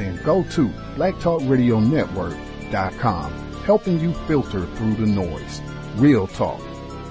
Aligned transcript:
Then 0.00 0.16
go 0.24 0.42
to 0.44 0.68
blacktalkradionetwork.com, 0.96 3.32
helping 3.64 4.00
you 4.00 4.14
filter 4.14 4.64
through 4.64 4.94
the 4.94 5.04
noise. 5.04 5.60
Real 5.96 6.26
talk, 6.26 6.62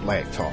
black 0.01 0.25
talk. 0.31 0.51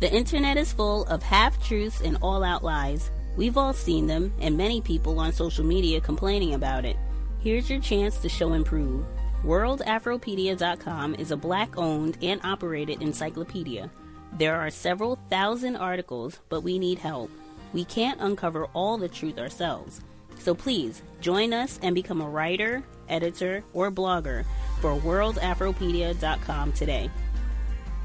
The 0.00 0.12
internet 0.12 0.58
is 0.58 0.74
full 0.74 1.06
of 1.06 1.22
half 1.22 1.66
truths 1.66 2.02
and 2.02 2.18
all 2.20 2.44
out 2.44 2.62
lies. 2.62 3.10
We've 3.38 3.56
all 3.56 3.72
seen 3.72 4.06
them, 4.06 4.34
and 4.38 4.58
many 4.58 4.82
people 4.82 5.18
on 5.18 5.32
social 5.32 5.64
media 5.64 6.02
complaining 6.02 6.52
about 6.52 6.84
it. 6.84 6.98
Here's 7.40 7.70
your 7.70 7.80
chance 7.80 8.18
to 8.18 8.28
show 8.28 8.52
and 8.52 8.66
prove. 8.66 9.04
WorldAfropedia.com 9.44 11.14
is 11.14 11.30
a 11.30 11.36
black 11.36 11.78
owned 11.78 12.18
and 12.20 12.40
operated 12.42 13.00
encyclopedia. 13.00 13.90
There 14.32 14.56
are 14.56 14.70
several 14.70 15.16
thousand 15.30 15.76
articles, 15.76 16.40
but 16.48 16.62
we 16.62 16.80
need 16.80 16.98
help. 16.98 17.30
We 17.72 17.84
can't 17.84 18.20
uncover 18.20 18.66
all 18.74 18.98
the 18.98 19.08
truth 19.08 19.38
ourselves. 19.38 20.00
So 20.38 20.52
please 20.52 21.02
join 21.20 21.52
us 21.52 21.78
and 21.82 21.94
become 21.94 22.20
a 22.20 22.28
writer, 22.28 22.82
editor, 23.08 23.62
or 23.72 23.92
blogger 23.92 24.44
for 24.80 24.96
WorldAfropedia.com 24.96 26.72
today. 26.72 27.08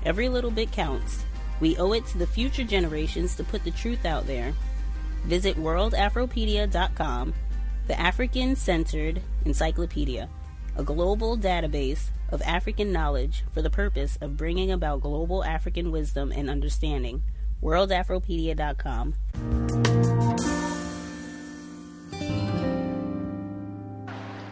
Every 0.05 0.29
little 0.29 0.51
bit 0.51 0.71
counts. 0.71 1.23
We 1.59 1.77
owe 1.77 1.93
it 1.93 2.05
to 2.07 2.19
the 2.19 2.27
future 2.27 2.63
generations 2.63 3.35
to 3.35 3.43
put 3.43 3.63
the 3.63 3.71
truth 3.71 4.05
out 4.05 4.27
there. 4.27 4.53
Visit 5.25 5.57
worldafropedia.com, 5.57 7.33
the 7.87 7.99
African 7.99 8.55
centered 8.55 9.21
encyclopedia, 9.45 10.29
a 10.75 10.83
global 10.83 11.37
database 11.37 12.09
of 12.29 12.41
African 12.43 12.91
knowledge 12.91 13.43
for 13.51 13.61
the 13.61 13.69
purpose 13.69 14.17
of 14.21 14.37
bringing 14.37 14.71
about 14.71 15.01
global 15.01 15.43
African 15.43 15.91
wisdom 15.91 16.31
and 16.31 16.49
understanding. 16.49 17.21
worldafropedia.com. 17.61 19.13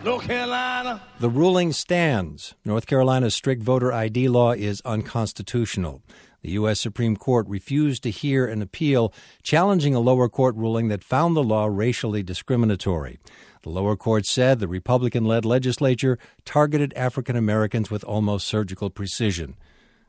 North 0.04 0.26
Carolina. 0.26 1.02
The 1.20 1.30
ruling 1.30 1.73
stands. 1.73 2.56
North 2.66 2.88
Carolina's 2.88 3.36
strict 3.36 3.62
voter 3.62 3.94
ID 3.94 4.30
law 4.30 4.52
is 4.52 4.82
unconstitutional. 4.84 6.02
The 6.42 6.52
U.S. 6.52 6.80
Supreme 6.80 7.16
Court 7.16 7.47
refused 7.47 8.03
to 8.03 8.09
hear 8.09 8.47
an 8.47 8.61
appeal 8.61 9.14
challenging 9.44 9.94
a 9.94 10.00
lower 10.00 10.28
court 10.28 10.56
ruling 10.56 10.88
that 10.88 11.03
found 11.03 11.36
the 11.36 11.44
law 11.44 11.66
racially 11.66 12.23
discriminatory. 12.23 13.20
The 13.64 13.70
lower 13.70 13.95
court 13.95 14.25
said 14.25 14.59
the 14.59 14.67
Republican 14.67 15.25
led 15.25 15.45
legislature 15.45 16.17
targeted 16.43 16.93
African 16.95 17.36
Americans 17.36 17.92
with 17.92 18.04
almost 18.04 18.48
surgical 18.48 18.89
precision. 18.89 19.55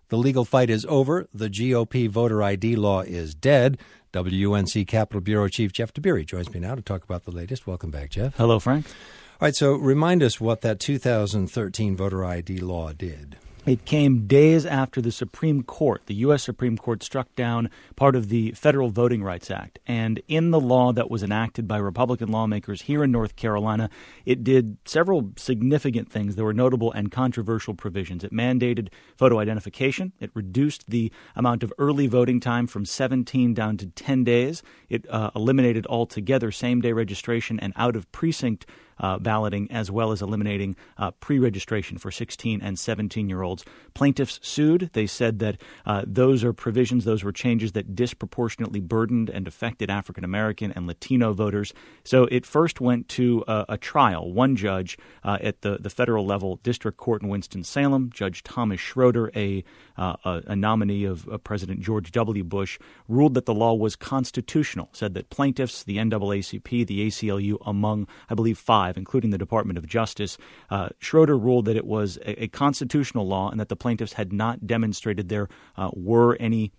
The 0.09 0.17
legal 0.17 0.45
fight 0.45 0.71
is 0.71 0.87
over. 0.89 1.29
The 1.35 1.51
GOP 1.51 2.09
voter 2.09 2.43
ID 2.43 2.77
law 2.77 3.03
is 3.03 3.35
dead. 3.35 3.79
WUNC 4.15 4.87
Capitol 4.87 5.21
Bureau 5.21 5.49
Chief 5.49 5.73
Jeff 5.73 5.93
Tiberii 5.93 6.27
joins 6.27 6.53
me 6.53 6.61
now 6.61 6.75
to 6.75 6.83
talk 6.83 7.03
about 7.03 7.25
the 7.25 7.31
latest. 7.31 7.67
Welcome 7.67 7.91
back, 7.91 8.11
Jeff. 8.11 8.37
Hello, 8.37 8.59
Frank. 8.59 8.87
All 8.87 9.47
right, 9.47 9.57
so 9.57 9.73
remind 9.75 10.23
us 10.23 10.41
what 10.41 10.61
that 10.61 10.81
2013 10.81 11.97
voter 11.97 12.25
ID 12.25 12.59
law 12.59 12.93
did. 12.93 13.37
It 13.65 13.85
came 13.85 14.27
days 14.27 14.67
after 14.67 15.01
the 15.01 15.13
Supreme 15.13 15.63
Court, 15.63 16.03
the 16.07 16.15
U.S. 16.15 16.43
Supreme 16.43 16.77
Court, 16.77 17.01
struck 17.01 17.33
down 17.37 17.71
part 17.95 18.17
of 18.17 18.29
the 18.29 18.51
Federal 18.53 18.89
Voting 18.89 19.23
Rights 19.23 19.53
Act. 19.53 19.79
And 19.87 20.21
in 20.27 20.51
the 20.51 20.59
law 20.59 20.93
that 20.93 21.09
was 21.09 21.23
enacted 21.23 21.69
by 21.69 21.77
Republican 21.77 22.29
lawmakers 22.33 22.83
here 22.83 23.05
in 23.05 23.13
North 23.13 23.37
Carolina, 23.37 23.89
it 24.27 24.43
did 24.43 24.79
several 24.85 25.31
significant 25.37 26.11
things. 26.11 26.35
There 26.35 26.45
were 26.45 26.53
notable 26.53 26.91
and 26.91 27.13
controversial 27.13 27.75
provisions. 27.75 28.25
It 28.25 28.33
mandated 28.33 28.89
photo 29.17 29.39
identification, 29.39 30.13
it 30.19 30.33
reduced 30.35 30.91
the 30.91 31.13
amount 31.37 31.63
of 31.63 31.73
early 31.79 32.09
voting 32.09 32.41
time 32.41 32.67
from 32.67 32.85
17 32.85 33.55
down 33.55 33.77
to 33.77 33.87
10 33.87 34.25
days, 34.25 34.65
it 34.89 35.09
uh, 35.09 35.31
eliminated 35.37 35.87
altogether 35.87 36.51
same 36.51 36.81
day 36.81 36.93
registration 36.93 37.61
and 37.61 37.73
out 37.77 37.95
of 37.95 38.11
precinct 38.11 38.67
uh, 39.03 39.19
balloting, 39.19 39.71
as 39.71 39.91
well 39.91 40.13
as 40.13 40.23
eliminating 40.23 40.77
uh, 40.97 41.11
pre 41.11 41.39
registration 41.39 41.99
for 41.99 42.11
16 42.11 42.63
and 42.63 42.79
17 42.79 43.29
year 43.29 43.43
olds. 43.43 43.65
Plaintiffs 43.95 44.41
sued. 44.43 44.91
They 44.95 45.07
said 45.07 45.41
that 45.41 45.61
uh, 45.85 46.05
those 46.07 46.45
are 46.45 46.53
provisions, 46.53 47.05
those 47.05 47.23
were 47.25 47.33
changes 47.33 47.73
that 47.73 47.95
disproportionately 47.95 48.81
burdened 48.81 49.29
and 49.29 49.47
affected 49.47 49.91
African 49.91 50.25
American 50.25 50.73
and 50.73 50.87
Latino 50.87 51.33
voters. 51.33 51.75
So 52.05 52.25
it 52.27 52.47
first 52.47 52.81
went 52.81 53.09
to 53.11 53.45
a, 53.47 53.65
a 53.71 53.79
trial. 53.79 54.33
One 54.33 54.57
judge 54.57 54.97
uh, 55.25 55.39
at 55.41 55.63
the, 55.63 55.79
the 55.79 55.91
federal 55.91 56.25
level, 56.25 56.57
District 56.63 56.97
Court 56.97 57.23
in 57.23 57.29
Winston-Salem, 57.29 58.11
Judge 58.13 58.43
Thomas 58.43 58.81
Schroeder, 58.81 59.31
a, 59.35 59.65
uh, 59.97 60.17
a, 60.25 60.43
a 60.49 60.57
nominee 60.57 61.05
of 61.05 61.29
President 61.45 61.81
George 61.81 62.13
W. 62.13 62.45
Bush, 62.45 62.79
ruled 63.09 63.35
that 63.35 63.47
the 63.47 63.55
law 63.55 63.75
was 63.75 63.97
constitutional, 63.97 64.89
said 64.93 65.15
that 65.15 65.31
plaintiffs, 65.31 65.83
the 65.83 65.99
NAACP, 65.99 66.87
the 66.87 67.07
ACLU, 67.07 67.59
among, 67.67 68.07
I 68.29 68.35
believe, 68.35 68.59
five, 68.59 68.97
including 68.97 69.31
the 69.31 69.39
Department 69.39 69.79
of 69.79 69.87
Justice, 69.87 70.39
uh, 70.71 70.91
Schroeder 70.99 71.37
ruled 71.37 71.65
that 71.67 71.77
it 71.77 71.87
was 71.87 72.19
a, 72.19 72.45
a, 72.45 72.49
constitutional 72.49 73.27
law 73.27 73.51
and 73.51 73.59
that 73.61 73.69
the 73.69 73.77
plaintiffs 73.77 74.15
had 74.15 74.33
not 74.33 74.67
demonstrated 74.67 75.29
there 75.29 75.49
uh, 75.77 75.91
were 75.95 76.37
any 76.39 76.73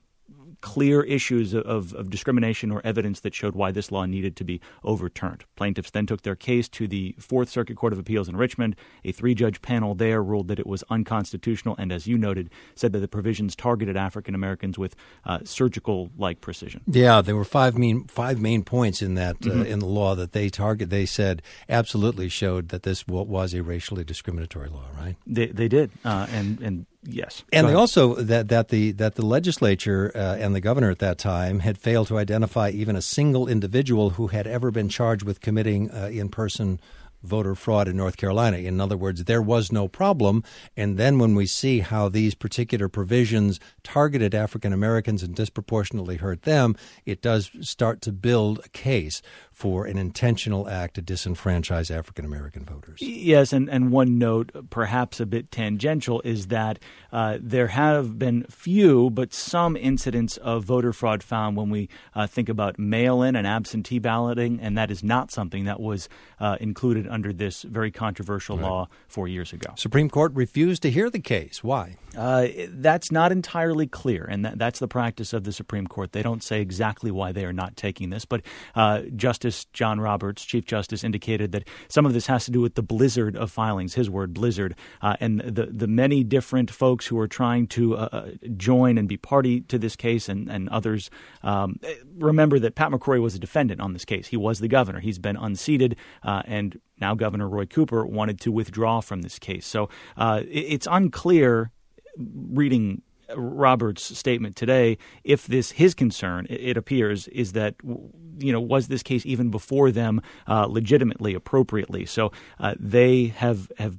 clear 0.63 1.01
issues 1.01 1.53
of, 1.53 1.93
of, 1.93 2.09
discrimination 2.09 2.71
or 2.71 2.81
evidence 2.85 3.19
that 3.19 3.35
showed 3.35 3.53
why 3.53 3.69
this 3.69 3.91
law 3.91 4.05
needed 4.05 4.33
to 4.37 4.45
be 4.45 4.61
overturned. 4.81 5.43
Plaintiffs 5.57 5.91
then 5.91 6.05
took 6.05 6.21
their 6.21 6.37
case 6.37 6.69
to 6.69 6.87
the 6.87 7.13
Fourth 7.19 7.49
Circuit 7.49 7.75
Court 7.75 7.91
of 7.91 7.99
Appeals 7.99 8.29
in 8.29 8.37
Richmond. 8.37 8.77
A 9.03 9.11
three 9.11 9.35
judge 9.35 9.61
panel 9.61 9.93
there 9.93 10.23
ruled 10.23 10.47
that 10.47 10.59
it 10.59 10.65
was 10.65 10.81
unconstitutional 10.89 11.75
and, 11.77 11.91
as 11.91 12.07
you 12.07 12.17
noted, 12.17 12.49
said 12.75 12.93
that 12.93 12.99
the 12.99 13.09
provisions 13.09 13.57
targeted 13.57 13.97
African 13.97 14.33
Americans 14.33 14.77
with 14.77 14.95
uh, 15.25 15.39
surgical 15.43 16.11
like 16.17 16.39
precision. 16.39 16.79
Yeah, 16.87 17.19
there 17.21 17.35
were 17.35 17.43
five 17.43 17.77
main, 17.77 18.05
five 18.05 18.39
main 18.39 18.63
points 18.63 19.01
in 19.01 19.15
that 19.15 19.35
uh, 19.45 19.49
mm-hmm. 19.49 19.63
in 19.63 19.79
the 19.79 19.85
law 19.85 20.15
that 20.15 20.31
they 20.31 20.47
target. 20.47 20.89
They 20.89 21.05
said 21.05 21.41
absolutely 21.67 22.29
showed 22.29 22.69
that 22.69 22.83
this 22.83 23.05
was 23.05 23.53
a 23.53 23.61
racially 23.61 24.05
discriminatory 24.05 24.69
law, 24.69 24.85
right? 24.97 25.17
They, 25.27 25.47
they 25.47 25.67
did. 25.67 25.91
Uh, 26.05 26.25
and, 26.31 26.61
and 26.61 26.85
Yes, 27.05 27.43
and 27.51 27.67
they 27.67 27.73
also 27.73 28.15
that 28.15 28.47
that 28.47 28.69
the 28.69 28.91
that 28.93 29.15
the 29.15 29.25
legislature 29.25 30.11
uh, 30.15 30.37
and 30.37 30.55
the 30.55 30.61
governor 30.61 30.89
at 30.89 30.99
that 30.99 31.17
time 31.17 31.59
had 31.59 31.77
failed 31.77 32.07
to 32.07 32.17
identify 32.17 32.69
even 32.69 32.95
a 32.95 33.01
single 33.01 33.47
individual 33.47 34.11
who 34.11 34.27
had 34.27 34.47
ever 34.47 34.71
been 34.71 34.87
charged 34.87 35.23
with 35.23 35.41
committing 35.41 35.91
uh, 35.91 36.09
in-person 36.11 36.79
voter 37.23 37.55
fraud 37.55 37.87
in 37.87 37.97
North 37.97 38.17
Carolina. 38.17 38.57
In 38.57 38.79
other 38.79 38.97
words, 38.97 39.23
there 39.23 39.41
was 39.41 39.71
no 39.71 39.87
problem. 39.87 40.43
And 40.75 40.97
then 40.97 41.19
when 41.19 41.35
we 41.35 41.45
see 41.45 41.79
how 41.79 42.09
these 42.09 42.35
particular 42.35 42.89
provisions 42.89 43.59
targeted 43.83 44.35
African 44.35 44.73
Americans 44.73 45.23
and 45.23 45.33
disproportionately 45.33 46.17
hurt 46.17 46.43
them, 46.43 46.75
it 47.05 47.21
does 47.21 47.49
start 47.61 48.01
to 48.01 48.11
build 48.11 48.59
a 48.65 48.69
case 48.69 49.21
for 49.63 49.85
an 49.85 49.97
intentional 49.97 50.67
act 50.67 50.95
to 50.95 51.01
disenfranchise 51.01 51.89
African 51.89 52.25
American 52.25 52.65
voters. 52.65 53.01
Yes, 53.01 53.53
and, 53.53 53.69
and 53.69 53.93
one 53.93 54.17
note, 54.17 54.51
perhaps 54.69 55.21
a 55.21 55.25
bit 55.25 55.51
tangential, 55.51 56.19
is 56.25 56.47
that 56.47 56.79
uh, 57.13 57.37
there 57.39 57.67
have 57.67 58.19
been 58.19 58.43
few 58.49 59.09
but 59.09 59.33
some 59.33 59.77
incidents 59.77 60.35
of 60.35 60.65
voter 60.65 60.91
fraud 60.91 61.23
found 61.23 61.55
when 61.55 61.69
we 61.69 61.87
uh, 62.13 62.27
think 62.27 62.49
about 62.49 62.77
mail 62.77 63.23
in 63.23 63.37
and 63.37 63.47
absentee 63.47 63.99
balloting, 63.99 64.59
and 64.59 64.77
that 64.77 64.91
is 64.91 65.01
not 65.01 65.31
something 65.31 65.63
that 65.63 65.79
was 65.79 66.09
uh, 66.41 66.57
included 66.59 67.07
under 67.07 67.31
this 67.31 67.61
very 67.61 67.89
controversial 67.89 68.57
right. 68.57 68.67
law 68.69 68.89
four 69.07 69.29
years 69.29 69.53
ago. 69.53 69.71
Supreme 69.77 70.09
Court 70.09 70.33
refused 70.35 70.81
to 70.81 70.91
hear 70.91 71.09
the 71.09 71.21
case. 71.21 71.63
Why? 71.63 71.95
Uh, 72.17 72.47
that's 72.67 73.13
not 73.13 73.31
entirely 73.31 73.87
clear, 73.87 74.25
and 74.29 74.43
that, 74.43 74.57
that's 74.57 74.79
the 74.79 74.89
practice 74.89 75.31
of 75.31 75.45
the 75.45 75.53
Supreme 75.53 75.87
Court. 75.87 76.11
They 76.11 76.21
don't 76.21 76.43
say 76.43 76.59
exactly 76.59 77.11
why 77.11 77.31
they 77.31 77.45
are 77.45 77.53
not 77.53 77.77
taking 77.77 78.09
this, 78.09 78.25
but 78.25 78.41
uh, 78.75 79.03
Justice 79.15 79.52
Justice 79.53 79.71
John 79.73 79.99
Roberts, 79.99 80.43
Chief 80.43 80.65
Justice, 80.65 81.03
indicated 81.03 81.51
that 81.51 81.67
some 81.87 82.05
of 82.05 82.13
this 82.13 82.27
has 82.27 82.45
to 82.45 82.51
do 82.51 82.61
with 82.61 82.75
the 82.75 82.81
blizzard 82.81 83.35
of 83.35 83.51
filings, 83.51 83.93
his 83.93 84.09
word, 84.09 84.33
blizzard, 84.33 84.75
uh, 85.01 85.15
and 85.19 85.41
the, 85.41 85.67
the 85.67 85.87
many 85.87 86.23
different 86.23 86.71
folks 86.71 87.07
who 87.07 87.19
are 87.19 87.27
trying 87.27 87.67
to 87.67 87.95
uh, 87.95 88.09
uh 88.11 88.29
join 88.57 88.97
and 88.97 89.07
be 89.07 89.17
party 89.17 89.61
to 89.61 89.77
this 89.77 89.95
case 89.95 90.27
and, 90.29 90.49
and 90.49 90.69
others. 90.69 91.09
Um, 91.43 91.79
remember 92.17 92.59
that 92.59 92.75
Pat 92.75 92.91
McCrory 92.91 93.21
was 93.21 93.35
a 93.35 93.39
defendant 93.39 93.79
on 93.79 93.93
this 93.93 94.05
case. 94.05 94.27
He 94.27 94.37
was 94.37 94.59
the 94.59 94.67
governor. 94.67 94.99
He's 94.99 95.19
been 95.19 95.37
unseated, 95.37 95.95
uh, 96.23 96.41
and 96.45 96.79
now 96.99 97.13
Governor 97.15 97.47
Roy 97.47 97.65
Cooper 97.65 98.05
wanted 98.05 98.39
to 98.41 98.51
withdraw 98.51 99.01
from 99.01 99.21
this 99.21 99.37
case. 99.37 99.67
So 99.67 99.89
uh, 100.17 100.41
it, 100.47 100.65
it's 100.73 100.87
unclear 100.89 101.71
reading 102.17 103.01
Roberts' 103.35 104.17
statement 104.17 104.55
today, 104.55 104.97
if 105.23 105.47
this 105.47 105.71
his 105.71 105.93
concern, 105.93 106.47
it, 106.49 106.77
appears, 106.77 107.27
is 107.29 107.53
that 107.53 107.75
you 107.83 108.51
know 108.51 108.59
was 108.59 108.87
this 108.87 109.03
case 109.03 109.25
even 109.25 109.49
before 109.49 109.91
them 109.91 110.21
uh, 110.47 110.65
legitimately, 110.65 111.33
appropriately? 111.33 112.05
So 112.05 112.31
uh, 112.59 112.75
they 112.79 113.27
have 113.27 113.71
have 113.77 113.97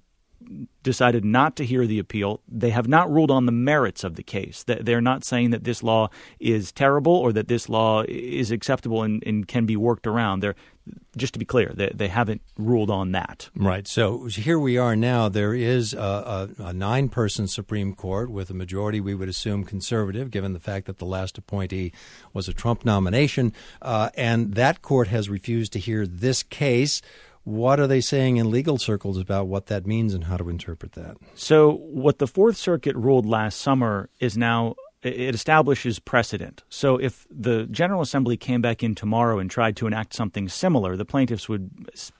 decided 0.83 1.25
not 1.25 1.57
to 1.57 1.65
hear 1.65 1.87
the 1.87 1.99
appeal. 1.99 2.41
They 2.49 2.71
have 2.71 2.89
not 2.89 3.11
ruled 3.11 3.31
on 3.31 3.47
the 3.47 3.53
merits 3.53 4.05
of 4.05 4.17
the 4.17 4.23
case. 4.23 4.65
They're 4.67 5.01
not 5.01 5.25
saying 5.25 5.51
that 5.51 5.65
this 5.65 5.83
law 5.83 6.11
is 6.39 6.73
terrible 6.73 7.15
or 7.15 7.33
that 7.33 7.49
this 7.49 7.69
law 7.69 8.03
is 8.07 8.51
acceptable 8.51 9.03
and, 9.03 9.23
and 9.27 9.49
can 9.49 9.67
be 9.67 9.77
worked 9.77 10.07
around. 10.07 10.41
They're 10.41 10.57
just 11.17 11.33
to 11.35 11.39
be 11.39 11.45
clear, 11.45 11.73
they, 11.75 11.91
they 11.95 12.09
haven't 12.09 12.43
ruled 12.57 12.91
on 12.91 13.13
that. 13.13 13.49
Right. 13.55 13.87
So 13.87 14.27
here 14.27 14.59
we 14.59 14.77
are 14.79 14.97
now. 14.97 15.29
There 15.29 15.55
is 15.55 15.95
a, 15.95 16.49
a, 16.59 16.63
a 16.65 16.73
nine 16.73 17.09
person 17.09 17.47
Supreme 17.47 17.95
Court 17.95 18.31
with 18.31 18.51
a 18.51 18.55
majority, 18.55 19.01
we 19.01 19.15
would 19.15 19.29
assume, 19.29 19.65
conservative, 19.65 20.31
given 20.31 20.53
the 20.53 20.61
fact 20.61 20.87
that 20.87 20.99
the 20.99 21.07
last 21.07 21.39
appointee 21.39 21.93
was 22.33 22.49
a 22.49 22.53
Trump 22.53 22.85
nomination. 22.85 23.53
Uh, 23.81 24.11
and 24.17 24.55
that 24.55 24.83
court 24.83 25.09
has 25.09 25.29
refused 25.29 25.73
to 25.73 25.79
hear 25.79 26.07
this 26.07 26.43
case. 26.43 27.01
What 27.45 27.79
are 27.79 27.87
they 27.87 28.01
saying 28.01 28.39
in 28.39 28.51
legal 28.51 28.79
circles 28.79 29.19
about 29.19 29.47
what 29.47 29.67
that 29.67 29.87
means 29.87 30.15
and 30.15 30.25
how 30.25 30.39
to 30.39 30.49
interpret 30.49 30.93
that? 30.93 31.19
So, 31.35 31.73
what 31.73 32.19
the 32.19 32.27
Fourth 32.27 32.57
Circuit 32.57 32.97
ruled 32.97 33.27
last 33.27 33.61
summer 33.61 34.09
is 34.19 34.35
now 34.35 34.77
it 35.05 35.35
establishes 35.35 35.99
precedent. 35.99 36.63
So 36.69 36.97
if 36.97 37.27
the 37.31 37.67
General 37.67 38.01
Assembly 38.01 38.37
came 38.37 38.63
back 38.63 38.83
in 38.83 38.95
tomorrow 38.95 39.39
and 39.39 39.51
tried 39.51 39.77
to 39.77 39.87
enact 39.87 40.15
something 40.15 40.49
similar, 40.49 40.97
the 40.97 41.05
plaintiffs 41.05 41.49
would 41.49 41.71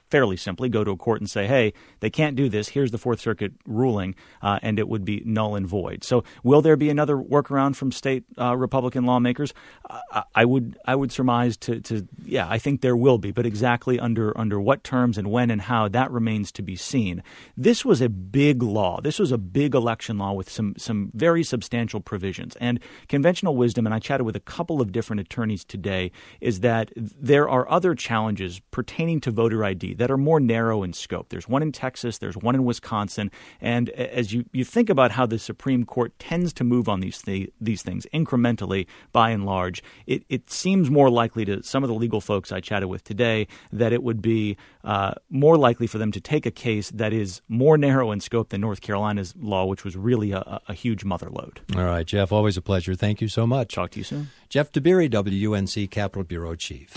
fairly 0.09 0.37
simply 0.37 0.69
go 0.69 0.83
to 0.83 0.91
a 0.91 0.97
court 0.97 1.19
and 1.19 1.29
say, 1.29 1.47
hey, 1.47 1.73
they 1.99 2.09
can't 2.09 2.35
do 2.35 2.49
this. 2.49 2.69
Here's 2.69 2.91
the 2.91 2.97
Fourth 2.97 3.19
Circuit 3.19 3.53
ruling, 3.65 4.15
uh, 4.41 4.59
and 4.61 4.79
it 4.79 4.87
would 4.87 5.03
be 5.03 5.21
null 5.25 5.55
and 5.55 5.67
void. 5.67 6.03
So, 6.03 6.23
will 6.43 6.61
there 6.61 6.75
be 6.75 6.89
another 6.89 7.15
workaround 7.15 7.75
from 7.75 7.91
state 7.91 8.23
uh, 8.37 8.55
Republican 8.55 9.05
lawmakers? 9.05 9.53
Uh, 9.89 10.23
I 10.33 10.45
would 10.45 10.77
I 10.85 10.95
would 10.95 11.11
surmise 11.11 11.57
to, 11.57 11.81
to 11.81 12.07
yeah, 12.23 12.47
I 12.49 12.57
think 12.57 12.81
there 12.81 12.95
will 12.95 13.17
be, 13.17 13.31
but 13.31 13.45
exactly 13.45 13.99
under 13.99 14.37
under 14.37 14.59
what 14.59 14.83
terms 14.83 15.17
and 15.17 15.31
when 15.31 15.49
and 15.49 15.61
how 15.61 15.87
that 15.89 16.11
remains 16.11 16.51
to 16.53 16.61
be 16.61 16.75
seen. 16.75 17.23
This 17.57 17.83
was 17.83 18.01
a 18.01 18.09
big 18.09 18.61
law. 18.61 19.01
This 19.01 19.19
was 19.19 19.31
a 19.31 19.37
big 19.37 19.73
election 19.73 20.17
law 20.17 20.33
with 20.33 20.49
some 20.49 20.75
some 20.77 21.11
very 21.13 21.43
substantial 21.43 21.99
provisions 21.99 22.55
and 22.57 22.79
conventional 23.07 23.55
wisdom. 23.55 23.85
And 23.85 23.93
I 23.93 23.99
chatted 23.99 24.25
with 24.25 24.35
a 24.35 24.41
couple 24.41 24.81
of 24.81 24.91
different 24.91 25.19
attorneys 25.19 25.63
today. 25.63 26.11
Is 26.41 26.59
that 26.59 26.91
there 26.95 27.49
are 27.49 27.69
other 27.69 27.95
challenges 27.95 28.61
pertaining 28.71 29.21
to 29.21 29.31
voter 29.31 29.63
ID 29.63 29.94
that 29.97 30.11
are 30.11 30.17
more 30.17 30.39
narrow 30.39 30.83
in 30.83 30.93
scope. 30.93 31.29
There's 31.29 31.47
one 31.47 31.61
in 31.61 31.71
Texas, 31.71 32.17
there's 32.17 32.37
one 32.37 32.55
in 32.55 32.65
Wisconsin, 32.65 33.31
and 33.59 33.89
as 33.91 34.33
you, 34.33 34.45
you 34.51 34.63
think 34.63 34.89
about 34.89 35.11
how 35.11 35.25
the 35.25 35.39
Supreme 35.39 35.85
Court 35.85 36.17
tends 36.19 36.53
to 36.53 36.63
move 36.63 36.87
on 36.87 36.99
these 36.99 37.21
th- 37.21 37.51
these 37.59 37.81
things 37.81 38.05
incrementally, 38.13 38.87
by 39.11 39.29
and 39.29 39.45
large, 39.45 39.83
it, 40.05 40.23
it 40.29 40.49
seems 40.49 40.89
more 40.89 41.09
likely 41.09 41.45
to 41.45 41.63
some 41.63 41.83
of 41.83 41.87
the 41.87 41.95
legal 41.95 42.21
folks 42.21 42.51
I 42.51 42.59
chatted 42.59 42.89
with 42.89 43.03
today 43.03 43.47
that 43.71 43.93
it 43.93 44.03
would 44.03 44.21
be 44.21 44.57
uh, 44.83 45.13
more 45.29 45.57
likely 45.57 45.87
for 45.87 45.97
them 45.97 46.11
to 46.11 46.21
take 46.21 46.45
a 46.45 46.51
case 46.51 46.91
that 46.91 47.13
is 47.13 47.41
more 47.47 47.77
narrow 47.77 48.11
in 48.11 48.19
scope 48.19 48.49
than 48.49 48.61
North 48.61 48.81
Carolina's 48.81 49.33
law, 49.39 49.65
which 49.65 49.83
was 49.83 49.95
really 49.95 50.31
a, 50.31 50.61
a 50.67 50.73
huge 50.73 51.03
mother 51.03 51.29
lode. 51.29 51.61
All 51.75 51.83
right, 51.83 52.05
Jeff, 52.05 52.31
always 52.31 52.57
a 52.57 52.61
pleasure. 52.61 52.95
Thank 52.95 53.21
you 53.21 53.27
so 53.27 53.47
much. 53.47 53.73
Talk 53.73 53.91
to 53.91 53.99
you 53.99 54.03
soon. 54.03 54.29
Jeff 54.49 54.71
Tiberii, 54.71 55.09
WUNC 55.09 55.89
Capitol 55.89 56.23
Bureau 56.23 56.55
Chief. 56.55 56.93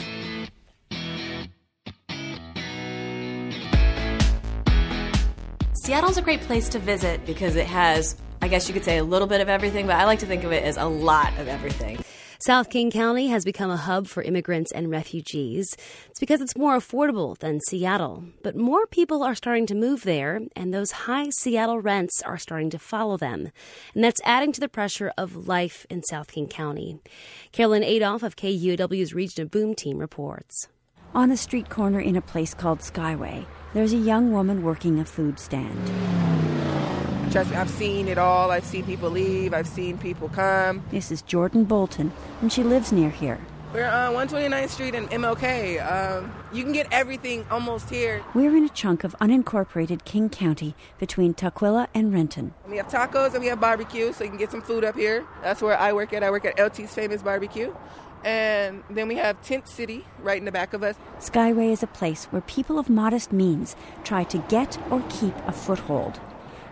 Seattle's 5.89 6.19
a 6.19 6.23
great 6.23 6.43
place 6.43 6.69
to 6.69 6.79
visit 6.79 7.25
because 7.25 7.57
it 7.57 7.67
has, 7.67 8.15
I 8.43 8.49
guess 8.49 8.69
you 8.69 8.75
could 8.75 8.85
say, 8.85 8.99
a 8.99 9.05
little 9.05 9.27
bit 9.27 9.41
of 9.41 9.49
everything, 9.49 9.87
but 9.87 9.97
I 9.97 10.05
like 10.05 10.19
to 10.19 10.27
think 10.27 10.45
of 10.45 10.53
it 10.53 10.63
as 10.63 10.77
a 10.77 10.85
lot 10.85 11.33
of 11.39 11.49
everything. 11.49 12.05
South 12.41 12.69
King 12.69 12.91
County 12.91 13.29
has 13.29 13.43
become 13.43 13.71
a 13.71 13.79
hub 13.79 14.07
for 14.07 14.23
immigrants 14.23 14.71
and 14.71 14.91
refugees. 14.91 15.75
It's 16.11 16.21
because 16.21 16.43
it's 16.43 16.59
more 16.59 16.77
affordable 16.77 17.39
than 17.39 17.63
Seattle. 17.63 18.23
But 18.43 18.55
more 18.55 18.87
people 18.87 19.23
are 19.23 19.35
starting 19.35 19.65
to 19.65 19.75
move 19.75 20.03
there, 20.03 20.43
and 20.55 20.75
those 20.75 20.91
high 20.91 21.31
Seattle 21.31 21.81
rents 21.81 22.21
are 22.21 22.37
starting 22.37 22.69
to 22.69 22.79
follow 22.79 23.17
them. 23.17 23.51
And 23.95 24.05
that's 24.05 24.21
adding 24.27 24.53
to 24.53 24.61
the 24.61 24.69
pressure 24.69 25.11
of 25.17 25.49
life 25.49 25.87
in 25.89 26.03
South 26.03 26.31
King 26.31 26.49
County. 26.49 27.01
Carolyn 27.51 27.83
Adolph 27.83 28.23
of 28.23 28.37
KUOW's 28.37 29.15
Region 29.15 29.45
of 29.45 29.51
Boom 29.51 29.75
team 29.75 29.97
reports. 29.97 30.69
On 31.15 31.31
a 31.31 31.37
street 31.37 31.71
corner 31.71 32.01
in 32.01 32.17
a 32.17 32.21
place 32.21 32.53
called 32.53 32.81
Skyway, 32.81 33.47
there's 33.73 33.93
a 33.95 33.97
young 33.97 34.31
woman 34.31 34.63
working 34.63 35.01
a 35.01 35.05
food 35.05 35.39
stand. 35.39 35.91
Trust 37.33 37.51
me, 37.51 37.57
I've 37.57 37.71
seen 37.71 38.09
it 38.09 38.19
all. 38.19 38.51
I've 38.51 38.65
seen 38.65 38.85
people 38.85 39.11
leave. 39.11 39.55
I've 39.55 39.67
seen 39.67 39.97
people 39.99 40.29
come. 40.29 40.83
This 40.91 41.11
is 41.11 41.23
Jordan 41.23 41.65
Bolton, 41.65 42.13
and 42.41 42.53
she 42.53 42.63
lives 42.63 42.93
near 42.93 43.11
here. 43.11 43.41
We're 43.73 43.87
on 43.87 44.15
129th 44.15 44.69
Street 44.71 44.95
in 44.95 45.09
MLK. 45.09 45.81
Um, 45.85 46.33
you 46.53 46.63
can 46.63 46.73
get 46.73 46.87
everything 46.91 47.45
almost 47.51 47.91
here. 47.91 48.25
We're 48.35 48.57
in 48.57 48.65
a 48.65 48.71
chunk 48.71 49.05
of 49.05 49.15
unincorporated 49.21 50.05
King 50.05 50.31
County 50.31 50.75
between 50.99 51.35
Tukwila 51.35 51.89
and 51.95 52.13
Renton. 52.13 52.55
We 52.67 52.79
have 52.79 52.89
tacos 52.89 53.35
and 53.35 53.41
we 53.43 53.49
have 53.49 53.61
barbecue, 53.61 54.13
so 54.15 54.25
you 54.25 54.31
can 54.31 54.39
get 54.39 54.51
some 54.51 54.63
food 54.63 54.85
up 54.85 54.95
here. 54.95 55.27
That's 55.43 55.61
where 55.61 55.77
I 55.79 55.93
work 55.93 56.15
at. 56.15 56.23
I 56.23 56.31
work 56.31 56.47
at 56.47 56.59
LT's 56.59 56.95
Famous 56.95 57.21
Barbecue. 57.21 57.75
And 58.25 58.83
then 58.91 59.09
we 59.09 59.17
have 59.17 59.41
Tent 59.43 59.69
City 59.69 60.05
right 60.21 60.39
in 60.39 60.45
the 60.45 60.53
back 60.53 60.73
of 60.73 60.83
us. 60.83 60.97
Skyway 61.21 61.73
is 61.73 61.83
a 61.83 61.87
place 61.87 62.25
where 62.27 62.43
people 62.43 62.79
of 62.79 62.91
modest 62.91 63.33
means 63.33 63.77
try 64.05 64.25
to 64.25 64.39
get 64.49 64.79
or 64.91 65.03
keep 65.09 65.35
a 65.47 65.53
foothold. 65.53 66.21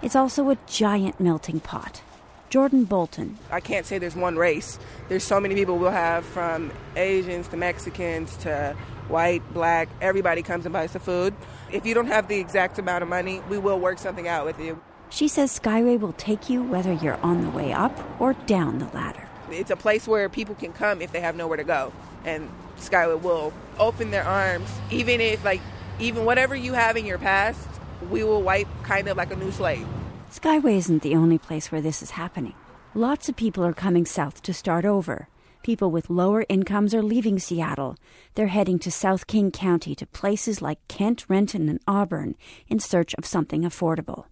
It's 0.03 0.17
also 0.17 0.51
a 0.51 0.59
giant 0.67 1.21
melting 1.21 1.61
pot. 1.61 2.03
Jordan 2.49 2.85
Bolton. 2.85 3.39
I 3.51 3.61
can't 3.61 3.85
say 3.87 3.99
there's 3.99 4.15
one 4.15 4.37
race. 4.37 4.79
There's 5.09 5.25
so 5.25 5.41
many 5.41 5.55
people 5.55 5.79
we'll 5.79 5.91
have 5.91 6.25
from 6.25 6.71
Asians 6.95 7.49
to 7.49 7.57
Mexicans 7.57 8.37
to 8.39 8.77
white, 9.09 9.43
black. 9.53 9.89
Everybody 10.01 10.43
comes 10.43 10.65
and 10.65 10.73
buys 10.73 10.93
the 10.93 11.01
food. 11.01 11.35
If 11.73 11.85
you 11.85 11.95
don't 11.95 12.07
have 12.07 12.29
the 12.29 12.39
exact 12.39 12.79
amount 12.79 13.03
of 13.03 13.09
money, 13.09 13.41
we 13.49 13.59
will 13.59 13.81
work 13.81 13.99
something 13.99 14.29
out 14.29 14.47
with 14.47 14.61
you. 14.61 14.81
She 15.11 15.29
says 15.29 15.59
Skyway 15.59 15.99
will 15.99 16.13
take 16.13 16.49
you 16.49 16.63
whether 16.63 16.93
you're 16.93 17.19
on 17.23 17.43
the 17.43 17.51
way 17.51 17.73
up 17.73 17.99
or 18.21 18.35
down 18.47 18.79
the 18.79 18.87
ladder. 18.87 19.26
It's 19.51 19.71
a 19.71 19.77
place 19.77 20.07
where 20.09 20.29
people 20.29 20.55
can 20.55 20.73
come 20.73 21.01
if 21.03 21.13
they 21.13 21.21
have 21.21 21.37
nowhere 21.37 21.57
to 21.57 21.65
go. 21.65 21.93
And 22.25 22.51
Skyway 22.79 23.21
will 23.21 23.53
open 23.79 24.11
their 24.11 24.25
arms, 24.25 24.69
even 24.91 25.21
if, 25.21 25.45
like, 25.45 25.61
even 25.99 26.25
whatever 26.25 26.55
you 26.55 26.73
have 26.73 26.97
in 26.97 27.07
your 27.07 27.19
past, 27.19 27.69
we 28.11 28.23
will 28.23 28.43
wipe 28.43 28.69
kind 28.83 29.09
of 29.09 29.17
like 29.17 29.31
a 29.33 29.37
new 29.37 29.51
slate. 29.51 29.87
Skyway 30.31 30.77
isn't 30.77 31.03
the 31.03 31.15
only 31.15 31.39
place 31.39 31.71
where 31.73 31.81
this 31.81 32.03
is 32.03 32.11
happening. 32.13 32.55
Lots 32.95 33.29
of 33.29 33.37
people 33.37 33.65
are 33.65 33.73
coming 33.73 34.05
south 34.05 34.43
to 34.43 34.53
start 34.53 34.85
over. 34.85 35.29
People 35.63 35.91
with 35.91 36.11
lower 36.11 36.45
incomes 36.49 36.95
are 36.95 37.03
leaving 37.03 37.39
Seattle. 37.39 37.97
They're 38.35 38.47
heading 38.47 38.79
to 38.81 38.91
South 38.91 39.27
King 39.27 39.51
County 39.51 39.95
to 39.97 40.07
places 40.07 40.63
like 40.63 40.87
Kent, 40.89 41.25
Renton, 41.29 41.69
and 41.69 41.81
Auburn 41.87 42.37
in 42.69 42.79
search 42.79 43.15
of 43.15 43.27
something 43.27 43.63
affordable. 43.63 44.27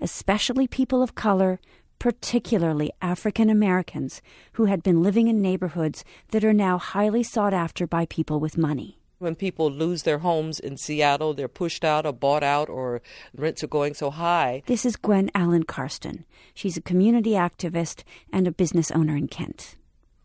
Especially 0.00 0.66
people 0.66 1.02
of 1.02 1.14
color, 1.14 1.60
particularly 2.02 2.90
African 3.00 3.48
Americans 3.48 4.20
who 4.54 4.64
had 4.64 4.82
been 4.82 5.04
living 5.04 5.28
in 5.28 5.40
neighborhoods 5.40 6.04
that 6.32 6.42
are 6.42 6.52
now 6.52 6.76
highly 6.76 7.22
sought 7.22 7.54
after 7.54 7.86
by 7.86 8.06
people 8.06 8.40
with 8.40 8.58
money. 8.58 8.98
When 9.20 9.36
people 9.36 9.70
lose 9.70 10.02
their 10.02 10.18
homes 10.18 10.58
in 10.58 10.76
Seattle, 10.76 11.32
they're 11.32 11.46
pushed 11.46 11.84
out 11.84 12.04
or 12.04 12.12
bought 12.12 12.42
out, 12.42 12.68
or 12.68 13.02
rents 13.36 13.62
are 13.62 13.68
going 13.68 13.94
so 13.94 14.10
high. 14.10 14.64
This 14.66 14.84
is 14.84 14.96
Gwen 14.96 15.30
Allen 15.32 15.62
Karsten. 15.62 16.24
She's 16.54 16.76
a 16.76 16.82
community 16.82 17.34
activist 17.34 18.02
and 18.32 18.48
a 18.48 18.50
business 18.50 18.90
owner 18.90 19.16
in 19.16 19.28
Kent. 19.28 19.76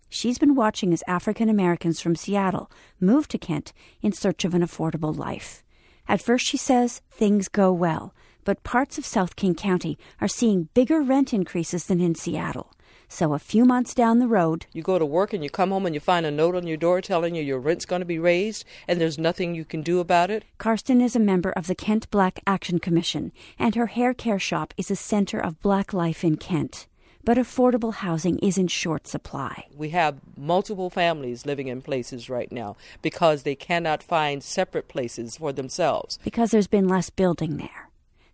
She's 0.10 0.40
been 0.40 0.56
watching 0.56 0.94
as 0.94 1.04
African 1.08 1.48
Americans 1.48 2.02
from 2.02 2.16
Seattle 2.16 2.72
move 3.00 3.28
to 3.28 3.38
Kent 3.38 3.72
in 4.02 4.14
search 4.14 4.44
of 4.46 4.56
an 4.56 4.64
affordable 4.64 5.16
life. 5.16 5.64
At 6.08 6.24
first, 6.24 6.48
she 6.48 6.58
says, 6.58 7.04
things 7.12 7.48
go 7.48 7.72
well 7.72 8.16
but 8.48 8.64
parts 8.64 8.98
of 8.98 9.06
South 9.06 9.36
King 9.36 9.54
County 9.54 9.98
are 10.22 10.28
seeing 10.30 10.70
bigger 10.74 11.02
rent 11.02 11.34
increases 11.34 11.88
than 11.88 12.00
in 12.00 12.16
Seattle. 12.16 12.72
So 13.10 13.34
a 13.34 13.40
few 13.40 13.66
months 13.66 13.94
down 13.94 14.20
the 14.20 14.28
road, 14.28 14.68
you 14.72 14.82
go 14.82 14.98
to 14.98 15.06
work 15.06 15.34
and 15.34 15.44
you 15.44 15.50
come 15.50 15.72
home 15.72 15.86
and 15.86 15.94
you 15.94 16.00
find 16.00 16.26
a 16.26 16.32
note 16.32 16.56
on 16.56 16.66
your 16.66 16.78
door 16.78 17.02
telling 17.02 17.36
you 17.36 17.44
your 17.44 17.60
rent's 17.60 17.86
going 17.86 18.00
to 18.00 18.06
be 18.06 18.20
raised 18.20 18.64
and 18.88 19.02
there's 19.02 19.18
nothing 19.20 19.54
you 19.54 19.66
can 19.66 19.82
do 19.82 20.00
about 20.00 20.32
it. 20.32 20.46
Karsten 20.60 21.02
is 21.02 21.14
a 21.14 21.20
member 21.20 21.52
of 21.52 21.68
the 21.68 21.76
Kent 21.76 22.10
Black 22.10 22.40
Action 22.48 22.80
Commission, 22.80 23.34
and 23.60 23.76
her 23.76 23.88
hair 23.88 24.14
care 24.14 24.40
shop 24.40 24.74
is 24.78 24.90
a 24.90 24.96
center 24.96 25.42
of 25.42 25.62
black 25.62 25.92
life 25.92 26.24
in 26.24 26.38
Kent. 26.38 26.88
but 27.26 27.38
affordable 27.38 27.96
housing 27.96 28.40
is 28.40 28.58
in 28.58 28.70
short 28.70 29.06
supply. 29.06 29.66
We 29.76 29.90
have 29.90 30.22
multiple 30.38 30.90
families 30.90 31.46
living 31.46 31.68
in 31.68 31.82
places 31.82 32.30
right 32.30 32.50
now 32.50 32.78
because 33.02 33.44
they 33.44 33.56
cannot 33.56 34.02
find 34.02 34.42
separate 34.42 34.88
places 34.88 35.36
for 35.36 35.52
themselves. 35.52 36.18
Because 36.24 36.52
there's 36.52 36.68
been 36.68 36.88
less 36.88 37.10
building 37.10 37.58
there 37.58 37.87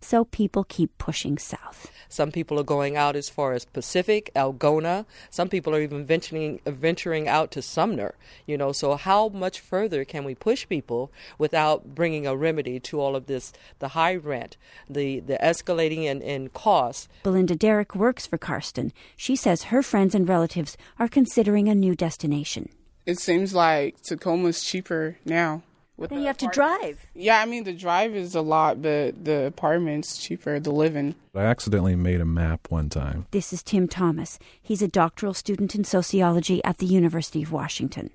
so 0.04 0.24
people 0.24 0.64
keep 0.64 0.96
pushing 0.98 1.38
south. 1.38 1.90
Some 2.08 2.30
people 2.30 2.60
are 2.60 2.64
going 2.64 2.96
out 2.96 3.16
as 3.16 3.28
far 3.28 3.54
as 3.54 3.64
Pacific, 3.64 4.30
Algona. 4.36 5.04
Some 5.30 5.48
people 5.48 5.74
are 5.74 5.80
even 5.80 6.04
venturing 6.06 6.60
venturing 6.64 7.26
out 7.26 7.50
to 7.52 7.62
Sumner. 7.62 8.14
You 8.46 8.56
know, 8.56 8.70
so 8.70 8.94
how 8.94 9.30
much 9.30 9.58
further 9.58 10.04
can 10.04 10.22
we 10.22 10.34
push 10.34 10.68
people 10.68 11.10
without 11.38 11.94
bringing 11.94 12.26
a 12.26 12.36
remedy 12.36 12.78
to 12.80 13.00
all 13.00 13.16
of 13.16 13.26
this? 13.26 13.52
The 13.80 13.88
high 13.88 14.14
rent, 14.14 14.56
the 14.88 15.20
the 15.20 15.38
escalating 15.42 16.04
in, 16.04 16.22
in 16.22 16.50
costs. 16.50 17.08
Belinda 17.24 17.56
Derrick 17.56 17.96
works 17.96 18.26
for 18.26 18.38
Karsten. 18.38 18.92
She 19.16 19.34
says 19.34 19.64
her 19.64 19.82
friends 19.82 20.14
and 20.14 20.28
relatives 20.28 20.76
are 20.98 21.08
considering 21.08 21.68
a 21.68 21.74
new 21.74 21.96
destination. 21.96 22.68
It 23.06 23.18
seems 23.18 23.54
like 23.54 24.00
Tacoma's 24.02 24.62
cheaper 24.62 25.18
now. 25.24 25.62
Then 25.98 26.20
you 26.20 26.26
have 26.26 26.36
to 26.38 26.48
drive. 26.48 27.06
Yeah, 27.14 27.40
I 27.40 27.46
mean 27.46 27.64
the 27.64 27.72
drive 27.72 28.14
is 28.14 28.34
a 28.34 28.40
lot, 28.40 28.82
but 28.82 29.24
the 29.24 29.46
apartment's 29.46 30.18
cheaper. 30.18 30.58
The 30.58 30.72
living. 30.72 31.14
I 31.34 31.42
accidentally 31.42 31.96
made 31.96 32.20
a 32.20 32.24
map 32.24 32.70
one 32.70 32.88
time. 32.88 33.26
This 33.30 33.52
is 33.52 33.62
Tim 33.62 33.88
Thomas. 33.88 34.38
He's 34.60 34.82
a 34.82 34.88
doctoral 34.88 35.34
student 35.34 35.74
in 35.74 35.84
sociology 35.84 36.62
at 36.64 36.78
the 36.78 36.86
University 36.86 37.42
of 37.42 37.52
Washington 37.52 38.10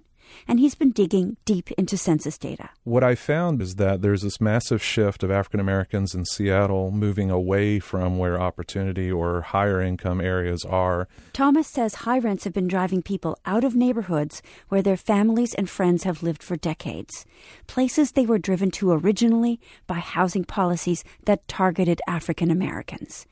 and 0.48 0.59
he's 0.59 0.75
been 0.75 0.91
digging 0.91 1.38
deep 1.45 1.71
into 1.71 1.98
census 1.98 2.38
data. 2.38 2.69
What 2.83 3.03
I 3.03 3.15
found 3.15 3.62
is 3.62 3.75
that 3.75 4.01
there's 4.01 4.21
this 4.21 4.41
massive 4.41 4.81
shift 4.81 5.24
of 5.24 5.31
African 5.31 5.59
Americans 5.59 6.15
in 6.15 6.25
Seattle 6.25 6.91
moving 6.91 7.29
away 7.29 7.79
from 7.79 8.17
where 8.17 8.39
opportunity 8.39 9.12
or 9.12 9.41
higher 9.41 9.81
income 9.81 10.21
areas 10.21 10.65
are. 10.65 11.07
Thomas 11.33 11.67
says 11.67 11.95
high 11.95 12.19
rents 12.19 12.43
have 12.43 12.53
been 12.53 12.67
driving 12.67 13.01
people 13.01 13.38
out 13.45 13.63
of 13.63 13.75
neighborhoods 13.75 14.41
where 14.69 14.81
their 14.81 14.98
families 14.98 15.53
and 15.53 15.69
friends 15.69 16.03
have 16.03 16.24
lived 16.24 16.43
for 16.43 16.55
decades, 16.55 17.25
places 17.67 18.12
they 18.12 18.25
were 18.25 18.39
driven 18.39 18.71
to 18.71 18.91
originally 18.91 19.59
by 19.88 20.00
housing 20.00 20.43
policies 20.43 21.03
that 21.25 21.48
targeted 21.48 22.01
African 22.07 22.51
Americans. 22.51 23.25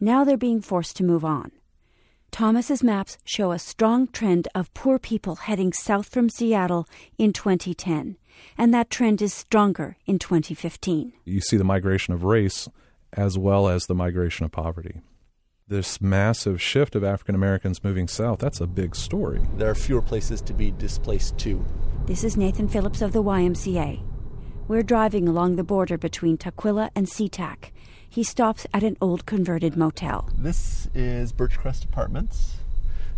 Now 0.00 0.24
they're 0.24 0.36
being 0.36 0.60
forced 0.60 0.96
to 0.96 1.04
move 1.04 1.24
on. 1.24 1.52
Thomas's 2.34 2.82
maps 2.82 3.16
show 3.24 3.52
a 3.52 3.60
strong 3.60 4.08
trend 4.08 4.48
of 4.56 4.74
poor 4.74 4.98
people 4.98 5.36
heading 5.36 5.72
south 5.72 6.08
from 6.08 6.28
Seattle 6.28 6.88
in 7.16 7.32
2010, 7.32 8.16
and 8.58 8.74
that 8.74 8.90
trend 8.90 9.22
is 9.22 9.32
stronger 9.32 9.96
in 10.04 10.18
2015. 10.18 11.12
You 11.24 11.40
see 11.40 11.56
the 11.56 11.62
migration 11.62 12.12
of 12.12 12.24
race 12.24 12.68
as 13.12 13.38
well 13.38 13.68
as 13.68 13.86
the 13.86 13.94
migration 13.94 14.44
of 14.44 14.50
poverty. 14.50 15.00
This 15.68 16.00
massive 16.00 16.60
shift 16.60 16.96
of 16.96 17.04
African 17.04 17.36
Americans 17.36 17.84
moving 17.84 18.08
south, 18.08 18.40
that's 18.40 18.60
a 18.60 18.66
big 18.66 18.96
story. 18.96 19.40
There 19.56 19.70
are 19.70 19.76
fewer 19.76 20.02
places 20.02 20.42
to 20.42 20.52
be 20.52 20.72
displaced 20.72 21.38
to. 21.38 21.64
This 22.06 22.24
is 22.24 22.36
Nathan 22.36 22.66
Phillips 22.66 23.00
of 23.00 23.12
the 23.12 23.22
YMCA. 23.22 24.02
We're 24.66 24.82
driving 24.82 25.28
along 25.28 25.54
the 25.54 25.62
border 25.62 25.96
between 25.96 26.38
Tukwila 26.38 26.90
and 26.96 27.06
SeaTac 27.06 27.70
he 28.14 28.22
stops 28.22 28.64
at 28.72 28.84
an 28.84 28.96
old 29.00 29.26
converted 29.26 29.76
motel. 29.76 30.30
This 30.38 30.88
is 30.94 31.32
Birchcrest 31.32 31.82
Apartments, 31.82 32.58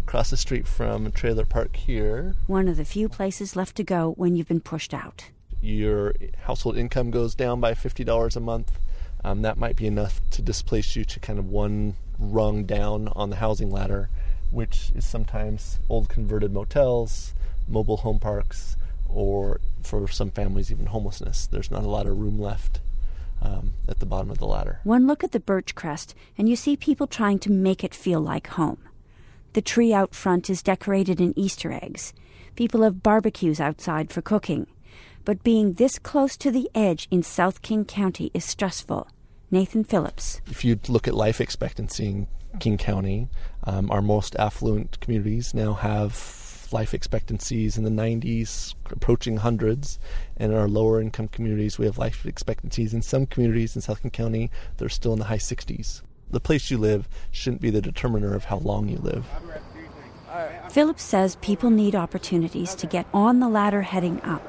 across 0.07 0.31
the 0.31 0.38
street 0.38 0.67
from 0.67 1.12
Trailer 1.12 1.45
Park 1.45 1.76
here. 1.76 2.35
One 2.47 2.67
of 2.67 2.79
the 2.79 2.85
few 2.87 3.07
places 3.11 3.55
left 3.55 3.76
to 3.76 3.85
go 3.85 4.15
when 4.17 4.37
you've 4.37 4.49
been 4.49 4.62
pushed 4.62 4.95
out. 4.95 5.26
Your 5.61 6.15
household 6.45 6.79
income 6.79 7.11
goes 7.11 7.35
down 7.35 7.61
by 7.61 7.75
$50 7.75 8.37
a 8.37 8.41
month. 8.41 8.79
Um, 9.23 9.43
that 9.43 9.59
might 9.59 9.76
be 9.76 9.87
enough 9.87 10.23
to 10.31 10.41
displace 10.41 10.97
you 10.97 11.05
to 11.05 11.21
kind 11.21 11.38
of 11.38 11.50
one 11.50 11.97
rung 12.19 12.65
down 12.65 13.09
on 13.09 13.29
the 13.29 13.37
housing 13.37 13.71
ladder, 13.71 14.09
which 14.50 14.93
is 14.95 15.05
sometimes 15.05 15.79
old 15.91 16.09
converted 16.09 16.55
motels, 16.55 17.35
mobile 17.69 17.99
home 17.99 18.19
parks, 18.19 18.79
or 19.11 19.61
for 19.83 20.09
some 20.09 20.31
families, 20.31 20.71
even 20.73 20.87
homelessness. 20.87 21.47
There's 21.47 21.71
not 21.71 21.85
a 21.85 21.88
lot 21.88 22.07
of 22.07 22.17
room 22.17 22.41
left 22.41 22.81
um, 23.43 23.75
at 23.88 23.99
the 23.99 24.07
bottom 24.07 24.31
of 24.31 24.38
the 24.38 24.47
ladder. 24.47 24.81
One 24.85 25.07
look 25.07 25.23
at 25.23 25.33
the 25.33 25.40
Birchcrest, 25.40 26.14
and 26.37 26.49
you 26.49 26.57
see 26.57 26.76
people 26.76 27.07
trying 27.07 27.38
to 27.40 27.50
make 27.50 27.85
it 27.85 27.95
feel 27.95 28.21
like 28.21 28.49
home. 28.49 28.78
The 29.52 29.62
tree 29.62 29.93
out 29.93 30.14
front 30.14 30.50
is 30.50 30.62
decorated 30.62 31.21
in 31.21 31.38
Easter 31.38 31.73
eggs. 31.73 32.12
People 32.57 32.83
have 32.83 33.02
barbecues 33.02 33.61
outside 33.61 34.11
for 34.11 34.23
cooking. 34.23 34.66
But 35.25 35.43
being 35.43 35.73
this 35.73 35.99
close 35.99 36.37
to 36.37 36.50
the 36.50 36.71
edge 36.75 37.09
in 37.11 37.23
South 37.23 37.62
King 37.62 37.85
County 37.85 38.31
is 38.33 38.45
stressful. 38.45 39.09
Nathan 39.50 39.85
Phillips. 39.85 40.40
If 40.47 40.64
you 40.64 40.78
look 40.88 41.09
at 41.09 41.14
life 41.14 41.40
expectancy 41.40 42.07
in 42.07 42.26
King 42.61 42.78
County, 42.78 43.28
um, 43.64 43.90
our 43.90 44.02
most 44.02 44.37
affluent 44.37 45.00
communities 45.00 45.52
now 45.55 45.75
have 45.75 46.14
life 46.73 46.94
expectancies 46.94 47.76
in 47.76 47.85
the 47.85 47.90
90s, 47.90 48.75
approaching 48.90 49.38
hundreds. 49.38 49.99
And 50.37 50.52
in 50.52 50.58
our 50.58 50.68
lower 50.68 51.00
income 51.00 51.28
communities, 51.28 51.78
we 51.78 51.87
have 51.87 51.99
life 51.99 52.26
expectancies 52.26 52.94
in 52.94 53.02
some 53.02 53.26
communities 53.26 53.75
in 53.75 53.82
South 53.82 54.00
County 54.12 54.50
that 54.76 54.85
are 54.85 54.90
still 54.90 55.12
in 55.12 55.18
the 55.18 55.26
high 55.26 55.37
60s. 55.37 56.02
The 56.30 56.40
place 56.40 56.70
you 56.70 56.78
live 56.78 57.08
shouldn't 57.30 57.62
be 57.62 57.70
the 57.70 57.80
determiner 57.80 58.35
of 58.35 58.44
how 58.44 58.58
long 58.58 58.88
you 58.88 58.99
live. 58.99 59.26
Phillips 60.70 61.02
says 61.02 61.37
people 61.37 61.70
need 61.70 61.94
opportunities 61.94 62.75
to 62.75 62.87
get 62.87 63.06
on 63.14 63.40
the 63.40 63.49
ladder 63.49 63.82
heading 63.82 64.20
up. 64.23 64.42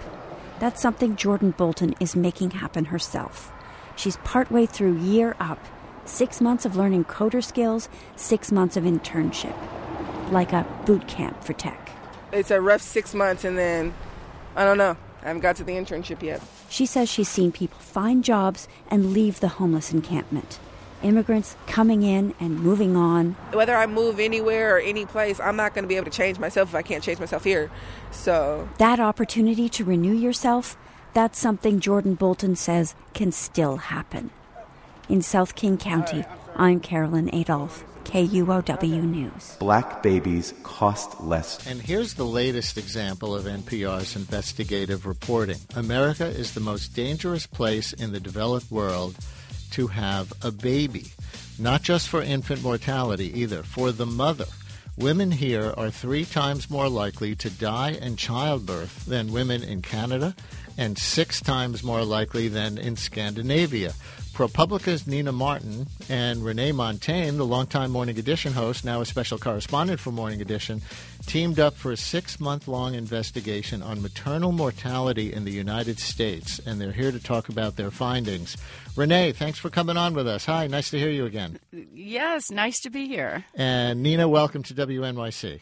That's 0.59 0.81
something 0.81 1.15
Jordan 1.15 1.51
Bolton 1.51 1.95
is 1.99 2.15
making 2.15 2.51
happen 2.51 2.85
herself. 2.85 3.51
She's 3.95 4.17
partway 4.17 4.65
through 4.65 4.97
year 4.97 5.35
up, 5.39 5.63
six 6.05 6.41
months 6.41 6.65
of 6.65 6.75
learning 6.75 7.05
coder 7.05 7.43
skills, 7.43 7.89
six 8.15 8.51
months 8.51 8.75
of 8.75 8.83
internship, 8.83 9.55
like 10.31 10.51
a 10.51 10.65
boot 10.85 11.07
camp 11.07 11.43
for 11.43 11.53
tech 11.53 11.86
it's 12.37 12.51
a 12.51 12.61
rough 12.61 12.81
six 12.81 13.13
months, 13.13 13.43
and 13.43 13.57
then 13.57 13.93
I 14.55 14.63
don't 14.63 14.77
know. 14.77 14.95
I 15.23 15.27
haven't 15.27 15.41
got 15.41 15.55
to 15.57 15.63
the 15.63 15.73
internship 15.73 16.21
yet. 16.21 16.41
She 16.69 16.85
says 16.85 17.09
she's 17.09 17.27
seen 17.27 17.51
people 17.51 17.79
find 17.79 18.23
jobs 18.23 18.67
and 18.89 19.11
leave 19.11 19.39
the 19.39 19.47
homeless 19.47 19.91
encampment. 19.91 20.59
Immigrants 21.03 21.55
coming 21.67 22.01
in 22.03 22.33
and 22.39 22.59
moving 22.59 22.95
on. 22.95 23.33
Whether 23.51 23.75
I 23.75 23.85
move 23.85 24.19
anywhere 24.19 24.75
or 24.75 24.79
any 24.79 25.05
place, 25.05 25.39
I'm 25.39 25.55
not 25.55 25.73
going 25.73 25.83
to 25.83 25.87
be 25.87 25.95
able 25.95 26.05
to 26.05 26.17
change 26.17 26.39
myself 26.39 26.69
if 26.69 26.75
I 26.75 26.81
can't 26.81 27.03
change 27.03 27.19
myself 27.19 27.43
here. 27.43 27.69
So, 28.11 28.67
that 28.77 28.99
opportunity 28.99 29.69
to 29.69 29.85
renew 29.85 30.13
yourself, 30.13 30.77
that's 31.13 31.37
something 31.37 31.79
Jordan 31.79 32.15
Bolton 32.15 32.55
says 32.55 32.95
can 33.13 33.31
still 33.31 33.77
happen. 33.77 34.31
In 35.07 35.21
South 35.21 35.55
King 35.55 35.77
County, 35.77 36.25
I'm 36.55 36.79
Carolyn 36.79 37.33
Adolph. 37.33 37.83
KUOW 38.07 39.03
News. 39.03 39.57
Black 39.59 40.01
babies 40.01 40.53
cost 40.63 41.19
less. 41.19 41.67
And 41.67 41.81
here's 41.81 42.13
the 42.13 42.25
latest 42.25 42.77
example 42.77 43.35
of 43.35 43.43
NPR's 43.43 44.15
investigative 44.15 45.05
reporting 45.05 45.57
America 45.75 46.25
is 46.25 46.53
the 46.53 46.61
most 46.61 46.95
dangerous 46.95 47.45
place 47.45 47.91
in 47.91 48.13
the 48.13 48.19
developed 48.21 48.71
world 48.71 49.17
to 49.71 49.87
have 49.87 50.31
a 50.41 50.51
baby. 50.51 51.07
Not 51.59 51.81
just 51.81 52.07
for 52.07 52.21
infant 52.21 52.63
mortality 52.63 53.41
either, 53.41 53.61
for 53.61 53.91
the 53.91 54.05
mother. 54.05 54.45
Women 54.95 55.31
here 55.31 55.73
are 55.75 55.91
three 55.91 56.23
times 56.23 56.69
more 56.69 56.87
likely 56.87 57.35
to 57.35 57.49
die 57.49 57.91
in 57.91 58.15
childbirth 58.15 59.05
than 59.05 59.33
women 59.33 59.63
in 59.63 59.81
Canada 59.81 60.33
and 60.77 60.97
six 60.97 61.41
times 61.41 61.83
more 61.83 62.03
likely 62.03 62.47
than 62.47 62.77
in 62.77 62.95
Scandinavia. 62.95 63.93
ProPublica's 64.37 65.07
Nina 65.07 65.31
Martin 65.31 65.87
and 66.09 66.45
Renee 66.45 66.71
Montagne, 66.71 67.37
the 67.37 67.43
longtime 67.43 67.89
Morning 67.89 68.19
Edition 68.19 68.53
host, 68.53 68.85
now 68.85 69.01
a 69.01 69.05
special 69.07 69.39
correspondent 69.39 69.99
for 69.99 70.11
Morning 70.11 70.41
Edition, 70.41 70.83
teamed 71.25 71.59
up 71.59 71.73
for 71.73 71.91
a 71.91 71.97
six 71.97 72.39
month 72.39 72.67
long 72.67 72.93
investigation 72.93 73.81
on 73.81 73.99
maternal 73.99 74.51
mortality 74.51 75.33
in 75.33 75.43
the 75.43 75.51
United 75.51 75.97
States, 75.97 76.61
and 76.67 76.79
they're 76.79 76.91
here 76.91 77.11
to 77.11 77.19
talk 77.19 77.49
about 77.49 77.77
their 77.77 77.89
findings. 77.89 78.55
Renee, 78.95 79.31
thanks 79.31 79.57
for 79.57 79.71
coming 79.71 79.97
on 79.97 80.13
with 80.13 80.27
us. 80.27 80.45
Hi, 80.45 80.67
nice 80.67 80.91
to 80.91 80.99
hear 80.99 81.09
you 81.09 81.25
again. 81.25 81.57
Yes, 81.71 82.51
nice 82.51 82.79
to 82.81 82.91
be 82.91 83.07
here. 83.07 83.43
And 83.55 84.03
Nina, 84.03 84.27
welcome 84.27 84.61
to 84.61 84.75
WNYC. 84.75 85.61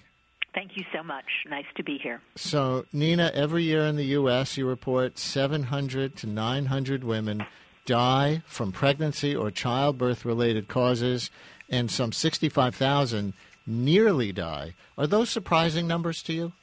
Thank 0.53 0.75
you 0.75 0.84
so 0.94 1.01
much. 1.01 1.25
Nice 1.50 1.65
to 1.77 1.84
be 1.84 1.98
here. 1.98 2.20
So, 2.36 2.86
Nina, 2.91 3.32
every 3.34 3.63
year 3.63 3.86
in 3.86 3.96
the 3.96 4.05
U.S., 4.20 4.58
you 4.58 4.67
report 4.67 5.17
700 5.17 6.17
to 6.17 6.27
900 6.27 7.05
women 7.05 7.46
die 7.86 8.44
from 8.46 8.72
pregnancy 8.72 9.36
or 9.36 9.51
childbirth 9.51 10.25
related 10.25 10.68
causes, 10.68 11.30
and 11.70 11.89
some 11.89 12.12
65,000 12.12 13.34
nearly 13.65 14.32
die. 14.32 14.74
Are 14.98 15.08
those 15.08 15.30
surprising 15.30 15.88
numbers 15.88 16.22
to 16.24 16.34
you? 16.34 16.54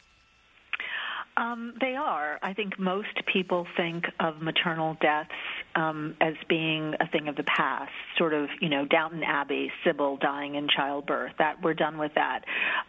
Um, 1.36 1.74
they 1.80 1.96
are. 1.96 2.38
I 2.42 2.52
think 2.52 2.78
most 2.78 3.24
people 3.32 3.66
think 3.76 4.04
of 4.20 4.42
maternal 4.42 4.96
deaths 5.00 5.30
um, 5.74 6.16
as 6.20 6.34
being 6.48 6.94
a 7.00 7.06
thing 7.08 7.28
of 7.28 7.36
the 7.36 7.44
past, 7.44 7.92
sort 8.18 8.34
of, 8.34 8.48
you 8.60 8.68
know, 8.68 8.84
Downton 8.84 9.22
Abbey, 9.22 9.70
Sybil 9.84 10.16
dying 10.16 10.54
in 10.54 10.68
childbirth. 10.68 11.32
That 11.38 11.62
we're 11.62 11.74
done 11.74 11.98
with 11.98 12.12
that. 12.14 12.44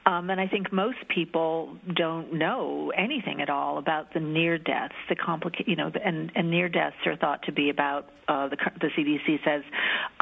Um, 0.06 0.30
and 0.30 0.40
I 0.40 0.48
think 0.48 0.72
most 0.74 0.98
people 1.08 1.78
don't 1.94 2.34
know 2.34 2.92
anything 2.96 3.42
at 3.42 3.50
all 3.50 3.78
about 3.78 4.13
the 4.13 4.20
near 4.20 4.58
deaths, 4.58 4.96
the 5.10 5.16
complicate, 5.16 5.68
you 5.68 5.75
know, 5.75 5.92
and, 6.04 6.32
and 6.36 6.52
near 6.52 6.70
deaths 6.70 6.98
are 7.06 7.16
thought 7.16 7.44
to 7.44 7.52
be 7.52 7.70
about. 7.70 8.10
Uh, 8.25 8.48
the, 8.48 8.56
the 8.80 8.88
CDC 8.88 9.44
says, 9.44 9.63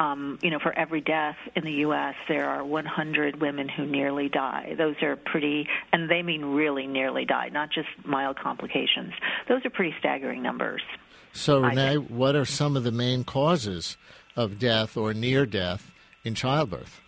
um, 0.00 0.36
you 0.42 0.50
know, 0.50 0.58
for 0.58 0.76
every 0.76 1.00
death 1.00 1.36
in 1.54 1.64
the 1.64 1.72
U.S., 1.72 2.16
there 2.28 2.48
are 2.48 2.64
100 2.64 3.40
women 3.40 3.68
who 3.68 3.86
nearly 3.86 4.28
die. 4.28 4.74
Those 4.76 4.96
are 5.02 5.14
pretty, 5.14 5.68
and 5.92 6.10
they 6.10 6.22
mean 6.22 6.44
really 6.44 6.88
nearly 6.88 7.24
die, 7.24 7.50
not 7.50 7.70
just 7.70 7.88
mild 8.04 8.38
complications. 8.40 9.12
Those 9.48 9.64
are 9.64 9.70
pretty 9.70 9.94
staggering 10.00 10.42
numbers. 10.42 10.82
So, 11.32 11.60
Renee, 11.60 11.96
what 11.96 12.36
are 12.36 12.44
some 12.44 12.76
of 12.76 12.84
the 12.84 12.92
main 12.92 13.24
causes 13.24 13.96
of 14.36 14.58
death 14.58 14.96
or 14.96 15.14
near 15.14 15.46
death 15.46 15.90
in 16.24 16.34
childbirth? 16.34 17.00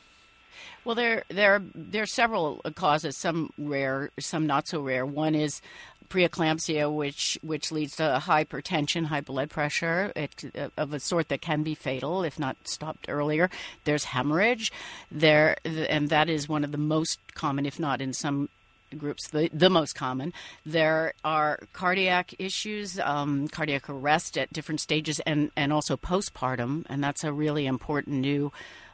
Well, 0.85 0.95
there 0.95 1.25
there 1.29 1.63
there 1.75 2.03
are 2.03 2.07
several 2.07 2.61
causes. 2.75 3.17
Some 3.17 3.51
rare, 3.57 4.11
some 4.19 4.47
not 4.47 4.69
so 4.69 4.81
rare. 4.81 5.07
One 5.07 5.35
is 5.35 5.63
preeclampsia, 6.09 6.95
which 6.95 7.39
which 7.43 7.73
leads 7.73 7.97
to 7.97 8.21
hypertension, 8.23 9.07
high 9.07 9.23
blood 9.23 9.51
pressure, 9.51 10.13
it, 10.15 10.73
of 10.77 10.93
a 10.93 11.01
sort 11.01 11.29
that 11.29 11.41
can 11.41 11.63
be 11.63 11.75
fatal 11.75 12.23
if 12.23 12.39
not 12.39 12.57
stopped 12.65 13.07
earlier. 13.09 13.49
There's 13.85 14.05
hemorrhage, 14.05 14.73
there, 15.11 15.57
and 15.65 16.11
that 16.11 16.29
is 16.29 16.49
one 16.49 16.65
of 16.65 16.73
the 16.73 16.79
most 16.79 17.19
common, 17.35 17.65
if 17.67 17.81
not 17.81 18.01
in 18.01 18.13
some 18.13 18.49
groups 18.95 19.29
the, 19.29 19.49
the 19.53 19.71
most 19.71 19.95
common. 19.95 20.33
There 20.65 21.15
are 21.25 21.61
cardiac 21.73 22.35
issues, 22.39 22.99
um, 23.01 23.49
cardiac 23.49 23.89
arrest 23.89 24.39
at 24.39 24.53
different 24.53 24.81
stages, 24.81 25.21
and, 25.21 25.51
and 25.57 25.73
also 25.73 25.97
postpartum, 25.97 26.85
and 26.89 27.03
that's 27.03 27.25
a 27.25 27.33
really 27.33 27.67
important 27.67 28.17
new 28.17 28.53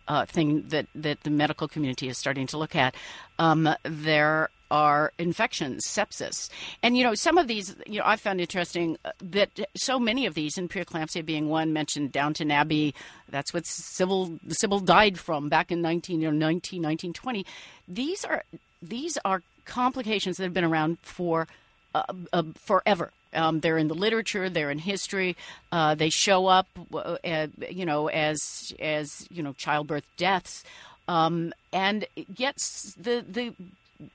uh, 0.08 0.26
thing 0.26 0.62
that, 0.68 0.86
that 0.94 1.22
the 1.22 1.30
medical 1.30 1.68
community 1.68 2.08
is 2.08 2.18
starting 2.18 2.46
to 2.48 2.58
look 2.58 2.74
at. 2.74 2.94
Um, 3.38 3.68
there 3.84 4.50
are 4.70 5.12
infections, 5.18 5.84
sepsis. 5.86 6.48
And, 6.82 6.96
you 6.96 7.04
know, 7.04 7.14
some 7.14 7.38
of 7.38 7.48
these, 7.48 7.76
you 7.86 7.98
know, 7.98 8.04
I 8.06 8.16
found 8.16 8.40
interesting 8.40 8.96
uh, 9.04 9.12
that 9.20 9.50
so 9.76 9.98
many 9.98 10.26
of 10.26 10.34
these, 10.34 10.56
and 10.56 10.70
preeclampsia 10.70 11.24
being 11.24 11.48
one, 11.48 11.72
mentioned 11.72 12.12
Downton 12.12 12.50
Abbey, 12.50 12.94
that's 13.28 13.52
what 13.52 13.66
Sybil, 13.66 14.38
Sybil 14.48 14.80
died 14.80 15.18
from 15.18 15.48
back 15.48 15.72
in 15.72 15.82
19, 15.82 16.20
you 16.20 16.30
know, 16.30 16.36
19, 16.36 16.82
1920. 16.82 17.44
These 17.88 18.24
are, 18.24 18.44
these 18.82 19.18
are 19.24 19.42
complications 19.64 20.36
that 20.36 20.44
have 20.44 20.54
been 20.54 20.64
around 20.64 20.98
for 21.00 21.46
uh, 21.94 22.02
uh, 22.32 22.42
forever. 22.56 23.10
Um, 23.32 23.60
they're 23.60 23.78
in 23.78 23.88
the 23.88 23.94
literature. 23.94 24.48
They're 24.48 24.70
in 24.70 24.78
history. 24.78 25.36
Uh, 25.70 25.94
they 25.94 26.10
show 26.10 26.46
up, 26.46 26.66
uh, 26.92 27.46
you 27.68 27.86
know, 27.86 28.08
as 28.08 28.74
as 28.80 29.26
you 29.30 29.42
know, 29.42 29.52
childbirth 29.54 30.04
deaths. 30.16 30.64
Um, 31.08 31.52
and 31.72 32.06
yet, 32.36 32.56
the 32.96 33.24
the 33.28 33.54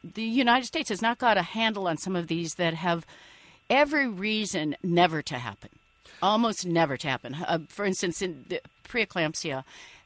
the 0.03 0.23
United 0.23 0.65
States 0.65 0.89
has 0.89 1.01
not 1.01 1.17
got 1.17 1.37
a 1.37 1.41
handle 1.41 1.87
on 1.87 1.97
some 1.97 2.15
of 2.15 2.27
these 2.27 2.55
that 2.55 2.73
have 2.73 3.05
every 3.69 4.07
reason 4.07 4.75
never 4.83 5.21
to 5.21 5.37
happen, 5.37 5.69
almost 6.21 6.65
never 6.65 6.97
to 6.97 7.07
happen. 7.07 7.35
Uh, 7.35 7.59
for 7.67 7.85
instance, 7.85 8.21
in 8.21 8.45
preeclampsia, 8.87 9.63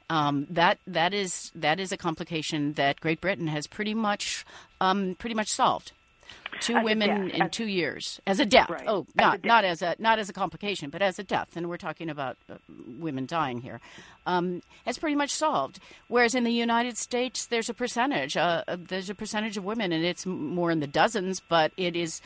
um, 0.09 0.47
that 0.49 0.79
that 0.87 1.13
is 1.13 1.51
that 1.55 1.79
is 1.79 1.91
a 1.91 1.97
complication 1.97 2.73
that 2.73 2.99
Great 2.99 3.21
Britain 3.21 3.47
has 3.47 3.67
pretty 3.67 3.93
much 3.93 4.45
um, 4.81 5.15
pretty 5.19 5.35
much 5.35 5.49
solved. 5.49 5.91
Two 6.61 6.75
As 6.75 6.83
women 6.83 7.29
in 7.31 7.49
two 7.49 7.65
years 7.65 8.19
as 8.27 8.39
a 8.39 8.45
death. 8.45 8.69
Right. 8.69 8.83
Oh, 8.85 9.07
not 9.15 9.35
a 9.35 9.37
death. 9.37 9.47
not 9.47 9.63
as 9.65 9.81
a 9.81 9.95
not 9.97 10.19
as 10.19 10.29
a 10.29 10.33
complication, 10.33 10.89
but 10.89 11.01
as 11.01 11.17
a 11.17 11.23
death. 11.23 11.55
And 11.55 11.69
we're 11.69 11.77
talking 11.77 12.09
about 12.09 12.37
uh, 12.49 12.55
women 12.99 13.25
dying 13.25 13.61
here. 13.61 13.79
Um, 14.25 14.61
it's 14.85 14.97
pretty 14.97 15.15
much 15.15 15.31
solved. 15.31 15.79
Whereas 16.07 16.35
in 16.35 16.43
the 16.43 16.51
United 16.51 16.97
States, 16.97 17.45
there's 17.47 17.69
a 17.69 17.73
percentage. 17.73 18.35
Uh, 18.35 18.63
there's 18.67 19.09
a 19.09 19.15
percentage 19.15 19.57
of 19.57 19.63
women, 19.63 19.91
and 19.91 20.03
it's 20.05 20.25
more 20.25 20.69
in 20.69 20.81
the 20.81 20.87
dozens, 20.87 21.39
but 21.39 21.71
it 21.77 21.95
is 21.95 22.21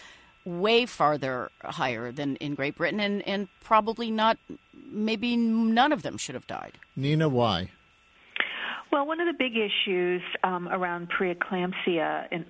way 0.45 0.85
farther 0.85 1.51
higher 1.63 2.12
than 2.12 2.35
in 2.38 2.55
Great 2.55 2.75
Britain, 2.75 3.00
and 3.00 3.27
and 3.27 3.47
probably 3.62 4.12
not. 4.12 4.38
Maybe 4.91 5.35
none 5.35 5.91
of 5.91 6.03
them 6.03 6.17
should 6.17 6.35
have 6.35 6.45
died. 6.45 6.77
Nina, 6.95 7.27
why? 7.27 7.71
Well, 8.93 9.07
one 9.07 9.19
of 9.19 9.25
the 9.25 9.33
big 9.33 9.53
issues 9.57 10.21
um, 10.43 10.69
around 10.69 11.09
preeclampsia, 11.09 12.27
in, 12.31 12.45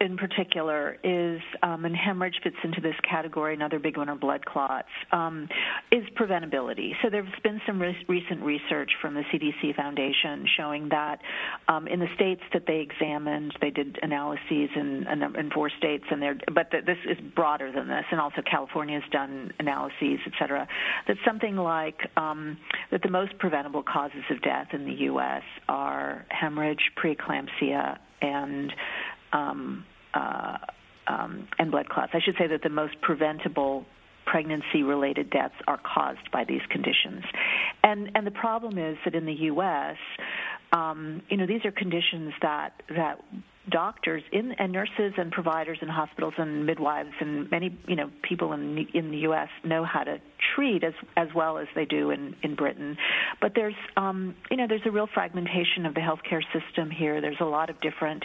in 0.00 0.16
particular, 0.16 0.96
is 1.04 1.40
um, 1.62 1.84
and 1.84 1.94
hemorrhage 1.94 2.34
fits 2.42 2.56
into 2.64 2.80
this 2.80 2.96
category. 3.08 3.54
Another 3.54 3.78
big 3.78 3.96
one 3.96 4.08
are 4.08 4.16
blood 4.16 4.44
clots. 4.44 4.88
Um, 5.12 5.48
is 5.92 6.02
preventability. 6.18 6.94
So 7.00 7.10
there's 7.10 7.28
been 7.44 7.60
some 7.64 7.80
re- 7.80 7.96
recent 8.08 8.42
research 8.42 8.90
from 9.00 9.14
the 9.14 9.22
CDC 9.32 9.76
Foundation 9.76 10.46
showing 10.56 10.88
that 10.88 11.20
um, 11.68 11.86
in 11.86 12.00
the 12.00 12.08
states 12.16 12.42
that 12.54 12.64
they 12.66 12.80
examined, 12.80 13.54
they 13.60 13.70
did 13.70 14.00
analyses 14.02 14.70
in, 14.74 15.06
in, 15.06 15.50
four 15.54 15.70
states, 15.78 16.04
and 16.10 16.20
they're 16.20 16.38
but 16.52 16.72
the, 16.72 16.78
this 16.84 16.98
is 17.08 17.18
broader 17.36 17.70
than 17.70 17.86
this, 17.86 18.04
and 18.10 18.20
also 18.20 18.42
California 18.50 18.98
has 19.00 19.08
done 19.12 19.52
analyses, 19.60 20.18
et 20.26 20.32
cetera. 20.40 20.66
That 21.06 21.18
something 21.24 21.54
like 21.54 22.00
um, 22.16 22.58
that 22.90 23.02
the 23.02 23.10
most 23.10 23.38
preventable 23.38 23.84
causes 23.84 24.24
of 24.28 24.42
death 24.42 24.68
in 24.72 24.84
the 24.84 24.94
U.S 25.04 25.44
are 25.68 26.26
hemorrhage, 26.30 26.90
preeclampsia, 26.96 27.98
and 28.20 28.72
um, 29.32 29.84
uh, 30.14 30.58
um, 31.06 31.48
and 31.58 31.70
blood 31.70 31.88
clots. 31.88 32.12
I 32.14 32.20
should 32.24 32.36
say 32.38 32.46
that 32.48 32.62
the 32.62 32.68
most 32.68 33.00
preventable 33.00 33.86
pregnancy-related 34.26 35.30
deaths 35.30 35.54
are 35.66 35.78
caused 35.78 36.30
by 36.30 36.44
these 36.44 36.60
conditions, 36.70 37.24
and 37.82 38.10
and 38.14 38.26
the 38.26 38.32
problem 38.32 38.78
is 38.78 38.96
that 39.04 39.14
in 39.14 39.26
the 39.26 39.32
U.S., 39.32 39.96
um, 40.72 41.22
you 41.28 41.36
know, 41.36 41.46
these 41.46 41.64
are 41.64 41.72
conditions 41.72 42.32
that 42.42 42.82
that 42.94 43.20
doctors 43.70 44.22
in 44.32 44.52
and 44.52 44.72
nurses 44.72 45.12
and 45.16 45.30
providers 45.30 45.78
in 45.82 45.88
hospitals 45.88 46.34
and 46.38 46.64
midwives 46.64 47.12
and 47.20 47.50
many 47.50 47.76
you 47.86 47.96
know 47.96 48.10
people 48.22 48.52
in 48.52 48.74
the, 48.74 48.86
in 48.94 49.10
the 49.10 49.18
US 49.18 49.48
know 49.64 49.84
how 49.84 50.04
to 50.04 50.18
treat 50.58 50.82
as 50.82 50.94
as 51.16 51.28
well 51.34 51.58
as 51.58 51.68
they 51.74 51.84
do 51.84 52.10
in 52.10 52.34
in 52.42 52.54
Britain. 52.54 52.96
But 53.40 53.52
there's 53.54 53.74
um 53.96 54.34
you 54.50 54.56
know 54.56 54.66
there's 54.68 54.82
a 54.86 54.90
real 54.90 55.08
fragmentation 55.12 55.86
of 55.86 55.94
the 55.94 56.00
healthcare 56.00 56.42
system 56.52 56.90
here. 56.90 57.20
There's 57.20 57.40
a 57.40 57.44
lot 57.44 57.70
of 57.70 57.80
different 57.80 58.24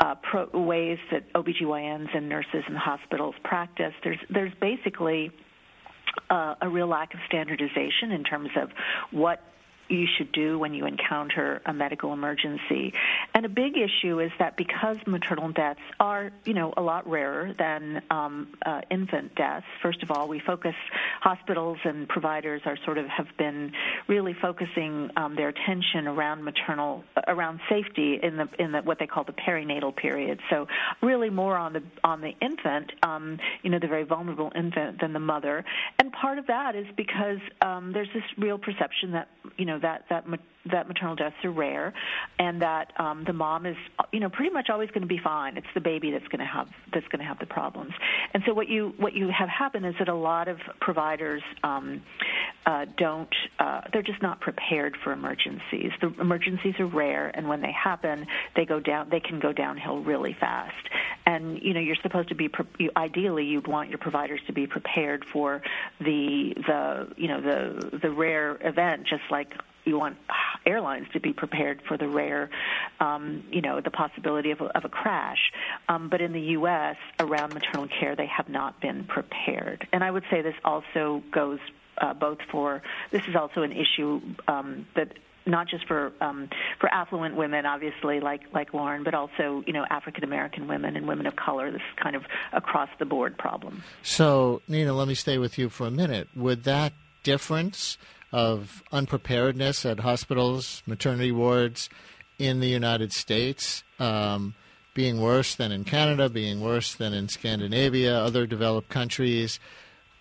uh 0.00 0.16
pro- 0.22 0.50
ways 0.60 0.98
that 1.12 1.32
OBGYNs 1.34 2.16
and 2.16 2.28
nurses 2.28 2.64
and 2.66 2.76
hospitals 2.76 3.34
practice. 3.44 3.92
There's 4.02 4.18
there's 4.28 4.52
basically 4.60 5.30
uh, 6.30 6.54
a 6.62 6.68
real 6.68 6.88
lack 6.88 7.14
of 7.14 7.20
standardization 7.26 8.10
in 8.12 8.24
terms 8.24 8.50
of 8.60 8.70
what 9.12 9.40
you 9.88 10.06
should 10.16 10.32
do 10.32 10.58
when 10.58 10.74
you 10.74 10.86
encounter 10.86 11.60
a 11.66 11.72
medical 11.72 12.12
emergency. 12.12 12.92
And 13.34 13.46
a 13.46 13.48
big 13.48 13.74
issue 13.76 14.20
is 14.20 14.30
that 14.38 14.56
because 14.56 14.96
maternal 15.06 15.52
deaths 15.52 15.80
are, 16.00 16.30
you 16.44 16.54
know, 16.54 16.72
a 16.76 16.82
lot 16.82 17.08
rarer 17.08 17.54
than 17.58 18.02
um, 18.10 18.48
uh, 18.64 18.82
infant 18.90 19.34
deaths. 19.34 19.66
First 19.82 20.02
of 20.02 20.10
all, 20.10 20.28
we 20.28 20.40
focus 20.40 20.74
hospitals 21.20 21.78
and 21.84 22.08
providers 22.08 22.62
are 22.64 22.76
sort 22.84 22.98
of 22.98 23.06
have 23.06 23.28
been 23.36 23.72
really 24.06 24.34
focusing 24.40 25.10
um, 25.16 25.36
their 25.36 25.48
attention 25.48 26.06
around 26.06 26.44
maternal 26.44 27.04
around 27.26 27.60
safety 27.68 28.18
in 28.22 28.36
the 28.36 28.48
in 28.58 28.72
the 28.72 28.80
what 28.80 28.98
they 28.98 29.06
call 29.06 29.24
the 29.24 29.32
perinatal 29.32 29.94
period. 29.94 30.40
So 30.50 30.66
really 31.02 31.30
more 31.30 31.56
on 31.56 31.72
the 31.72 31.82
on 32.04 32.20
the 32.20 32.32
infant, 32.40 32.92
um, 33.02 33.38
you 33.62 33.70
know, 33.70 33.78
the 33.78 33.88
very 33.88 34.04
vulnerable 34.04 34.52
infant 34.54 35.00
than 35.00 35.12
the 35.12 35.20
mother. 35.20 35.64
And 35.98 36.12
part 36.12 36.38
of 36.38 36.46
that 36.46 36.74
is 36.76 36.86
because 36.96 37.38
um, 37.62 37.92
there's 37.92 38.08
this 38.14 38.24
real 38.36 38.58
perception 38.58 39.12
that 39.12 39.28
you 39.56 39.64
know 39.64 39.77
that 39.80 40.04
that 40.10 40.24
that 40.70 40.88
maternal 40.88 41.16
deaths 41.16 41.36
are 41.44 41.50
rare, 41.50 41.92
and 42.38 42.62
that 42.62 42.92
um, 42.98 43.24
the 43.24 43.32
mom 43.32 43.66
is 43.66 43.76
you 44.12 44.20
know 44.20 44.28
pretty 44.28 44.52
much 44.52 44.68
always 44.70 44.88
going 44.90 45.02
to 45.02 45.08
be 45.08 45.18
fine. 45.18 45.56
It's 45.56 45.66
the 45.74 45.80
baby 45.80 46.10
that's 46.10 46.28
going 46.28 46.40
to 46.40 46.44
have 46.46 46.68
that's 46.92 47.06
going 47.08 47.20
to 47.20 47.24
have 47.24 47.38
the 47.38 47.46
problems. 47.46 47.92
And 48.34 48.42
so 48.46 48.54
what 48.54 48.68
you 48.68 48.94
what 48.96 49.14
you 49.14 49.28
have 49.28 49.48
happen 49.48 49.84
is 49.84 49.94
that 49.98 50.08
a 50.08 50.14
lot 50.14 50.48
of 50.48 50.58
providers 50.80 51.42
um, 51.62 52.02
uh, 52.66 52.86
don't 52.96 53.34
uh, 53.58 53.82
they're 53.92 54.02
just 54.02 54.22
not 54.22 54.40
prepared 54.40 54.96
for 55.02 55.12
emergencies. 55.12 55.92
The 56.00 56.12
emergencies 56.20 56.74
are 56.78 56.86
rare, 56.86 57.30
and 57.34 57.48
when 57.48 57.60
they 57.60 57.72
happen, 57.72 58.26
they 58.56 58.64
go 58.64 58.80
down 58.80 59.08
they 59.10 59.20
can 59.20 59.40
go 59.40 59.52
downhill 59.52 60.00
really 60.00 60.36
fast. 60.38 60.88
And 61.26 61.60
you 61.62 61.74
know 61.74 61.80
you're 61.80 61.96
supposed 62.02 62.28
to 62.28 62.34
be 62.34 62.50
you, 62.78 62.90
ideally 62.96 63.44
you'd 63.44 63.66
want 63.66 63.88
your 63.88 63.98
providers 63.98 64.40
to 64.46 64.52
be 64.52 64.66
prepared 64.66 65.24
for 65.32 65.62
the 66.00 66.54
the 66.66 67.12
you 67.16 67.28
know 67.28 67.40
the 67.40 67.98
the 67.98 68.10
rare 68.10 68.58
event, 68.60 69.06
just 69.06 69.22
like 69.30 69.54
you 69.88 69.98
want 69.98 70.16
airlines 70.66 71.06
to 71.12 71.20
be 71.20 71.32
prepared 71.32 71.80
for 71.88 71.96
the 71.96 72.08
rare, 72.08 72.50
um, 73.00 73.44
you 73.50 73.60
know, 73.60 73.80
the 73.80 73.90
possibility 73.90 74.50
of 74.50 74.60
a, 74.60 74.64
of 74.76 74.84
a 74.84 74.88
crash. 74.88 75.38
Um, 75.88 76.08
but 76.08 76.20
in 76.20 76.32
the 76.32 76.40
U.S., 76.40 76.96
around 77.18 77.54
maternal 77.54 77.88
care, 77.88 78.14
they 78.14 78.26
have 78.26 78.48
not 78.48 78.80
been 78.80 79.04
prepared. 79.04 79.86
And 79.92 80.04
I 80.04 80.10
would 80.10 80.24
say 80.30 80.42
this 80.42 80.54
also 80.64 81.22
goes 81.32 81.58
uh, 82.00 82.14
both 82.14 82.38
for 82.50 82.82
this 83.10 83.22
is 83.28 83.34
also 83.34 83.62
an 83.62 83.72
issue 83.72 84.20
um, 84.46 84.86
that 84.94 85.14
not 85.46 85.66
just 85.66 85.86
for 85.86 86.12
um, 86.20 86.48
for 86.78 86.92
affluent 86.92 87.34
women, 87.34 87.66
obviously, 87.66 88.20
like 88.20 88.42
like 88.52 88.74
Lauren, 88.74 89.02
but 89.02 89.14
also 89.14 89.64
you 89.66 89.72
know 89.72 89.84
African 89.90 90.22
American 90.22 90.68
women 90.68 90.96
and 90.96 91.08
women 91.08 91.26
of 91.26 91.34
color. 91.36 91.70
This 91.70 91.80
is 91.80 92.02
kind 92.02 92.14
of 92.14 92.22
across 92.52 92.90
the 92.98 93.06
board 93.06 93.38
problem. 93.38 93.82
So, 94.02 94.62
Nina, 94.68 94.92
let 94.92 95.08
me 95.08 95.14
stay 95.14 95.38
with 95.38 95.58
you 95.58 95.68
for 95.70 95.86
a 95.86 95.90
minute. 95.90 96.28
Would 96.36 96.64
that 96.64 96.92
difference 97.22 97.98
of 98.32 98.82
unpreparedness 98.92 99.86
at 99.86 100.00
hospitals, 100.00 100.82
maternity 100.86 101.32
wards 101.32 101.88
in 102.38 102.60
the 102.60 102.68
United 102.68 103.12
States, 103.12 103.82
um, 103.98 104.54
being 104.94 105.20
worse 105.20 105.54
than 105.54 105.72
in 105.72 105.84
Canada, 105.84 106.28
being 106.28 106.60
worse 106.60 106.94
than 106.94 107.12
in 107.12 107.28
Scandinavia, 107.28 108.14
other 108.18 108.46
developed 108.46 108.88
countries, 108.88 109.58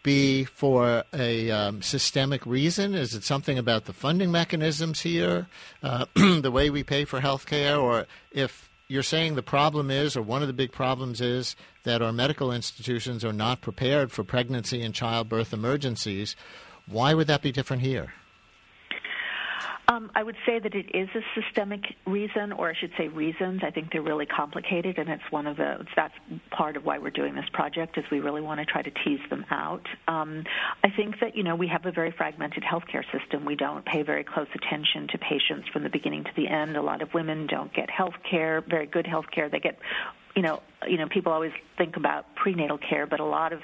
be 0.04 0.46
for 0.46 1.04
a 1.14 1.52
um, 1.52 1.82
systemic 1.82 2.46
reason? 2.46 2.96
Is 2.96 3.14
it 3.14 3.24
something 3.24 3.58
about 3.58 3.86
the 3.86 3.94
funding 3.94 4.32
mechanisms 4.32 5.02
here, 5.02 5.48
uh, 5.84 6.06
the 6.16 6.52
way 6.52 6.70
we 6.70 6.84
pay 6.84 7.06
for 7.06 7.20
health 7.20 7.46
care, 7.46 7.78
or 7.78 8.06
if 8.32 8.70
you're 8.88 9.04
saying 9.04 9.36
the 9.36 9.44
problem 9.44 9.92
is, 9.92 10.16
or 10.16 10.22
one 10.22 10.42
of 10.42 10.48
the 10.48 10.54
big 10.54 10.72
problems 10.72 11.20
is, 11.20 11.56
that 11.84 12.02
our 12.02 12.14
medical 12.14 12.52
institutions 12.52 13.26
are 13.26 13.34
not 13.34 13.62
prepared 13.62 14.12
for 14.12 14.24
pregnancy 14.24 14.82
and 14.82 14.94
childbirth 14.94 15.52
emergencies. 15.54 16.36
Why 16.90 17.14
would 17.14 17.28
that 17.28 17.42
be 17.42 17.52
different 17.52 17.82
here? 17.82 18.14
Um, 19.90 20.12
I 20.16 20.22
would 20.22 20.36
say 20.46 20.60
that 20.60 20.76
it 20.76 20.88
is 20.94 21.08
a 21.16 21.22
systemic 21.34 21.96
reason, 22.06 22.52
or 22.52 22.70
I 22.70 22.74
should 22.74 22.92
say 22.98 23.08
reasons. 23.08 23.62
I 23.64 23.72
think 23.72 23.94
they're 23.94 24.02
really 24.02 24.26
complicated, 24.26 24.98
and 24.98 25.08
it's 25.08 25.24
one 25.30 25.48
of 25.48 25.56
the 25.56 25.86
that's 25.96 26.14
part 26.52 26.76
of 26.76 26.84
why 26.84 26.98
we're 26.98 27.10
doing 27.10 27.36
this 27.36 27.48
project 27.54 27.98
is 27.98 28.04
we 28.12 28.20
really 28.20 28.42
want 28.42 28.60
to 28.60 28.66
try 28.66 28.82
to 28.82 28.92
tease 28.92 29.22
them 29.30 29.46
out. 29.50 29.88
Um, 30.10 30.44
I 30.84 30.90
think 30.90 31.22
that 31.22 31.38
you 31.38 31.44
know 31.44 31.56
we 31.56 31.70
have 31.70 31.86
a 31.86 31.94
very 31.94 32.12
fragmented 32.12 32.64
healthcare 32.64 33.04
system. 33.18 33.46
We 33.46 33.56
don't 33.56 33.86
pay 33.86 34.04
very 34.04 34.26
close 34.26 34.48
attention 34.54 35.08
to 35.08 35.18
patients 35.18 35.70
from 35.72 35.84
the 35.84 35.90
beginning 35.90 36.26
to 36.26 36.32
the 36.36 36.50
end. 36.50 36.76
A 36.76 36.82
lot 36.82 37.02
of 37.02 37.14
women 37.14 37.48
don't 37.48 37.74
get 37.74 37.90
health 37.90 38.16
care, 38.30 38.60
very 38.60 38.88
good 38.88 39.08
health 39.08 39.28
care. 39.34 39.48
They 39.48 39.60
get 39.60 39.80
you 40.38 40.44
know, 40.44 40.62
you 40.88 40.98
know, 40.98 41.08
people 41.08 41.32
always 41.32 41.52
think 41.80 41.98
about 41.98 42.36
prenatal 42.36 42.78
care, 42.78 43.08
but 43.08 43.20
a 43.20 43.26
lot 43.26 43.54
of, 43.54 43.62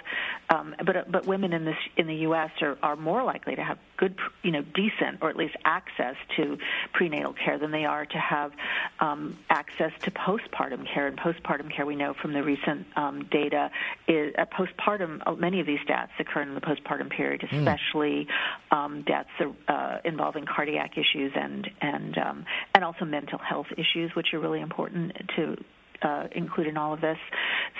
um, 0.49 0.73
but 0.83 1.12
but 1.12 1.27
women 1.27 1.53
in 1.53 1.65
this 1.65 1.77
in 1.97 2.07
the 2.07 2.15
U.S. 2.27 2.49
are 2.62 2.79
are 2.81 2.95
more 2.95 3.23
likely 3.23 3.55
to 3.55 3.63
have 3.63 3.77
good, 3.97 4.17
you 4.41 4.49
know, 4.49 4.63
decent 4.63 5.19
or 5.21 5.29
at 5.29 5.36
least 5.36 5.55
access 5.65 6.15
to 6.36 6.57
prenatal 6.91 7.31
care 7.33 7.59
than 7.59 7.69
they 7.69 7.86
are 7.86 8.07
to 8.07 8.17
have 8.17 8.53
um, 8.99 9.38
access 9.51 9.91
to 10.01 10.09
postpartum 10.09 10.91
care. 10.91 11.05
And 11.05 11.15
postpartum 11.15 11.71
care, 11.71 11.86
we 11.86 11.95
know 11.95 12.15
from 12.19 12.33
the 12.33 12.41
recent 12.41 12.88
um, 12.95 13.27
data, 13.29 13.69
is 14.07 14.33
uh, 14.36 14.45
postpartum. 14.45 15.21
Uh, 15.27 15.33
many 15.33 15.59
of 15.59 15.67
these 15.67 15.86
deaths 15.88 16.13
occur 16.17 16.41
in 16.41 16.55
the 16.55 16.62
postpartum 16.62 17.12
period, 17.12 17.43
especially 17.43 18.27
mm. 18.71 18.75
um, 18.75 19.03
deaths 19.03 19.29
uh, 19.67 19.97
involving 20.03 20.45
cardiac 20.45 20.93
issues 20.97 21.33
and 21.36 21.69
and 21.81 22.17
um, 22.17 22.45
and 22.73 22.83
also 22.83 23.05
mental 23.05 23.38
health 23.38 23.67
issues, 23.77 24.15
which 24.15 24.33
are 24.33 24.39
really 24.39 24.62
important 24.62 25.12
to 25.36 25.55
uh, 26.03 26.27
include 26.33 26.67
in 26.67 26.77
all 26.77 26.93
of 26.93 27.01
this. 27.01 27.17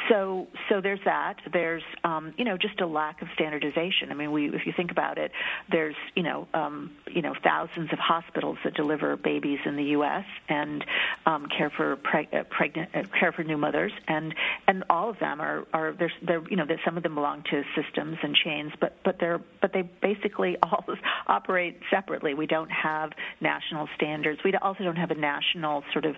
So, 0.10 0.48
so 0.70 0.82
there's 0.82 1.00
that. 1.06 1.36
There's, 1.52 1.84
um, 2.04 2.34
you 2.38 2.46
know, 2.46 2.58
just 2.58 2.80
a 2.82 2.88
lack 2.88 3.22
of 3.22 3.28
standardization. 3.34 4.12
I 4.12 4.14
mean, 4.16 4.32
we, 4.32 4.50
if 4.50 4.66
you 4.66 4.74
think 4.76 4.92
about 4.92 5.18
it, 5.18 5.32
there's, 5.72 5.96
you 6.16 6.24
know, 6.24 6.48
um, 6.54 6.92
you 7.08 7.22
know, 7.22 7.34
thousands 7.44 7.92
of 7.94 8.00
hospitals 8.00 8.58
that 8.64 8.74
deliver 8.74 9.16
babies 9.16 9.60
in 9.66 9.76
the 9.76 9.84
U.S. 9.84 10.26
and 10.50 10.84
um, 11.26 11.48
care 11.48 11.70
for 11.70 11.98
preg- 11.98 12.34
uh, 12.34 12.44
pregnant, 12.50 12.90
uh, 12.94 13.04
care 13.18 13.32
for 13.32 13.44
new 13.44 13.58
mothers, 13.58 13.92
and 14.08 14.34
and 14.68 14.84
all 14.90 15.10
of 15.10 15.20
them 15.20 15.40
are 15.40 15.66
are 15.74 15.94
there's 15.94 16.12
they're 16.22 16.44
you 16.50 16.56
know 16.56 16.66
that 16.66 16.80
some 16.84 16.98
of 16.98 17.04
them 17.04 17.16
belong 17.16 17.44
to 17.52 17.64
systems 17.76 18.18
and 18.24 18.36
chains, 18.36 18.72
but 18.80 18.98
but 19.04 19.20
they're 19.20 19.42
but 19.62 19.74
they 19.74 19.82
basically 19.82 20.58
all 20.64 20.84
operate 21.28 21.80
separately. 21.90 22.34
We 22.34 22.48
don't 22.48 22.72
have 22.72 23.12
national 23.42 23.88
standards. 23.96 24.42
We 24.44 24.54
also 24.56 24.84
don't 24.84 24.96
have 24.96 25.12
a 25.12 25.16
national 25.16 25.84
sort 25.92 26.06
of 26.06 26.16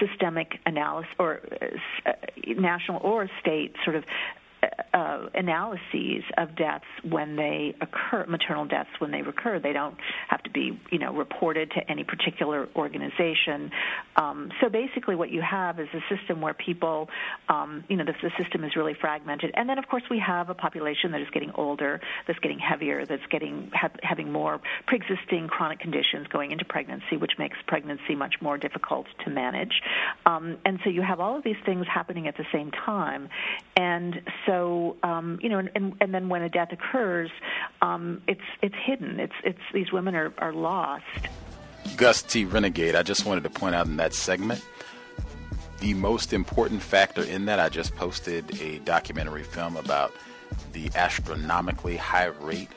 systemic 0.00 0.58
analysis 0.66 1.10
or 1.18 1.40
uh, 2.06 2.12
national 2.46 3.00
or 3.02 3.28
state 3.40 3.74
sort 3.84 3.96
of 3.96 4.04
uh, 4.94 5.26
analyses 5.34 6.22
of 6.36 6.54
deaths 6.56 6.84
when 7.08 7.36
they 7.36 7.74
occur, 7.80 8.24
maternal 8.28 8.64
deaths 8.66 8.90
when 8.98 9.10
they 9.10 9.22
recur. 9.22 9.58
They 9.58 9.72
don't 9.72 9.96
have 10.28 10.42
to 10.44 10.50
be, 10.50 10.78
you 10.90 10.98
know, 10.98 11.12
reported 11.14 11.70
to 11.72 11.90
any 11.90 12.04
particular 12.04 12.68
organization. 12.76 13.70
Um, 14.16 14.50
so 14.60 14.68
basically, 14.68 15.16
what 15.16 15.30
you 15.30 15.42
have 15.42 15.80
is 15.80 15.88
a 15.94 16.14
system 16.14 16.40
where 16.40 16.54
people, 16.54 17.08
um, 17.48 17.84
you 17.88 17.96
know, 17.96 18.04
the, 18.04 18.14
the 18.22 18.30
system 18.42 18.64
is 18.64 18.76
really 18.76 18.94
fragmented. 19.00 19.50
And 19.54 19.68
then, 19.68 19.78
of 19.78 19.88
course, 19.88 20.02
we 20.10 20.18
have 20.18 20.50
a 20.50 20.54
population 20.54 21.12
that 21.12 21.20
is 21.20 21.30
getting 21.30 21.52
older, 21.54 22.00
that's 22.26 22.38
getting 22.40 22.58
heavier, 22.58 23.06
that's 23.06 23.26
getting 23.30 23.70
ha- 23.74 23.90
having 24.02 24.30
more 24.30 24.60
pre-existing 24.86 25.48
chronic 25.48 25.80
conditions 25.80 26.26
going 26.28 26.50
into 26.50 26.64
pregnancy, 26.64 27.16
which 27.16 27.32
makes 27.38 27.56
pregnancy 27.66 28.14
much 28.14 28.34
more 28.40 28.58
difficult 28.58 29.06
to 29.24 29.30
manage. 29.30 29.80
Um, 30.26 30.58
and 30.64 30.78
so 30.84 30.90
you 30.90 31.02
have 31.02 31.18
all 31.18 31.36
of 31.36 31.44
these 31.44 31.56
things 31.64 31.86
happening 31.92 32.28
at 32.28 32.36
the 32.36 32.46
same 32.52 32.70
time, 32.70 33.28
and 33.76 34.20
so 34.46 34.51
so 34.52 34.96
um, 35.02 35.38
you 35.42 35.48
know, 35.48 35.58
and, 35.58 35.70
and, 35.74 35.94
and 36.00 36.14
then 36.14 36.28
when 36.28 36.42
a 36.42 36.48
death 36.48 36.72
occurs, 36.72 37.30
um, 37.80 38.20
it's 38.28 38.42
it's 38.60 38.74
hidden. 38.84 39.18
It's 39.18 39.32
it's 39.44 39.58
these 39.72 39.92
women 39.92 40.14
are, 40.14 40.32
are 40.38 40.52
lost. 40.52 41.04
Gus 41.96 42.22
T. 42.22 42.44
Renegade. 42.44 42.94
I 42.94 43.02
just 43.02 43.24
wanted 43.24 43.44
to 43.44 43.50
point 43.50 43.74
out 43.74 43.86
in 43.86 43.96
that 43.96 44.14
segment 44.14 44.62
the 45.80 45.94
most 45.94 46.32
important 46.32 46.82
factor 46.82 47.22
in 47.24 47.46
that. 47.46 47.58
I 47.58 47.68
just 47.68 47.96
posted 47.96 48.60
a 48.60 48.78
documentary 48.80 49.42
film 49.42 49.76
about 49.76 50.12
the 50.72 50.90
astronomically 50.94 51.96
high 51.96 52.26
rate 52.26 52.70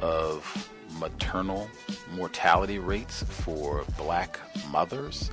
of 0.00 0.68
maternal 0.98 1.68
mortality 2.14 2.78
rates 2.78 3.22
for 3.22 3.84
black 3.96 4.40
mothers. 4.70 5.30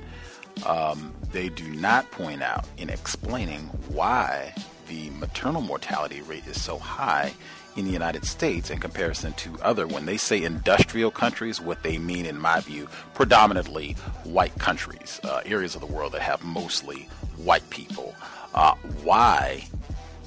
Um, 0.66 1.12
they 1.32 1.48
do 1.48 1.68
not 1.68 2.10
point 2.10 2.42
out 2.42 2.66
in 2.76 2.90
explaining 2.90 3.62
why 3.88 4.54
the 4.90 5.08
maternal 5.10 5.62
mortality 5.62 6.20
rate 6.22 6.44
is 6.48 6.60
so 6.60 6.76
high 6.76 7.32
in 7.76 7.84
the 7.84 7.92
United 7.92 8.24
States 8.24 8.70
in 8.70 8.78
comparison 8.78 9.32
to 9.34 9.56
other. 9.62 9.86
When 9.86 10.04
they 10.04 10.16
say 10.16 10.42
industrial 10.42 11.12
countries, 11.12 11.60
what 11.60 11.84
they 11.84 11.96
mean, 11.96 12.26
in 12.26 12.36
my 12.36 12.58
view, 12.58 12.88
predominantly 13.14 13.92
white 14.24 14.58
countries, 14.58 15.20
uh, 15.22 15.42
areas 15.46 15.76
of 15.76 15.80
the 15.80 15.86
world 15.86 16.10
that 16.12 16.22
have 16.22 16.42
mostly 16.42 17.08
white 17.36 17.68
people. 17.70 18.16
Uh, 18.52 18.74
why 19.04 19.64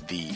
the 0.08 0.32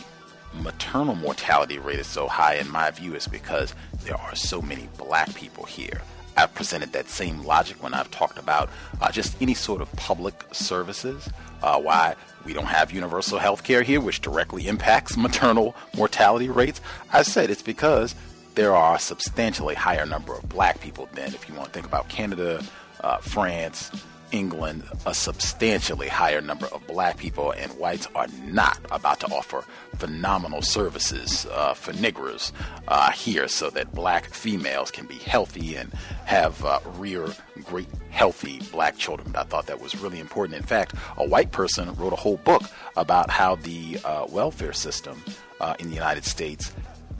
maternal 0.61 1.15
mortality 1.15 1.79
rate 1.79 1.99
is 1.99 2.07
so 2.07 2.27
high, 2.27 2.55
in 2.55 2.69
my 2.69 2.91
view, 2.91 3.15
is 3.15 3.27
because 3.27 3.73
there 4.03 4.17
are 4.17 4.35
so 4.35 4.61
many 4.61 4.89
black 4.97 5.33
people 5.35 5.63
here. 5.63 6.01
I've 6.37 6.53
presented 6.53 6.93
that 6.93 7.09
same 7.09 7.43
logic 7.43 7.81
when 7.81 7.93
I've 7.93 8.11
talked 8.11 8.37
about 8.37 8.69
uh, 9.01 9.11
just 9.11 9.35
any 9.41 9.55
sort 9.55 9.81
of 9.81 9.91
public 9.93 10.45
services. 10.51 11.27
Uh, 11.63 11.81
why 11.81 12.15
we 12.45 12.53
don't 12.53 12.65
have 12.65 12.91
universal 12.91 13.39
health 13.39 13.63
care 13.63 13.81
here, 13.81 13.99
which 13.99 14.21
directly 14.21 14.67
impacts 14.67 15.17
maternal 15.27 15.75
mortality 15.95 16.49
rates. 16.49 16.79
I 17.11 17.23
said 17.23 17.49
it's 17.49 17.63
because 17.63 18.15
there 18.55 18.75
are 18.75 18.95
a 18.95 18.99
substantially 18.99 19.75
higher 19.75 20.05
number 20.05 20.35
of 20.35 20.47
black 20.47 20.79
people 20.79 21.09
than 21.13 21.33
if 21.33 21.49
you 21.49 21.55
want 21.55 21.67
to 21.67 21.73
think 21.73 21.85
about 21.85 22.07
Canada, 22.09 22.63
uh, 23.01 23.17
France, 23.17 23.91
England, 24.31 24.83
a 25.05 25.13
substantially 25.13 26.07
higher 26.07 26.41
number 26.41 26.65
of 26.67 26.85
black 26.87 27.17
people, 27.17 27.51
and 27.51 27.71
whites 27.77 28.07
are 28.15 28.27
not 28.45 28.79
about 28.91 29.19
to 29.21 29.27
offer 29.27 29.63
phenomenal 29.97 30.61
services 30.61 31.45
uh, 31.51 31.73
for 31.73 31.93
niggers 31.93 32.51
uh, 32.87 33.11
here 33.11 33.47
so 33.47 33.69
that 33.69 33.93
black 33.93 34.25
females 34.25 34.91
can 34.91 35.05
be 35.05 35.15
healthy 35.15 35.75
and 35.75 35.91
have 36.25 36.63
uh, 36.63 36.79
rear 36.97 37.27
great 37.63 37.87
healthy 38.09 38.59
black 38.71 38.97
children. 38.97 39.35
I 39.35 39.43
thought 39.43 39.67
that 39.67 39.81
was 39.81 39.95
really 39.95 40.19
important. 40.19 40.57
In 40.57 40.63
fact, 40.63 40.93
a 41.17 41.27
white 41.27 41.51
person 41.51 41.93
wrote 41.95 42.13
a 42.13 42.17
whole 42.17 42.37
book 42.37 42.63
about 42.95 43.29
how 43.29 43.55
the 43.55 43.99
uh, 44.03 44.25
welfare 44.29 44.73
system 44.73 45.23
uh, 45.59 45.75
in 45.79 45.89
the 45.89 45.95
United 45.95 46.25
States 46.25 46.71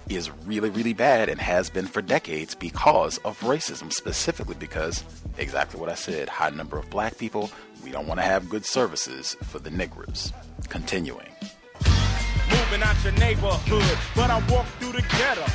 is 0.09 0.31
really, 0.45 0.69
really 0.69 0.93
bad 0.93 1.29
and 1.29 1.39
has 1.39 1.69
been 1.69 1.87
for 1.87 2.01
decades 2.01 2.55
because 2.55 3.17
of 3.19 3.39
racism, 3.41 3.91
specifically 3.91 4.55
because 4.55 5.03
exactly 5.37 5.79
what 5.79 5.89
I 5.89 5.95
said 5.95 6.29
high 6.29 6.49
number 6.49 6.77
of 6.77 6.89
black 6.89 7.17
people. 7.17 7.51
We 7.83 7.91
don't 7.91 8.07
want 8.07 8.19
to 8.19 8.25
have 8.25 8.49
good 8.49 8.65
services 8.65 9.35
for 9.43 9.59
the 9.59 9.69
niggers. 9.69 10.33
Continuing. 10.69 11.27
Moving 12.49 12.81
out 12.81 12.95
your 13.03 13.13
neighborhood, 13.13 13.97
but 14.15 14.29
I 14.29 14.39
walk 14.49 14.65
through 14.79 14.93
the 14.93 15.01
ghetto 15.01 15.45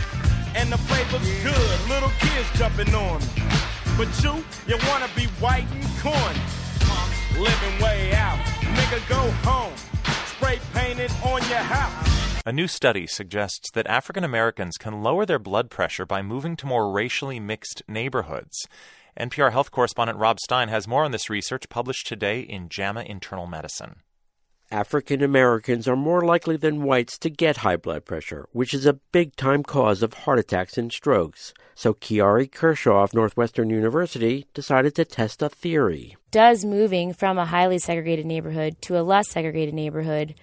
and 0.55 0.71
the 0.71 0.79
flavor's 0.79 1.43
good. 1.43 1.89
Little 1.89 2.13
kids 2.21 2.49
jumping 2.59 2.95
on 2.95 3.21
me. 3.21 3.27
But 3.97 4.09
you, 4.23 4.45
you 4.67 4.79
wanna 4.89 5.09
be 5.15 5.27
white 5.41 5.67
and 5.73 5.85
corn. 6.01 6.37
Living 7.39 7.83
way 7.83 8.13
out. 8.15 8.39
Nigga, 8.61 9.09
go 9.09 9.31
home. 9.49 9.73
Spray 10.27 10.59
painted 10.75 11.11
on 11.25 11.41
your 11.49 11.59
house. 11.59 12.22
A 12.45 12.53
new 12.53 12.67
study 12.67 13.07
suggests 13.07 13.71
that 13.71 13.87
African 13.87 14.25
Americans 14.25 14.77
can 14.77 15.01
lower 15.01 15.25
their 15.25 15.39
blood 15.39 15.71
pressure 15.71 16.05
by 16.05 16.23
moving 16.23 16.57
to 16.57 16.67
more 16.67 16.91
racially 16.91 17.39
mixed 17.39 17.85
neighborhoods. 17.87 18.67
NPR 19.17 19.53
health 19.53 19.71
correspondent 19.71 20.19
Rob 20.19 20.41
Stein 20.41 20.67
has 20.67 20.89
more 20.89 21.05
on 21.05 21.13
this 21.13 21.31
research 21.31 21.69
published 21.69 22.09
today 22.09 22.41
in 22.41 22.69
JAMA 22.69 23.03
Internal 23.03 23.47
Medicine. 23.47 24.01
African 24.73 25.23
Americans 25.23 25.87
are 25.87 25.95
more 25.95 26.23
likely 26.23 26.57
than 26.57 26.83
whites 26.83 27.17
to 27.19 27.31
get 27.31 27.59
high 27.59 27.77
blood 27.77 28.05
pressure, 28.05 28.49
which 28.51 28.75
is 28.75 28.87
a 28.87 28.95
big 29.13 29.37
time 29.37 29.63
cause 29.63 30.03
of 30.03 30.13
heart 30.13 30.41
attacks 30.41 30.77
and 30.77 30.91
strokes. 30.91 31.55
So 31.77 31.95
Kiarri 31.95 32.51
Kershaw 32.51 33.05
of 33.05 33.15
Northwestern 33.15 33.71
University 33.71 34.47
decided 34.53 34.97
to 34.97 35.05
test 35.05 35.43
a 35.43 35.49
theory. 35.49 36.17
Does 36.33 36.65
moving 36.65 37.13
from 37.13 37.39
a 37.39 37.47
highly 37.47 37.79
segregated 37.79 38.27
neighborhood 38.27 38.83
to 38.83 38.99
a 38.99 39.05
less 39.05 39.29
segregated 39.29 39.75
neighborhood 39.75 40.35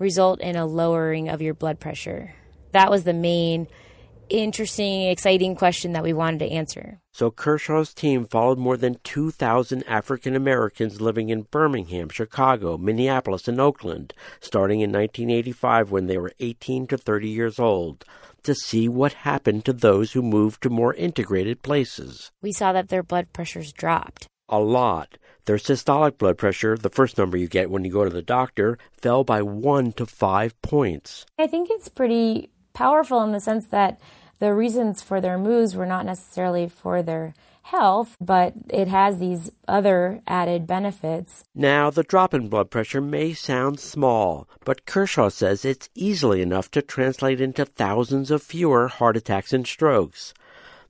result 0.00 0.40
in 0.40 0.56
a 0.56 0.66
lowering 0.66 1.28
of 1.28 1.40
your 1.40 1.54
blood 1.54 1.78
pressure. 1.78 2.34
That 2.72 2.90
was 2.90 3.04
the 3.04 3.12
main 3.12 3.68
interesting, 4.30 5.02
exciting 5.02 5.54
question 5.56 5.92
that 5.92 6.02
we 6.02 6.12
wanted 6.12 6.38
to 6.38 6.50
answer. 6.50 7.00
So 7.12 7.30
Kershaw's 7.30 7.92
team 7.92 8.24
followed 8.24 8.58
more 8.58 8.76
than 8.76 8.98
2,000 9.02 9.82
African 9.86 10.34
Americans 10.34 11.00
living 11.00 11.28
in 11.28 11.42
Birmingham, 11.42 12.08
Chicago, 12.08 12.78
Minneapolis, 12.78 13.48
and 13.48 13.60
Oakland, 13.60 14.14
starting 14.40 14.80
in 14.80 14.92
1985 14.92 15.90
when 15.90 16.06
they 16.06 16.16
were 16.16 16.32
18 16.38 16.86
to 16.86 16.96
30 16.96 17.28
years 17.28 17.58
old, 17.58 18.04
to 18.44 18.54
see 18.54 18.88
what 18.88 19.12
happened 19.12 19.64
to 19.64 19.72
those 19.72 20.12
who 20.12 20.22
moved 20.22 20.62
to 20.62 20.70
more 20.70 20.94
integrated 20.94 21.62
places. 21.62 22.30
We 22.40 22.52
saw 22.52 22.72
that 22.72 22.88
their 22.88 23.02
blood 23.02 23.32
pressures 23.32 23.72
dropped. 23.72 24.26
A 24.48 24.60
lot. 24.60 25.18
Their 25.50 25.56
systolic 25.56 26.16
blood 26.16 26.38
pressure, 26.38 26.76
the 26.76 26.88
first 26.88 27.18
number 27.18 27.36
you 27.36 27.48
get 27.48 27.72
when 27.72 27.84
you 27.84 27.90
go 27.90 28.04
to 28.04 28.10
the 28.10 28.22
doctor, 28.22 28.78
fell 28.92 29.24
by 29.24 29.42
one 29.42 29.90
to 29.94 30.06
five 30.06 30.54
points. 30.62 31.26
I 31.40 31.48
think 31.48 31.70
it's 31.72 31.88
pretty 31.88 32.50
powerful 32.72 33.20
in 33.24 33.32
the 33.32 33.40
sense 33.40 33.66
that 33.66 33.98
the 34.38 34.54
reasons 34.54 35.02
for 35.02 35.20
their 35.20 35.38
moves 35.38 35.74
were 35.74 35.86
not 35.86 36.06
necessarily 36.06 36.68
for 36.68 37.02
their 37.02 37.34
health, 37.62 38.16
but 38.20 38.52
it 38.68 38.86
has 38.86 39.18
these 39.18 39.50
other 39.66 40.22
added 40.28 40.68
benefits. 40.68 41.42
Now, 41.52 41.90
the 41.90 42.04
drop 42.04 42.32
in 42.32 42.48
blood 42.48 42.70
pressure 42.70 43.00
may 43.00 43.32
sound 43.32 43.80
small, 43.80 44.48
but 44.64 44.86
Kershaw 44.86 45.30
says 45.30 45.64
it's 45.64 45.88
easily 45.96 46.42
enough 46.42 46.70
to 46.70 46.80
translate 46.80 47.40
into 47.40 47.64
thousands 47.64 48.30
of 48.30 48.40
fewer 48.40 48.86
heart 48.86 49.16
attacks 49.16 49.52
and 49.52 49.66
strokes. 49.66 50.32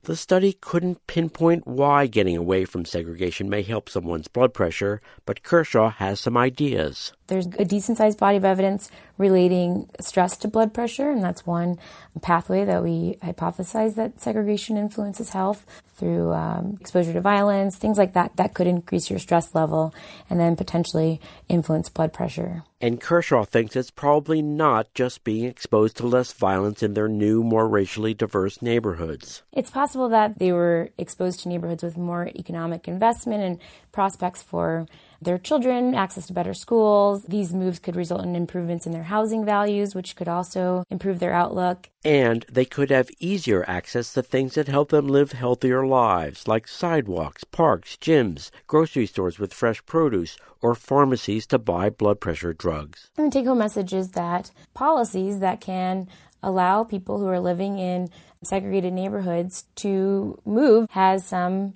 The 0.03 0.15
study 0.15 0.53
couldn't 0.53 1.05
pinpoint 1.05 1.67
why 1.67 2.07
getting 2.07 2.35
away 2.35 2.65
from 2.65 2.85
segregation 2.85 3.51
may 3.51 3.61
help 3.61 3.87
someone's 3.87 4.27
blood 4.27 4.51
pressure, 4.51 4.99
but 5.27 5.43
Kershaw 5.43 5.91
has 5.91 6.19
some 6.19 6.35
ideas. 6.35 7.13
There's 7.31 7.47
a 7.47 7.63
decent 7.63 7.97
sized 7.97 8.19
body 8.19 8.35
of 8.35 8.43
evidence 8.43 8.91
relating 9.17 9.89
stress 10.01 10.35
to 10.39 10.49
blood 10.49 10.73
pressure, 10.73 11.09
and 11.09 11.23
that's 11.23 11.45
one 11.45 11.79
pathway 12.21 12.65
that 12.65 12.83
we 12.83 13.15
hypothesize 13.23 13.95
that 13.95 14.19
segregation 14.19 14.75
influences 14.75 15.29
health 15.29 15.65
through 15.95 16.33
um, 16.33 16.77
exposure 16.81 17.13
to 17.13 17.21
violence, 17.21 17.77
things 17.77 17.97
like 17.97 18.11
that, 18.11 18.35
that 18.35 18.53
could 18.53 18.67
increase 18.67 19.09
your 19.09 19.17
stress 19.17 19.55
level 19.55 19.95
and 20.29 20.41
then 20.41 20.57
potentially 20.57 21.21
influence 21.47 21.87
blood 21.87 22.11
pressure. 22.11 22.65
And 22.81 22.99
Kershaw 22.99 23.45
thinks 23.45 23.77
it's 23.77 23.91
probably 23.91 24.41
not 24.41 24.93
just 24.93 25.23
being 25.23 25.45
exposed 25.45 25.95
to 25.97 26.07
less 26.07 26.33
violence 26.33 26.83
in 26.83 26.95
their 26.95 27.07
new, 27.07 27.43
more 27.43 27.69
racially 27.69 28.13
diverse 28.13 28.61
neighborhoods. 28.61 29.43
It's 29.53 29.71
possible 29.71 30.09
that 30.09 30.37
they 30.37 30.51
were 30.51 30.89
exposed 30.97 31.41
to 31.41 31.49
neighborhoods 31.49 31.83
with 31.83 31.95
more 31.95 32.27
economic 32.35 32.89
investment 32.89 33.41
and 33.41 33.59
prospects 33.93 34.43
for 34.43 34.87
their 35.21 35.37
children, 35.37 35.93
access 35.93 36.27
to 36.27 36.33
better 36.33 36.53
schools. 36.53 37.23
These 37.23 37.53
moves 37.53 37.79
could 37.79 37.95
result 37.95 38.23
in 38.23 38.35
improvements 38.35 38.85
in 38.85 38.91
their 38.91 39.03
housing 39.03 39.45
values, 39.45 39.93
which 39.93 40.15
could 40.15 40.27
also 40.27 40.83
improve 40.89 41.19
their 41.19 41.33
outlook. 41.33 41.89
And 42.03 42.45
they 42.51 42.65
could 42.65 42.89
have 42.89 43.09
easier 43.19 43.63
access 43.67 44.13
to 44.13 44.23
things 44.23 44.55
that 44.55 44.67
help 44.67 44.89
them 44.89 45.07
live 45.07 45.33
healthier 45.33 45.85
lives, 45.85 46.47
like 46.47 46.67
sidewalks, 46.67 47.43
parks, 47.43 47.97
gyms, 48.01 48.49
grocery 48.65 49.05
stores 49.05 49.37
with 49.37 49.53
fresh 49.53 49.85
produce, 49.85 50.37
or 50.61 50.73
pharmacies 50.75 51.45
to 51.47 51.59
buy 51.59 51.89
blood 51.89 52.19
pressure 52.19 52.53
drugs. 52.53 53.09
And 53.17 53.27
the 53.27 53.31
take 53.31 53.45
home 53.45 53.59
message 53.59 53.93
is 53.93 54.11
that 54.11 54.51
policies 54.73 55.39
that 55.39 55.61
can 55.61 56.07
allow 56.43 56.83
people 56.83 57.19
who 57.19 57.27
are 57.27 57.39
living 57.39 57.77
in 57.77 58.09
segregated 58.43 58.93
neighborhoods 58.93 59.65
to 59.75 60.39
move 60.45 60.87
has 60.89 61.27
some 61.27 61.73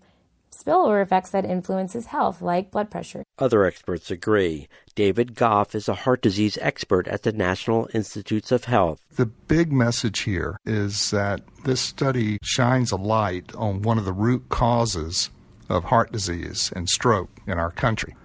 spillover 0.55 1.01
effects 1.01 1.31
that 1.31 1.45
influences 1.45 2.07
health, 2.07 2.41
like 2.41 2.71
blood 2.71 2.89
pressure. 2.89 3.23
Other 3.37 3.65
experts 3.65 4.09
agree. 4.09 4.67
David 4.95 5.35
Goff 5.35 5.75
is 5.75 5.89
a 5.89 5.93
heart 5.93 6.21
disease 6.21 6.57
expert 6.61 7.07
at 7.07 7.23
the 7.23 7.31
National 7.31 7.89
Institutes 7.93 8.51
of 8.51 8.65
Health. 8.65 9.01
The 9.15 9.25
big 9.25 9.71
message 9.71 10.21
here 10.21 10.57
is 10.65 11.11
that 11.11 11.41
this 11.63 11.81
study 11.81 12.37
shines 12.41 12.91
a 12.91 12.97
light 12.97 13.53
on 13.55 13.81
one 13.81 13.97
of 13.97 14.05
the 14.05 14.13
root 14.13 14.49
causes 14.49 15.29
of 15.69 15.85
heart 15.85 16.11
disease 16.11 16.71
and 16.75 16.87
stroke 16.89 17.29
in 17.47 17.57
our 17.57 17.71
country. 17.71 18.15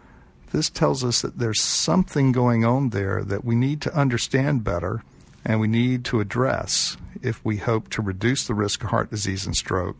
This 0.53 0.69
tells 0.69 1.05
us 1.05 1.23
that 1.23 1.39
there's 1.39 1.61
something 1.61 2.33
going 2.33 2.65
on 2.65 2.91
there 2.91 3.23
that 3.23 3.45
we 3.45 3.55
need 3.55 3.81
to 3.83 3.95
understand 3.95 4.65
better 4.65 5.03
and 5.45 5.61
we 5.61 5.69
need 5.69 6.05
to 6.07 6.21
address 6.21 6.97
if 7.23 7.45
we 7.45 7.59
hope 7.59 7.89
to 7.91 8.03
reduce 8.03 8.47
the 8.47 8.55
risk 8.55 8.83
of 8.83 8.91
heart 8.91 9.11
disease 9.11 9.47
and 9.47 9.57
stroke 9.57 9.97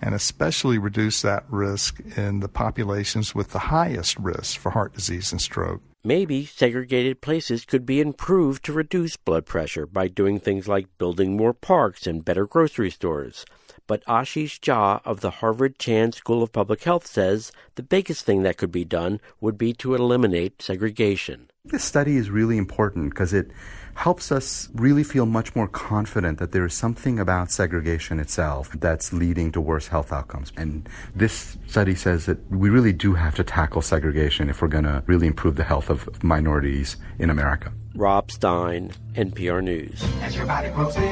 and 0.00 0.14
especially 0.14 0.78
reduce 0.78 1.22
that 1.22 1.44
risk 1.48 2.00
in 2.16 2.40
the 2.40 2.48
populations 2.48 3.34
with 3.34 3.50
the 3.50 3.58
highest 3.58 4.18
risk 4.18 4.58
for 4.58 4.70
heart 4.70 4.94
disease 4.94 5.32
and 5.32 5.40
stroke. 5.40 5.82
Maybe 6.02 6.46
segregated 6.46 7.20
places 7.20 7.66
could 7.66 7.84
be 7.84 8.00
improved 8.00 8.64
to 8.64 8.72
reduce 8.72 9.18
blood 9.18 9.44
pressure 9.44 9.84
by 9.84 10.08
doing 10.08 10.40
things 10.40 10.66
like 10.66 10.96
building 10.96 11.36
more 11.36 11.52
parks 11.52 12.06
and 12.06 12.24
better 12.24 12.46
grocery 12.46 12.90
stores. 12.90 13.44
But 13.86 14.04
Ashish 14.06 14.60
Jha 14.60 15.02
of 15.04 15.20
the 15.20 15.30
Harvard 15.30 15.78
Chan 15.78 16.12
School 16.12 16.42
of 16.42 16.52
Public 16.52 16.84
Health 16.84 17.06
says 17.06 17.52
the 17.74 17.82
biggest 17.82 18.24
thing 18.24 18.42
that 18.44 18.56
could 18.56 18.72
be 18.72 18.84
done 18.84 19.20
would 19.40 19.58
be 19.58 19.74
to 19.74 19.94
eliminate 19.94 20.62
segregation. 20.62 21.50
This 21.66 21.84
study 21.84 22.16
is 22.16 22.30
really 22.30 22.56
important 22.56 23.10
because 23.10 23.34
it 23.34 23.50
helps 23.94 24.32
us 24.32 24.68
really 24.74 25.02
feel 25.02 25.26
much 25.26 25.54
more 25.54 25.68
confident 25.68 26.38
that 26.38 26.52
there 26.52 26.64
is 26.64 26.74
something 26.74 27.18
about 27.18 27.50
segregation 27.50 28.18
itself 28.20 28.70
that's 28.80 29.12
leading 29.12 29.52
to 29.52 29.60
worse 29.60 29.88
health 29.88 30.12
outcomes. 30.12 30.52
And 30.56 30.88
this 31.14 31.58
study 31.66 31.94
says 31.94 32.26
that 32.26 32.38
we 32.50 32.70
really 32.70 32.92
do 32.92 33.14
have 33.14 33.34
to 33.36 33.44
tackle 33.44 33.82
segregation 33.82 34.48
if 34.48 34.62
we're 34.62 34.68
going 34.68 34.84
to 34.84 35.02
really 35.06 35.26
improve 35.26 35.56
the 35.56 35.64
health 35.64 35.90
of 35.90 36.22
minorities 36.22 36.96
in 37.18 37.30
America. 37.30 37.72
Rob 37.94 38.30
Stein, 38.30 38.92
NPR 39.14 39.62
News. 39.62 40.02
As 40.22 40.36
your 40.36 40.46
body 40.46 40.70
grows 40.70 40.94
bigger, 40.94 41.06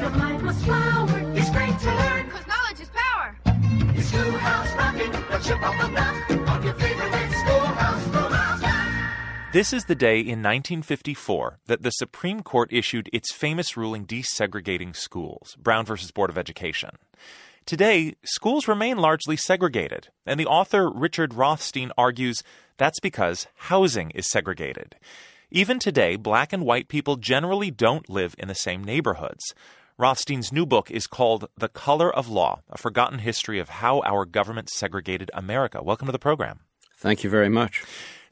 your 0.00 0.10
mind 0.10 0.42
must 0.42 0.64
flower. 0.64 1.08
It's 1.34 1.50
great 1.50 1.78
to 1.78 1.94
learn, 1.94 2.26
because 2.26 2.46
knowledge 2.46 2.80
is 2.80 2.90
power. 2.94 3.38
It's 3.96 4.08
Schoolhouse 4.08 4.74
Rockin', 4.76 5.14
a 5.14 5.40
chip 5.42 5.62
off 5.62 5.80
the 5.80 5.88
block 5.88 6.30
of 6.58 6.64
your 6.64 6.74
favorite 6.74 6.99
schoolhouse 6.99 6.99
this 9.52 9.72
is 9.72 9.86
the 9.86 9.96
day 9.96 10.18
in 10.20 10.42
1954 10.42 11.58
that 11.66 11.82
the 11.82 11.90
Supreme 11.90 12.40
Court 12.40 12.72
issued 12.72 13.10
its 13.12 13.32
famous 13.32 13.76
ruling 13.76 14.06
desegregating 14.06 14.94
schools, 14.94 15.56
Brown 15.58 15.84
versus 15.84 16.12
Board 16.12 16.30
of 16.30 16.38
Education. 16.38 16.90
Today, 17.66 18.14
schools 18.22 18.68
remain 18.68 18.98
largely 18.98 19.36
segregated, 19.36 20.08
and 20.24 20.38
the 20.38 20.46
author 20.46 20.88
Richard 20.88 21.34
Rothstein 21.34 21.90
argues 21.98 22.44
that's 22.76 23.00
because 23.00 23.48
housing 23.56 24.10
is 24.10 24.30
segregated. 24.30 24.94
Even 25.50 25.80
today, 25.80 26.14
black 26.14 26.52
and 26.52 26.64
white 26.64 26.86
people 26.86 27.16
generally 27.16 27.72
don't 27.72 28.08
live 28.08 28.36
in 28.38 28.46
the 28.46 28.54
same 28.54 28.84
neighborhoods. 28.84 29.52
Rothstein's 29.98 30.52
new 30.52 30.64
book 30.64 30.92
is 30.92 31.08
called 31.08 31.48
The 31.58 31.68
Color 31.68 32.14
of 32.14 32.28
Law 32.28 32.62
A 32.70 32.78
Forgotten 32.78 33.18
History 33.18 33.58
of 33.58 33.68
How 33.68 34.00
Our 34.02 34.24
Government 34.26 34.70
Segregated 34.70 35.28
America. 35.34 35.82
Welcome 35.82 36.06
to 36.06 36.12
the 36.12 36.20
program. 36.20 36.60
Thank 36.96 37.24
you 37.24 37.30
very 37.30 37.48
much. 37.48 37.82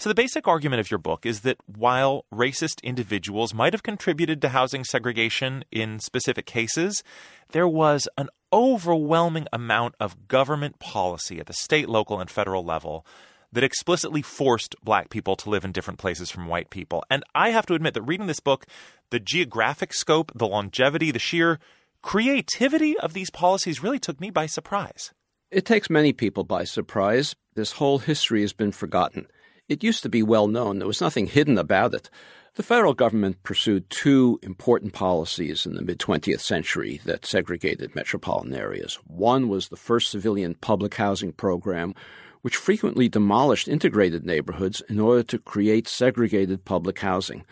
So, 0.01 0.09
the 0.09 0.15
basic 0.15 0.47
argument 0.47 0.79
of 0.79 0.93
your 0.93 0.99
book 0.99 1.27
is 1.27 1.41
that 1.41 1.57
while 1.67 2.25
racist 2.33 2.81
individuals 2.85 3.53
might 3.53 3.73
have 3.73 3.83
contributed 3.83 4.41
to 4.43 4.51
housing 4.51 4.85
segregation 4.85 5.65
in 5.73 5.99
specific 5.99 6.47
cases, 6.47 7.03
there 7.51 7.67
was 7.67 8.09
an 8.17 8.29
overwhelming 8.53 9.49
amount 9.53 9.97
of 9.99 10.29
government 10.29 10.79
policy 10.79 11.41
at 11.41 11.47
the 11.47 11.53
state, 11.53 11.89
local, 11.89 12.21
and 12.21 12.31
federal 12.31 12.65
level 12.65 13.05
that 13.51 13.65
explicitly 13.65 14.23
forced 14.23 14.77
black 14.85 15.11
people 15.11 15.35
to 15.35 15.51
live 15.51 15.65
in 15.65 15.73
different 15.73 15.99
places 15.99 16.31
from 16.31 16.47
white 16.47 16.71
people. 16.71 17.03
And 17.11 17.25
I 17.35 17.51
have 17.51 17.67
to 17.67 17.75
admit 17.75 17.95
that 17.95 18.03
reading 18.03 18.29
this 18.29 18.39
book, 18.39 18.67
the 19.11 19.19
geographic 19.19 19.93
scope, 19.93 20.31
the 20.33 20.47
longevity, 20.47 21.11
the 21.11 21.19
sheer 21.19 21.59
creativity 22.03 22.97
of 22.99 23.15
these 23.15 23.31
policies 23.31 23.83
really 23.83 23.99
took 23.99 24.21
me 24.21 24.31
by 24.31 24.47
surprise. 24.47 25.13
It 25.51 25.65
takes 25.65 25.91
many 25.91 26.13
people 26.13 26.45
by 26.45 26.63
surprise. 26.65 27.35
This 27.55 27.73
whole 27.73 27.99
history 27.99 28.43
has 28.43 28.53
been 28.53 28.71
forgotten. 28.71 29.27
It 29.69 29.85
used 29.85 30.03
to 30.03 30.09
be 30.09 30.23
well 30.23 30.49
known, 30.49 30.79
there 30.79 30.89
was 30.89 31.03
nothing 31.03 31.27
hidden 31.27 31.59
about 31.59 31.93
it. 31.93 32.09
The 32.55 32.63
federal 32.63 32.95
government 32.95 33.43
pursued 33.43 33.91
two 33.91 34.41
important 34.43 34.95
policies 34.95 35.67
in 35.67 35.75
the 35.75 35.83
mid 35.83 35.99
20th 35.99 36.41
century 36.41 37.03
that 37.05 37.27
segregated 37.27 37.95
metropolitan 37.95 38.55
areas. 38.55 38.99
One 39.07 39.49
was 39.49 39.69
the 39.69 39.77
first 39.77 40.11
civilian 40.11 40.55
public 40.55 40.95
housing 40.95 41.33
program, 41.33 41.95
which 42.41 42.57
frequently 42.57 43.11
demolished 43.11 43.69
integrated 43.69 44.25
neighborhoods 44.25 44.81
in 44.89 44.99
order 44.99 45.23
to 45.25 45.39
create 45.39 45.87
segregated 45.87 46.65
public 46.65 46.99
housing. 47.01 47.45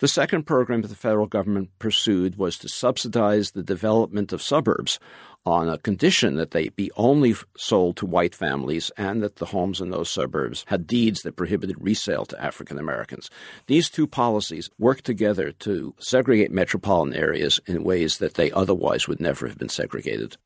The 0.00 0.08
second 0.08 0.42
program 0.42 0.82
that 0.82 0.88
the 0.88 0.96
federal 0.96 1.26
government 1.26 1.70
pursued 1.78 2.36
was 2.36 2.58
to 2.58 2.68
subsidize 2.68 3.52
the 3.52 3.62
development 3.62 4.32
of 4.32 4.42
suburbs 4.42 4.98
on 5.46 5.68
a 5.68 5.78
condition 5.78 6.34
that 6.34 6.50
they 6.50 6.70
be 6.70 6.90
only 6.96 7.34
sold 7.56 7.96
to 7.98 8.06
white 8.06 8.34
families 8.34 8.90
and 8.96 9.22
that 9.22 9.36
the 9.36 9.46
homes 9.46 9.80
in 9.80 9.90
those 9.90 10.10
suburbs 10.10 10.64
had 10.68 10.86
deeds 10.86 11.22
that 11.22 11.36
prohibited 11.36 11.76
resale 11.78 12.24
to 12.24 12.42
African 12.42 12.78
Americans. 12.78 13.30
These 13.66 13.88
two 13.88 14.06
policies 14.06 14.68
worked 14.78 15.04
together 15.04 15.52
to 15.60 15.94
segregate 15.98 16.50
metropolitan 16.50 17.14
areas 17.14 17.60
in 17.66 17.84
ways 17.84 18.18
that 18.18 18.34
they 18.34 18.50
otherwise 18.50 19.06
would 19.06 19.20
never 19.20 19.46
have 19.46 19.58
been 19.58 19.68
segregated. 19.68 20.36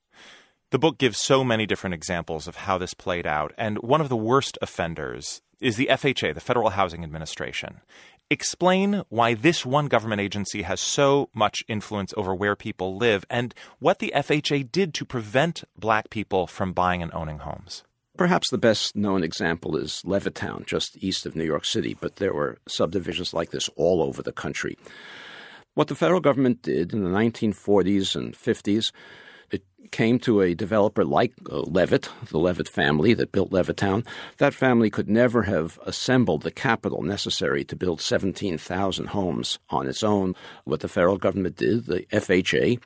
The 0.70 0.78
book 0.78 0.98
gives 0.98 1.16
so 1.16 1.42
many 1.42 1.64
different 1.64 1.94
examples 1.94 2.46
of 2.46 2.56
how 2.56 2.76
this 2.76 2.92
played 2.92 3.26
out, 3.26 3.54
and 3.56 3.78
one 3.78 4.02
of 4.02 4.10
the 4.10 4.16
worst 4.16 4.58
offenders 4.60 5.40
is 5.60 5.76
the 5.76 5.88
FHA, 5.90 6.34
the 6.34 6.40
Federal 6.40 6.70
Housing 6.70 7.02
Administration. 7.02 7.80
Explain 8.30 9.04
why 9.08 9.32
this 9.32 9.64
one 9.64 9.86
government 9.86 10.20
agency 10.20 10.60
has 10.60 10.82
so 10.82 11.30
much 11.32 11.64
influence 11.66 12.12
over 12.14 12.34
where 12.34 12.54
people 12.54 12.94
live 12.94 13.24
and 13.30 13.54
what 13.78 14.00
the 14.00 14.12
FHA 14.14 14.70
did 14.70 14.92
to 14.94 15.06
prevent 15.06 15.64
black 15.78 16.10
people 16.10 16.46
from 16.46 16.74
buying 16.74 17.02
and 17.02 17.10
owning 17.14 17.38
homes. 17.38 17.84
Perhaps 18.18 18.50
the 18.50 18.58
best 18.58 18.94
known 18.94 19.24
example 19.24 19.78
is 19.78 20.02
Levittown, 20.04 20.66
just 20.66 21.02
east 21.02 21.24
of 21.24 21.36
New 21.36 21.44
York 21.44 21.64
City, 21.64 21.96
but 21.98 22.16
there 22.16 22.34
were 22.34 22.58
subdivisions 22.68 23.32
like 23.32 23.50
this 23.50 23.70
all 23.76 24.02
over 24.02 24.22
the 24.22 24.30
country. 24.30 24.76
What 25.72 25.88
the 25.88 25.94
federal 25.94 26.20
government 26.20 26.60
did 26.60 26.92
in 26.92 27.04
the 27.04 27.10
1940s 27.10 28.14
and 28.14 28.34
50s, 28.34 28.88
it 28.88 28.92
came 29.90 30.18
to 30.20 30.40
a 30.40 30.54
developer 30.54 31.04
like 31.04 31.32
uh, 31.50 31.60
Levitt, 31.60 32.08
the 32.30 32.38
Levitt 32.38 32.68
family 32.68 33.14
that 33.14 33.32
built 33.32 33.50
Levittown. 33.50 34.06
That 34.38 34.54
family 34.54 34.90
could 34.90 35.08
never 35.08 35.42
have 35.42 35.78
assembled 35.86 36.42
the 36.42 36.50
capital 36.50 37.02
necessary 37.02 37.64
to 37.64 37.76
build 37.76 38.00
17,000 38.00 39.06
homes 39.06 39.58
on 39.70 39.86
its 39.86 40.02
own. 40.02 40.34
What 40.64 40.80
the 40.80 40.88
federal 40.88 41.16
government 41.16 41.56
did, 41.56 41.86
the 41.86 42.02
FHA, 42.12 42.80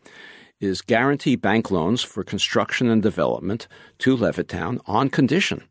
is 0.61 0.81
guarantee 0.81 1.37
bank 1.37 1.70
loans 1.70 2.02
for 2.02 2.22
construction 2.22 2.88
and 2.88 3.02
development 3.02 3.66
to 3.98 4.16
Levittown 4.16 4.81
on 4.87 5.11
condition 5.11 5.64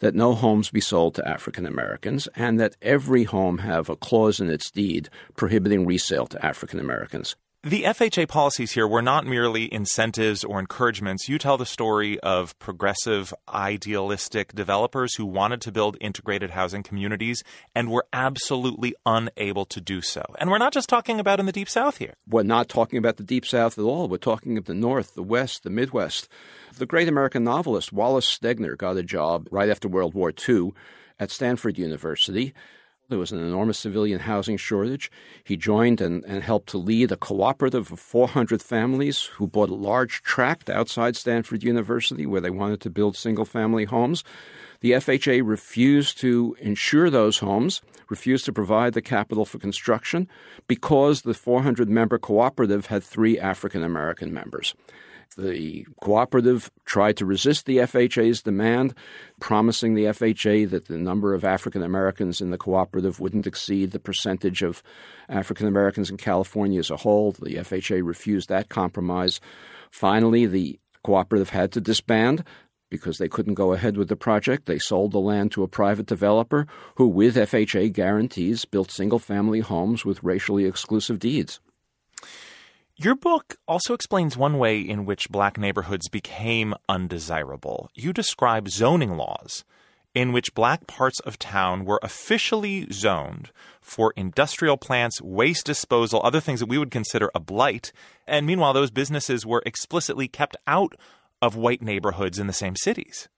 that 0.00 0.14
no 0.14 0.34
homes 0.34 0.70
be 0.70 0.80
sold 0.80 1.14
to 1.16 1.28
African 1.28 1.66
Americans 1.66 2.28
and 2.36 2.60
that 2.60 2.76
every 2.80 3.24
home 3.24 3.58
have 3.58 3.88
a 3.88 3.96
clause 3.96 4.40
in 4.40 4.48
its 4.48 4.70
deed 4.70 5.08
prohibiting 5.36 5.86
resale 5.86 6.26
to 6.28 6.44
African 6.44 6.78
Americans. 6.78 7.34
The 7.64 7.82
FHA 7.82 8.28
policies 8.28 8.70
here 8.70 8.86
were 8.86 9.02
not 9.02 9.26
merely 9.26 9.72
incentives 9.74 10.44
or 10.44 10.60
encouragements. 10.60 11.28
You 11.28 11.38
tell 11.38 11.58
the 11.58 11.66
story 11.66 12.16
of 12.20 12.56
progressive, 12.60 13.34
idealistic 13.52 14.54
developers 14.54 15.16
who 15.16 15.26
wanted 15.26 15.60
to 15.62 15.72
build 15.72 15.96
integrated 16.00 16.50
housing 16.50 16.84
communities 16.84 17.42
and 17.74 17.90
were 17.90 18.06
absolutely 18.12 18.94
unable 19.04 19.64
to 19.64 19.80
do 19.80 20.00
so. 20.02 20.22
And 20.38 20.50
we're 20.50 20.58
not 20.58 20.72
just 20.72 20.88
talking 20.88 21.18
about 21.18 21.40
in 21.40 21.46
the 21.46 21.52
Deep 21.52 21.68
South 21.68 21.98
here. 21.98 22.14
We're 22.28 22.44
not 22.44 22.68
talking 22.68 22.96
about 22.96 23.16
the 23.16 23.24
Deep 23.24 23.44
South 23.44 23.76
at 23.76 23.82
all. 23.82 24.06
We're 24.06 24.18
talking 24.18 24.56
of 24.56 24.66
the 24.66 24.74
North, 24.74 25.16
the 25.16 25.24
West, 25.24 25.64
the 25.64 25.70
Midwest. 25.70 26.28
The 26.76 26.86
great 26.86 27.08
American 27.08 27.42
novelist 27.42 27.92
Wallace 27.92 28.38
Stegner 28.38 28.78
got 28.78 28.96
a 28.96 29.02
job 29.02 29.48
right 29.50 29.68
after 29.68 29.88
World 29.88 30.14
War 30.14 30.32
II 30.48 30.74
at 31.18 31.32
Stanford 31.32 31.76
University. 31.76 32.54
There 33.08 33.18
was 33.18 33.32
an 33.32 33.40
enormous 33.40 33.78
civilian 33.78 34.20
housing 34.20 34.58
shortage. 34.58 35.10
He 35.42 35.56
joined 35.56 36.02
and, 36.02 36.22
and 36.26 36.42
helped 36.42 36.68
to 36.70 36.78
lead 36.78 37.10
a 37.10 37.16
cooperative 37.16 37.90
of 37.90 37.98
400 37.98 38.60
families 38.60 39.24
who 39.36 39.46
bought 39.46 39.70
a 39.70 39.74
large 39.74 40.20
tract 40.22 40.68
outside 40.68 41.16
Stanford 41.16 41.62
University 41.62 42.26
where 42.26 42.42
they 42.42 42.50
wanted 42.50 42.82
to 42.82 42.90
build 42.90 43.16
single 43.16 43.46
family 43.46 43.86
homes. 43.86 44.24
The 44.80 44.92
FHA 44.92 45.40
refused 45.42 46.20
to 46.20 46.54
insure 46.60 47.08
those 47.08 47.38
homes, 47.38 47.80
refused 48.10 48.44
to 48.44 48.52
provide 48.52 48.92
the 48.92 49.00
capital 49.00 49.46
for 49.46 49.58
construction 49.58 50.28
because 50.66 51.22
the 51.22 51.32
400 51.32 51.88
member 51.88 52.18
cooperative 52.18 52.86
had 52.86 53.02
three 53.02 53.38
African 53.38 53.82
American 53.82 54.34
members. 54.34 54.74
The 55.36 55.86
cooperative 56.00 56.70
tried 56.84 57.16
to 57.18 57.26
resist 57.26 57.66
the 57.66 57.78
FHA's 57.78 58.42
demand, 58.42 58.94
promising 59.40 59.94
the 59.94 60.04
FHA 60.04 60.70
that 60.70 60.86
the 60.86 60.98
number 60.98 61.34
of 61.34 61.44
African 61.44 61.82
Americans 61.82 62.40
in 62.40 62.50
the 62.50 62.58
cooperative 62.58 63.20
wouldn't 63.20 63.46
exceed 63.46 63.90
the 63.90 64.00
percentage 64.00 64.62
of 64.62 64.82
African 65.28 65.68
Americans 65.68 66.10
in 66.10 66.16
California 66.16 66.80
as 66.80 66.90
a 66.90 66.96
whole. 66.96 67.32
The 67.32 67.56
FHA 67.56 68.04
refused 68.04 68.48
that 68.48 68.68
compromise. 68.68 69.40
Finally, 69.90 70.46
the 70.46 70.80
cooperative 71.04 71.50
had 71.50 71.72
to 71.72 71.80
disband 71.80 72.44
because 72.90 73.18
they 73.18 73.28
couldn't 73.28 73.54
go 73.54 73.72
ahead 73.72 73.96
with 73.96 74.08
the 74.08 74.16
project. 74.16 74.66
They 74.66 74.78
sold 74.78 75.12
the 75.12 75.20
land 75.20 75.52
to 75.52 75.62
a 75.62 75.68
private 75.68 76.06
developer 76.06 76.66
who, 76.96 77.06
with 77.06 77.36
FHA 77.36 77.92
guarantees, 77.92 78.64
built 78.64 78.90
single 78.90 79.18
family 79.18 79.60
homes 79.60 80.04
with 80.04 80.22
racially 80.22 80.64
exclusive 80.64 81.18
deeds. 81.18 81.60
Your 83.00 83.14
book 83.14 83.58
also 83.68 83.94
explains 83.94 84.36
one 84.36 84.58
way 84.58 84.80
in 84.80 85.04
which 85.04 85.30
black 85.30 85.56
neighborhoods 85.56 86.08
became 86.08 86.74
undesirable. 86.88 87.88
You 87.94 88.12
describe 88.12 88.68
zoning 88.68 89.16
laws 89.16 89.64
in 90.16 90.32
which 90.32 90.52
black 90.52 90.88
parts 90.88 91.20
of 91.20 91.38
town 91.38 91.84
were 91.84 92.00
officially 92.02 92.88
zoned 92.90 93.52
for 93.80 94.12
industrial 94.16 94.76
plants, 94.76 95.22
waste 95.22 95.64
disposal, 95.64 96.20
other 96.24 96.40
things 96.40 96.58
that 96.58 96.68
we 96.68 96.76
would 96.76 96.90
consider 96.90 97.30
a 97.36 97.38
blight. 97.38 97.92
And 98.26 98.46
meanwhile, 98.48 98.72
those 98.72 98.90
businesses 98.90 99.46
were 99.46 99.62
explicitly 99.64 100.26
kept 100.26 100.56
out 100.66 100.96
of 101.40 101.54
white 101.54 101.80
neighborhoods 101.80 102.40
in 102.40 102.48
the 102.48 102.52
same 102.52 102.74
cities. 102.74 103.28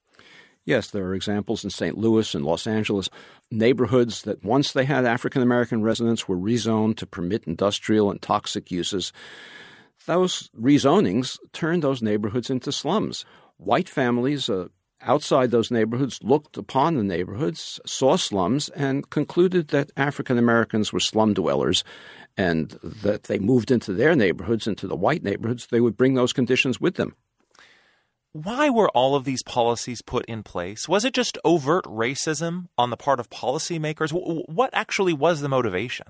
Yes, 0.65 0.91
there 0.91 1.05
are 1.07 1.15
examples 1.15 1.65
in 1.65 1.71
St. 1.71 1.97
Louis 1.97 2.35
and 2.35 2.45
Los 2.45 2.67
Angeles, 2.67 3.09
neighborhoods 3.51 4.23
that 4.23 4.45
once 4.45 4.73
they 4.73 4.85
had 4.85 5.05
African 5.05 5.43
American 5.43 5.83
residents 5.83 6.29
were 6.29 6.37
rezoned 6.37 6.97
to 6.97 7.07
permit 7.07 7.45
industrial 7.45 8.11
and 8.11 8.21
toxic 8.21 8.71
uses. 8.71 9.13
Those 10.07 10.51
rezonings 10.59 11.39
turned 11.53 11.83
those 11.83 12.03
neighborhoods 12.03 12.51
into 12.51 12.73
slums. 12.73 13.25
White 13.57 13.89
families 13.89 14.49
uh, 14.49 14.69
outside 15.03 15.51
those 15.51 15.71
neighborhoods 15.71 16.23
looked 16.23 16.57
upon 16.57 16.97
the 16.97 17.05
neighborhoods, 17.05 17.81
saw 17.87 18.17
slums, 18.17 18.69
and 18.71 19.09
concluded 19.11 19.69
that 19.69 19.91
African 19.97 20.39
Americans 20.39 20.93
were 20.93 21.01
slum 21.01 21.35
dwellers 21.35 21.85
and 22.37 22.71
that 22.83 23.25
they 23.25 23.39
moved 23.39 23.71
into 23.71 23.93
their 23.93 24.15
neighborhoods, 24.15 24.67
into 24.67 24.87
the 24.87 24.97
white 24.97 25.23
neighborhoods, 25.23 25.67
they 25.67 25.81
would 25.81 25.97
bring 25.97 26.15
those 26.15 26.33
conditions 26.33 26.81
with 26.81 26.95
them. 26.95 27.15
Why 28.33 28.71
were 28.71 28.89
all 28.91 29.17
of 29.17 29.25
these 29.25 29.43
policies 29.43 30.03
put 30.03 30.25
in 30.27 30.45
place? 30.45 30.89
Was 30.89 31.05
it 31.05 31.15
just 31.15 31.37
overt 31.45 31.85
racism 31.85 32.67
on 32.79 32.91
the 32.91 32.97
part 32.97 33.19
of 33.19 33.29
policymakers? 33.29 34.13
What 34.49 34.71
actually 34.73 35.13
was 35.13 35.41
the 35.41 35.49
motivation? 35.49 36.07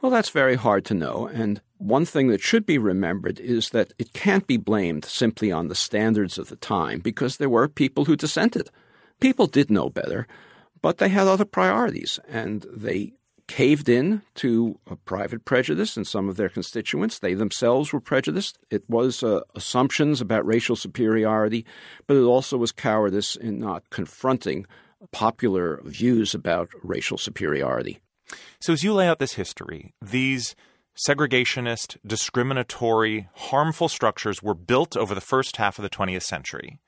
Well, 0.00 0.10
that's 0.10 0.30
very 0.30 0.56
hard 0.56 0.86
to 0.86 0.94
know. 0.94 1.28
And 1.30 1.60
one 1.76 2.06
thing 2.06 2.28
that 2.28 2.40
should 2.40 2.64
be 2.64 2.78
remembered 2.78 3.38
is 3.38 3.70
that 3.70 3.92
it 3.98 4.14
can't 4.14 4.46
be 4.46 4.56
blamed 4.56 5.04
simply 5.04 5.52
on 5.52 5.68
the 5.68 5.74
standards 5.74 6.38
of 6.38 6.48
the 6.48 6.56
time 6.56 7.00
because 7.00 7.36
there 7.36 7.50
were 7.50 7.68
people 7.68 8.06
who 8.06 8.16
dissented. 8.16 8.70
People 9.20 9.46
did 9.46 9.70
know 9.70 9.90
better, 9.90 10.26
but 10.80 10.96
they 10.96 11.10
had 11.10 11.26
other 11.26 11.44
priorities 11.44 12.18
and 12.26 12.64
they 12.74 13.12
caved 13.50 13.88
in 13.88 14.22
to 14.36 14.78
a 14.86 14.94
private 14.94 15.44
prejudice 15.44 15.96
in 15.96 16.04
some 16.04 16.28
of 16.28 16.36
their 16.36 16.48
constituents. 16.48 17.18
They 17.18 17.34
themselves 17.34 17.92
were 17.92 18.00
prejudiced. 18.00 18.58
It 18.70 18.88
was 18.88 19.24
uh, 19.24 19.40
assumptions 19.56 20.20
about 20.20 20.46
racial 20.46 20.76
superiority, 20.76 21.66
but 22.06 22.16
it 22.16 22.22
also 22.22 22.56
was 22.56 22.70
cowardice 22.70 23.34
in 23.34 23.58
not 23.58 23.90
confronting 23.90 24.66
popular 25.10 25.80
views 25.84 26.32
about 26.32 26.68
racial 26.84 27.18
superiority. 27.18 27.98
So, 28.60 28.72
as 28.72 28.84
you 28.84 28.94
lay 28.94 29.08
out 29.08 29.18
this 29.18 29.32
history, 29.32 29.94
these 30.00 30.54
segregationist, 31.08 31.96
discriminatory, 32.06 33.28
harmful 33.34 33.88
structures 33.88 34.44
were 34.44 34.54
built 34.54 34.96
over 34.96 35.12
the 35.12 35.20
first 35.20 35.56
half 35.56 35.76
of 35.76 35.82
the 35.82 35.90
20th 35.90 36.22
century. 36.22 36.78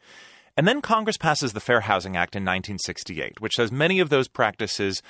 And 0.57 0.69
then 0.69 0.81
Congress 0.81 1.17
passes 1.17 1.55
the 1.55 1.61
Fair 1.61 1.81
Housing 1.81 2.17
Act 2.17 2.37
in 2.37 2.43
1968, 2.43 3.41
which 3.41 3.55
says 3.55 3.73
many 3.73 3.99
of 3.99 4.11
those 4.11 4.29
practices 4.29 5.03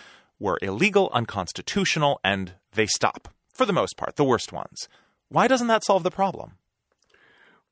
were 0.42 0.58
illegal, 0.60 1.08
unconstitutional, 1.12 2.20
and 2.24 2.54
they 2.72 2.86
stop, 2.86 3.28
for 3.54 3.64
the 3.64 3.72
most 3.72 3.96
part, 3.96 4.16
the 4.16 4.24
worst 4.24 4.52
ones. 4.52 4.88
Why 5.28 5.46
doesn't 5.46 5.68
that 5.68 5.84
solve 5.84 6.02
the 6.02 6.10
problem? 6.10 6.54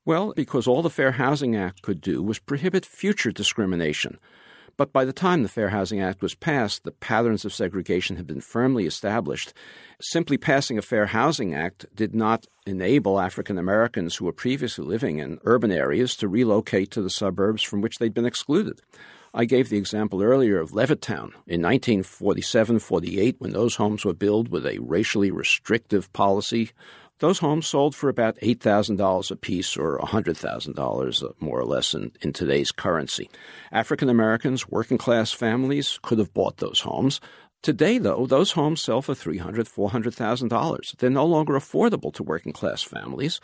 Well, 0.04 0.33
because 0.35 0.66
all 0.66 0.80
the 0.80 0.88
Fair 0.88 1.12
Housing 1.12 1.56
Act 1.56 1.83
could 1.83 2.00
do 2.00 2.22
was 2.22 2.38
prohibit 2.38 2.87
future 2.87 3.33
discrimination. 3.33 4.18
But 4.76 4.92
by 4.92 5.04
the 5.04 5.12
time 5.12 5.42
the 5.42 5.48
Fair 5.48 5.68
Housing 5.68 6.00
Act 6.00 6.22
was 6.22 6.35
passed, 6.35 6.85
the 6.85 6.92
patterns 6.92 7.44
of 7.44 7.52
segregation 7.52 8.16
had 8.16 8.26
been 8.26 8.40
firmly 8.40 8.87
established. 8.87 9.52
Simply 10.00 10.38
passing 10.38 10.78
a 10.78 10.83
Fair 10.83 11.06
Housing 11.06 11.54
Act 11.54 11.85
did 11.94 12.14
not 12.14 12.46
enable 12.66 13.20
African 13.20 13.59
Americans 13.59 14.16
who 14.16 14.24
were 14.24 14.33
previously 14.33 14.87
living 14.87 15.18
in 15.18 15.38
urban 15.44 15.70
areas 15.70 16.16
to 16.16 16.28
relocate 16.28 16.90
to 16.92 17.02
the 17.02 17.11
suburbs 17.11 17.62
from 17.62 17.83
which 17.83 17.98
they'd 17.98 18.14
been 18.14 18.24
excluded. 18.24 18.80
I 19.32 19.44
gave 19.44 19.68
the 19.68 19.78
example 19.78 20.22
earlier 20.22 20.58
of 20.58 20.72
Levittown. 20.72 21.32
In 21.46 21.62
1947 21.62 22.80
48, 22.80 23.36
when 23.38 23.52
those 23.52 23.76
homes 23.76 24.04
were 24.04 24.12
built 24.12 24.48
with 24.48 24.66
a 24.66 24.78
racially 24.80 25.30
restrictive 25.30 26.12
policy, 26.12 26.70
those 27.20 27.38
homes 27.38 27.68
sold 27.68 27.94
for 27.94 28.08
about 28.08 28.36
$8,000 28.38 29.30
apiece 29.30 29.76
or 29.76 29.98
$100,000 29.98 31.22
uh, 31.22 31.28
more 31.38 31.60
or 31.60 31.64
less 31.64 31.94
in, 31.94 32.10
in 32.22 32.32
today's 32.32 32.72
currency. 32.72 33.30
African 33.70 34.08
Americans, 34.08 34.68
working 34.68 34.98
class 34.98 35.30
families 35.30 36.00
could 36.02 36.18
have 36.18 36.34
bought 36.34 36.56
those 36.56 36.80
homes. 36.80 37.20
Today, 37.62 37.98
though, 37.98 38.24
those 38.26 38.52
homes 38.52 38.80
sell 38.80 39.02
for 39.02 39.14
$300,000, 39.14 39.68
$400,000. 39.68 40.96
They're 40.96 41.10
no 41.10 41.26
longer 41.26 41.52
affordable 41.52 42.12
to 42.14 42.22
working 42.22 42.54
class 42.54 42.82
families. 42.82 43.38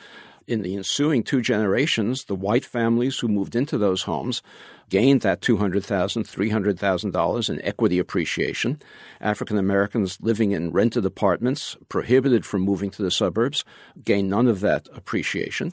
In 0.46 0.62
the 0.62 0.76
ensuing 0.76 1.24
two 1.24 1.42
generations, 1.42 2.24
the 2.24 2.36
white 2.36 2.64
families 2.64 3.18
who 3.18 3.26
moved 3.26 3.56
into 3.56 3.76
those 3.76 4.02
homes 4.02 4.42
gained 4.88 5.22
that 5.22 5.40
$200,000, 5.40 5.82
$300,000 5.82 7.50
in 7.50 7.62
equity 7.62 7.98
appreciation. 7.98 8.80
African 9.20 9.58
Americans 9.58 10.18
living 10.20 10.52
in 10.52 10.70
rented 10.70 11.04
apartments, 11.04 11.76
prohibited 11.88 12.46
from 12.46 12.62
moving 12.62 12.90
to 12.90 13.02
the 13.02 13.10
suburbs, 13.10 13.64
gained 14.04 14.30
none 14.30 14.46
of 14.46 14.60
that 14.60 14.88
appreciation. 14.94 15.72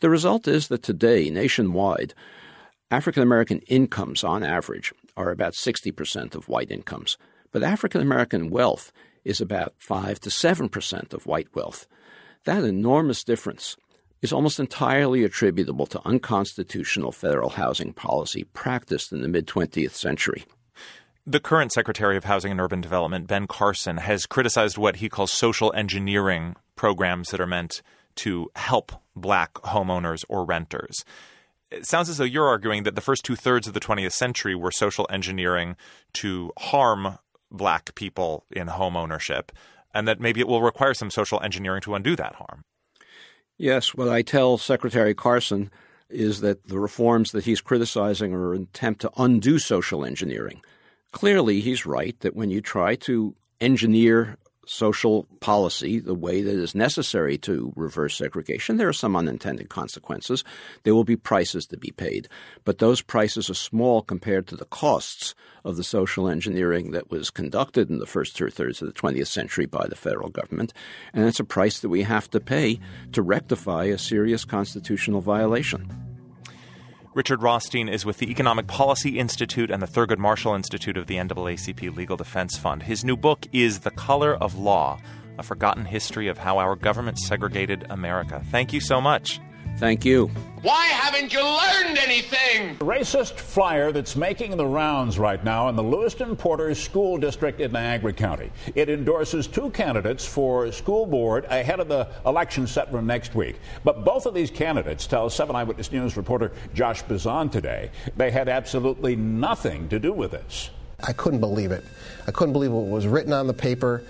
The 0.00 0.10
result 0.10 0.46
is 0.46 0.68
that 0.68 0.82
today, 0.82 1.30
nationwide, 1.30 2.12
African 2.90 3.22
American 3.22 3.60
incomes 3.68 4.22
on 4.22 4.42
average 4.42 4.92
are 5.16 5.30
about 5.30 5.54
60% 5.54 6.34
of 6.34 6.46
white 6.46 6.70
incomes. 6.70 7.16
But 7.52 7.62
African 7.62 8.02
American 8.02 8.50
wealth 8.50 8.92
is 9.24 9.40
about 9.40 9.72
5 9.78 10.20
to 10.20 10.28
7% 10.28 11.14
of 11.14 11.24
white 11.24 11.48
wealth. 11.54 11.86
That 12.44 12.64
enormous 12.64 13.24
difference 13.24 13.76
is 14.22 14.32
almost 14.32 14.60
entirely 14.60 15.24
attributable 15.24 15.86
to 15.86 16.06
unconstitutional 16.06 17.12
federal 17.12 17.50
housing 17.50 17.92
policy 17.92 18.44
practiced 18.44 19.12
in 19.12 19.22
the 19.22 19.28
mid 19.28 19.46
20th 19.46 19.92
century. 19.92 20.44
The 21.26 21.40
current 21.40 21.72
Secretary 21.72 22.16
of 22.16 22.24
Housing 22.24 22.50
and 22.50 22.60
Urban 22.60 22.80
Development, 22.80 23.26
Ben 23.26 23.46
Carson, 23.46 23.98
has 23.98 24.26
criticized 24.26 24.78
what 24.78 24.96
he 24.96 25.08
calls 25.08 25.32
social 25.32 25.72
engineering 25.76 26.56
programs 26.76 27.28
that 27.30 27.40
are 27.40 27.46
meant 27.46 27.82
to 28.16 28.50
help 28.56 28.92
black 29.14 29.54
homeowners 29.54 30.24
or 30.28 30.44
renters. 30.44 31.04
It 31.70 31.86
sounds 31.86 32.08
as 32.08 32.18
though 32.18 32.24
you're 32.24 32.48
arguing 32.48 32.82
that 32.82 32.94
the 32.94 33.00
first 33.00 33.24
two 33.24 33.36
thirds 33.36 33.68
of 33.68 33.74
the 33.74 33.80
20th 33.80 34.12
century 34.12 34.54
were 34.54 34.72
social 34.72 35.06
engineering 35.10 35.76
to 36.14 36.52
harm 36.58 37.18
black 37.50 37.94
people 37.94 38.44
in 38.50 38.66
home 38.68 38.96
ownership, 38.96 39.52
and 39.94 40.08
that 40.08 40.20
maybe 40.20 40.40
it 40.40 40.48
will 40.48 40.62
require 40.62 40.94
some 40.94 41.10
social 41.10 41.40
engineering 41.42 41.80
to 41.82 41.94
undo 41.94 42.16
that 42.16 42.34
harm. 42.36 42.64
Yes, 43.60 43.94
what 43.94 44.08
I 44.08 44.22
tell 44.22 44.56
Secretary 44.56 45.14
Carson 45.14 45.70
is 46.08 46.40
that 46.40 46.68
the 46.68 46.78
reforms 46.78 47.32
that 47.32 47.44
he's 47.44 47.60
criticizing 47.60 48.32
are 48.32 48.54
an 48.54 48.62
attempt 48.62 49.02
to 49.02 49.10
undo 49.18 49.58
social 49.58 50.02
engineering. 50.02 50.62
Clearly, 51.12 51.60
he's 51.60 51.84
right 51.84 52.18
that 52.20 52.34
when 52.34 52.48
you 52.48 52.62
try 52.62 52.94
to 52.94 53.34
engineer 53.60 54.38
social 54.66 55.26
policy 55.40 55.98
the 55.98 56.14
way 56.14 56.42
that 56.42 56.54
is 56.54 56.74
necessary 56.74 57.38
to 57.38 57.72
reverse 57.76 58.16
segregation, 58.16 58.76
there 58.76 58.88
are 58.88 58.92
some 58.92 59.16
unintended 59.16 59.68
consequences. 59.68 60.44
There 60.82 60.94
will 60.94 61.04
be 61.04 61.16
prices 61.16 61.66
to 61.66 61.76
be 61.76 61.90
paid, 61.90 62.28
but 62.64 62.78
those 62.78 63.02
prices 63.02 63.50
are 63.50 63.54
small 63.54 64.02
compared 64.02 64.46
to 64.48 64.56
the 64.56 64.66
costs 64.66 65.34
of 65.64 65.76
the 65.76 65.84
social 65.84 66.28
engineering 66.28 66.92
that 66.92 67.10
was 67.10 67.30
conducted 67.30 67.90
in 67.90 67.98
the 67.98 68.06
first 68.06 68.36
two 68.36 68.50
thirds 68.50 68.80
of 68.80 68.88
the 68.88 69.00
20th 69.00 69.26
century 69.26 69.66
by 69.66 69.86
the 69.88 69.96
federal 69.96 70.28
government, 70.28 70.72
and 71.12 71.26
it's 71.26 71.40
a 71.40 71.44
price 71.44 71.80
that 71.80 71.88
we 71.88 72.02
have 72.02 72.30
to 72.30 72.40
pay 72.40 72.78
to 73.12 73.22
rectify 73.22 73.84
a 73.84 73.98
serious 73.98 74.44
constitutional 74.44 75.20
violation. 75.20 76.09
Richard 77.12 77.42
Rothstein 77.42 77.88
is 77.88 78.06
with 78.06 78.18
the 78.18 78.30
Economic 78.30 78.68
Policy 78.68 79.18
Institute 79.18 79.68
and 79.72 79.82
the 79.82 79.86
Thurgood 79.88 80.18
Marshall 80.18 80.54
Institute 80.54 80.96
of 80.96 81.08
the 81.08 81.16
NAACP 81.16 81.96
Legal 81.96 82.16
Defense 82.16 82.56
Fund. 82.56 82.84
His 82.84 83.04
new 83.04 83.16
book 83.16 83.48
is 83.52 83.80
The 83.80 83.90
Color 83.90 84.36
of 84.36 84.56
Law 84.56 85.00
A 85.36 85.42
Forgotten 85.42 85.86
History 85.86 86.28
of 86.28 86.38
How 86.38 86.58
Our 86.58 86.76
Government 86.76 87.18
Segregated 87.18 87.84
America. 87.90 88.40
Thank 88.52 88.72
you 88.72 88.80
so 88.80 89.00
much. 89.00 89.40
Thank 89.78 90.04
you. 90.04 90.30
Why 90.62 90.88
haven't 90.88 91.32
you 91.32 91.42
learned 91.42 91.96
anything? 91.96 92.76
The 92.76 92.84
racist 92.84 93.32
flyer 93.32 93.92
that's 93.92 94.14
making 94.14 94.58
the 94.58 94.66
rounds 94.66 95.18
right 95.18 95.42
now 95.42 95.70
in 95.70 95.76
the 95.76 95.82
Lewiston 95.82 96.36
Porters 96.36 96.78
School 96.78 97.16
District 97.16 97.60
in 97.60 97.72
Niagara 97.72 98.12
County. 98.12 98.52
It 98.74 98.90
endorses 98.90 99.46
two 99.46 99.70
candidates 99.70 100.26
for 100.26 100.70
school 100.70 101.06
board 101.06 101.46
ahead 101.46 101.80
of 101.80 101.88
the 101.88 102.08
election 102.26 102.66
set 102.66 102.90
for 102.90 103.00
next 103.00 103.34
week. 103.34 103.58
But 103.84 104.04
both 104.04 104.26
of 104.26 104.34
these 104.34 104.50
candidates 104.50 105.06
tell 105.06 105.30
7 105.30 105.56
Eyewitness 105.56 105.92
News 105.92 106.14
reporter 106.14 106.52
Josh 106.74 107.00
Bazan 107.02 107.48
today 107.48 107.90
they 108.16 108.30
had 108.30 108.50
absolutely 108.50 109.16
nothing 109.16 109.88
to 109.88 109.98
do 109.98 110.12
with 110.12 110.32
this. 110.32 110.68
I 111.02 111.14
couldn't 111.14 111.40
believe 111.40 111.72
it. 111.72 111.84
I 112.26 112.32
couldn't 112.32 112.52
believe 112.52 112.72
what 112.72 112.84
was 112.84 113.06
written 113.06 113.32
on 113.32 113.46
the 113.46 113.54
paper. 113.54 114.02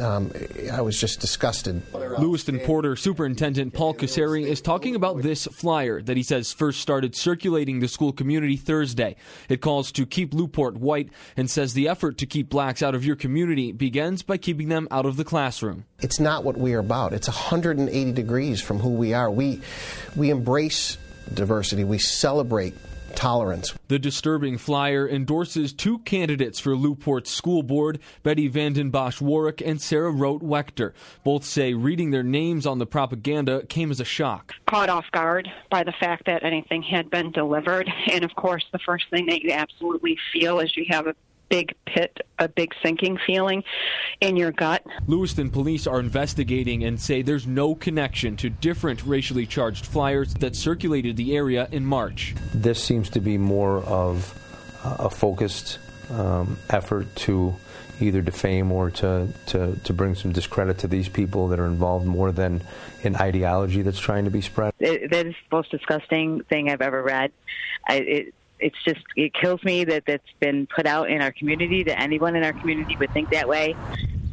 Um, 0.00 0.32
I 0.72 0.80
was 0.80 0.98
just 0.98 1.20
disgusted. 1.20 1.82
Lewiston 1.92 2.58
Porter 2.60 2.96
Superintendent 2.96 3.72
Paul 3.74 3.94
Casseri 3.94 4.44
is 4.44 4.60
talking 4.60 4.94
about 4.94 5.22
this 5.22 5.46
flyer 5.46 6.02
that 6.02 6.16
he 6.16 6.22
says 6.22 6.52
first 6.52 6.80
started 6.80 7.14
circulating 7.14 7.80
the 7.80 7.88
school 7.88 8.12
community 8.12 8.56
Thursday. 8.56 9.16
It 9.48 9.60
calls 9.60 9.92
to 9.92 10.06
keep 10.06 10.34
Lew-Port 10.34 10.76
white 10.76 11.10
and 11.36 11.50
says 11.50 11.74
the 11.74 11.88
effort 11.88 12.18
to 12.18 12.26
keep 12.26 12.48
blacks 12.48 12.82
out 12.82 12.94
of 12.94 13.04
your 13.04 13.16
community 13.16 13.72
begins 13.72 14.22
by 14.22 14.36
keeping 14.36 14.68
them 14.68 14.88
out 14.90 15.06
of 15.06 15.16
the 15.16 15.24
classroom. 15.24 15.84
It's 16.00 16.20
not 16.20 16.44
what 16.44 16.56
we 16.56 16.74
are 16.74 16.80
about. 16.80 17.12
It's 17.12 17.28
180 17.28 18.12
degrees 18.12 18.60
from 18.60 18.80
who 18.80 18.90
we 18.90 19.14
are. 19.14 19.30
We 19.30 19.60
we 20.16 20.30
embrace 20.30 20.98
diversity. 21.32 21.84
We 21.84 21.98
celebrate 21.98 22.74
tolerance. 23.14 23.74
The 23.88 23.98
disturbing 23.98 24.58
flyer 24.58 25.08
endorses 25.08 25.72
two 25.72 25.98
candidates 26.00 26.60
for 26.60 26.76
Lew-Port's 26.76 27.30
school 27.30 27.62
board, 27.62 27.98
Betty 28.22 28.48
Vanden 28.48 28.90
Bosch 28.90 29.20
Warwick 29.20 29.62
and 29.64 29.80
Sarah 29.80 30.10
Rote 30.10 30.42
Wechter. 30.42 30.92
Both 31.22 31.44
say 31.44 31.74
reading 31.74 32.10
their 32.10 32.22
names 32.22 32.66
on 32.66 32.78
the 32.78 32.86
propaganda 32.86 33.64
came 33.66 33.90
as 33.90 34.00
a 34.00 34.04
shock. 34.04 34.54
caught 34.66 34.88
off 34.88 35.06
guard 35.12 35.48
by 35.70 35.84
the 35.84 35.92
fact 35.92 36.26
that 36.26 36.44
anything 36.44 36.82
had 36.82 37.10
been 37.10 37.30
delivered. 37.32 37.90
And 38.10 38.24
of 38.24 38.34
course, 38.34 38.64
the 38.72 38.78
first 38.78 39.04
thing 39.10 39.26
that 39.26 39.42
you 39.42 39.52
absolutely 39.52 40.18
feel 40.32 40.60
is 40.60 40.76
you 40.76 40.86
have 40.90 41.06
a 41.06 41.14
big 41.48 41.74
pit, 41.86 42.18
a 42.38 42.48
big 42.48 42.72
sinking 42.82 43.18
feeling 43.26 43.62
in 44.20 44.36
your 44.36 44.52
gut. 44.52 44.84
Lewiston 45.06 45.50
police 45.50 45.86
are 45.86 46.00
investigating 46.00 46.84
and 46.84 47.00
say 47.00 47.22
there's 47.22 47.46
no 47.46 47.74
connection 47.74 48.36
to 48.36 48.50
different 48.50 49.04
racially 49.04 49.46
charged 49.46 49.86
flyers 49.86 50.34
that 50.34 50.56
circulated 50.56 51.16
the 51.16 51.36
area 51.36 51.68
in 51.70 51.84
March. 51.84 52.34
This 52.52 52.82
seems 52.82 53.10
to 53.10 53.20
be 53.20 53.38
more 53.38 53.78
of 53.84 54.32
a 54.84 55.10
focused 55.10 55.78
um, 56.10 56.58
effort 56.70 57.14
to 57.16 57.54
either 58.00 58.20
defame 58.20 58.72
or 58.72 58.90
to, 58.90 59.28
to, 59.46 59.76
to 59.84 59.92
bring 59.92 60.14
some 60.14 60.32
discredit 60.32 60.78
to 60.78 60.88
these 60.88 61.08
people 61.08 61.48
that 61.48 61.60
are 61.60 61.66
involved 61.66 62.06
more 62.06 62.32
than 62.32 62.62
an 63.04 63.16
ideology 63.16 63.82
that's 63.82 64.00
trying 64.00 64.24
to 64.24 64.30
be 64.30 64.40
spread. 64.40 64.72
It, 64.80 65.10
that 65.10 65.26
is 65.26 65.34
the 65.48 65.56
most 65.56 65.70
disgusting 65.70 66.42
thing 66.44 66.70
I've 66.70 66.82
ever 66.82 67.02
read. 67.02 67.32
I, 67.88 67.94
it, 67.96 68.34
it's 68.58 68.76
just 68.84 69.04
it 69.16 69.32
kills 69.34 69.62
me 69.64 69.84
that 69.84 70.04
that's 70.06 70.30
been 70.40 70.66
put 70.66 70.86
out 70.86 71.10
in 71.10 71.20
our 71.20 71.32
community 71.32 71.82
that 71.84 72.00
anyone 72.00 72.36
in 72.36 72.44
our 72.44 72.52
community 72.52 72.96
would 72.96 73.12
think 73.12 73.30
that 73.30 73.48
way. 73.48 73.74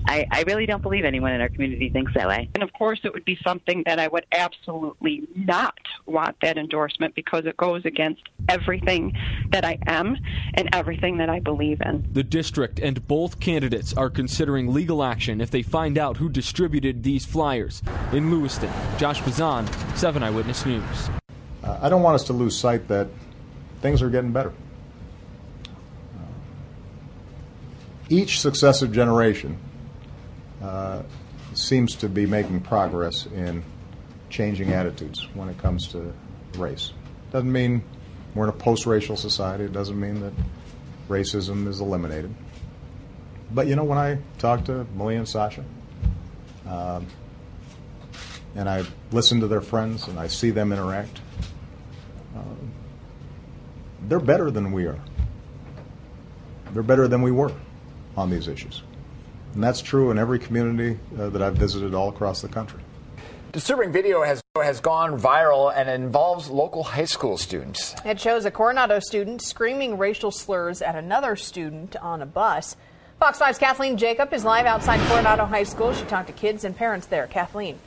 I, 0.05 0.25
I 0.31 0.43
really 0.47 0.65
don't 0.65 0.81
believe 0.81 1.05
anyone 1.05 1.31
in 1.31 1.41
our 1.41 1.49
community 1.49 1.89
thinks 1.89 2.13
that 2.15 2.27
way. 2.27 2.49
And 2.55 2.63
of 2.63 2.73
course, 2.73 2.99
it 3.03 3.13
would 3.13 3.25
be 3.25 3.37
something 3.43 3.83
that 3.85 3.99
I 3.99 4.07
would 4.07 4.25
absolutely 4.31 5.27
not 5.35 5.77
want 6.05 6.37
that 6.41 6.57
endorsement 6.57 7.13
because 7.15 7.45
it 7.45 7.55
goes 7.55 7.85
against 7.85 8.21
everything 8.49 9.15
that 9.51 9.63
I 9.63 9.77
am 9.85 10.17
and 10.55 10.69
everything 10.73 11.17
that 11.17 11.29
I 11.29 11.39
believe 11.39 11.81
in. 11.81 12.07
The 12.11 12.23
district 12.23 12.79
and 12.79 13.07
both 13.07 13.39
candidates 13.39 13.93
are 13.93 14.09
considering 14.09 14.73
legal 14.73 15.03
action 15.03 15.39
if 15.39 15.51
they 15.51 15.61
find 15.61 15.97
out 15.97 16.17
who 16.17 16.29
distributed 16.29 17.03
these 17.03 17.25
flyers. 17.25 17.83
In 18.11 18.31
Lewiston, 18.31 18.71
Josh 18.97 19.21
Bazan, 19.21 19.67
7 19.95 20.23
Eyewitness 20.23 20.65
News. 20.65 21.09
Uh, 21.63 21.77
I 21.81 21.89
don't 21.89 22.01
want 22.01 22.15
us 22.15 22.23
to 22.25 22.33
lose 22.33 22.57
sight 22.57 22.87
that 22.87 23.07
things 23.81 24.01
are 24.01 24.09
getting 24.09 24.31
better. 24.31 24.53
Each 28.09 28.41
successive 28.41 28.91
generation 28.91 29.57
uh, 30.61 31.03
seems 31.53 31.95
to 31.95 32.09
be 32.09 32.25
making 32.25 32.61
progress 32.61 33.25
in 33.25 33.63
changing 34.29 34.73
attitudes 34.73 35.27
when 35.33 35.49
it 35.49 35.57
comes 35.57 35.87
to 35.89 36.13
race. 36.55 36.91
Doesn't 37.31 37.51
mean 37.51 37.83
we're 38.35 38.45
in 38.45 38.49
a 38.49 38.53
post 38.53 38.85
racial 38.85 39.15
society, 39.15 39.65
it 39.65 39.73
doesn't 39.73 39.99
mean 39.99 40.19
that 40.21 40.33
racism 41.07 41.67
is 41.67 41.79
eliminated. 41.79 42.33
But 43.53 43.67
you 43.67 43.75
know, 43.75 43.83
when 43.83 43.97
I 43.97 44.19
talk 44.37 44.65
to 44.65 44.85
Malia 44.95 45.19
and 45.19 45.27
Sasha, 45.27 45.63
um, 46.67 47.05
and 48.55 48.69
I 48.69 48.83
listen 49.11 49.39
to 49.41 49.47
their 49.47 49.61
friends 49.61 50.07
and 50.07 50.19
I 50.19 50.27
see 50.27 50.51
them 50.51 50.71
interact, 50.71 51.19
they're 54.07 54.19
better 54.19 54.51
than 54.51 54.71
we 54.71 54.85
are. 54.85 54.99
They're 56.73 56.83
better 56.83 57.07
than 57.07 57.21
we 57.21 57.31
were 57.31 57.51
on 58.15 58.29
these 58.29 58.47
issues. 58.47 58.83
And 59.53 59.63
that's 59.63 59.81
true 59.81 60.11
in 60.11 60.17
every 60.17 60.39
community 60.39 60.99
uh, 61.19 61.29
that 61.29 61.41
I've 61.41 61.55
visited 61.55 61.93
all 61.93 62.09
across 62.09 62.41
the 62.41 62.47
country. 62.47 62.81
Disturbing 63.51 63.91
video 63.91 64.23
has 64.23 64.41
has 64.55 64.79
gone 64.79 65.19
viral 65.19 65.73
and 65.73 65.89
involves 65.89 66.49
local 66.49 66.83
high 66.83 67.05
school 67.05 67.37
students. 67.37 67.95
It 68.05 68.19
shows 68.19 68.45
a 68.45 68.51
Coronado 68.51 68.99
student 68.99 69.41
screaming 69.41 69.97
racial 69.97 70.29
slurs 70.31 70.81
at 70.81 70.95
another 70.95 71.35
student 71.35 71.95
on 71.95 72.21
a 72.21 72.25
bus. 72.25 72.75
Fox 73.19 73.39
5's 73.39 73.57
Kathleen 73.57 73.97
Jacob 73.97 74.33
is 74.33 74.43
live 74.43 74.65
outside 74.65 74.99
Coronado 75.07 75.45
High 75.45 75.63
School. 75.63 75.93
She 75.93 76.03
talked 76.05 76.27
to 76.27 76.33
kids 76.33 76.63
and 76.63 76.75
parents 76.75 77.07
there. 77.07 77.27
Kathleen. 77.27 77.79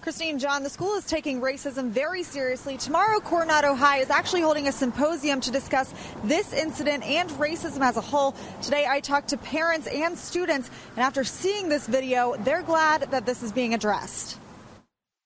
Christine 0.00 0.38
John, 0.38 0.62
the 0.62 0.70
school 0.70 0.94
is 0.94 1.04
taking 1.04 1.42
racism 1.42 1.90
very 1.90 2.22
seriously. 2.22 2.78
Tomorrow, 2.78 3.20
Coronado 3.20 3.74
High 3.74 3.98
is 3.98 4.08
actually 4.08 4.40
holding 4.40 4.66
a 4.66 4.72
symposium 4.72 5.42
to 5.42 5.50
discuss 5.50 5.92
this 6.24 6.54
incident 6.54 7.04
and 7.04 7.28
racism 7.32 7.82
as 7.82 7.98
a 7.98 8.00
whole. 8.00 8.34
Today, 8.62 8.86
I 8.88 9.00
talked 9.00 9.28
to 9.28 9.36
parents 9.36 9.86
and 9.86 10.16
students, 10.16 10.70
and 10.96 11.00
after 11.00 11.22
seeing 11.22 11.68
this 11.68 11.86
video, 11.86 12.34
they're 12.40 12.62
glad 12.62 13.10
that 13.10 13.26
this 13.26 13.42
is 13.42 13.52
being 13.52 13.74
addressed. 13.74 14.38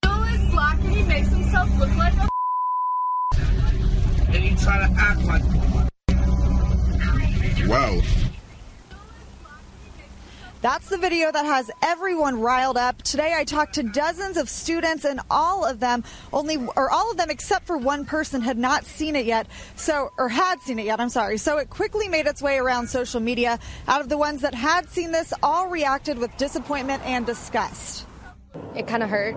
is 0.05 0.51
black 0.51 0.81
and 0.81 0.93
he 0.93 1.05
makes 1.05 1.29
himself 1.29 1.71
look 1.79 1.95
like 1.97 2.15
a 2.15 2.29
And 4.35 4.45
you 4.45 4.57
try 4.57 4.79
to 4.79 4.93
act 4.99 5.23
like 5.23 5.43
one. 5.73 5.89
Wow. 7.69 8.24
That's 10.65 10.89
the 10.89 10.97
video 10.97 11.31
that 11.31 11.45
has 11.45 11.71
everyone 11.83 12.41
riled 12.41 12.79
up. 12.79 13.03
Today 13.03 13.35
I 13.37 13.45
talked 13.45 13.75
to 13.75 13.83
dozens 13.83 14.39
of 14.39 14.49
students 14.49 15.05
and 15.05 15.21
all 15.29 15.67
of 15.67 15.79
them 15.79 16.05
only 16.33 16.57
or 16.57 16.91
all 16.91 17.11
of 17.11 17.19
them 17.19 17.29
except 17.29 17.67
for 17.67 17.77
one 17.77 18.07
person 18.07 18.41
had 18.41 18.57
not 18.57 18.87
seen 18.87 19.15
it 19.15 19.27
yet. 19.27 19.47
So 19.77 20.09
or 20.17 20.31
had 20.31 20.63
seen 20.63 20.79
it 20.79 20.87
yet, 20.87 21.01
I'm 21.01 21.11
sorry. 21.11 21.37
So 21.37 21.59
it 21.59 21.69
quickly 21.69 22.09
made 22.09 22.27
its 22.27 22.41
way 22.41 22.57
around 22.57 22.89
social 22.89 23.21
media. 23.21 23.59
Out 23.87 24.01
of 24.01 24.09
the 24.09 24.17
ones 24.17 24.41
that 24.41 24.55
had 24.55 24.89
seen 24.89 25.13
this, 25.13 25.35
all 25.43 25.69
reacted 25.69 26.17
with 26.17 26.35
disappointment 26.39 27.05
and 27.05 27.27
disgust. 27.27 28.07
It 28.75 28.87
kind 28.87 29.03
of 29.03 29.11
hurt 29.11 29.37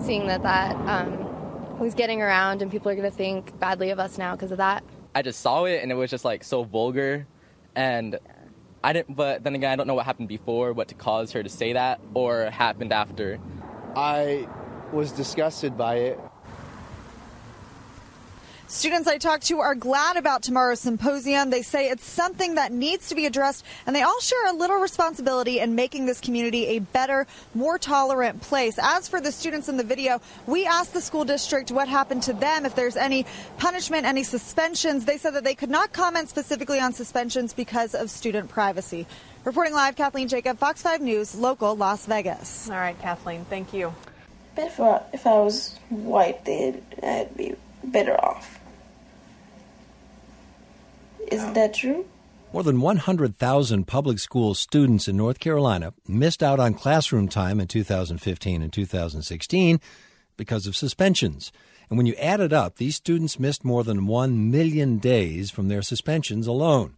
seeing 0.00 0.26
that 0.28 0.42
that 0.42 0.74
um, 0.88 1.78
was 1.78 1.92
getting 1.92 2.22
around 2.22 2.62
and 2.62 2.70
people 2.70 2.90
are 2.90 2.94
going 2.94 3.10
to 3.10 3.14
think 3.14 3.60
badly 3.60 3.90
of 3.90 3.98
us 3.98 4.16
now 4.16 4.34
because 4.34 4.52
of 4.52 4.56
that. 4.56 4.82
I 5.14 5.20
just 5.20 5.40
saw 5.40 5.66
it 5.66 5.82
and 5.82 5.92
it 5.92 5.96
was 5.96 6.10
just 6.10 6.24
like 6.24 6.44
so 6.44 6.64
vulgar 6.64 7.26
and 7.74 8.18
I 8.86 8.92
didn't 8.92 9.16
but 9.16 9.42
then 9.42 9.56
again 9.56 9.72
I 9.72 9.74
don't 9.74 9.88
know 9.88 9.94
what 9.94 10.06
happened 10.06 10.28
before 10.28 10.72
what 10.72 10.86
to 10.88 10.94
cause 10.94 11.32
her 11.32 11.42
to 11.42 11.48
say 11.48 11.72
that 11.72 12.00
or 12.14 12.50
happened 12.50 12.92
after. 12.92 13.40
I 13.96 14.48
was 14.92 15.10
disgusted 15.10 15.76
by 15.76 15.96
it. 15.96 16.20
Students 18.68 19.06
I 19.06 19.18
talked 19.18 19.46
to 19.46 19.60
are 19.60 19.76
glad 19.76 20.16
about 20.16 20.42
tomorrow's 20.42 20.80
symposium. 20.80 21.50
They 21.50 21.62
say 21.62 21.88
it's 21.88 22.04
something 22.04 22.56
that 22.56 22.72
needs 22.72 23.08
to 23.08 23.14
be 23.14 23.24
addressed, 23.24 23.64
and 23.86 23.94
they 23.94 24.02
all 24.02 24.18
share 24.18 24.48
a 24.48 24.52
little 24.52 24.78
responsibility 24.78 25.60
in 25.60 25.76
making 25.76 26.06
this 26.06 26.20
community 26.20 26.66
a 26.66 26.80
better, 26.80 27.28
more 27.54 27.78
tolerant 27.78 28.42
place. 28.42 28.76
As 28.82 29.08
for 29.08 29.20
the 29.20 29.30
students 29.30 29.68
in 29.68 29.76
the 29.76 29.84
video, 29.84 30.20
we 30.48 30.66
asked 30.66 30.94
the 30.94 31.00
school 31.00 31.24
district 31.24 31.70
what 31.70 31.86
happened 31.86 32.24
to 32.24 32.32
them, 32.32 32.66
if 32.66 32.74
there's 32.74 32.96
any 32.96 33.24
punishment, 33.56 34.04
any 34.04 34.24
suspensions. 34.24 35.04
They 35.04 35.16
said 35.16 35.34
that 35.34 35.44
they 35.44 35.54
could 35.54 35.70
not 35.70 35.92
comment 35.92 36.28
specifically 36.28 36.80
on 36.80 36.92
suspensions 36.92 37.52
because 37.52 37.94
of 37.94 38.10
student 38.10 38.50
privacy. 38.50 39.06
Reporting 39.44 39.74
live, 39.74 39.94
Kathleen 39.94 40.26
Jacob, 40.26 40.58
Fox 40.58 40.82
5 40.82 41.00
News, 41.02 41.36
local 41.36 41.76
Las 41.76 42.06
Vegas. 42.06 42.68
All 42.68 42.76
right, 42.76 43.00
Kathleen, 43.00 43.44
thank 43.44 43.72
you. 43.72 43.94
But 44.56 44.66
if 44.66 44.80
I, 44.80 45.02
if 45.12 45.24
I 45.24 45.38
was 45.38 45.78
white, 45.88 46.44
then 46.44 46.82
I'd 47.00 47.36
be 47.36 47.54
better 47.84 48.20
off. 48.20 48.55
Isn't 51.26 51.48
um, 51.48 51.54
that 51.54 51.74
true? 51.74 52.06
More 52.52 52.62
than 52.62 52.80
100,000 52.80 53.86
public 53.86 54.18
school 54.18 54.54
students 54.54 55.08
in 55.08 55.16
North 55.16 55.40
Carolina 55.40 55.92
missed 56.06 56.42
out 56.42 56.60
on 56.60 56.74
classroom 56.74 57.28
time 57.28 57.60
in 57.60 57.66
2015 57.66 58.62
and 58.62 58.72
2016 58.72 59.80
because 60.36 60.66
of 60.66 60.76
suspensions. 60.76 61.52
And 61.88 61.96
when 61.96 62.06
you 62.06 62.14
add 62.14 62.40
it 62.40 62.52
up, 62.52 62.76
these 62.76 62.96
students 62.96 63.38
missed 63.38 63.64
more 63.64 63.84
than 63.84 64.06
1 64.06 64.50
million 64.50 64.98
days 64.98 65.50
from 65.50 65.68
their 65.68 65.82
suspensions 65.82 66.46
alone. 66.46 66.96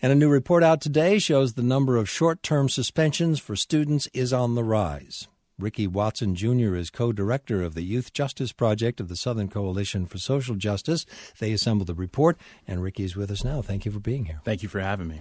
And 0.00 0.12
a 0.12 0.16
new 0.16 0.28
report 0.28 0.62
out 0.62 0.80
today 0.80 1.18
shows 1.18 1.54
the 1.54 1.62
number 1.62 1.96
of 1.96 2.08
short 2.08 2.42
term 2.42 2.68
suspensions 2.68 3.40
for 3.40 3.56
students 3.56 4.08
is 4.12 4.32
on 4.32 4.54
the 4.54 4.64
rise. 4.64 5.28
Ricky 5.58 5.88
Watson 5.88 6.36
Jr. 6.36 6.76
is 6.76 6.88
co 6.88 7.12
director 7.12 7.62
of 7.62 7.74
the 7.74 7.82
Youth 7.82 8.12
Justice 8.12 8.52
Project 8.52 9.00
of 9.00 9.08
the 9.08 9.16
Southern 9.16 9.48
Coalition 9.48 10.06
for 10.06 10.18
Social 10.18 10.54
Justice. 10.54 11.04
They 11.40 11.52
assembled 11.52 11.88
the 11.88 11.94
report, 11.94 12.38
and 12.68 12.80
Ricky 12.80 13.02
is 13.02 13.16
with 13.16 13.28
us 13.30 13.42
now. 13.42 13.60
Thank 13.60 13.84
you 13.84 13.90
for 13.90 13.98
being 13.98 14.26
here. 14.26 14.40
Thank 14.44 14.62
you 14.62 14.68
for 14.68 14.78
having 14.78 15.08
me. 15.08 15.20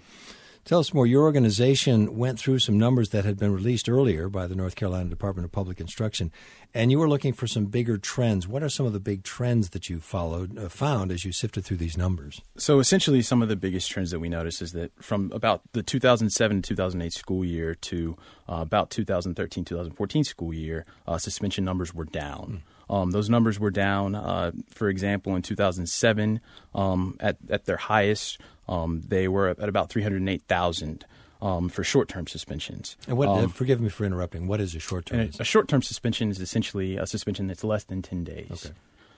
Tell 0.68 0.80
us 0.80 0.94
more. 0.94 1.08
Your 1.08 1.24
organization 1.24 2.18
went 2.18 2.38
through 2.38 2.60
some 2.60 2.78
numbers 2.78 3.12
that 3.12 3.24
had 3.24 3.40
been 3.40 3.54
released 3.54 3.88
earlier 3.88 4.28
by 4.28 4.48
the 4.48 4.56
North 4.56 4.76
Carolina 4.76 5.10
Department 5.10 5.46
of 5.46 5.52
Public 5.54 5.80
Instruction, 5.80 6.30
and 6.74 6.92
you 6.92 7.00
were 7.00 7.08
looking 7.08 7.32
for 7.32 7.48
some 7.48 7.68
bigger 7.68 7.98
trends. 7.98 8.50
What 8.50 8.62
are 8.62 8.68
some 8.68 8.86
of 8.86 8.92
the 8.92 9.00
big 9.00 9.24
trends 9.24 9.70
that 9.70 9.90
you 9.90 10.02
followed, 10.02 10.58
uh, 10.58 10.68
found 10.68 11.10
as 11.14 11.24
you 11.24 11.32
sifted 11.32 11.64
through 11.64 11.78
these 11.78 11.96
numbers? 11.96 12.42
So 12.58 12.80
essentially, 12.80 13.22
some 13.22 13.42
of 13.42 13.48
the 13.48 13.56
biggest 13.56 13.90
trends 13.90 14.12
that 14.12 14.20
we 14.20 14.28
noticed 14.28 14.62
is 14.62 14.74
that 14.74 14.92
from 15.02 15.32
about 15.34 15.62
the 15.72 15.84
2007 15.84 16.62
2008 16.64 17.14
school 17.14 17.46
year 17.46 17.74
to 17.74 18.18
uh, 18.50 18.56
about 18.56 18.90
2013 18.90 19.64
2014 19.64 20.24
school 20.26 20.54
year, 20.54 20.86
uh, 21.08 21.18
suspension 21.18 21.64
numbers 21.64 21.94
were 21.94 22.04
down. 22.04 22.64
Um, 22.90 23.12
those 23.12 23.30
numbers 23.30 23.58
were 23.58 23.72
down. 23.72 24.16
Uh, 24.16 24.52
for 24.70 24.90
example, 24.90 25.36
in 25.36 25.42
2007, 25.44 26.42
um, 26.76 27.16
at 27.22 27.38
at 27.50 27.66
their 27.66 27.78
highest, 27.78 28.40
um, 28.68 29.02
they 29.08 29.28
were 29.28 29.50
at 29.50 29.70
about 29.70 29.90
308,000 29.90 31.06
um, 31.42 31.70
for 31.70 31.84
short-term 31.84 32.28
suspensions. 32.28 32.98
And 33.08 33.18
what? 33.18 33.28
uh, 33.30 33.34
Um, 33.34 33.50
forgive 33.50 33.80
me 33.80 33.90
for 33.90 34.06
interrupting. 34.06 34.48
What 34.48 34.60
is 34.60 34.74
a 34.76 34.80
short 34.80 35.06
term? 35.08 35.20
and 35.20 35.36
a, 35.40 35.42
a 35.42 35.46
short-term 35.46 35.82
suspension 35.84 36.30
is 36.32 36.40
essentially 36.40 36.98
a 36.98 37.06
suspension 37.06 37.48
that's 37.48 37.64
less 37.64 37.84
than 37.84 38.02
10 38.02 38.24
days. 38.24 38.66
Okay. 38.66 38.76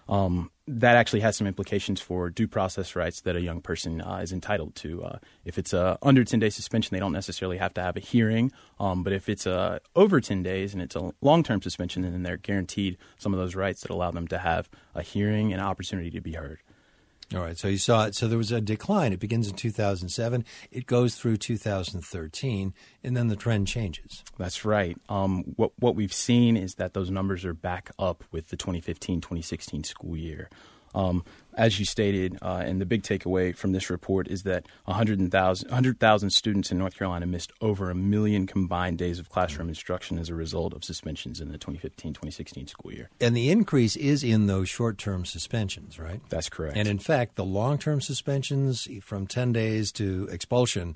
Um, 0.10 0.50
that 0.68 0.96
actually 0.96 1.20
has 1.20 1.36
some 1.38 1.46
implications 1.46 2.02
for 2.02 2.32
due 2.32 2.48
process 2.48 2.96
rights 2.96 3.22
that 3.22 3.36
a 3.36 3.42
young 3.42 3.62
person 3.62 4.02
uh, 4.02 4.18
is 4.24 4.34
entitled 4.34 4.74
to. 4.78 5.04
Uh, 5.04 5.20
if 5.46 5.60
it's 5.60 5.72
a 5.72 6.00
under 6.02 6.24
10 6.24 6.40
day 6.40 6.50
suspension, 6.50 6.96
they 6.96 7.00
don't 7.00 7.12
necessarily 7.14 7.58
have 7.60 7.76
to 7.76 7.82
have 7.84 7.96
a 7.96 8.00
hearing. 8.00 8.52
Um, 8.80 9.04
but 9.04 9.14
if 9.14 9.30
it's 9.30 9.46
uh, 9.46 9.78
over 9.96 10.20
10 10.20 10.42
days 10.42 10.74
and 10.74 10.82
it's 10.82 10.96
a 10.96 11.12
long 11.22 11.44
term 11.44 11.62
suspension, 11.62 12.02
then 12.02 12.24
they're 12.24 12.38
guaranteed 12.38 12.98
some 13.20 13.36
of 13.36 13.40
those 13.40 13.54
rights 13.54 13.82
that 13.82 13.92
allow 13.92 14.10
them 14.10 14.28
to 14.30 14.40
have 14.40 14.68
a 14.96 15.04
hearing 15.04 15.54
and 15.54 15.62
opportunity 15.62 16.10
to 16.10 16.22
be 16.22 16.34
heard. 16.34 16.60
All 17.36 17.42
right. 17.42 17.58
So 17.58 17.68
you 17.68 17.78
saw 17.78 18.06
it. 18.06 18.16
So 18.16 18.28
there 18.28 18.40
was 18.40 18.52
a 18.52 18.60
decline. 18.60 19.14
It 19.14 19.20
begins 19.20 19.48
in 19.48 19.56
2007. 19.56 20.44
It 20.72 20.88
goes 20.88 21.16
through 21.16 21.38
2013, 21.38 22.74
and 23.04 23.18
then 23.18 23.28
the 23.28 23.36
trend 23.36 23.68
changes. 23.68 24.24
That's 24.40 24.66
right. 24.66 24.98
Um, 25.10 25.44
what 25.56 25.72
what 25.78 25.96
we've 25.96 26.14
seen 26.14 26.58
is 26.58 26.76
that 26.76 26.94
those 26.94 27.12
numbers 27.12 27.46
are 27.46 27.54
back 27.54 27.92
up 28.00 28.24
with 28.32 28.50
the 28.50 28.58
2015-2016 28.58 29.86
school 29.86 30.18
year. 30.18 30.50
Um, 30.96 31.24
as 31.56 31.78
you 31.78 31.84
stated, 31.86 32.38
uh, 32.42 32.64
and 32.66 32.80
the 32.80 32.86
big 32.86 33.04
takeaway 33.04 33.54
from 33.56 33.74
this 33.74 33.90
report 33.90 34.28
is 34.30 34.44
that 34.44 34.66
100,000 34.86 35.70
100,000 35.70 36.30
students 36.30 36.72
in 36.72 36.78
North 36.78 36.96
Carolina 36.98 37.26
missed 37.26 37.52
over 37.60 37.90
a 37.90 37.96
million 37.96 38.48
combined 38.48 38.98
days 38.98 39.20
of 39.20 39.30
classroom 39.30 39.68
instruction 39.68 40.18
as 40.18 40.30
a 40.30 40.36
result 40.36 40.74
of 40.74 40.84
suspensions 40.86 41.42
in 41.42 41.52
the 41.52 41.58
2015-2016 41.58 42.70
school 42.70 42.94
year. 42.94 43.10
And 43.20 43.36
the 43.36 43.50
increase 43.50 43.96
is 43.98 44.24
in 44.24 44.48
those 44.48 44.70
short 44.70 44.98
term 44.98 45.26
suspensions, 45.26 46.00
right? 46.00 46.22
That's 46.30 46.48
correct. 46.50 46.78
And 46.78 46.88
in 46.88 47.00
fact, 47.00 47.36
the 47.36 47.46
long 47.46 47.78
term 47.78 48.00
suspensions 48.00 48.88
from 49.02 49.28
10 49.28 49.52
days 49.52 49.92
to 49.94 50.30
expulsion, 50.32 50.96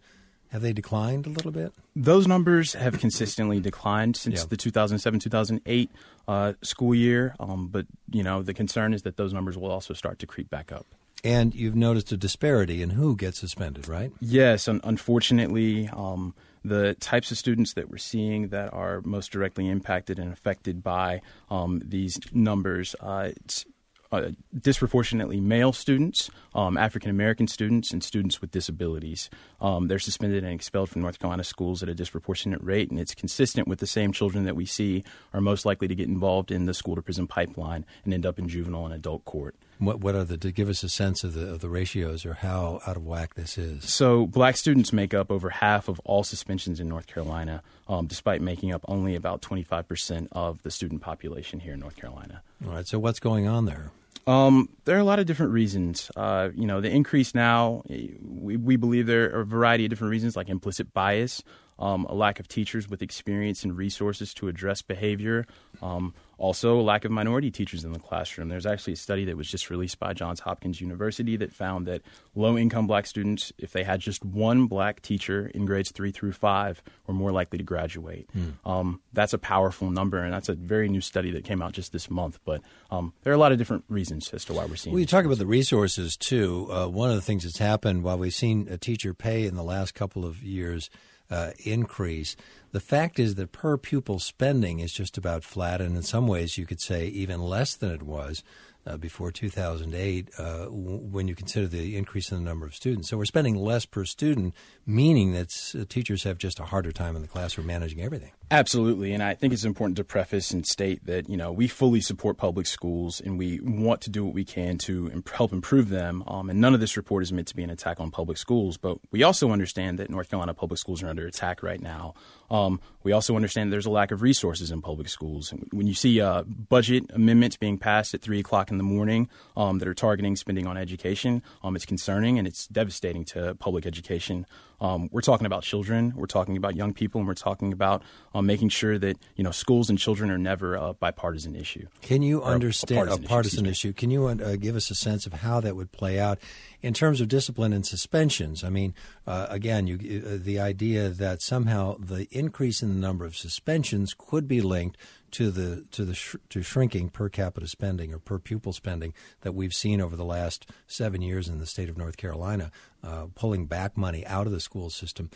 have 0.52 0.62
they 0.62 0.72
declined 0.72 1.26
a 1.26 1.30
little 1.30 1.52
bit? 1.52 1.74
Those 1.96 2.28
numbers 2.28 2.74
have 2.74 3.00
consistently 3.00 3.60
declined 3.60 4.16
since 4.16 4.42
Yeah. 4.42 4.46
the 4.50 4.56
2007-2008 4.58 5.90
uh, 6.28 6.54
school 6.62 6.96
year, 6.96 7.36
um, 7.40 7.68
but 7.68 7.86
you 8.12 8.24
know 8.24 8.42
the 8.42 8.54
concern 8.54 8.94
is 8.94 9.04
that 9.04 9.18
those 9.18 9.34
numbers 9.34 9.58
will 9.58 9.72
also 9.72 9.94
start 9.94 10.20
to 10.20 10.28
creep 10.28 10.50
back 10.50 10.72
up. 10.72 10.86
And 11.24 11.56
you've 11.56 11.76
noticed 11.76 12.12
a 12.12 12.18
disparity 12.18 12.82
in 12.82 12.92
who 12.92 13.16
gets 13.16 13.40
suspended, 13.40 13.88
right? 13.88 14.12
Yes, 14.20 14.68
un- 14.68 14.82
unfortunately, 14.84 15.90
um, 15.94 16.36
the 16.66 16.96
types 16.96 17.32
of 17.32 17.38
students 17.38 17.74
that 17.74 17.90
we're 17.90 17.98
seeing 17.98 18.50
that 18.50 18.74
are 18.74 19.02
most 19.06 19.32
directly 19.32 19.70
impacted 19.70 20.20
and 20.20 20.34
affected 20.34 20.84
by 20.84 21.22
um, 21.50 21.82
these 21.86 22.20
numbers. 22.34 22.94
Uh, 23.00 23.30
it's, 23.38 23.66
uh, 24.14 24.30
disproportionately 24.62 25.42
male 25.42 25.74
students, 25.74 26.30
um, 26.54 26.78
African 26.78 27.10
American 27.10 27.48
students, 27.48 27.92
and 27.92 28.04
students 28.04 28.40
with 28.42 28.52
disabilities. 28.52 29.28
Um, 29.60 29.88
they're 29.88 29.98
suspended 29.98 30.44
and 30.44 30.54
expelled 30.54 30.90
from 30.90 31.02
North 31.02 31.18
Carolina 31.18 31.44
schools 31.44 31.82
at 31.82 31.90
a 31.90 31.96
disproportionate 31.96 32.64
rate, 32.64 32.92
and 32.92 33.00
it's 33.00 33.16
consistent 33.16 33.68
with 33.68 33.80
the 33.80 33.88
same 33.88 34.12
children 34.12 34.46
that 34.46 34.56
we 34.56 34.68
see 34.68 35.04
are 35.34 35.42
most 35.42 35.66
likely 35.66 35.88
to 35.88 35.96
get 35.96 36.08
involved 36.08 36.52
in 36.52 36.68
the 36.68 36.76
school 36.76 36.96
to 36.96 37.02
prison 37.02 37.26
pipeline 37.26 37.86
and 38.06 38.14
end 38.14 38.24
up 38.24 38.38
in 38.38 38.48
juvenile 38.48 38.86
and 38.86 38.94
adult 38.94 39.26
court. 39.26 39.56
What, 39.80 40.02
what 40.02 40.14
are 40.14 40.24
the, 40.24 40.38
to 40.38 40.52
give 40.52 40.70
us 40.70 40.84
a 40.84 40.90
sense 40.90 41.24
of 41.24 41.34
the, 41.34 41.52
of 41.52 41.62
the 41.62 41.70
ratios 41.70 42.26
or 42.26 42.36
how 42.36 42.82
out 42.86 42.96
of 42.96 43.06
whack 43.06 43.34
this 43.34 43.58
is? 43.58 43.92
So, 43.92 44.28
black 44.28 44.58
students 44.58 44.94
make 44.94 45.16
up 45.16 45.32
over 45.32 45.50
half 45.50 45.88
of 45.88 46.00
all 46.02 46.24
suspensions 46.24 46.80
in 46.80 46.88
North 46.88 47.08
Carolina, 47.08 47.64
um, 47.88 48.06
despite 48.06 48.42
making 48.42 48.74
up 48.74 48.86
only 48.88 49.16
about 49.16 49.42
25% 49.42 50.28
of 50.32 50.62
the 50.62 50.72
student 50.72 51.02
population 51.02 51.60
here 51.60 51.74
in 51.74 51.80
North 51.80 51.96
Carolina. 51.96 52.44
All 52.66 52.74
right, 52.74 52.88
so 52.88 53.00
what's 53.00 53.20
going 53.20 53.48
on 53.48 53.66
there? 53.66 53.92
Um, 54.26 54.70
there 54.86 54.96
are 54.96 55.00
a 55.00 55.04
lot 55.04 55.20
of 55.20 55.26
different 55.26 55.52
reasons. 55.52 56.10
Uh, 56.16 56.50
you 56.56 56.66
know, 56.66 56.80
the 56.82 56.90
increase 56.90 57.36
now, 57.36 57.84
we, 57.90 58.56
we 58.56 58.76
believe 58.76 59.06
there 59.06 59.36
are 59.36 59.42
a 59.42 59.46
variety 59.46 59.86
of 59.86 59.90
different 59.90 60.12
reasons, 60.12 60.36
like 60.36 60.50
implicit 60.50 60.94
bias, 60.94 61.44
um, 61.80 62.06
a 62.06 62.14
lack 62.14 62.40
of 62.40 62.48
teachers 62.48 62.90
with 62.90 63.02
experience 63.02 63.64
and 63.64 63.78
resources 63.78 64.34
to 64.36 64.48
address 64.48 64.82
behavior, 64.82 65.46
um, 65.82 66.14
also 66.44 66.82
lack 66.82 67.06
of 67.06 67.12
minority 67.12 67.50
teachers 67.50 67.86
in 67.86 67.94
the 67.94 68.00
classroom. 68.00 68.50
There's 68.50 68.66
actually 68.66 68.94
a 68.94 68.98
study 68.98 69.24
that 69.26 69.38
was 69.38 69.48
just 69.48 69.70
released 69.70 69.98
by 69.98 70.12
Johns 70.12 70.42
Hopkins 70.42 70.82
University 70.82 71.38
that 71.38 71.54
found 71.54 71.88
that 71.88 72.02
low 72.36 72.58
income 72.58 72.86
black 72.86 73.06
students, 73.06 73.54
if 73.58 73.72
they 73.72 73.86
had 73.86 74.02
just 74.02 74.26
one 74.26 74.68
black 74.68 75.02
teacher 75.02 75.50
in 75.56 75.66
grades 75.66 75.92
three 75.92 76.12
through 76.12 76.34
five, 76.34 76.84
were 77.08 77.14
more 77.14 77.32
likely 77.32 77.60
to 77.60 77.64
graduate. 77.64 78.30
Hmm. 78.34 78.70
Um, 78.70 79.02
that's 79.14 79.32
a 79.32 79.38
powerful 79.38 79.90
number, 79.90 80.18
and 80.18 80.34
that's 80.34 80.50
a 80.50 80.54
very 80.54 80.90
new 80.90 81.00
study 81.00 81.32
that 81.32 81.46
came 81.46 81.62
out 81.62 81.72
just 81.72 81.94
this 81.94 82.10
month. 82.10 82.40
But 82.44 82.62
um, 82.92 83.14
there 83.24 83.32
are 83.32 83.36
a 83.38 83.40
lot 83.40 83.54
of 83.54 83.58
different 83.58 83.86
reasons 83.88 84.30
as 84.34 84.44
to 84.46 84.54
why 84.54 84.66
we're 84.66 84.76
seeing 84.76 84.94
Well, 84.94 85.00
you 85.00 85.06
talk 85.06 85.24
about 85.24 85.38
the 85.38 85.46
resources 85.46 86.18
too. 86.18 86.68
Uh, 86.70 86.88
one 86.88 87.10
of 87.10 87.16
the 87.16 87.22
things 87.22 87.44
that's 87.44 87.60
happened 87.60 88.04
while 88.04 88.18
we've 88.18 88.34
seen 88.34 88.68
a 88.70 88.78
teacher 88.78 89.14
pay 89.14 89.46
in 89.46 89.56
the 89.56 89.64
last 89.64 89.96
couple 89.96 90.26
of 90.26 90.44
years 90.44 90.90
uh, 91.30 91.52
increase, 91.60 92.36
the 92.74 92.80
fact 92.82 93.20
is 93.20 93.36
that 93.36 93.54
per 93.54 93.78
pupil 93.78 94.20
spending 94.20 94.80
is 94.80 94.92
just 94.92 95.18
about 95.18 95.44
flat, 95.46 95.80
and 95.80 95.96
in 95.96 96.04
some 96.04 96.28
ways 96.28 96.58
you 96.58 96.66
could 96.66 96.82
say 96.82 97.08
even 97.08 97.42
less 97.42 97.76
than 97.76 97.92
it 97.92 98.04
was. 98.04 98.44
uh, 98.86 98.98
before 98.98 99.32
2008 99.32 100.30
uh, 100.38 100.66
w- 100.66 100.98
when 100.98 101.28
you 101.30 101.36
consider 101.36 101.68
the 101.68 101.96
increase 101.96 102.32
in 102.32 102.38
the 102.38 102.44
number 102.44 102.66
of 102.66 102.76
students. 102.76 103.10
So 103.10 103.18
we're 103.18 103.26
spending 103.26 103.56
less 103.56 103.86
per 103.86 104.04
student, 104.04 104.54
meaning 104.86 105.32
that 105.34 105.54
uh, 105.74 105.86
teachers 105.88 106.24
have 106.24 106.38
just 106.38 106.60
a 106.60 106.66
harder 106.66 106.92
time 106.92 107.16
in 107.16 107.22
the 107.22 107.28
classroom 107.30 107.68
managing 107.68 108.02
everything. 108.02 108.32
Absolutely, 108.52 109.14
and 109.14 109.24
I 109.24 109.36
think 109.36 109.54
it's 109.54 109.64
important 109.64 109.96
to 109.98 110.04
preface 110.04 110.52
and 110.52 110.68
state 110.68 111.06
that 111.06 111.30
you 111.30 111.38
know 111.38 111.52
we 111.52 111.68
fully 111.68 112.02
support 112.02 112.38
public 112.38 112.68
schools 112.68 113.22
and 113.22 113.40
we 113.40 113.60
want 113.62 114.02
to 114.02 114.10
do 114.10 114.26
what 114.26 114.34
we 114.34 114.44
can 114.44 114.78
to 114.80 115.10
imp- 115.14 115.30
help 115.30 115.54
improve 115.54 115.88
them. 115.90 116.24
Um, 116.28 116.50
and 116.50 116.60
none 116.60 116.74
of 116.74 116.82
this 116.82 116.98
report 116.98 117.24
is 117.24 117.32
meant 117.32 117.48
to 117.48 117.56
be 117.56 117.64
an 117.64 117.70
attack 117.70 118.00
on 118.02 118.12
public 118.12 118.38
schools, 118.38 118.78
but 118.78 118.98
we 119.12 119.24
also 119.24 119.52
understand 119.52 119.98
that 120.00 120.10
North 120.10 120.30
Carolina 120.30 120.54
public 120.54 120.78
schools 120.80 121.02
are 121.02 121.08
under 121.08 121.26
attack 121.26 121.64
right 121.64 121.82
now. 121.82 122.14
Um, 122.54 122.80
we 123.02 123.12
also 123.12 123.36
understand 123.36 123.74
there's 123.74 123.88
a 123.88 123.90
lack 123.90 124.12
of 124.12 124.22
resources 124.22 124.70
in 124.70 124.82
public 124.84 125.10
schools. 125.10 125.52
When 125.72 125.88
you 125.88 125.96
see 125.96 126.22
uh, 126.22 126.44
budget 126.44 127.06
amendments 127.12 127.58
being 127.58 127.80
passed 127.80 128.14
at 128.14 128.22
three 128.22 128.40
o'clock 128.40 128.70
in 128.70 128.78
the 128.78 128.84
morning 128.84 129.28
um, 129.58 129.80
that 129.80 129.88
are 129.88 129.96
targeting 129.96 130.36
spending 130.36 130.68
on 130.68 130.78
education, 130.78 131.42
um, 131.64 131.76
it's 131.76 131.86
concerning 131.86 132.38
and 132.38 132.48
it's 132.48 132.68
devastating 132.68 133.26
to 133.26 133.56
public 133.56 133.88
education. 133.88 134.46
Um, 134.82 135.10
we're 135.12 135.22
talking 135.22 135.46
about 135.46 135.64
children, 135.64 136.14
we're 136.16 136.26
talking 136.26 136.58
about 136.58 136.76
young 136.76 136.94
people, 136.94 137.20
and 137.20 137.28
we're 137.28 137.34
talking 137.34 137.72
about 137.72 138.04
um, 138.34 138.46
making 138.46 138.70
sure 138.70 138.98
that 138.98 139.18
you 139.36 139.44
know 139.44 139.52
schools 139.52 139.90
and 139.90 139.98
children 139.98 140.30
are 140.30 140.38
never 140.38 140.76
a 140.76 140.94
bipartisan 140.94 141.56
issue. 141.56 141.88
Can 142.02 142.22
you 142.22 142.42
a 142.42 142.46
understand 142.46 143.02
a 143.02 143.12
partisan 143.12 143.28
partisan, 143.28 143.66
issue, 143.66 143.90
issue? 143.90 143.94
Can 143.94 144.10
you 144.10 144.28
uh, 144.28 144.56
give 144.56 144.76
us 144.76 144.92
a 144.92 144.96
sense 144.96 145.26
of 145.26 145.34
how 145.34 145.60
that 145.62 145.76
would 145.76 145.92
play 145.92 146.20
out 146.20 146.40
in 146.82 146.94
terms 146.94 147.22
of 147.22 147.28
discipline 147.28 147.74
and 147.74 147.86
suspensions? 147.86 148.64
I 148.64 148.70
mean, 148.70 148.94
uh, 149.26 149.48
again, 149.50 149.88
you, 149.88 150.24
uh, 150.26 150.38
the 150.42 150.60
idea 150.60 151.10
that 151.10 151.42
somehow 151.42 151.96
the 152.00 152.28
increase 152.32 152.82
in 152.82 152.90
the 152.90 153.00
number 153.00 153.26
of 153.26 153.36
suspensions 153.36 154.14
could 154.18 154.48
be 154.48 154.62
linked 154.62 154.98
to 155.34 155.50
the 155.50 155.86
to 155.92 156.06
the 156.06 156.14
sh- 156.14 156.36
to 156.50 156.62
shrinking 156.62 157.10
per 157.10 157.28
capita 157.28 157.68
spending 157.68 158.14
or 158.14 158.20
per 158.20 158.40
pupil 158.40 158.72
spending 158.72 159.14
that 159.42 159.54
we've 159.54 159.74
seen 159.74 160.00
over 160.00 160.16
the 160.16 160.26
last 160.26 160.70
seven 160.88 161.22
years 161.22 161.50
in 161.50 161.60
the 161.60 161.66
state 161.66 161.90
of 161.90 161.98
North 161.98 162.18
Carolina, 162.18 162.72
uh, 163.04 163.26
pulling 163.36 163.66
back 163.66 163.98
money 163.98 164.26
out 164.26 164.46
of 164.48 164.54
the 164.54 164.60
school 164.60 164.90
system. 164.90 165.30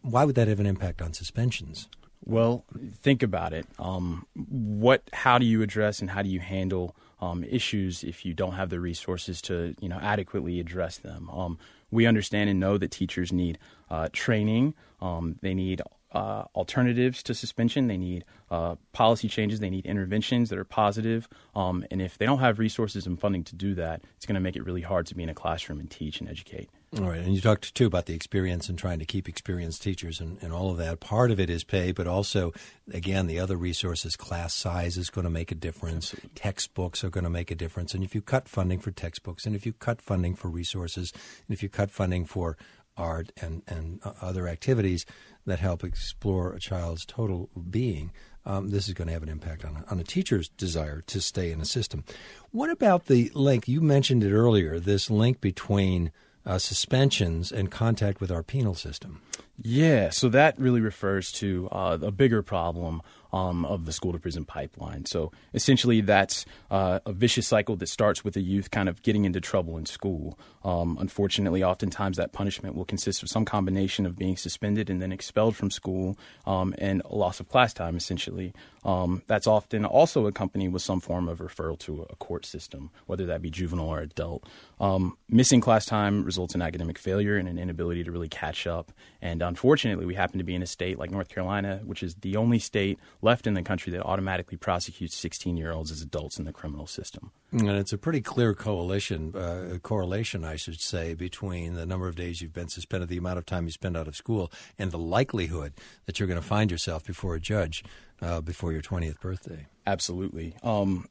Why 0.00 0.24
would 0.24 0.34
that 0.34 0.48
have 0.48 0.60
an 0.60 0.66
impact 0.66 1.02
on 1.02 1.12
suspensions? 1.12 1.88
Well, 2.24 2.64
think 3.02 3.22
about 3.22 3.52
it. 3.52 3.66
Um, 3.78 4.26
what? 4.34 5.02
How 5.12 5.38
do 5.38 5.44
you 5.44 5.62
address 5.62 6.00
and 6.00 6.10
how 6.10 6.22
do 6.22 6.30
you 6.30 6.40
handle 6.40 6.96
um, 7.20 7.44
issues 7.44 8.02
if 8.02 8.24
you 8.24 8.32
don't 8.32 8.54
have 8.54 8.70
the 8.70 8.80
resources 8.80 9.42
to, 9.42 9.74
you 9.80 9.88
know, 9.88 9.98
adequately 10.00 10.58
address 10.58 10.96
them? 10.96 11.28
Um, 11.30 11.58
we 11.90 12.06
understand 12.06 12.48
and 12.48 12.58
know 12.58 12.78
that 12.78 12.90
teachers 12.90 13.32
need 13.32 13.58
uh, 13.90 14.08
training. 14.12 14.74
Um, 15.00 15.36
they 15.42 15.54
need 15.54 15.82
uh, 16.16 16.44
alternatives 16.54 17.22
to 17.22 17.34
suspension. 17.34 17.88
They 17.88 17.98
need 17.98 18.24
uh, 18.50 18.76
policy 18.92 19.28
changes. 19.28 19.60
They 19.60 19.68
need 19.68 19.84
interventions 19.84 20.48
that 20.48 20.58
are 20.58 20.64
positive. 20.64 21.28
Um, 21.54 21.84
and 21.90 22.00
if 22.00 22.16
they 22.16 22.24
don't 22.24 22.38
have 22.38 22.58
resources 22.58 23.06
and 23.06 23.20
funding 23.20 23.44
to 23.44 23.54
do 23.54 23.74
that, 23.74 24.00
it's 24.16 24.24
going 24.24 24.34
to 24.34 24.40
make 24.40 24.56
it 24.56 24.64
really 24.64 24.80
hard 24.80 25.04
to 25.08 25.14
be 25.14 25.22
in 25.22 25.28
a 25.28 25.34
classroom 25.34 25.78
and 25.78 25.90
teach 25.90 26.20
and 26.20 26.30
educate. 26.30 26.70
All 26.96 27.10
right, 27.10 27.20
and 27.20 27.34
you 27.34 27.42
talked 27.42 27.74
too 27.74 27.84
about 27.84 28.06
the 28.06 28.14
experience 28.14 28.70
and 28.70 28.78
trying 28.78 28.98
to 29.00 29.04
keep 29.04 29.28
experienced 29.28 29.82
teachers 29.82 30.18
and, 30.18 30.42
and 30.42 30.54
all 30.54 30.70
of 30.70 30.78
that. 30.78 31.00
Part 31.00 31.30
of 31.30 31.38
it 31.38 31.50
is 31.50 31.64
pay, 31.64 31.92
but 31.92 32.06
also, 32.06 32.54
again, 32.90 33.26
the 33.26 33.38
other 33.38 33.56
resources, 33.56 34.16
class 34.16 34.54
size 34.54 34.96
is 34.96 35.10
going 35.10 35.24
to 35.26 35.30
make 35.30 35.52
a 35.52 35.56
difference. 35.56 36.14
Textbooks 36.34 37.04
are 37.04 37.10
going 37.10 37.24
to 37.24 37.30
make 37.30 37.50
a 37.50 37.54
difference. 37.54 37.92
And 37.92 38.02
if 38.02 38.14
you 38.14 38.22
cut 38.22 38.48
funding 38.48 38.78
for 38.78 38.90
textbooks, 38.90 39.44
and 39.44 39.54
if 39.54 39.66
you 39.66 39.74
cut 39.74 40.00
funding 40.00 40.34
for 40.34 40.48
resources, 40.48 41.12
and 41.46 41.54
if 41.54 41.62
you 41.62 41.68
cut 41.68 41.90
funding 41.90 42.24
for 42.24 42.56
art 42.96 43.32
and, 43.40 43.62
and 43.66 44.00
uh, 44.04 44.12
other 44.22 44.48
activities 44.48 45.04
that 45.46 45.60
help 45.60 45.84
explore 45.84 46.52
a 46.52 46.60
child's 46.60 47.06
total 47.06 47.48
being, 47.70 48.12
um, 48.44 48.70
this 48.70 48.88
is 48.88 48.94
going 48.94 49.08
to 49.08 49.12
have 49.12 49.22
an 49.22 49.28
impact 49.28 49.64
on 49.64 49.76
a, 49.76 49.90
on 49.90 49.98
a 49.98 50.04
teacher's 50.04 50.48
desire 50.50 51.02
to 51.06 51.20
stay 51.20 51.50
in 51.50 51.60
a 51.60 51.64
system. 51.64 52.04
What 52.50 52.70
about 52.70 53.06
the 53.06 53.30
link? 53.34 53.66
You 53.66 53.80
mentioned 53.80 54.22
it 54.22 54.32
earlier. 54.32 54.78
This 54.78 55.10
link 55.10 55.40
between 55.40 56.12
uh, 56.44 56.58
suspensions 56.58 57.50
and 57.50 57.70
contact 57.70 58.20
with 58.20 58.30
our 58.30 58.42
penal 58.42 58.74
system. 58.74 59.20
Yeah, 59.60 60.10
so 60.10 60.28
that 60.28 60.58
really 60.58 60.80
refers 60.80 61.32
to 61.32 61.68
uh, 61.72 61.98
a 62.00 62.10
bigger 62.12 62.42
problem 62.42 63.02
um, 63.36 63.64
of 63.66 63.84
the 63.84 63.92
school 63.92 64.12
to 64.12 64.18
prison 64.18 64.44
pipeline. 64.44 65.04
So 65.04 65.30
essentially, 65.52 66.00
that's 66.00 66.46
uh, 66.70 67.00
a 67.04 67.12
vicious 67.12 67.46
cycle 67.46 67.76
that 67.76 67.88
starts 67.88 68.24
with 68.24 68.36
a 68.36 68.40
youth 68.40 68.70
kind 68.70 68.88
of 68.88 69.02
getting 69.02 69.24
into 69.24 69.40
trouble 69.40 69.76
in 69.76 69.86
school. 69.86 70.38
Um, 70.64 70.96
unfortunately, 70.98 71.62
oftentimes 71.62 72.16
that 72.16 72.32
punishment 72.32 72.74
will 72.74 72.84
consist 72.84 73.22
of 73.22 73.28
some 73.28 73.44
combination 73.44 74.06
of 74.06 74.16
being 74.16 74.36
suspended 74.36 74.90
and 74.90 75.00
then 75.02 75.12
expelled 75.12 75.54
from 75.54 75.70
school 75.70 76.18
um, 76.46 76.74
and 76.78 77.02
a 77.04 77.14
loss 77.14 77.40
of 77.40 77.48
class 77.48 77.74
time, 77.74 77.96
essentially. 77.96 78.52
Um, 78.84 79.22
that's 79.26 79.46
often 79.46 79.84
also 79.84 80.26
accompanied 80.26 80.72
with 80.72 80.82
some 80.82 81.00
form 81.00 81.28
of 81.28 81.40
referral 81.40 81.78
to 81.80 82.06
a 82.08 82.16
court 82.16 82.46
system, 82.46 82.90
whether 83.06 83.26
that 83.26 83.42
be 83.42 83.50
juvenile 83.50 83.88
or 83.88 84.00
adult. 84.00 84.44
Um, 84.78 85.16
missing 85.28 85.60
class 85.60 85.86
time 85.86 86.24
results 86.24 86.54
in 86.54 86.62
academic 86.62 86.98
failure 86.98 87.36
and 87.36 87.48
an 87.48 87.58
inability 87.58 88.04
to 88.04 88.12
really 88.12 88.28
catch 88.28 88.66
up. 88.66 88.92
And 89.20 89.42
unfortunately, 89.42 90.06
we 90.06 90.14
happen 90.14 90.38
to 90.38 90.44
be 90.44 90.54
in 90.54 90.62
a 90.62 90.66
state 90.66 90.98
like 90.98 91.10
North 91.10 91.28
Carolina, 91.28 91.80
which 91.84 92.02
is 92.02 92.14
the 92.16 92.36
only 92.36 92.60
state 92.60 92.98
left 93.26 93.46
in 93.46 93.54
the 93.54 93.62
country 93.62 93.90
that 93.92 94.02
automatically 94.02 94.56
prosecutes 94.56 95.16
16 95.16 95.56
year 95.56 95.72
olds 95.72 95.90
as 95.90 96.00
adults 96.00 96.38
in 96.38 96.44
the 96.44 96.52
criminal 96.52 96.86
system. 96.86 97.32
And 97.50 97.68
it's 97.68 97.92
a 97.92 97.98
pretty 97.98 98.20
clear 98.20 98.54
coalition, 98.54 99.34
uh, 99.34 99.78
correlation, 99.82 100.44
I 100.44 100.54
should 100.54 100.80
say, 100.80 101.14
between 101.14 101.74
the 101.74 101.84
number 101.84 102.06
of 102.06 102.14
days 102.14 102.40
you've 102.40 102.52
been 102.54 102.68
suspended, 102.68 103.08
the 103.08 103.16
amount 103.18 103.38
of 103.38 103.44
time 103.44 103.64
you 103.64 103.72
spend 103.72 103.96
out 103.96 104.06
of 104.06 104.14
school, 104.14 104.50
and 104.78 104.92
the 104.92 104.98
likelihood 104.98 105.72
that 106.06 106.18
you're 106.18 106.28
going 106.28 106.40
to 106.40 106.46
find 106.46 106.70
yourself 106.70 107.04
before 107.04 107.34
a 107.34 107.40
judge 107.40 107.84
uh, 108.22 108.40
before 108.40 108.72
your 108.72 108.80
20th 108.80 109.20
birthday. 109.20 109.66
Absolutely. 109.86 110.54
Um, 110.62 111.08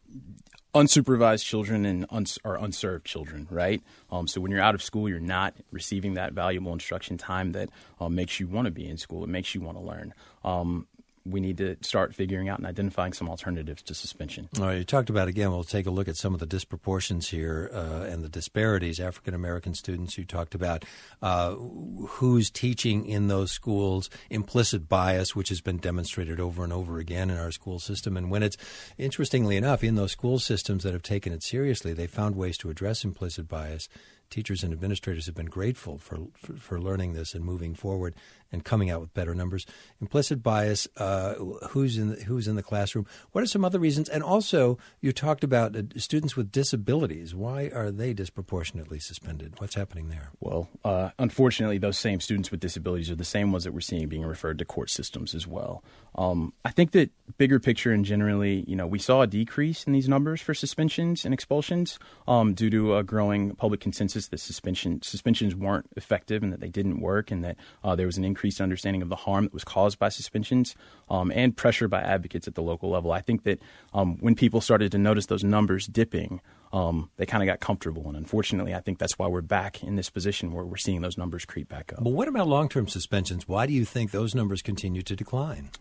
unsupervised 0.73 1.43
children 1.43 1.85
and 1.85 2.05
uns- 2.09 2.39
are 2.43 2.57
unserved 2.57 3.05
children, 3.05 3.47
right? 3.49 3.81
Um, 4.11 4.27
so 4.27 4.41
when 4.41 4.51
you're 4.51 4.61
out 4.61 4.75
of 4.75 4.81
school, 4.81 5.07
you're 5.09 5.19
not 5.19 5.53
receiving 5.71 6.15
that 6.15 6.33
valuable 6.33 6.73
instruction 6.73 7.17
time 7.17 7.51
that 7.53 7.69
um, 7.99 8.15
makes 8.15 8.39
you 8.39 8.47
want 8.47 8.65
to 8.65 8.71
be 8.71 8.87
in 8.87 8.97
school. 8.97 9.23
It 9.23 9.29
makes 9.29 9.53
you 9.53 9.61
want 9.61 9.77
to 9.77 9.83
learn. 9.83 10.13
Um, 10.43 10.87
we 11.25 11.39
need 11.39 11.57
to 11.57 11.75
start 11.81 12.13
figuring 12.13 12.49
out 12.49 12.59
and 12.59 12.67
identifying 12.67 13.13
some 13.13 13.29
alternatives 13.29 13.81
to 13.83 13.95
suspension. 13.95 14.47
All 14.59 14.67
right, 14.67 14.77
you 14.77 14.83
talked 14.83 15.09
about 15.09 15.27
again. 15.27 15.51
We'll 15.51 15.63
take 15.63 15.87
a 15.87 15.91
look 15.91 16.07
at 16.07 16.17
some 16.17 16.33
of 16.33 16.39
the 16.39 16.45
disproportions 16.45 17.29
here 17.29 17.69
uh, 17.73 18.05
and 18.07 18.23
the 18.23 18.29
disparities. 18.29 18.99
African 18.99 19.33
American 19.33 19.73
students. 19.73 20.17
You 20.17 20.25
talked 20.25 20.55
about 20.55 20.85
uh, 21.21 21.55
who's 21.55 22.49
teaching 22.49 23.05
in 23.05 23.27
those 23.27 23.51
schools, 23.51 24.09
implicit 24.29 24.87
bias, 24.87 25.35
which 25.35 25.49
has 25.49 25.61
been 25.61 25.77
demonstrated 25.77 26.39
over 26.39 26.63
and 26.63 26.71
over 26.71 26.99
again 26.99 27.29
in 27.29 27.37
our 27.37 27.51
school 27.51 27.79
system. 27.79 28.17
And 28.17 28.29
when 28.29 28.43
it's 28.43 28.57
interestingly 28.97 29.57
enough, 29.57 29.83
in 29.83 29.95
those 29.95 30.11
school 30.11 30.39
systems 30.39 30.83
that 30.83 30.93
have 30.93 31.03
taken 31.03 31.33
it 31.33 31.43
seriously, 31.43 31.93
they 31.93 32.07
found 32.07 32.35
ways 32.35 32.57
to 32.59 32.69
address 32.69 33.03
implicit 33.03 33.47
bias. 33.47 33.89
Teachers 34.31 34.63
and 34.63 34.73
administrators 34.73 35.27
have 35.27 35.35
been 35.35 35.45
grateful 35.45 35.99
for, 35.99 36.17
for, 36.35 36.53
for 36.53 36.81
learning 36.81 37.13
this 37.13 37.35
and 37.35 37.45
moving 37.45 37.75
forward 37.75 38.15
and 38.55 38.63
coming 38.63 38.89
out 38.89 39.01
with 39.01 39.13
better 39.13 39.35
numbers. 39.35 39.67
Implicit 40.01 40.41
bias, 40.41 40.87
uh, 40.97 41.35
who's 41.69 41.97
in 41.97 42.09
the, 42.09 42.15
who's 42.23 42.47
in 42.47 42.55
the 42.55 42.63
classroom? 42.63 43.05
What 43.33 43.43
are 43.43 43.47
some 43.47 43.65
other 43.65 43.77
reasons? 43.77 44.09
And 44.09 44.23
also, 44.23 44.79
you 45.01 45.11
talked 45.11 45.43
about 45.43 45.75
uh, 45.75 45.83
students 45.97 46.35
with 46.35 46.51
disabilities. 46.51 47.35
Why 47.35 47.69
are 47.73 47.91
they 47.91 48.13
disproportionately 48.13 48.99
suspended? 48.99 49.55
What's 49.59 49.75
happening 49.75 50.09
there? 50.09 50.31
Well, 50.39 50.69
uh, 50.83 51.09
unfortunately, 51.19 51.77
those 51.77 51.99
same 51.99 52.19
students 52.21 52.49
with 52.49 52.61
disabilities 52.61 53.11
are 53.11 53.15
the 53.15 53.25
same 53.25 53.51
ones 53.51 53.65
that 53.65 53.73
we're 53.73 53.81
seeing 53.81 54.07
being 54.07 54.25
referred 54.25 54.57
to 54.59 54.65
court 54.65 54.89
systems 54.89 55.35
as 55.35 55.45
well. 55.45 55.83
Um, 56.15 56.53
I 56.63 56.71
think 56.71 56.91
that 56.91 57.11
bigger 57.37 57.59
picture 57.59 57.91
and 57.91 58.05
generally, 58.05 58.63
you 58.67 58.75
know, 58.75 58.87
we 58.87 58.99
saw 58.99 59.21
a 59.21 59.27
decrease 59.27 59.83
in 59.83 59.91
these 59.91 60.07
numbers 60.07 60.39
for 60.39 60.53
suspensions 60.53 61.25
and 61.25 61.33
expulsions 61.33 61.99
um, 62.25 62.53
due 62.53 62.69
to 62.69 62.95
a 62.95 63.03
growing 63.03 63.53
public 63.55 63.81
consensus 63.81 64.29
that 64.29 64.39
suspension 64.39 65.01
suspensions 65.01 65.55
weren't 65.55 65.87
effective 65.97 66.41
and 66.41 66.53
that 66.53 66.61
they 66.61 66.69
didn't 66.69 67.01
work, 67.01 67.31
and 67.31 67.43
that 67.43 67.57
uh, 67.83 67.95
there 67.95 68.05
was 68.05 68.17
an 68.17 68.23
increased 68.45 68.61
understanding 68.61 69.01
of 69.01 69.09
the 69.09 69.15
harm 69.15 69.45
that 69.45 69.53
was 69.53 69.63
caused 69.63 69.97
by 69.97 70.07
suspensions 70.07 70.75
um, 71.09 71.31
and 71.31 71.57
pressure 71.57 71.87
by 71.87 71.99
advocates 71.99 72.47
at 72.47 72.53
the 72.53 72.61
local 72.61 72.91
level. 72.91 73.11
I 73.11 73.19
think 73.19 73.43
that 73.43 73.59
um, 73.91 74.17
when 74.19 74.35
people 74.35 74.61
started 74.61 74.91
to 74.91 74.99
notice 74.99 75.25
those 75.25 75.43
numbers 75.43 75.87
dipping, 75.87 76.41
um, 76.71 77.09
they 77.17 77.25
kind 77.25 77.41
of 77.41 77.47
got 77.47 77.59
comfortable. 77.59 78.07
And 78.07 78.15
unfortunately, 78.15 78.75
I 78.75 78.81
think 78.81 78.99
that's 78.99 79.17
why 79.17 79.25
we're 79.25 79.41
back 79.41 79.81
in 79.81 79.95
this 79.95 80.11
position 80.11 80.53
where 80.53 80.63
we're 80.63 80.77
seeing 80.77 81.01
those 81.01 81.17
numbers 81.17 81.43
creep 81.43 81.67
back 81.67 81.91
up. 81.93 82.03
But 82.03 82.13
what 82.13 82.27
about 82.27 82.47
long 82.47 82.69
term 82.69 82.87
suspensions? 82.87 83.47
Why 83.47 83.65
do 83.65 83.73
you 83.73 83.83
think 83.83 84.11
those 84.11 84.35
numbers 84.35 84.61
continue 84.61 85.01
to 85.01 85.15
decline? 85.15 85.71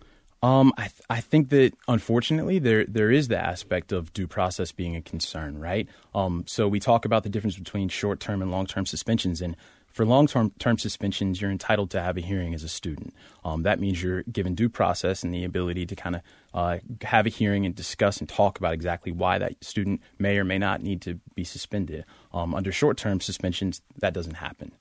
Um, 0.42 0.72
I, 0.76 0.88
th- 0.88 1.00
I 1.08 1.20
think 1.20 1.48
that 1.50 1.72
unfortunately 1.88 2.58
there 2.58 2.84
there 2.84 3.10
is 3.10 3.28
the 3.28 3.38
aspect 3.38 3.92
of 3.92 4.12
due 4.12 4.26
process 4.26 4.72
being 4.72 4.94
a 4.94 5.00
concern, 5.00 5.58
right? 5.58 5.88
Um, 6.14 6.44
so 6.46 6.68
we 6.68 6.80
talk 6.80 7.06
about 7.06 7.22
the 7.22 7.30
difference 7.30 7.58
between 7.58 7.88
short 7.88 8.20
term 8.20 8.42
and 8.42 8.50
long 8.50 8.66
term 8.66 8.84
suspensions, 8.84 9.40
and 9.40 9.56
for 9.94 10.04
long 10.04 10.26
term 10.26 10.76
suspensions, 10.76 11.40
you're 11.40 11.52
entitled 11.52 11.90
to 11.92 12.00
have 12.02 12.16
a 12.16 12.20
hearing 12.20 12.52
as 12.52 12.64
a 12.64 12.68
student. 12.68 13.14
Um, 13.44 13.62
that 13.62 13.78
means 13.78 14.02
you're 14.02 14.24
given 14.24 14.56
due 14.56 14.68
process 14.68 15.22
and 15.22 15.32
the 15.32 15.44
ability 15.44 15.86
to 15.86 15.94
kind 15.94 16.16
of 16.16 16.22
uh, 16.52 16.78
have 17.02 17.26
a 17.26 17.28
hearing 17.28 17.64
and 17.64 17.76
discuss 17.76 18.18
and 18.18 18.28
talk 18.28 18.58
about 18.58 18.74
exactly 18.74 19.12
why 19.12 19.38
that 19.38 19.52
student 19.64 20.00
may 20.18 20.36
or 20.36 20.44
may 20.44 20.58
not 20.58 20.82
need 20.82 21.00
to 21.02 21.20
be 21.36 21.44
suspended. 21.44 22.04
Um, 22.32 22.56
under 22.56 22.72
short 22.72 22.96
term 22.96 23.20
suspensions, 23.20 23.82
that 23.98 24.12
doesn't 24.12 24.34
happen. 24.34 24.72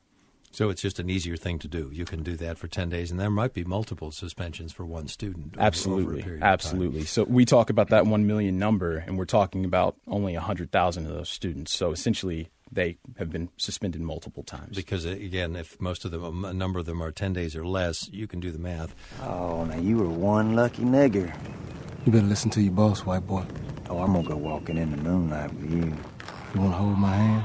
So 0.49 0.69
it's 0.71 0.81
just 0.81 0.99
an 0.99 1.11
easier 1.11 1.35
thing 1.37 1.59
to 1.59 1.67
do. 1.67 1.89
You 1.93 2.05
can 2.05 2.23
do 2.23 2.35
that 2.37 2.57
for 2.57 2.67
10 2.67 2.89
days, 2.89 3.09
and 3.11 3.19
there 3.19 3.29
might 3.29 3.53
be 3.53 3.63
multiple 3.63 4.11
suspensions 4.11 4.71
for 4.73 4.83
one 4.85 5.07
student. 5.07 5.55
over- 5.57 5.57
over 5.57 5.63
a 5.63 5.65
Absolutely, 5.65 6.19
of 6.21 6.25
time. 6.25 6.43
absolutely. 6.43 7.05
So 7.05 7.23
we 7.23 7.45
talk 7.45 7.69
about 7.69 7.89
that 7.89 8.07
one 8.07 8.25
million 8.25 8.57
number, 8.57 8.97
and 8.97 9.17
we're 9.17 9.25
talking 9.25 9.63
about 9.63 9.95
only 10.07 10.33
hundred 10.33 10.71
thousand 10.71 11.05
of 11.05 11.13
those 11.13 11.29
students. 11.29 11.71
So 11.71 11.91
essentially, 11.91 12.49
they 12.73 12.97
have 13.17 13.31
been 13.31 13.49
suspended 13.57 14.01
multiple 14.01 14.43
times. 14.43 14.75
Because, 14.75 15.05
uh, 15.05 15.09
again, 15.09 15.55
if 15.55 15.79
most 15.79 16.05
of 16.05 16.11
them, 16.11 16.45
a 16.45 16.53
number 16.53 16.79
of 16.79 16.85
them 16.85 17.01
are 17.01 17.11
10 17.11 17.33
days 17.33 17.55
or 17.55 17.65
less, 17.65 18.09
you 18.11 18.27
can 18.27 18.39
do 18.39 18.51
the 18.51 18.59
math. 18.59 18.95
Oh, 19.21 19.65
now 19.65 19.77
you 19.77 19.97
were 19.97 20.09
one 20.09 20.55
lucky 20.55 20.83
nigger. 20.83 21.33
You 22.05 22.11
better 22.11 22.25
listen 22.25 22.49
to 22.51 22.61
your 22.61 22.73
boss, 22.73 23.05
white 23.05 23.25
boy. 23.25 23.45
Oh, 23.89 23.99
I'm 23.99 24.13
gonna 24.13 24.27
go 24.27 24.35
walking 24.35 24.77
in 24.77 24.91
the 24.91 24.97
moonlight 24.97 25.53
with 25.53 25.71
you. 25.71 25.95
You 26.53 26.61
wanna 26.61 26.75
hold 26.75 26.97
my 26.97 27.15
hand? 27.15 27.43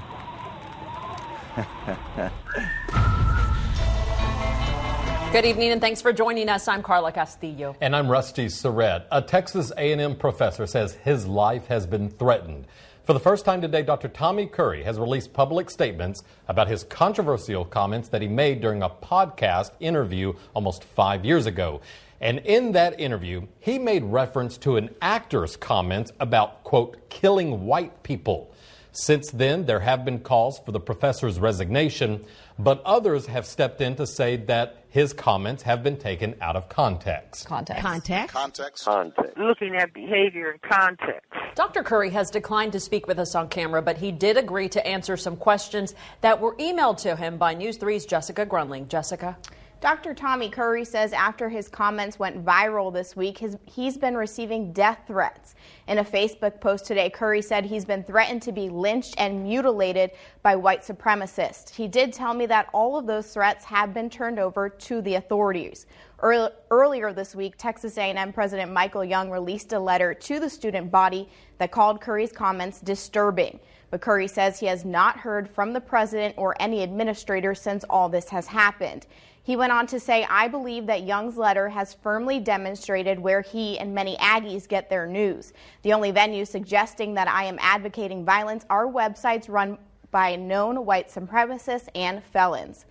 Good 5.33 5.45
evening 5.45 5.73
and 5.73 5.81
thanks 5.81 6.01
for 6.01 6.11
joining 6.11 6.49
us. 6.49 6.67
I'm 6.69 6.83
Carla 6.83 7.13
Castano. 7.13 7.77
And 7.83 7.95
I'm 7.95 8.11
Rusty 8.11 8.47
Surette. 8.47 9.05
A 9.13 9.21
Texas 9.21 9.71
A&M 9.77 10.17
professor 10.17 10.67
says 10.67 10.95
his 10.95 11.27
life 11.27 11.67
has 11.67 11.87
been 11.87 12.09
threatened. 12.09 12.67
For 13.09 13.15
the 13.15 13.21
first 13.21 13.47
time 13.47 13.63
today, 13.63 13.81
Dr. 13.81 14.09
Tommy 14.09 14.45
Curry 14.45 14.83
has 14.83 14.99
released 14.99 15.33
public 15.33 15.71
statements 15.71 16.25
about 16.47 16.69
his 16.69 16.85
controversial 16.85 17.65
comments 17.65 18.11
that 18.11 18.21
he 18.21 18.29
made 18.29 18.61
during 18.61 18.83
a 18.83 18.91
podcast 18.91 19.71
interview 19.81 20.35
almost 20.53 20.85
five 20.85 21.25
years 21.25 21.47
ago. 21.47 21.81
And 22.21 22.41
in 22.41 22.71
that 22.73 23.01
interview, 23.01 23.47
he 23.61 23.79
made 23.79 24.05
reference 24.05 24.59
to 24.59 24.77
an 24.77 24.91
actor's 25.01 25.57
comments 25.57 26.13
about, 26.21 26.63
quote, 26.65 27.09
killing 27.09 27.65
white 27.65 28.03
people. 28.03 28.53
Since 29.01 29.31
then, 29.31 29.65
there 29.65 29.79
have 29.79 30.05
been 30.05 30.19
calls 30.19 30.59
for 30.59 30.73
the 30.73 30.81
professor's 30.81 31.39
resignation, 31.39 32.25
but 32.59 32.83
others 32.85 33.27
have 33.27 33.47
stepped 33.47 33.81
in 33.81 33.95
to 33.95 34.09
say 34.09 34.35
that 34.47 34.87
his 34.89 35.13
comments 35.13 35.63
have 35.63 35.85
been 35.85 35.97
taken 35.97 36.35
out 36.41 36.57
of 36.57 36.69
context. 36.69 37.47
Context. 37.47 37.81
Context. 37.81 38.35
Context. 38.35 38.85
Context. 38.85 39.39
Looking 39.39 39.77
at 39.77 39.95
behavior 39.95 40.51
in 40.51 40.59
context. 40.69 41.31
Dr. 41.55 41.85
Curry 41.85 42.11
has 42.11 42.29
declined 42.29 42.73
to 42.73 42.81
speak 42.81 43.07
with 43.07 43.21
us 43.21 43.37
on 43.37 43.49
camera, 43.49 43.81
but 43.83 43.99
he 43.99 44.11
did 44.11 44.37
agree 44.37 44.69
to 44.71 44.85
answer 44.85 45.17
some 45.17 45.37
questions 45.37 45.95
that 46.21 46.41
were 46.41 46.57
emailed 46.57 46.97
to 47.03 47.15
him 47.15 47.39
by 47.39 47.55
News 47.55 47.79
3's 47.79 48.05
Jessica 48.05 48.45
Grunling. 48.45 48.89
Jessica? 48.89 49.39
Dr. 49.81 50.13
Tommy 50.13 50.51
Curry 50.51 50.85
says 50.85 51.13
after 51.13 51.49
his 51.49 51.69
comments 51.69 52.19
went 52.19 52.45
viral 52.45 52.93
this 52.93 53.15
week, 53.15 53.39
his, 53.39 53.57
he's 53.65 53.97
been 53.97 54.17
receiving 54.17 54.73
death 54.73 54.99
threats. 55.07 55.55
In 55.87 55.99
a 55.99 56.05
Facebook 56.05 56.61
post 56.61 56.85
today, 56.85 57.09
Curry 57.09 57.41
said 57.41 57.65
he's 57.65 57.85
been 57.85 58.03
threatened 58.03 58.43
to 58.43 58.51
be 58.51 58.69
lynched 58.69 59.15
and 59.19 59.45
mutilated 59.45 60.11
by 60.43 60.57
white 60.57 60.83
supremacists. 60.83 61.71
He 61.71 61.87
did 61.87 62.13
tell 62.13 62.35
me 62.35 62.45
that 62.47 62.69
all 62.75 62.99
of 62.99 63.07
those 63.07 63.33
threats 63.33 63.65
have 63.67 63.95
been 63.95 64.11
turned 64.11 64.41
over 64.41 64.69
to 64.69 65.01
the 65.01 65.15
authorities. 65.15 65.87
Earl- 66.21 66.51
Earlier 66.73 67.13
this 67.13 67.37
week, 67.37 67.57
Texas 67.57 67.97
A&M 67.99 68.33
President 68.33 68.73
Michael 68.73 69.05
Young 69.05 69.31
released 69.31 69.73
a 69.73 69.79
letter 69.79 70.13
to 70.13 70.41
the 70.41 70.51
student 70.51 70.91
body 70.91 71.29
that 71.59 71.71
called 71.71 72.01
Curry's 72.01 72.33
comments 72.33 72.81
disturbing. 72.81 73.61
But 73.91 74.01
Curry 74.01 74.27
says 74.27 74.59
he 74.59 74.67
has 74.67 74.85
not 74.85 75.19
heard 75.19 75.49
from 75.49 75.73
the 75.73 75.81
president 75.81 76.35
or 76.37 76.55
any 76.61 76.83
administrator 76.83 77.55
since 77.55 77.85
all 77.89 78.09
this 78.09 78.29
has 78.29 78.47
happened. 78.49 79.07
He 79.49 79.57
went 79.57 79.73
on 79.73 79.87
to 79.87 79.99
say, 79.99 80.27
I 80.29 80.47
believe 80.47 80.85
that 80.89 81.05
Young's 81.05 81.39
letter 81.39 81.71
has 81.71 81.95
firmly 81.95 82.39
demonstrated 82.39 83.19
where 83.19 83.41
he 83.41 83.79
and 83.79 83.95
many 83.95 84.15
Aggies 84.19 84.69
get 84.69 84.91
their 84.91 85.07
news. 85.07 85.55
The 85.81 85.95
only 85.95 86.13
venues 86.13 86.49
suggesting 86.49 87.15
that 87.15 87.29
I 87.29 87.45
am 87.45 87.57
advocating 87.59 88.27
violence 88.27 88.67
are 88.69 88.87
websites 88.87 89.49
run 89.49 89.79
by 90.11 90.37
known 90.37 90.85
white 90.85 91.09
supremacists 91.09 91.89
and 91.95 92.23
felons. 92.23 92.85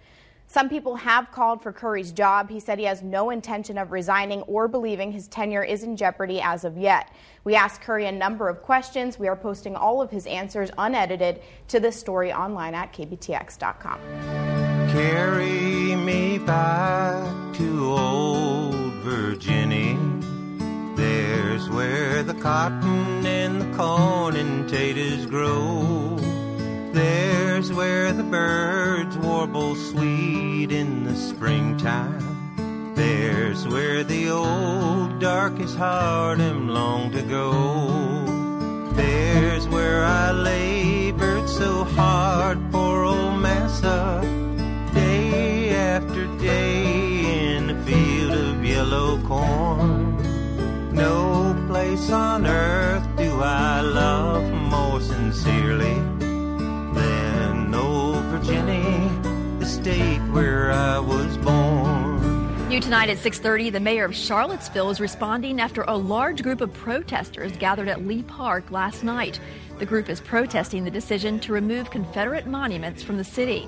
Some 0.48 0.68
people 0.68 0.96
have 0.96 1.32
called 1.32 1.62
for 1.62 1.72
Curry's 1.72 2.12
job. 2.12 2.50
He 2.50 2.60
said 2.60 2.80
he 2.80 2.86
has 2.86 3.04
no 3.04 3.30
intention 3.30 3.78
of 3.78 3.92
resigning 3.92 4.42
or 4.42 4.68
believing 4.68 5.12
his 5.12 5.28
tenure 5.28 5.64
is 5.64 5.84
in 5.84 5.96
jeopardy 5.96 6.42
as 6.42 6.64
of 6.64 6.76
yet. 6.76 7.14
We 7.44 7.54
asked 7.54 7.82
Curry 7.82 8.08
a 8.08 8.12
number 8.12 8.50
of 8.50 8.64
questions. 8.64 9.20
We 9.20 9.28
are 9.28 9.36
posting 9.36 9.76
all 9.76 10.02
of 10.02 10.10
his 10.10 10.26
answers 10.26 10.72
unedited 10.80 11.44
to 11.68 11.80
this 11.80 12.00
story 12.00 12.34
online 12.34 12.74
at 12.74 12.92
kbtx.com. 12.94 14.77
Carry 14.92 15.96
me 15.96 16.38
back 16.38 17.54
to 17.56 17.86
old 17.86 18.94
Virginia. 19.04 20.00
There's 20.96 21.70
where 21.70 22.24
the 22.24 22.34
cotton 22.34 23.26
and 23.26 23.62
the 23.62 23.78
corn 23.78 24.38
and 24.38 24.70
taters 24.70 25.26
grow. 25.26 26.16
There's 26.94 27.72
where 27.74 28.14
the 28.14 28.24
birds 28.24 29.18
warble 29.18 29.76
sweet 29.76 30.72
in 30.72 31.04
the 31.04 31.16
springtime. 31.16 32.94
There's 32.96 33.68
where 33.68 34.06
the 34.06 34.30
old 34.30 35.20
darkest 35.20 35.78
Harlem 35.78 36.70
long 36.70 37.12
to 37.12 37.22
go. 37.24 37.52
There's 38.94 39.68
where 39.68 40.06
I 40.06 40.32
labored 40.32 41.50
so 41.50 41.84
hard 41.84 42.58
for 42.72 43.04
old 43.04 43.40
Massa 43.42 44.37
yellow 48.90 49.22
corn. 49.24 50.94
No 50.94 51.54
place 51.68 52.10
on 52.10 52.48
earth 52.48 53.06
do 53.18 53.42
I 53.42 53.82
love 53.82 54.50
more 54.54 55.02
sincerely 55.02 55.96
than 56.94 57.76
old 57.76 58.24
Virginia, 58.26 59.10
the 59.60 59.66
state 59.66 60.22
where 60.32 60.72
I 60.72 61.00
was 61.00 61.38
born. 61.38 62.70
New 62.70 62.80
tonight 62.80 63.10
at 63.10 63.18
6:30, 63.18 63.70
the 63.70 63.82
mayor 63.82 64.06
of 64.06 64.16
Charlottesville 64.16 64.90
is 64.90 65.02
responding 65.02 65.60
after 65.60 65.84
a 65.84 65.98
large 65.98 66.42
group 66.42 66.62
of 66.62 66.74
protesters 66.74 67.52
gathered 67.58 67.90
at 67.90 68.08
Lee 68.08 68.24
Park 68.24 68.72
last 68.72 69.04
night. 69.04 69.40
The 69.80 69.86
group 69.86 70.10
is 70.10 70.22
protesting 70.22 70.86
the 70.86 70.92
decision 70.92 71.40
to 71.42 71.52
remove 71.52 71.92
Confederate 71.92 72.48
monuments 72.48 73.04
from 73.04 73.18
the 73.18 73.26
city. 73.26 73.68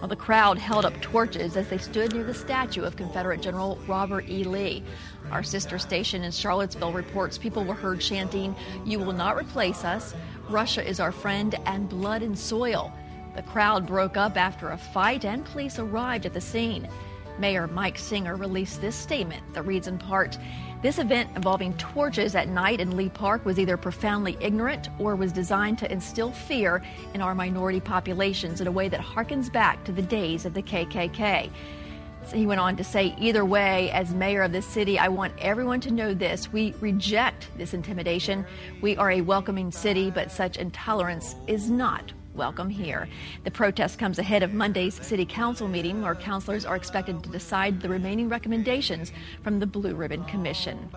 Well, 0.00 0.08
the 0.08 0.16
crowd 0.16 0.58
held 0.58 0.84
up 0.84 1.00
torches 1.00 1.56
as 1.56 1.68
they 1.68 1.78
stood 1.78 2.12
near 2.12 2.24
the 2.24 2.34
statue 2.34 2.82
of 2.82 2.96
Confederate 2.96 3.40
General 3.40 3.78
Robert 3.86 4.28
E. 4.28 4.44
Lee. 4.44 4.84
Our 5.30 5.42
sister 5.42 5.78
station 5.78 6.22
in 6.22 6.30
Charlottesville 6.30 6.92
reports 6.92 7.38
people 7.38 7.64
were 7.64 7.74
heard 7.74 8.00
chanting, 8.00 8.54
You 8.84 8.98
will 8.98 9.12
not 9.12 9.36
replace 9.36 9.84
us, 9.84 10.14
Russia 10.48 10.86
is 10.86 11.00
our 11.00 11.12
friend, 11.12 11.54
and 11.64 11.88
blood 11.88 12.22
and 12.22 12.38
soil. 12.38 12.92
The 13.34 13.42
crowd 13.42 13.86
broke 13.86 14.16
up 14.16 14.36
after 14.36 14.70
a 14.70 14.78
fight 14.78 15.24
and 15.24 15.44
police 15.44 15.78
arrived 15.78 16.26
at 16.26 16.34
the 16.34 16.40
scene. 16.40 16.88
Mayor 17.38 17.66
Mike 17.66 17.98
Signer 17.98 18.36
released 18.36 18.80
this 18.80 18.94
statement 18.94 19.42
that 19.54 19.62
reads 19.62 19.88
in 19.88 19.98
part 19.98 20.38
This 20.84 20.98
event 20.98 21.30
involving 21.34 21.72
torches 21.78 22.34
at 22.34 22.46
night 22.46 22.78
in 22.78 22.94
Lee 22.94 23.08
Park 23.08 23.46
was 23.46 23.58
either 23.58 23.78
profoundly 23.78 24.36
ignorant 24.38 24.90
or 24.98 25.16
was 25.16 25.32
designed 25.32 25.78
to 25.78 25.90
instill 25.90 26.30
fear 26.30 26.82
in 27.14 27.22
our 27.22 27.34
minority 27.34 27.80
populations 27.80 28.60
in 28.60 28.66
a 28.66 28.70
way 28.70 28.90
that 28.90 29.00
harkens 29.00 29.50
back 29.50 29.82
to 29.84 29.92
the 29.92 30.02
days 30.02 30.44
of 30.44 30.52
the 30.52 30.60
KKK. 30.60 31.50
So 32.26 32.36
he 32.36 32.44
went 32.44 32.60
on 32.60 32.76
to 32.76 32.84
say, 32.84 33.14
either 33.18 33.46
way, 33.46 33.90
as 33.92 34.12
mayor 34.12 34.42
of 34.42 34.52
this 34.52 34.66
city, 34.66 34.98
I 34.98 35.08
want 35.08 35.32
everyone 35.38 35.80
to 35.80 35.90
know 35.90 36.12
this. 36.12 36.52
We 36.52 36.74
reject 36.80 37.48
this 37.56 37.72
intimidation. 37.72 38.44
We 38.82 38.94
are 38.98 39.10
a 39.10 39.22
welcoming 39.22 39.72
city, 39.72 40.10
but 40.10 40.30
such 40.30 40.58
intolerance 40.58 41.34
is 41.46 41.70
not 41.70 42.12
welcome 42.34 42.68
here. 42.68 43.08
The 43.44 43.50
protest 43.50 43.98
comes 43.98 44.18
ahead 44.18 44.42
of 44.42 44.52
Monday's 44.52 44.94
city 44.94 45.24
council 45.24 45.68
meeting, 45.68 46.02
where 46.02 46.14
councilors 46.14 46.64
are 46.64 46.76
expected 46.76 47.22
to 47.22 47.30
decide 47.30 47.80
the 47.80 47.88
remaining 47.88 48.28
recommendations 48.28 49.12
from 49.42 49.60
the 49.60 49.66
Blue 49.66 49.94
Ribbon 49.94 50.24
Commission. 50.24 50.90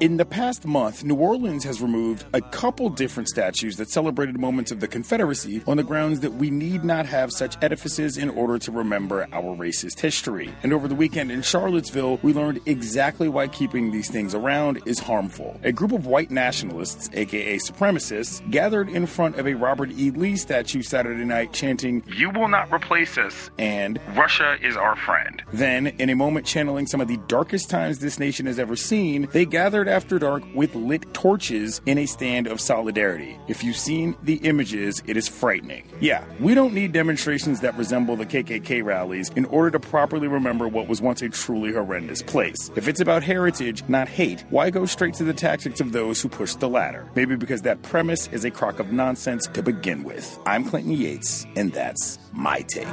In 0.00 0.16
the 0.16 0.24
past 0.24 0.66
month, 0.66 1.04
New 1.04 1.14
Orleans 1.14 1.62
has 1.62 1.80
removed 1.80 2.24
a 2.32 2.40
couple 2.40 2.90
different 2.90 3.28
statues 3.28 3.76
that 3.76 3.88
celebrated 3.88 4.40
moments 4.40 4.72
of 4.72 4.80
the 4.80 4.88
Confederacy 4.88 5.62
on 5.68 5.76
the 5.76 5.84
grounds 5.84 6.18
that 6.20 6.32
we 6.32 6.50
need 6.50 6.84
not 6.84 7.06
have 7.06 7.30
such 7.30 7.56
edifices 7.62 8.18
in 8.18 8.28
order 8.30 8.58
to 8.58 8.72
remember 8.72 9.28
our 9.32 9.56
racist 9.56 10.00
history. 10.00 10.52
And 10.64 10.72
over 10.72 10.88
the 10.88 10.96
weekend 10.96 11.30
in 11.30 11.42
Charlottesville, 11.42 12.18
we 12.24 12.32
learned 12.32 12.60
exactly 12.66 13.28
why 13.28 13.46
keeping 13.46 13.92
these 13.92 14.10
things 14.10 14.34
around 14.34 14.82
is 14.84 14.98
harmful. 14.98 15.60
A 15.62 15.70
group 15.70 15.92
of 15.92 16.06
white 16.06 16.32
nationalists, 16.32 17.08
aka 17.12 17.56
supremacists, 17.58 18.50
gathered 18.50 18.88
in 18.88 19.06
front 19.06 19.38
of 19.38 19.46
a 19.46 19.54
Robert 19.54 19.92
E. 19.92 20.10
Lee 20.10 20.34
statue 20.34 20.82
Saturday 20.82 21.24
night 21.24 21.52
chanting, 21.52 22.02
You 22.08 22.30
will 22.30 22.48
not 22.48 22.72
replace 22.72 23.16
us, 23.16 23.48
and 23.58 24.00
Russia 24.16 24.56
is 24.60 24.76
our 24.76 24.96
friend. 24.96 25.40
Then, 25.52 25.86
in 25.86 26.10
a 26.10 26.16
moment 26.16 26.46
channeling 26.46 26.88
some 26.88 27.00
of 27.00 27.06
the 27.06 27.18
darkest 27.28 27.70
times 27.70 28.00
this 28.00 28.18
nation 28.18 28.46
has 28.46 28.58
ever 28.58 28.74
seen, 28.74 29.28
they 29.30 29.46
gathered 29.46 29.83
after 29.88 30.18
dark 30.18 30.42
with 30.54 30.74
lit 30.74 31.12
torches 31.14 31.80
in 31.86 31.98
a 31.98 32.06
stand 32.06 32.46
of 32.46 32.60
solidarity. 32.60 33.38
If 33.48 33.64
you've 33.64 33.76
seen 33.76 34.16
the 34.22 34.36
images, 34.36 35.02
it 35.06 35.16
is 35.16 35.28
frightening. 35.28 35.84
Yeah, 36.00 36.24
we 36.40 36.54
don't 36.54 36.74
need 36.74 36.92
demonstrations 36.92 37.60
that 37.60 37.76
resemble 37.76 38.16
the 38.16 38.26
KKK 38.26 38.84
rallies 38.84 39.30
in 39.30 39.44
order 39.46 39.70
to 39.72 39.80
properly 39.80 40.28
remember 40.28 40.68
what 40.68 40.88
was 40.88 41.00
once 41.00 41.22
a 41.22 41.28
truly 41.28 41.72
horrendous 41.72 42.22
place. 42.22 42.70
If 42.76 42.88
it's 42.88 43.00
about 43.00 43.22
heritage, 43.22 43.82
not 43.88 44.08
hate, 44.08 44.44
why 44.50 44.70
go 44.70 44.86
straight 44.86 45.14
to 45.14 45.24
the 45.24 45.34
tactics 45.34 45.80
of 45.80 45.92
those 45.92 46.20
who 46.20 46.28
push 46.28 46.54
the 46.54 46.68
latter? 46.68 47.08
Maybe 47.14 47.36
because 47.36 47.62
that 47.62 47.82
premise 47.82 48.28
is 48.28 48.44
a 48.44 48.50
crock 48.50 48.78
of 48.78 48.92
nonsense 48.92 49.46
to 49.48 49.62
begin 49.62 50.04
with. 50.04 50.38
I'm 50.46 50.64
Clinton 50.64 50.92
Yates, 50.92 51.46
and 51.56 51.72
that's 51.72 52.18
my 52.32 52.60
take. 52.62 52.86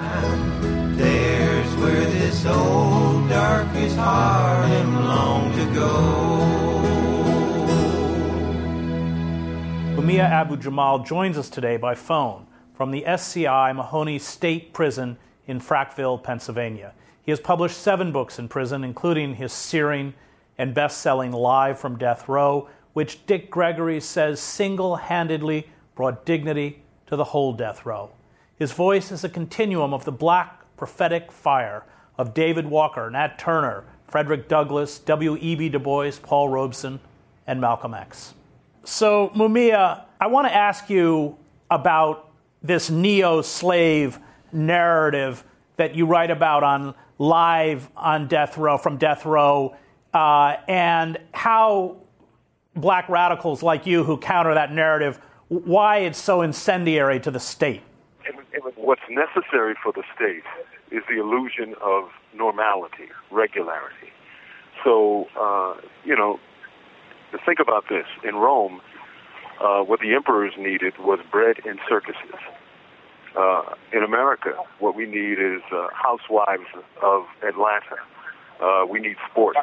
There's 0.98 1.76
where 1.76 2.06
this 2.06 2.46
old 2.46 2.92
long 5.12 5.52
to 5.54 5.66
go. 5.74 6.81
Mumia 9.92 10.24
Abu 10.24 10.56
Jamal 10.56 11.00
joins 11.00 11.38
us 11.38 11.50
today 11.50 11.76
by 11.76 11.96
phone 11.96 12.48
from 12.74 12.92
the 12.92 13.06
SCI 13.06 13.74
Mahanoy 13.74 14.22
State 14.22 14.74
Prison 14.74 15.18
in 15.48 15.60
Frackville, 15.60 16.24
Pennsylvania. 16.24 16.94
He 17.22 17.32
has 17.32 17.42
published 17.42 17.78
seven 17.78 18.14
books 18.14 18.40
in 18.40 18.48
prison, 18.48 18.86
including 18.86 19.36
his 19.36 19.52
searing 19.52 20.14
and 20.58 20.74
best 20.74 21.00
selling 21.00 21.34
Live 21.34 21.78
from 21.78 21.98
Death 21.98 22.30
Row, 22.30 22.70
which 22.94 23.26
Dick 23.26 23.52
Gregory 23.52 24.00
says 24.00 24.40
single 24.40 24.96
handedly 24.96 25.68
brought 25.94 26.26
dignity 26.26 26.82
to 27.08 27.18
the 27.18 27.26
whole 27.26 27.52
death 27.52 27.86
row. 27.86 28.12
His 28.56 28.72
voice 28.72 29.12
is 29.12 29.26
a 29.26 29.30
continuum 29.30 29.94
of 29.94 30.06
the 30.06 30.12
black 30.12 30.64
prophetic 30.78 31.32
fire 31.32 31.84
of 32.18 32.34
David 32.34 32.66
Walker, 32.66 33.10
Nat 33.10 33.38
Turner, 33.38 33.84
Frederick 34.08 34.48
Douglass, 34.48 35.00
W.E.B. 35.00 35.70
Du 35.70 35.80
Bois, 35.80 36.12
Paul 36.24 36.48
Robeson, 36.50 37.00
and 37.46 37.60
Malcolm 37.60 37.94
X. 37.94 38.34
So, 38.84 39.30
Mumia, 39.36 40.06
I 40.20 40.28
want 40.28 40.48
to 40.48 40.54
ask 40.54 40.90
you 40.90 41.38
about 41.70 42.32
this 42.64 42.90
neo 42.90 43.42
slave 43.42 44.20
narrative 44.52 45.44
that 45.78 45.96
you 45.96 46.06
write 46.06 46.32
about 46.32 46.64
on 46.64 46.96
live 47.18 47.90
on 47.96 48.28
death 48.28 48.58
row 48.58 48.78
from 48.78 48.98
death 48.98 49.26
row 49.26 49.76
uh, 50.14 50.58
and 50.68 51.20
how 51.32 51.98
black 52.76 53.08
radicals 53.10 53.62
like 53.62 53.86
you 53.86 54.04
who 54.04 54.18
counter 54.18 54.54
that 54.54 54.72
narrative 54.72 55.20
why 55.50 55.98
it's 55.98 56.20
so 56.20 56.42
incendiary 56.42 57.20
to 57.20 57.30
the 57.30 57.40
state. 57.40 57.82
What's 58.76 59.02
necessary 59.10 59.76
for 59.82 59.92
the 59.92 60.04
state 60.16 60.44
is 60.92 61.04
the 61.10 61.20
illusion 61.20 61.76
of 61.82 62.10
normality 62.34 63.10
regularity. 63.30 64.12
So 64.84 65.28
uh, 65.40 65.76
you 66.04 66.16
know 66.16 66.40
think 67.40 67.60
about 67.60 67.86
this 67.90 68.06
in 68.24 68.36
rome 68.36 68.82
uh, 69.62 69.82
what 69.82 70.00
the 70.00 70.14
emperors 70.14 70.54
needed 70.58 70.94
was 70.98 71.20
bread 71.32 71.58
and 71.66 71.80
circuses 71.88 72.40
uh, 73.36 73.62
in 73.94 74.04
America, 74.04 74.54
what 74.80 74.96
we 74.96 75.06
need 75.06 75.40
is 75.40 75.62
uh, 75.72 75.88
housewives 75.94 76.68
of 77.02 77.24
Atlanta. 77.48 77.98
Uh, 78.62 78.86
we 78.86 79.00
need 79.00 79.16
sports, 79.30 79.60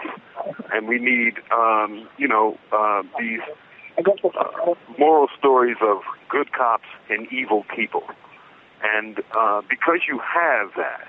and 0.72 0.88
we 0.88 0.98
need, 0.98 1.34
um, 1.52 2.08
you 2.16 2.26
know, 2.26 2.58
uh, 2.72 3.02
these 3.18 3.40
uh, 3.98 4.74
moral 4.98 5.28
stories 5.38 5.76
of 5.80 5.98
good 6.28 6.52
cops 6.52 6.86
and 7.08 7.30
evil 7.32 7.64
people. 7.74 8.02
And 8.82 9.20
uh, 9.36 9.62
because 9.68 10.00
you 10.08 10.18
have 10.18 10.70
that, 10.76 11.08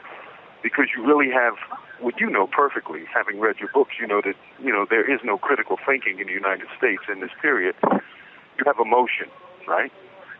because 0.64 0.88
you 0.96 1.06
really 1.06 1.32
have 1.32 1.54
what 2.00 2.20
you 2.20 2.30
know 2.30 2.48
perfectly, 2.48 3.02
having 3.14 3.40
read 3.40 3.58
your 3.60 3.70
books, 3.74 3.94
you 4.00 4.08
know 4.08 4.22
that 4.24 4.36
you 4.62 4.72
know 4.72 4.86
there 4.90 5.10
is 5.10 5.20
no 5.24 5.38
critical 5.38 5.78
thinking 5.86 6.20
in 6.20 6.28
the 6.28 6.34
United 6.34 6.68
States 6.78 7.04
in 7.12 7.20
this 7.20 7.32
period. 7.42 7.76
You 7.84 8.64
have 8.66 8.80
emotion, 8.80 9.28
right? 9.68 9.92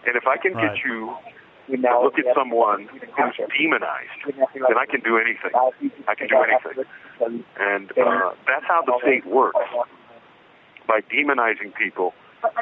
And 0.06 0.16
if 0.16 0.28
I 0.28 0.38
can 0.38 0.54
Right. 0.54 0.74
get 0.74 0.84
you 0.84 1.16
to 1.70 2.00
look 2.02 2.18
at 2.18 2.26
someone 2.36 2.88
who's 2.92 3.36
demonized, 3.58 4.10
then 4.26 4.78
I 4.78 4.86
can 4.86 5.02
do 5.02 5.18
anything. 5.18 5.52
I 6.08 6.16
can 6.16 6.28
do 6.28 6.42
anything. 6.42 6.86
And 7.60 7.92
uh, 7.92 8.32
that's 8.48 8.66
how 8.66 8.82
the 8.86 8.98
state 9.02 9.26
works 9.26 9.60
by 10.88 11.02
demonizing 11.02 11.74
people 11.76 12.14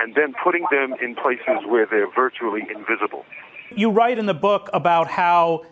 and 0.01 0.13
then 0.15 0.33
putting 0.43 0.65
them 0.71 0.95
in 1.01 1.15
places 1.15 1.65
where 1.67 1.85
they're 1.85 2.11
virtually 2.13 2.63
invisible. 2.73 3.25
you 3.75 3.89
write 3.89 4.17
in 4.19 4.25
the 4.25 4.33
book 4.33 4.69
about 4.73 5.07
how 5.07 5.63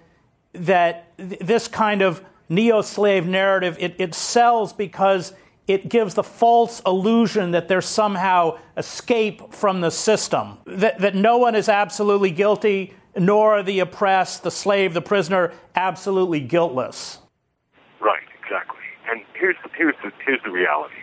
that 0.57 1.17
th- 1.17 1.39
this 1.39 1.67
kind 1.67 2.01
of 2.01 2.23
neo-slave 2.49 3.25
narrative 3.25 3.75
it, 3.79 3.95
it 3.97 4.13
sells 4.13 4.73
because 4.73 5.33
it 5.67 5.89
gives 5.89 6.13
the 6.13 6.23
false 6.23 6.79
illusion 6.85 7.51
that 7.51 7.67
there's 7.67 7.87
somehow 7.87 8.57
escape 8.77 9.51
from 9.51 9.81
the 9.81 9.89
system 9.89 10.57
that, 10.65 10.99
that 10.99 11.15
no 11.15 11.37
one 11.37 11.55
is 11.55 11.69
absolutely 11.69 12.29
guilty 12.29 12.93
nor 13.17 13.63
the 13.63 13.79
oppressed 13.79 14.43
the 14.43 14.51
slave 14.51 14.93
the 14.93 15.01
prisoner 15.01 15.51
absolutely 15.75 16.39
guiltless 16.39 17.17
Right, 17.99 18.27
exactly. 18.43 18.83
And 19.09 19.21
here's 19.33 19.55
the, 19.63 19.69
here's 19.75 19.95
the, 20.03 20.11
here's 20.25 20.41
the 20.43 20.51
reality. 20.51 20.95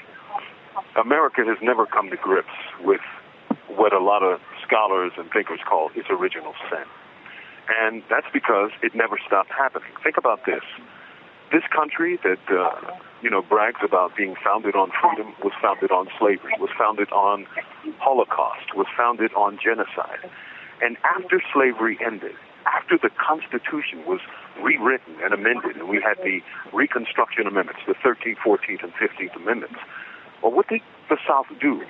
America 0.96 1.42
has 1.44 1.59
never 1.62 1.86
come 1.86 2.11
to 2.11 2.16
grips 2.16 2.55
with 2.80 3.00
what 3.68 3.92
a 3.92 3.98
lot 3.98 4.22
of 4.22 4.40
scholars 4.66 5.12
and 5.16 5.30
thinkers 5.30 5.61
call 5.68 5.90
its 5.94 6.09
original 6.11 6.55
sin. 6.70 6.84
And 7.68 8.02
that's 8.10 8.26
because 8.32 8.70
it 8.82 8.94
never 8.94 9.18
stopped 9.26 9.50
happening. 9.50 9.90
Think 10.02 10.16
about 10.16 10.44
this. 10.46 10.62
This 11.52 11.62
country 11.74 12.18
that, 12.24 12.40
uh, 12.50 12.96
you 13.20 13.30
know, 13.30 13.42
brags 13.42 13.80
about 13.84 14.16
being 14.16 14.34
founded 14.42 14.74
on 14.74 14.90
freedom 15.00 15.34
was 15.44 15.52
founded 15.60 15.90
on 15.90 16.08
slavery, 16.18 16.54
was 16.58 16.70
founded 16.78 17.12
on 17.12 17.46
Holocaust, 17.98 18.74
was 18.74 18.86
founded 18.96 19.32
on 19.34 19.58
genocide. 19.62 20.30
And 20.80 20.96
after 21.04 21.42
slavery 21.52 21.98
ended, 22.04 22.34
after 22.66 22.96
the 22.96 23.10
Constitution 23.10 24.04
was 24.06 24.20
rewritten 24.62 25.16
and 25.22 25.34
amended, 25.34 25.76
and 25.76 25.88
we 25.88 26.00
had 26.00 26.16
the 26.24 26.40
Reconstruction 26.72 27.46
Amendments, 27.46 27.80
the 27.86 27.94
13th, 27.94 28.38
14th, 28.38 28.82
and 28.82 28.92
15th 28.94 29.36
Amendments, 29.36 29.78
well, 30.42 30.52
what 30.52 30.68
did 30.68 30.80
the 31.08 31.18
South 31.26 31.46
do? 31.60 31.82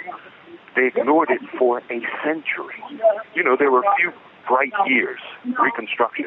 They 0.74 0.86
ignored 0.88 1.30
it 1.30 1.40
for 1.58 1.78
a 1.78 2.00
century. 2.24 2.82
You 3.34 3.44
know, 3.44 3.56
there 3.56 3.70
were 3.70 3.80
a 3.80 3.94
few 3.96 4.12
bright 4.46 4.72
years, 4.86 5.20
Reconstruction, 5.44 6.26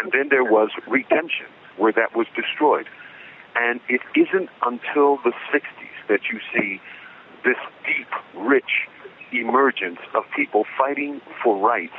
and 0.00 0.12
then 0.12 0.28
there 0.30 0.44
was 0.44 0.70
Redemption, 0.88 1.46
where 1.76 1.92
that 1.92 2.16
was 2.16 2.26
destroyed. 2.34 2.86
And 3.54 3.80
it 3.88 4.00
isn't 4.14 4.48
until 4.62 5.18
the 5.24 5.32
60s 5.52 6.08
that 6.08 6.20
you 6.32 6.40
see 6.54 6.80
this 7.44 7.56
deep, 7.84 8.08
rich 8.34 8.88
emergence 9.32 9.98
of 10.14 10.24
people 10.34 10.64
fighting 10.78 11.20
for 11.42 11.56
rights 11.58 11.94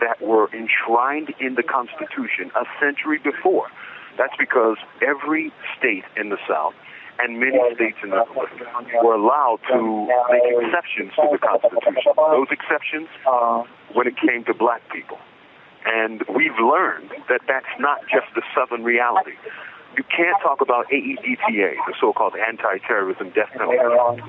that 0.00 0.20
were 0.22 0.48
enshrined 0.54 1.34
in 1.40 1.54
the 1.54 1.62
Constitution 1.62 2.50
a 2.54 2.64
century 2.80 3.18
before. 3.18 3.68
That's 4.16 4.34
because 4.38 4.76
every 5.02 5.52
state 5.78 6.04
in 6.16 6.28
the 6.28 6.38
South 6.48 6.74
and 7.22 7.38
many 7.38 7.58
states 7.74 7.98
in 8.02 8.10
the 8.10 8.16
North 8.16 8.50
were 9.02 9.14
allowed 9.14 9.60
to 9.68 10.08
make 10.30 10.42
exceptions 10.64 11.12
to 11.16 11.28
the 11.32 11.38
Constitution. 11.38 12.12
Those 12.16 12.48
exceptions 12.50 13.08
when 13.92 14.06
it 14.06 14.16
came 14.16 14.44
to 14.44 14.54
black 14.54 14.82
people. 14.92 15.18
And 15.86 16.22
we've 16.34 16.58
learned 16.60 17.10
that 17.28 17.40
that's 17.48 17.72
not 17.78 18.00
just 18.02 18.26
the 18.34 18.42
Southern 18.54 18.84
reality. 18.84 19.32
You 19.96 20.04
can't 20.04 20.36
talk 20.42 20.60
about 20.60 20.86
AEDPA, 20.90 21.74
the 21.86 21.94
so-called 22.00 22.34
anti-terrorism 22.36 23.30
death 23.30 23.50
penalty, 23.52 24.22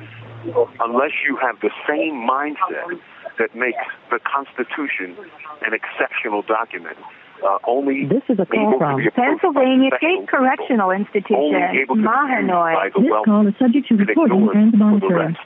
unless 0.80 1.12
you 1.28 1.38
have 1.38 1.60
the 1.62 1.70
same 1.88 2.16
mindset 2.28 3.00
that 3.38 3.56
makes 3.56 3.84
the 4.10 4.20
Constitution 4.20 5.16
an 5.62 5.74
exceptional 5.74 6.42
document. 6.42 6.98
Uh, 7.44 7.58
only 7.66 8.06
This 8.06 8.22
is 8.30 8.40
a 8.40 8.46
call 8.46 8.78
from 8.78 8.98
be 8.98 9.08
approached 9.08 9.16
by 9.16 9.24
Pennsylvania 9.24 9.90
State 9.98 10.28
Correctional 10.28 10.92
Institution, 10.92 11.56
able 11.74 11.96
to 11.96 12.02
be 12.02 12.08
Mahanoy. 12.08 12.94
This 12.94 13.04
wealth 13.10 13.26
call 13.26 13.48
is 13.48 13.54
subject 13.58 13.88
to 13.88 13.96
and 13.96 14.08
recording 14.08 14.58
and 14.58 14.74
the 14.74 14.78
monitoring. 14.78 15.38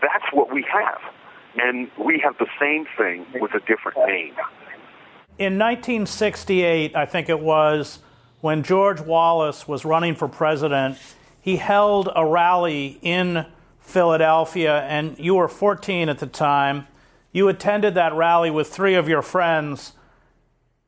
That's 0.00 0.32
what 0.32 0.52
we 0.52 0.64
have. 0.72 1.00
And 1.56 1.88
we 1.98 2.20
have 2.24 2.36
the 2.38 2.46
same 2.60 2.86
thing 2.96 3.26
with 3.40 3.52
a 3.54 3.60
different 3.60 3.98
name. 4.06 4.34
in 5.38 5.58
1968, 5.58 6.96
I 6.96 7.06
think 7.06 7.28
it 7.28 7.40
was, 7.40 7.98
when 8.40 8.62
George 8.62 9.00
Wallace 9.00 9.68
was 9.68 9.84
running 9.84 10.14
for 10.14 10.28
president, 10.28 10.98
he 11.40 11.56
held 11.56 12.08
a 12.16 12.26
rally 12.26 12.98
in 13.02 13.44
Philadelphia, 13.80 14.80
and 14.82 15.18
you 15.18 15.34
were 15.34 15.48
14 15.48 16.08
at 16.08 16.18
the 16.18 16.26
time. 16.26 16.86
You 17.32 17.48
attended 17.48 17.94
that 17.94 18.14
rally 18.14 18.50
with 18.50 18.68
three 18.68 18.94
of 18.94 19.08
your 19.08 19.22
friends, 19.22 19.92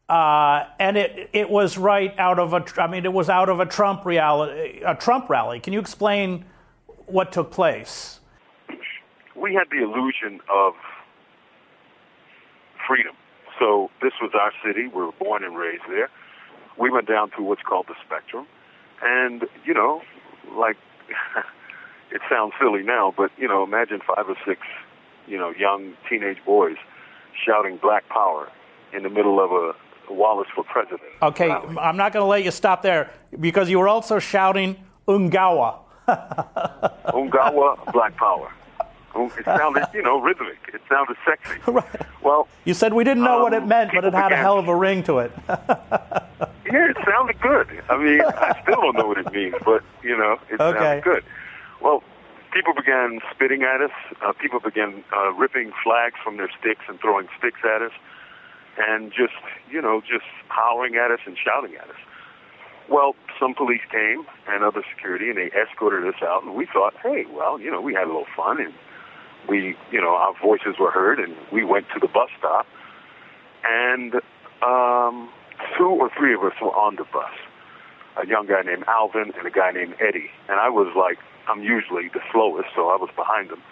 uh, 0.08 0.66
and 0.78 0.96
it 0.96 1.30
it 1.32 1.50
was 1.50 1.76
right 1.76 2.14
out 2.18 2.38
of 2.38 2.52
a. 2.52 2.64
I 2.80 2.86
mean, 2.86 3.04
it 3.04 3.12
was 3.12 3.28
out 3.28 3.48
of 3.48 3.60
a 3.60 3.66
Trump 3.66 4.04
reality, 4.04 4.80
a 4.84 4.94
Trump 4.94 5.28
rally. 5.28 5.60
Can 5.60 5.72
you 5.72 5.80
explain 5.80 6.44
what 7.06 7.32
took 7.32 7.50
place? 7.50 8.20
we 9.36 9.54
had 9.54 9.68
the 9.70 9.82
illusion 9.82 10.40
of 10.52 10.74
freedom. 12.86 13.14
So 13.58 13.90
this 14.02 14.12
was 14.20 14.32
our 14.34 14.52
city. 14.64 14.88
We 14.88 15.02
were 15.02 15.12
born 15.12 15.44
and 15.44 15.56
raised 15.56 15.84
there. 15.88 16.10
We 16.78 16.90
went 16.90 17.08
down 17.08 17.30
to 17.36 17.42
what's 17.42 17.62
called 17.62 17.86
the 17.88 17.94
Spectrum, 18.04 18.46
and 19.02 19.44
you 19.64 19.72
know, 19.72 20.02
like 20.52 20.76
it 22.10 22.20
sounds 22.28 22.52
silly 22.60 22.82
now, 22.82 23.14
but 23.16 23.30
you 23.38 23.48
know, 23.48 23.62
imagine 23.62 24.00
five 24.06 24.28
or 24.28 24.36
six, 24.46 24.60
you 25.26 25.38
know, 25.38 25.50
young 25.50 25.94
teenage 26.08 26.38
boys 26.44 26.76
shouting 27.46 27.78
"Black 27.78 28.08
Power" 28.08 28.50
in 28.92 29.04
the 29.04 29.10
middle 29.10 29.42
of 29.42 29.52
a 29.52 29.74
Wallace 30.10 30.48
for 30.54 30.64
president. 30.64 31.00
Okay, 31.22 31.50
I'm 31.50 31.96
not 31.96 32.12
going 32.12 32.22
to 32.22 32.28
let 32.28 32.44
you 32.44 32.50
stop 32.50 32.82
there 32.82 33.10
because 33.40 33.68
you 33.70 33.78
were 33.78 33.88
also 33.88 34.18
shouting 34.18 34.76
Ungawa. 35.08 35.78
Ungawa, 36.08 37.92
Black 37.92 38.16
Power. 38.16 38.52
It 39.38 39.44
sounded, 39.46 39.86
you 39.94 40.02
know, 40.02 40.20
rhythmic. 40.20 40.58
It 40.74 40.82
sounded 40.90 41.16
sexy. 41.26 41.58
Right. 41.72 41.84
Well, 42.22 42.48
You 42.64 42.74
said 42.74 42.92
we 42.92 43.02
didn't 43.02 43.24
know 43.24 43.42
what 43.42 43.54
Um, 43.54 43.62
it 43.62 43.66
meant, 43.66 43.90
but 43.94 44.04
it 44.04 44.12
had 44.12 44.30
a 44.32 44.36
hell 44.36 44.58
of 44.58 44.68
a 44.68 44.74
ring 44.76 45.02
to 45.04 45.18
it. 45.20 45.32
Yeah, 46.68 46.90
it 46.90 46.96
sounded 47.06 47.40
good. 47.40 47.68
I 47.88 47.96
mean, 47.96 48.20
I 48.20 48.58
still 48.62 48.80
don't 48.82 48.96
know 48.96 49.06
what 49.06 49.18
it 49.18 49.32
means, 49.32 49.54
but 49.64 49.84
you 50.02 50.18
know, 50.18 50.36
it 50.50 50.60
Okay. 50.60 50.78
sounded 50.78 51.04
good. 51.04 51.24
Well, 51.80 52.02
people 52.52 52.74
began 52.74 53.20
spitting 53.32 53.62
at 53.62 53.80
us. 53.80 53.92
Uh, 54.20 54.32
people 54.32 54.58
began 54.58 55.04
uh, 55.16 55.30
ripping 55.34 55.70
flags 55.84 56.16
from 56.24 56.38
their 56.38 56.50
sticks 56.58 56.80
and 56.88 56.98
throwing 57.00 57.28
sticks 57.38 57.60
at 57.64 57.82
us, 57.82 57.92
and 58.78 59.10
just 59.10 59.34
you 59.70 59.80
know, 59.80 60.00
just 60.00 60.26
hollering 60.48 60.96
at 60.96 61.10
us 61.10 61.20
and 61.26 61.36
shouting 61.42 61.74
at 61.76 61.88
us. 61.88 62.00
Well, 62.88 63.16
some 63.40 63.54
police 63.54 63.82
came 63.90 64.24
and 64.48 64.62
other 64.62 64.82
security, 64.94 65.28
and 65.28 65.36
they 65.36 65.50
escorted 65.50 66.06
us 66.06 66.22
out. 66.22 66.44
And 66.44 66.54
we 66.54 66.66
thought, 66.66 66.94
hey, 67.02 67.24
well, 67.32 67.60
you 67.60 67.70
know, 67.70 67.80
we 67.80 67.94
had 67.94 68.04
a 68.04 68.06
little 68.06 68.30
fun, 68.36 68.60
and 68.60 68.72
we, 69.48 69.76
you 69.90 70.00
know, 70.00 70.14
our 70.14 70.34
voices 70.40 70.76
were 70.78 70.90
heard, 70.90 71.18
and 71.18 71.34
we 71.52 71.64
went 71.64 71.86
to 71.94 72.00
the 72.00 72.06
bus 72.06 72.28
stop, 72.38 72.66
and 73.64 74.14
um, 74.62 75.28
two 75.76 75.88
or 75.88 76.10
three 76.16 76.34
of 76.34 76.42
us 76.42 76.52
were 76.62 76.74
on 76.74 76.96
the 76.96 77.04
bus. 77.12 77.32
A 78.22 78.26
young 78.26 78.46
guy 78.46 78.62
named 78.62 78.84
Alvin 78.88 79.32
and 79.36 79.46
a 79.46 79.50
guy 79.50 79.72
named 79.72 79.94
Eddie, 80.00 80.30
and 80.48 80.58
I 80.58 80.70
was 80.70 80.94
like, 80.96 81.18
I'm 81.48 81.62
usually 81.62 82.08
the 82.08 82.20
slowest, 82.32 82.68
so 82.74 82.88
I 82.88 82.96
was 82.96 83.10
behind 83.14 83.50
them. 83.50 83.62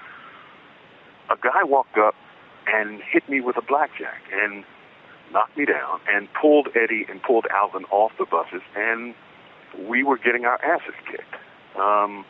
A 1.31 1.37
guy 1.37 1.63
walked 1.65 1.97
up 1.97 2.15
and 2.67 3.01
hit 3.01 3.29
me 3.29 3.41
with 3.41 3.57
a 3.57 3.63
blackjack 3.63 4.23
and 4.33 4.65
knocked 5.33 5.57
me 5.57 5.65
down 5.65 6.01
and 6.09 6.29
pulled 6.41 6.69
Eddie 6.75 7.07
and 7.09 7.23
pulled 7.23 7.47
Alvin 7.51 7.85
off 7.87 8.13
the 8.19 8.27
buses, 8.27 8.63
and 8.77 9.15
we 9.89 10.03
were 10.03 10.19
getting 10.19 10.45
our 10.45 10.63
asses 10.65 10.95
kicked. 11.11 11.35
Um, 11.77 12.25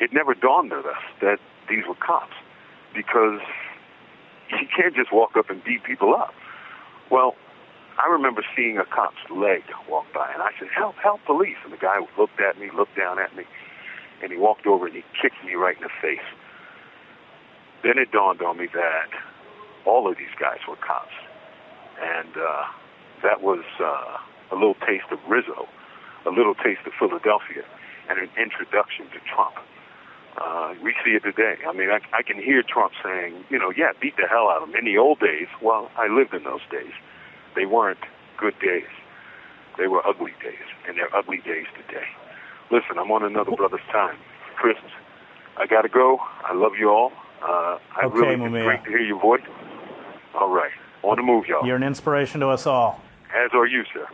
it 0.00 0.12
never 0.12 0.34
dawned 0.34 0.72
on 0.72 0.86
us 0.86 1.02
that 1.20 1.38
these 1.68 1.84
were 1.86 1.94
cops 1.94 2.34
because 2.94 3.40
you 4.50 4.66
can't 4.74 4.94
just 4.94 5.12
walk 5.12 5.36
up 5.36 5.50
and 5.50 5.62
beat 5.64 5.84
people 5.84 6.14
up. 6.14 6.34
Well, 7.10 7.34
I 7.98 8.08
remember 8.08 8.42
seeing 8.56 8.78
a 8.78 8.84
cop's 8.84 9.20
leg 9.30 9.62
walk 9.88 10.06
by, 10.14 10.30
and 10.32 10.42
I 10.42 10.50
said, 10.58 10.68
"Help! 10.74 10.96
Help! 10.96 11.20
Police!" 11.26 11.58
And 11.64 11.72
the 11.72 11.76
guy 11.76 11.98
looked 12.18 12.40
at 12.40 12.58
me, 12.58 12.70
looked 12.74 12.96
down 12.96 13.18
at 13.18 13.36
me, 13.36 13.44
and 14.22 14.32
he 14.32 14.38
walked 14.38 14.66
over 14.66 14.86
and 14.86 14.96
he 14.96 15.04
kicked 15.20 15.44
me 15.44 15.54
right 15.54 15.76
in 15.76 15.82
the 15.82 15.92
face. 16.00 16.24
Then 17.82 17.98
it 17.98 18.10
dawned 18.12 18.40
on 18.42 18.56
me 18.58 18.68
that 18.72 19.10
all 19.84 20.10
of 20.10 20.16
these 20.16 20.34
guys 20.38 20.58
were 20.68 20.76
cops, 20.76 21.12
and 22.02 22.36
uh, 22.36 22.64
that 23.22 23.42
was 23.42 23.64
uh, 23.80 24.18
a 24.50 24.54
little 24.54 24.76
taste 24.86 25.06
of 25.10 25.18
Rizzo, 25.28 25.68
a 26.26 26.30
little 26.30 26.54
taste 26.54 26.82
of 26.86 26.92
Philadelphia, 26.98 27.64
and 28.10 28.18
an 28.18 28.28
introduction 28.36 29.06
to 29.14 29.18
Trump. 29.32 29.54
Uh, 30.36 30.74
we 30.82 30.94
see 31.04 31.12
it 31.12 31.22
today. 31.22 31.56
I 31.68 31.72
mean, 31.72 31.90
I, 31.90 32.00
I 32.16 32.22
can 32.22 32.36
hear 32.36 32.62
Trump 32.62 32.92
saying, 33.04 33.44
you 33.50 33.58
know, 33.58 33.70
yeah, 33.76 33.92
beat 34.00 34.16
the 34.16 34.26
hell 34.26 34.48
out 34.48 34.62
of 34.62 34.68
them. 34.68 34.76
In 34.76 34.84
the 34.84 34.98
old 34.98 35.20
days, 35.20 35.46
well, 35.60 35.90
I 35.96 36.08
lived 36.08 36.34
in 36.34 36.44
those 36.44 36.64
days. 36.70 36.92
They 37.54 37.66
weren't 37.66 38.00
good 38.38 38.54
days. 38.58 38.88
They 39.78 39.88
were 39.88 40.06
ugly 40.06 40.32
days, 40.42 40.66
and 40.86 40.96
they're 40.96 41.14
ugly 41.14 41.38
days 41.38 41.66
today. 41.76 42.06
Listen, 42.70 42.98
I'm 42.98 43.10
on 43.10 43.22
another 43.22 43.52
brother's 43.52 43.86
time. 43.90 44.16
Chris, 44.56 44.76
I 45.58 45.66
got 45.66 45.82
to 45.82 45.88
go. 45.88 46.18
I 46.44 46.54
love 46.54 46.72
you 46.78 46.88
all. 46.88 47.12
Uh, 47.42 47.78
I 47.96 48.04
Okay, 48.04 48.18
really, 48.18 48.34
it's 48.34 48.64
great 48.64 48.84
to 48.84 48.90
hear 48.90 49.00
your 49.00 49.20
voice. 49.20 49.42
All 50.34 50.48
right. 50.48 50.72
On 51.02 51.16
the 51.16 51.22
move, 51.22 51.46
y'all. 51.46 51.66
You're 51.66 51.76
an 51.76 51.82
inspiration 51.82 52.40
to 52.40 52.48
us 52.48 52.66
all. 52.66 53.00
As 53.34 53.50
are 53.54 53.66
you, 53.66 53.84
sir. 53.92 54.06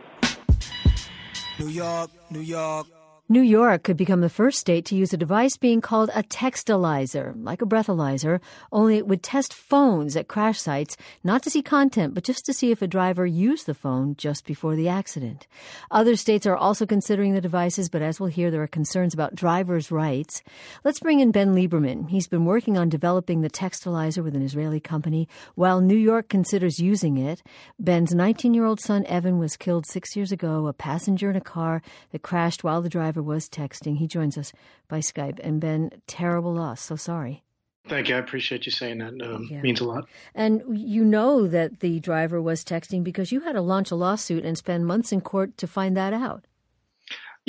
New 1.59 1.67
York, 1.67 2.09
New 2.31 2.39
York. 2.39 2.87
New 3.31 3.41
York 3.41 3.83
could 3.83 3.95
become 3.95 4.21
the 4.21 4.27
first 4.27 4.57
state 4.57 4.85
to 4.85 4.95
use 4.95 5.13
a 5.13 5.17
device 5.17 5.55
being 5.55 5.81
called 5.81 6.09
a 6.15 6.23
textalyzer, 6.23 7.31
like 7.43 7.61
a 7.61 7.65
breathalyzer, 7.65 8.39
only 8.71 8.97
it 8.97 9.05
would 9.05 9.21
test 9.21 9.53
phones 9.53 10.15
at 10.15 10.27
crash 10.27 10.59
sites, 10.59 10.97
not 11.23 11.43
to 11.43 11.49
see 11.51 11.61
content, 11.61 12.15
but 12.15 12.23
just 12.23 12.43
to 12.43 12.55
see 12.55 12.71
if 12.71 12.81
a 12.81 12.87
driver 12.87 13.27
used 13.27 13.67
the 13.67 13.75
phone 13.75 14.15
just 14.15 14.47
before 14.47 14.75
the 14.75 14.89
accident. 14.89 15.45
Other 15.91 16.15
states 16.15 16.47
are 16.47 16.55
also 16.55 16.87
considering 16.87 17.35
the 17.35 17.39
devices, 17.39 17.87
but 17.87 18.01
as 18.01 18.19
we'll 18.19 18.31
hear, 18.31 18.49
there 18.49 18.63
are 18.63 18.67
concerns 18.67 19.13
about 19.13 19.35
drivers' 19.35 19.91
rights. 19.91 20.41
Let's 20.83 20.99
bring 20.99 21.19
in 21.19 21.29
Ben 21.29 21.53
Lieberman. 21.53 22.09
He's 22.09 22.27
been 22.27 22.45
working 22.45 22.79
on 22.79 22.89
developing 22.89 23.41
the 23.41 23.49
textalyzer 23.51 24.23
with 24.23 24.35
an 24.35 24.41
Israeli 24.41 24.79
company, 24.79 25.27
while 25.53 25.81
New 25.81 25.95
York 25.95 26.29
considers 26.29 26.79
using 26.79 27.19
it. 27.19 27.43
Ben's 27.77 28.11
19 28.11 28.55
year 28.55 28.65
old 28.65 28.79
son, 28.79 29.05
Evan, 29.05 29.37
was 29.37 29.55
killed 29.55 29.85
six 29.85 30.15
years 30.15 30.31
ago, 30.31 30.65
a 30.65 30.73
passenger 30.73 31.29
in 31.29 31.35
a 31.35 31.41
car 31.41 31.83
that 32.11 32.23
crashed 32.23 32.63
while 32.63 32.81
the 32.81 32.89
driver 32.89 33.18
was 33.23 33.49
texting. 33.49 33.97
He 33.97 34.07
joins 34.07 34.37
us 34.37 34.51
by 34.87 34.99
Skype. 34.99 35.39
And 35.43 35.59
Ben, 35.59 35.91
terrible 36.07 36.53
loss. 36.53 36.81
So 36.81 36.95
sorry. 36.95 37.43
Thank 37.87 38.09
you. 38.09 38.15
I 38.15 38.19
appreciate 38.19 38.65
you 38.65 38.71
saying 38.71 38.99
that. 38.99 39.19
Um, 39.21 39.47
Yeah. 39.49 39.61
Means 39.61 39.79
a 39.79 39.85
lot. 39.85 40.07
And 40.35 40.61
you 40.77 41.03
know 41.03 41.47
that 41.47 41.79
the 41.79 41.99
driver 41.99 42.41
was 42.41 42.63
texting 42.63 43.03
because 43.03 43.31
you 43.31 43.39
had 43.41 43.53
to 43.53 43.61
launch 43.61 43.89
a 43.89 43.95
lawsuit 43.95 44.45
and 44.45 44.57
spend 44.57 44.85
months 44.85 45.11
in 45.11 45.21
court 45.21 45.57
to 45.57 45.67
find 45.67 45.97
that 45.97 46.13
out. 46.13 46.45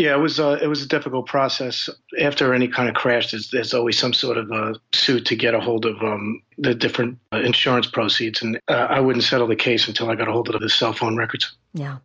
Yeah, 0.00 0.14
it 0.14 0.18
was 0.20 0.40
uh, 0.40 0.58
it 0.62 0.66
was 0.66 0.82
a 0.82 0.88
difficult 0.88 1.26
process. 1.26 1.90
After 2.18 2.54
any 2.54 2.68
kind 2.68 2.88
of 2.88 2.94
crash, 2.94 3.32
there's, 3.32 3.50
there's 3.50 3.74
always 3.74 3.98
some 3.98 4.14
sort 4.14 4.38
of 4.38 4.50
a 4.50 4.76
suit 4.92 5.26
to 5.26 5.36
get 5.36 5.54
a 5.54 5.60
hold 5.60 5.84
of 5.84 6.02
um, 6.02 6.40
the 6.56 6.74
different 6.74 7.18
uh, 7.34 7.40
insurance 7.40 7.86
proceeds, 7.86 8.40
and 8.40 8.58
uh, 8.66 8.86
I 8.88 8.98
wouldn't 9.00 9.26
settle 9.26 9.46
the 9.46 9.56
case 9.56 9.88
until 9.88 10.08
I 10.08 10.14
got 10.14 10.26
a 10.26 10.32
hold 10.32 10.48
of 10.48 10.58
the 10.58 10.70
cell 10.70 10.94
phone 10.94 11.18
records. 11.18 11.54
Yeah. 11.74 11.98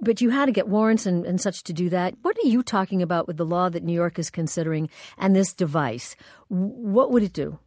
But 0.00 0.20
you 0.20 0.30
had 0.30 0.46
to 0.46 0.52
get 0.52 0.68
warrants 0.68 1.06
and, 1.06 1.26
and 1.26 1.40
such 1.40 1.64
to 1.64 1.72
do 1.72 1.88
that. 1.88 2.14
What 2.22 2.36
are 2.38 2.46
you 2.46 2.62
talking 2.62 3.02
about 3.02 3.26
with 3.26 3.36
the 3.36 3.44
law 3.44 3.68
that 3.68 3.82
New 3.82 3.94
York 3.94 4.20
is 4.20 4.30
considering 4.30 4.88
and 5.18 5.34
this 5.34 5.52
device? 5.52 6.14
What 6.46 7.10
would 7.10 7.24
it 7.24 7.32
do? 7.32 7.58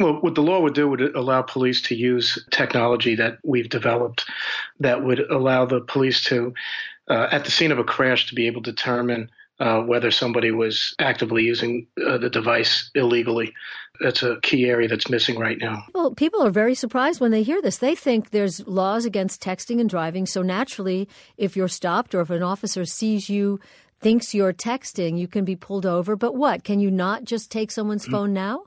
Well, 0.00 0.14
what 0.14 0.34
the 0.34 0.42
law 0.42 0.60
would 0.60 0.74
do 0.74 0.88
would 0.88 1.00
allow 1.16 1.42
police 1.42 1.80
to 1.82 1.94
use 1.94 2.44
technology 2.50 3.14
that 3.14 3.38
we've 3.44 3.68
developed 3.68 4.24
that 4.80 5.04
would 5.04 5.20
allow 5.30 5.64
the 5.64 5.80
police 5.80 6.22
to, 6.24 6.54
uh, 7.08 7.28
at 7.30 7.44
the 7.44 7.50
scene 7.50 7.72
of 7.72 7.78
a 7.78 7.84
crash, 7.84 8.26
to 8.26 8.34
be 8.34 8.46
able 8.46 8.62
to 8.62 8.72
determine 8.72 9.30
uh, 9.60 9.80
whether 9.82 10.10
somebody 10.10 10.50
was 10.50 10.94
actively 10.98 11.42
using 11.42 11.86
uh, 12.06 12.18
the 12.18 12.30
device 12.30 12.90
illegally. 12.94 13.52
That's 14.00 14.22
a 14.22 14.38
key 14.42 14.66
area 14.66 14.86
that's 14.86 15.10
missing 15.10 15.38
right 15.38 15.58
now. 15.58 15.84
Well, 15.94 16.14
people 16.14 16.40
are 16.42 16.50
very 16.50 16.76
surprised 16.76 17.20
when 17.20 17.32
they 17.32 17.42
hear 17.42 17.60
this. 17.60 17.78
They 17.78 17.96
think 17.96 18.30
there's 18.30 18.64
laws 18.68 19.04
against 19.04 19.42
texting 19.42 19.80
and 19.80 19.90
driving. 19.90 20.26
So 20.26 20.42
naturally, 20.42 21.08
if 21.36 21.56
you're 21.56 21.66
stopped 21.66 22.14
or 22.14 22.20
if 22.20 22.30
an 22.30 22.42
officer 22.42 22.84
sees 22.84 23.28
you, 23.28 23.58
thinks 24.00 24.34
you're 24.34 24.52
texting, 24.52 25.18
you 25.18 25.26
can 25.26 25.44
be 25.44 25.56
pulled 25.56 25.86
over. 25.86 26.14
But 26.14 26.36
what? 26.36 26.62
Can 26.62 26.78
you 26.78 26.90
not 26.90 27.24
just 27.24 27.50
take 27.50 27.72
someone's 27.72 28.06
phone 28.06 28.32
now? 28.32 28.62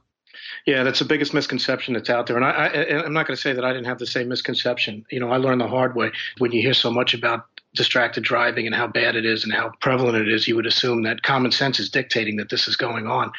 Yeah, 0.65 0.83
that's 0.83 0.99
the 0.99 1.05
biggest 1.05 1.33
misconception 1.33 1.93
that's 1.93 2.09
out 2.09 2.27
there. 2.27 2.35
And 2.35 2.45
I, 2.45 2.49
I, 2.49 2.67
and 2.67 3.01
I'm 3.01 3.13
not 3.13 3.27
going 3.27 3.35
to 3.35 3.41
say 3.41 3.53
that 3.53 3.63
I 3.63 3.73
didn't 3.73 3.87
have 3.87 3.99
the 3.99 4.07
same 4.07 4.27
misconception. 4.27 5.05
You 5.09 5.19
know, 5.19 5.31
I 5.31 5.37
learned 5.37 5.61
the 5.61 5.67
hard 5.67 5.95
way. 5.95 6.11
When 6.37 6.51
you 6.51 6.61
hear 6.61 6.73
so 6.73 6.91
much 6.91 7.13
about 7.13 7.45
distracted 7.73 8.23
driving 8.23 8.65
and 8.65 8.75
how 8.75 8.87
bad 8.87 9.15
it 9.15 9.25
is 9.25 9.43
and 9.43 9.53
how 9.53 9.71
prevalent 9.79 10.17
it 10.17 10.27
is, 10.27 10.47
you 10.47 10.55
would 10.55 10.65
assume 10.65 11.03
that 11.03 11.23
common 11.23 11.51
sense 11.51 11.79
is 11.79 11.89
dictating 11.89 12.35
that 12.37 12.49
this 12.49 12.67
is 12.67 12.75
going 12.75 13.07
on. 13.07 13.31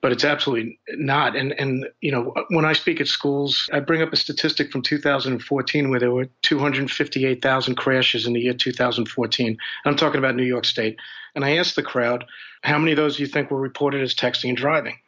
But 0.00 0.12
it's 0.12 0.24
absolutely 0.24 0.78
not. 0.90 1.36
And, 1.36 1.52
and 1.52 1.86
you 2.00 2.12
know, 2.12 2.34
when 2.50 2.64
I 2.64 2.72
speak 2.72 3.00
at 3.00 3.08
schools, 3.08 3.68
I 3.72 3.80
bring 3.80 4.02
up 4.02 4.12
a 4.12 4.16
statistic 4.16 4.70
from 4.70 4.82
2014 4.82 5.90
where 5.90 6.00
there 6.00 6.10
were 6.10 6.28
258,000 6.42 7.74
crashes 7.76 8.26
in 8.26 8.32
the 8.32 8.40
year 8.40 8.54
2014. 8.54 9.58
I'm 9.84 9.96
talking 9.96 10.18
about 10.18 10.36
New 10.36 10.44
York 10.44 10.64
State. 10.64 10.98
And 11.34 11.44
I 11.44 11.56
asked 11.56 11.76
the 11.76 11.82
crowd, 11.82 12.24
how 12.62 12.78
many 12.78 12.92
of 12.92 12.96
those 12.96 13.16
do 13.16 13.22
you 13.22 13.28
think 13.28 13.50
were 13.50 13.60
reported 13.60 14.02
as 14.02 14.14
texting 14.14 14.48
and 14.48 14.56
driving? 14.56 14.98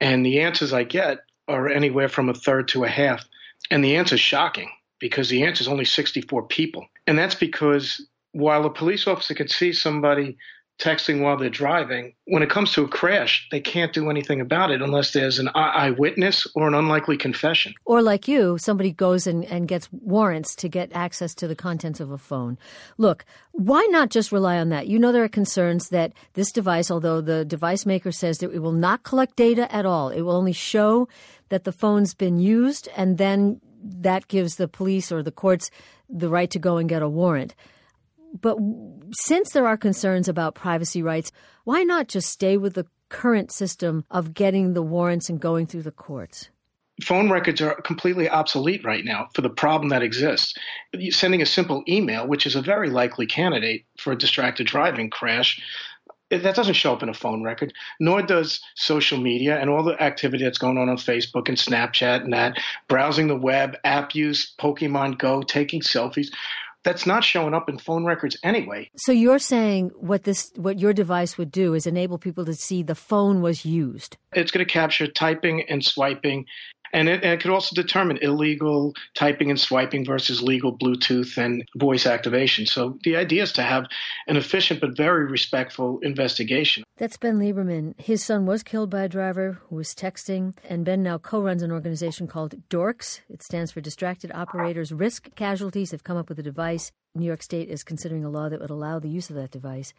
And 0.00 0.24
the 0.24 0.40
answers 0.40 0.72
I 0.72 0.84
get 0.84 1.18
are 1.46 1.68
anywhere 1.68 2.08
from 2.08 2.28
a 2.28 2.34
third 2.34 2.68
to 2.68 2.84
a 2.84 2.88
half. 2.88 3.26
And 3.70 3.82
the 3.82 3.96
answer 3.96 4.14
is 4.14 4.20
shocking 4.20 4.70
because 5.00 5.28
the 5.28 5.44
answer 5.44 5.62
is 5.62 5.68
only 5.68 5.84
64 5.84 6.46
people. 6.46 6.86
And 7.06 7.18
that's 7.18 7.34
because 7.34 8.06
while 8.32 8.64
a 8.64 8.70
police 8.70 9.06
officer 9.06 9.34
can 9.34 9.48
see 9.48 9.72
somebody 9.72 10.36
texting 10.78 11.22
while 11.22 11.36
they're 11.36 11.50
driving, 11.50 12.14
when 12.26 12.42
it 12.42 12.50
comes 12.50 12.72
to 12.72 12.84
a 12.84 12.88
crash, 12.88 13.48
they 13.50 13.60
can't 13.60 13.92
do 13.92 14.10
anything 14.10 14.40
about 14.40 14.70
it 14.70 14.80
unless 14.80 15.12
there's 15.12 15.38
an 15.38 15.48
eyewitness 15.54 16.46
or 16.54 16.68
an 16.68 16.74
unlikely 16.74 17.16
confession. 17.16 17.74
Or 17.84 18.00
like 18.00 18.28
you, 18.28 18.58
somebody 18.58 18.92
goes 18.92 19.26
and, 19.26 19.44
and 19.46 19.66
gets 19.66 19.88
warrants 19.92 20.54
to 20.56 20.68
get 20.68 20.92
access 20.92 21.34
to 21.36 21.48
the 21.48 21.56
contents 21.56 21.98
of 21.98 22.12
a 22.12 22.18
phone. 22.18 22.58
Look, 22.96 23.24
why 23.52 23.86
not 23.90 24.10
just 24.10 24.30
rely 24.30 24.58
on 24.58 24.68
that? 24.68 24.86
You 24.86 25.00
know 25.00 25.10
there 25.10 25.24
are 25.24 25.28
concerns 25.28 25.88
that 25.88 26.12
this 26.34 26.52
device, 26.52 26.90
although 26.90 27.20
the 27.20 27.44
device 27.44 27.84
maker 27.84 28.12
says 28.12 28.38
that 28.38 28.52
it 28.52 28.60
will 28.60 28.72
not 28.72 29.02
collect 29.02 29.34
data 29.34 29.72
at 29.74 29.84
all, 29.84 30.10
it 30.10 30.22
will 30.22 30.36
only 30.36 30.52
show 30.52 31.08
that 31.48 31.64
the 31.64 31.72
phone's 31.72 32.14
been 32.14 32.38
used, 32.38 32.88
and 32.96 33.18
then 33.18 33.60
that 33.82 34.28
gives 34.28 34.56
the 34.56 34.68
police 34.68 35.10
or 35.12 35.22
the 35.22 35.32
courts 35.32 35.70
the 36.08 36.28
right 36.28 36.50
to 36.50 36.58
go 36.58 36.76
and 36.76 36.88
get 36.88 37.02
a 37.02 37.08
warrant. 37.08 37.54
But 38.40 38.58
since 39.12 39.52
there 39.52 39.66
are 39.66 39.76
concerns 39.76 40.28
about 40.28 40.54
privacy 40.54 41.02
rights, 41.02 41.32
why 41.64 41.82
not 41.82 42.08
just 42.08 42.28
stay 42.28 42.56
with 42.56 42.74
the 42.74 42.86
current 43.08 43.50
system 43.50 44.04
of 44.10 44.34
getting 44.34 44.74
the 44.74 44.82
warrants 44.82 45.28
and 45.30 45.40
going 45.40 45.66
through 45.66 45.82
the 45.82 45.90
courts? 45.90 46.50
phone 47.04 47.30
records 47.30 47.60
are 47.60 47.80
completely 47.82 48.28
obsolete 48.28 48.84
right 48.84 49.04
now 49.04 49.28
for 49.34 49.42
the 49.42 49.50
problem 49.50 49.90
that 49.90 50.02
exists. 50.02 50.54
Sending 51.10 51.42
a 51.42 51.46
simple 51.46 51.84
email, 51.88 52.26
which 52.26 52.46
is 52.46 52.56
a 52.56 52.62
very 52.62 52.90
likely 52.90 53.26
candidate 53.26 53.84
for 53.98 54.12
a 54.12 54.18
distracted 54.18 54.66
driving 54.66 55.10
crash, 55.10 55.60
that 56.30 56.54
doesn't 56.54 56.74
show 56.74 56.92
up 56.92 57.02
in 57.02 57.08
a 57.08 57.14
phone 57.14 57.42
record, 57.42 57.72
nor 58.00 58.22
does 58.22 58.60
social 58.76 59.18
media 59.18 59.58
and 59.58 59.70
all 59.70 59.82
the 59.82 60.00
activity 60.02 60.44
that's 60.44 60.58
going 60.58 60.78
on 60.78 60.88
on 60.88 60.96
Facebook 60.96 61.48
and 61.48 61.56
Snapchat 61.56 62.22
and 62.24 62.32
that, 62.32 62.58
browsing 62.88 63.28
the 63.28 63.36
web, 63.36 63.76
app 63.84 64.14
use, 64.14 64.54
Pokemon 64.58 65.18
Go, 65.18 65.42
taking 65.42 65.80
selfies. 65.80 66.28
that's 66.84 67.06
not 67.06 67.24
showing 67.24 67.54
up 67.54 67.68
in 67.68 67.78
phone 67.78 68.04
records 68.04 68.36
anyway. 68.42 68.90
So 68.96 69.12
you're 69.12 69.38
saying 69.38 69.90
what 69.96 70.24
this 70.24 70.52
what 70.56 70.78
your 70.78 70.92
device 70.92 71.36
would 71.36 71.50
do 71.50 71.74
is 71.74 71.86
enable 71.86 72.18
people 72.18 72.44
to 72.44 72.54
see 72.54 72.82
the 72.82 72.94
phone 72.94 73.42
was 73.42 73.64
used. 73.64 74.16
It's 74.32 74.50
going 74.50 74.64
to 74.64 74.72
capture 74.72 75.06
typing 75.06 75.62
and 75.68 75.84
swiping 75.84 76.46
and 76.92 77.08
it, 77.08 77.22
and 77.22 77.32
it, 77.32 77.40
could 77.40 77.50
also 77.50 77.74
determine 77.74 78.18
illegal 78.22 78.94
typing 79.14 79.50
and 79.50 79.60
swiping 79.60 80.04
versus 80.04 80.42
legal 80.42 80.76
Bluetooth 80.76 81.36
and 81.36 81.64
voice 81.76 82.06
activation. 82.06 82.66
So 82.66 82.98
the 83.04 83.16
idea 83.16 83.42
is 83.42 83.52
to 83.52 83.62
have 83.62 83.86
an 84.26 84.36
efficient 84.36 84.80
but 84.80 84.96
very 84.96 85.26
respectful 85.26 85.98
investigation. 86.00 86.84
That's 86.96 87.16
Ben 87.16 87.38
Lieberman. 87.38 87.98
His 88.00 88.22
son 88.22 88.46
was 88.46 88.62
killed 88.62 88.90
by 88.90 89.02
a 89.02 89.08
driver 89.08 89.60
who 89.68 89.76
was 89.76 89.94
texting, 89.94 90.54
and 90.68 90.84
Ben 90.84 91.02
now 91.02 91.18
co 91.18 91.40
runs 91.40 91.62
an 91.62 91.72
organization 91.72 92.26
called 92.26 92.54
DORCS. 92.68 93.20
It 93.28 93.42
stands 93.42 93.70
for 93.70 93.80
Distracted 93.80 94.32
Operators 94.34 94.92
Risk 94.92 95.34
Casualties. 95.34 95.90
They've 95.90 96.02
come 96.02 96.16
up 96.16 96.28
with 96.28 96.38
a 96.38 96.42
device. 96.42 96.90
New 97.14 97.26
York 97.26 97.42
State 97.42 97.68
is 97.68 97.84
considering 97.84 98.24
a 98.24 98.30
law 98.30 98.48
that 98.48 98.60
would 98.60 98.70
allow 98.70 98.98
the 98.98 99.08
use 99.08 99.30
of 99.30 99.36
that 99.36 99.50
device. 99.50 99.92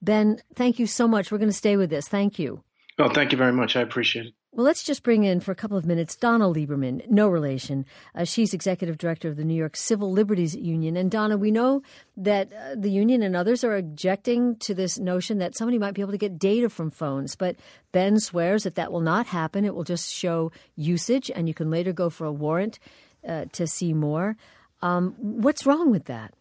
Ben, 0.00 0.40
thank 0.54 0.78
you 0.78 0.86
so 0.86 1.06
much. 1.06 1.30
We're 1.30 1.38
going 1.38 1.50
to 1.50 1.56
stay 1.56 1.76
with 1.76 1.90
this. 1.90 2.08
Thank 2.08 2.38
you. 2.38 2.62
Oh, 2.98 3.08
thank 3.08 3.32
you 3.32 3.38
very 3.38 3.52
much. 3.52 3.76
I 3.76 3.80
appreciate 3.80 4.26
it. 4.26 4.34
Well, 4.54 4.66
let's 4.66 4.82
just 4.82 5.02
bring 5.02 5.24
in 5.24 5.40
for 5.40 5.50
a 5.50 5.54
couple 5.54 5.78
of 5.78 5.86
minutes 5.86 6.14
Donna 6.14 6.44
Lieberman, 6.44 7.08
no 7.08 7.26
relation. 7.26 7.86
Uh, 8.14 8.24
she's 8.24 8.52
executive 8.52 8.98
director 8.98 9.30
of 9.30 9.36
the 9.36 9.44
New 9.44 9.54
York 9.54 9.76
Civil 9.76 10.12
Liberties 10.12 10.54
Union. 10.54 10.94
And 10.94 11.10
Donna, 11.10 11.38
we 11.38 11.50
know 11.50 11.80
that 12.18 12.52
uh, 12.52 12.74
the 12.76 12.90
union 12.90 13.22
and 13.22 13.34
others 13.34 13.64
are 13.64 13.74
objecting 13.74 14.56
to 14.56 14.74
this 14.74 14.98
notion 14.98 15.38
that 15.38 15.56
somebody 15.56 15.78
might 15.78 15.94
be 15.94 16.02
able 16.02 16.12
to 16.12 16.18
get 16.18 16.38
data 16.38 16.68
from 16.68 16.90
phones. 16.90 17.34
But 17.34 17.56
Ben 17.92 18.20
swears 18.20 18.64
that 18.64 18.74
that 18.74 18.92
will 18.92 19.00
not 19.00 19.24
happen. 19.26 19.64
It 19.64 19.74
will 19.74 19.84
just 19.84 20.12
show 20.12 20.52
usage, 20.76 21.30
and 21.34 21.48
you 21.48 21.54
can 21.54 21.70
later 21.70 21.94
go 21.94 22.10
for 22.10 22.26
a 22.26 22.32
warrant 22.32 22.78
uh, 23.26 23.46
to 23.52 23.66
see 23.66 23.94
more. 23.94 24.36
Um, 24.82 25.14
what's 25.18 25.64
wrong 25.64 25.90
with 25.90 26.04
that? 26.06 26.34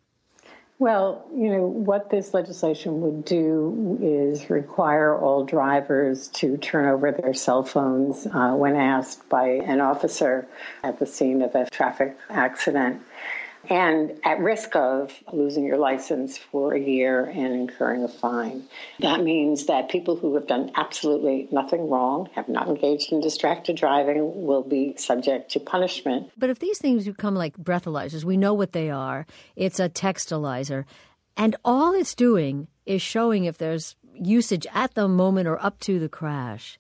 Well, 0.82 1.24
you 1.32 1.56
know, 1.56 1.68
what 1.68 2.10
this 2.10 2.34
legislation 2.34 3.02
would 3.02 3.24
do 3.24 4.00
is 4.02 4.50
require 4.50 5.16
all 5.16 5.46
drivers 5.46 6.28
to 6.30 6.58
turn 6.58 6.88
over 6.88 7.12
their 7.12 7.36
cell 7.36 7.62
phones 7.62 8.26
uh, 8.26 8.54
when 8.54 8.76
asked 8.76 9.30
by 9.30 9.50
an 9.50 9.80
officer 9.80 10.48
at 10.82 10.98
the 10.98 11.06
scene 11.06 11.44
of 11.44 11.54
a 11.54 11.70
traffic 11.70 12.18
accident 12.32 13.00
and 13.72 14.20
at 14.26 14.38
risk 14.40 14.76
of 14.76 15.18
losing 15.32 15.64
your 15.64 15.78
license 15.78 16.38
for 16.38 16.74
a 16.74 16.80
year 16.80 17.24
and 17.24 17.54
incurring 17.54 18.04
a 18.04 18.08
fine. 18.10 18.68
That 19.00 19.24
means 19.24 19.68
that 19.68 19.88
people 19.88 20.18
who 20.18 20.36
have 20.36 20.46
done 20.46 20.74
absolutely 20.76 21.48
nothing 21.54 21.90
wrong, 21.90 22.30
have 22.36 22.50
not 22.50 22.68
engaged 22.68 23.14
in 23.14 23.22
distracted 23.22 23.78
driving, 23.78 24.46
will 24.46 24.62
be 24.62 24.98
subject 24.98 25.52
to 25.52 25.62
punishment. 25.62 26.32
But 26.38 26.50
if 26.50 26.60
these 26.60 26.80
things 26.80 27.06
become 27.06 27.34
like 27.34 27.56
breathalyzers, 27.56 28.26
we 28.26 28.36
know 28.36 28.54
what 28.54 28.74
they 28.74 28.90
are. 28.90 29.26
It's 29.56 29.80
a 29.80 29.88
textalyzer, 29.88 30.84
and 31.38 31.56
all 31.64 31.94
it's 31.94 32.14
doing 32.14 32.68
is 32.86 33.02
showing 33.02 33.46
if 33.46 33.58
there's 33.58 33.96
usage 34.14 34.68
at 34.74 34.96
the 34.96 35.08
moment 35.08 35.48
or 35.48 35.64
up 35.64 35.80
to 35.80 35.98
the 35.98 36.10
crash. 36.10 36.78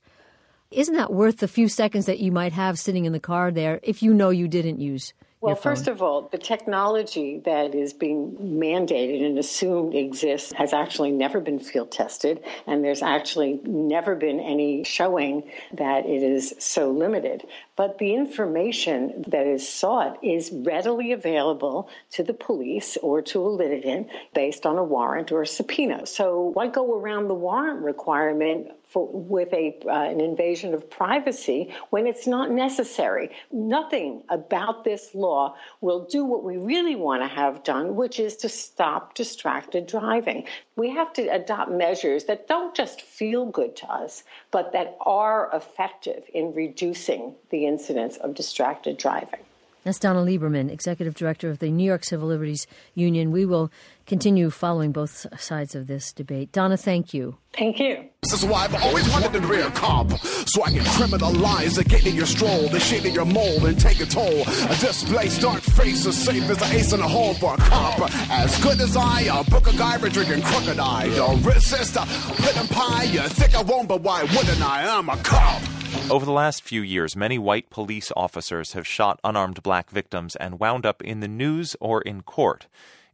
Isn't 0.71 0.95
that 0.95 1.13
worth 1.13 1.37
the 1.37 1.47
few 1.47 1.69
seconds 1.69 2.05
that 2.07 2.19
you 2.19 2.33
might 2.33 2.51
have 2.51 2.77
sitting 2.77 3.05
in 3.05 3.13
the 3.13 3.19
car 3.21 3.49
there 3.49 3.79
if 3.81 4.03
you 4.03 4.13
know 4.13 4.29
you 4.29 4.49
didn't 4.49 4.81
use 4.81 5.13
well, 5.41 5.55
first 5.55 5.87
of 5.87 6.03
all, 6.03 6.29
the 6.31 6.37
technology 6.37 7.41
that 7.45 7.73
is 7.73 7.93
being 7.93 8.37
mandated 8.39 9.25
and 9.25 9.39
assumed 9.39 9.95
exists 9.95 10.53
has 10.53 10.71
actually 10.71 11.11
never 11.11 11.39
been 11.39 11.59
field 11.59 11.91
tested, 11.91 12.43
and 12.67 12.83
there's 12.83 13.01
actually 13.01 13.59
never 13.63 14.15
been 14.15 14.39
any 14.39 14.83
showing 14.83 15.49
that 15.73 16.05
it 16.05 16.21
is 16.21 16.53
so 16.59 16.91
limited. 16.91 17.47
But 17.75 17.97
the 17.97 18.13
information 18.13 19.23
that 19.27 19.47
is 19.47 19.67
sought 19.67 20.23
is 20.23 20.51
readily 20.51 21.11
available 21.11 21.89
to 22.11 22.23
the 22.23 22.35
police 22.35 22.95
or 22.97 23.23
to 23.23 23.41
a 23.41 23.49
litigant 23.49 24.09
based 24.35 24.67
on 24.67 24.77
a 24.77 24.83
warrant 24.83 25.31
or 25.31 25.41
a 25.41 25.47
subpoena. 25.47 26.05
So 26.05 26.51
why 26.53 26.67
go 26.67 26.99
around 26.99 27.27
the 27.27 27.33
warrant 27.33 27.83
requirement 27.83 28.71
for, 28.91 29.07
with 29.11 29.53
a, 29.53 29.77
uh, 29.85 29.89
an 29.89 30.19
invasion 30.19 30.73
of 30.73 30.89
privacy 30.89 31.73
when 31.91 32.05
it's 32.05 32.27
not 32.27 32.51
necessary. 32.51 33.29
Nothing 33.51 34.23
about 34.29 34.83
this 34.83 35.15
law 35.15 35.55
will 35.79 36.03
do 36.05 36.25
what 36.25 36.43
we 36.43 36.57
really 36.57 36.95
want 36.95 37.21
to 37.23 37.27
have 37.27 37.63
done, 37.63 37.95
which 37.95 38.19
is 38.19 38.35
to 38.37 38.49
stop 38.49 39.15
distracted 39.15 39.87
driving. 39.87 40.45
We 40.75 40.89
have 40.89 41.13
to 41.13 41.27
adopt 41.27 41.71
measures 41.71 42.25
that 42.25 42.49
don't 42.49 42.75
just 42.75 43.01
feel 43.01 43.45
good 43.45 43.77
to 43.77 43.89
us, 43.89 44.23
but 44.51 44.73
that 44.73 44.97
are 44.99 45.49
effective 45.53 46.23
in 46.33 46.53
reducing 46.53 47.35
the 47.49 47.65
incidence 47.65 48.17
of 48.17 48.35
distracted 48.35 48.97
driving. 48.97 49.39
That's 49.83 49.97
Donna 49.97 50.19
Lieberman, 50.19 50.71
Executive 50.71 51.15
Director 51.15 51.49
of 51.49 51.57
the 51.57 51.71
New 51.71 51.83
York 51.83 52.03
Civil 52.03 52.27
Liberties 52.27 52.67
Union. 52.93 53.31
We 53.31 53.47
will 53.47 53.71
continue 54.05 54.51
following 54.51 54.91
both 54.91 55.25
sides 55.41 55.73
of 55.73 55.87
this 55.87 56.13
debate. 56.13 56.51
Donna, 56.51 56.77
thank 56.77 57.13
you. 57.15 57.37
Thank 57.57 57.79
you. 57.79 58.05
This 58.21 58.33
is 58.33 58.45
why 58.45 58.65
I've 58.65 58.75
always 58.75 59.09
wanted 59.09 59.33
to 59.33 59.47
be 59.47 59.55
a 59.55 59.71
cop, 59.71 60.11
so 60.19 60.63
I 60.63 60.71
can 60.71 60.83
criminalize 60.83 61.75
the 61.75 61.83
gate 61.83 62.05
in 62.05 62.15
your 62.15 62.27
stroll, 62.27 62.69
the 62.69 62.79
shade 62.79 63.05
in 63.05 63.13
your 63.13 63.25
mold, 63.25 63.65
and 63.65 63.79
take 63.79 63.99
a 63.99 64.05
toll. 64.05 64.41
A 64.41 64.77
displaced 64.79 65.41
dark 65.41 65.61
face 65.61 66.05
as 66.05 66.15
safe 66.17 66.47
as 66.49 66.61
an 66.61 66.75
ace 66.75 66.93
in 66.93 66.99
the 66.99 67.07
hole 67.07 67.33
for 67.33 67.55
a 67.55 67.57
cop. 67.57 68.11
As 68.29 68.61
good 68.63 68.79
as 68.79 68.95
I, 68.95 69.21
a 69.21 69.43
book 69.49 69.67
of 69.67 69.77
guy 69.77 69.97
drinking 69.97 70.43
crocodile. 70.43 71.09
Don't 71.15 71.43
resist 71.43 71.95
a 71.95 72.05
pudding 72.05 72.67
pie. 72.67 73.03
You 73.03 73.21
think 73.21 73.55
I 73.55 73.63
won't, 73.63 73.87
but 73.87 74.01
why 74.01 74.23
wouldn't 74.23 74.61
I? 74.61 74.97
I'm 74.97 75.09
a 75.09 75.17
cop. 75.17 75.61
Over 76.09 76.25
the 76.25 76.31
last 76.31 76.63
few 76.63 76.81
years, 76.81 77.15
many 77.15 77.37
white 77.37 77.69
police 77.69 78.11
officers 78.15 78.73
have 78.73 78.85
shot 78.85 79.19
unarmed 79.23 79.63
black 79.63 79.89
victims 79.89 80.35
and 80.35 80.59
wound 80.59 80.85
up 80.85 81.01
in 81.01 81.21
the 81.21 81.27
news 81.27 81.75
or 81.79 82.01
in 82.01 82.21
court. 82.21 82.67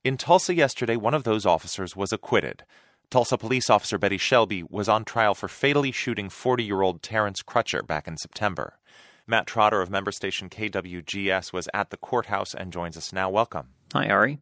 In 0.03 0.17
Tulsa 0.17 0.55
yesterday, 0.55 0.95
one 0.95 1.13
of 1.13 1.23
those 1.23 1.45
officers 1.45 1.95
was 1.95 2.11
acquitted. 2.11 2.63
Tulsa 3.09 3.37
police 3.37 3.69
officer 3.69 3.97
Betty 3.97 4.17
Shelby 4.17 4.63
was 4.63 4.89
on 4.89 5.05
trial 5.05 5.33
for 5.33 5.47
fatally 5.47 5.91
shooting 5.91 6.29
40 6.29 6.63
year 6.63 6.81
old 6.81 7.01
Terence 7.01 7.41
Crutcher 7.41 7.85
back 7.85 8.07
in 8.07 8.17
September. 8.17 8.77
Matt 9.27 9.47
Trotter 9.47 9.81
of 9.81 9.89
member 9.89 10.11
station 10.11 10.49
KWGS 10.49 11.53
was 11.53 11.69
at 11.73 11.89
the 11.89 11.97
courthouse 11.97 12.53
and 12.53 12.73
joins 12.73 12.97
us 12.97 13.13
now. 13.13 13.29
Welcome. 13.29 13.67
Hi, 13.93 14.09
Ari. 14.09 14.39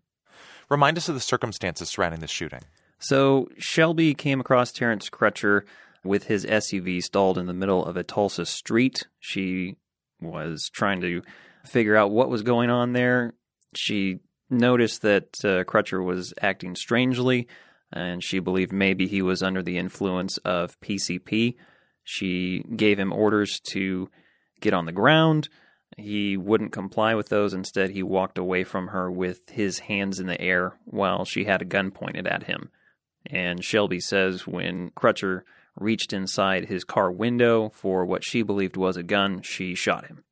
Remind 0.70 0.98
us 0.98 1.10
of 1.10 1.16
the 1.16 1.22
circumstances 1.22 1.90
surrounding 1.90 2.22
this 2.22 2.32
shooting. 2.32 2.62
So, 3.00 3.50
Shelby 3.58 4.14
came 4.14 4.40
across 4.40 4.72
Terence 4.72 5.10
Crutcher 5.10 5.64
with 6.06 6.26
his 6.26 6.46
SUV 6.46 7.04
stalled 7.04 7.38
in 7.38 7.48
the 7.48 7.54
middle 7.54 7.84
of 7.84 7.98
a 7.98 8.04
Tulsa 8.04 8.46
street. 8.46 9.08
She 9.20 9.78
was 10.22 10.70
trying 10.70 11.02
to 11.02 11.22
figure 11.66 11.96
out 11.96 12.12
what 12.12 12.30
was 12.30 12.44
going 12.44 12.70
on 12.70 12.94
there. 12.94 13.34
She 13.76 14.20
noticed 14.50 15.02
that 15.02 15.30
uh, 15.44 15.64
Crutcher 15.64 16.04
was 16.04 16.34
acting 16.42 16.76
strangely, 16.76 17.48
and 17.92 18.24
she 18.24 18.40
believed 18.40 18.72
maybe 18.72 19.08
he 19.08 19.22
was 19.22 19.42
under 19.42 19.64
the 19.64 19.78
influence 19.78 20.38
of 20.40 20.80
PCP. 20.80 21.56
She 22.04 22.64
gave 22.76 23.00
him 23.00 23.12
orders 23.12 23.60
to 23.72 24.10
get 24.62 24.74
on 24.74 24.86
the 24.86 24.92
ground. 24.92 25.50
He 25.98 26.38
wouldn't 26.38 26.72
comply 26.72 27.16
with 27.16 27.30
those. 27.30 27.54
Instead, 27.54 27.92
he 27.92 28.04
walked 28.04 28.38
away 28.38 28.64
from 28.64 28.88
her 28.88 29.10
with 29.10 29.50
his 29.50 29.80
hands 29.80 30.20
in 30.20 30.28
the 30.28 30.40
air 30.40 30.78
while 30.86 31.26
she 31.26 31.46
had 31.46 31.62
a 31.62 31.66
gun 31.66 31.92
pointed 31.92 32.28
at 32.28 32.44
him. 32.44 32.70
And 33.26 33.64
Shelby 33.64 34.00
says 34.00 34.46
when 34.46 34.92
Crutcher 34.92 35.42
reached 35.78 36.14
inside 36.14 36.66
his 36.66 36.84
car 36.84 37.12
window 37.12 37.70
for 37.70 38.06
what 38.06 38.24
she 38.24 38.42
believed 38.42 38.78
was 38.78 38.98
a 38.98 39.04
gun, 39.04 39.42
she 39.42 39.76
shot 39.76 40.08
him. 40.08 40.24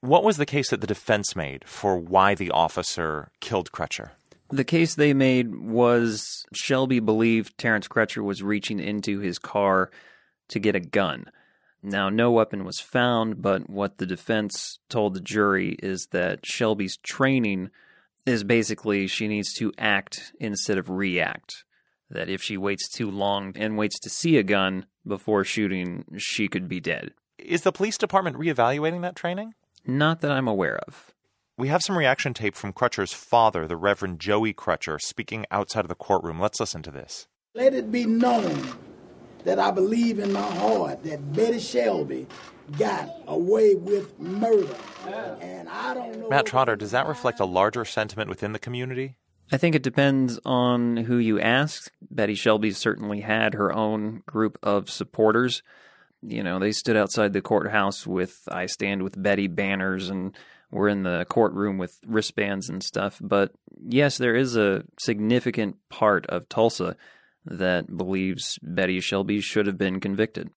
What 0.00 0.24
was 0.24 0.36
the 0.36 0.46
case 0.46 0.70
that 0.70 0.80
the 0.80 0.86
defense 0.86 1.34
made 1.34 1.66
for 1.66 1.96
why 1.96 2.34
the 2.34 2.50
officer 2.50 3.30
killed 3.40 3.72
Crutcher? 3.72 4.10
The 4.50 4.64
case 4.64 4.94
they 4.94 5.14
made 5.14 5.54
was 5.54 6.44
Shelby 6.52 7.00
believed 7.00 7.56
Terence 7.56 7.88
Crutcher 7.88 8.22
was 8.22 8.42
reaching 8.42 8.80
into 8.80 9.20
his 9.20 9.38
car 9.38 9.90
to 10.48 10.58
get 10.58 10.76
a 10.76 10.80
gun. 10.80 11.30
Now, 11.82 12.08
no 12.08 12.30
weapon 12.30 12.64
was 12.64 12.80
found, 12.80 13.42
but 13.42 13.68
what 13.68 13.98
the 13.98 14.06
defense 14.06 14.78
told 14.88 15.14
the 15.14 15.20
jury 15.20 15.76
is 15.82 16.08
that 16.12 16.44
Shelby's 16.44 16.96
training 16.98 17.70
is 18.26 18.44
basically 18.44 19.06
she 19.06 19.28
needs 19.28 19.52
to 19.54 19.72
act 19.78 20.32
instead 20.38 20.78
of 20.78 20.88
react 20.88 21.63
that 22.14 22.28
if 22.28 22.42
she 22.42 22.56
waits 22.56 22.88
too 22.88 23.10
long 23.10 23.52
and 23.56 23.76
waits 23.76 23.98
to 24.00 24.10
see 24.10 24.38
a 24.38 24.42
gun 24.42 24.86
before 25.06 25.44
shooting, 25.44 26.04
she 26.16 26.48
could 26.48 26.68
be 26.68 26.80
dead. 26.80 27.12
Is 27.38 27.62
the 27.62 27.72
police 27.72 27.98
department 27.98 28.36
reevaluating 28.36 29.02
that 29.02 29.16
training? 29.16 29.52
Not 29.86 30.20
that 30.22 30.30
I'm 30.30 30.48
aware 30.48 30.78
of. 30.88 31.12
We 31.58 31.68
have 31.68 31.82
some 31.82 31.98
reaction 31.98 32.34
tape 32.34 32.56
from 32.56 32.72
Crutcher's 32.72 33.12
father, 33.12 33.66
the 33.68 33.76
Reverend 33.76 34.18
Joey 34.18 34.54
Crutcher, 34.54 35.00
speaking 35.00 35.44
outside 35.50 35.84
of 35.84 35.88
the 35.88 35.94
courtroom. 35.94 36.40
Let's 36.40 36.58
listen 36.58 36.82
to 36.82 36.90
this. 36.90 37.28
Let 37.54 37.74
it 37.74 37.92
be 37.92 38.06
known 38.06 38.76
that 39.44 39.58
I 39.58 39.70
believe 39.70 40.18
in 40.18 40.32
my 40.32 40.40
heart 40.40 41.04
that 41.04 41.32
Betty 41.32 41.60
Shelby 41.60 42.26
got 42.78 43.10
away 43.26 43.74
with 43.74 44.18
murder. 44.18 44.74
And 45.40 45.68
I 45.68 45.94
don't 45.94 46.18
know. 46.18 46.28
Matt 46.28 46.46
Trotter, 46.46 46.76
does 46.76 46.90
that 46.92 47.06
reflect 47.06 47.38
a 47.40 47.44
larger 47.44 47.84
sentiment 47.84 48.30
within 48.30 48.52
the 48.52 48.58
community? 48.58 49.16
I 49.54 49.56
think 49.56 49.76
it 49.76 49.84
depends 49.84 50.40
on 50.44 50.96
who 50.96 51.16
you 51.16 51.38
ask. 51.38 51.92
Betty 52.10 52.34
Shelby 52.34 52.72
certainly 52.72 53.20
had 53.20 53.54
her 53.54 53.72
own 53.72 54.24
group 54.26 54.58
of 54.64 54.90
supporters. 54.90 55.62
You 56.22 56.42
know, 56.42 56.58
they 56.58 56.72
stood 56.72 56.96
outside 56.96 57.32
the 57.32 57.40
courthouse 57.40 58.04
with 58.04 58.48
I 58.50 58.66
Stand 58.66 59.04
with 59.04 59.22
Betty 59.22 59.46
banners 59.46 60.10
and 60.10 60.36
were 60.72 60.88
in 60.88 61.04
the 61.04 61.24
courtroom 61.28 61.78
with 61.78 62.00
wristbands 62.04 62.68
and 62.68 62.82
stuff. 62.82 63.20
But 63.22 63.52
yes, 63.80 64.18
there 64.18 64.34
is 64.34 64.56
a 64.56 64.82
significant 64.98 65.76
part 65.88 66.26
of 66.26 66.48
Tulsa 66.48 66.96
that 67.44 67.96
believes 67.96 68.58
Betty 68.60 68.98
Shelby 68.98 69.40
should 69.40 69.68
have 69.68 69.78
been 69.78 70.00
convicted. 70.00 70.50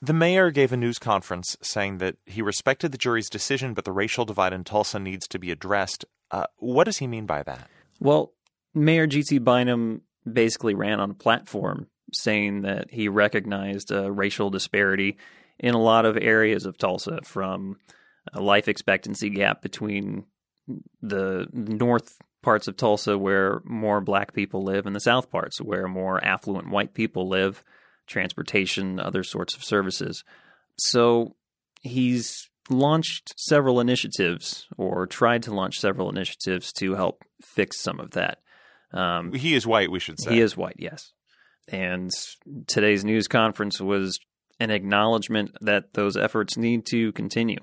The 0.00 0.14
mayor 0.14 0.50
gave 0.50 0.72
a 0.72 0.78
news 0.78 0.98
conference 0.98 1.58
saying 1.60 1.98
that 1.98 2.16
he 2.24 2.40
respected 2.40 2.90
the 2.90 2.96
jury's 2.96 3.28
decision, 3.28 3.74
but 3.74 3.84
the 3.84 3.92
racial 3.92 4.24
divide 4.24 4.54
in 4.54 4.64
Tulsa 4.64 4.98
needs 4.98 5.28
to 5.28 5.38
be 5.38 5.50
addressed. 5.50 6.06
Uh, 6.30 6.46
what 6.56 6.84
does 6.84 6.96
he 6.98 7.06
mean 7.06 7.26
by 7.26 7.42
that? 7.42 7.68
Well, 8.00 8.32
Mayor 8.74 9.06
G.T. 9.06 9.38
Bynum 9.38 10.02
basically 10.30 10.74
ran 10.74 11.00
on 11.00 11.10
a 11.10 11.14
platform 11.14 11.86
saying 12.12 12.62
that 12.62 12.90
he 12.90 13.08
recognized 13.08 13.92
a 13.92 14.10
racial 14.10 14.50
disparity 14.50 15.16
in 15.58 15.74
a 15.74 15.80
lot 15.80 16.06
of 16.06 16.16
areas 16.16 16.66
of 16.66 16.78
Tulsa, 16.78 17.20
from 17.22 17.76
a 18.32 18.40
life 18.40 18.68
expectancy 18.68 19.30
gap 19.30 19.62
between 19.62 20.24
the 21.02 21.46
north 21.52 22.18
parts 22.42 22.68
of 22.68 22.76
Tulsa 22.76 23.18
where 23.18 23.60
more 23.64 24.00
black 24.00 24.32
people 24.32 24.62
live 24.62 24.86
and 24.86 24.96
the 24.96 25.00
south 25.00 25.30
parts 25.30 25.60
where 25.60 25.88
more 25.88 26.22
affluent 26.24 26.70
white 26.70 26.94
people 26.94 27.28
live, 27.28 27.62
transportation, 28.06 28.98
other 28.98 29.22
sorts 29.22 29.54
of 29.54 29.64
services. 29.64 30.24
So 30.78 31.36
he's 31.82 32.49
launched 32.70 33.34
several 33.36 33.80
initiatives 33.80 34.66
or 34.76 35.06
tried 35.06 35.42
to 35.44 35.54
launch 35.54 35.78
several 35.78 36.08
initiatives 36.08 36.72
to 36.74 36.94
help 36.94 37.24
fix 37.42 37.80
some 37.80 38.00
of 38.00 38.12
that. 38.12 38.38
Um, 38.92 39.32
he 39.32 39.54
is 39.54 39.66
white, 39.66 39.90
we 39.90 40.00
should 40.00 40.20
say. 40.20 40.34
He 40.34 40.40
is 40.40 40.56
white, 40.56 40.76
yes. 40.78 41.12
And 41.68 42.10
today's 42.66 43.04
news 43.04 43.28
conference 43.28 43.80
was 43.80 44.18
an 44.58 44.70
acknowledgement 44.70 45.56
that 45.60 45.94
those 45.94 46.16
efforts 46.16 46.56
need 46.56 46.86
to 46.86 47.12
continue. 47.12 47.58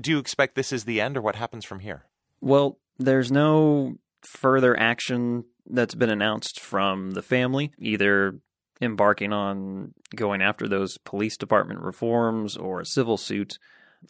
Do 0.00 0.10
you 0.10 0.18
expect 0.18 0.54
this 0.54 0.72
is 0.72 0.84
the 0.84 1.00
end, 1.00 1.16
or 1.16 1.20
what 1.22 1.36
happens 1.36 1.64
from 1.64 1.80
here? 1.80 2.04
Well, 2.40 2.78
there's 2.98 3.32
no 3.32 3.96
further 4.22 4.78
action 4.78 5.44
that's 5.66 5.94
been 5.94 6.10
announced 6.10 6.60
from 6.60 7.12
the 7.12 7.22
family, 7.22 7.72
either 7.78 8.38
embarking 8.80 9.32
on 9.32 9.92
going 10.14 10.40
after 10.40 10.68
those 10.68 10.98
police 10.98 11.36
department 11.36 11.80
reforms 11.80 12.56
or 12.56 12.80
a 12.80 12.86
civil 12.86 13.16
suit. 13.16 13.58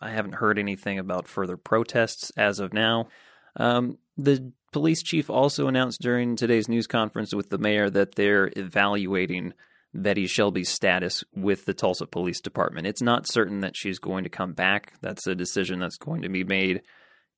I 0.01 0.11
haven't 0.11 0.35
heard 0.35 0.59
anything 0.59 0.99
about 0.99 1.29
further 1.29 1.57
protests 1.57 2.31
as 2.37 2.61
of 2.61 2.73
now. 2.73 3.09
Um, 3.57 3.99
the 4.17 4.53
police 4.73 5.03
chief 5.03 5.31
also 5.31 5.69
announced 5.69 6.01
during 6.01 6.37
today's 6.37 6.69
news 6.69 6.87
conference 6.87 7.35
with 7.35 7.51
the 7.51 7.59
mayor 7.59 7.89
that 7.91 8.15
they're 8.15 8.51
evaluating 8.57 9.55
Betty 9.95 10.27
Shelby's 10.27 10.69
status 10.69 11.25
with 11.35 11.65
the 11.65 11.75
Tulsa 11.75 12.07
Police 12.07 12.41
Department. 12.41 12.87
It's 12.87 13.03
not 13.03 13.27
certain 13.27 13.61
that 13.61 13.77
she's 13.77 13.99
going 13.99 14.25
to 14.25 14.31
come 14.31 14.53
back. 14.53 14.93
That's 15.01 15.27
a 15.27 15.35
decision 15.35 15.79
that's 15.79 15.97
going 15.97 16.23
to 16.23 16.29
be 16.29 16.45
made, 16.45 16.83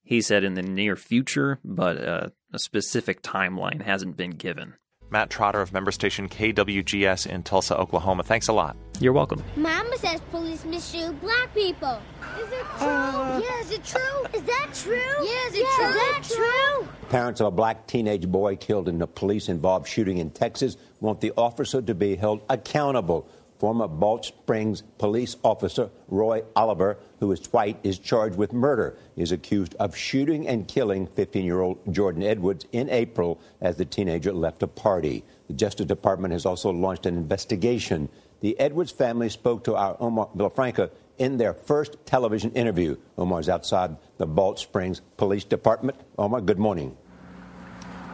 he 0.03 0.21
said, 0.21 0.43
in 0.45 0.55
the 0.55 0.63
near 0.63 0.97
future, 0.97 1.61
but 1.65 1.97
uh, 1.97 2.29
a 2.53 2.59
specific 2.59 3.23
timeline 3.23 3.83
hasn't 3.83 4.17
been 4.17 4.33
given. 4.33 4.75
Matt 5.11 5.29
Trotter 5.31 5.61
of 5.61 5.73
member 5.73 5.91
station 5.91 6.29
KWGS 6.29 7.27
in 7.27 7.43
Tulsa, 7.43 7.77
Oklahoma. 7.77 8.23
Thanks 8.23 8.49
a 8.49 8.53
lot. 8.53 8.77
You're 9.01 9.13
welcome. 9.13 9.43
Mama 9.57 9.97
says 9.99 10.21
police 10.31 10.63
misshoot 10.63 11.21
black 11.21 11.53
people. 11.55 12.01
Is 12.39 12.53
it 12.53 12.65
true? 12.79 12.87
Uh, 12.87 13.41
yeah, 13.43 13.61
is 13.61 13.71
it 13.73 13.85
true? 13.85 14.25
Is 14.35 14.43
that 14.43 14.69
true? 14.75 14.97
Yeah, 14.97 15.47
is 15.49 15.55
it 15.55 15.61
yeah, 15.61 15.77
true? 15.77 15.87
Is 15.87 15.95
that 15.95 16.23
true? 16.23 16.89
Parents 17.09 17.41
of 17.41 17.49
a 17.49 17.51
black 17.51 17.87
teenage 17.87 18.29
boy 18.29 18.57
killed 18.57 18.89
in 18.89 19.03
a 19.03 19.07
police 19.07 19.49
involved 19.49 19.89
shooting 19.89 20.19
in 20.19 20.31
Texas 20.31 20.77
want 21.01 21.21
the 21.21 21.33
officer 21.37 21.83
to 21.83 21.95
be 21.95 22.15
held 22.15 22.43
accountable. 22.49 23.29
Former 23.59 23.89
Balch 23.89 24.29
Springs 24.29 24.83
police 24.99 25.37
officer 25.43 25.91
Roy 26.09 26.43
Oliver, 26.55 26.99
who 27.21 27.31
is 27.33 27.47
white, 27.53 27.79
is 27.85 27.99
charged 27.99 28.37
with 28.37 28.53
murder. 28.53 28.97
Is 29.17 29.31
accused 29.31 29.77
of 29.79 29.95
shooting 29.95 30.49
and 30.49 30.67
killing 30.67 31.07
15 31.07 31.45
year 31.45 31.61
old 31.61 31.79
Jordan 31.95 32.23
Edwards 32.23 32.65
in 32.73 32.89
April 32.91 33.39
as 33.61 33.77
the 33.77 33.85
teenager 33.85 34.33
left 34.33 34.63
a 34.63 34.67
party. 34.67 35.23
The 35.47 35.53
Justice 35.53 35.87
Department 35.87 36.33
has 36.33 36.47
also 36.47 36.71
launched 36.71 37.07
an 37.07 37.17
investigation. 37.17 38.09
The 38.41 38.59
Edwards 38.59 38.91
family 38.91 39.29
spoke 39.29 39.65
to 39.65 39.77
our 39.77 39.97
Omar 40.01 40.31
Villafranca 40.35 40.91
in 41.19 41.37
their 41.37 41.53
first 41.53 41.99
television 42.07 42.51
interview. 42.53 42.97
Omar 43.19 43.41
is 43.41 43.51
outside 43.51 43.97
the 44.17 44.27
Balch 44.27 44.63
Springs 44.63 45.03
Police 45.19 45.45
Department. 45.45 45.99
Omar, 46.17 46.41
good 46.41 46.59
morning. 46.59 46.97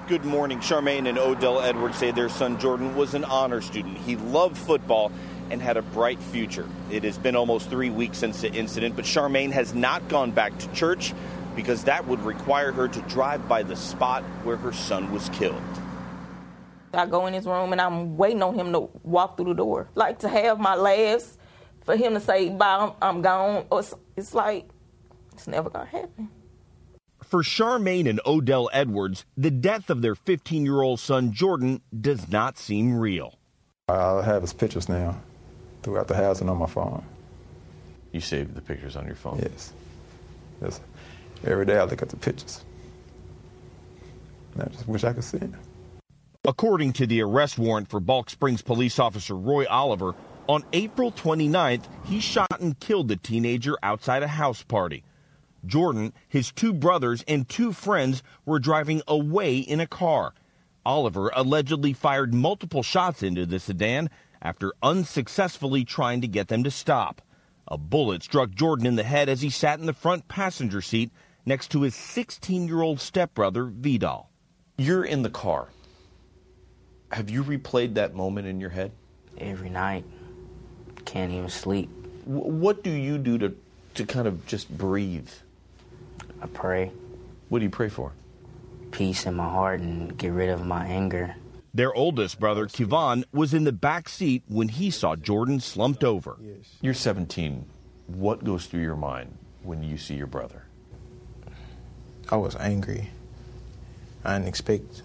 Good 0.08 0.24
morning. 0.24 0.58
Charmaine 0.58 1.08
and 1.08 1.18
Odell 1.18 1.60
Edwards 1.60 1.98
say 1.98 2.10
their 2.10 2.28
son 2.28 2.58
Jordan 2.58 2.96
was 2.96 3.14
an 3.14 3.24
honor 3.24 3.60
student. 3.60 3.98
He 3.98 4.16
loved 4.16 4.56
football 4.56 5.12
and 5.50 5.62
had 5.62 5.76
a 5.76 5.82
bright 5.82 6.20
future. 6.20 6.68
It 6.90 7.04
has 7.04 7.18
been 7.18 7.36
almost 7.36 7.70
three 7.70 7.90
weeks 7.90 8.18
since 8.18 8.40
the 8.40 8.52
incident, 8.52 8.96
but 8.96 9.04
Charmaine 9.04 9.52
has 9.52 9.74
not 9.74 10.06
gone 10.08 10.30
back 10.30 10.56
to 10.58 10.72
church 10.72 11.14
because 11.54 11.84
that 11.84 12.06
would 12.06 12.20
require 12.20 12.72
her 12.72 12.86
to 12.86 13.00
drive 13.02 13.48
by 13.48 13.62
the 13.62 13.76
spot 13.76 14.22
where 14.44 14.56
her 14.56 14.72
son 14.72 15.12
was 15.12 15.28
killed. 15.30 15.62
I 16.92 17.06
go 17.06 17.26
in 17.26 17.34
his 17.34 17.46
room 17.46 17.72
and 17.72 17.80
I'm 17.80 18.16
waiting 18.16 18.42
on 18.42 18.54
him 18.54 18.72
to 18.72 18.88
walk 19.02 19.36
through 19.36 19.46
the 19.46 19.54
door. 19.54 19.88
Like 19.94 20.20
to 20.20 20.28
have 20.28 20.58
my 20.58 20.74
last, 20.74 21.38
for 21.84 21.96
him 21.96 22.14
to 22.14 22.20
say, 22.20 22.48
bye, 22.50 22.92
I'm 23.02 23.22
gone. 23.22 23.66
Oh, 23.70 23.82
it's 24.16 24.34
like, 24.34 24.68
it's 25.32 25.46
never 25.46 25.70
going 25.70 25.86
to 25.86 25.92
happen. 25.92 26.30
For 27.22 27.42
Charmaine 27.42 28.08
and 28.08 28.20
Odell 28.24 28.70
Edwards, 28.72 29.24
the 29.36 29.50
death 29.50 29.90
of 29.90 30.00
their 30.00 30.14
15 30.14 30.64
year 30.64 30.80
old 30.80 31.00
son 31.00 31.32
Jordan 31.32 31.82
does 31.98 32.28
not 32.28 32.56
seem 32.56 32.96
real. 32.96 33.38
I 33.88 34.22
have 34.22 34.42
his 34.42 34.52
pictures 34.52 34.88
now 34.88 35.20
throughout 35.86 36.08
the 36.08 36.16
house 36.16 36.40
and 36.40 36.50
on 36.50 36.58
my 36.58 36.66
phone. 36.66 37.00
You 38.10 38.20
save 38.20 38.56
the 38.56 38.60
pictures 38.60 38.96
on 38.96 39.06
your 39.06 39.14
phone? 39.14 39.38
Yes. 39.40 39.72
Yes. 40.60 40.80
Every 41.44 41.64
day 41.64 41.78
I 41.78 41.84
look 41.84 42.02
at 42.02 42.08
the 42.08 42.16
pictures. 42.16 42.64
And 44.54 44.64
I 44.64 44.66
just 44.66 44.88
wish 44.88 45.04
I 45.04 45.12
could 45.12 45.22
see 45.22 45.36
it. 45.36 45.50
According 46.44 46.92
to 46.94 47.06
the 47.06 47.22
arrest 47.22 47.56
warrant 47.56 47.88
for 47.88 48.00
Balch 48.00 48.30
Springs 48.30 48.62
police 48.62 48.98
officer 48.98 49.36
Roy 49.36 49.64
Oliver, 49.68 50.16
on 50.48 50.64
April 50.72 51.12
29th, 51.12 51.84
he 52.04 52.18
shot 52.18 52.60
and 52.60 52.78
killed 52.80 53.06
the 53.06 53.16
teenager 53.16 53.76
outside 53.84 54.24
a 54.24 54.28
house 54.28 54.64
party. 54.64 55.04
Jordan, 55.66 56.12
his 56.28 56.50
two 56.50 56.72
brothers, 56.72 57.24
and 57.28 57.48
two 57.48 57.72
friends 57.72 58.24
were 58.44 58.58
driving 58.58 59.02
away 59.06 59.58
in 59.58 59.78
a 59.78 59.86
car. 59.86 60.34
Oliver 60.84 61.30
allegedly 61.32 61.92
fired 61.92 62.34
multiple 62.34 62.82
shots 62.82 63.22
into 63.22 63.46
the 63.46 63.60
sedan 63.60 64.10
after 64.42 64.72
unsuccessfully 64.82 65.84
trying 65.84 66.20
to 66.20 66.28
get 66.28 66.48
them 66.48 66.64
to 66.64 66.70
stop. 66.70 67.22
A 67.68 67.76
bullet 67.76 68.22
struck 68.22 68.50
Jordan 68.50 68.86
in 68.86 68.96
the 68.96 69.02
head 69.02 69.28
as 69.28 69.42
he 69.42 69.50
sat 69.50 69.80
in 69.80 69.86
the 69.86 69.92
front 69.92 70.28
passenger 70.28 70.80
seat 70.80 71.10
next 71.44 71.70
to 71.72 71.82
his 71.82 71.94
16 71.94 72.68
year 72.68 72.82
old 72.82 73.00
stepbrother, 73.00 73.64
Vidal. 73.64 74.30
You're 74.78 75.04
in 75.04 75.22
the 75.22 75.30
car. 75.30 75.68
Have 77.12 77.30
you 77.30 77.42
replayed 77.42 77.94
that 77.94 78.14
moment 78.14 78.46
in 78.46 78.60
your 78.60 78.70
head? 78.70 78.92
Every 79.38 79.70
night. 79.70 80.04
Can't 81.04 81.32
even 81.32 81.48
sleep. 81.48 81.88
W- 82.26 82.52
what 82.52 82.82
do 82.82 82.90
you 82.90 83.16
do 83.16 83.38
to, 83.38 83.56
to 83.94 84.04
kind 84.04 84.26
of 84.26 84.46
just 84.46 84.68
breathe? 84.76 85.30
I 86.42 86.46
pray. 86.46 86.90
What 87.48 87.60
do 87.60 87.64
you 87.64 87.70
pray 87.70 87.88
for? 87.88 88.12
Peace 88.90 89.26
in 89.26 89.34
my 89.34 89.48
heart 89.48 89.80
and 89.80 90.16
get 90.18 90.32
rid 90.32 90.50
of 90.50 90.66
my 90.66 90.84
anger. 90.86 91.34
Their 91.76 91.94
oldest 91.94 92.40
brother, 92.40 92.64
Kivon, 92.64 93.24
was 93.34 93.52
in 93.52 93.64
the 93.64 93.72
back 93.72 94.08
seat 94.08 94.42
when 94.48 94.68
he 94.68 94.90
saw 94.90 95.14
Jordan 95.14 95.60
slumped 95.60 96.02
over. 96.04 96.38
You're 96.80 96.94
17. 96.94 97.66
What 98.06 98.42
goes 98.44 98.64
through 98.64 98.80
your 98.80 98.96
mind 98.96 99.36
when 99.62 99.82
you 99.82 99.98
see 99.98 100.14
your 100.14 100.26
brother? 100.26 100.64
I 102.30 102.36
was 102.36 102.56
angry. 102.56 103.10
I 104.24 104.38
didn't 104.38 104.48
expect 104.48 105.02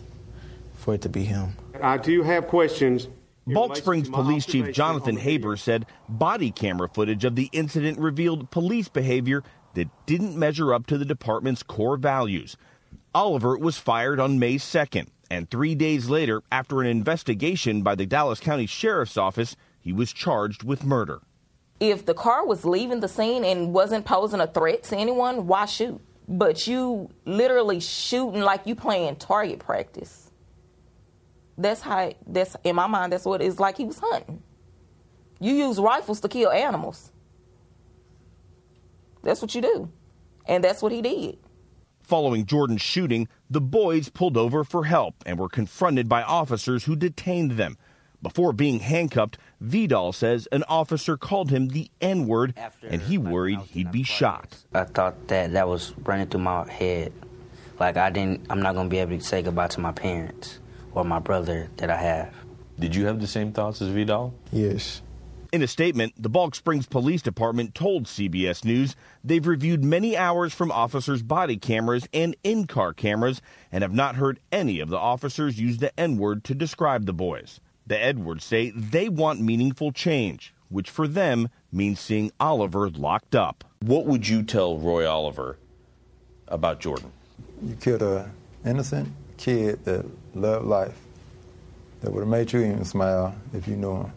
for 0.75 0.93
it 0.93 1.01
to 1.01 1.09
be 1.09 1.25
him. 1.25 1.57
I 1.83 1.97
do 1.97 2.23
have 2.23 2.47
questions. 2.47 3.09
Balch 3.45 3.79
Springs 3.79 4.07
Police 4.07 4.45
Chief 4.45 4.71
Jonathan 4.71 5.17
Haber 5.17 5.57
said 5.57 5.85
body 6.07 6.51
camera 6.51 6.87
footage 6.87 7.25
of 7.25 7.35
the 7.35 7.49
incident 7.51 7.99
revealed 7.99 8.49
police 8.49 8.87
behavior 8.87 9.43
that 9.73 9.89
didn't 10.05 10.37
measure 10.37 10.73
up 10.73 10.87
to 10.87 10.97
the 10.97 11.03
department's 11.03 11.63
core 11.63 11.97
values. 11.97 12.55
Oliver 13.13 13.57
was 13.57 13.77
fired 13.77 14.21
on 14.21 14.39
May 14.39 14.55
2nd. 14.55 15.07
And 15.31 15.49
three 15.49 15.75
days 15.75 16.09
later, 16.09 16.43
after 16.51 16.81
an 16.81 16.87
investigation 16.87 17.83
by 17.83 17.95
the 17.95 18.05
Dallas 18.05 18.41
County 18.41 18.65
Sheriff's 18.65 19.15
Office, 19.15 19.55
he 19.79 19.93
was 19.93 20.11
charged 20.11 20.63
with 20.63 20.83
murder. 20.83 21.21
If 21.79 22.05
the 22.05 22.13
car 22.13 22.45
was 22.45 22.65
leaving 22.65 22.99
the 22.99 23.07
scene 23.07 23.45
and 23.45 23.73
wasn't 23.73 24.03
posing 24.03 24.41
a 24.41 24.47
threat 24.47 24.83
to 24.83 24.97
anyone, 24.97 25.47
why 25.47 25.67
shoot? 25.67 26.01
But 26.27 26.67
you 26.67 27.09
literally 27.23 27.79
shooting 27.79 28.41
like 28.41 28.67
you 28.67 28.75
playing 28.75 29.15
target 29.15 29.59
practice. 29.59 30.29
That's 31.57 31.79
how, 31.79 32.11
that's 32.27 32.57
in 32.65 32.75
my 32.75 32.87
mind, 32.87 33.13
that's 33.13 33.23
what 33.23 33.41
it's 33.41 33.57
like 33.57 33.77
he 33.77 33.85
was 33.85 33.99
hunting. 33.99 34.43
You 35.39 35.53
use 35.53 35.79
rifles 35.79 36.19
to 36.19 36.27
kill 36.27 36.51
animals. 36.51 37.09
That's 39.23 39.41
what 39.41 39.55
you 39.55 39.61
do. 39.61 39.89
And 40.45 40.61
that's 40.61 40.81
what 40.81 40.91
he 40.91 41.01
did. 41.01 41.37
Following 42.01 42.45
Jordan's 42.45 42.81
shooting, 42.81 43.29
the 43.51 43.61
boys 43.61 44.07
pulled 44.07 44.37
over 44.37 44.63
for 44.63 44.85
help 44.85 45.13
and 45.25 45.37
were 45.37 45.49
confronted 45.49 46.07
by 46.07 46.23
officers 46.23 46.85
who 46.85 46.95
detained 46.95 47.51
them. 47.51 47.77
Before 48.21 48.53
being 48.53 48.79
handcuffed, 48.79 49.37
Vidal 49.59 50.13
says 50.13 50.47
an 50.53 50.63
officer 50.69 51.17
called 51.17 51.51
him 51.51 51.67
the 51.67 51.91
N 51.99 52.27
word 52.27 52.53
and 52.81 53.01
he 53.01 53.17
worried 53.17 53.59
he'd 53.71 53.91
be 53.91 54.03
shot. 54.03 54.55
I 54.73 54.85
thought 54.85 55.27
that 55.27 55.51
that 55.51 55.67
was 55.67 55.93
running 56.03 56.27
through 56.27 56.41
my 56.41 56.71
head. 56.71 57.11
Like 57.77 57.97
I 57.97 58.09
didn't, 58.09 58.45
I'm 58.49 58.61
not 58.61 58.73
gonna 58.75 58.87
be 58.87 58.99
able 58.99 59.17
to 59.17 59.23
say 59.23 59.41
goodbye 59.41 59.67
to 59.67 59.81
my 59.81 59.91
parents 59.91 60.59
or 60.93 61.03
my 61.03 61.19
brother 61.19 61.69
that 61.77 61.89
I 61.89 61.97
have. 61.97 62.33
Did 62.79 62.95
you 62.95 63.05
have 63.07 63.19
the 63.19 63.27
same 63.27 63.51
thoughts 63.51 63.81
as 63.81 63.89
Vidal? 63.89 64.33
Yes. 64.51 65.01
In 65.51 65.61
a 65.61 65.67
statement, 65.67 66.13
the 66.17 66.29
Balch 66.29 66.55
Springs 66.55 66.85
Police 66.85 67.21
Department 67.21 67.75
told 67.75 68.05
CBS 68.05 68.63
News 68.63 68.95
they've 69.21 69.45
reviewed 69.45 69.83
many 69.83 70.15
hours 70.15 70.53
from 70.53 70.71
officers' 70.71 71.23
body 71.23 71.57
cameras 71.57 72.07
and 72.13 72.37
in 72.41 72.67
car 72.67 72.93
cameras 72.93 73.41
and 73.69 73.81
have 73.81 73.93
not 73.93 74.15
heard 74.15 74.39
any 74.53 74.79
of 74.79 74.87
the 74.87 74.97
officers 74.97 75.59
use 75.59 75.79
the 75.79 75.99
N 75.99 76.15
word 76.15 76.45
to 76.45 76.55
describe 76.55 77.05
the 77.05 77.11
boys. 77.11 77.59
The 77.85 78.01
Edwards 78.01 78.45
say 78.45 78.69
they 78.69 79.09
want 79.09 79.41
meaningful 79.41 79.91
change, 79.91 80.53
which 80.69 80.89
for 80.89 81.05
them 81.05 81.49
means 81.69 81.99
seeing 81.99 82.31
Oliver 82.39 82.89
locked 82.89 83.35
up. 83.35 83.65
What 83.81 84.05
would 84.05 84.29
you 84.29 84.43
tell 84.43 84.77
Roy 84.77 85.05
Oliver 85.05 85.57
about 86.47 86.79
Jordan? 86.79 87.11
You 87.61 87.75
killed 87.75 88.03
an 88.03 88.31
innocent 88.65 89.09
kid 89.35 89.83
that 89.83 90.05
loved 90.33 90.65
life, 90.65 90.97
that 91.99 92.13
would 92.13 92.21
have 92.21 92.29
made 92.29 92.53
you 92.53 92.61
even 92.61 92.85
smile 92.85 93.35
if 93.53 93.67
you 93.67 93.75
knew 93.75 93.97
him. 93.97 94.13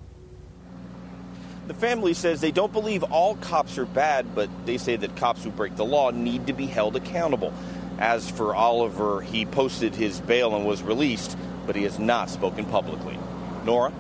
The 1.67 1.75
family 1.75 2.13
says 2.13 2.41
they 2.41 2.51
don't 2.51 2.73
believe 2.73 3.03
all 3.05 3.37
cops 3.37 3.79
are 3.79 3.87
bad, 3.87 4.35
but 4.35 4.51
they 4.67 4.77
say 4.77 4.97
that 4.97 5.17
cops 5.17 5.43
who 5.43 5.51
break 5.51 5.77
the 5.77 5.85
law 5.85 6.11
need 6.11 6.47
to 6.49 6.53
be 6.53 6.67
held 6.67 6.95
accountable. 6.97 7.55
As 7.99 8.31
for 8.31 8.55
Oliver, 8.55 9.21
he 9.21 9.47
posted 9.47 9.95
his 9.95 10.21
bail 10.21 10.55
and 10.55 10.67
was 10.67 10.83
released, 10.83 11.39
but 11.67 11.75
he 11.75 11.85
has 11.85 11.99
not 11.99 12.29
spoken 12.29 12.67
publicly. 12.67 13.19
Nora? 13.65 13.93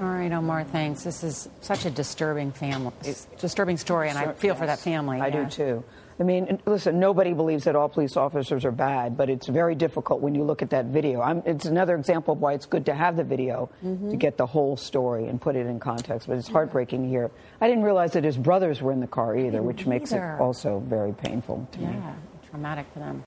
All 0.00 0.08
right, 0.08 0.30
Omar, 0.30 0.64
thanks. 0.64 1.02
This 1.02 1.24
is 1.24 1.48
such 1.62 1.84
a 1.84 1.90
disturbing 1.90 2.52
family, 2.52 2.92
disturbing 3.38 3.76
story, 3.76 4.08
and 4.08 4.18
I 4.18 4.32
feel 4.32 4.54
for 4.54 4.66
that 4.66 4.78
family. 4.78 5.20
I 5.20 5.28
yeah. 5.28 5.44
do 5.44 5.50
too. 5.50 5.84
I 6.20 6.22
mean, 6.22 6.60
listen, 6.66 7.00
nobody 7.00 7.32
believes 7.32 7.64
that 7.64 7.74
all 7.74 7.88
police 7.88 8.14
officers 8.14 8.66
are 8.66 8.70
bad, 8.70 9.16
but 9.16 9.30
it's 9.30 9.46
very 9.46 9.74
difficult 9.74 10.20
when 10.20 10.34
you 10.34 10.44
look 10.44 10.60
at 10.60 10.68
that 10.68 10.84
video. 10.86 11.22
I'm, 11.22 11.42
it's 11.46 11.64
another 11.64 11.94
example 11.96 12.34
of 12.34 12.40
why 12.42 12.52
it's 12.52 12.66
good 12.66 12.84
to 12.86 12.94
have 12.94 13.16
the 13.16 13.24
video 13.24 13.70
Mhm. 13.82 14.10
to 14.10 14.16
get 14.16 14.36
the 14.36 14.44
whole 14.44 14.76
story 14.76 15.28
and 15.28 15.40
put 15.40 15.56
it 15.56 15.66
in 15.66 15.80
context. 15.80 16.28
But 16.28 16.36
it's 16.36 16.48
heartbreaking 16.48 17.04
to 17.04 17.08
hear. 17.08 17.30
I 17.62 17.68
didn't 17.68 17.84
realize 17.84 18.12
that 18.12 18.24
his 18.24 18.36
brothers 18.36 18.82
were 18.82 18.92
in 18.92 19.00
the 19.00 19.06
car 19.06 19.34
either, 19.34 19.62
which 19.62 19.86
makes 19.86 20.12
it 20.12 20.20
also 20.38 20.80
very 20.80 21.12
painful 21.14 21.66
to 21.72 21.78
me. 21.80 21.86
Yeah, 21.86 22.12
traumatic 22.50 22.84
for 22.92 22.98
them. 22.98 23.22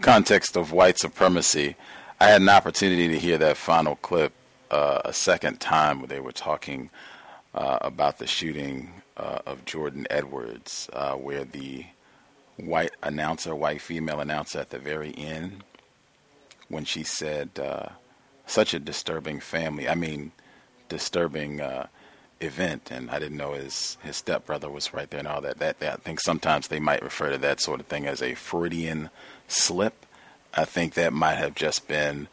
context 0.00 0.56
of 0.56 0.70
white 0.70 0.96
supremacy, 0.96 1.74
I 2.20 2.26
had 2.28 2.40
an 2.40 2.48
opportunity 2.48 3.08
to 3.08 3.18
hear 3.18 3.36
that 3.38 3.56
final 3.56 3.96
clip 3.96 4.32
uh, 4.70 5.00
a 5.04 5.12
second 5.12 5.58
time 5.58 5.98
where 5.98 6.06
they 6.06 6.20
were 6.20 6.30
talking 6.30 6.90
uh, 7.54 7.78
about 7.80 8.18
the 8.18 8.26
shooting 8.26 8.92
uh, 9.16 9.38
of 9.46 9.64
Jordan 9.64 10.06
Edwards, 10.10 10.88
uh, 10.92 11.14
where 11.14 11.44
the 11.44 11.86
white 12.56 12.92
announcer, 13.02 13.54
white 13.54 13.80
female 13.80 14.20
announcer 14.20 14.58
at 14.60 14.70
the 14.70 14.78
very 14.78 15.14
end, 15.16 15.64
when 16.68 16.84
she 16.84 17.02
said, 17.02 17.50
uh, 17.58 17.88
such 18.46 18.74
a 18.74 18.78
disturbing 18.78 19.40
family, 19.40 19.88
I 19.88 19.94
mean, 19.94 20.32
disturbing 20.88 21.60
uh, 21.60 21.86
event, 22.40 22.90
and 22.90 23.10
I 23.10 23.18
didn't 23.18 23.36
know 23.36 23.52
his, 23.52 23.98
his 24.02 24.16
stepbrother 24.16 24.70
was 24.70 24.94
right 24.94 25.10
there 25.10 25.18
and 25.18 25.28
all 25.28 25.40
that. 25.42 25.58
that. 25.58 25.80
That 25.80 25.92
I 25.94 25.96
think 25.96 26.20
sometimes 26.20 26.68
they 26.68 26.80
might 26.80 27.02
refer 27.02 27.30
to 27.30 27.38
that 27.38 27.60
sort 27.60 27.80
of 27.80 27.86
thing 27.86 28.06
as 28.06 28.22
a 28.22 28.34
Freudian 28.34 29.10
slip. 29.48 30.06
I 30.54 30.64
think 30.64 30.94
that 30.94 31.12
might 31.12 31.36
have 31.36 31.54
just 31.54 31.88
been 31.88 32.28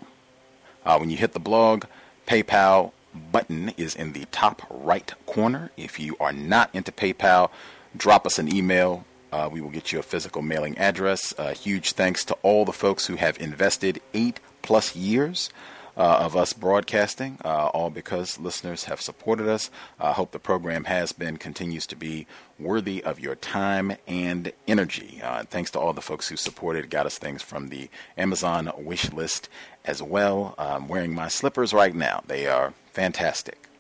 Uh, 0.85 0.99
when 0.99 1.11
you 1.11 1.17
hit 1.19 1.35
the 1.35 1.39
blog, 1.39 1.85
PayPal 2.27 2.91
button 3.31 3.75
is 3.77 3.95
in 3.95 4.15
the 4.15 4.25
top 4.33 4.63
right 4.71 5.13
corner. 5.27 5.71
If 5.77 6.01
you 6.01 6.17
are 6.19 6.33
not 6.33 6.75
into 6.75 6.93
PayPal, 6.93 7.51
drop 7.97 8.27
us 8.27 8.39
an 8.39 8.53
email. 8.53 9.05
Uh, 9.31 9.51
we 9.53 9.61
will 9.61 9.69
get 9.69 9.93
you 9.93 9.99
a 9.99 10.03
physical 10.03 10.41
mailing 10.41 10.79
address. 10.79 11.35
Uh, 11.37 11.53
huge 11.53 11.93
thanks 11.93 12.25
to 12.25 12.33
all 12.43 12.65
the 12.65 12.73
folks 12.73 13.05
who 13.07 13.17
have 13.17 13.39
invested 13.39 14.01
eight 14.15 14.41
plus 14.69 14.95
years 14.95 15.49
uh, 15.97 16.19
of 16.21 16.37
us 16.37 16.53
broadcasting, 16.53 17.39
uh, 17.43 17.69
all 17.69 17.89
because 17.89 18.39
listeners 18.39 18.85
have 18.85 19.01
supported 19.01 19.49
us. 19.49 19.71
I 19.99 20.13
hope 20.13 20.33
the 20.33 20.39
program 20.39 20.85
has 20.85 21.11
been, 21.11 21.39
continues 21.39 21.87
to 21.87 21.97
be 21.97 22.27
worthy 22.59 23.03
of 23.03 23.19
your 23.19 23.35
time 23.35 23.97
and 24.07 24.53
energy. 24.67 25.23
Uh, 25.25 25.45
thanks 25.45 25.71
to 25.71 25.79
all 25.81 25.95
the 25.95 26.03
folks 26.03 26.29
who 26.29 26.37
supported, 26.37 26.91
got 26.91 27.07
us 27.07 27.17
things 27.17 27.41
from 27.41 27.71
the 27.71 27.89
Amazon 28.19 28.71
wish 28.77 29.11
list 29.11 29.49
as 29.87 30.03
well. 30.03 30.55
I'm 30.59 30.87
wearing 30.87 31.15
my 31.15 31.29
slippers 31.29 31.73
right 31.73 31.95
now. 31.95 32.23
They 32.27 32.47
are 32.47 32.75
fantastic. 32.93 33.71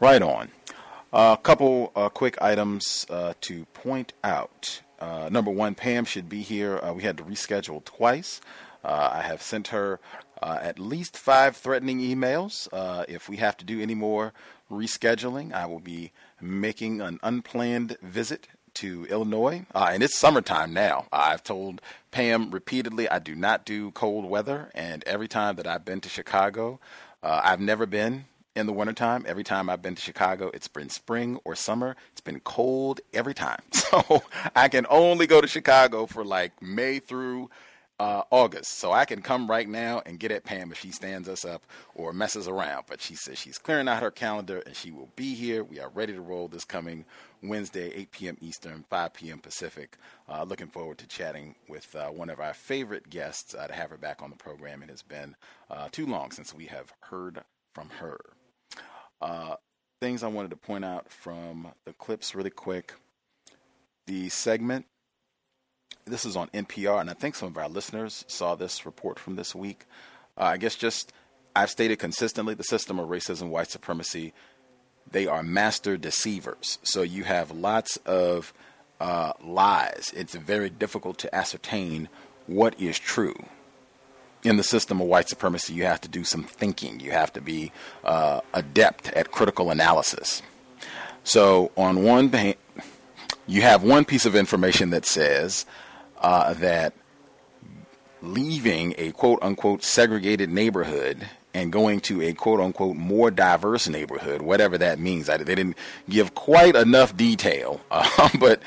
Right 0.00 0.22
on. 0.22 0.48
A 1.12 1.38
couple 1.42 1.92
uh, 1.94 2.08
quick 2.08 2.40
items 2.40 3.04
uh, 3.10 3.34
to 3.42 3.66
point 3.74 4.14
out. 4.24 4.80
Number 5.30 5.50
one, 5.50 5.74
Pam 5.74 6.06
should 6.06 6.30
be 6.30 6.40
here. 6.40 6.80
We 6.94 7.02
had 7.02 7.18
to 7.18 7.24
reschedule 7.24 7.84
twice. 7.84 8.40
Uh, 8.84 9.10
I 9.12 9.22
have 9.22 9.42
sent 9.42 9.68
her 9.68 10.00
uh, 10.42 10.58
at 10.60 10.78
least 10.78 11.16
five 11.16 11.56
threatening 11.56 12.00
emails. 12.00 12.68
Uh, 12.72 13.04
if 13.08 13.28
we 13.28 13.36
have 13.36 13.56
to 13.58 13.64
do 13.64 13.80
any 13.80 13.94
more 13.94 14.32
rescheduling, 14.70 15.52
I 15.52 15.66
will 15.66 15.80
be 15.80 16.12
making 16.40 17.00
an 17.00 17.20
unplanned 17.22 17.96
visit 18.02 18.48
to 18.74 19.06
Illinois. 19.10 19.66
Uh, 19.74 19.90
and 19.92 20.02
it's 20.02 20.18
summertime 20.18 20.72
now. 20.72 21.06
I've 21.12 21.44
told 21.44 21.80
Pam 22.10 22.50
repeatedly 22.50 23.08
I 23.08 23.18
do 23.18 23.34
not 23.34 23.64
do 23.64 23.90
cold 23.92 24.24
weather. 24.24 24.70
And 24.74 25.04
every 25.04 25.28
time 25.28 25.56
that 25.56 25.66
I've 25.66 25.84
been 25.84 26.00
to 26.00 26.08
Chicago, 26.08 26.80
uh, 27.22 27.40
I've 27.44 27.60
never 27.60 27.86
been 27.86 28.24
in 28.54 28.66
the 28.66 28.72
wintertime. 28.72 29.24
Every 29.26 29.44
time 29.44 29.70
I've 29.70 29.82
been 29.82 29.94
to 29.94 30.02
Chicago, 30.02 30.50
it's 30.52 30.68
been 30.68 30.90
spring 30.90 31.38
or 31.44 31.54
summer. 31.54 31.96
It's 32.12 32.20
been 32.20 32.40
cold 32.40 33.00
every 33.12 33.34
time. 33.34 33.60
So 33.92 34.22
I 34.56 34.68
can 34.68 34.86
only 34.88 35.26
go 35.26 35.42
to 35.42 35.46
Chicago 35.46 36.06
for 36.06 36.24
like 36.24 36.62
May 36.62 36.98
through 36.98 37.50
uh, 37.98 38.22
August. 38.30 38.78
So 38.78 38.92
I 38.92 39.04
can 39.04 39.22
come 39.22 39.48
right 39.48 39.68
now 39.68 40.02
and 40.04 40.18
get 40.18 40.32
at 40.32 40.44
Pam 40.44 40.72
if 40.72 40.78
she 40.78 40.90
stands 40.90 41.28
us 41.28 41.44
up 41.44 41.64
or 41.94 42.12
messes 42.12 42.48
around. 42.48 42.84
But 42.88 43.00
she 43.00 43.14
says 43.14 43.38
she's 43.38 43.58
clearing 43.58 43.88
out 43.88 44.02
her 44.02 44.10
calendar 44.10 44.62
and 44.66 44.74
she 44.74 44.90
will 44.90 45.10
be 45.16 45.34
here. 45.34 45.62
We 45.62 45.80
are 45.80 45.88
ready 45.88 46.12
to 46.12 46.20
roll 46.20 46.48
this 46.48 46.64
coming 46.64 47.04
Wednesday, 47.42 47.92
8 47.94 48.10
p.m. 48.12 48.36
Eastern, 48.40 48.84
5 48.88 49.14
p.m. 49.14 49.38
Pacific. 49.38 49.96
Uh, 50.28 50.44
looking 50.44 50.68
forward 50.68 50.98
to 50.98 51.06
chatting 51.06 51.54
with 51.68 51.94
uh, 51.94 52.08
one 52.08 52.30
of 52.30 52.40
our 52.40 52.54
favorite 52.54 53.10
guests 53.10 53.54
uh, 53.54 53.66
to 53.66 53.72
have 53.72 53.90
her 53.90 53.96
back 53.96 54.22
on 54.22 54.30
the 54.30 54.36
program. 54.36 54.82
It 54.82 54.90
has 54.90 55.02
been 55.02 55.36
uh, 55.70 55.88
too 55.92 56.06
long 56.06 56.30
since 56.30 56.54
we 56.54 56.66
have 56.66 56.92
heard 57.00 57.42
from 57.72 57.88
her. 58.00 58.18
Uh, 59.20 59.56
things 60.00 60.22
I 60.24 60.28
wanted 60.28 60.50
to 60.50 60.56
point 60.56 60.84
out 60.84 61.08
from 61.10 61.68
the 61.84 61.92
clips 61.92 62.34
really 62.34 62.50
quick. 62.50 62.94
The 64.08 64.28
segment 64.30 64.86
this 66.04 66.24
is 66.24 66.36
on 66.36 66.48
NPR, 66.48 67.00
and 67.00 67.10
I 67.10 67.14
think 67.14 67.34
some 67.34 67.48
of 67.48 67.56
our 67.56 67.68
listeners 67.68 68.24
saw 68.28 68.54
this 68.54 68.84
report 68.84 69.18
from 69.18 69.36
this 69.36 69.54
week. 69.54 69.86
Uh, 70.36 70.44
I 70.44 70.56
guess 70.56 70.74
just 70.74 71.12
I've 71.54 71.70
stated 71.70 71.98
consistently 71.98 72.54
the 72.54 72.64
system 72.64 72.98
of 72.98 73.08
racism, 73.08 73.48
white 73.48 73.70
supremacy, 73.70 74.32
they 75.10 75.26
are 75.26 75.42
master 75.42 75.96
deceivers. 75.96 76.78
So 76.82 77.02
you 77.02 77.24
have 77.24 77.50
lots 77.50 77.96
of 77.98 78.52
uh, 79.00 79.32
lies. 79.44 80.12
It's 80.14 80.34
very 80.34 80.70
difficult 80.70 81.18
to 81.18 81.34
ascertain 81.34 82.08
what 82.46 82.80
is 82.80 82.98
true. 82.98 83.34
In 84.44 84.56
the 84.56 84.64
system 84.64 85.00
of 85.00 85.06
white 85.06 85.28
supremacy, 85.28 85.72
you 85.72 85.84
have 85.84 86.00
to 86.00 86.08
do 86.08 86.24
some 86.24 86.42
thinking. 86.42 86.98
You 86.98 87.12
have 87.12 87.32
to 87.34 87.40
be 87.40 87.70
uh, 88.02 88.40
adept 88.52 89.08
at 89.12 89.30
critical 89.30 89.70
analysis. 89.70 90.42
So, 91.22 91.70
on 91.76 92.02
one 92.02 92.32
hand, 92.32 92.56
you 93.46 93.62
have 93.62 93.84
one 93.84 94.04
piece 94.04 94.26
of 94.26 94.34
information 94.34 94.90
that 94.90 95.04
says 95.04 95.64
uh, 96.22 96.54
that 96.54 96.94
leaving 98.22 98.94
a 98.98 99.12
quote 99.12 99.40
unquote 99.42 99.82
segregated 99.82 100.50
neighborhood 100.50 101.28
and 101.54 101.72
going 101.72 102.00
to 102.00 102.22
a 102.22 102.32
quote 102.32 102.60
unquote 102.60 102.96
more 102.96 103.30
diverse 103.30 103.88
neighborhood, 103.88 104.42
whatever 104.42 104.78
that 104.78 104.98
means. 104.98 105.28
I, 105.28 105.36
they 105.36 105.54
didn't 105.54 105.76
give 106.08 106.34
quite 106.34 106.76
enough 106.76 107.16
detail, 107.16 107.80
uh, 107.90 108.28
but 108.40 108.62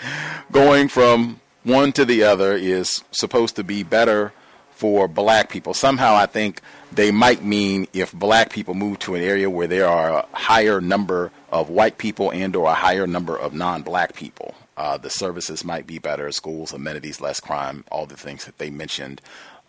going 0.51 0.87
from 0.87 1.39
one 1.63 1.91
to 1.93 2.05
the 2.05 2.23
other 2.23 2.53
is 2.53 3.03
supposed 3.11 3.55
to 3.55 3.63
be 3.63 3.83
better 3.83 4.33
for 4.71 5.07
black 5.07 5.49
people. 5.49 5.73
Somehow 5.73 6.15
I 6.15 6.25
think 6.25 6.61
they 6.91 7.09
might 7.09 7.43
mean 7.43 7.87
if 7.93 8.13
black 8.13 8.51
people 8.51 8.73
move 8.73 8.99
to 8.99 9.15
an 9.15 9.21
area 9.21 9.49
where 9.49 9.67
there 9.67 9.87
are 9.87 10.19
a 10.19 10.25
higher 10.33 10.81
number 10.81 11.31
of 11.51 11.69
white 11.69 11.97
people 11.97 12.31
and 12.31 12.55
or 12.55 12.69
a 12.69 12.73
higher 12.73 13.07
number 13.07 13.37
of 13.37 13.53
non-black 13.53 14.13
people. 14.13 14.53
Uh, 14.77 14.97
the 14.97 15.09
services 15.09 15.63
might 15.63 15.87
be 15.87 15.99
better, 15.99 16.31
schools, 16.31 16.73
amenities, 16.73 17.21
less 17.21 17.39
crime, 17.39 17.83
all 17.91 18.05
the 18.05 18.17
things 18.17 18.45
that 18.45 18.57
they 18.57 18.69
mentioned 18.69 19.21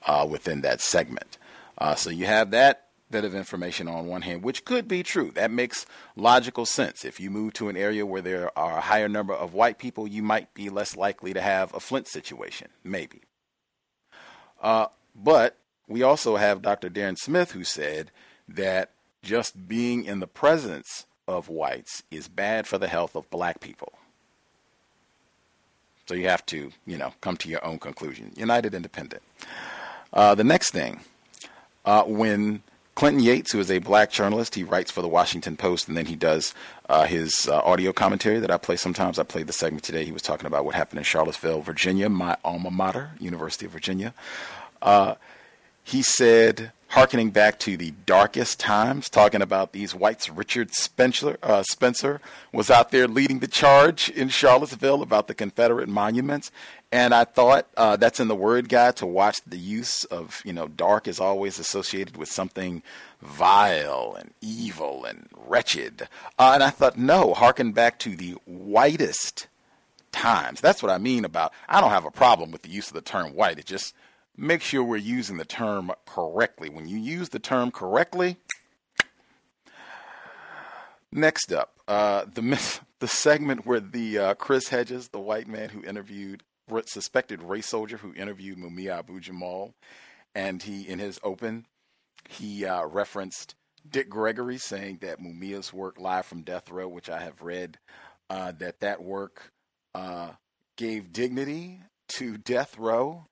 uh, 0.07 0.27
within 0.29 0.63
that 0.63 0.81
segment. 0.81 1.39
Uh, 1.79 1.95
so 1.95 2.11
you 2.11 2.27
have 2.27 2.51
that 2.51 2.87
bit 3.11 3.25
of 3.25 3.35
information 3.35 3.87
on 3.87 4.07
one 4.07 4.23
hand, 4.23 4.43
which 4.43 4.65
could 4.65 4.89
be 4.89 5.03
true. 5.03 5.31
That 5.35 5.51
makes 5.51 5.87
logical 6.17 6.67
sense. 6.67 7.05
If 7.05 7.21
you 7.21 7.31
move 7.31 7.53
to 7.55 7.69
an 7.69 7.77
area 7.77 8.05
where 8.05 8.23
there 8.23 8.57
are 8.59 8.79
a 8.79 8.81
higher 8.81 9.09
number 9.09 9.33
of 9.33 9.55
white 9.55 9.79
people, 9.79 10.09
you 10.09 10.23
might 10.23 10.53
be 10.55 10.71
less 10.71 10.97
likely 10.97 11.33
to 11.33 11.41
have 11.41 11.73
a 11.73 11.81
Flint 11.81 12.09
situation, 12.09 12.69
maybe. 12.83 13.23
Uh, 14.61 14.87
but 15.15 15.57
we 15.87 16.03
also 16.03 16.37
have 16.37 16.63
Dr. 16.63 16.91
Darron 16.91 17.17
Smith 17.17 17.53
who 17.53 17.63
said 17.63 18.11
that 18.49 18.91
just 19.23 19.69
being 19.69 20.05
in 20.05 20.21
the 20.21 20.27
presence 20.27 21.07
of 21.29 21.49
whites 21.49 22.03
is 22.11 22.29
bad 22.29 22.67
for 22.67 22.79
the 22.79 22.89
health 22.89 23.15
of 23.15 23.31
black 23.31 23.61
people. 23.61 23.93
So 26.07 26.15
you 26.15 26.29
have 26.29 26.47
to, 26.47 26.73
you 26.87 26.97
know, 26.97 27.13
come 27.21 27.37
to 27.39 27.49
your 27.49 27.65
own 27.65 27.79
conclusion. 27.79 28.33
United 28.37 28.75
Independent. 28.75 29.23
Uh, 30.13 30.35
the 30.35 30.45
next 30.45 30.71
thing, 30.71 31.01
uh, 31.85 32.05
when 32.05 32.63
Clinton 32.95 33.23
Yates, 33.23 33.53
who 33.53 33.61
is 33.61 33.71
a 33.71 33.79
black 33.79 34.11
journalist, 34.11 34.55
he 34.55 34.63
writes 34.63 34.91
for 34.91 35.03
the 35.03 35.09
Washington 35.09 35.57
Post, 35.57 35.89
and 35.89 35.97
then 35.97 36.07
he 36.07 36.17
does 36.17 36.55
uh, 36.89 37.05
his 37.05 37.49
uh, 37.49 37.59
audio 37.59 37.93
commentary 37.93 38.39
that 38.39 38.51
I 38.51 38.57
play 38.57 38.77
sometimes. 38.77 39.19
I 39.19 39.25
played 39.25 39.49
the 39.49 39.53
segment 39.53 39.85
today. 39.85 40.05
He 40.05 40.13
was 40.13 40.23
talking 40.23 40.47
about 40.47 40.65
what 40.65 40.75
happened 40.75 40.99
in 40.99 41.05
Charlottesville, 41.05 41.61
Virginia, 41.61 42.09
my 42.09 42.37
alma 42.45 42.71
mater, 42.71 43.11
University 43.19 43.67
of 43.67 43.73
Virginia. 43.73 44.15
Uh, 44.81 45.17
he 45.85 46.03
said 46.03 46.73
harkening 46.89 47.31
back 47.31 47.59
to 47.61 47.77
the 47.77 47.93
darkest 48.07 48.61
times, 48.61 49.09
talking 49.09 49.43
about 49.43 49.73
these 49.73 49.95
whites. 49.95 50.31
Richard 50.31 50.73
Spencer, 50.73 51.37
uh, 51.43 51.63
Spencer 51.65 52.21
was 52.53 52.71
out 52.71 52.91
there 52.91 53.09
leading 53.09 53.41
the 53.41 53.49
charge 53.49 54.09
in 54.09 54.29
Charlottesville 54.29 55.03
about 55.03 55.27
the 55.27 55.35
Confederate 55.35 55.89
monuments. 55.89 56.51
And 56.93 57.13
I 57.13 57.25
thought 57.25 57.67
uh, 57.77 57.97
that's 57.97 58.21
in 58.21 58.29
the 58.29 58.37
word 58.37 58.69
guide 58.69 58.97
to 58.97 59.07
watch 59.07 59.39
the 59.47 59.57
use 59.57 60.05
of, 60.05 60.41
you 60.45 60.53
know, 60.53 60.69
dark 60.69 61.09
is 61.09 61.19
always 61.19 61.59
associated 61.59 62.17
with 62.17 62.29
something 62.29 62.83
vile 63.21 64.17
and 64.19 64.33
evil 64.41 65.05
and 65.05 65.27
wretched. 65.37 66.09
Uh, 66.39 66.53
and 66.55 66.63
I 66.63 66.71
thought, 66.71 66.97
no, 66.97 67.35
harken 67.35 67.73
back 67.73 67.99
to 68.01 68.15
the 68.15 68.37
whitest 68.47 69.49
times. 70.13 70.61
That's 70.61 70.83
what 70.83 70.93
I 70.93 70.99
mean 70.99 71.25
about, 71.25 71.53
I 71.69 71.81
don't 71.81 71.91
have 71.91 72.05
a 72.05 72.11
problem 72.11 72.53
with 72.53 72.63
the 72.63 72.71
use 72.71 72.89
of 72.89 72.95
the 72.95 73.01
term 73.01 73.35
white. 73.35 73.59
It 73.59 73.67
just, 73.67 73.93
make 74.37 74.63
sure 74.63 74.83
we're 74.83 74.97
using 74.97 75.37
the 75.37 75.45
term 75.45 75.93
correctly. 76.07 76.69
When 76.69 76.89
you 76.89 76.99
use 76.99 77.31
the 77.31 77.39
term 77.39 77.71
correctly, 77.71 78.37
next 81.13 81.53
up, 81.53 81.75
uh, 81.89 82.27
the 82.33 82.81
the 82.99 83.09
segment 83.09 83.67
where 83.67 83.81
the 83.81 84.19
uh, 84.19 84.35
Chris 84.35 84.69
Hedges, 84.69 85.09
the 85.09 85.21
white 85.21 85.49
man 85.49 85.69
who 85.69 85.83
interviewed 85.83 86.43
suspected 86.87 87.43
race 87.43 87.67
soldier 87.67 87.97
who 87.97 88.13
interviewed 88.15 88.59
Mumia 88.59 88.99
Abu 88.99 89.21
Jamal, 89.21 89.75
and 90.35 90.63
he 90.63 90.89
in 90.89 90.99
his 90.99 91.21
open 91.23 91.67
he 92.29 92.65
uh, 92.65 92.85
referenced 92.87 93.55
Dick 93.89 94.09
Gregory 94.09 94.59
saying 94.59 94.99
that 95.03 95.21
Mumia's 95.21 95.73
work 95.73 96.01
live 96.01 96.27
from 96.27 96.43
death 96.43 96.71
row, 96.71 96.89
which 96.89 97.09
I 97.09 97.21
have 97.21 97.41
read, 97.43 97.79
uh, 98.29 98.53
that 98.59 98.81
that 98.81 99.03
work 99.03 99.53
uh, 99.95 100.31
gave 100.77 101.13
dignity 101.13 101.81
to 102.17 102.37
death 102.37 102.79
row 102.79 103.27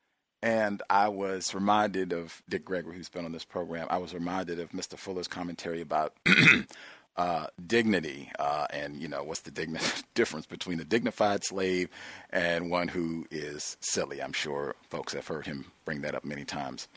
and 0.44 0.82
I 0.90 1.08
was 1.08 1.54
reminded 1.54 2.12
of 2.12 2.42
Dick 2.50 2.66
Gregory, 2.66 2.94
who's 2.94 3.08
been 3.08 3.24
on 3.24 3.32
this 3.32 3.46
program. 3.46 3.86
I 3.88 3.96
was 3.96 4.12
reminded 4.12 4.60
of 4.60 4.72
Mr. 4.72 4.98
Fuller's 4.98 5.26
commentary 5.26 5.80
about 5.80 6.12
uh, 7.16 7.46
dignity 7.66 8.30
uh, 8.38 8.66
and, 8.68 9.00
you 9.00 9.08
know, 9.08 9.24
what's 9.24 9.40
the 9.40 9.50
digni- 9.50 10.02
difference 10.14 10.44
between 10.44 10.78
a 10.80 10.84
dignified 10.84 11.44
slave 11.44 11.88
and 12.28 12.70
one 12.70 12.88
who 12.88 13.24
is 13.30 13.78
silly. 13.80 14.22
I'm 14.22 14.34
sure 14.34 14.76
folks 14.90 15.14
have 15.14 15.26
heard 15.26 15.46
him 15.46 15.72
bring 15.86 16.02
that 16.02 16.14
up 16.14 16.26
many 16.26 16.44
times. 16.44 16.88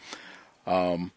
Um, 0.66 1.12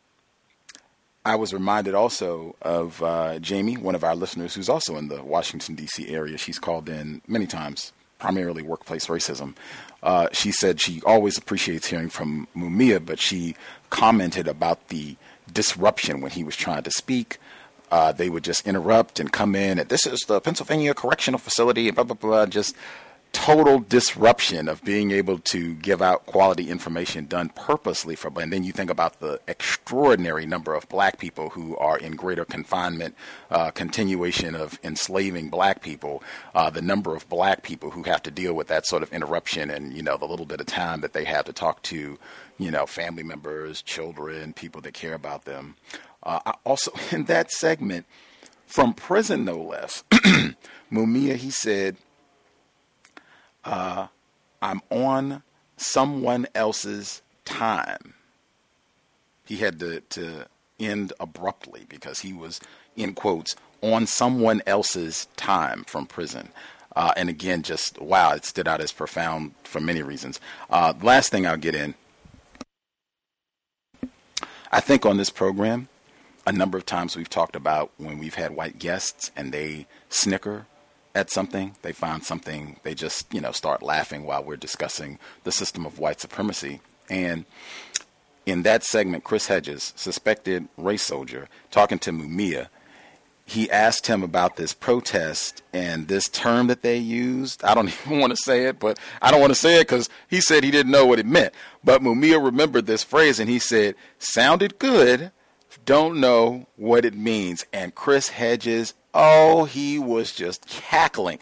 I 1.25 1.35
was 1.35 1.53
reminded 1.53 1.97
also 1.97 2.55
of 2.63 3.03
uh, 3.03 3.41
Jamie, 3.41 3.77
one 3.77 3.97
of 3.97 4.05
our 4.05 4.15
listeners 4.15 4.55
who's 4.55 4.69
also 4.69 4.97
in 4.97 5.09
the 5.09 5.25
Washington, 5.25 5.75
D.C. 5.75 6.07
area. 6.07 6.39
She's 6.39 6.61
called 6.61 6.89
in 6.89 7.23
many 7.27 7.49
times, 7.49 7.93
primarily 8.21 8.63
workplace 8.63 9.07
racism. 9.07 9.55
Uh, 10.03 10.29
she 10.33 10.53
said 10.53 10.81
she 10.81 11.03
always 11.05 11.37
appreciates 11.37 11.89
hearing 11.89 12.09
from 12.09 12.47
Mumia, 12.57 13.05
but 13.05 13.19
she 13.19 13.57
commented 13.91 14.47
about 14.47 14.89
the 14.89 15.17
disruption 15.53 16.21
when 16.21 16.31
he 16.31 16.45
was 16.45 16.57
trying 16.57 16.83
to 16.85 16.91
speak. 16.91 17.39
Uh, 17.91 18.13
they 18.13 18.31
would 18.31 18.45
just 18.45 18.67
interrupt 18.67 19.19
and 19.19 19.33
come 19.33 19.57
in, 19.57 19.79
and 19.79 19.89
this 19.89 20.07
is 20.07 20.21
the 20.29 20.41
Pennsylvania 20.41 20.95
Correctional 20.95 21.41
Facility, 21.41 21.89
and 21.89 21.97
blah, 21.97 22.05
blah, 22.05 22.15
blah, 22.15 22.47
just 22.47 22.77
total 23.33 23.79
disruption 23.81 24.69
of 24.69 24.83
being 24.83 25.11
able 25.13 25.39
to 25.39 25.75
give 25.75 26.03
out 26.03 26.27
quality 26.27 26.69
information 26.69 27.27
done 27.27 27.49
purposely 27.51 28.17
for 28.17 28.31
and 28.41 28.53
then 28.53 28.65
you 28.65 28.73
think 28.73 28.91
about 28.91 29.21
the 29.21 29.41
extraordinary 29.47 30.47
number 30.47 30.75
of 30.75 30.89
black 30.89 31.19
people 31.19 31.51
who 31.51 31.77
are 31.77 31.99
in 31.99 32.17
greater 32.17 32.45
confinement 32.45 33.15
uh, 33.51 33.71
continuation 33.71 34.55
of 34.55 34.79
enslaving 34.83 35.49
black 35.49 35.81
people 35.83 36.23
uh, 36.55 36.71
the 36.71 36.83
number 36.83 37.15
of 37.15 37.29
black 37.29 37.63
people 37.63 37.91
who 37.91 38.03
have 38.03 38.23
to 38.23 38.31
deal 38.31 38.55
with 38.55 38.67
that 38.69 38.87
sort 38.87 39.03
of 39.03 39.13
interruption 39.13 39.71
and 39.71 39.93
you 39.95 40.03
know 40.03 40.17
the 40.17 40.27
little 40.27 40.47
bit 40.47 40.61
of 40.61 40.67
time 40.67 41.01
that 41.01 41.13
they 41.13 41.25
have 41.25 41.45
to 41.45 41.53
talk 41.53 41.83
to 41.83 42.19
you 42.59 42.71
know 42.71 42.87
family 42.87 43.23
members 43.23 43.83
children 43.83 44.53
people 44.53 44.81
that 44.81 44.95
care 44.95 45.15
about 45.15 45.45
them. 45.45 45.77
Uh, 46.23 46.53
also 46.65 46.93
in 47.13 47.25
that 47.25 47.51
segment 47.51 48.07
from 48.67 48.93
prison 48.95 49.45
no 49.45 49.61
less 49.61 50.05
mumia 50.93 51.37
he 51.37 51.51
said 51.51 51.97
uh, 53.65 54.07
I'm 54.63 54.81
on 54.91 55.43
someone 55.77 56.47
else's 56.55 57.23
time. 57.45 58.15
He 59.47 59.57
had 59.57 59.81
to, 59.81 60.01
to 60.01 60.47
end 60.79 61.13
abruptly 61.19 61.87
because 61.89 62.21
he 62.21 62.33
was, 62.33 62.61
in 62.97 63.15
quotes, 63.15 63.57
on 63.83 64.07
someone 64.07 64.63
else's 64.67 65.27
time 65.37 65.85
from 65.85 66.07
prison. 66.07 66.51
Uh, 66.95 67.13
and 67.17 67.29
again, 67.29 67.63
just 67.63 68.01
wow, 68.01 68.33
it 68.33 68.45
stood 68.45 68.69
out 68.69 68.81
as 68.81 68.93
profound 68.93 69.55
for 69.65 69.81
many 69.81 70.03
reasons. 70.03 70.41
Uh, 70.69 70.93
last 71.03 71.31
thing 71.31 71.47
I'll 71.47 71.57
get 71.57 71.75
in. 71.75 71.95
I 74.73 74.81
think 74.81 75.05
on 75.05 75.17
this 75.17 75.31
program, 75.31 75.89
a 76.47 76.53
number 76.53 76.79
of 76.79 76.87
times 76.87 77.17
we've 77.17 77.29
talked 77.29 77.57
about 77.57 77.91
when 77.97 78.19
we've 78.19 78.35
had 78.35 78.55
white 78.55 78.79
guests 78.79 79.31
and 79.37 79.53
they 79.53 79.87
snicker 80.09 80.67
at 81.15 81.31
something, 81.31 81.75
they 81.83 81.93
find 81.93 82.25
something, 82.25 82.79
they 82.83 82.95
just, 82.95 83.33
you 83.33 83.41
know, 83.41 83.53
start 83.53 83.83
laughing 83.83 84.25
while 84.25 84.45
we're 84.45 84.57
discussing 84.57 85.19
the 85.45 85.53
system 85.53 85.85
of 85.85 85.99
white 85.99 86.21
supremacy. 86.21 86.81
And 87.09 87.45
in 88.47 88.63
that 88.63 88.85
segment, 88.85 89.25
Chris 89.25 89.49
Hedges, 89.49 89.93
suspected 89.97 90.69
race 90.77 91.03
soldier, 91.03 91.49
talking 91.71 91.99
to 92.01 92.13
Mumia, 92.13 92.69
he 93.45 93.69
asked 93.69 94.07
him 94.07 94.23
about 94.23 94.55
this 94.55 94.73
protest 94.73 95.63
and 95.73 96.07
this 96.07 96.29
term 96.29 96.69
that 96.69 96.83
they 96.83 96.97
used. 96.97 97.65
I 97.65 97.75
don't 97.75 97.89
even 98.07 98.21
want 98.21 98.31
to 98.31 98.37
say 98.37 98.67
it, 98.67 98.79
but 98.79 98.99
I 99.21 99.33
don't 99.33 99.41
want 99.41 99.51
to 99.51 99.59
say 99.59 99.81
it 99.81 99.89
because 99.89 100.09
he 100.29 100.41
said 100.41 100.63
he 100.63 100.71
didn't 100.71 100.93
know 100.93 101.05
what 101.05 101.19
it 101.19 101.27
meant. 101.27 101.53
But 101.83 102.03
Mumia 102.03 102.43
remembered 102.43 102.87
this 102.87 103.03
phrase 103.03 103.41
and 103.41 103.51
he 103.51 103.59
said, 103.59 103.97
sounded 104.21 104.79
good, 104.79 105.33
don't 105.85 106.21
know 106.21 106.67
what 106.77 107.05
it 107.05 107.15
means. 107.15 107.67
And 107.73 107.95
Chris 107.95 108.29
Hedges, 108.29 108.95
oh, 109.15 109.65
he 109.65 109.99
was 109.99 110.33
just 110.33 110.67
cackling. 110.67 111.39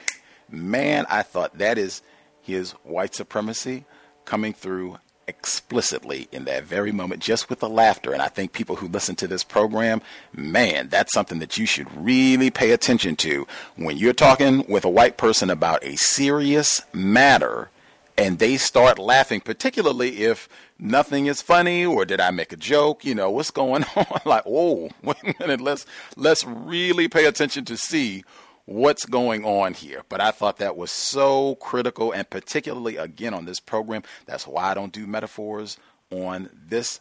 Man, 0.50 1.06
I 1.08 1.22
thought 1.22 1.58
that 1.58 1.78
is 1.78 2.02
his 2.40 2.72
white 2.82 3.14
supremacy 3.14 3.84
coming 4.24 4.52
through 4.52 4.98
explicitly 5.26 6.26
in 6.32 6.46
that 6.46 6.64
very 6.64 6.90
moment, 6.90 7.22
just 7.22 7.50
with 7.50 7.60
the 7.60 7.68
laughter. 7.68 8.12
And 8.12 8.22
I 8.22 8.28
think 8.28 8.52
people 8.52 8.76
who 8.76 8.88
listen 8.88 9.14
to 9.16 9.28
this 9.28 9.44
program, 9.44 10.00
man, 10.32 10.88
that's 10.88 11.12
something 11.12 11.38
that 11.38 11.58
you 11.58 11.66
should 11.66 11.86
really 11.94 12.50
pay 12.50 12.70
attention 12.72 13.14
to. 13.16 13.46
When 13.76 13.98
you're 13.98 14.14
talking 14.14 14.64
with 14.68 14.84
a 14.84 14.90
white 14.90 15.18
person 15.18 15.50
about 15.50 15.84
a 15.84 15.96
serious 15.96 16.80
matter 16.92 17.70
and 18.18 18.40
they 18.40 18.56
start 18.56 18.98
laughing, 18.98 19.40
particularly 19.40 20.24
if 20.24 20.48
nothing 20.78 21.26
is 21.26 21.40
funny 21.40 21.86
or 21.86 22.04
did 22.04 22.20
I 22.20 22.32
make 22.32 22.52
a 22.52 22.56
joke? 22.56 23.04
You 23.04 23.14
know, 23.14 23.30
what's 23.30 23.52
going 23.52 23.84
on? 23.96 24.06
like, 24.24 24.42
oh, 24.44 24.90
wait 25.02 25.16
a 25.22 25.34
minute, 25.38 25.60
let's 25.60 25.86
let's 26.16 26.44
really 26.44 27.08
pay 27.08 27.26
attention 27.26 27.64
to 27.66 27.76
see 27.76 28.24
what's 28.64 29.06
going 29.06 29.44
on 29.44 29.72
here. 29.72 30.02
But 30.08 30.20
I 30.20 30.32
thought 30.32 30.58
that 30.58 30.76
was 30.76 30.90
so 30.90 31.54
critical, 31.56 32.12
and 32.12 32.28
particularly 32.28 32.96
again 32.96 33.32
on 33.32 33.44
this 33.44 33.60
program. 33.60 34.02
That's 34.26 34.46
why 34.46 34.70
I 34.70 34.74
don't 34.74 34.92
do 34.92 35.06
metaphors 35.06 35.78
on 36.10 36.50
this 36.52 37.00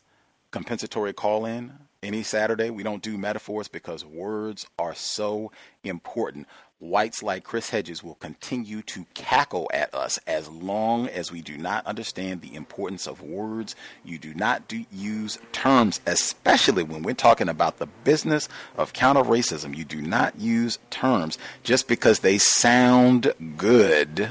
compensatory 0.52 1.14
call 1.14 1.46
in 1.46 1.74
any 2.04 2.22
Saturday. 2.22 2.70
We 2.70 2.84
don't 2.84 3.02
do 3.02 3.18
metaphors 3.18 3.68
because 3.68 4.06
words 4.06 4.68
are 4.78 4.94
so 4.94 5.52
important 5.84 6.48
whites 6.80 7.24
like 7.24 7.44
Chris 7.44 7.72
Hedges 7.72 8.04
will 8.04 8.16
continue 8.16 8.82
to 8.84 9.06
cackle 9.14 9.70
at 9.74 9.94
us 9.96 10.20
as 10.28 10.48
long 10.48 11.08
as 11.08 11.32
we 11.32 11.42
do 11.42 11.58
not 11.58 11.86
understand 11.88 12.42
the 12.42 12.54
importance 12.56 13.08
of 13.08 13.22
words. 13.22 13.76
You 14.06 14.20
do 14.20 14.34
not 14.34 14.68
do, 14.68 14.86
use 14.92 15.40
terms, 15.52 16.00
especially 16.06 16.84
when 16.84 17.02
we're 17.02 17.16
talking 17.16 17.50
about 17.50 17.80
the 17.80 17.88
business 17.88 18.48
of 18.78 18.94
counter 18.94 19.24
racism. 19.24 19.76
You 19.76 19.86
do 19.86 20.02
not 20.02 20.40
use 20.40 20.78
terms 20.90 21.38
just 21.64 21.88
because 21.88 22.20
they 22.20 22.38
sound 22.38 23.34
good 23.58 24.30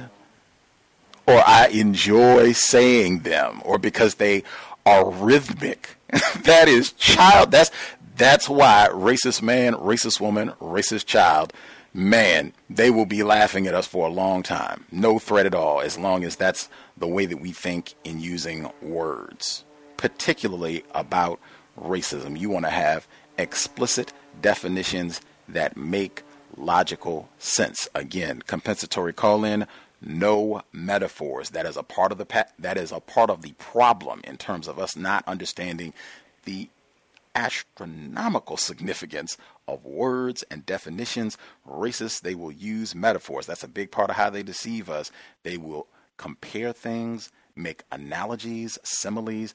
or 1.26 1.42
I 1.44 1.66
enjoy 1.68 2.52
saying 2.52 3.20
them 3.20 3.60
or 3.64 3.78
because 3.78 4.16
they 4.16 4.44
are 4.84 5.10
rhythmic. 5.10 5.96
that 6.42 6.68
is 6.68 6.92
child. 6.92 7.50
That's 7.50 7.72
that's 8.16 8.48
why 8.48 8.88
racist 8.92 9.42
man, 9.42 9.74
racist 9.74 10.20
woman, 10.20 10.52
racist 10.60 11.06
child 11.06 11.52
man, 11.96 12.52
they 12.68 12.90
will 12.90 13.06
be 13.06 13.22
laughing 13.22 13.66
at 13.66 13.74
us 13.74 13.86
for 13.86 14.06
a 14.06 14.10
long 14.10 14.42
time. 14.42 14.84
No 14.92 15.18
threat 15.18 15.46
at 15.46 15.54
all, 15.54 15.80
as 15.80 15.98
long 15.98 16.24
as 16.24 16.36
that's 16.36 16.68
the 16.96 17.08
way 17.08 17.26
that 17.26 17.40
we 17.40 17.52
think 17.52 17.94
in 18.04 18.20
using 18.20 18.70
words, 18.82 19.64
particularly 19.96 20.84
about 20.94 21.40
racism. 21.80 22.38
You 22.38 22.50
want 22.50 22.66
to 22.66 22.70
have 22.70 23.08
explicit 23.38 24.12
definitions 24.40 25.20
that 25.48 25.76
make 25.76 26.22
logical 26.56 27.28
sense. 27.38 27.88
Again, 27.94 28.42
compensatory 28.46 29.12
call 29.12 29.44
in, 29.44 29.66
no 30.02 30.62
metaphors. 30.72 31.50
That 31.50 31.66
is 31.66 31.76
a 31.76 31.82
part 31.82 32.12
of 32.12 32.18
the 32.18 32.26
pa- 32.26 32.44
that 32.58 32.76
is 32.76 32.92
a 32.92 33.00
part 33.00 33.30
of 33.30 33.42
the 33.42 33.52
problem 33.52 34.20
in 34.24 34.36
terms 34.36 34.68
of 34.68 34.78
us 34.78 34.96
not 34.96 35.26
understanding 35.26 35.94
the 36.44 36.68
astronomical 37.34 38.56
significance 38.56 39.36
of 39.68 39.84
words 39.84 40.42
and 40.50 40.64
definitions. 40.66 41.36
Racists, 41.68 42.20
they 42.20 42.34
will 42.34 42.52
use 42.52 42.94
metaphors. 42.94 43.46
That's 43.46 43.64
a 43.64 43.68
big 43.68 43.90
part 43.90 44.10
of 44.10 44.16
how 44.16 44.30
they 44.30 44.42
deceive 44.42 44.88
us. 44.88 45.10
They 45.42 45.56
will 45.56 45.88
compare 46.16 46.72
things, 46.72 47.30
make 47.54 47.84
analogies, 47.90 48.78
similes, 48.82 49.54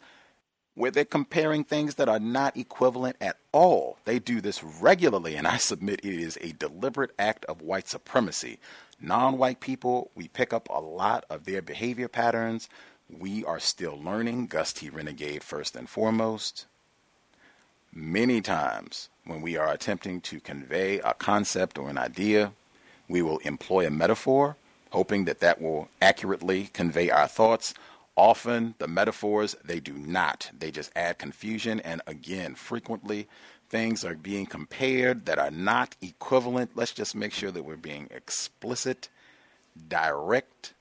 where 0.75 0.91
they're 0.91 1.05
comparing 1.05 1.63
things 1.63 1.95
that 1.95 2.07
are 2.09 2.19
not 2.19 2.55
equivalent 2.55 3.17
at 3.19 3.37
all. 3.51 3.97
They 4.05 4.19
do 4.19 4.39
this 4.41 4.63
regularly, 4.63 5.35
and 5.35 5.47
I 5.47 5.57
submit 5.57 5.99
it 6.03 6.13
is 6.13 6.37
a 6.39 6.53
deliberate 6.53 7.11
act 7.19 7.45
of 7.45 7.61
white 7.61 7.87
supremacy. 7.87 8.59
Non 8.99 9.37
white 9.37 9.59
people, 9.59 10.11
we 10.15 10.27
pick 10.27 10.53
up 10.53 10.69
a 10.69 10.79
lot 10.79 11.25
of 11.29 11.45
their 11.45 11.61
behavior 11.61 12.07
patterns. 12.07 12.69
We 13.09 13.43
are 13.43 13.59
still 13.59 13.99
learning. 14.01 14.47
Gus 14.47 14.71
T. 14.71 14.89
Renegade, 14.89 15.43
first 15.43 15.75
and 15.75 15.89
foremost. 15.89 16.67
Many 17.93 18.39
times, 18.39 19.09
when 19.25 19.41
we 19.41 19.57
are 19.57 19.69
attempting 19.69 20.21
to 20.21 20.39
convey 20.39 20.99
a 20.99 21.13
concept 21.13 21.77
or 21.77 21.89
an 21.89 21.97
idea, 21.97 22.53
we 23.09 23.21
will 23.21 23.39
employ 23.39 23.85
a 23.85 23.91
metaphor, 23.91 24.55
hoping 24.91 25.25
that 25.25 25.41
that 25.41 25.61
will 25.61 25.89
accurately 26.01 26.69
convey 26.71 27.09
our 27.09 27.27
thoughts. 27.27 27.73
Often, 28.15 28.75
the 28.77 28.87
metaphors, 28.87 29.57
they 29.61 29.81
do 29.81 29.91
not. 29.91 30.51
They 30.57 30.71
just 30.71 30.91
add 30.95 31.17
confusion. 31.17 31.81
And 31.81 32.01
again, 32.07 32.55
frequently, 32.55 33.27
things 33.69 34.05
are 34.05 34.15
being 34.15 34.45
compared 34.45 35.25
that 35.25 35.37
are 35.37 35.51
not 35.51 35.97
equivalent. 36.01 36.71
Let's 36.75 36.93
just 36.93 37.13
make 37.13 37.33
sure 37.33 37.51
that 37.51 37.63
we're 37.65 37.75
being 37.75 38.07
explicit, 38.09 39.09
direct, 39.89 40.73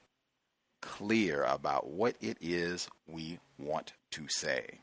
clear 0.81 1.43
about 1.43 1.89
what 1.89 2.15
it 2.20 2.37
is 2.41 2.89
we 3.09 3.41
want 3.59 3.95
to 4.12 4.28
say. 4.28 4.78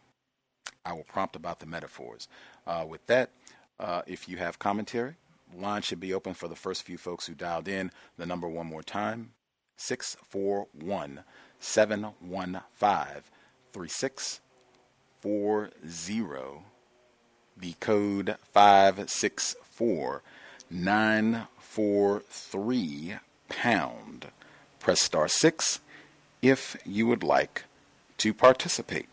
I 0.87 0.93
will 0.93 1.03
prompt 1.03 1.35
about 1.35 1.59
the 1.59 1.65
metaphors. 1.65 2.29
Uh, 2.65 2.85
with 2.87 3.05
that, 3.07 3.31
uh, 3.79 4.03
if 4.07 4.29
you 4.29 4.37
have 4.37 4.57
commentary, 4.57 5.15
line 5.53 5.81
should 5.81 5.99
be 5.99 6.13
open 6.13 6.33
for 6.33 6.47
the 6.47 6.55
first 6.55 6.83
few 6.83 6.97
folks 6.97 7.27
who 7.27 7.35
dialed 7.35 7.67
in. 7.67 7.91
The 8.17 8.25
number 8.25 8.47
one 8.47 8.67
more 8.67 8.83
time 8.83 9.31
641 9.75 11.25
715 11.59 13.21
3640. 13.73 16.63
The 17.59 17.73
code 17.79 18.35
564 18.53 20.21
943 20.69 23.15
pound. 23.49 24.27
Press 24.79 25.01
star 25.01 25.27
6 25.27 25.79
if 26.41 26.77
you 26.85 27.07
would 27.07 27.23
like 27.23 27.65
to 28.19 28.33
participate. 28.33 29.09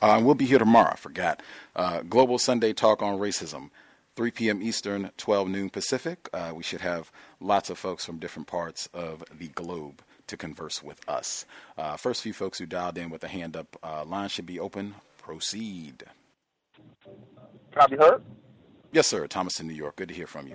Uh, 0.00 0.20
we'll 0.22 0.34
be 0.34 0.46
here 0.46 0.58
tomorrow. 0.58 0.90
I 0.92 0.96
forgot. 0.96 1.42
Uh, 1.74 2.02
Global 2.02 2.38
Sunday 2.38 2.72
Talk 2.72 3.02
on 3.02 3.18
Racism, 3.18 3.70
3 4.16 4.30
p.m. 4.30 4.62
Eastern, 4.62 5.10
12 5.16 5.48
noon 5.48 5.70
Pacific. 5.70 6.28
Uh, 6.32 6.52
we 6.54 6.62
should 6.62 6.80
have 6.80 7.10
lots 7.40 7.70
of 7.70 7.78
folks 7.78 8.04
from 8.04 8.18
different 8.18 8.46
parts 8.46 8.88
of 8.94 9.24
the 9.36 9.48
globe 9.48 10.02
to 10.28 10.36
converse 10.36 10.82
with 10.82 11.06
us. 11.08 11.46
Uh, 11.76 11.96
first 11.96 12.22
few 12.22 12.32
folks 12.32 12.58
who 12.58 12.66
dialed 12.66 12.98
in 12.98 13.10
with 13.10 13.24
a 13.24 13.28
hand 13.28 13.56
up, 13.56 13.76
uh, 13.82 14.04
line 14.04 14.28
should 14.28 14.46
be 14.46 14.60
open. 14.60 14.94
Proceed. 15.18 16.04
Can 17.04 17.82
I 17.82 17.86
be 17.86 17.96
heard? 17.96 18.22
Yes, 18.92 19.06
sir. 19.06 19.26
Thomas 19.26 19.60
in 19.60 19.66
New 19.66 19.74
York. 19.74 19.96
Good 19.96 20.08
to 20.08 20.14
hear 20.14 20.26
from 20.26 20.48
you. 20.48 20.54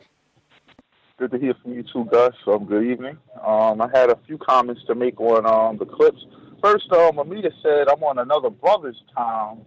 Good 1.17 1.31
to 1.31 1.37
hear 1.37 1.53
from 1.61 1.73
you 1.73 1.83
too, 1.83 2.05
Gus. 2.05 2.33
Um, 2.47 2.65
good 2.65 2.83
evening. 2.85 3.17
Um, 3.45 3.81
I 3.81 3.89
had 3.93 4.09
a 4.09 4.17
few 4.25 4.37
comments 4.37 4.81
to 4.87 4.95
make 4.95 5.21
on 5.21 5.45
um, 5.45 5.77
the 5.77 5.85
clips 5.85 6.25
first, 6.63 6.91
um, 6.93 7.19
Amita 7.19 7.51
said 7.61 7.89
I'm 7.89 8.03
on 8.03 8.19
another 8.19 8.49
brother's 8.49 9.01
time, 9.15 9.59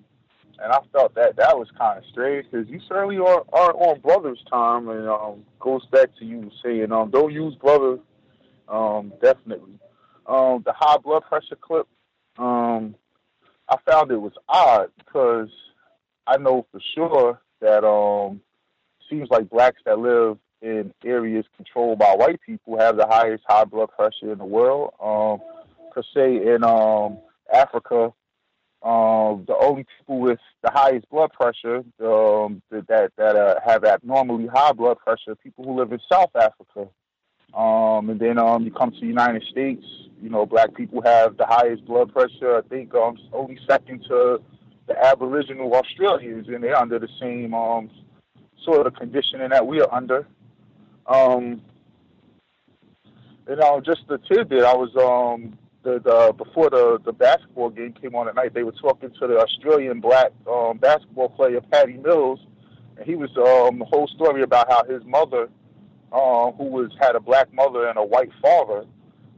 and 0.59 0.73
I 0.73 0.79
felt 0.93 1.15
that 1.15 1.37
that 1.37 1.57
was 1.57 1.69
kind 1.79 1.99
of 1.99 2.05
strange 2.11 2.47
because 2.51 2.67
you 2.69 2.81
certainly 2.89 3.19
are, 3.19 3.45
are 3.53 3.73
on 3.75 4.01
brother's 4.01 4.43
time, 4.51 4.89
and 4.89 5.09
um, 5.09 5.45
goes 5.61 5.85
back 5.93 6.09
to 6.19 6.25
you 6.25 6.51
saying 6.65 6.91
um, 6.91 7.11
don't 7.11 7.33
use 7.33 7.55
brother. 7.57 7.99
Um, 8.69 9.13
definitely. 9.23 9.79
Um, 10.27 10.63
the 10.65 10.73
high 10.75 10.97
blood 10.97 11.23
pressure 11.29 11.57
clip, 11.61 11.87
um, 12.37 12.97
I 13.69 13.77
found 13.89 14.11
it 14.11 14.21
was 14.21 14.33
odd 14.49 14.91
because 14.99 15.49
I 16.27 16.39
know 16.39 16.67
for 16.73 16.81
sure 16.97 17.41
that 17.61 17.85
um, 17.85 18.41
seems 19.09 19.29
like 19.31 19.51
blacks 19.51 19.81
that 19.85 20.01
live 20.01 20.39
in 20.63 20.93
areas 21.05 21.45
controlled 21.57 21.99
by 21.99 22.15
white 22.17 22.41
people 22.45 22.79
have 22.79 22.97
the 22.97 23.07
highest 23.07 23.45
high 23.47 23.65
blood 23.65 23.91
pressure 23.97 24.33
in 24.33 24.39
the 24.39 24.45
world. 24.45 24.95
Um, 25.01 25.41
per 25.97 26.03
se 26.15 26.55
in 26.55 26.63
um, 26.63 27.19
Africa, 27.53 28.13
um, 28.83 29.45
the 29.47 29.57
only 29.59 29.87
people 29.99 30.21
with 30.21 30.39
the 30.63 30.71
highest 30.71 31.09
blood 31.09 31.33
pressure 31.33 31.79
um, 32.05 32.63
that 32.71 33.11
that 33.17 33.35
uh, 33.35 33.55
have 33.65 33.85
abnormally 33.85 34.47
high 34.47 34.73
blood 34.73 34.99
pressure, 34.99 35.35
people 35.35 35.65
who 35.65 35.77
live 35.77 35.93
in 35.93 36.01
South 36.13 36.31
Africa. 36.37 36.89
Um, 37.55 38.11
and 38.11 38.21
then 38.21 38.37
um, 38.37 38.65
you 38.65 38.71
come 38.71 38.91
to 38.91 39.01
the 39.01 39.07
United 39.07 39.43
States, 39.51 39.85
you 40.21 40.29
know, 40.29 40.45
black 40.45 40.75
people 40.75 41.01
have 41.03 41.39
the 41.39 41.47
highest 41.47 41.87
blood 41.87 42.13
pressure. 42.13 42.59
I 42.59 42.61
think 42.69 42.95
um, 42.95 43.17
only 43.33 43.59
second 43.67 44.05
to 44.09 44.43
the 44.87 45.05
Aboriginal 45.05 45.73
Australians, 45.75 46.49
and 46.49 46.63
they're 46.63 46.77
under 46.77 46.99
the 46.99 47.09
same 47.19 47.55
um, 47.55 47.91
sort 48.63 48.87
of 48.87 48.95
conditioning 48.95 49.49
that 49.51 49.67
we 49.67 49.81
are 49.81 49.93
under. 49.93 50.27
Um, 51.07 51.63
you 53.49 53.57
know, 53.57 53.81
just 53.81 54.07
the 54.09 54.19
tidbit, 54.19 54.65
I 54.65 54.75
was 54.75 54.91
um, 54.97 55.57
the, 55.87 56.01
the 56.01 56.33
before 56.37 56.69
the 56.69 56.99
the 57.05 57.13
basketball 57.13 57.71
game 57.71 57.93
came 57.93 58.17
on 58.17 58.29
at 58.29 58.35
night, 58.35 58.53
they 58.55 58.65
were 58.65 58.73
talking 58.73 59.11
to 59.21 59.27
the 59.29 59.39
Australian 59.39 60.01
black 60.01 60.33
um, 60.51 60.79
basketball 60.79 61.29
player 61.29 61.61
Patty 61.61 61.93
Mills, 61.93 62.41
and 62.97 63.07
he 63.07 63.15
was 63.15 63.31
um, 63.37 63.79
the 63.79 63.85
whole 63.85 64.09
story 64.09 64.43
about 64.43 64.69
how 64.69 64.83
his 64.85 65.05
mother, 65.05 65.49
uh, 66.13 66.51
who 66.53 66.65
was 66.65 66.91
had 67.01 67.15
a 67.15 67.21
black 67.21 67.53
mother 67.55 67.89
and 67.89 67.97
a 67.99 68.05
white 68.05 68.33
father, 68.43 68.85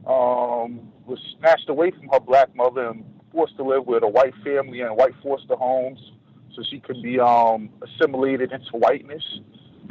um, 0.07 0.91
was 1.05 1.19
snatched 1.37 1.69
away 1.69 1.91
from 1.91 2.09
her 2.09 2.19
black 2.19 2.53
mother 2.55 2.89
and 2.89 3.05
forced 3.31 3.55
to 3.57 3.63
live 3.63 3.85
with 3.85 4.01
a 4.01 4.07
white 4.07 4.33
family 4.43 4.81
in 4.81 4.87
white 4.87 5.13
foster 5.21 5.55
homes, 5.55 5.99
so 6.55 6.63
she 6.67 6.79
could 6.79 7.01
be 7.03 7.19
um, 7.19 7.69
assimilated 7.83 8.51
into 8.51 8.71
whiteness, 8.71 9.23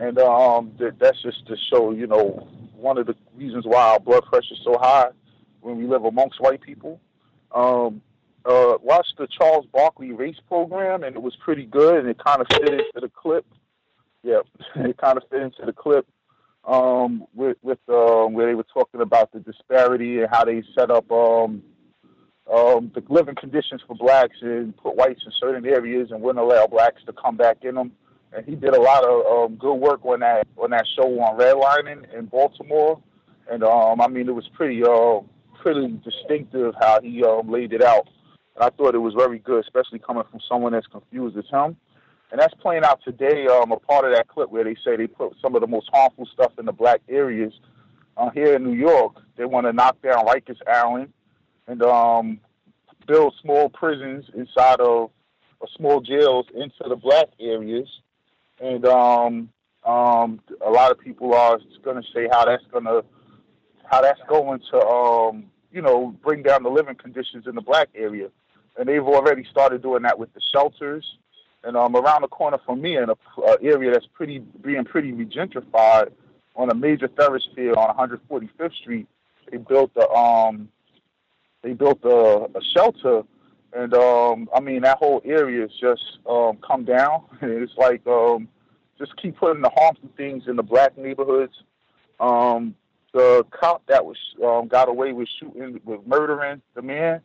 and 0.01 0.19
um, 0.19 0.73
that, 0.81 0.99
that's 0.99 1.23
just 1.23 1.47
to 1.47 1.57
show 1.71 1.93
you 1.93 2.09
know 2.09 2.49
one 2.75 2.99
of 2.99 3.07
the 3.07 3.15
reasons 3.37 3.65
why 3.65 3.93
our 3.93 4.01
blood 4.01 4.25
pressure 4.25 4.55
is 4.55 4.61
so 4.65 4.77
high 4.81 5.11
when 5.61 5.77
we 5.79 5.87
live 5.87 6.05
amongst 6.05 6.41
white 6.41 6.61
people. 6.61 7.01
Um, 7.55 8.03
uh, 8.45 8.79
watched 8.83 9.15
the 9.19 9.27
Charles 9.27 9.67
Barkley 9.73 10.13
race 10.13 10.39
program, 10.49 11.03
and 11.03 11.17
it 11.17 11.23
was 11.23 11.37
pretty 11.37 11.67
good, 11.67 11.99
and 11.99 12.09
it 12.09 12.19
kind 12.25 12.41
of 12.41 12.47
fit 12.51 12.69
into 12.69 13.01
the 13.01 13.11
clip. 13.11 13.47
Yeah, 14.23 14.41
it 14.77 14.97
kind 14.99 15.17
of 15.17 15.25
fit 15.31 15.43
into 15.43 15.65
the 15.67 15.73
clip 15.73 16.07
um, 16.65 17.27
with, 17.35 17.57
with 17.63 17.79
um, 17.89 18.35
where 18.35 18.47
they 18.47 18.55
were 18.55 18.67
talking 18.73 19.01
about 19.01 19.33
the 19.33 19.41
disparity 19.41 20.21
and 20.21 20.29
how 20.31 20.45
they 20.45 20.63
set 20.77 20.91
up 20.91 21.11
um, 21.11 21.63
um, 22.53 22.91
the 22.95 23.03
living 23.09 23.35
conditions 23.35 23.83
for 23.87 23.95
blacks 23.97 24.37
and 24.41 24.77
put 24.77 24.97
whites 24.97 25.23
in 25.25 25.33
certain 25.41 25.67
areas 25.67 26.11
and 26.11 26.23
wouldn't 26.23 26.45
allow 26.45 26.67
blacks 26.67 27.03
to 27.07 27.13
come 27.13 27.37
back 27.37 27.59
in 27.63 27.75
them. 27.75 27.93
And 28.33 28.45
he 28.45 28.55
did 28.55 28.75
a 28.75 28.81
lot 28.81 29.05
of 29.05 29.27
um, 29.27 29.57
good 29.57 29.75
work 29.75 30.05
on 30.05 30.21
that 30.21 30.47
on 30.59 30.71
that 30.71 30.85
show 30.97 31.09
on 31.21 31.39
redlining 31.39 32.13
in 32.15 32.27
Baltimore. 32.27 33.01
And 33.51 33.65
um, 33.65 34.01
I 34.01 34.09
mean, 34.09 34.29
it 34.29 34.35
was 34.35 34.49
pretty 34.55 34.83
uh, 34.83 35.21
pretty 35.61 35.89
distinctive 36.05 36.75
how 36.81 37.01
he 37.01 37.23
um, 37.25 37.51
laid 37.51 37.73
it 37.73 37.83
out. 37.83 38.09
And 38.57 38.65
I 38.65 38.71
thought 38.71 38.95
it 38.95 38.99
was 38.99 39.15
very 39.15 39.39
good, 39.39 39.65
especially 39.65 39.99
coming 39.99 40.25
from 40.31 40.41
someone 40.49 40.75
as 40.75 40.87
confused 40.87 41.37
as 41.37 41.45
him. 41.51 41.77
And 42.31 42.41
that's 42.41 42.55
playing 42.55 42.85
out 42.85 43.01
today. 43.05 43.47
Um, 43.47 43.73
a 43.73 43.79
part 43.79 44.05
of 44.05 44.15
that 44.15 44.29
clip 44.29 44.51
where 44.51 44.65
they 44.65 44.77
say 44.85 44.97
they 44.97 45.07
put 45.07 45.35
some 45.41 45.55
of 45.55 45.61
the 45.61 45.67
most 45.67 45.89
harmful 45.93 46.27
stuff 46.33 46.53
in 46.59 46.67
the 46.67 46.73
black 46.73 47.01
areas 47.09 47.53
uh, 48.17 48.31
here 48.31 48.55
in 48.55 48.65
New 48.65 48.77
York. 48.77 49.17
They 49.37 49.45
want 49.45 49.67
to 49.67 49.73
knock 49.73 50.01
down 50.03 50.27
Rikers 50.27 50.59
Island 50.67 51.13
and 51.67 51.83
um, 51.83 52.41
build 53.07 53.35
small 53.41 53.69
prisons 53.69 54.27
inside 54.35 54.81
of 54.81 55.11
or 55.61 55.69
small 55.77 56.01
jails 56.01 56.47
into 56.55 56.89
the 56.89 56.97
black 56.97 57.29
areas. 57.41 57.89
And 58.61 58.85
um, 58.87 59.49
um, 59.85 60.41
a 60.65 60.71
lot 60.71 60.91
of 60.91 60.99
people 60.99 61.35
are 61.35 61.59
going 61.83 62.01
to 62.01 62.09
say 62.15 62.29
how 62.31 62.45
that's 62.45 62.65
going 62.71 62.85
to 62.85 63.05
how 63.91 64.03
that's 64.03 64.21
going 64.29 64.61
to 64.71 64.81
um, 64.81 65.45
you 65.73 65.83
know 65.83 66.15
bring 66.23 66.43
down 66.43 66.63
the 66.63 66.71
living 66.71 66.95
conditions 66.95 67.47
in 67.47 67.55
the 67.55 67.63
black 67.63 67.89
area. 67.95 68.29
And 68.77 68.89
they've 68.89 69.03
already 69.03 69.45
started 69.51 69.83
doing 69.83 70.03
that 70.03 70.19
with 70.19 70.33
the 70.35 70.41
shelters. 70.53 71.05
And 71.65 71.77
um, 71.77 71.97
around 71.97 72.23
the 72.23 72.29
corner 72.29 72.59
from 72.65 72.81
me, 72.81 72.97
in 72.97 73.11
a, 73.11 73.17
a 73.43 73.57
area 73.61 73.91
that's 73.91 74.07
pretty 74.15 74.39
being 74.39 74.85
pretty 74.85 75.11
regentrified 75.13 76.13
on 76.55 76.71
a 76.71 76.75
major 76.75 77.09
thoroughfare 77.09 77.77
on 77.77 78.09
145th 78.09 78.75
Street, 78.75 79.09
they 79.51 79.57
built 79.57 79.91
a 79.97 80.09
um, 80.11 80.69
they 81.63 81.73
built 81.73 81.99
a, 82.05 82.49
a 82.55 82.63
shelter, 82.75 83.23
and 83.73 83.93
um, 83.95 84.49
I 84.55 84.61
mean 84.61 84.83
that 84.83 84.99
whole 84.99 85.21
area 85.25 85.65
is 85.65 85.73
just 85.81 86.19
um, 86.29 86.59
come 86.59 86.85
down. 86.85 87.25
And 87.41 87.51
it's 87.51 87.77
like 87.77 88.07
um, 88.07 88.49
just 88.99 89.17
keep 89.17 89.37
putting 89.37 89.63
the 89.63 89.71
harmful 89.71 90.09
things 90.17 90.45
in 90.47 90.57
the 90.57 90.63
black 90.63 90.97
neighborhoods. 90.97 91.55
Um, 92.21 92.75
the 93.13 93.45
cop 93.51 93.87
that 93.87 94.05
was 94.05 94.17
um, 94.45 94.69
got 94.69 94.89
away 94.89 95.13
with 95.13 95.29
shooting 95.41 95.81
with 95.85 96.07
murdering 96.07 96.63
the 96.75 96.83
man. 96.83 97.21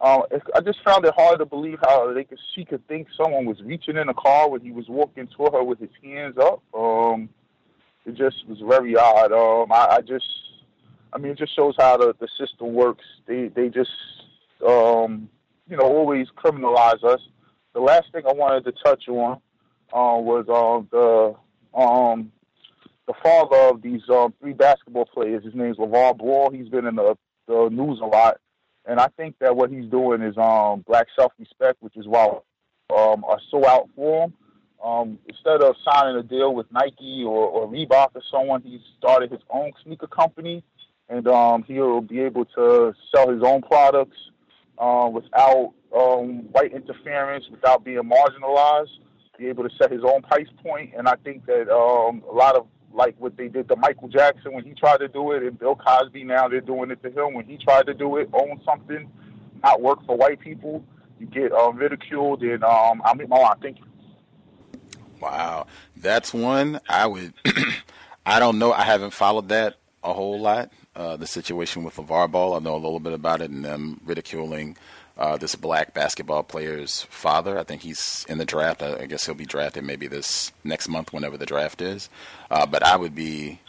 Um, 0.00 0.22
I 0.54 0.60
just 0.60 0.82
found 0.82 1.04
it 1.04 1.12
hard 1.14 1.40
to 1.40 1.46
believe 1.46 1.78
how 1.82 2.12
they 2.12 2.24
could 2.24 2.38
she 2.54 2.64
could 2.64 2.86
think 2.88 3.08
someone 3.16 3.44
was 3.44 3.60
reaching 3.62 3.96
in 3.96 4.08
a 4.08 4.14
car 4.14 4.48
when 4.48 4.62
he 4.62 4.72
was 4.72 4.88
walking 4.88 5.26
toward 5.26 5.52
her 5.52 5.62
with 5.62 5.78
his 5.78 5.90
hands 6.02 6.36
up. 6.38 6.62
Um, 6.74 7.28
it 8.06 8.16
just 8.16 8.46
was 8.48 8.58
very 8.66 8.96
odd. 8.96 9.32
Um, 9.32 9.70
I, 9.70 9.96
I 9.96 10.00
just, 10.00 10.24
I 11.12 11.18
mean, 11.18 11.32
it 11.32 11.38
just 11.38 11.54
shows 11.54 11.74
how 11.78 11.98
the, 11.98 12.14
the 12.18 12.28
system 12.38 12.72
works. 12.72 13.04
They 13.26 13.48
they 13.48 13.68
just, 13.68 13.90
um, 14.66 15.28
you 15.68 15.76
know, 15.76 15.84
always 15.84 16.28
criminalize 16.36 17.04
us. 17.04 17.20
The 17.74 17.80
last 17.80 18.10
thing 18.10 18.22
I 18.26 18.32
wanted 18.32 18.64
to 18.64 18.72
touch 18.82 19.06
on 19.08 19.34
uh, 19.92 20.18
was 20.18 20.46
um, 20.48 20.88
the 20.90 21.34
um, 21.78 22.32
the 23.10 23.14
father 23.22 23.56
of 23.74 23.82
these 23.82 24.02
um, 24.08 24.32
three 24.40 24.52
basketball 24.52 25.06
players. 25.06 25.44
His 25.44 25.54
name's 25.54 25.78
LeVar 25.78 26.16
Ball. 26.16 26.50
He's 26.52 26.68
been 26.68 26.86
in 26.86 26.94
the, 26.94 27.16
the 27.48 27.68
news 27.70 27.98
a 28.00 28.06
lot. 28.06 28.38
And 28.86 29.00
I 29.00 29.08
think 29.16 29.34
that 29.40 29.56
what 29.56 29.70
he's 29.70 29.90
doing 29.90 30.22
is 30.22 30.36
um, 30.38 30.84
black 30.86 31.08
self-respect, 31.18 31.78
which 31.82 31.96
is 31.96 32.06
why 32.06 32.26
um, 32.96 33.24
are 33.24 33.40
so 33.50 33.66
out 33.66 33.88
for 33.96 34.24
him. 34.24 34.34
Um, 34.82 35.18
instead 35.28 35.60
of 35.60 35.74
signing 35.84 36.16
a 36.16 36.22
deal 36.22 36.54
with 36.54 36.66
Nike 36.70 37.24
or, 37.26 37.46
or 37.46 37.68
Reebok 37.68 38.14
or 38.14 38.22
someone, 38.30 38.62
he 38.62 38.80
started 38.96 39.30
his 39.30 39.42
own 39.50 39.72
sneaker 39.84 40.06
company, 40.06 40.62
and 41.08 41.26
um, 41.26 41.64
he'll 41.64 42.00
be 42.00 42.20
able 42.20 42.44
to 42.44 42.94
sell 43.14 43.28
his 43.28 43.42
own 43.42 43.60
products 43.60 44.16
uh, 44.78 45.10
without 45.12 45.72
um, 45.94 46.44
white 46.52 46.72
interference, 46.72 47.44
without 47.50 47.84
being 47.84 48.00
marginalized. 48.02 48.88
Be 49.36 49.48
able 49.48 49.66
to 49.66 49.74
set 49.80 49.90
his 49.90 50.02
own 50.04 50.20
price 50.20 50.48
point, 50.62 50.92
and 50.96 51.08
I 51.08 51.14
think 51.24 51.46
that 51.46 51.68
um, 51.74 52.22
a 52.30 52.34
lot 52.34 52.56
of 52.56 52.66
like 52.92 53.14
what 53.18 53.36
they 53.36 53.48
did 53.48 53.68
to 53.68 53.76
Michael 53.76 54.08
Jackson 54.08 54.52
when 54.52 54.64
he 54.64 54.74
tried 54.74 54.98
to 54.98 55.08
do 55.08 55.32
it, 55.32 55.42
and 55.42 55.58
Bill 55.58 55.76
Cosby 55.76 56.24
now 56.24 56.48
they're 56.48 56.60
doing 56.60 56.90
it 56.90 57.02
to 57.02 57.10
him 57.10 57.34
when 57.34 57.44
he 57.46 57.56
tried 57.56 57.86
to 57.86 57.94
do 57.94 58.16
it, 58.16 58.28
own 58.32 58.60
something, 58.64 59.10
not 59.62 59.80
work 59.80 60.04
for 60.06 60.16
white 60.16 60.40
people. 60.40 60.84
You 61.18 61.26
get 61.26 61.52
uh, 61.52 61.72
ridiculed, 61.72 62.42
and 62.42 62.64
um, 62.64 63.02
I 63.04 63.14
mean, 63.14 63.28
oh, 63.30 63.44
I 63.44 63.54
think. 63.56 63.78
Wow, 65.20 65.66
that's 65.96 66.32
one 66.32 66.80
I 66.88 67.06
would. 67.06 67.34
I 68.26 68.40
don't 68.40 68.58
know. 68.58 68.72
I 68.72 68.82
haven't 68.82 69.12
followed 69.12 69.48
that 69.48 69.76
a 70.02 70.12
whole 70.12 70.40
lot. 70.40 70.72
Uh, 70.96 71.16
the 71.16 71.26
situation 71.26 71.84
with 71.84 71.96
LeVar 71.96 72.30
Ball, 72.30 72.54
I 72.54 72.58
know 72.58 72.74
a 72.74 72.76
little 72.76 73.00
bit 73.00 73.12
about 73.12 73.42
it, 73.42 73.50
and 73.50 73.64
them 73.64 74.00
ridiculing 74.04 74.76
uh, 75.20 75.36
this 75.36 75.54
black 75.54 75.92
basketball 75.92 76.42
player's 76.42 77.02
father. 77.02 77.58
I 77.58 77.62
think 77.62 77.82
he's 77.82 78.24
in 78.28 78.38
the 78.38 78.46
draft. 78.46 78.82
I, 78.82 79.04
guess 79.04 79.26
he'll 79.26 79.34
be 79.34 79.44
drafted 79.44 79.84
maybe 79.84 80.06
this 80.06 80.50
next 80.64 80.88
month, 80.88 81.12
whenever 81.12 81.36
the 81.36 81.44
draft 81.44 81.82
is. 81.82 82.08
Uh, 82.50 82.64
but 82.64 82.82
I 82.82 82.96
would 82.96 83.14
be 83.14 83.60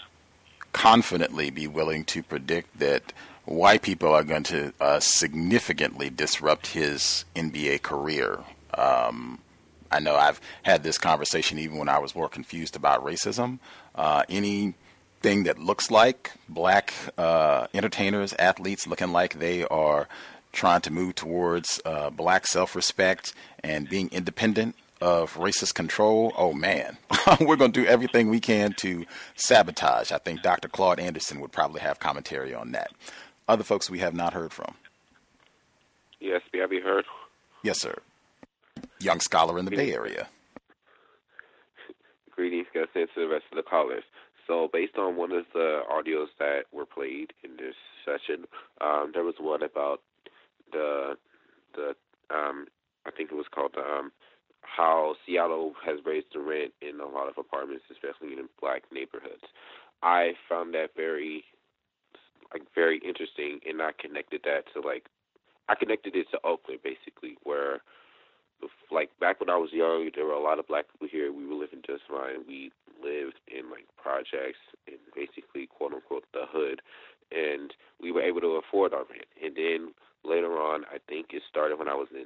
confidently 0.72 1.50
be 1.50 1.68
willing 1.68 2.06
to 2.06 2.24
predict 2.24 2.80
that 2.80 3.12
white 3.44 3.82
people 3.82 4.14
are 4.14 4.24
going 4.24 4.44
to 4.44 4.74
uh, 4.80 5.02
significantly 5.02 6.10
disrupt 6.10 6.68
his 6.68 7.26
NBA 7.36 7.82
career. 7.82 8.40
Um, 8.74 9.40
I 9.92 10.00
know 10.00 10.16
I've 10.16 10.40
had 10.64 10.84
this 10.84 10.98
conversation 10.98 11.60
even 11.60 11.78
when 11.78 11.90
I 11.90 12.00
was 12.00 12.16
more 12.16 12.30
confused 12.30 12.78
about 12.78 13.04
racism. 13.04 13.60
Uh, 13.94 14.24
anything 14.30 15.44
that 15.44 15.60
looks 15.60 15.92
like 15.92 16.32
black 16.48 16.94
uh, 17.18 17.68
entertainers, 17.74 18.34
athletes 18.40 18.88
looking 18.88 19.12
like 19.12 19.40
they 19.40 19.66
are 19.66 20.08
trying 20.52 20.82
to 20.82 20.92
move 20.92 21.16
towards 21.16 21.82
uh, 21.86 22.10
black 22.10 22.46
self 22.48 22.76
respect 22.76 23.34
and 23.64 23.90
being 23.90 24.10
independent 24.12 24.76
of 25.02 25.34
racist 25.36 25.74
control, 25.74 26.32
oh 26.38 26.54
man, 26.54 26.98
we're 27.42 27.56
going 27.56 27.72
to 27.72 27.82
do 27.82 27.88
everything 27.88 28.30
we 28.30 28.40
can 28.40 28.74
to 28.74 29.06
sabotage. 29.36 30.12
I 30.12 30.20
think 30.20 30.42
Dr. 30.42 30.68
Claude 30.68 31.00
Anderson 31.00 31.40
would 31.42 31.52
probably 31.52 31.82
have 31.82 32.00
commentary 32.00 32.54
on 32.54 32.72
that. 32.74 32.92
Other 33.48 33.64
folks 33.64 33.90
we 33.90 34.00
have 34.00 34.14
not 34.14 34.34
heard 34.34 34.54
from. 34.54 34.76
Yes, 36.20 36.42
have 36.54 36.72
you 36.72 36.82
heard? 36.82 37.06
Yes, 37.64 37.82
sir. 37.82 37.96
Young 39.00 39.20
scholar 39.20 39.58
in 39.58 39.66
the 39.66 39.72
Bay 39.72 39.92
Area. 39.92 40.28
Greetings, 42.36 42.68
guys, 42.74 42.86
and 42.96 43.08
to 43.16 43.22
the 43.22 43.28
rest 43.28 43.46
of 43.52 43.56
the 43.56 43.64
callers. 43.64 44.04
So, 44.48 44.70
based 44.72 44.98
on 44.98 45.16
one 45.16 45.32
of 45.32 45.46
the 45.54 45.82
audios 45.92 46.28
that 46.40 46.64
were 46.72 46.86
played 46.86 47.34
in 47.44 47.58
this 47.58 47.76
session, 48.06 48.46
um, 48.82 49.12
there 49.14 49.24
was 49.24 49.36
one 49.40 49.64
about 49.64 50.02
the 50.72 51.18
the 51.76 51.96
um 52.34 52.68
I 53.06 53.12
think 53.12 53.32
it 53.32 53.36
was 53.36 53.48
called 53.54 53.76
um 53.78 54.12
how 54.62 55.16
Seattle 55.26 55.74
has 55.86 56.00
raised 56.06 56.28
the 56.34 56.40
rent 56.40 56.72
in 56.82 57.00
a 57.00 57.06
lot 57.08 57.28
of 57.28 57.38
apartments, 57.38 57.84
especially 57.92 58.34
in 58.38 58.48
black 58.62 58.84
neighborhoods. 58.92 59.44
I 60.04 60.34
found 60.48 60.74
that 60.74 60.90
very 60.96 61.44
like 62.54 62.64
very 62.76 63.00
interesting 63.00 63.60
and 63.68 63.82
I 63.82 63.92
connected 64.00 64.42
that 64.44 64.64
to 64.74 64.82
like 64.86 65.06
I 65.70 65.76
connected 65.76 66.16
it 66.16 66.28
to 66.32 66.40
Oakland 66.44 66.82
basically 66.84 67.38
where 67.44 67.82
like 68.92 69.10
back 69.20 69.40
when 69.40 69.50
I 69.50 69.58
was 69.58 69.72
young 69.72 70.10
there 70.16 70.26
were 70.26 70.34
a 70.34 70.44
lot 70.44 70.60
of 70.60 70.68
black 70.68 70.86
people 70.92 71.08
here. 71.12 71.32
We 71.32 71.48
were 71.48 71.56
living 71.56 71.82
just 71.86 72.04
fine. 72.10 72.46
We 72.48 72.72
lived 73.02 73.40
in 73.48 73.70
like 73.72 73.88
projects 74.02 74.62
and 74.88 74.98
basically 75.16 75.68
quote 75.68 75.94
unquote 75.94 76.26
the 76.34 76.46
hood 76.50 76.82
and 77.32 77.74
we 78.02 78.12
were 78.12 78.22
able 78.22 78.42
to 78.42 78.60
afford 78.60 78.94
our 78.94 79.06
rent. 79.10 79.30
And 79.42 79.56
then 79.56 79.94
later 80.24 80.54
on, 80.60 80.86
I 80.86 80.98
think 81.08 81.28
it 81.32 81.44
started 81.50 81.80
when 81.80 81.88
I 81.88 81.96
was 81.96 82.08
in 82.14 82.26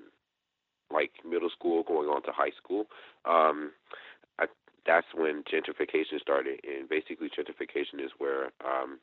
like 0.91 1.11
middle 1.27 1.49
school, 1.49 1.83
going 1.83 2.09
on 2.09 2.21
to 2.23 2.31
high 2.31 2.51
school. 2.57 2.85
Um, 3.25 3.71
I, 4.39 4.45
that's 4.85 5.07
when 5.15 5.43
gentrification 5.43 6.19
started, 6.21 6.59
and 6.63 6.87
basically 6.87 7.29
gentrification 7.29 8.03
is 8.03 8.11
where 8.17 8.45
um, 8.63 8.99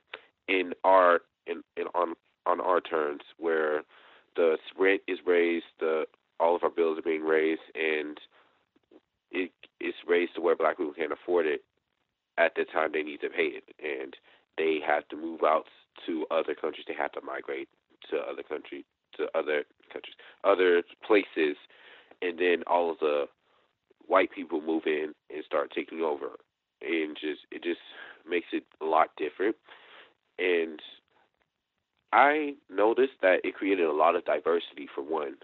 in 0.48 0.72
our 0.84 1.20
in, 1.46 1.62
in 1.76 1.86
on 1.94 2.14
on 2.46 2.60
our 2.60 2.80
terms, 2.80 3.22
where 3.38 3.82
the 4.36 4.56
rent 4.78 5.02
is 5.08 5.18
raised, 5.26 5.66
the 5.80 6.04
all 6.40 6.56
of 6.56 6.62
our 6.62 6.70
bills 6.70 6.98
are 6.98 7.02
being 7.02 7.22
raised, 7.22 7.60
and 7.74 8.18
it 9.30 9.52
is 9.80 9.94
raised 10.06 10.34
to 10.34 10.40
where 10.40 10.56
black 10.56 10.76
people 10.78 10.92
can't 10.92 11.12
afford 11.12 11.46
it 11.46 11.62
at 12.38 12.54
the 12.54 12.64
time 12.64 12.90
they 12.92 13.02
need 13.02 13.20
to 13.20 13.28
pay 13.28 13.50
it, 13.58 13.64
and 13.82 14.14
they 14.56 14.78
have 14.86 15.06
to 15.08 15.16
move 15.16 15.40
out 15.44 15.64
to 16.06 16.26
other 16.30 16.54
countries. 16.54 16.84
They 16.86 16.94
have 16.94 17.12
to 17.12 17.20
migrate 17.20 17.68
to 18.10 18.18
other 18.18 18.42
countries, 18.42 18.84
to 19.16 19.26
other 19.34 19.64
countries, 19.92 20.14
other 20.44 20.82
places, 21.06 21.56
and 22.20 22.38
then 22.38 22.62
all 22.66 22.90
of 22.90 22.98
the 22.98 23.26
white 24.06 24.30
people 24.32 24.60
move 24.60 24.82
in 24.86 25.12
and 25.30 25.44
start 25.44 25.72
taking 25.74 26.00
over, 26.00 26.30
and 26.80 27.16
just 27.20 27.40
it 27.50 27.62
just 27.62 27.80
makes 28.28 28.48
it 28.52 28.64
a 28.80 28.84
lot 28.84 29.08
different. 29.16 29.56
And 30.38 30.80
I 32.12 32.54
noticed 32.70 33.14
that 33.22 33.40
it 33.44 33.54
created 33.54 33.86
a 33.86 33.92
lot 33.92 34.16
of 34.16 34.24
diversity 34.24 34.88
for 34.94 35.02
one, 35.02 35.36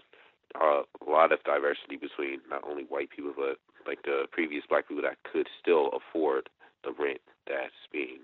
uh, 0.59 0.81
a 1.05 1.09
lot 1.09 1.31
of 1.31 1.43
diversity 1.43 1.95
between 1.95 2.39
not 2.49 2.63
only 2.67 2.83
white 2.83 3.09
people 3.09 3.33
but 3.35 3.57
like 3.87 4.01
the 4.03 4.25
previous 4.31 4.63
black 4.69 4.87
people 4.87 5.03
that 5.03 5.17
could 5.31 5.47
still 5.61 5.89
afford 5.89 6.49
the 6.83 6.91
rent 6.99 7.21
that's 7.47 7.73
being 7.91 8.19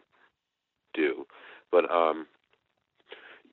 due. 0.94 1.26
But 1.72 1.90
um, 1.92 2.28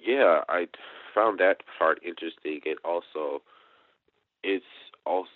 yeah, 0.05 0.41
I 0.49 0.67
found 1.15 1.41
that 1.41 1.59
part 1.79 2.01
interesting, 2.05 2.61
and 2.65 2.79
also 2.85 3.43
it's 4.43 4.65
also 5.07 5.31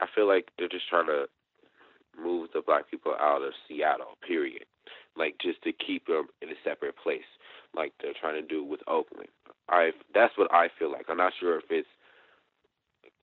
I 0.00 0.06
feel 0.14 0.28
like 0.28 0.48
they're 0.58 0.68
just 0.68 0.88
trying 0.88 1.06
to 1.06 1.26
move 2.20 2.50
the 2.52 2.62
black 2.64 2.90
people 2.90 3.14
out 3.18 3.42
of 3.42 3.52
Seattle. 3.66 4.16
Period. 4.26 4.64
Like 5.16 5.36
just 5.42 5.62
to 5.62 5.72
keep 5.72 6.06
them 6.06 6.28
in 6.42 6.48
a 6.48 6.58
separate 6.64 6.94
place, 6.96 7.26
like 7.74 7.92
they're 8.00 8.14
trying 8.18 8.40
to 8.40 8.46
do 8.46 8.64
with 8.64 8.80
Oakland. 8.86 9.28
I 9.68 9.90
that's 10.14 10.36
what 10.36 10.52
I 10.52 10.68
feel 10.78 10.90
like. 10.90 11.06
I'm 11.08 11.16
not 11.16 11.32
sure 11.38 11.58
if 11.58 11.64
it's 11.70 11.88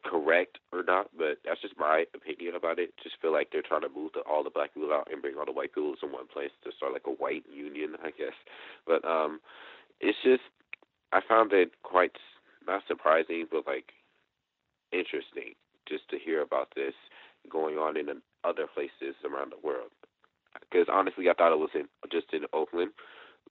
correct 0.06 0.60
or 0.72 0.84
not, 0.84 1.10
but 1.18 1.40
that's 1.44 1.62
just 1.62 1.74
my 1.80 2.06
opinion 2.14 2.56
about 2.56 2.80
it. 2.80 2.94
Just 3.02 3.16
feel 3.22 3.34
like 3.34 3.50
they're 3.52 3.66
trying 3.66 3.82
to 3.82 3.90
move 3.90 4.12
the, 4.14 4.22
all 4.22 4.44
the 4.44 4.54
black 4.54 4.74
people 4.74 4.94
out 4.94 5.08
and 5.12 5.22
bring 5.22 5.36
all 5.36 5.46
the 5.46 5.52
white 5.52 5.74
people 5.74 5.96
in 6.02 6.12
one 6.12 6.28
place 6.28 6.52
to 6.64 6.72
start 6.78 6.94
like 6.94 7.08
a 7.08 7.18
white 7.18 7.44
union, 7.52 7.96
I 8.04 8.12
guess. 8.12 8.38
But 8.86 9.04
um, 9.06 9.40
it's 10.00 10.18
just 10.24 10.44
I 11.16 11.22
found 11.26 11.54
it 11.54 11.72
quite 11.82 12.12
not 12.68 12.84
surprising, 12.90 13.48
but 13.50 13.66
like 13.66 13.94
interesting 14.92 15.56
just 15.88 16.10
to 16.10 16.20
hear 16.20 16.42
about 16.42 16.74
this 16.76 16.94
going 17.50 17.76
on 17.76 17.96
in 17.96 18.08
other 18.44 18.68
places 18.68 19.16
around 19.24 19.54
the 19.54 19.66
world. 19.66 19.92
Because 20.60 20.88
honestly, 20.92 21.30
I 21.30 21.34
thought 21.34 21.54
it 21.54 21.60
was 21.60 21.70
in 21.74 21.88
just 22.12 22.34
in 22.34 22.42
Oakland, 22.52 22.92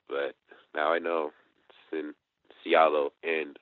but 0.07 0.35
now 0.75 0.93
I 0.93 0.99
know 0.99 1.31
it's 1.69 1.99
in 1.99 2.13
Seattle 2.63 3.13
and 3.23 3.57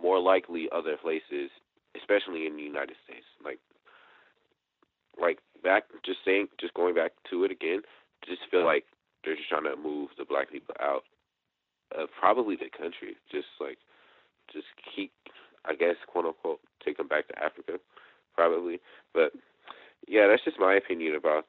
more 0.00 0.20
likely 0.20 0.68
other 0.70 0.96
places 1.00 1.50
especially 1.96 2.46
in 2.46 2.56
the 2.56 2.62
United 2.62 2.96
States. 3.04 3.24
Like, 3.42 3.58
like 5.20 5.38
back, 5.64 5.84
just 6.04 6.18
saying, 6.26 6.48
just 6.60 6.74
going 6.74 6.94
back 6.94 7.12
to 7.30 7.44
it 7.44 7.50
again, 7.50 7.80
just 8.26 8.42
feel 8.50 8.66
like 8.66 8.84
they're 9.24 9.34
just 9.34 9.48
trying 9.48 9.64
to 9.64 9.76
move 9.80 10.10
the 10.18 10.26
black 10.26 10.52
people 10.52 10.74
out 10.80 11.04
of 11.92 12.08
probably 12.18 12.56
the 12.56 12.70
country. 12.70 13.16
Just 13.30 13.48
like, 13.60 13.78
just 14.52 14.66
keep, 14.94 15.12
I 15.64 15.74
guess, 15.74 15.96
quote 16.06 16.26
unquote, 16.26 16.60
take 16.84 16.96
them 16.96 17.08
back 17.08 17.28
to 17.28 17.38
Africa, 17.42 17.78
probably. 18.34 18.80
But 19.12 19.32
yeah, 20.06 20.26
that's 20.28 20.44
just 20.44 20.58
my 20.58 20.74
opinion 20.74 21.14
about 21.16 21.46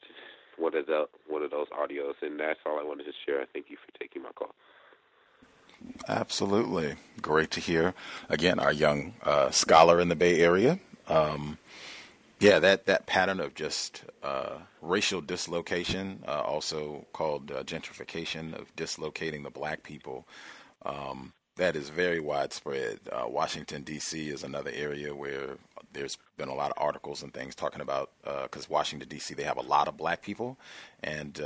one 0.57 0.75
of 0.75 0.85
the 0.85 1.05
one 1.27 1.43
of 1.43 1.51
those 1.51 1.67
audios, 1.69 2.15
and 2.21 2.39
that's 2.39 2.59
all 2.65 2.79
I 2.79 2.83
wanted 2.83 3.05
to 3.05 3.13
share. 3.25 3.45
Thank 3.53 3.69
you 3.69 3.77
for 3.77 3.97
taking 3.97 4.23
my 4.23 4.31
call. 4.31 4.53
Absolutely. 6.07 6.95
Great 7.21 7.51
to 7.51 7.59
hear. 7.59 7.93
Again, 8.27 8.59
our 8.59 8.73
young 8.73 9.13
uh, 9.23 9.49
scholar 9.51 9.99
in 10.01 10.09
the 10.09 10.15
Bay 10.15 10.41
Area. 10.41 10.79
Um, 11.07 11.57
yeah, 12.39 12.59
that, 12.59 12.85
that 12.85 13.05
pattern 13.05 13.39
of 13.39 13.53
just 13.53 14.03
uh, 14.23 14.59
racial 14.81 15.21
dislocation, 15.21 16.23
uh, 16.27 16.41
also 16.41 17.05
called 17.13 17.51
uh, 17.51 17.63
gentrification, 17.63 18.53
of 18.53 18.73
dislocating 18.75 19.43
the 19.43 19.49
black 19.49 19.83
people, 19.83 20.27
um, 20.85 21.33
that 21.57 21.75
is 21.75 21.89
very 21.89 22.21
widespread. 22.21 22.99
Uh, 23.11 23.25
Washington, 23.27 23.83
D.C. 23.83 24.29
is 24.29 24.43
another 24.43 24.71
area 24.73 25.13
where 25.13 25.57
there's 25.91 26.17
been 26.37 26.47
a 26.47 26.55
lot 26.55 26.71
of 26.71 26.81
articles 26.81 27.23
and 27.23 27.33
things 27.33 27.55
talking 27.55 27.81
about, 27.81 28.11
because 28.23 28.65
uh, 28.65 28.69
Washington, 28.73 29.09
D.C., 29.09 29.33
they 29.33 29.43
have 29.43 29.57
a 29.57 29.61
lot 29.61 29.89
of 29.89 29.97
black 29.97 30.21
people, 30.21 30.57
and 31.03 31.41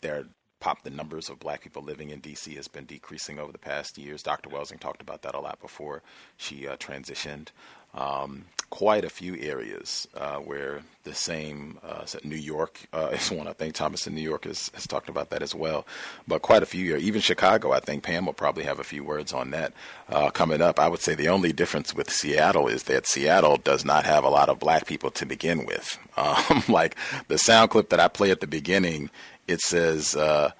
they're 0.00 0.26
pop 0.60 0.82
the 0.82 0.90
numbers 0.90 1.28
of 1.28 1.38
black 1.38 1.60
people 1.60 1.82
living 1.82 2.10
in 2.10 2.20
D.C. 2.20 2.54
has 2.54 2.68
been 2.68 2.86
decreasing 2.86 3.38
over 3.38 3.52
the 3.52 3.58
past 3.58 3.98
years. 3.98 4.22
Dr. 4.22 4.48
Welsing 4.48 4.78
talked 4.80 5.02
about 5.02 5.22
that 5.22 5.34
a 5.34 5.40
lot 5.40 5.60
before 5.60 6.02
she 6.36 6.66
uh, 6.66 6.76
transitioned. 6.76 7.48
Um, 7.96 8.44
quite 8.68 9.04
a 9.04 9.08
few 9.08 9.36
areas 9.36 10.06
uh, 10.16 10.36
where 10.36 10.82
the 11.04 11.14
same, 11.14 11.78
uh, 11.82 12.04
New 12.24 12.36
York 12.36 12.80
uh, 12.92 13.08
is 13.12 13.30
one. 13.30 13.46
I 13.48 13.52
think 13.52 13.74
Thomas 13.74 14.06
in 14.06 14.14
New 14.14 14.20
York 14.20 14.44
has, 14.44 14.70
has 14.74 14.86
talked 14.86 15.08
about 15.08 15.30
that 15.30 15.42
as 15.42 15.54
well. 15.54 15.86
But 16.28 16.42
quite 16.42 16.62
a 16.62 16.66
few, 16.66 16.96
even 16.96 17.20
Chicago, 17.20 17.72
I 17.72 17.80
think 17.80 18.02
Pam 18.02 18.26
will 18.26 18.32
probably 18.32 18.64
have 18.64 18.78
a 18.78 18.84
few 18.84 19.04
words 19.04 19.32
on 19.32 19.50
that 19.52 19.72
uh, 20.08 20.30
coming 20.30 20.60
up. 20.60 20.78
I 20.78 20.88
would 20.88 21.00
say 21.00 21.14
the 21.14 21.28
only 21.28 21.52
difference 21.52 21.94
with 21.94 22.10
Seattle 22.10 22.68
is 22.68 22.82
that 22.84 23.06
Seattle 23.06 23.56
does 23.56 23.84
not 23.84 24.04
have 24.04 24.24
a 24.24 24.30
lot 24.30 24.48
of 24.48 24.58
black 24.58 24.86
people 24.86 25.10
to 25.12 25.26
begin 25.26 25.64
with. 25.66 25.98
Um, 26.16 26.62
like 26.66 26.96
the 27.28 27.36
sound 27.36 27.68
clip 27.68 27.90
that 27.90 28.00
I 28.00 28.08
play 28.08 28.30
at 28.30 28.40
the 28.40 28.46
beginning 28.46 29.10
it 29.46 29.60
says 29.60 30.16
uh, 30.16 30.52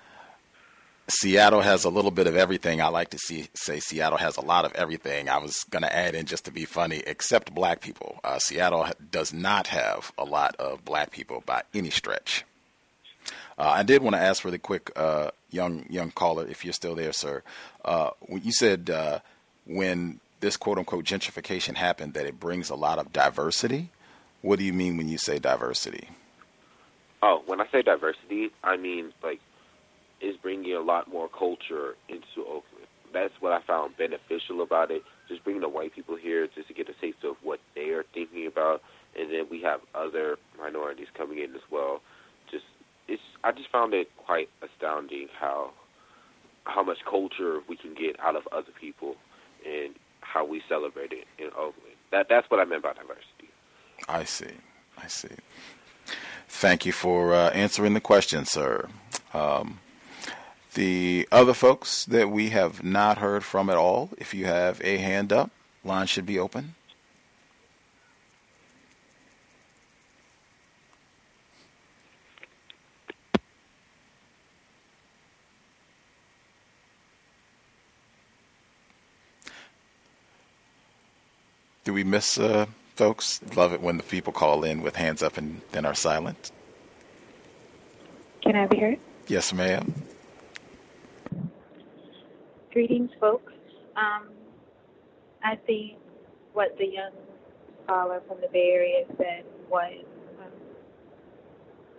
Seattle 1.09 1.61
has 1.61 1.85
a 1.85 1.91
little 1.91 2.11
bit 2.11 2.27
of 2.27 2.35
everything. 2.35 2.81
I 2.81 2.89
like 2.89 3.11
to 3.11 3.19
see 3.19 3.49
say 3.55 3.79
Seattle 3.79 4.19
has 4.19 4.37
a 4.37 4.41
lot 4.41 4.65
of 4.65 4.75
everything. 4.75 5.29
I 5.29 5.39
was 5.39 5.65
going 5.71 5.83
to 5.83 5.95
add 5.95 6.17
in 6.17 6.27
just 6.27 6.45
to 6.47 6.51
be 6.51 6.65
funny, 6.65 7.03
except 7.07 7.55
black 7.55 7.81
people. 7.81 8.19
Uh, 8.25 8.39
Seattle 8.39 8.89
does 9.13 9.33
not 9.33 9.69
have 9.69 10.13
a 10.19 10.25
lot 10.25 10.57
of 10.57 10.85
black 10.85 11.13
people 11.13 11.45
by 11.47 11.63
any 11.73 11.91
stretch. 11.91 12.45
Uh, 13.59 13.73
I 13.77 13.83
did 13.85 14.03
want 14.03 14.17
to 14.17 14.21
ask 14.21 14.45
really 14.45 14.59
quick, 14.59 14.91
uh, 14.97 15.31
young 15.51 15.87
young 15.89 16.11
caller, 16.11 16.47
if 16.47 16.65
you're 16.65 16.75
still 16.75 16.97
there, 16.97 17.13
sir. 17.13 17.43
Uh, 17.85 18.11
you 18.29 18.53
said 18.53 18.91
uh, 18.91 19.21
when 19.65 20.21
this 20.41 20.57
quote 20.57 20.79
unquote 20.79 21.05
gentrification 21.05 21.77
happened, 21.77 22.15
that 22.15 22.27
it 22.27 22.41
brings 22.41 22.69
a 22.69 22.75
lot 22.75 22.99
of 22.99 23.13
diversity. 23.13 23.91
What 24.43 24.59
do 24.59 24.65
you 24.65 24.73
mean 24.73 24.97
when 24.97 25.09
you 25.09 25.19
say 25.19 25.39
diversity? 25.39 26.09
Oh, 27.23 27.43
when 27.47 27.61
I 27.61 27.67
say 27.69 27.83
diversity, 27.83 28.51
I 28.63 28.77
mean 28.77 29.13
like 29.23 29.41
is 30.27 30.37
bringing 30.37 30.75
a 30.75 30.81
lot 30.81 31.09
more 31.09 31.29
culture 31.29 31.95
into 32.09 32.41
Oakland. 32.41 32.87
That's 33.13 33.35
what 33.41 33.53
I 33.53 33.61
found 33.63 33.97
beneficial 33.97 34.63
about 34.63 34.91
it. 34.91 35.03
Just 35.29 35.45
bringing 35.45 35.63
the 35.63 35.69
white 35.69 35.95
people 35.95 36.17
here 36.17 36.47
just 36.55 36.69
to 36.69 36.75
get 36.75 36.89
a 36.89 36.95
taste 37.01 37.25
of 37.25 37.37
what 37.43 37.61
they 37.75 37.91
are 37.91 38.05
thinking 38.13 38.47
about, 38.47 38.83
and 39.19 39.33
then 39.33 39.47
we 39.51 39.63
have 39.63 39.81
other 39.95 40.37
minorities 40.59 41.09
coming 41.17 41.39
in 41.39 41.55
as 41.55 41.63
well. 41.71 42.01
Just 42.51 42.65
it's 43.09 43.23
I 43.45 43.53
just 43.53 43.71
found 43.71 43.95
it 43.95 44.09
quite 44.17 44.49
astounding 44.63 45.29
how 45.39 45.71
how 46.65 46.83
much 46.83 46.99
culture 47.09 47.61
we 47.69 47.77
can 47.77 47.95
get 47.95 48.19
out 48.21 48.37
of 48.37 48.47
other 48.53 48.73
people 48.79 49.17
and 49.65 49.95
how 50.21 50.45
we 50.45 50.61
celebrate 50.69 51.13
it 51.13 51.27
in 51.39 51.47
Oakland. 51.49 51.97
That 52.11 52.29
that's 52.29 52.51
what 52.51 52.61
I 52.61 52.65
meant 52.65 52.83
by 52.83 52.93
diversity. 52.93 53.51
I 54.09 54.25
see. 54.25 54.55
I 54.99 55.07
see. 55.09 55.35
Thank 56.49 56.87
you 56.87 56.93
for 56.93 57.35
uh, 57.35 57.51
answering 57.51 57.95
the 57.95 58.01
question, 58.01 58.45
sir. 58.45 58.89
Um, 59.35 59.81
the 60.77 61.27
other 61.33 61.55
folks 61.55 62.05
that 62.05 62.31
we 62.31 62.51
have 62.51 62.85
not 62.85 63.17
heard 63.17 63.43
from 63.43 63.71
at 63.71 63.79
all, 63.79 64.11
if 64.19 64.35
you 64.35 64.45
have 64.45 64.79
a 64.85 64.99
hand 64.99 65.33
up, 65.33 65.51
line 65.83 66.07
should 66.07 66.27
be 66.27 66.39
open. 66.39 66.75
Do 81.85 81.95
we 81.95 82.05
miss 82.05 82.37
uh, 82.39 82.67
folks 82.97 83.41
love 83.55 83.73
it 83.73 83.81
when 83.81 83.97
the 83.97 84.03
people 84.03 84.33
call 84.33 84.63
in 84.63 84.83
with 84.83 84.97
hands 84.97 85.23
up 85.23 85.39
and 85.39 85.63
then 85.73 85.87
are 85.87 85.95
silent. 85.95 86.51
Can 88.43 88.57
I 88.57 88.67
be 88.67 88.79
heard? 88.79 88.99
Yes, 89.27 89.55
ma'am. 89.55 89.95
Greetings, 92.77 93.09
folks. 93.19 93.55
Um, 93.97 94.29
I 95.43 95.57
think 95.67 95.97
what 96.53 96.77
the 96.77 96.85
young 96.85 97.13
scholar 97.83 98.21
from 98.29 98.37
the 98.43 98.49
Bay 98.53 98.69
Area 98.71 99.07
said 99.17 99.45
was 99.71 100.05
um, 100.39 100.53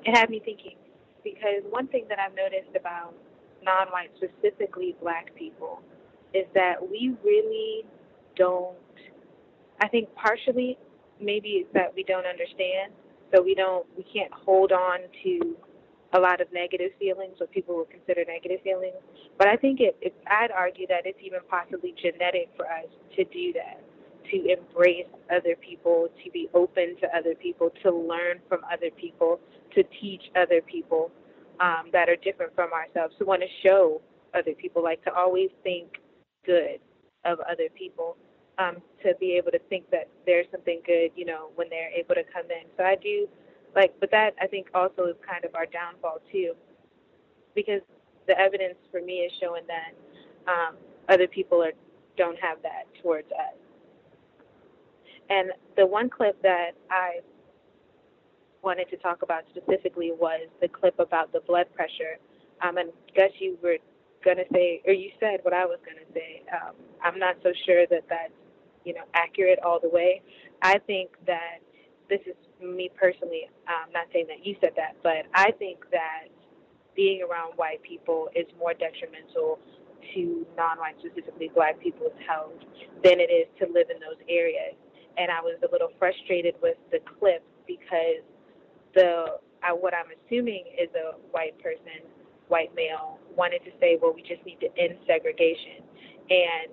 it 0.05 0.15
had 0.15 0.29
me 0.29 0.39
thinking 0.45 0.75
because 1.23 1.63
one 1.71 1.87
thing 1.87 2.05
that 2.09 2.19
I've 2.19 2.35
noticed 2.35 2.75
about 2.75 3.15
non-white, 3.63 4.11
specifically 4.17 4.95
black 5.01 5.33
people, 5.33 5.81
is 6.35 6.45
that 6.53 6.75
we 6.79 7.15
really 7.23 7.83
don't. 8.35 8.77
I 9.81 9.87
think 9.87 10.13
partially 10.13 10.77
maybe 11.19 11.65
it's 11.65 11.73
that 11.73 11.91
we 11.95 12.03
don't 12.03 12.27
understand, 12.27 12.93
so 13.33 13.41
we 13.41 13.55
don't 13.55 13.87
we 13.97 14.05
can't 14.13 14.31
hold 14.31 14.71
on 14.71 14.99
to 15.23 15.57
a 16.13 16.19
lot 16.19 16.41
of 16.41 16.47
negative 16.53 16.91
feelings, 16.99 17.35
what 17.38 17.51
people 17.51 17.75
would 17.77 17.89
consider 17.89 18.23
negative 18.25 18.61
feelings. 18.63 18.95
But 19.38 19.47
I 19.47 19.57
think 19.57 19.79
it, 19.79 19.97
it 20.01 20.15
I'd 20.27 20.51
argue 20.51 20.88
that 20.88 21.05
it's 21.05 21.19
even 21.23 21.39
possibly 21.49 21.93
genetic 22.01 22.49
for 22.55 22.65
us 22.65 22.88
to 23.15 23.23
do 23.25 23.53
that, 23.53 23.81
to 24.31 24.38
embrace 24.51 25.07
other 25.29 25.55
people, 25.55 26.07
to 26.23 26.31
be 26.31 26.49
open 26.53 26.95
to 27.01 27.07
other 27.15 27.35
people, 27.35 27.71
to 27.84 27.91
learn 27.91 28.39
from 28.47 28.61
other 28.71 28.89
people, 28.91 29.39
to 29.75 29.84
teach 29.99 30.23
other 30.35 30.61
people 30.61 31.11
um, 31.59 31.89
that 31.91 32.07
are 32.09 32.15
different 32.15 32.55
from 32.55 32.71
ourselves, 32.71 33.15
to 33.19 33.25
want 33.25 33.41
to 33.41 33.67
show 33.67 34.01
other 34.34 34.53
people, 34.53 34.84
like 34.84 35.03
to 35.03 35.13
always 35.13 35.49
think 35.63 35.88
good 36.45 36.79
of 37.25 37.39
other 37.41 37.67
people, 37.77 38.15
um, 38.57 38.77
to 39.03 39.13
be 39.19 39.34
able 39.34 39.51
to 39.51 39.59
think 39.69 39.89
that 39.91 40.07
there's 40.25 40.45
something 40.51 40.81
good, 40.85 41.11
you 41.15 41.25
know, 41.25 41.49
when 41.55 41.69
they're 41.69 41.91
able 41.91 42.15
to 42.15 42.23
come 42.34 42.45
in. 42.49 42.67
So 42.77 42.84
I 42.84 42.95
do 42.95 43.27
like, 43.76 43.94
but 43.99 44.11
that 44.11 44.31
I 44.41 44.48
think 44.48 44.68
also 44.73 45.06
is 45.06 45.15
kind 45.30 45.45
of 45.45 45.56
our 45.56 45.65
downfall 45.65 46.19
too, 46.31 46.53
because 47.56 47.81
the 48.27 48.38
evidence 48.39 48.77
for 48.91 49.02
me 49.02 49.19
is 49.19 49.31
showing 49.39 49.64
that 49.68 50.52
um, 50.52 50.76
other 51.10 51.27
people 51.27 51.64
are 51.64 51.73
don't 52.18 52.38
have 52.39 52.61
that 52.64 52.85
towards 53.02 53.31
us. 53.31 53.56
And 55.30 55.52
the 55.76 55.85
one 55.85 56.10
clip 56.10 56.41
that 56.41 56.72
I 56.89 57.19
wanted 58.64 58.89
to 58.89 58.98
talk 58.98 59.22
about 59.22 59.44
specifically 59.56 60.11
was 60.11 60.48
the 60.61 60.68
clip 60.68 60.99
about 60.99 61.31
the 61.31 61.41
blood 61.41 61.68
pressure. 61.76 62.18
Um, 62.61 62.77
and 62.77 62.89
Gus, 63.15 63.31
you 63.39 63.57
were 63.61 63.77
going 64.26 64.38
to 64.38 64.45
say, 64.52 64.81
or 64.88 64.94
you 64.94 65.11
said 65.19 65.39
what 65.44 65.53
I 65.53 65.65
was 65.65 65.80
going 65.85 65.98
to 65.98 66.14
say. 66.14 66.41
Um, 66.52 66.73
I'm 67.03 67.19
not 67.19 67.35
so 67.44 67.52
sure 67.65 67.85
that 67.88 68.03
that's, 68.10 68.34
you 68.84 68.94
know, 68.94 69.03
accurate 69.14 69.60
all 69.64 69.80
the 69.80 69.89
way. 69.89 70.22
I 70.61 70.80
think 70.80 71.11
that 71.27 71.60
this 72.09 72.21
is 72.25 72.35
me 72.61 72.89
personally. 72.95 73.49
I'm 73.67 73.91
not 73.91 74.07
saying 74.13 74.27
that 74.27 74.45
you 74.45 74.55
said 74.61 74.71
that, 74.75 74.95
but 75.03 75.27
I 75.34 75.51
think 75.59 75.89
that 75.91 76.27
being 76.95 77.21
around 77.21 77.53
white 77.55 77.81
people 77.84 78.29
is 78.35 78.45
more 78.57 78.73
detrimental 78.73 79.59
to 80.15 80.45
non-white, 80.55 80.95
specifically 80.99 81.51
black 81.53 81.79
people's 81.79 82.15
health, 82.27 82.53
than 83.03 83.19
it 83.19 83.29
is 83.29 83.47
to 83.59 83.65
live 83.71 83.89
in 83.89 83.99
those 83.99 84.17
areas. 84.29 84.73
And 85.17 85.31
I 85.31 85.41
was 85.41 85.59
a 85.67 85.71
little 85.71 85.89
frustrated 85.99 86.55
with 86.61 86.77
the 86.91 86.99
clip 87.19 87.43
because 87.67 88.23
the 88.95 89.39
I, 89.63 89.73
what 89.73 89.93
I'm 89.93 90.09
assuming 90.13 90.65
is 90.79 90.89
a 90.93 91.17
white 91.31 91.57
person, 91.61 92.05
white 92.47 92.73
male, 92.75 93.19
wanted 93.35 93.65
to 93.65 93.71
say, 93.79 93.97
well, 94.01 94.13
we 94.13 94.21
just 94.21 94.45
need 94.45 94.59
to 94.61 94.69
end 94.77 94.97
segregation. 95.07 95.81
And 96.29 96.71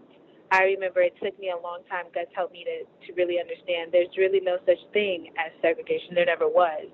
I 0.55 0.71
remember 0.79 1.03
it 1.03 1.19
took 1.19 1.35
me 1.43 1.51
a 1.51 1.59
long 1.59 1.83
time. 1.91 2.07
Gus 2.15 2.31
helped 2.31 2.53
me 2.55 2.63
to, 2.63 2.87
to 2.87 3.11
really 3.19 3.43
understand 3.43 3.91
there's 3.91 4.15
really 4.17 4.39
no 4.39 4.63
such 4.63 4.79
thing 4.93 5.35
as 5.35 5.51
segregation. 5.59 6.15
There 6.15 6.31
never 6.31 6.47
was. 6.47 6.87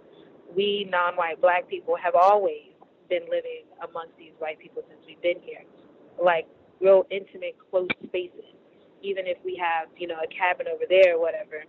We 0.57 0.89
non 0.89 1.13
white 1.15 1.45
black 1.45 1.69
people 1.69 1.95
have 2.01 2.15
always 2.17 2.73
been 3.13 3.29
living 3.29 3.69
amongst 3.85 4.17
these 4.17 4.33
white 4.39 4.59
people 4.59 4.81
since 4.89 5.05
we've 5.05 5.21
been 5.21 5.45
here. 5.45 5.61
Like 6.17 6.49
real 6.81 7.05
intimate, 7.11 7.61
close 7.71 7.93
spaces. 8.01 8.49
Even 9.05 9.29
if 9.29 9.37
we 9.45 9.61
have, 9.61 9.93
you 9.93 10.09
know, 10.09 10.17
a 10.17 10.29
cabin 10.33 10.65
over 10.65 10.89
there 10.89 11.17
or 11.17 11.21
whatever, 11.21 11.69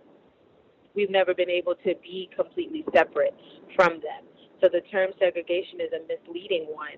we've 0.96 1.12
never 1.12 1.34
been 1.34 1.50
able 1.52 1.76
to 1.84 1.92
be 2.00 2.30
completely 2.32 2.88
separate 2.96 3.36
from 3.76 4.00
them. 4.00 4.24
So 4.64 4.72
the 4.72 4.80
term 4.88 5.12
segregation 5.20 5.84
is 5.84 5.92
a 5.92 6.00
misleading 6.08 6.72
one. 6.72 6.96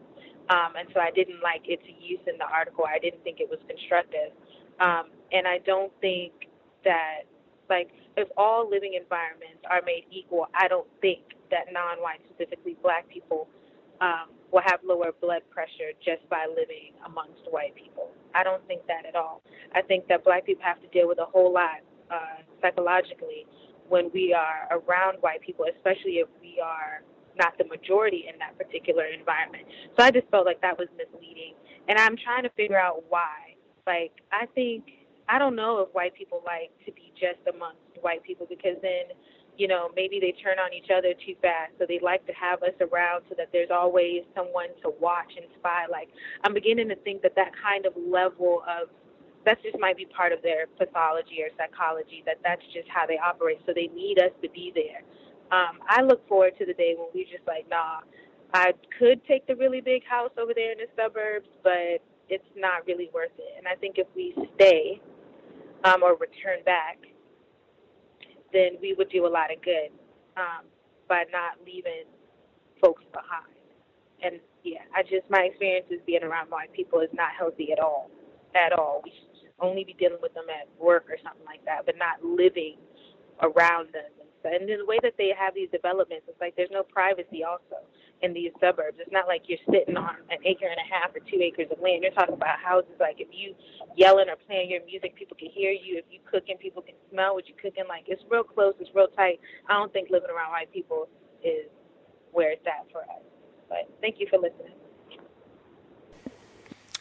Um, 0.55 0.77
and 0.77 0.87
so 0.93 1.01
I 1.01 1.11
didn't 1.11 1.41
like 1.43 1.65
its 1.65 1.83
use 1.99 2.21
in 2.31 2.37
the 2.39 2.45
article. 2.45 2.85
I 2.85 2.99
didn't 3.01 3.25
think 3.25 3.41
it 3.41 3.49
was 3.49 3.59
constructive. 3.67 4.31
Um, 4.81 5.11
and 5.33 5.47
I 5.47 5.59
don't 5.59 5.93
think 6.01 6.33
that, 6.85 7.23
like, 7.69 7.89
if 8.17 8.29
all 8.37 8.69
living 8.69 8.95
environments 9.01 9.63
are 9.71 9.83
made 9.85 10.05
equal, 10.11 10.47
I 10.55 10.69
don't 10.69 10.87
think 11.01 11.21
that 11.51 11.73
non 11.73 11.99
white, 11.99 12.21
specifically 12.31 12.77
black 12.83 13.09
people, 13.09 13.49
um, 14.01 14.31
will 14.53 14.63
have 14.65 14.81
lower 14.85 15.11
blood 15.21 15.43
pressure 15.51 15.91
just 16.05 16.29
by 16.29 16.47
living 16.49 16.95
amongst 17.07 17.43
white 17.51 17.75
people. 17.75 18.11
I 18.35 18.45
don't 18.45 18.65
think 18.67 18.87
that 18.87 19.07
at 19.07 19.17
all. 19.17 19.43
I 19.75 19.83
think 19.83 20.07
that 20.09 20.25
black 20.25 20.47
people 20.47 20.65
have 20.65 20.81
to 20.83 20.89
deal 20.89 21.09
with 21.09 21.19
a 21.19 21.25
whole 21.25 21.53
lot 21.53 21.83
uh, 22.11 22.43
psychologically 22.61 23.47
when 23.89 24.11
we 24.15 24.33
are 24.33 24.69
around 24.71 25.19
white 25.21 25.41
people, 25.41 25.67
especially 25.75 26.23
if 26.23 26.29
we 26.41 26.61
are 26.63 27.03
not 27.37 27.59
the 27.59 27.65
majority 27.65 28.27
in 28.33 28.39
that 28.39 28.57
particular 28.57 29.05
environment. 29.07 29.65
So 29.97 30.05
I 30.05 30.11
just 30.11 30.29
felt 30.31 30.47
like 30.47 30.61
that 30.63 30.79
was 30.79 30.89
misleading. 30.97 31.55
And 31.89 31.99
I'm 31.99 32.17
trying 32.17 32.45
to 32.45 32.51
figure 32.51 32.79
out 32.79 33.03
why. 33.09 33.44
Like, 33.87 34.13
I 34.33 34.47
think, 34.55 34.85
I 35.29 35.39
don't 35.39 35.57
know 35.57 35.81
if 35.81 35.95
white 35.95 36.15
people 36.15 36.43
like 36.45 36.71
to 36.87 36.93
be 36.93 37.13
just 37.15 37.41
amongst 37.53 37.81
white 38.01 38.23
people 38.23 38.47
because 38.49 38.77
then, 38.83 39.17
you 39.57 39.69
know, 39.69 39.91
maybe 39.95 40.19
they 40.21 40.33
turn 40.43 40.59
on 40.59 40.73
each 40.73 40.91
other 40.91 41.15
too 41.15 41.35
fast. 41.41 41.73
So 41.79 41.87
they 41.89 42.01
like 42.03 42.27
to 42.27 42.33
have 42.33 42.63
us 42.63 42.75
around 42.81 43.25
so 43.29 43.35
that 43.39 43.49
there's 43.53 43.71
always 43.71 44.23
someone 44.35 44.69
to 44.83 44.93
watch 45.01 45.33
and 45.37 45.47
spy. 45.59 45.87
Like, 45.91 46.09
I'm 46.45 46.55
beginning 46.55 46.89
to 46.89 46.97
think 46.97 47.23
that 47.23 47.35
that 47.37 47.53
kind 47.63 47.87
of 47.87 47.93
level 47.97 48.63
of 48.69 48.89
that 49.45 49.63
just 49.63 49.79
might 49.79 49.97
be 49.97 50.07
part 50.07 50.33
of 50.33 50.41
their 50.43 50.67
pathology 50.79 51.45
or 51.45 51.53
psychology 51.59 52.23
that 52.25 52.37
that's 52.43 52.65
just 52.73 52.89
how 52.89 53.05
they 53.07 53.19
operate 53.19 53.61
so 53.67 53.75
they 53.77 53.89
need 53.95 54.19
us 54.19 54.33
to 54.41 54.49
be 54.49 54.73
there 54.75 55.05
um, 55.53 55.79
I 55.89 56.03
look 56.03 56.27
forward 56.29 56.55
to 56.59 56.67
the 56.67 56.75
day 56.75 56.95
when 56.97 57.09
we 57.15 57.25
just 57.25 57.47
like, 57.47 57.69
nah, 57.69 58.01
I 58.53 58.73
could 58.99 59.25
take 59.27 59.47
the 59.47 59.57
really 59.57 59.81
big 59.81 60.05
house 60.05 60.31
over 60.41 60.53
there 60.55 60.73
in 60.73 60.79
the 60.79 60.89
suburbs, 60.97 61.49
but 61.63 62.03
it's 62.29 62.45
not 62.57 62.87
really 62.87 63.11
worth 63.13 63.35
it. 63.39 63.55
And 63.59 63.67
I 63.69 63.75
think 63.75 63.97
if 63.99 64.07
we 64.15 64.35
stay 64.55 65.01
um, 65.85 66.03
or 66.03 66.17
return 66.17 66.65
back, 66.65 66.99
then 68.53 68.79
we 68.81 68.95
would 68.95 69.11
do 69.11 69.27
a 69.27 69.29
lot 69.29 69.53
of 69.53 69.63
good 69.63 69.91
um, 70.37 70.65
by 71.09 71.25
not 71.33 71.59
leaving 71.67 72.05
folks 72.81 73.03
behind. 73.13 73.53
And 74.23 74.41
yeah, 74.63 74.87
I 74.95 75.03
just 75.03 75.29
my 75.29 75.51
experience 75.51 75.87
is 75.91 76.01
being 76.07 76.23
around 76.23 76.51
white 76.51 76.73
people 76.73 77.01
is 77.01 77.11
not 77.13 77.31
healthy 77.37 77.73
at 77.73 77.79
all, 77.79 78.11
at 78.55 78.73
all. 78.73 79.03
We 79.05 79.11
should 79.11 79.51
only 79.61 79.85
be 79.85 79.95
dealing 79.99 80.23
with 80.23 80.33
them 80.35 80.47
at 80.49 80.69
work 80.83 81.07
or 81.11 81.17
something 81.23 81.45
like 81.45 81.65
that, 81.67 81.85
but 81.85 81.97
not 81.99 82.25
living 82.25 82.77
around 83.43 83.93
them 83.93 84.11
and 84.45 84.69
in 84.69 84.79
the 84.79 84.85
way 84.85 84.99
that 85.03 85.15
they 85.17 85.33
have 85.37 85.55
these 85.55 85.71
developments, 85.71 86.27
it's 86.29 86.41
like 86.41 86.55
there's 86.57 86.73
no 86.73 86.83
privacy 86.83 87.45
also 87.45 87.81
in 88.25 88.33
these 88.33 88.53
suburbs. 88.59 88.97
It's 88.99 89.13
not 89.13 89.29
like 89.29 89.43
you're 89.47 89.63
sitting 89.71 89.97
on 89.97 90.17
an 90.31 90.39
acre 90.45 90.67
and 90.67 90.81
a 90.81 90.89
half 90.95 91.15
or 91.15 91.21
two 91.21 91.41
acres 91.43 91.69
of 91.71 91.79
land. 91.81 92.03
You're 92.03 92.13
talking 92.13 92.35
about 92.35 92.59
houses 92.59 92.97
like 92.99 93.21
if 93.21 93.29
you 93.31 93.55
yelling 93.97 94.29
or 94.29 94.37
playing 94.47 94.71
your 94.71 94.85
music, 94.87 95.15
people 95.15 95.37
can 95.37 95.51
hear 95.51 95.71
you. 95.71 95.99
If 95.99 96.07
you 96.11 96.21
cooking, 96.25 96.57
people 96.57 96.81
can 96.81 96.95
smell 97.11 97.35
what 97.35 97.45
you're 97.47 97.59
cooking. 97.61 97.85
Like 97.89 98.05
it's 98.07 98.23
real 98.31 98.43
close, 98.43 98.75
it's 98.81 98.91
real 98.95 99.09
tight. 99.09 99.41
I 99.69 99.75
don't 99.75 99.93
think 99.93 100.09
living 100.11 100.31
around 100.31 100.51
white 100.51 100.73
people 100.73 101.09
is 101.45 101.69
where 102.33 102.51
it's 102.51 102.67
at 102.67 102.91
for 102.91 103.03
us. 103.03 103.23
But 103.69 103.89
thank 104.01 104.19
you 104.19 104.27
for 104.29 104.39
listening. 104.39 104.73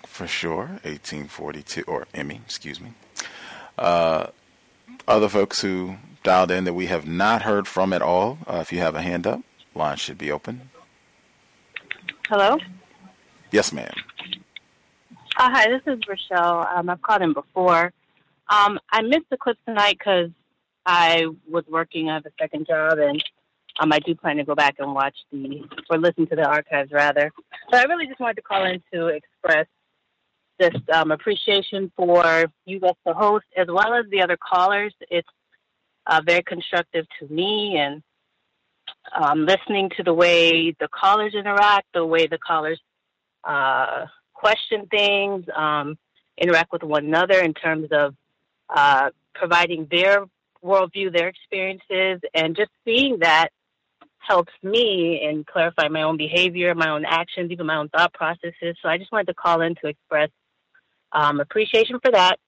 For 0.06 0.28
sure, 0.28 0.80
1842 0.84 1.84
or 1.84 2.08
Emmy, 2.14 2.42
excuse 2.46 2.80
me. 2.80 2.94
Uh, 3.78 4.28
other 5.08 5.30
folks 5.30 5.62
who 5.62 5.96
dialed 6.22 6.52
in 6.52 6.66
that 6.66 6.74
we 6.74 6.88
have 6.88 7.08
not 7.08 7.44
heard 7.44 7.68
from 7.68 7.94
at 7.94 8.02
all. 8.02 8.38
Uh, 8.46 8.58
if 8.58 8.72
you 8.72 8.80
have 8.80 8.96
a 8.96 9.02
hand 9.02 9.26
up, 9.26 9.42
line 9.74 9.98
should 9.98 10.18
be 10.18 10.32
open. 10.32 10.70
Hello? 12.30 12.58
Yes, 13.52 13.74
ma'am. 13.74 13.92
Uh, 15.38 15.50
hi, 15.52 15.68
this 15.70 15.82
is 15.86 16.00
Rochelle. 16.08 16.66
Um, 16.74 16.90
I've 16.90 17.02
called 17.02 17.22
in 17.22 17.34
before. 17.34 17.92
Um, 18.50 18.80
I 18.92 19.02
missed 19.02 19.30
the 19.30 19.36
clip 19.36 19.58
tonight 19.68 19.98
because 20.00 20.30
I 20.86 21.26
was 21.50 21.66
working. 21.68 22.10
I 22.10 22.16
have 22.16 22.26
a 22.26 22.32
second 22.40 22.66
job, 22.66 22.98
and 22.98 23.22
um, 23.82 23.92
I 23.92 24.00
do 24.00 24.16
plan 24.16 24.38
to 24.38 24.46
go 24.46 24.56
back 24.56 24.76
and 24.80 24.94
watch 24.94 25.16
the, 25.34 25.68
or 25.90 25.98
listen 25.98 26.26
to 26.28 26.36
the 26.36 26.46
archives 26.46 26.94
rather. 26.94 27.30
But 27.70 27.82
I 27.82 27.84
really 27.84 28.08
just 28.08 28.22
wanted 28.22 28.36
to 28.36 28.42
call 28.42 28.64
in 28.66 28.82
to 28.94 29.08
express 29.08 29.68
just 30.62 30.90
um, 30.92 31.12
appreciation 31.12 31.92
for 31.98 32.46
you 32.66 32.80
as 32.86 32.96
the 33.06 33.14
host 33.14 33.46
as 33.58 33.68
well 33.68 33.94
as 33.94 34.06
the 34.10 34.22
other 34.22 34.38
callers. 34.38 34.94
It's 35.10 35.28
uh, 36.08 36.22
very 36.26 36.44
constructive 36.44 37.06
to 37.20 37.28
me 37.28 37.78
and 37.78 38.02
um, 39.16 39.46
listening 39.46 39.90
to 39.98 40.04
the 40.04 40.14
way 40.14 40.72
the 40.80 40.88
callers 40.88 41.34
interact, 41.34 41.88
the 41.94 42.06
way 42.06 42.28
the 42.28 42.38
callers 42.38 42.80
uh, 43.44 44.06
question 44.34 44.88
things, 44.88 45.46
um, 45.56 45.98
interact 46.38 46.72
with 46.72 46.84
one 46.84 47.06
another 47.06 47.40
in 47.40 47.54
terms 47.54 47.90
of 47.92 48.16
uh, 48.70 49.10
providing 49.34 49.88
their 49.92 50.26
worldview, 50.64 51.12
their 51.12 51.28
experiences, 51.28 52.22
and 52.34 52.56
just 52.56 52.72
seeing 52.86 53.20
that 53.20 53.50
helps 54.18 54.54
me 54.64 55.22
in 55.22 55.44
clarifying 55.44 55.92
my 55.92 56.04
own 56.04 56.18
behavior, 56.18 56.74
my 56.74 56.90
own 56.90 57.04
actions, 57.06 57.52
even 57.52 57.66
my 57.66 57.76
own 57.76 57.90
thought 57.90 58.14
processes. 58.14 58.78
So 58.82 58.88
I 58.88 58.98
just 58.98 59.12
wanted 59.12 59.28
to 59.28 59.34
call 59.34 59.62
in 59.62 59.76
to 59.76 59.88
express 59.88 60.30
um, 61.12 61.40
appreciation 61.40 62.00
for 62.04 62.12
that. 62.12 62.40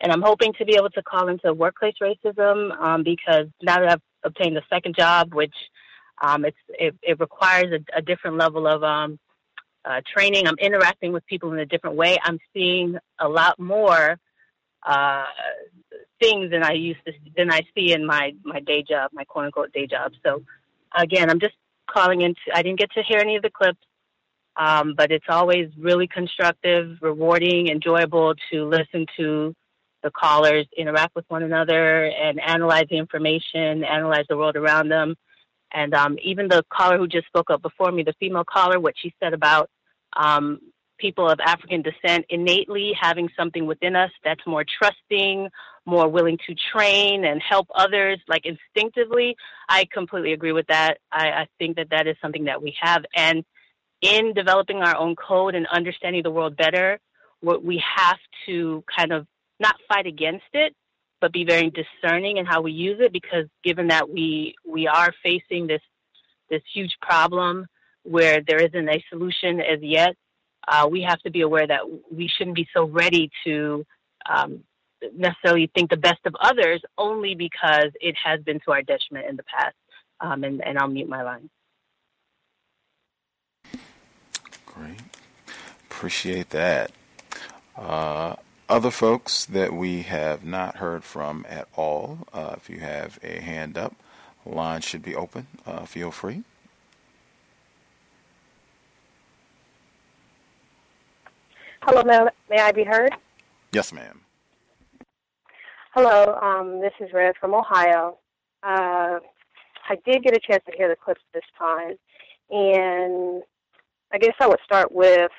And 0.00 0.10
I'm 0.10 0.22
hoping 0.22 0.52
to 0.54 0.64
be 0.64 0.76
able 0.76 0.90
to 0.90 1.02
call 1.02 1.28
into 1.28 1.52
workplace 1.52 1.94
racism 2.02 2.78
um, 2.80 3.02
because 3.02 3.46
now 3.62 3.80
that 3.80 3.90
I've 3.90 4.02
obtained 4.24 4.56
a 4.56 4.62
second 4.70 4.96
job, 4.98 5.34
which 5.34 5.54
um, 6.22 6.44
it, 6.44 6.54
it, 7.02 7.18
requires 7.18 7.72
a, 7.72 7.98
a, 7.98 8.02
different 8.02 8.36
level 8.36 8.66
of 8.66 8.82
um, 8.82 9.18
uh, 9.84 10.00
training. 10.14 10.46
I'm 10.46 10.58
interacting 10.58 11.12
with 11.12 11.24
people 11.26 11.52
in 11.52 11.58
a 11.58 11.66
different 11.66 11.96
way. 11.96 12.18
I'm 12.22 12.38
seeing 12.52 12.96
a 13.18 13.28
lot 13.28 13.58
more 13.58 14.18
uh, 14.86 15.24
things 16.20 16.50
than 16.50 16.62
I 16.62 16.72
used 16.72 17.00
to 17.06 17.12
than 17.36 17.50
I 17.50 17.62
see 17.74 17.92
in 17.92 18.06
my 18.06 18.32
my 18.44 18.60
day 18.60 18.84
job, 18.86 19.10
my 19.12 19.24
quote 19.24 19.46
unquote 19.46 19.72
day 19.72 19.86
job. 19.86 20.12
So 20.24 20.42
again, 20.96 21.30
I'm 21.30 21.40
just 21.40 21.54
calling 21.88 22.20
into. 22.20 22.40
I 22.54 22.62
didn't 22.62 22.78
get 22.78 22.92
to 22.92 23.02
hear 23.02 23.18
any 23.18 23.36
of 23.36 23.42
the 23.42 23.50
clips, 23.50 23.80
um, 24.56 24.94
but 24.96 25.10
it's 25.10 25.26
always 25.28 25.70
really 25.78 26.06
constructive, 26.06 26.98
rewarding, 27.00 27.68
enjoyable 27.68 28.34
to 28.52 28.68
listen 28.68 29.06
to 29.18 29.54
the 30.02 30.10
callers 30.10 30.66
interact 30.76 31.14
with 31.14 31.24
one 31.28 31.42
another 31.42 32.06
and 32.06 32.40
analyze 32.40 32.86
the 32.90 32.96
information, 32.96 33.84
analyze 33.84 34.24
the 34.28 34.36
world 34.36 34.56
around 34.56 34.88
them. 34.88 35.16
And 35.72 35.94
um, 35.94 36.18
even 36.22 36.48
the 36.48 36.64
caller 36.72 36.98
who 36.98 37.06
just 37.06 37.26
spoke 37.26 37.50
up 37.50 37.62
before 37.62 37.92
me, 37.92 38.02
the 38.02 38.14
female 38.18 38.44
caller, 38.44 38.80
what 38.80 38.94
she 38.96 39.14
said 39.20 39.34
about 39.34 39.70
um, 40.16 40.60
people 40.98 41.28
of 41.28 41.38
African 41.40 41.82
descent 41.82 42.26
innately 42.28 42.92
having 43.00 43.28
something 43.36 43.66
within 43.66 43.96
us 43.96 44.10
that's 44.24 44.46
more 44.46 44.64
trusting, 44.64 45.48
more 45.86 46.08
willing 46.08 46.38
to 46.46 46.54
train 46.72 47.24
and 47.24 47.40
help 47.40 47.68
others, 47.74 48.20
like 48.28 48.44
instinctively. 48.44 49.36
I 49.68 49.86
completely 49.92 50.32
agree 50.32 50.52
with 50.52 50.66
that. 50.66 50.98
I, 51.10 51.28
I 51.28 51.46
think 51.58 51.76
that 51.76 51.90
that 51.90 52.06
is 52.06 52.16
something 52.20 52.44
that 52.44 52.62
we 52.62 52.74
have. 52.80 53.04
And 53.14 53.44
in 54.02 54.34
developing 54.34 54.78
our 54.78 54.96
own 54.96 55.14
code 55.16 55.54
and 55.54 55.66
understanding 55.68 56.22
the 56.22 56.30
world 56.30 56.56
better, 56.56 56.98
what 57.40 57.64
we 57.64 57.82
have 57.96 58.18
to 58.46 58.84
kind 58.94 59.12
of 59.12 59.26
not 59.60 59.76
fight 59.88 60.06
against 60.06 60.46
it, 60.54 60.74
but 61.20 61.32
be 61.32 61.44
very 61.44 61.70
discerning 61.70 62.38
in 62.38 62.46
how 62.46 62.62
we 62.62 62.72
use 62.72 62.98
it 63.00 63.12
because 63.12 63.46
given 63.62 63.88
that 63.88 64.08
we 64.08 64.54
we 64.66 64.86
are 64.86 65.12
facing 65.22 65.66
this 65.66 65.82
this 66.48 66.62
huge 66.72 66.96
problem 67.00 67.66
where 68.02 68.40
there 68.46 68.58
isn't 68.58 68.88
a 68.88 69.04
solution 69.10 69.60
as 69.60 69.80
yet, 69.82 70.16
uh, 70.66 70.88
we 70.90 71.02
have 71.02 71.20
to 71.20 71.30
be 71.30 71.42
aware 71.42 71.66
that 71.66 71.80
we 72.10 72.28
shouldn't 72.28 72.56
be 72.56 72.66
so 72.74 72.86
ready 72.86 73.30
to 73.44 73.84
um, 74.28 74.64
necessarily 75.14 75.70
think 75.74 75.90
the 75.90 75.96
best 75.96 76.20
of 76.24 76.34
others 76.40 76.82
only 76.98 77.34
because 77.34 77.90
it 78.00 78.14
has 78.22 78.40
been 78.40 78.58
to 78.60 78.72
our 78.72 78.82
detriment 78.82 79.28
in 79.28 79.36
the 79.36 79.42
past. 79.44 79.76
Um, 80.20 80.44
and, 80.44 80.64
and 80.64 80.78
I'll 80.78 80.88
mute 80.88 81.08
my 81.08 81.22
line. 81.22 81.48
Great. 84.66 85.00
Appreciate 85.90 86.50
that. 86.50 86.92
Uh, 87.76 88.36
other 88.70 88.90
folks 88.90 89.44
that 89.46 89.72
we 89.72 90.02
have 90.02 90.44
not 90.44 90.76
heard 90.76 91.02
from 91.02 91.44
at 91.48 91.66
all, 91.76 92.18
uh, 92.32 92.54
if 92.56 92.70
you 92.70 92.78
have 92.78 93.18
a 93.22 93.40
hand 93.40 93.76
up, 93.76 93.94
line 94.46 94.80
should 94.80 95.02
be 95.02 95.14
open. 95.14 95.48
Uh, 95.66 95.84
feel 95.84 96.12
free. 96.12 96.44
Hello, 101.82 102.02
may, 102.04 102.20
may 102.48 102.62
I 102.62 102.70
be 102.70 102.84
heard? 102.84 103.12
Yes, 103.72 103.92
ma'am. 103.92 104.20
Hello, 105.92 106.38
um, 106.40 106.80
this 106.80 106.92
is 107.00 107.12
Red 107.12 107.34
from 107.40 107.54
Ohio. 107.54 108.18
Uh, 108.62 109.18
I 109.88 109.96
did 110.04 110.22
get 110.22 110.36
a 110.36 110.40
chance 110.40 110.62
to 110.70 110.76
hear 110.76 110.88
the 110.88 110.94
clips 110.94 111.22
this 111.34 111.42
time, 111.58 111.96
and 112.50 113.42
I 114.12 114.18
guess 114.18 114.34
I 114.38 114.46
would 114.46 114.60
start 114.64 114.92
with 114.92 115.32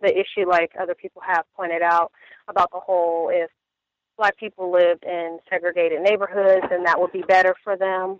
the 0.00 0.12
issue, 0.12 0.48
like 0.48 0.70
other 0.80 0.94
people 0.94 1.22
have 1.26 1.44
pointed 1.56 1.82
out, 1.82 2.12
about 2.48 2.70
the 2.72 2.80
whole 2.80 3.30
if 3.32 3.50
black 4.16 4.36
people 4.36 4.70
lived 4.72 5.04
in 5.04 5.38
segregated 5.48 6.02
neighborhoods, 6.02 6.66
then 6.70 6.82
that 6.84 7.00
would 7.00 7.12
be 7.12 7.22
better 7.22 7.54
for 7.62 7.76
them. 7.76 8.18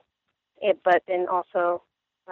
It, 0.61 0.79
but 0.85 1.03
then 1.07 1.27
also, 1.31 1.83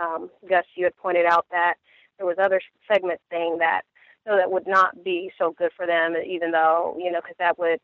um, 0.00 0.30
Gus, 0.48 0.64
you 0.74 0.84
had 0.84 0.96
pointed 0.96 1.26
out 1.26 1.46
that 1.50 1.74
there 2.16 2.26
was 2.26 2.36
other 2.40 2.60
segments 2.90 3.22
saying 3.30 3.58
that 3.58 3.82
that 4.24 4.50
would 4.50 4.66
not 4.66 5.04
be 5.04 5.30
so 5.38 5.54
good 5.56 5.70
for 5.76 5.86
them, 5.86 6.14
even 6.26 6.50
though 6.50 6.96
you 6.98 7.10
know, 7.10 7.20
because 7.20 7.36
that 7.38 7.58
would 7.58 7.78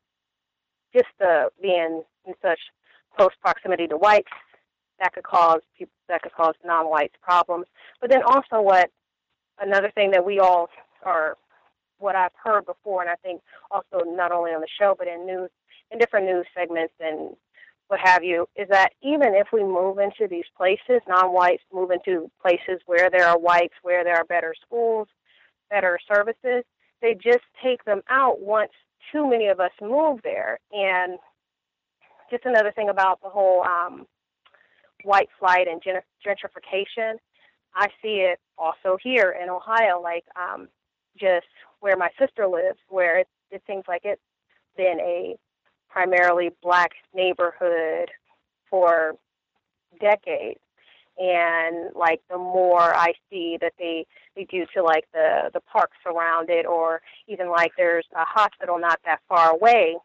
just 0.94 1.06
uh, 1.24 1.46
being 1.60 2.02
in 2.26 2.34
such 2.42 2.58
close 3.16 3.30
proximity 3.40 3.86
to 3.86 3.96
whites 3.96 4.30
that 5.00 5.12
could 5.12 5.24
cause 5.24 5.60
people 5.76 5.92
that 6.08 6.22
could 6.22 6.32
cause 6.32 6.54
non-whites 6.64 7.14
problems. 7.22 7.66
But 8.00 8.10
then 8.10 8.22
also, 8.22 8.60
what 8.60 8.90
another 9.60 9.90
thing 9.94 10.10
that 10.12 10.24
we 10.24 10.38
all 10.38 10.68
are 11.04 11.36
what 12.02 12.16
I've 12.16 12.32
heard 12.42 12.66
before, 12.66 13.00
and 13.02 13.10
I 13.10 13.16
think 13.16 13.40
also 13.70 14.04
not 14.04 14.32
only 14.32 14.50
on 14.50 14.60
the 14.60 14.66
show 14.78 14.94
but 14.98 15.08
in 15.08 15.24
news, 15.26 15.50
in 15.90 15.98
different 15.98 16.26
news 16.26 16.46
segments 16.54 16.94
and 17.00 17.36
what 17.88 18.00
have 18.02 18.24
you, 18.24 18.46
is 18.56 18.68
that 18.70 18.92
even 19.02 19.34
if 19.34 19.48
we 19.52 19.62
move 19.62 19.98
into 19.98 20.26
these 20.28 20.46
places, 20.56 21.02
non-whites 21.06 21.62
move 21.72 21.90
into 21.90 22.30
places 22.40 22.80
where 22.86 23.10
there 23.10 23.26
are 23.26 23.38
whites, 23.38 23.74
where 23.82 24.02
there 24.02 24.16
are 24.16 24.24
better 24.24 24.54
schools, 24.64 25.08
better 25.68 25.98
services, 26.12 26.64
they 27.02 27.14
just 27.14 27.44
take 27.62 27.84
them 27.84 28.00
out 28.08 28.40
once 28.40 28.72
too 29.10 29.28
many 29.28 29.48
of 29.48 29.60
us 29.60 29.72
move 29.80 30.20
there. 30.22 30.58
And 30.72 31.18
just 32.30 32.46
another 32.46 32.72
thing 32.72 32.88
about 32.88 33.20
the 33.22 33.28
whole 33.28 33.62
um, 33.62 34.06
white 35.04 35.28
flight 35.38 35.66
and 35.68 35.82
gentrification, 35.82 37.16
I 37.74 37.88
see 38.00 38.26
it 38.30 38.38
also 38.56 38.96
here 39.02 39.36
in 39.42 39.50
Ohio. 39.50 40.00
Like 40.00 40.24
um, 40.36 40.68
just 41.18 41.46
where 41.82 41.96
my 41.96 42.10
sister 42.16 42.46
lives, 42.46 42.78
where 42.88 43.18
it, 43.18 43.28
it 43.50 43.60
seems 43.66 43.82
like 43.88 44.02
it's 44.04 44.22
been 44.76 45.00
a 45.00 45.36
primarily 45.90 46.50
black 46.62 46.92
neighborhood 47.12 48.08
for 48.70 49.14
decades. 50.00 50.60
And 51.18 51.90
like 51.94 52.20
the 52.30 52.38
more 52.38 52.94
I 52.94 53.12
see 53.28 53.58
that 53.60 53.74
they 53.78 54.06
they 54.36 54.44
do 54.44 54.64
to 54.74 54.82
like 54.82 55.06
the 55.12 55.50
the 55.52 55.60
parks 55.60 55.98
around 56.06 56.48
it, 56.50 56.66
or 56.66 57.02
even 57.26 57.50
like 57.50 57.72
there's 57.76 58.06
a 58.14 58.24
hospital 58.24 58.78
not 58.78 59.00
that 59.04 59.20
far 59.28 59.50
away, 59.50 59.96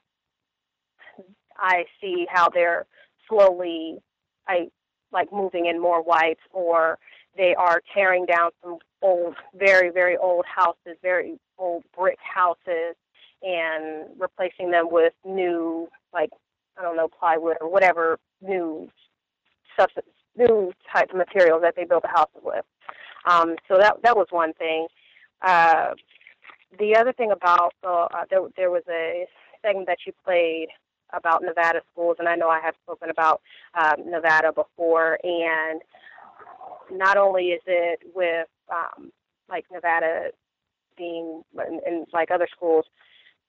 I 1.55 1.85
see 2.01 2.25
how 2.29 2.49
they're 2.49 2.87
slowly, 3.29 3.99
I 4.47 4.67
like 5.13 5.31
moving 5.31 5.67
in 5.67 5.79
more 5.79 6.01
whites, 6.01 6.41
or 6.51 6.97
they 7.37 7.55
are 7.55 7.81
tearing 7.93 8.25
down 8.25 8.49
some 8.61 8.79
old, 9.01 9.35
very, 9.55 9.89
very 9.89 10.17
old 10.17 10.45
houses, 10.45 10.97
very 11.01 11.39
old 11.57 11.83
brick 11.97 12.17
houses, 12.21 12.95
and 13.43 14.07
replacing 14.17 14.71
them 14.71 14.87
with 14.89 15.13
new, 15.25 15.87
like, 16.13 16.29
I 16.77 16.81
don't 16.81 16.97
know, 16.97 17.07
plywood 17.07 17.57
or 17.61 17.69
whatever 17.69 18.19
new 18.41 18.89
substance, 19.79 20.07
new 20.35 20.71
type 20.91 21.09
of 21.11 21.17
materials 21.17 21.61
that 21.61 21.75
they 21.75 21.85
built 21.85 22.03
the 22.03 22.09
houses 22.09 22.41
with. 22.43 22.65
Um, 23.25 23.55
so 23.67 23.77
that 23.77 23.97
that 24.03 24.15
was 24.15 24.27
one 24.29 24.53
thing. 24.53 24.87
Uh, 25.41 25.93
the 26.79 26.95
other 26.95 27.13
thing 27.13 27.31
about 27.31 27.73
uh, 27.83 28.07
there, 28.29 28.41
there 28.55 28.71
was 28.71 28.83
a 28.89 29.25
segment 29.61 29.87
that 29.87 29.99
you 30.05 30.13
played 30.23 30.67
about 31.13 31.41
Nevada 31.41 31.81
schools, 31.91 32.17
and 32.19 32.27
I 32.27 32.35
know 32.35 32.49
I 32.49 32.59
have 32.59 32.75
spoken 32.83 33.09
about 33.09 33.41
um, 33.73 34.09
Nevada 34.09 34.51
before, 34.51 35.19
and 35.23 35.81
not 36.91 37.17
only 37.17 37.49
is 37.49 37.61
it 37.65 38.01
with 38.13 38.47
um, 38.71 39.11
like 39.49 39.65
Nevada 39.71 40.31
being 40.97 41.43
and, 41.57 41.81
and 41.85 42.07
like 42.13 42.31
other 42.31 42.47
schools, 42.53 42.85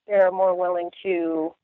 they're 0.07 0.31
more 0.31 0.55
willing 0.59 0.91
to 1.03 1.55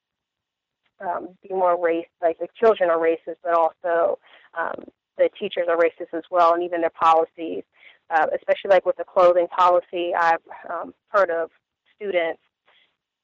um, 1.00 1.30
be 1.42 1.54
more 1.54 1.82
race, 1.82 2.06
like 2.22 2.38
the 2.38 2.48
children 2.58 2.90
are 2.90 2.98
racist, 2.98 3.36
but 3.42 3.54
also 3.54 4.18
um, 4.58 4.84
the 5.18 5.28
teachers 5.38 5.66
are 5.68 5.76
racist 5.76 6.16
as 6.16 6.22
well, 6.30 6.54
and 6.54 6.62
even 6.62 6.80
their 6.80 6.90
policies, 6.90 7.64
uh, 8.10 8.26
especially 8.34 8.70
like 8.70 8.86
with 8.86 8.96
the 8.96 9.04
clothing 9.04 9.48
policy. 9.48 10.12
I've 10.18 10.42
um, 10.70 10.94
heard 11.08 11.30
of 11.30 11.50
students, 11.96 12.40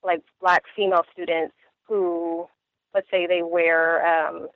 like 0.03 0.23
black 0.41 0.65
female 0.75 1.05
students, 1.13 1.55
who, 1.87 2.47
let's 2.95 3.11
say, 3.11 3.27
they 3.27 3.43
wear 3.43 4.07
um, 4.07 4.49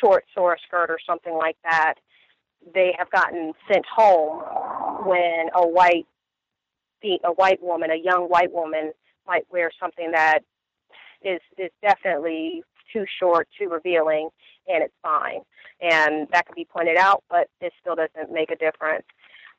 shorts 0.00 0.28
or 0.36 0.54
a 0.54 0.56
skirt 0.66 0.90
or 0.90 0.98
something 1.06 1.34
like 1.34 1.56
that, 1.64 1.94
they 2.74 2.94
have 2.98 3.10
gotten 3.10 3.52
sent 3.70 3.84
home 3.86 4.42
when 5.06 5.48
a 5.54 5.66
white 5.66 6.06
a 7.24 7.32
white 7.32 7.60
woman, 7.60 7.90
a 7.90 7.96
young 7.96 8.28
white 8.28 8.52
woman, 8.52 8.92
might 9.26 9.44
wear 9.50 9.70
something 9.78 10.12
that 10.12 10.40
is 11.22 11.40
is 11.58 11.70
definitely 11.82 12.62
too 12.92 13.04
short, 13.18 13.48
too 13.58 13.68
revealing, 13.68 14.28
and 14.68 14.82
it's 14.82 14.94
fine. 15.02 15.40
And 15.80 16.28
that 16.32 16.46
can 16.46 16.54
be 16.54 16.64
pointed 16.64 16.96
out, 16.96 17.24
but 17.28 17.48
it 17.60 17.72
still 17.80 17.96
doesn't 17.96 18.32
make 18.32 18.50
a 18.50 18.56
difference. 18.56 19.04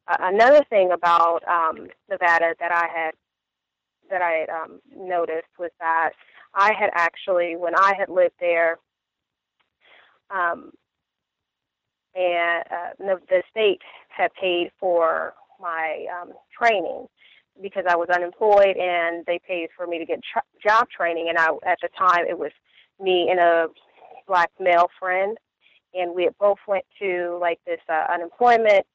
Uh, 0.08 0.18
another 0.20 0.64
thing 0.70 0.92
about 0.92 1.44
um, 1.48 1.88
Nevada 2.10 2.56
that 2.60 2.72
I 2.72 2.88
had 2.94 3.12
that 4.10 4.22
I 4.22 4.32
had 4.32 4.50
um, 4.50 4.80
noticed 4.96 5.48
was 5.58 5.72
that 5.80 6.12
I 6.54 6.72
had 6.78 6.92
actually, 6.94 7.56
when 7.56 7.74
I 7.76 7.94
had 7.98 8.10
lived 8.10 8.36
there, 8.40 8.78
um, 10.30 10.72
and 12.16 12.64
uh, 12.72 13.16
the, 13.30 13.44
state 13.50 13.82
had 14.10 14.32
paid 14.40 14.72
for 14.80 15.34
my 15.60 16.06
um, 16.22 16.34
training 16.58 17.08
because 17.62 17.86
I 17.88 17.96
was 17.96 18.10
unemployed, 18.10 18.78
and 18.78 19.26
they 19.26 19.40
paid 19.48 19.70
for 19.76 19.88
me 19.88 20.00
to 20.00 20.06
get 20.06 20.20
tra- 20.24 20.44
job 20.62 20.88
training. 20.90 21.30
And 21.30 21.38
I, 21.38 21.50
at 21.66 21.80
the 21.82 21.90
time, 21.98 22.26
it 22.28 22.38
was 22.38 22.52
me 23.00 23.30
and 23.30 23.40
a 23.40 23.68
black 24.28 24.52
male 24.60 24.90
friend, 25.00 25.38
and 25.94 26.16
we 26.16 26.30
both 26.40 26.60
went 26.68 26.86
to 27.00 27.38
like 27.42 27.60
this 27.66 27.80
uh, 27.90 28.06
unemployment 28.12 28.86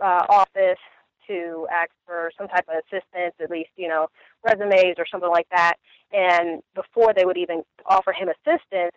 uh, 0.00 0.24
office 0.28 0.78
to 1.26 1.66
ask 1.72 1.90
for 2.06 2.30
some 2.38 2.48
type 2.48 2.66
of 2.68 2.76
assistance, 2.76 3.34
at 3.40 3.50
least 3.50 3.70
you 3.76 3.88
know 3.88 4.06
resumes 4.44 4.96
or 4.98 5.06
something 5.10 5.30
like 5.30 5.48
that. 5.50 5.74
And 6.12 6.62
before 6.74 7.12
they 7.12 7.24
would 7.24 7.36
even 7.36 7.62
offer 7.86 8.12
him 8.12 8.28
assistance, 8.28 8.92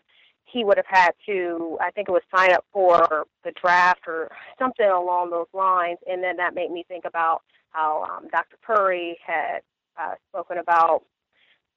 he 0.52 0.64
would 0.64 0.78
have 0.78 0.86
had 0.88 1.12
to, 1.26 1.78
I 1.82 1.92
think 1.92 2.10
it 2.10 2.12
was 2.12 2.22
sign 2.36 2.54
up 2.54 2.66
for 2.72 3.26
the 3.44 3.52
draft 3.62 4.02
or 4.08 4.30
something 4.58 4.86
along 4.90 5.30
those 5.30 5.48
lines. 5.54 6.00
And 6.10 6.24
then 6.24 6.38
that 6.38 6.56
made 6.56 6.72
me 6.72 6.86
think 6.88 7.06
about 7.06 7.42
how 7.72 8.04
um, 8.04 8.28
Dr. 8.32 8.58
Curry 8.66 9.18
had 9.26 9.60
uh, 10.00 10.16
spoken 10.30 10.58
about 10.58 11.04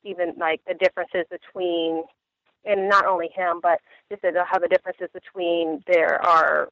even 0.05 0.35
like 0.39 0.61
the 0.67 0.75
differences 0.75 1.25
between, 1.31 2.05
and 2.65 2.89
not 2.89 3.07
only 3.07 3.29
him, 3.35 3.61
but 3.63 3.81
just 4.11 4.23
how 4.25 4.59
the 4.59 4.69
differences 4.69 5.09
between 5.13 5.83
there 5.87 6.25
are 6.25 6.69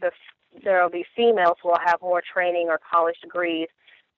the 0.00 0.10
there 0.64 0.82
will 0.82 0.90
be 0.90 1.04
females 1.14 1.56
who 1.62 1.68
will 1.68 1.78
have 1.84 2.00
more 2.00 2.22
training 2.32 2.68
or 2.68 2.80
college 2.90 3.16
degrees 3.20 3.68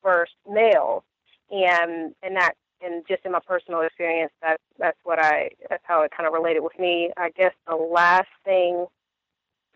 versus 0.03 0.35
males, 0.49 1.03
and 1.51 2.15
and 2.23 2.37
that 2.37 2.55
and 2.83 3.05
just 3.07 3.25
in 3.25 3.33
my 3.33 3.41
personal 3.47 3.81
experience, 3.83 4.33
that 4.43 4.61
that's 4.79 4.99
what 5.05 5.19
I 5.19 5.51
that's 5.69 5.83
how 5.87 6.03
it 6.03 6.13
kind 6.17 6.27
of 6.27 6.33
related 6.33 6.61
with 6.61 6.79
me. 6.79 7.11
I 7.17 7.31
guess 7.31 7.53
the 7.67 7.77
last 7.77 8.29
thing 8.45 8.87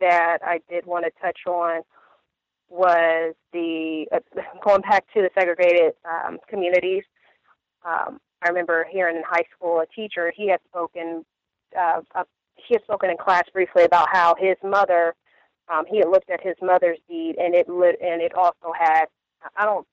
that 0.01 0.39
I 0.43 0.61
did 0.69 0.87
want 0.87 1.05
to 1.05 1.11
touch 1.21 1.41
on 1.47 1.83
was 2.69 3.35
the 3.53 4.07
uh, 4.13 4.21
going 4.65 4.83
back 4.83 5.05
to 5.15 5.23
the 5.23 5.31
segregated 5.39 5.95
um, 6.05 6.39
communities. 6.49 7.05
Um, 7.85 8.21
I 8.43 8.49
remember 8.49 8.87
hearing 8.91 9.17
in 9.17 9.23
high 9.27 9.45
school 9.57 9.81
a 9.81 9.87
teacher 9.87 10.33
he 10.35 10.49
had 10.49 10.61
spoken 10.69 11.25
uh, 11.79 12.01
uh, 12.15 12.25
he 12.57 12.75
had 12.75 12.83
spoken 12.83 13.11
in 13.11 13.17
class 13.17 13.45
briefly 13.53 13.85
about 13.85 14.09
how 14.11 14.35
his 14.39 14.57
mother 14.63 15.15
um, 15.69 15.85
he 15.89 15.99
had 15.99 16.09
looked 16.09 16.31
at 16.31 16.43
his 16.43 16.57
mother's 16.63 16.99
deed 17.09 17.37
and 17.39 17.55
it 17.55 17.69
lit, 17.69 17.97
and 18.03 18.21
it 18.21 18.35
also 18.35 18.73
had 18.79 19.07
I 19.57 19.65
don't 19.65 19.87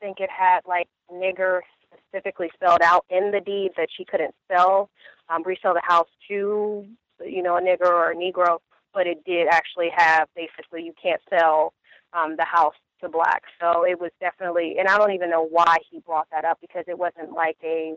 think 0.00 0.20
it 0.20 0.30
had 0.30 0.60
like 0.66 0.88
nigger 1.12 1.60
specifically 1.96 2.50
spelled 2.54 2.82
out 2.82 3.04
in 3.10 3.30
the 3.30 3.40
deed 3.40 3.72
that 3.76 3.88
she 3.96 4.04
couldn't 4.04 4.34
sell 4.50 4.90
um, 5.28 5.42
resell 5.44 5.74
the 5.74 5.82
house 5.84 6.08
to 6.28 6.86
you 7.24 7.42
know 7.42 7.56
a 7.56 7.60
nigger 7.60 7.86
or 7.86 8.12
a 8.12 8.16
negro, 8.16 8.58
but 8.94 9.06
it 9.06 9.24
did 9.24 9.48
actually 9.48 9.88
have 9.94 10.28
basically 10.34 10.82
you 10.82 10.92
can't 11.00 11.20
sell 11.28 11.72
um, 12.12 12.36
the 12.36 12.44
house 12.44 12.74
to 13.00 13.08
blacks. 13.08 13.48
So 13.60 13.84
it 13.84 14.00
was 14.00 14.10
definitely, 14.20 14.76
and 14.78 14.88
I 14.88 14.98
don't 14.98 15.12
even 15.12 15.30
know 15.30 15.46
why 15.46 15.76
he 15.90 16.00
brought 16.00 16.28
that 16.32 16.44
up 16.44 16.58
because 16.60 16.84
it 16.88 16.98
wasn't 16.98 17.32
like 17.32 17.56
a. 17.62 17.94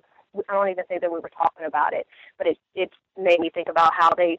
I 0.48 0.54
don't 0.54 0.70
even 0.70 0.86
think 0.86 1.02
that 1.02 1.12
we 1.12 1.20
were 1.20 1.32
talking 1.36 1.66
about 1.66 1.94
it, 1.94 2.08
but 2.38 2.48
it 2.48 2.58
it 2.76 2.92
made 3.18 3.40
me 3.40 3.50
think 3.50 3.68
about 3.70 3.92
how 3.98 4.12
they 4.16 4.38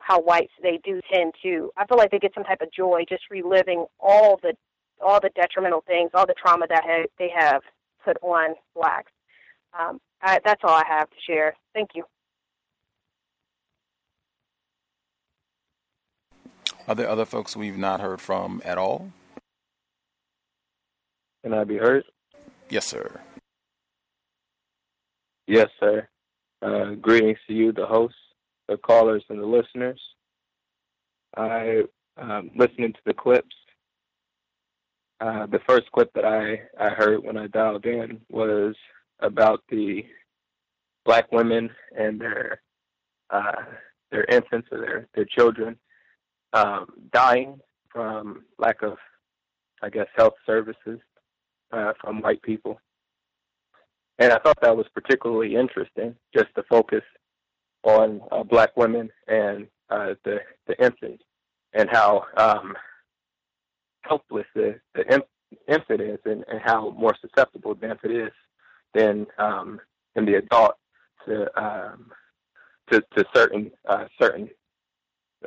how 0.00 0.20
whites 0.20 0.52
they 0.62 0.80
do 0.82 1.00
tend 1.12 1.34
to. 1.42 1.70
I 1.76 1.86
feel 1.86 1.98
like 1.98 2.10
they 2.10 2.18
get 2.18 2.34
some 2.34 2.44
type 2.44 2.62
of 2.62 2.72
joy 2.72 3.04
just 3.08 3.24
reliving 3.30 3.86
all 4.00 4.40
the 4.42 4.54
all 5.00 5.20
the 5.20 5.30
detrimental 5.34 5.82
things, 5.86 6.10
all 6.14 6.26
the 6.26 6.34
trauma 6.34 6.66
that 6.68 6.82
ha- 6.84 7.06
they 7.18 7.30
have 7.34 7.62
put 8.04 8.16
on 8.22 8.54
blacks. 8.74 9.12
Um, 9.78 10.00
I, 10.22 10.40
that's 10.44 10.60
all 10.64 10.74
I 10.74 10.84
have 10.86 11.08
to 11.10 11.16
share. 11.26 11.54
Thank 11.74 11.90
you. 11.94 12.04
Are 16.88 16.94
there 16.94 17.08
other 17.08 17.24
folks 17.24 17.56
we've 17.56 17.78
not 17.78 18.00
heard 18.00 18.20
from 18.20 18.60
at 18.64 18.78
all? 18.78 19.12
Can 21.44 21.54
I 21.54 21.64
be 21.64 21.76
heard? 21.76 22.04
Yes, 22.68 22.86
sir. 22.86 23.20
Yes, 25.46 25.68
sir. 25.78 26.08
Uh, 26.62 26.94
greetings 27.00 27.38
to 27.46 27.54
you, 27.54 27.72
the 27.72 27.86
hosts, 27.86 28.16
the 28.68 28.76
callers, 28.76 29.24
and 29.28 29.40
the 29.40 29.46
listeners. 29.46 30.00
I 31.36 31.82
um, 32.16 32.50
listening 32.56 32.92
to 32.92 33.00
the 33.06 33.14
clips. 33.14 33.54
Uh, 35.20 35.46
the 35.46 35.60
first 35.68 35.90
clip 35.92 36.10
that 36.14 36.24
I, 36.24 36.62
I 36.82 36.90
heard 36.90 37.22
when 37.22 37.36
I 37.36 37.46
dialed 37.48 37.84
in 37.84 38.20
was 38.30 38.74
about 39.20 39.62
the 39.68 40.04
black 41.04 41.30
women 41.30 41.70
and 41.96 42.20
their 42.20 42.62
uh, 43.28 43.62
their 44.10 44.24
infants 44.24 44.68
or 44.72 44.78
their 44.78 45.08
their 45.14 45.26
children 45.26 45.76
um, 46.52 46.86
dying 47.12 47.60
from 47.92 48.44
lack 48.58 48.82
of, 48.82 48.96
I 49.82 49.90
guess, 49.90 50.06
health 50.16 50.34
services 50.46 51.00
uh, 51.72 51.92
from 52.00 52.20
white 52.22 52.42
people. 52.42 52.80
And 54.18 54.32
I 54.32 54.38
thought 54.38 54.60
that 54.62 54.76
was 54.76 54.86
particularly 54.94 55.54
interesting, 55.54 56.14
just 56.34 56.48
to 56.54 56.62
focus 56.68 57.02
on 57.82 58.20
uh, 58.32 58.42
black 58.42 58.76
women 58.76 59.10
and 59.26 59.66
uh, 59.90 60.14
the 60.24 60.38
the 60.66 60.82
infants 60.82 61.24
and 61.72 61.88
how 61.90 62.24
um, 62.36 62.74
helpless 64.10 64.46
the, 64.54 64.74
infant 65.68 66.00
is 66.00 66.18
and, 66.24 66.44
and 66.48 66.60
how 66.64 66.90
more 66.90 67.14
susceptible 67.20 67.74
the 67.74 67.90
infant 67.90 68.12
is 68.12 68.32
than 68.94 69.26
um, 69.38 69.80
than 70.14 70.26
the 70.26 70.34
adult 70.34 70.74
to 71.24 71.34
um, 71.60 72.10
to, 72.90 73.00
to 73.16 73.24
certain 73.34 73.70
uh, 73.88 74.04
certain 74.20 74.50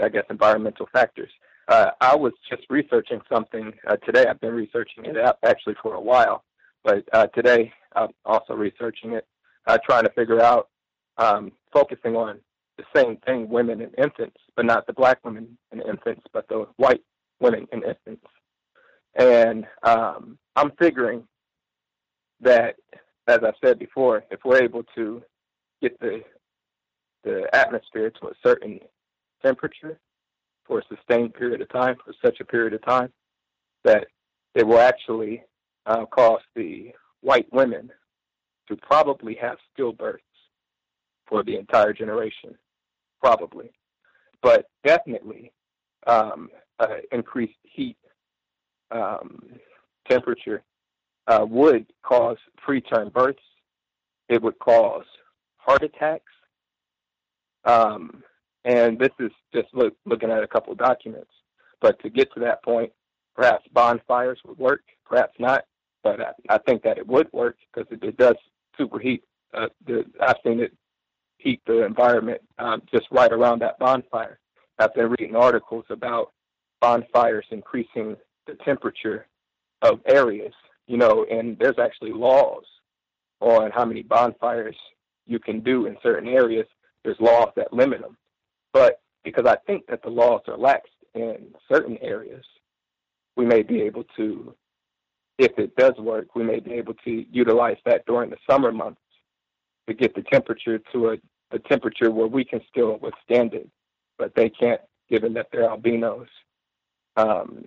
I 0.01 0.09
guess 0.09 0.23
environmental 0.29 0.87
factors. 0.93 1.29
Uh, 1.67 1.91
I 2.01 2.15
was 2.15 2.33
just 2.49 2.63
researching 2.69 3.21
something 3.31 3.71
uh, 3.87 3.97
today. 3.97 4.25
I've 4.25 4.41
been 4.41 4.53
researching 4.53 5.05
it 5.05 5.15
actually 5.45 5.75
for 5.81 5.93
a 5.93 6.01
while, 6.01 6.43
but 6.83 7.03
uh, 7.13 7.27
today 7.27 7.71
I'm 7.95 8.09
also 8.25 8.53
researching 8.53 9.13
it, 9.13 9.25
uh, 9.67 9.77
trying 9.85 10.03
to 10.03 10.09
figure 10.11 10.41
out, 10.41 10.69
um, 11.17 11.51
focusing 11.71 12.15
on 12.15 12.39
the 12.77 12.83
same 12.95 13.17
thing, 13.17 13.47
women 13.47 13.81
and 13.81 13.93
infants, 13.97 14.37
but 14.55 14.65
not 14.65 14.87
the 14.87 14.93
black 14.93 15.23
women 15.23 15.57
and 15.71 15.81
infants, 15.83 16.23
but 16.33 16.47
the 16.49 16.67
white 16.77 17.03
women 17.39 17.67
and 17.71 17.83
infants. 17.83 18.25
And 19.15 19.65
um, 19.83 20.37
I'm 20.55 20.71
figuring 20.79 21.23
that, 22.41 22.75
as 23.27 23.39
I 23.43 23.51
said 23.63 23.79
before, 23.79 24.23
if 24.31 24.39
we're 24.43 24.63
able 24.63 24.83
to 24.95 25.21
get 25.81 25.99
the 25.99 26.21
the 27.23 27.47
atmosphere 27.53 28.09
to 28.09 28.27
a 28.27 28.33
certain 28.45 28.79
temperature 29.41 29.97
for 30.65 30.79
a 30.79 30.83
sustained 30.93 31.33
period 31.33 31.61
of 31.61 31.69
time, 31.69 31.95
for 32.03 32.13
such 32.23 32.41
a 32.41 32.45
period 32.45 32.73
of 32.73 32.83
time, 32.85 33.11
that 33.85 34.07
it 34.55 34.67
will 34.67 34.79
actually 34.79 35.41
uh, 35.85 36.05
cause 36.05 36.41
the 36.55 36.91
white 37.21 37.47
women 37.53 37.89
to 38.67 38.75
probably 38.75 39.35
have 39.35 39.57
stillbirths 39.77 40.19
for 41.27 41.43
the 41.43 41.55
entire 41.57 41.93
generation, 41.93 42.55
probably, 43.21 43.71
but 44.41 44.65
definitely 44.85 45.51
um, 46.07 46.49
uh, 46.79 46.97
increased 47.11 47.53
heat 47.63 47.97
um, 48.93 49.39
temperature 50.09 50.63
uh, 51.27 51.45
would 51.49 51.85
cause 52.03 52.37
preterm 52.65 53.11
births. 53.11 53.39
It 54.29 54.41
would 54.41 54.59
cause 54.59 55.05
heart 55.57 55.83
attacks. 55.83 56.31
Um, 57.65 58.23
and 58.65 58.97
this 58.99 59.09
is 59.19 59.31
just 59.53 59.67
look, 59.73 59.93
looking 60.05 60.31
at 60.31 60.43
a 60.43 60.47
couple 60.47 60.73
of 60.73 60.79
documents. 60.79 61.31
But 61.81 62.01
to 62.01 62.09
get 62.09 62.33
to 62.33 62.39
that 62.41 62.63
point, 62.63 62.91
perhaps 63.35 63.65
bonfires 63.73 64.39
would 64.45 64.57
work, 64.57 64.83
perhaps 65.05 65.33
not. 65.39 65.65
But 66.03 66.21
I, 66.21 66.31
I 66.49 66.57
think 66.59 66.83
that 66.83 66.97
it 66.97 67.07
would 67.07 67.31
work 67.33 67.57
because 67.73 67.91
it, 67.91 68.03
it 68.03 68.17
does 68.17 68.35
superheat. 68.79 69.21
Uh, 69.53 69.67
the, 69.85 70.05
I've 70.21 70.37
seen 70.45 70.59
it 70.59 70.73
heat 71.37 71.61
the 71.67 71.85
environment 71.85 72.41
um, 72.57 72.81
just 72.91 73.05
right 73.11 73.31
around 73.31 73.59
that 73.61 73.79
bonfire. 73.79 74.39
I've 74.79 74.93
been 74.93 75.09
reading 75.09 75.35
articles 75.35 75.85
about 75.89 76.31
bonfires 76.81 77.45
increasing 77.51 78.15
the 78.47 78.55
temperature 78.65 79.27
of 79.81 79.99
areas, 80.05 80.53
you 80.87 80.97
know, 80.97 81.25
and 81.29 81.57
there's 81.59 81.79
actually 81.79 82.11
laws 82.11 82.63
on 83.39 83.71
how 83.71 83.85
many 83.85 84.03
bonfires 84.03 84.75
you 85.25 85.39
can 85.39 85.59
do 85.61 85.85
in 85.85 85.97
certain 86.01 86.29
areas. 86.29 86.65
There's 87.03 87.19
laws 87.19 87.49
that 87.55 87.73
limit 87.73 88.01
them. 88.01 88.17
But 88.71 89.01
because 89.23 89.45
I 89.45 89.57
think 89.67 89.85
that 89.87 90.01
the 90.01 90.09
laws 90.09 90.41
are 90.47 90.57
lax 90.57 90.89
in 91.13 91.53
certain 91.71 91.97
areas, 92.01 92.43
we 93.35 93.45
may 93.45 93.63
be 93.63 93.81
able 93.81 94.03
to, 94.17 94.55
if 95.37 95.57
it 95.57 95.75
does 95.75 95.95
work, 95.97 96.35
we 96.35 96.43
may 96.43 96.59
be 96.59 96.73
able 96.73 96.93
to 97.05 97.25
utilize 97.31 97.77
that 97.85 98.05
during 98.05 98.29
the 98.29 98.37
summer 98.49 98.71
months 98.71 99.01
to 99.87 99.93
get 99.93 100.15
the 100.15 100.21
temperature 100.23 100.79
to 100.91 101.09
a, 101.09 101.17
a 101.51 101.59
temperature 101.59 102.11
where 102.11 102.27
we 102.27 102.45
can 102.45 102.61
still 102.69 102.97
withstand 103.01 103.53
it, 103.53 103.67
but 104.17 104.33
they 104.35 104.49
can't, 104.49 104.81
given 105.09 105.33
that 105.33 105.47
they're 105.51 105.69
albinos. 105.69 106.27
Um, 107.17 107.65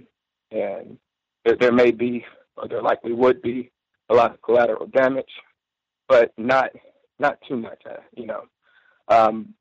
and 0.63 0.99
there, 1.45 1.57
there 1.57 1.73
may 1.73 1.91
be, 1.91 2.25
or 2.57 2.69
there 2.69 2.83
likely 2.83 3.13
would 3.13 3.43
be, 3.43 3.71
a 4.09 4.15
lot 4.15 4.33
of 4.33 4.43
collateral 4.43 4.87
damage, 4.87 5.31
but 6.09 6.33
not 6.37 6.71
not 7.19 7.39
too 7.49 7.57
much, 7.57 7.83
uh, 7.89 8.01
you 8.17 8.27
know. 8.27 8.45
Um, 9.09 9.55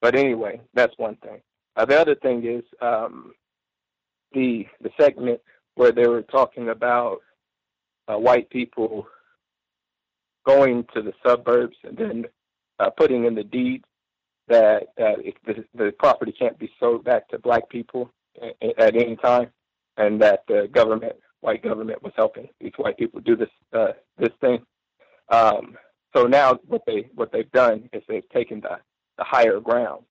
but 0.00 0.14
anyway, 0.14 0.60
that's 0.74 0.96
one 0.96 1.16
thing. 1.16 1.40
Uh, 1.76 1.84
the 1.84 2.00
other 2.00 2.14
thing 2.14 2.44
is 2.44 2.64
um, 2.80 3.32
the 4.32 4.66
the 4.80 4.90
segment 5.00 5.40
where 5.74 5.92
they 5.92 6.06
were 6.06 6.22
talking 6.22 6.68
about 6.68 7.18
uh, 8.08 8.16
white 8.16 8.48
people 8.50 9.06
going 10.46 10.86
to 10.94 11.02
the 11.02 11.12
suburbs 11.26 11.76
and 11.84 11.96
then 11.96 12.24
uh, 12.78 12.90
putting 12.90 13.24
in 13.24 13.34
the 13.34 13.44
deed 13.44 13.82
that 14.48 14.88
uh, 15.00 15.14
the, 15.46 15.64
the 15.74 15.92
property 15.98 16.32
can't 16.32 16.58
be 16.58 16.70
sold 16.78 17.02
back 17.04 17.28
to 17.28 17.38
black 17.38 17.68
people 17.70 18.10
at, 18.42 18.78
at 18.78 18.96
any 18.96 19.16
time, 19.16 19.48
and 19.96 20.20
that 20.22 20.44
the 20.48 20.68
government, 20.72 21.14
white 21.40 21.62
government, 21.62 22.02
was 22.02 22.12
helping 22.16 22.48
these 22.60 22.72
white 22.76 22.98
people 22.98 23.20
do 23.20 23.36
this 23.36 23.48
uh, 23.72 23.92
this 24.18 24.32
thing. 24.40 24.60
Um, 25.28 25.76
so 26.14 26.26
now 26.26 26.58
what 26.66 26.82
they 26.86 27.08
what 27.14 27.32
they've 27.32 27.50
done 27.52 27.88
is 27.92 28.02
they've 28.08 28.28
taken 28.30 28.60
the 28.60 28.78
the 29.18 29.24
higher 29.24 29.60
ground. 29.60 30.04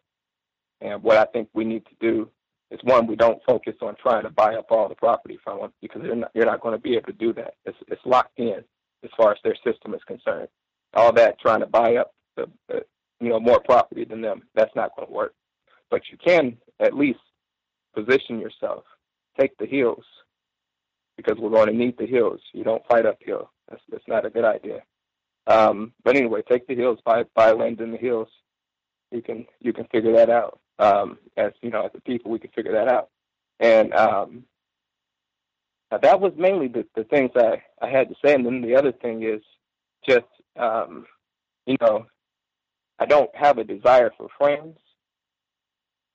And 0.82 1.02
what 1.02 1.18
I 1.18 1.26
think 1.26 1.50
we 1.54 1.64
need 1.64 1.86
to 1.86 1.96
do 2.00 2.30
is 2.72 2.80
one, 2.84 3.08
we 3.08 3.16
don't 3.16 3.42
focus 3.48 3.76
on 3.82 3.96
trying 4.02 4.24
to 4.24 4.30
buy 4.30 4.56
up 4.56 4.66
all 4.70 4.90
the 4.90 4.96
property 4.96 5.40
from 5.44 5.60
them 5.60 5.74
because 5.82 6.02
you're 6.04 6.16
not, 6.16 6.32
you're 6.34 6.46
not 6.46 6.60
going 6.60 6.76
to 6.76 6.82
be 6.82 6.96
able 6.96 7.08
to 7.08 7.14
do 7.14 7.32
that. 7.34 7.54
It's, 7.66 7.78
it's 7.88 8.02
locked 8.06 8.40
in 8.40 8.64
as 9.04 9.10
far 9.16 9.32
as 9.32 9.38
their 9.44 9.56
system 9.64 9.94
is 9.94 10.02
concerned. 10.08 10.50
All 10.94 11.14
that 11.14 11.40
trying 11.40 11.62
to 11.62 11.68
buy 11.68 11.96
up 11.96 12.14
the, 12.36 12.50
the 12.68 12.84
you 13.20 13.30
know 13.30 13.40
more 13.40 13.60
property 13.62 14.06
than 14.06 14.22
them, 14.22 14.44
that's 14.56 14.76
not 14.76 14.96
going 14.96 15.08
to 15.08 15.14
work. 15.14 15.34
But 15.90 16.02
you 16.12 16.18
can 16.18 16.58
at 16.80 16.96
least 16.96 17.20
position 17.96 18.40
yourself, 18.40 18.84
take 19.40 19.58
the 19.58 19.66
hills, 19.66 20.06
because 21.18 21.38
we're 21.38 21.50
going 21.50 21.68
to 21.68 21.74
need 21.74 21.98
the 21.98 22.06
hills. 22.06 22.42
You 22.54 22.64
don't 22.64 22.86
fight 22.88 23.06
uphill. 23.06 23.52
That's 23.70 23.82
that's 23.90 24.08
not 24.08 24.26
a 24.26 24.30
good 24.30 24.46
idea. 24.46 24.82
Um, 25.48 25.94
but 26.04 26.16
anyway, 26.16 26.42
take 26.50 26.68
the 26.68 26.76
hills, 26.76 27.00
buy 27.06 27.24
buy 27.36 27.52
land 27.52 27.82
in 27.82 27.92
the 27.92 27.98
hills. 27.98 28.30
You 29.12 29.22
can 29.22 29.46
you 29.60 29.74
can 29.74 29.86
figure 29.86 30.14
that 30.14 30.30
out. 30.30 30.60
Um, 30.80 31.18
as 31.38 31.52
you 31.62 31.70
know, 31.70 31.84
as 31.86 31.92
a 31.96 32.02
people, 32.02 32.32
we 32.32 32.40
can 32.40 32.52
figure 32.52 32.74
that 32.74 32.88
out. 32.88 33.10
And 33.60 33.94
um, 33.94 34.44
that 36.02 36.20
was 36.20 36.34
mainly 36.36 36.68
the, 36.68 36.86
the 36.96 37.04
things 37.04 37.32
I, 37.36 37.62
I 37.82 37.90
had 37.90 38.10
to 38.10 38.16
say. 38.26 38.34
And 38.34 38.46
then 38.46 38.62
the 38.62 38.76
other 38.76 38.92
thing 38.92 39.24
is 39.24 39.42
just, 40.08 40.26
um, 40.58 41.06
you 41.66 41.78
know, 41.80 42.08
I 43.00 43.06
don't 43.06 43.34
have 43.36 43.58
a 43.58 43.64
desire 43.64 44.12
for 44.18 44.28
friends 44.38 44.78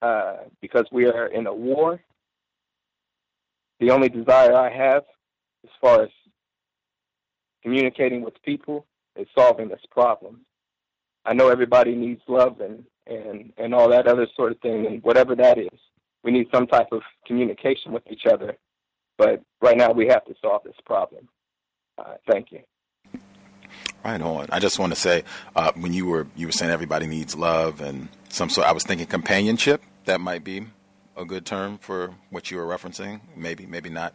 uh, 0.03 0.39
because 0.61 0.87
we 0.91 1.07
are 1.07 1.27
in 1.29 1.47
a 1.47 1.55
war. 1.55 2.03
The 3.81 3.91
only 3.91 4.09
desire 4.09 4.55
I 4.55 4.71
have, 4.71 5.05
as 5.65 5.71
far 5.81 6.03
as 6.03 6.11
communicating 7.63 8.23
with 8.23 8.35
people, 8.43 8.87
is 9.17 9.27
solving 9.37 9.69
this 9.69 9.81
problem. 9.91 10.41
I 11.25 11.35
know 11.35 11.49
everybody 11.49 11.95
needs 11.95 12.23
love 12.27 12.61
and, 12.61 12.85
and, 13.07 13.53
and 13.57 13.75
all 13.75 13.89
that 13.91 14.07
other 14.07 14.27
sort 14.37 14.53
of 14.53 14.61
thing, 14.61 14.87
and 14.87 15.03
whatever 15.03 15.35
that 15.37 15.59
is. 15.59 15.79
We 16.25 16.33
need 16.33 16.49
some 16.53 16.67
type 16.67 16.89
of 16.93 17.03
communication 17.27 17.93
with 17.93 18.03
each 18.11 18.27
other. 18.27 18.57
But 19.17 19.43
right 19.61 19.77
now, 19.77 19.93
we 19.93 20.07
have 20.09 20.25
to 20.27 20.35
solve 20.41 20.63
this 20.65 20.75
problem. 20.85 21.29
Uh, 21.99 22.15
thank 22.31 22.53
you. 22.53 22.61
Right 24.05 24.21
on. 24.21 24.47
I 24.51 24.61
just 24.61 24.79
want 24.79 24.93
to 24.93 24.99
say, 24.99 25.25
uh, 25.57 25.73
when 25.75 25.93
you 25.93 26.07
were 26.07 26.27
you 26.37 26.47
were 26.47 26.53
saying 26.53 26.71
everybody 26.71 27.07
needs 27.07 27.35
love 27.35 27.81
and 27.81 28.09
some 28.29 28.49
sort, 28.49 28.67
I 28.67 28.73
was 28.73 28.85
thinking 28.85 29.07
companionship. 29.07 29.83
That 30.05 30.21
might 30.21 30.45
be 30.45 30.67
a 31.19 31.25
good 31.25 31.45
term 31.45 31.79
for 31.79 32.15
what 32.31 32.51
you 32.51 32.57
were 32.57 32.65
referencing. 32.65 33.21
Maybe, 33.37 33.67
maybe 33.67 33.91
not. 33.91 34.15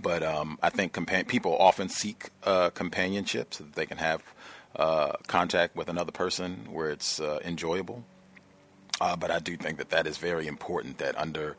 But 0.00 0.22
um, 0.22 0.58
I 0.62 0.70
think 0.70 0.92
compa- 0.92 1.26
people 1.26 1.56
often 1.56 1.88
seek 1.88 2.30
uh, 2.44 2.70
companionship 2.70 3.54
so 3.54 3.64
that 3.64 3.74
they 3.74 3.86
can 3.86 3.98
have 3.98 4.22
uh, 4.76 5.12
contact 5.26 5.74
with 5.74 5.88
another 5.88 6.12
person 6.12 6.68
where 6.70 6.90
it's 6.90 7.20
uh, 7.20 7.40
enjoyable. 7.44 8.04
Uh, 9.00 9.16
but 9.16 9.30
I 9.30 9.38
do 9.38 9.56
think 9.56 9.78
that 9.78 9.90
that 9.90 10.06
is 10.06 10.18
very 10.18 10.46
important. 10.46 10.98
That 10.98 11.18
under 11.18 11.56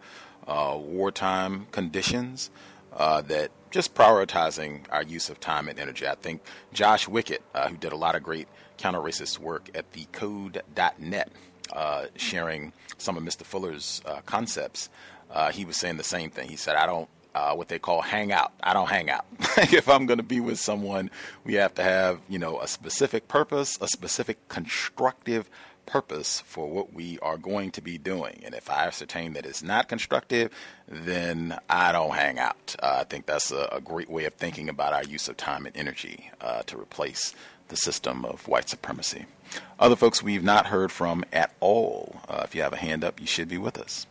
uh, 0.48 0.78
wartime 0.80 1.68
conditions, 1.72 2.52
uh, 2.96 3.22
that 3.24 3.52
just 3.72 3.96
prioritizing 3.96 4.82
our 4.92 5.04
use 5.04 5.30
of 5.30 5.40
time 5.40 5.68
and 5.68 5.80
energy. 5.80 6.08
I 6.08 6.16
think 6.16 6.42
Josh 6.74 7.08
Wickett, 7.08 7.40
who 7.68 7.76
did 7.78 7.92
a 7.92 7.96
lot 7.98 8.16
of 8.16 8.22
great 8.22 8.48
counter 8.78 9.00
racist 9.00 9.40
work 9.40 9.70
at 9.74 9.92
the 9.94 10.06
code.net, 10.12 11.32
uh, 11.74 12.06
sharing 12.16 12.72
some 12.98 13.18
of 13.18 13.24
Mr. 13.24 13.44
Fuller's 13.44 14.02
uh, 14.06 14.22
concepts, 14.26 14.90
uh, 15.32 15.52
he 15.52 15.66
was 15.66 15.78
saying 15.78 15.98
the 15.98 16.04
same 16.04 16.30
thing. 16.30 16.50
He 16.50 16.56
said, 16.56 16.76
I 16.76 16.86
don't. 16.86 17.10
Uh, 17.36 17.56
what 17.56 17.68
they 17.68 17.80
call 17.80 18.00
hang 18.04 18.32
out. 18.32 18.52
I 18.62 18.74
don't 18.74 18.90
hang 18.90 19.10
out. 19.10 19.26
if 19.58 19.90
I'm 19.90 20.06
going 20.06 20.20
to 20.20 20.24
be 20.24 20.40
with 20.40 20.60
someone, 20.60 21.10
we 21.44 21.56
have 21.56 21.74
to 21.74 21.84
have, 21.84 22.20
you 22.30 22.38
know, 22.38 22.62
a 22.62 22.68
specific 22.68 23.28
purpose, 23.28 23.76
a 23.82 23.88
specific 23.88 24.48
constructive 24.50 25.50
purpose 25.86 26.42
for 26.42 26.68
what 26.68 26.94
we 26.94 27.20
are 27.20 27.38
going 27.38 27.72
to 27.72 27.82
be 27.82 27.98
doing. 27.98 28.42
And 28.46 28.54
if 28.54 28.70
I 28.70 28.88
ascertain 28.88 29.34
that 29.34 29.46
it's 29.46 29.64
not 29.64 29.88
constructive, 29.88 30.52
then 30.88 31.58
I 31.70 31.92
don't 31.92 32.14
hang 32.14 32.40
out. 32.40 32.76
Uh, 32.82 32.98
I 33.00 33.04
think 33.04 33.26
that's 33.26 33.52
a, 33.52 33.70
a, 33.72 33.82
great 33.82 34.10
way 34.10 34.26
of 34.26 34.34
thinking 34.34 34.70
about 34.70 34.94
our 34.94 35.04
use 35.04 35.28
of 35.28 35.38
time 35.38 35.66
and 35.66 35.76
energy 35.76 36.30
uh, 36.42 36.64
to 36.64 36.80
replace 36.80 37.34
the 37.68 37.76
system 37.76 38.26
of 38.26 38.48
white 38.48 38.70
supremacy. 38.70 39.26
Other 39.80 39.96
folks 39.96 40.24
we've 40.24 40.44
not 40.44 40.68
heard 40.68 40.92
from 40.92 41.24
at 41.32 41.54
all. 41.60 42.22
Uh, 42.28 42.42
if 42.44 42.56
you 42.56 42.62
have 42.62 42.74
a 42.74 42.78
hand 42.78 43.04
up, 43.04 43.20
you 43.20 43.28
should 43.28 43.48
be 43.48 43.58
with 43.58 43.78
us. 43.78 44.08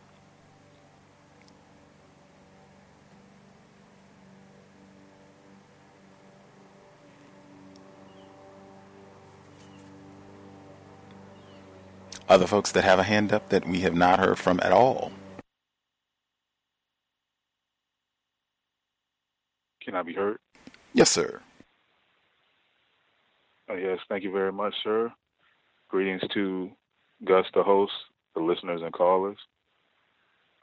other 12.33 12.47
folks 12.47 12.71
that 12.71 12.83
have 12.83 12.97
a 12.97 13.03
hand 13.03 13.31
up 13.31 13.49
that 13.49 13.67
we 13.67 13.81
have 13.81 13.93
not 13.93 14.19
heard 14.19 14.39
from 14.39 14.59
at 14.63 14.71
all. 14.71 15.11
Can 19.83 19.93
I 19.93 20.01
be 20.01 20.13
heard? 20.13 20.39
Yes, 20.93 21.11
sir. 21.11 21.42
Uh, 23.73 23.77
yes, 23.77 23.97
thank 24.07 24.23
you 24.23 24.31
very 24.31 24.51
much, 24.51 24.73
sir. 24.83 25.11
Greetings 25.89 26.21
to 26.33 26.69
Gus, 27.25 27.45
the 27.55 27.63
host, 27.63 27.91
the 28.35 28.41
listeners 28.41 28.81
and 28.83 28.93
callers. 28.93 29.37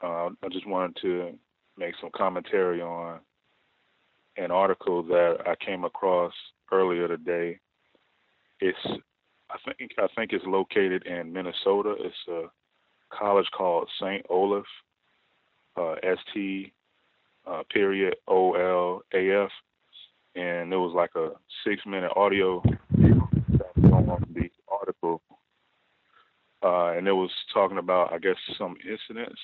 Uh, 0.01 0.29
I 0.41 0.49
just 0.49 0.65
wanted 0.67 0.97
to 1.01 1.33
make 1.77 1.93
some 1.99 2.09
commentary 2.15 2.81
on 2.81 3.19
an 4.37 4.51
article 4.51 5.03
that 5.03 5.37
I 5.45 5.55
came 5.63 5.83
across 5.83 6.31
earlier 6.71 7.07
today. 7.09 7.59
It's 8.61 8.77
I 9.49 9.57
think 9.65 9.91
I 9.97 10.07
think 10.15 10.31
it's 10.31 10.45
located 10.45 11.05
in 11.05 11.33
Minnesota. 11.33 11.95
It's 11.99 12.15
a 12.29 12.43
college 13.13 13.47
called 13.55 13.89
St. 13.99 14.25
Olaf, 14.29 14.65
uh, 15.75 15.95
S 16.03 16.17
T 16.33 16.71
uh, 17.45 17.63
period 17.73 18.15
O 18.27 18.53
L 18.53 19.01
A 19.13 19.43
F, 19.43 19.51
and 20.35 20.71
it 20.71 20.77
was 20.77 20.93
like 20.95 21.11
a 21.15 21.31
six 21.65 21.81
minute 21.85 22.11
audio 22.15 22.63
on 24.11 24.25
the 24.33 24.49
article, 24.67 25.21
uh, 26.63 26.91
and 26.91 27.07
it 27.07 27.13
was 27.13 27.31
talking 27.53 27.77
about 27.77 28.13
I 28.13 28.19
guess 28.19 28.35
some 28.57 28.75
incidents 28.83 29.39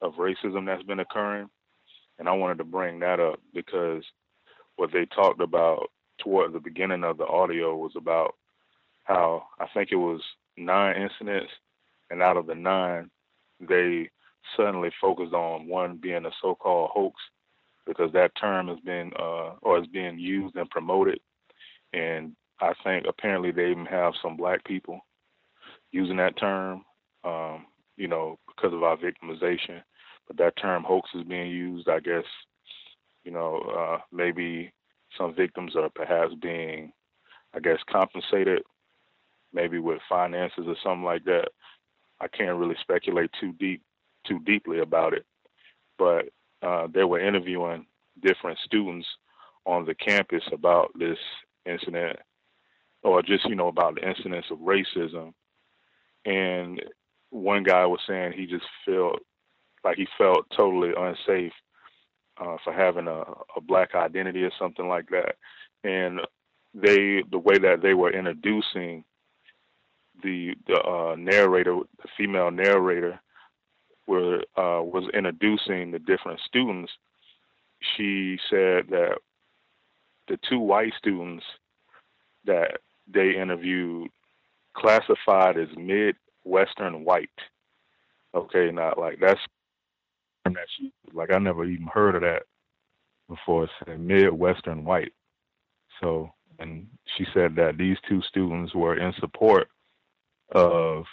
of 0.00 0.14
racism 0.14 0.66
that's 0.66 0.82
been 0.82 1.00
occurring, 1.00 1.48
and 2.18 2.28
I 2.28 2.32
wanted 2.32 2.58
to 2.58 2.64
bring 2.64 3.00
that 3.00 3.20
up 3.20 3.40
because 3.54 4.04
what 4.76 4.92
they 4.92 5.06
talked 5.06 5.40
about 5.40 5.90
toward 6.18 6.52
the 6.52 6.60
beginning 6.60 7.04
of 7.04 7.18
the 7.18 7.26
audio 7.26 7.76
was 7.76 7.92
about 7.96 8.34
how 9.04 9.44
I 9.58 9.66
think 9.72 9.90
it 9.90 9.96
was 9.96 10.20
nine 10.56 11.00
incidents, 11.00 11.50
and 12.10 12.22
out 12.22 12.36
of 12.36 12.46
the 12.46 12.54
nine, 12.54 13.10
they 13.60 14.10
suddenly 14.56 14.90
focused 15.00 15.34
on 15.34 15.66
one 15.66 15.96
being 15.96 16.26
a 16.26 16.30
so-called 16.40 16.90
hoax 16.92 17.20
because 17.86 18.12
that 18.12 18.32
term 18.40 18.68
has 18.68 18.78
been 18.80 19.12
uh, 19.18 19.52
or 19.62 19.78
is 19.78 19.86
being 19.86 20.18
used 20.18 20.56
and 20.56 20.68
promoted, 20.70 21.20
and 21.92 22.32
I 22.60 22.72
think 22.84 23.06
apparently 23.08 23.50
they 23.50 23.70
even 23.70 23.86
have 23.86 24.12
some 24.22 24.36
black 24.36 24.64
people 24.64 25.00
using 25.92 26.16
that 26.16 26.38
term, 26.38 26.84
um, 27.24 27.66
you 27.96 28.08
know, 28.08 28.38
because 28.46 28.72
of 28.72 28.82
our 28.82 28.96
victimization. 28.96 29.82
But 30.26 30.36
that 30.38 30.56
term 30.56 30.84
hoax 30.84 31.10
is 31.14 31.24
being 31.24 31.50
used, 31.50 31.88
I 31.88 32.00
guess, 32.00 32.24
you 33.24 33.30
know, 33.30 33.58
uh, 33.58 33.98
maybe 34.12 34.72
some 35.16 35.34
victims 35.34 35.74
are 35.76 35.88
perhaps 35.88 36.34
being, 36.40 36.92
I 37.54 37.60
guess, 37.60 37.78
compensated 37.90 38.62
maybe 39.52 39.78
with 39.78 39.98
finances 40.08 40.64
or 40.66 40.76
something 40.82 41.04
like 41.04 41.24
that. 41.24 41.48
I 42.20 42.28
can't 42.28 42.58
really 42.58 42.76
speculate 42.80 43.30
too 43.40 43.52
deep 43.54 43.82
too 44.26 44.40
deeply 44.40 44.80
about 44.80 45.14
it, 45.14 45.24
but 45.96 46.26
uh, 46.62 46.88
they 46.92 47.04
were 47.04 47.20
interviewing 47.20 47.86
different 48.20 48.58
students 48.64 49.06
on 49.64 49.86
the 49.86 49.94
campus 49.94 50.42
about 50.52 50.90
this 50.98 51.18
incident, 51.64 52.18
or 53.02 53.22
just 53.22 53.44
you 53.46 53.54
know 53.54 53.68
about 53.68 53.94
the 53.94 54.06
incidents 54.06 54.48
of 54.50 54.58
racism. 54.58 55.32
And 56.28 56.82
one 57.30 57.62
guy 57.62 57.86
was 57.86 58.00
saying 58.06 58.32
he 58.32 58.46
just 58.46 58.66
felt 58.84 59.20
like 59.82 59.96
he 59.96 60.06
felt 60.18 60.46
totally 60.54 60.92
unsafe 60.96 61.52
uh, 62.38 62.56
for 62.62 62.72
having 62.72 63.06
a, 63.06 63.22
a 63.56 63.60
black 63.62 63.94
identity 63.94 64.44
or 64.44 64.52
something 64.58 64.86
like 64.88 65.08
that. 65.10 65.36
And 65.84 66.20
they, 66.74 67.22
the 67.30 67.38
way 67.38 67.58
that 67.58 67.80
they 67.82 67.94
were 67.94 68.12
introducing 68.12 69.04
the 70.22 70.54
the 70.66 70.80
uh, 70.82 71.14
narrator, 71.16 71.78
the 72.02 72.08
female 72.16 72.50
narrator, 72.50 73.20
were 74.06 74.40
uh, 74.56 74.82
was 74.82 75.08
introducing 75.14 75.92
the 75.92 75.98
different 75.98 76.40
students, 76.40 76.92
she 77.96 78.38
said 78.50 78.88
that 78.90 79.18
the 80.26 80.38
two 80.48 80.58
white 80.58 80.92
students 80.98 81.44
that 82.44 82.80
they 83.06 83.36
interviewed 83.36 84.10
classified 84.78 85.58
as 85.58 85.68
mid-western 85.76 87.04
white. 87.04 87.30
Okay, 88.34 88.70
not 88.70 88.98
like 88.98 89.18
that's 89.20 89.40
like 91.12 91.30
I 91.30 91.38
never 91.38 91.64
even 91.64 91.88
heard 91.92 92.14
of 92.14 92.22
that 92.22 92.42
before. 93.28 93.68
Mid-western 93.86 94.84
white. 94.84 95.12
So, 96.00 96.30
and 96.58 96.86
she 97.16 97.24
said 97.34 97.56
that 97.56 97.76
these 97.76 97.96
two 98.08 98.22
students 98.22 98.74
were 98.74 98.98
in 98.98 99.12
support 99.20 99.68
of 100.54 101.04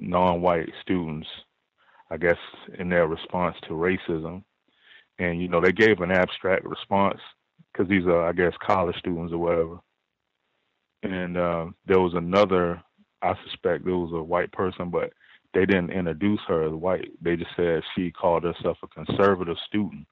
non-white 0.00 0.70
students 0.82 1.28
I 2.12 2.18
guess, 2.18 2.36
in 2.78 2.90
their 2.90 3.06
response 3.06 3.56
to 3.62 3.70
racism. 3.70 4.44
And, 5.18 5.40
you 5.40 5.48
know, 5.48 5.62
they 5.62 5.72
gave 5.72 6.00
an 6.00 6.10
abstract 6.10 6.64
response 6.66 7.18
because 7.72 7.88
these 7.88 8.04
are, 8.04 8.28
I 8.28 8.32
guess, 8.32 8.52
college 8.64 8.96
students 8.98 9.32
or 9.32 9.38
whatever. 9.38 9.80
And 11.02 11.38
uh, 11.38 11.66
there 11.86 12.00
was 12.00 12.12
another, 12.14 12.82
I 13.22 13.34
suspect 13.44 13.86
it 13.86 13.90
was 13.90 14.12
a 14.12 14.22
white 14.22 14.52
person, 14.52 14.90
but 14.90 15.12
they 15.54 15.66
didn't 15.66 15.90
introduce 15.90 16.40
her 16.48 16.64
as 16.66 16.72
white. 16.72 17.10
They 17.20 17.36
just 17.36 17.50
said 17.56 17.82
she 17.94 18.10
called 18.10 18.44
herself 18.44 18.78
a 18.82 18.88
conservative 18.88 19.56
student. 19.66 20.06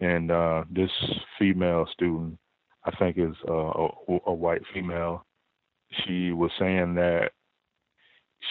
And 0.00 0.30
uh, 0.30 0.64
this 0.70 0.90
female 1.38 1.86
student, 1.92 2.38
I 2.84 2.94
think 2.96 3.18
is 3.18 3.34
uh, 3.48 3.52
a, 3.52 3.88
a 4.26 4.34
white 4.34 4.62
female, 4.72 5.24
she 6.04 6.32
was 6.32 6.50
saying 6.58 6.94
that 6.96 7.32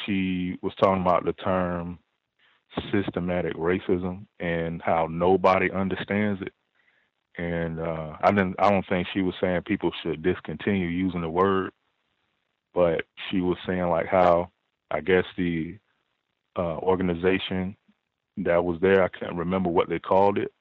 she 0.06 0.58
was 0.62 0.74
talking 0.76 1.02
about 1.02 1.26
the 1.26 1.34
term 1.34 2.00
systematic 2.92 3.54
racism 3.56 4.26
and 4.40 4.82
how 4.82 5.08
nobody 5.10 5.72
understands 5.72 6.42
it. 6.42 6.54
And 7.38 7.80
uh, 7.80 8.16
I 8.22 8.32
didn't. 8.32 8.56
I 8.60 8.70
don't 8.70 8.86
think 8.88 9.08
she 9.14 9.22
was 9.22 9.36
saying 9.42 9.62
people 9.66 9.92
should 10.02 10.24
discontinue 10.24 10.88
using 10.88 11.22
the 11.22 11.30
word, 11.30 11.72
but 12.76 13.06
she 13.32 13.42
was 13.42 13.58
saying 13.66 13.88
like 13.90 14.06
how 14.06 14.52
I 14.92 15.02
guess 15.02 15.24
the 15.38 15.78
uh, 16.58 16.78
organization 16.78 17.76
that 18.38 18.64
was 18.64 18.80
there. 18.82 19.02
I 19.02 19.08
can't 19.08 19.36
remember 19.36 19.70
what 19.70 19.90
they 19.90 19.98
called 19.98 20.38
it. 20.38 20.52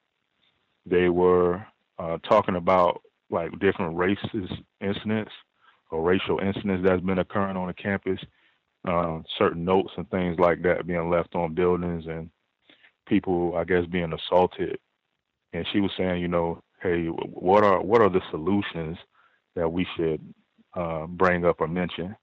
They 0.86 1.08
were 1.08 1.66
uh, 1.98 2.18
talking 2.28 2.56
about 2.56 3.02
like 3.30 3.50
different 3.58 3.96
racist 3.96 4.62
incidents 4.80 5.32
or 5.90 6.02
racial 6.02 6.38
incidents 6.38 6.84
that's 6.86 7.02
been 7.02 7.18
occurring 7.18 7.56
on 7.56 7.66
the 7.66 7.74
campus, 7.74 8.20
uh, 8.86 9.18
certain 9.38 9.64
notes 9.64 9.90
and 9.96 10.08
things 10.10 10.38
like 10.38 10.62
that 10.62 10.86
being 10.86 11.10
left 11.10 11.34
on 11.34 11.54
buildings 11.54 12.04
and 12.06 12.30
people, 13.06 13.56
I 13.56 13.64
guess, 13.64 13.84
being 13.90 14.12
assaulted. 14.12 14.78
And 15.52 15.66
she 15.72 15.80
was 15.80 15.90
saying, 15.96 16.20
you 16.20 16.28
know, 16.28 16.62
hey, 16.80 17.06
what 17.06 17.64
are 17.64 17.80
what 17.80 18.00
are 18.00 18.10
the 18.10 18.22
solutions 18.30 18.98
that 19.56 19.70
we 19.70 19.86
should 19.96 20.20
uh, 20.74 21.06
bring 21.06 21.44
up 21.44 21.60
or 21.60 21.68
mention? 21.68 22.16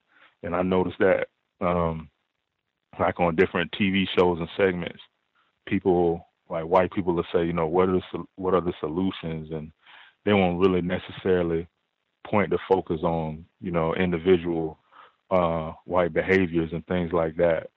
And 0.44 0.56
I 0.56 0.62
noticed 0.62 1.00
that 1.00 1.28
um, 1.62 2.10
like 3.00 3.20
on 3.20 3.36
different 3.36 3.72
TV 3.80 4.06
shows 4.18 4.40
and 4.40 4.50
segments, 4.58 5.00
people 5.68 6.26
like 6.50 6.66
white 6.66 6.92
people 6.92 7.14
will 7.14 7.26
say, 7.34 7.46
you 7.46 7.54
know, 7.54 7.68
what 7.68 7.90
are 7.90 7.94
the, 7.94 8.24
what 8.36 8.54
are 8.54 8.62
the 8.62 8.74
solutions, 8.80 9.50
and 9.52 9.72
they 10.26 10.34
won't 10.34 10.60
really 10.60 10.82
necessarily 10.82 11.68
point 12.28 12.50
the 12.50 12.60
focus 12.70 13.00
on, 13.04 13.46
you 13.62 13.72
know, 13.72 13.96
individual 13.96 14.78
uh, 15.32 15.72
white 15.86 16.14
behaviors 16.14 16.70
and 16.74 16.86
things 16.88 17.12
like 17.14 17.36
that. 17.38 17.68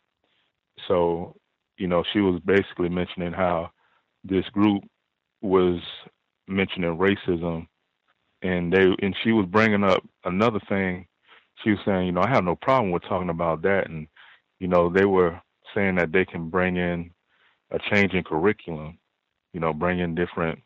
So, 0.89 1.37
you 1.79 1.87
know, 1.87 2.03
she 2.13 2.21
was 2.21 2.41
basically 2.45 2.89
mentioning 2.89 3.33
how 3.33 3.71
this 4.25 4.45
group 4.53 4.83
was 5.41 5.81
mentioning 6.49 6.99
racism, 6.99 7.69
and 8.45 8.73
they 8.73 8.87
and 9.03 9.17
she 9.25 9.33
was 9.33 9.47
bringing 9.47 9.85
up 9.85 10.05
another 10.25 10.61
thing. 10.69 11.07
She 11.65 11.71
was 11.71 11.81
saying, 11.87 12.07
you 12.07 12.13
know, 12.13 12.23
I 12.23 12.29
have 12.29 12.45
no 12.45 12.57
problem 12.57 12.93
with 12.93 13.05
talking 13.05 13.31
about 13.31 13.63
that, 13.63 13.89
and 13.89 14.07
you 14.61 14.69
know, 14.69 14.91
they 14.91 15.07
were 15.07 15.41
saying 15.75 15.97
that 15.97 16.13
they 16.13 16.27
can 16.27 16.51
bring 16.51 16.77
in 16.77 17.11
a 17.73 17.79
change 17.91 18.13
in 18.15 18.23
curriculum, 18.23 18.99
you 19.53 19.61
know, 19.61 19.73
bring 19.73 19.99
in 20.01 20.15
different, 20.15 20.61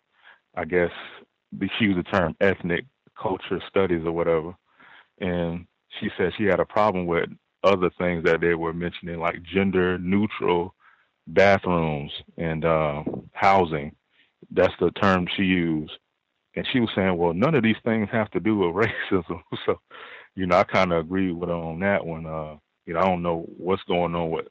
I 0.56 0.64
guess, 0.66 0.90
she 1.78 1.86
used 1.86 1.98
the 1.98 2.02
term 2.04 2.36
ethnic 2.40 2.84
culture 3.20 3.60
studies 3.68 4.04
or 4.04 4.12
whatever. 4.12 4.54
And 5.20 5.66
she 6.00 6.10
said 6.18 6.32
she 6.36 6.44
had 6.44 6.60
a 6.60 6.66
problem 6.66 7.06
with 7.06 7.30
other 7.64 7.90
things 7.98 8.24
that 8.24 8.40
they 8.40 8.54
were 8.54 8.74
mentioning, 8.74 9.20
like 9.20 9.42
gender 9.42 9.98
neutral 9.98 10.74
bathrooms 11.28 12.12
and 12.36 12.64
uh, 12.64 13.04
housing. 13.32 13.94
That's 14.50 14.74
the 14.80 14.90
term 14.92 15.26
she 15.36 15.44
used. 15.44 15.92
And 16.58 16.66
she 16.72 16.80
was 16.80 16.90
saying, 16.96 17.16
well, 17.16 17.32
none 17.32 17.54
of 17.54 17.62
these 17.62 17.76
things 17.84 18.08
have 18.10 18.32
to 18.32 18.40
do 18.40 18.56
with 18.58 18.88
racism. 19.12 19.40
so, 19.66 19.80
you 20.34 20.46
know, 20.46 20.56
I 20.58 20.64
kind 20.64 20.92
of 20.92 20.98
agree 21.04 21.30
with 21.30 21.50
her 21.50 21.54
on 21.54 21.78
that 21.80 22.04
one. 22.04 22.26
Uh, 22.26 22.56
you 22.84 22.94
know, 22.94 23.00
I 23.00 23.04
don't 23.04 23.22
know 23.22 23.46
what's 23.56 23.84
going 23.84 24.16
on 24.16 24.30
with 24.30 24.46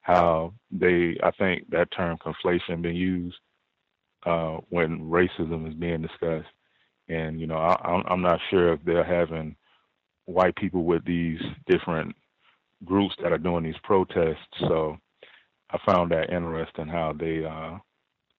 how 0.00 0.54
they. 0.70 1.18
I 1.22 1.30
think 1.32 1.68
that 1.68 1.90
term 1.94 2.16
conflation 2.16 2.80
been 2.80 2.96
used 2.96 3.36
uh, 4.24 4.56
when 4.70 5.00
racism 5.00 5.68
is 5.68 5.74
being 5.74 6.00
discussed, 6.00 6.48
and 7.08 7.38
you 7.38 7.46
know, 7.46 7.58
I, 7.58 8.02
I'm 8.08 8.22
not 8.22 8.40
sure 8.48 8.72
if 8.72 8.80
they're 8.86 9.04
having 9.04 9.54
white 10.24 10.56
people 10.56 10.84
with 10.84 11.04
these 11.04 11.40
different 11.66 12.16
groups 12.86 13.14
that 13.22 13.32
are 13.32 13.38
doing 13.38 13.64
these 13.64 13.74
protests. 13.82 14.38
So 14.60 14.96
I 15.70 15.78
found 15.84 16.10
that 16.12 16.32
interesting 16.32 16.88
how 16.88 17.12
they 17.12 17.44
uh, 17.44 17.76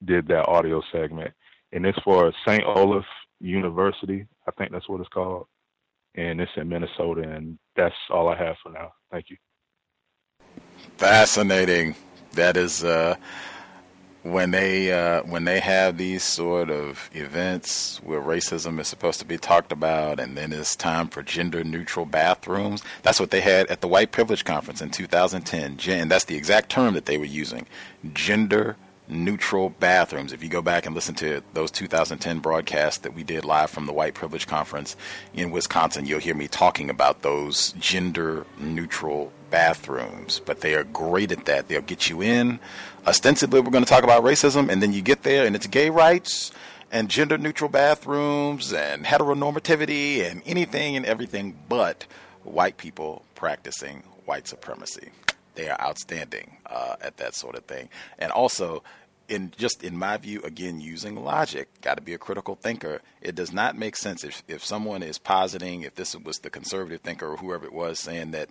did 0.05 0.27
that 0.29 0.47
audio 0.47 0.81
segment. 0.91 1.31
And 1.71 1.85
it's 1.85 1.99
for 2.03 2.33
St. 2.45 2.63
Olaf 2.63 3.05
University, 3.39 4.27
I 4.47 4.51
think 4.51 4.71
that's 4.71 4.89
what 4.89 4.99
it's 4.99 5.09
called 5.09 5.47
and 6.15 6.41
it's 6.41 6.51
in 6.55 6.69
Minnesota. 6.69 7.21
And 7.21 7.57
that's 7.75 7.95
all 8.09 8.29
I 8.29 8.37
have 8.37 8.55
for 8.61 8.71
now. 8.71 8.93
Thank 9.11 9.29
you. 9.29 9.37
Fascinating. 10.97 11.95
That 12.33 12.55
is 12.55 12.83
uh, 12.83 13.15
when 14.23 14.51
they 14.51 14.91
uh, 14.91 15.23
when 15.23 15.43
they 15.45 15.59
have 15.59 15.97
these 15.97 16.23
sort 16.23 16.69
of 16.69 17.09
events 17.13 17.99
where 18.03 18.21
racism 18.21 18.79
is 18.79 18.87
supposed 18.87 19.19
to 19.19 19.25
be 19.25 19.37
talked 19.37 19.71
about, 19.71 20.19
and 20.19 20.37
then 20.37 20.53
it's 20.53 20.75
time 20.75 21.07
for 21.07 21.23
gender 21.23 21.63
neutral 21.63 22.05
bathrooms. 22.05 22.83
That's 23.03 23.19
what 23.19 23.31
they 23.31 23.41
had 23.41 23.67
at 23.67 23.81
the 23.81 23.87
White 23.87 24.11
Privilege 24.11 24.45
Conference 24.45 24.81
in 24.81 24.91
2010. 24.91 25.79
And 25.89 26.11
that's 26.11 26.25
the 26.25 26.37
exact 26.37 26.69
term 26.69 26.93
that 26.93 27.05
they 27.05 27.17
were 27.17 27.25
using: 27.25 27.67
gender 28.13 28.77
neutral 29.11 29.69
bathrooms. 29.69 30.33
If 30.33 30.41
you 30.41 30.49
go 30.49 30.61
back 30.61 30.85
and 30.85 30.95
listen 30.95 31.13
to 31.15 31.43
those 31.53 31.69
2010 31.69 32.39
broadcasts 32.39 32.99
that 32.99 33.13
we 33.13 33.23
did 33.23 33.45
live 33.45 33.69
from 33.69 33.85
the 33.85 33.93
White 33.93 34.13
Privilege 34.13 34.47
Conference 34.47 34.95
in 35.33 35.51
Wisconsin, 35.51 36.05
you'll 36.05 36.19
hear 36.19 36.33
me 36.33 36.47
talking 36.47 36.89
about 36.89 37.21
those 37.21 37.73
gender 37.73 38.45
neutral 38.57 39.31
bathrooms. 39.49 40.41
But 40.45 40.61
they 40.61 40.73
are 40.75 40.85
great 40.85 41.31
at 41.31 41.45
that. 41.45 41.67
They'll 41.67 41.81
get 41.81 42.09
you 42.09 42.21
in. 42.21 42.59
Ostensibly, 43.05 43.59
we're 43.59 43.71
going 43.71 43.83
to 43.83 43.89
talk 43.89 44.03
about 44.03 44.23
racism, 44.23 44.69
and 44.71 44.81
then 44.81 44.93
you 44.93 45.01
get 45.01 45.23
there 45.23 45.45
and 45.45 45.55
it's 45.55 45.67
gay 45.67 45.89
rights 45.89 46.51
and 46.91 47.09
gender 47.09 47.37
neutral 47.37 47.69
bathrooms 47.69 48.73
and 48.73 49.05
heteronormativity 49.05 50.29
and 50.29 50.41
anything 50.45 50.95
and 50.95 51.05
everything 51.05 51.57
but 51.69 52.05
white 52.43 52.77
people 52.77 53.23
practicing 53.35 54.03
white 54.25 54.47
supremacy. 54.47 55.09
They 55.55 55.69
are 55.69 55.79
outstanding 55.81 56.57
uh, 56.65 56.95
at 57.01 57.17
that 57.17 57.35
sort 57.35 57.55
of 57.55 57.65
thing. 57.65 57.89
And 58.19 58.31
also, 58.31 58.83
in 59.31 59.53
just 59.57 59.81
in 59.83 59.97
my 59.97 60.17
view, 60.17 60.41
again, 60.43 60.81
using 60.81 61.15
logic, 61.15 61.69
got 61.81 61.95
to 61.95 62.01
be 62.01 62.13
a 62.13 62.17
critical 62.17 62.55
thinker. 62.55 63.01
It 63.21 63.33
does 63.33 63.53
not 63.53 63.77
make 63.77 63.95
sense 63.95 64.23
if 64.25 64.43
if 64.47 64.63
someone 64.63 65.01
is 65.01 65.17
positing, 65.17 65.83
if 65.83 65.95
this 65.95 66.15
was 66.17 66.39
the 66.39 66.49
conservative 66.49 66.99
thinker 66.99 67.27
or 67.27 67.37
whoever 67.37 67.65
it 67.65 67.73
was 67.73 67.97
saying 67.97 68.31
that 68.31 68.49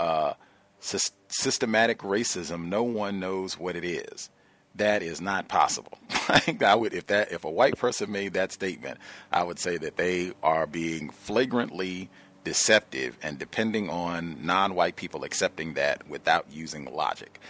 uh, 0.00 0.34
sy- 0.80 1.14
systematic 1.28 1.98
racism, 2.00 2.66
no 2.66 2.82
one 2.82 3.20
knows 3.20 3.58
what 3.58 3.76
it 3.76 3.84
is. 3.84 4.28
That 4.74 5.02
is 5.02 5.20
not 5.20 5.48
possible. 5.48 5.98
I 6.60 6.74
would, 6.74 6.94
if 6.94 7.06
that, 7.06 7.32
if 7.32 7.44
a 7.44 7.50
white 7.50 7.78
person 7.78 8.10
made 8.10 8.34
that 8.34 8.52
statement, 8.52 8.98
I 9.32 9.44
would 9.44 9.58
say 9.58 9.76
that 9.78 9.96
they 9.96 10.32
are 10.42 10.66
being 10.66 11.10
flagrantly 11.10 12.10
deceptive 12.44 13.16
and 13.22 13.38
depending 13.38 13.90
on 13.90 14.44
non-white 14.44 14.96
people 14.96 15.24
accepting 15.24 15.74
that 15.74 16.08
without 16.08 16.46
using 16.50 16.84
logic 16.86 17.40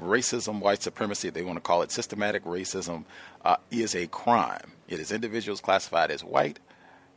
racism, 0.00 0.60
white 0.60 0.82
supremacy, 0.82 1.30
they 1.30 1.42
want 1.42 1.56
to 1.56 1.60
call 1.60 1.82
it 1.82 1.90
systematic 1.90 2.44
racism, 2.44 3.04
uh, 3.44 3.56
is 3.70 3.94
a 3.94 4.06
crime. 4.08 4.72
It 4.88 5.00
is 5.00 5.12
individuals 5.12 5.60
classified 5.60 6.10
as 6.10 6.24
white 6.24 6.58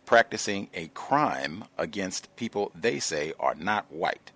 practicing 0.05 0.69
a 0.73 0.87
crime 0.87 1.63
against 1.77 2.35
people 2.35 2.71
they 2.75 2.99
say 2.99 3.33
are 3.39 3.55
not 3.55 3.91
white. 3.91 4.31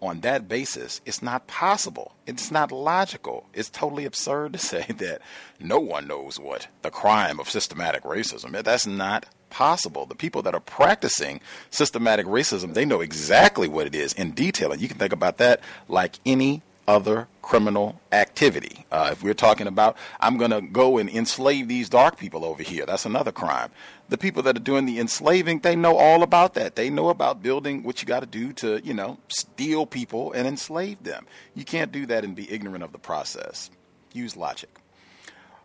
On 0.00 0.20
that 0.20 0.48
basis, 0.48 1.00
it's 1.04 1.22
not 1.22 1.48
possible. 1.48 2.14
It's 2.26 2.52
not 2.52 2.70
logical. 2.70 3.46
It's 3.52 3.68
totally 3.68 4.04
absurd 4.04 4.52
to 4.52 4.58
say 4.72 4.86
that 4.96 5.20
no 5.58 5.80
one 5.80 6.06
knows 6.06 6.38
what 6.38 6.68
the 6.82 6.90
crime 6.90 7.40
of 7.40 7.50
systematic 7.50 8.04
racism 8.04 8.54
is. 8.54 8.62
That's 8.62 8.86
not 8.86 9.26
possible. 9.50 10.06
The 10.06 10.14
people 10.14 10.42
that 10.42 10.54
are 10.54 10.60
practicing 10.60 11.40
systematic 11.70 12.26
racism, 12.26 12.74
they 12.74 12.84
know 12.84 13.00
exactly 13.00 13.66
what 13.66 13.86
it 13.86 13.94
is 13.94 14.12
in 14.12 14.30
detail. 14.30 14.72
And 14.72 14.80
you 14.80 14.88
can 14.88 14.98
think 14.98 15.12
about 15.12 15.38
that 15.38 15.60
like 15.88 16.20
any 16.24 16.62
other 16.88 17.28
criminal 17.42 18.00
activity. 18.12 18.86
Uh, 18.90 19.10
if 19.12 19.22
we're 19.22 19.34
talking 19.34 19.66
about, 19.66 19.96
I'm 20.20 20.38
going 20.38 20.50
to 20.50 20.62
go 20.62 20.96
and 20.96 21.08
enslave 21.08 21.68
these 21.68 21.88
dark 21.88 22.16
people 22.16 22.44
over 22.44 22.62
here, 22.62 22.86
that's 22.86 23.04
another 23.04 23.30
crime. 23.30 23.70
The 24.08 24.16
people 24.16 24.42
that 24.44 24.56
are 24.56 24.60
doing 24.60 24.86
the 24.86 24.98
enslaving, 24.98 25.60
they 25.60 25.76
know 25.76 25.96
all 25.96 26.22
about 26.22 26.54
that. 26.54 26.76
They 26.76 26.88
know 26.88 27.10
about 27.10 27.42
building 27.42 27.82
what 27.82 28.00
you 28.00 28.06
got 28.06 28.20
to 28.20 28.26
do 28.26 28.54
to, 28.54 28.80
you 28.82 28.94
know, 28.94 29.18
steal 29.28 29.84
people 29.84 30.32
and 30.32 30.48
enslave 30.48 31.02
them. 31.02 31.26
You 31.54 31.64
can't 31.64 31.92
do 31.92 32.06
that 32.06 32.24
and 32.24 32.34
be 32.34 32.50
ignorant 32.50 32.82
of 32.82 32.92
the 32.92 32.98
process. 32.98 33.70
Use 34.14 34.34
logic. 34.34 34.70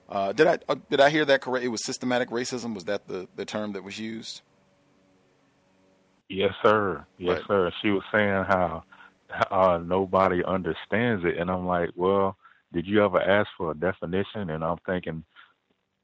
Uh, 0.10 0.34
did 0.34 0.48
I 0.48 0.60
uh, 0.68 0.76
did 0.90 1.00
I 1.00 1.10
hear 1.10 1.24
that 1.26 1.40
correct? 1.40 1.64
It 1.66 1.70
was 1.70 1.84
systematic 1.86 2.30
racism. 2.30 2.76
Was 2.76 2.84
that 2.86 3.08
the, 3.08 3.28
the 3.38 3.45
term 3.45 3.72
that 3.72 3.84
was 3.84 3.98
used? 3.98 4.41
Yes, 6.28 6.52
sir. 6.62 7.06
Yes, 7.18 7.38
right. 7.38 7.48
sir. 7.48 7.72
She 7.82 7.90
was 7.90 8.04
saying 8.12 8.44
how 8.50 8.84
uh, 9.52 9.80
nobody 9.84 10.44
understands 10.44 11.26
it. 11.26 11.38
And 11.38 11.50
I'm 11.50 11.66
like, 11.66 11.90
well, 11.96 12.38
did 12.74 12.88
you 12.88 13.04
ever 13.04 13.22
ask 13.22 13.50
for 13.58 13.72
a 13.72 13.76
definition? 13.76 14.50
And 14.50 14.64
I'm 14.64 14.78
thinking, 14.86 15.24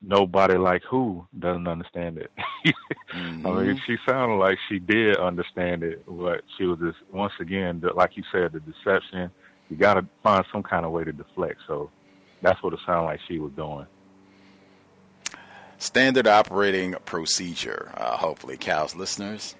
nobody 0.02 0.58
like 0.58 0.84
who 0.84 1.28
doesn't 1.38 1.68
understand 1.68 2.18
it. 2.18 2.32
Mm-hmm. 3.14 3.48
I 3.48 3.64
mean, 3.64 3.82
she 3.86 3.98
sounded 4.08 4.36
like 4.36 4.58
she 4.70 4.80
did 4.80 5.18
understand 5.18 5.84
it, 5.84 6.04
but 6.08 6.42
she 6.58 6.66
was 6.66 6.80
just 6.80 6.98
once 7.12 7.34
again, 7.40 7.80
the, 7.82 7.94
like 7.94 8.16
you 8.16 8.24
said, 8.32 8.54
the 8.54 8.60
deception. 8.60 9.32
You 9.70 9.78
got 9.78 9.96
to 9.96 10.06
find 10.24 10.44
some 10.52 10.64
kind 10.64 10.86
of 10.86 10.92
way 10.92 11.04
to 11.04 11.12
deflect. 11.12 11.60
So 11.68 11.92
that's 12.42 12.62
what 12.64 12.74
it 12.74 12.80
sounded 12.86 13.06
like 13.06 13.20
she 13.28 13.40
was 13.40 13.52
doing. 13.56 13.86
Standard 15.78 16.28
operating 16.28 16.96
procedure. 17.06 17.92
Uh, 17.96 18.18
hopefully, 18.18 18.58
Cows 18.58 18.96
listeners 18.96 19.56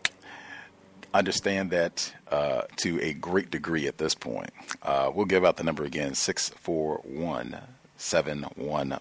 understand 1.14 1.70
that 1.72 2.14
uh, 2.30 2.62
to 2.78 3.02
a 3.02 3.12
great 3.14 3.52
degree 3.52 3.88
at 3.88 3.98
this 3.98 4.16
point. 4.16 4.52
Uh, 4.84 5.12
we'll 5.14 5.26
give 5.26 5.44
out 5.46 5.58
the 5.58 5.64
number 5.64 5.84
again 5.84 6.16
641 6.16 7.58
715 7.98 9.00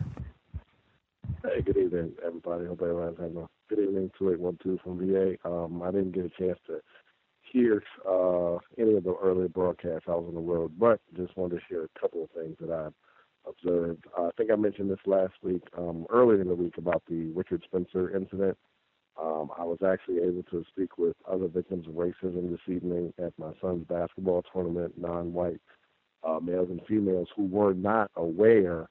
Hey, 1.48 1.62
good 1.62 1.78
evening, 1.78 2.12
everybody. 2.26 2.66
Hope 2.66 2.82
everyone's 2.82 3.18
having 3.18 3.38
a 3.38 3.48
good 3.70 3.80
evening. 3.80 4.12
2812 4.20 4.80
from 4.84 4.98
VA. 5.00 5.38
Um, 5.50 5.82
I 5.82 5.92
didn't 5.92 6.12
get 6.12 6.26
a 6.26 6.30
chance 6.30 6.60
to 6.68 6.82
hear 7.42 7.82
uh, 8.06 8.58
any 8.78 8.98
of 8.98 9.06
the 9.06 9.16
earlier 9.24 9.48
broadcasts. 9.48 10.08
I 10.10 10.12
was 10.12 10.26
on 10.28 10.34
the 10.34 10.42
road, 10.42 10.74
but 10.78 11.00
just 11.16 11.38
wanted 11.38 11.56
to 11.56 11.62
share 11.70 11.84
a 11.86 12.00
couple 12.00 12.24
of 12.24 12.32
things 12.32 12.58
that 12.60 12.70
I 12.70 12.90
observed. 13.50 14.04
Uh, 14.18 14.24
I 14.24 14.30
think 14.36 14.52
I 14.52 14.58
mentioned 14.58 14.92
this 14.92 15.00
last 15.06 15.36
week, 15.42 15.64
um, 15.78 16.06
earlier 16.10 16.42
in 16.42 16.50
the 16.50 16.56
week, 16.56 16.78
about 16.78 17.04
the 17.08 17.32
Richard 17.34 17.64
Spencer 17.64 18.14
incident. 18.14 18.58
Um, 19.18 19.50
I 19.58 19.64
was 19.64 19.80
actually 19.88 20.18
able 20.18 20.44
to 20.52 20.66
speak 20.68 20.98
with 20.98 21.16
other 21.32 21.48
victims 21.48 21.88
of 21.88 21.94
racism 21.94 22.52
this 22.52 22.76
evening 22.76 23.14
at 23.24 23.32
my 23.40 23.52
son's 23.62 23.88
basketball 23.88 24.44
tournament, 24.52 24.96
non-white 24.98 25.62
uh, 26.28 26.40
males 26.42 26.68
and 26.70 26.82
females 26.90 27.30
who 27.38 27.46
were 27.46 27.74
not 27.74 28.12
aware 28.18 28.90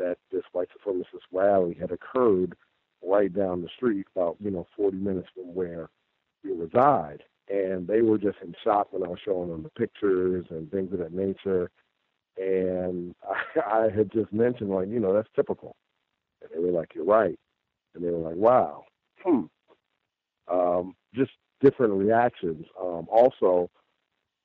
that 0.00 0.18
this 0.32 0.42
white 0.52 0.68
supremacist 0.76 1.24
rally 1.32 1.76
had 1.80 1.92
occurred 1.92 2.56
right 3.02 3.32
down 3.32 3.62
the 3.62 3.68
street, 3.74 4.06
about 4.14 4.36
you 4.40 4.50
know 4.50 4.66
40 4.76 4.96
minutes 4.96 5.28
from 5.34 5.54
where 5.54 5.88
we 6.44 6.52
reside, 6.52 7.22
and 7.48 7.86
they 7.86 8.02
were 8.02 8.18
just 8.18 8.38
in 8.42 8.54
shock 8.64 8.92
when 8.92 9.04
I 9.04 9.08
was 9.08 9.20
showing 9.24 9.50
them 9.50 9.62
the 9.62 9.70
pictures 9.70 10.46
and 10.50 10.70
things 10.70 10.92
of 10.92 10.98
that 10.98 11.12
nature. 11.12 11.70
And 12.36 13.14
I, 13.56 13.84
I 13.86 13.90
had 13.90 14.12
just 14.12 14.32
mentioned 14.32 14.70
like, 14.70 14.88
you 14.88 15.00
know, 15.00 15.14
that's 15.14 15.28
typical, 15.36 15.76
and 16.42 16.50
they 16.52 16.58
were 16.58 16.76
like, 16.76 16.94
"You're 16.94 17.04
right," 17.04 17.38
and 17.94 18.04
they 18.04 18.10
were 18.10 18.28
like, 18.28 18.36
"Wow." 18.36 18.84
hmm, 19.24 19.42
um, 20.48 20.94
just 21.14 21.32
different 21.60 21.92
reactions. 21.94 22.66
Um, 22.80 23.06
also, 23.10 23.70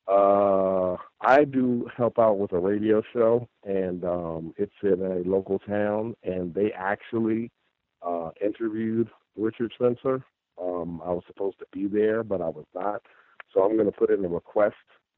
uh, 0.08 0.98
I 1.22 1.44
do 1.46 1.90
help 1.96 2.20
out 2.20 2.38
with 2.38 2.52
a 2.52 2.60
radio 2.60 3.02
show, 3.14 3.48
and 3.64 4.04
um, 4.06 4.54
it's 4.58 4.72
in 4.84 5.02
a 5.02 5.28
local 5.28 5.60
town, 5.60 6.16
and 6.24 6.54
they 6.54 6.72
actually 6.72 7.52
uh, 8.06 8.30
interviewed 8.44 9.10
Richard 9.36 9.72
Spencer. 9.76 10.24
Um, 10.62 11.02
I 11.04 11.10
was 11.10 11.24
supposed 11.28 11.60
to 11.60 11.66
be 11.74 11.88
there, 11.88 12.24
but 12.24 12.42
I 12.42 12.50
was 12.50 12.66
not. 12.76 13.02
So 13.54 13.64
I'm 13.64 13.76
going 13.76 13.92
to 13.92 13.98
put 13.98 14.12
in 14.12 14.24
a 14.24 14.28
request. 14.28 14.76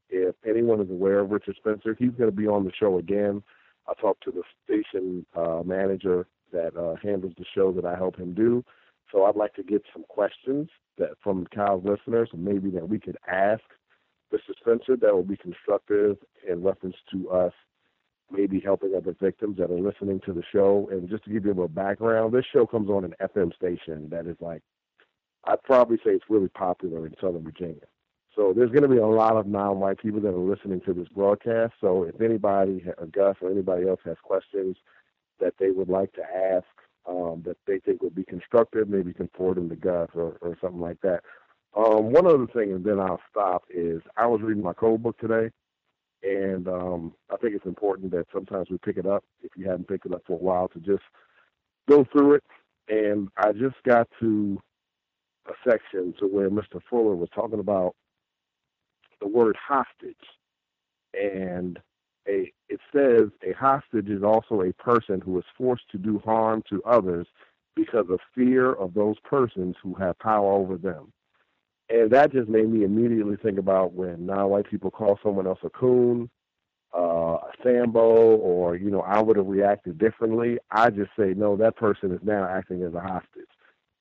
If 0.08 0.34
anyone 0.48 0.80
is 0.80 0.90
aware 0.90 1.20
of 1.20 1.30
Richard 1.30 1.56
Spencer, 1.56 1.94
he's 1.98 2.12
going 2.12 2.30
to 2.30 2.36
be 2.36 2.46
on 2.46 2.64
the 2.64 2.72
show 2.78 2.98
again. 2.98 3.42
I 3.88 3.92
talked 4.00 4.24
to 4.24 4.30
the 4.30 4.42
station 4.64 5.26
uh, 5.36 5.62
manager 5.64 6.26
that 6.52 6.76
uh, 6.76 6.96
handles 7.02 7.34
the 7.38 7.44
show 7.54 7.72
that 7.72 7.84
I 7.84 7.94
help 7.94 8.16
him 8.16 8.32
do. 8.32 8.64
So 9.12 9.24
I'd 9.24 9.36
like 9.36 9.54
to 9.54 9.62
get 9.62 9.82
some 9.92 10.04
questions 10.08 10.68
that 10.98 11.10
from 11.22 11.46
Cows 11.54 11.82
listeners, 11.84 12.28
maybe 12.34 12.70
that 12.70 12.88
we 12.88 12.98
could 12.98 13.16
ask 13.26 13.62
Mr. 14.32 14.54
Spencer 14.60 14.96
that 14.96 15.14
will 15.14 15.22
be 15.22 15.36
constructive 15.36 16.16
in 16.48 16.62
reference 16.62 16.96
to 17.12 17.30
us 17.30 17.52
maybe 18.30 18.60
helping 18.60 18.94
other 18.94 19.14
victims 19.20 19.56
that 19.58 19.70
are 19.70 19.80
listening 19.80 20.20
to 20.26 20.32
the 20.32 20.42
show. 20.52 20.88
And 20.90 21.08
just 21.08 21.24
to 21.24 21.30
give 21.30 21.44
you 21.44 21.50
a 21.50 21.54
little 21.54 21.68
background, 21.68 22.34
this 22.34 22.44
show 22.52 22.66
comes 22.66 22.90
on 22.90 23.04
an 23.04 23.14
FM 23.20 23.54
station 23.54 24.08
that 24.10 24.26
is 24.26 24.36
like, 24.40 24.62
I'd 25.44 25.62
probably 25.62 25.96
say 25.98 26.10
it's 26.10 26.24
really 26.28 26.48
popular 26.48 27.06
in 27.06 27.14
Southern 27.20 27.42
Virginia. 27.42 27.86
So 28.36 28.52
there's 28.54 28.70
going 28.70 28.82
to 28.82 28.88
be 28.88 28.98
a 28.98 29.06
lot 29.06 29.36
of 29.36 29.46
non-white 29.46 29.98
people 29.98 30.20
that 30.20 30.28
are 30.28 30.38
listening 30.38 30.80
to 30.82 30.92
this 30.92 31.08
broadcast. 31.08 31.74
So 31.80 32.04
if 32.04 32.20
anybody, 32.20 32.84
or 32.98 33.06
Gus 33.06 33.36
or 33.40 33.50
anybody 33.50 33.88
else 33.88 34.00
has 34.04 34.16
questions 34.22 34.76
that 35.40 35.54
they 35.58 35.70
would 35.70 35.88
like 35.88 36.12
to 36.12 36.22
ask, 36.22 36.66
um, 37.08 37.42
that 37.46 37.56
they 37.66 37.78
think 37.78 38.02
would 38.02 38.14
be 38.14 38.24
constructive, 38.24 38.88
maybe 38.88 39.08
you 39.08 39.14
can 39.14 39.30
forward 39.36 39.56
them 39.56 39.70
to 39.70 39.76
Gus 39.76 40.10
or, 40.14 40.36
or 40.40 40.56
something 40.60 40.80
like 40.80 41.00
that. 41.00 41.22
Um, 41.76 42.12
one 42.12 42.26
other 42.26 42.46
thing, 42.46 42.72
and 42.72 42.84
then 42.84 42.98
I'll 42.98 43.20
stop, 43.30 43.64
is 43.70 44.00
I 44.16 44.26
was 44.26 44.40
reading 44.42 44.62
my 44.62 44.72
code 44.72 45.02
book 45.02 45.18
today, 45.18 45.50
and 46.22 46.66
um, 46.66 47.14
I 47.32 47.36
think 47.36 47.54
it's 47.54 47.66
important 47.66 48.10
that 48.12 48.26
sometimes 48.32 48.68
we 48.70 48.78
pick 48.78 48.96
it 48.96 49.06
up, 49.06 49.24
if 49.42 49.52
you 49.56 49.68
haven't 49.68 49.88
picked 49.88 50.06
it 50.06 50.14
up 50.14 50.22
for 50.26 50.34
a 50.34 50.42
while, 50.42 50.68
to 50.68 50.80
just 50.80 51.04
go 51.88 52.04
through 52.10 52.34
it. 52.34 52.44
And 52.88 53.28
I 53.36 53.52
just 53.52 53.76
got 53.84 54.08
to 54.20 54.58
a 55.46 55.52
section 55.68 56.14
to 56.18 56.26
where 56.26 56.50
Mr. 56.50 56.80
Fuller 56.88 57.14
was 57.14 57.28
talking 57.34 57.60
about 57.60 57.94
the 59.20 59.28
word 59.28 59.56
hostage. 59.56 60.16
And 61.14 61.78
a 62.28 62.52
it 62.68 62.80
says 62.94 63.30
a 63.46 63.52
hostage 63.52 64.08
is 64.08 64.22
also 64.22 64.62
a 64.62 64.72
person 64.74 65.20
who 65.20 65.38
is 65.38 65.44
forced 65.56 65.88
to 65.90 65.98
do 65.98 66.20
harm 66.24 66.62
to 66.68 66.82
others 66.84 67.26
because 67.74 68.06
of 68.10 68.20
fear 68.34 68.72
of 68.72 68.92
those 68.94 69.16
persons 69.24 69.76
who 69.82 69.94
have 69.94 70.18
power 70.18 70.52
over 70.52 70.76
them. 70.76 71.12
And 71.90 72.10
that 72.10 72.32
just 72.32 72.48
made 72.48 72.68
me 72.68 72.84
immediately 72.84 73.36
think 73.42 73.58
about 73.58 73.94
when 73.94 74.26
non-white 74.26 74.70
people 74.70 74.90
call 74.90 75.18
someone 75.22 75.46
else 75.46 75.60
a 75.64 75.70
coon, 75.70 76.28
uh, 76.94 77.36
a 77.36 77.50
sambo, 77.62 78.36
or 78.36 78.76
you 78.76 78.90
know, 78.90 79.00
I 79.00 79.20
would 79.20 79.36
have 79.36 79.46
reacted 79.46 79.98
differently. 79.98 80.58
I 80.70 80.90
just 80.90 81.10
say 81.18 81.34
no, 81.34 81.56
that 81.56 81.76
person 81.76 82.12
is 82.12 82.20
now 82.22 82.46
acting 82.46 82.82
as 82.82 82.94
a 82.94 83.00
hostage 83.00 83.48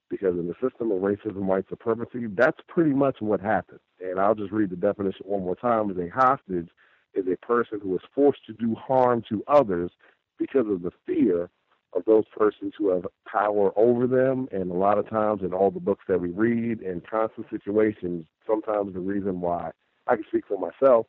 because 0.10 0.38
in 0.38 0.48
the 0.48 0.54
system 0.62 0.92
of 0.92 1.02
racism, 1.02 1.44
white 1.44 1.66
supremacy, 1.70 2.28
that's 2.36 2.60
pretty 2.68 2.92
much 2.92 3.18
what 3.20 3.40
happens. 3.40 3.82
And 4.00 4.20
I'll 4.20 4.36
just 4.36 4.52
read 4.52 4.70
the 4.70 4.76
definition 4.76 5.26
one 5.26 5.44
more 5.44 5.56
time: 5.56 5.90
as 5.90 5.98
a 5.98 6.10
hostage 6.10 6.70
is 7.14 7.26
a 7.28 7.46
person 7.46 7.80
who 7.82 7.96
is 7.96 8.02
forced 8.14 8.46
to 8.48 8.54
do 8.54 8.76
harm 8.76 9.24
to 9.30 9.44
others 9.48 9.92
because 10.38 10.68
of 10.70 10.82
the 10.82 10.92
fear 11.06 11.50
of 11.94 12.04
those 12.06 12.26
persons 12.36 12.74
who 12.78 12.90
have 12.90 13.06
power 13.32 13.72
over 13.78 14.08
them. 14.08 14.48
And 14.52 14.72
a 14.72 14.76
lot 14.76 14.98
of 14.98 15.10
times 15.10 15.42
in 15.42 15.54
all 15.54 15.72
the 15.72 15.80
books 15.80 16.06
that 16.08 16.20
we 16.20 16.30
read 16.30 16.82
in 16.82 17.02
constant 17.10 17.48
situations, 17.50 18.26
sometimes 18.46 18.94
the 18.94 19.00
reason 19.00 19.42
why 19.42 19.72
I 20.08 20.16
can 20.16 20.26
speak 20.28 20.46
for 20.48 20.60
myself 20.60 21.08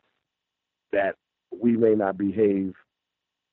that 0.93 1.17
we 1.51 1.77
may 1.77 1.95
not 1.95 2.17
behave 2.17 2.75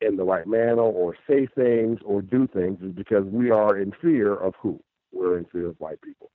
in 0.02 0.18
the 0.18 0.24
right 0.24 0.48
manner 0.48 0.82
or 0.82 1.16
say 1.28 1.48
things 1.56 2.00
or 2.06 2.22
do 2.22 2.48
things 2.48 2.80
is 2.82 2.92
because 2.92 3.26
we 3.26 3.50
are 3.50 3.78
in 3.78 3.92
fear 4.02 4.34
of 4.34 4.54
who? 4.62 4.80
We're 5.12 5.38
in 5.38 5.46
fear 5.46 5.68
of 5.68 5.80
white 5.80 6.02
people. 6.02 6.32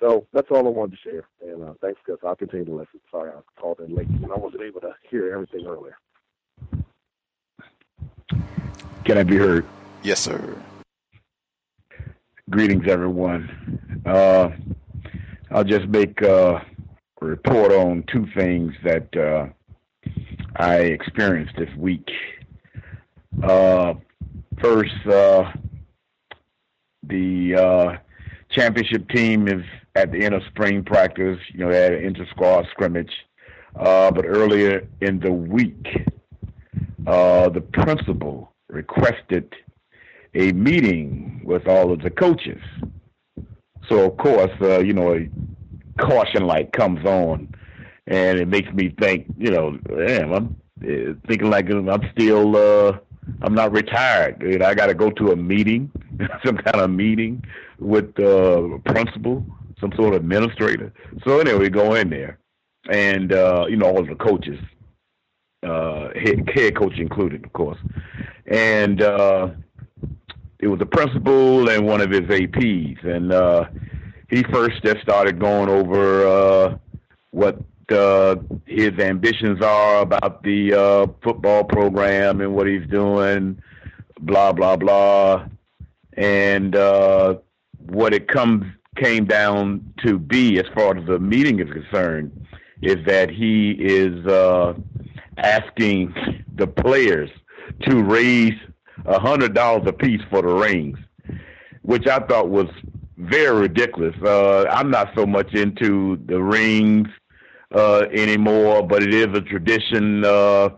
So 0.00 0.26
that's 0.32 0.48
all 0.50 0.66
I 0.66 0.70
wanted 0.70 0.98
to 0.98 1.10
share. 1.10 1.28
And 1.40 1.62
uh, 1.62 1.74
thanks, 1.80 2.00
Gus. 2.06 2.18
I'll 2.26 2.34
continue 2.34 2.66
to 2.66 2.74
listen. 2.74 3.00
Sorry 3.10 3.30
I 3.30 3.60
called 3.60 3.80
in 3.80 3.94
late 3.94 4.08
and 4.08 4.32
I 4.32 4.36
wasn't 4.36 4.62
able 4.62 4.80
to 4.80 4.92
hear 5.08 5.32
everything 5.32 5.66
earlier. 5.66 5.96
Can 9.04 9.18
I 9.18 9.22
be 9.22 9.36
heard? 9.36 9.64
Yes, 10.04 10.20
sir. 10.20 10.62
Greetings, 12.50 12.86
everyone. 12.88 14.02
Uh, 14.04 14.50
I'll 15.50 15.64
just 15.64 15.86
make 15.86 16.20
a 16.20 16.62
report 17.22 17.72
on 17.72 18.04
two 18.12 18.26
things 18.36 18.74
that 18.84 19.16
uh, 19.16 19.46
I 20.56 20.76
experienced 20.80 21.54
this 21.56 21.74
week. 21.78 22.06
Uh, 23.42 23.94
first, 24.60 24.94
uh, 25.06 25.50
the 27.04 27.54
uh, 27.54 27.96
championship 28.50 29.08
team 29.08 29.48
is 29.48 29.64
at 29.94 30.12
the 30.12 30.22
end 30.22 30.34
of 30.34 30.42
spring 30.50 30.84
practice. 30.84 31.38
You 31.48 31.60
know, 31.60 31.72
they 31.72 31.80
had 31.80 31.94
an 31.94 32.04
inter-squad 32.04 32.66
scrimmage. 32.72 33.12
but 33.72 34.26
earlier 34.26 34.86
in 35.00 35.18
the 35.20 35.32
week, 35.32 35.86
the 37.06 37.64
principal 37.72 38.52
requested 38.68 39.50
a 40.34 40.52
meeting 40.52 41.42
with 41.44 41.66
all 41.66 41.92
of 41.92 42.02
the 42.02 42.10
coaches. 42.10 42.60
So 43.88 44.10
of 44.10 44.16
course, 44.16 44.52
uh, 44.60 44.80
you 44.80 44.92
know, 44.92 45.14
a 45.14 45.28
caution 46.00 46.46
light 46.46 46.72
comes 46.72 47.04
on, 47.04 47.54
and 48.06 48.38
it 48.38 48.48
makes 48.48 48.72
me 48.72 48.94
think, 49.00 49.26
you 49.38 49.50
know, 49.50 49.76
damn, 49.76 50.32
I'm 50.32 50.56
uh, 50.82 51.14
thinking 51.28 51.50
like 51.50 51.70
I'm 51.70 52.10
still, 52.12 52.56
uh, 52.56 52.98
I'm 53.42 53.54
not 53.54 53.72
retired. 53.72 54.62
I 54.62 54.74
got 54.74 54.86
to 54.86 54.94
go 54.94 55.10
to 55.10 55.32
a 55.32 55.36
meeting, 55.36 55.90
some 56.44 56.56
kind 56.56 56.80
of 56.80 56.90
meeting 56.90 57.44
with 57.78 58.14
the 58.14 58.80
uh, 58.86 58.92
principal 58.92 59.44
some 59.80 59.92
sort 59.96 60.14
of 60.14 60.22
administrator. 60.22 60.92
So 61.26 61.40
anyway, 61.40 61.58
we 61.58 61.70
go 61.70 61.94
in 61.94 62.10
there, 62.10 62.38
and 62.90 63.32
uh, 63.32 63.66
you 63.68 63.76
know 63.76 63.86
all 63.86 64.00
of 64.00 64.08
the 64.08 64.14
coaches, 64.14 64.58
uh, 65.62 66.08
head, 66.14 66.48
head 66.54 66.76
coach 66.76 66.98
included, 66.98 67.44
of 67.44 67.52
course, 67.52 67.78
and 68.46 69.02
uh, 69.02 69.50
it 70.64 70.68
was 70.68 70.78
the 70.78 70.86
principal 70.86 71.68
and 71.68 71.86
one 71.86 72.00
of 72.00 72.10
his 72.10 72.22
APs, 72.22 73.04
and 73.04 73.30
uh, 73.30 73.66
he 74.30 74.42
first 74.44 74.82
just 74.82 75.02
started 75.02 75.38
going 75.38 75.68
over 75.68 76.26
uh, 76.26 76.78
what 77.32 77.58
uh, 77.92 78.36
his 78.64 78.98
ambitions 78.98 79.60
are 79.62 80.00
about 80.00 80.42
the 80.42 80.72
uh, 80.72 81.06
football 81.22 81.64
program 81.64 82.40
and 82.40 82.54
what 82.54 82.66
he's 82.66 82.86
doing, 82.88 83.60
blah 84.20 84.54
blah 84.54 84.74
blah, 84.74 85.46
and 86.14 86.74
uh, 86.76 87.34
what 87.90 88.14
it 88.14 88.26
comes 88.26 88.64
came 88.96 89.26
down 89.26 89.92
to 90.06 90.18
be 90.18 90.58
as 90.58 90.64
far 90.74 90.96
as 90.96 91.04
the 91.06 91.18
meeting 91.18 91.60
is 91.60 91.70
concerned 91.70 92.46
is 92.80 92.96
that 93.04 93.28
he 93.28 93.72
is 93.72 94.24
uh, 94.26 94.72
asking 95.36 96.14
the 96.54 96.66
players 96.66 97.28
to 97.82 98.02
raise 98.02 98.54
a 99.06 99.18
hundred 99.18 99.54
dollars 99.54 99.84
a 99.86 99.92
piece 99.92 100.20
for 100.30 100.42
the 100.42 100.48
rings, 100.48 100.98
which 101.82 102.06
I 102.06 102.20
thought 102.20 102.48
was 102.48 102.68
very 103.16 103.60
ridiculous. 103.62 104.14
Uh, 104.22 104.64
I'm 104.70 104.90
not 104.90 105.12
so 105.14 105.26
much 105.26 105.54
into 105.54 106.18
the 106.26 106.40
rings 106.42 107.08
uh, 107.74 108.06
anymore, 108.12 108.86
but 108.86 109.02
it 109.02 109.14
is 109.14 109.36
a 109.36 109.40
tradition, 109.40 110.24
uh, 110.24 110.70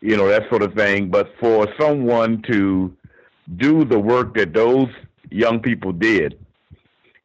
you 0.00 0.16
know, 0.16 0.28
that 0.28 0.48
sort 0.48 0.62
of 0.62 0.74
thing. 0.74 1.10
But 1.10 1.32
for 1.40 1.66
someone 1.80 2.42
to 2.50 2.94
do 3.56 3.84
the 3.84 3.98
work 3.98 4.34
that 4.36 4.52
those 4.52 4.88
young 5.30 5.60
people 5.60 5.92
did 5.92 6.38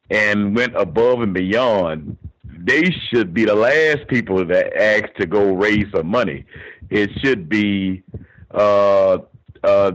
and 0.10 0.56
went 0.56 0.76
above 0.76 1.22
and 1.22 1.34
beyond, 1.34 2.18
they 2.44 2.92
should 3.10 3.34
be 3.34 3.46
the 3.46 3.56
last 3.56 4.08
people 4.08 4.46
that 4.46 4.76
ask 4.76 5.14
to 5.16 5.26
go 5.26 5.54
raise 5.54 5.86
some 5.96 6.08
money. 6.08 6.46
It 6.90 7.10
should 7.24 7.50
be, 7.50 8.04
uh, 8.52 9.20
uh, 9.64 9.92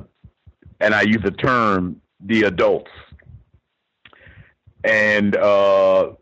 and 0.82 0.94
I 0.94 1.02
use 1.02 1.22
the 1.24 1.30
term, 1.30 2.00
the 2.20 2.42
adults. 2.42 2.90
And 4.84 5.36
uh, 5.36 6.12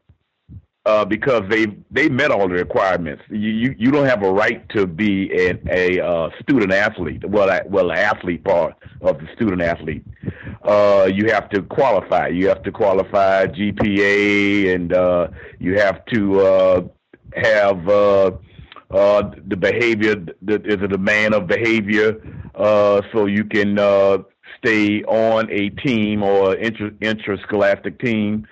uh, 0.86 1.04
because 1.04 1.42
they 1.50 1.66
they 1.90 2.08
met 2.08 2.30
all 2.30 2.48
the 2.48 2.54
requirements. 2.54 3.22
You, 3.28 3.50
you 3.50 3.74
you 3.78 3.90
don't 3.90 4.06
have 4.06 4.22
a 4.22 4.32
right 4.32 4.66
to 4.70 4.86
be 4.86 5.30
an, 5.46 5.60
a 5.70 6.00
uh, 6.00 6.30
student 6.40 6.72
athlete. 6.72 7.22
Well, 7.28 7.50
I, 7.50 7.60
well, 7.66 7.88
the 7.88 7.98
athlete 7.98 8.44
part 8.44 8.74
of 9.02 9.18
the 9.18 9.28
student 9.34 9.62
athlete. 9.62 10.04
Uh, 10.62 11.08
you 11.12 11.30
have 11.30 11.48
to 11.50 11.62
qualify. 11.62 12.28
You 12.28 12.48
have 12.48 12.62
to 12.62 12.72
qualify 12.72 13.46
GPA, 13.46 14.74
and 14.74 14.92
uh, 14.92 15.28
you 15.58 15.78
have 15.78 16.04
to 16.06 16.40
uh, 16.40 16.82
have 17.34 17.88
uh, 17.88 18.30
the 18.90 19.56
behavior. 19.58 20.16
The, 20.42 20.62
is 20.64 20.82
a 20.82 20.88
demand 20.88 21.34
of 21.34 21.46
behavior, 21.46 22.20
so 22.56 23.26
you 23.26 23.44
can 23.44 23.78
stay 24.62 25.02
on 25.04 25.50
a 25.50 25.70
team 25.70 26.22
or 26.22 26.54
inter 26.54 26.92
interscholastic 27.00 27.98
team 28.00 28.46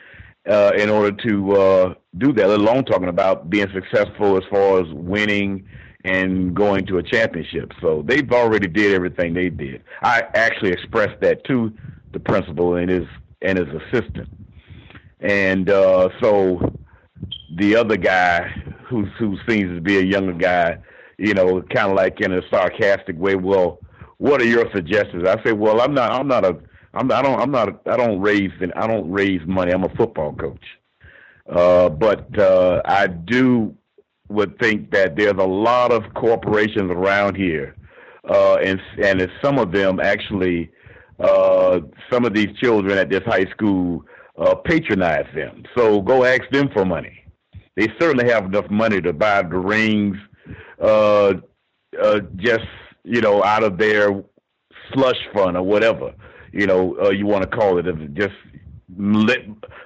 uh, 0.49 0.73
in 0.77 0.89
order 0.89 1.17
to 1.29 1.53
uh, 1.53 1.95
do 2.17 2.33
that, 2.33 2.49
let 2.49 2.59
alone 2.59 2.85
talking 2.85 3.09
about 3.09 3.51
being 3.51 3.67
successful 3.73 4.37
as 4.37 4.43
far 4.51 4.81
as 4.81 4.87
winning 4.93 5.67
and 6.05 6.55
going 6.55 6.87
to 6.87 6.99
a 6.99 7.03
championship. 7.03 7.73
So 7.81 8.03
they've 8.07 8.31
already 8.33 8.69
did 8.69 8.95
everything 8.95 9.35
they 9.35 9.51
did. 9.51 9.83
I 10.03 10.23
actually 10.35 10.73
expressed 10.73 11.21
that 11.21 11.45
to 11.45 11.73
the 12.13 12.21
principal 12.21 12.77
and 12.77 12.91
his 12.91 13.07
and 13.43 13.59
his 13.59 13.69
assistant. 13.69 14.29
And 15.21 15.69
uh, 15.69 16.09
so 16.21 16.73
the 17.57 17.77
other 17.77 17.97
guy 17.97 18.49
who 18.89 19.05
who 19.19 19.37
seems 19.49 19.75
to 19.75 19.81
be 19.81 19.99
a 19.99 20.03
younger 20.03 20.33
guy, 20.33 20.79
you 21.19 21.35
know, 21.35 21.61
kind 21.63 21.91
of 21.91 21.97
like 21.97 22.21
in 22.21 22.33
a 22.33 22.41
sarcastic 22.49 23.19
way, 23.19 23.35
well, 23.35 23.81
what 24.19 24.43
are 24.43 24.47
your 24.47 24.71
suggestions? 24.75 25.27
I 25.27 25.43
say, 25.45 25.53
well, 25.53 25.81
I'm 25.81 25.95
not 25.95 26.13
I'm 26.13 26.29
not 26.29 26.45
a 26.45 26.57
I'm 26.95 27.11
I 27.11 27.23
don't 27.23 27.41
I'm 27.41 27.51
not 27.51 27.81
I 27.87 27.97
don't 27.97 28.21
raise 28.21 28.51
I 28.77 28.87
don't 28.87 29.11
raise 29.11 29.41
money. 29.47 29.73
I'm 29.73 29.85
a 29.85 29.95
football 29.97 30.35
coach. 30.35 30.65
Uh, 31.49 31.89
but 31.89 32.39
uh, 32.39 32.83
I 32.85 33.07
do 33.07 33.75
would 34.29 34.59
think 34.59 34.91
that 34.91 35.17
there's 35.17 35.39
a 35.39 35.47
lot 35.47 35.91
of 35.91 36.03
corporations 36.15 36.91
around 36.91 37.37
here, 37.37 37.75
uh, 38.29 38.57
and 38.57 38.81
and 39.03 39.27
some 39.43 39.59
of 39.59 39.73
them 39.73 39.99
actually, 40.01 40.71
uh, 41.19 41.81
some 42.11 42.27
of 42.27 42.35
these 42.35 42.55
children 42.59 42.99
at 42.99 43.09
this 43.09 43.23
high 43.25 43.47
school 43.47 44.05
uh, 44.37 44.55
patronize 44.55 45.27
them. 45.35 45.63
So 45.75 46.03
go 46.03 46.25
ask 46.25 46.43
them 46.51 46.69
for 46.73 46.85
money. 46.85 47.25
They 47.77 47.89
certainly 47.99 48.31
have 48.31 48.45
enough 48.47 48.69
money 48.69 49.01
to 49.01 49.13
buy 49.13 49.43
the 49.43 49.57
rings, 49.57 50.17
uh, 50.83 51.35
uh, 52.03 52.21
just 52.37 52.67
you 53.05 53.21
know, 53.21 53.43
out 53.45 53.63
of 53.63 53.79
their 53.79 54.23
slush 54.93 55.19
fund 55.35 55.57
or 55.57 55.63
whatever 55.63 56.15
you 56.53 56.67
know 56.67 56.97
uh, 57.03 57.11
you 57.11 57.27
want 57.27 57.43
to 57.43 57.49
call 57.49 57.79
it, 57.79 58.15
just 58.15 58.35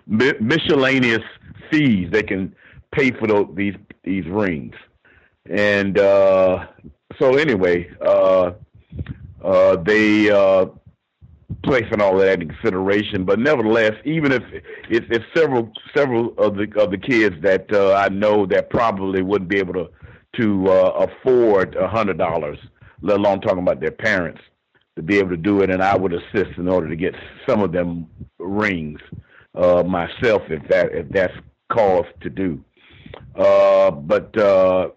miscellaneous 0.07 1.23
fees 1.71 2.09
they 2.11 2.23
can 2.23 2.55
pay 2.93 3.11
for 3.11 3.27
those, 3.27 3.49
these 3.55 3.75
these 4.05 4.27
rings. 4.27 4.75
And 5.51 5.99
uh, 5.99 6.67
so 7.19 7.37
anyway, 7.37 7.91
uh, 8.01 8.53
uh, 9.43 9.77
they 9.77 10.31
uh, 10.31 10.67
placing 11.65 12.01
all 12.01 12.17
that 12.19 12.41
in 12.43 12.49
consideration. 12.49 13.25
But 13.25 13.39
nevertheless, 13.39 13.93
even 14.05 14.33
if 14.33 14.43
if, 14.89 15.05
if 15.11 15.23
several 15.35 15.73
several 15.95 16.35
of 16.39 16.57
the 16.57 16.73
of 16.81 16.91
the 16.91 16.99
kids 16.99 17.37
that 17.43 17.73
uh, 17.73 17.95
I 17.95 18.09
know 18.09 18.47
that 18.47 18.71
probably 18.71 19.23
wouldn't 19.23 19.51
be 19.51 19.59
able 19.59 19.75
to 19.75 19.89
to 20.37 20.69
uh, 20.69 21.09
afford 21.09 21.75
a 21.75 21.89
hundred 21.89 22.19
dollars, 22.19 22.59
let 23.03 23.19
alone 23.19 23.41
talking 23.41 23.63
about 23.63 23.81
their 23.81 23.91
parents, 23.91 24.41
to 24.97 25.03
be 25.03 25.19
able 25.19 25.31
to 25.31 25.37
do 25.37 25.63
it, 25.63 25.71
and 25.71 25.83
I 25.83 25.97
would 25.97 26.13
assist 26.13 26.59
in 26.59 26.69
order 26.69 26.89
to 26.89 26.97
get 26.97 27.15
some 27.49 27.63
of 27.63 27.73
them 27.73 28.07
rings 28.39 29.01
uh, 29.55 29.83
myself 29.83 30.43
if 30.49 30.67
that 30.69 30.93
if 30.93 31.09
that's 31.11 31.35
cause 31.71 32.07
to 32.21 32.31
do. 32.31 32.63
Uh, 33.35 33.91
but 33.91 34.37
uh, 34.39 34.91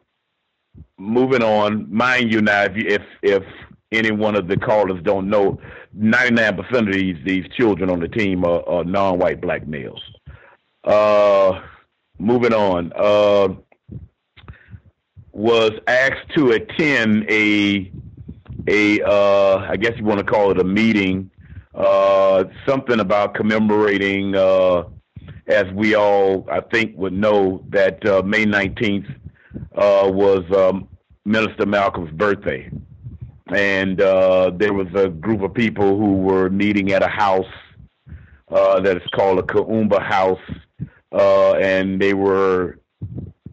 moving 0.98 1.42
on, 1.42 1.94
mind 1.94 2.32
you 2.32 2.42
now, 2.42 2.64
if, 2.64 2.74
if 2.76 3.02
if 3.22 3.44
any 3.92 4.12
one 4.12 4.36
of 4.36 4.48
the 4.48 4.58
callers 4.58 5.02
don't 5.04 5.30
know, 5.30 5.60
ninety 5.94 6.34
nine 6.34 6.56
percent 6.56 6.90
of 6.90 6.94
these 6.94 7.18
these 7.26 7.46
children 7.58 7.90
on 7.90 8.00
the 8.00 8.08
team 8.08 8.44
are, 8.44 8.68
are 8.68 8.84
non 8.84 9.20
white 9.20 9.42
black 9.42 9.68
males. 9.68 10.02
Uh, 10.84 11.62
moving 12.20 12.54
on, 12.54 12.92
uh, 12.96 13.54
was 15.36 15.72
asked 15.86 16.34
to 16.34 16.52
attend 16.52 17.30
a 17.30 17.92
a 18.70 19.02
uh, 19.02 19.68
I 19.70 19.76
guess 19.76 19.92
you 19.98 20.06
want 20.06 20.20
to 20.20 20.26
call 20.26 20.50
it 20.52 20.60
a 20.60 20.64
meeting, 20.64 21.30
uh, 21.76 22.46
something 22.66 23.02
about 23.02 23.36
commemorating, 23.36 24.34
uh, 24.34 24.86
as 25.48 25.66
we 25.74 25.94
all 25.94 26.48
I 26.50 26.62
think 26.62 26.98
would 26.98 27.12
know 27.12 27.66
that 27.70 28.04
uh, 28.08 28.22
May 28.24 28.46
nineteenth 28.46 29.08
uh, 29.76 30.10
was 30.10 30.44
um, 30.56 30.88
Minister 31.26 31.66
Malcolm's 31.66 32.12
birthday, 32.12 32.72
and 33.54 34.00
uh, 34.00 34.52
there 34.56 34.74
was 34.74 34.88
a 34.96 35.10
group 35.10 35.42
of 35.42 35.54
people 35.54 35.98
who 35.98 36.14
were 36.14 36.50
meeting 36.50 36.94
at 36.94 37.04
a 37.04 37.10
house 37.10 37.46
that 38.50 38.96
is 38.96 39.04
called 39.14 39.38
a 39.38 39.42
Kuumba 39.42 40.02
House, 40.02 40.40
and 41.12 42.02
they 42.02 42.14
were, 42.14 42.80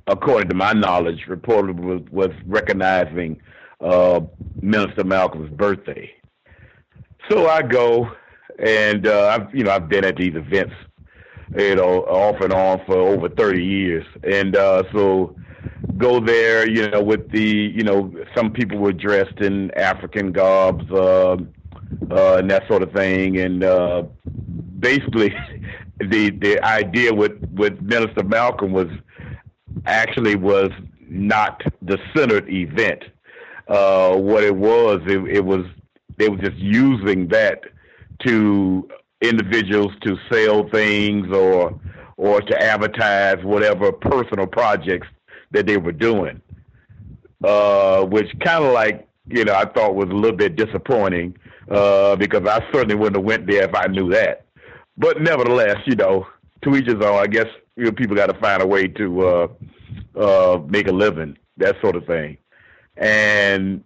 according 0.06 0.48
to 0.50 0.54
my 0.54 0.72
knowledge, 0.72 1.26
reported 1.28 1.78
was, 2.10 2.30
recognizing 2.46 3.40
uh, 3.80 4.20
Minister 4.60 5.04
Malcolm's 5.04 5.50
birthday. 5.50 6.10
So 7.30 7.48
I 7.48 7.62
go, 7.62 8.10
and 8.58 9.06
uh, 9.06 9.28
I've 9.28 9.54
you 9.54 9.64
know 9.64 9.72
I've 9.72 9.88
been 9.88 10.04
at 10.04 10.16
these 10.16 10.34
events, 10.34 10.74
you 11.56 11.76
know, 11.76 12.02
off 12.04 12.40
and 12.40 12.52
on 12.52 12.80
for 12.86 12.96
over 12.96 13.28
thirty 13.28 13.64
years, 13.64 14.04
and 14.24 14.56
uh, 14.56 14.82
so 14.92 15.36
go 15.96 16.20
there, 16.20 16.68
you 16.68 16.88
know, 16.90 17.02
with 17.02 17.30
the 17.30 17.42
you 17.42 17.82
know 17.82 18.12
some 18.36 18.52
people 18.52 18.78
were 18.78 18.92
dressed 18.92 19.40
in 19.40 19.70
African 19.72 20.32
garbs 20.32 20.84
uh, 20.90 21.36
uh, 22.10 22.36
and 22.36 22.50
that 22.50 22.66
sort 22.68 22.82
of 22.82 22.92
thing, 22.92 23.38
and 23.38 23.62
uh, 23.62 24.02
basically 24.78 25.34
the 25.98 26.30
the 26.30 26.62
idea 26.64 27.14
with 27.14 27.40
with 27.52 27.80
Minister 27.80 28.24
Malcolm 28.24 28.72
was 28.72 28.88
actually 29.86 30.36
was 30.36 30.70
not 31.08 31.62
the 31.82 31.98
centered 32.14 32.48
event 32.48 33.04
uh, 33.68 34.16
what 34.16 34.44
it 34.44 34.54
was. 34.54 35.00
It, 35.06 35.22
it 35.28 35.44
was 35.44 35.64
they 36.18 36.28
were 36.28 36.38
just 36.38 36.56
using 36.56 37.28
that 37.28 37.62
to 38.26 38.88
individuals 39.20 39.92
to 40.02 40.16
sell 40.30 40.68
things 40.68 41.32
or 41.34 41.78
or 42.16 42.40
to 42.40 42.62
advertise 42.62 43.42
whatever 43.44 43.90
personal 43.92 44.46
projects 44.46 45.08
that 45.50 45.66
they 45.66 45.76
were 45.76 45.92
doing, 45.92 46.40
uh, 47.44 48.04
which 48.04 48.28
kind 48.40 48.64
of 48.64 48.72
like 48.72 49.08
you 49.26 49.44
know 49.44 49.54
I 49.54 49.64
thought 49.64 49.94
was 49.94 50.08
a 50.10 50.14
little 50.14 50.36
bit 50.36 50.56
disappointing 50.56 51.36
uh, 51.70 52.16
because 52.16 52.46
I 52.46 52.64
certainly 52.72 52.94
wouldn't 52.94 53.16
have 53.16 53.24
went 53.24 53.46
there 53.46 53.64
if 53.64 53.74
I 53.74 53.86
knew 53.86 54.10
that. 54.10 54.46
But 54.96 55.20
nevertheless, 55.20 55.76
you 55.86 55.96
know, 55.96 56.26
to 56.62 56.76
each 56.76 56.86
his 56.86 56.96
own. 56.96 57.18
I 57.18 57.26
guess 57.26 57.46
you 57.76 57.84
know, 57.84 57.92
people 57.92 58.16
got 58.16 58.26
to 58.26 58.38
find 58.40 58.62
a 58.62 58.66
way 58.66 58.88
to 58.88 59.26
uh, 59.26 59.48
uh, 60.16 60.62
make 60.68 60.88
a 60.88 60.92
living, 60.92 61.36
that 61.56 61.76
sort 61.80 61.96
of 61.96 62.06
thing. 62.06 62.36
And 62.96 63.82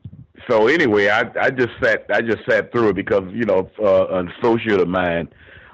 so 0.48 0.68
anyway, 0.68 1.08
I 1.08 1.30
I 1.40 1.50
just 1.50 1.72
sat 1.82 2.06
I 2.12 2.22
just 2.22 2.44
sat 2.48 2.72
through 2.72 2.90
it 2.90 2.96
because 2.96 3.24
you 3.32 3.44
know 3.44 3.70
uh, 3.80 4.18
an 4.18 4.32
associate 4.38 4.80
of 4.80 4.88
mine 4.88 5.28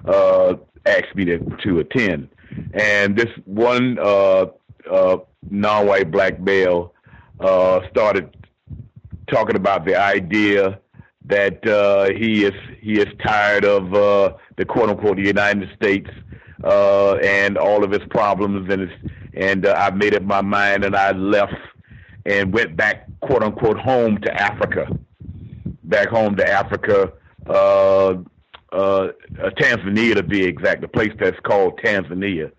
uh, 0.04 0.54
asked 0.86 1.14
me 1.14 1.24
to 1.26 1.38
to 1.64 1.80
attend, 1.80 2.28
and 2.74 3.16
this 3.16 3.30
one 3.44 3.98
uh, 3.98 4.46
uh, 4.90 5.16
non-white 5.50 6.10
black 6.10 6.40
male 6.40 6.92
uh, 7.40 7.80
started 7.90 8.36
talking 9.30 9.56
about 9.56 9.86
the 9.86 9.96
idea 9.96 10.78
that 11.24 11.66
uh, 11.66 12.10
he 12.16 12.44
is 12.44 12.54
he 12.80 13.00
is 13.00 13.08
tired 13.24 13.64
of 13.64 13.94
uh, 13.94 14.34
the 14.56 14.64
quote 14.64 14.90
unquote 14.90 15.18
United 15.18 15.68
States 15.74 16.10
uh, 16.64 17.14
and 17.16 17.58
all 17.58 17.84
of 17.84 17.92
its 17.92 18.04
problems 18.10 18.70
and 18.70 18.90
and 19.34 19.66
uh, 19.66 19.74
I 19.76 19.90
made 19.90 20.14
up 20.14 20.22
my 20.22 20.42
mind 20.42 20.84
and 20.84 20.94
I 20.94 21.12
left 21.12 21.54
and 22.26 22.52
went 22.52 22.76
back 22.76 23.06
quote 23.20 23.42
unquote 23.42 23.78
home 23.78 24.18
to 24.18 24.40
Africa, 24.40 24.86
back 25.84 26.08
home 26.08 26.36
to 26.36 26.48
Africa, 26.48 27.12
uh, 27.48 28.14
uh, 28.72 29.08
Tanzania 29.58 30.14
to 30.14 30.22
be 30.22 30.44
exact, 30.44 30.80
the 30.80 30.88
place 30.88 31.12
that's 31.18 31.38
called 31.40 31.80
Tanzania 31.80 32.52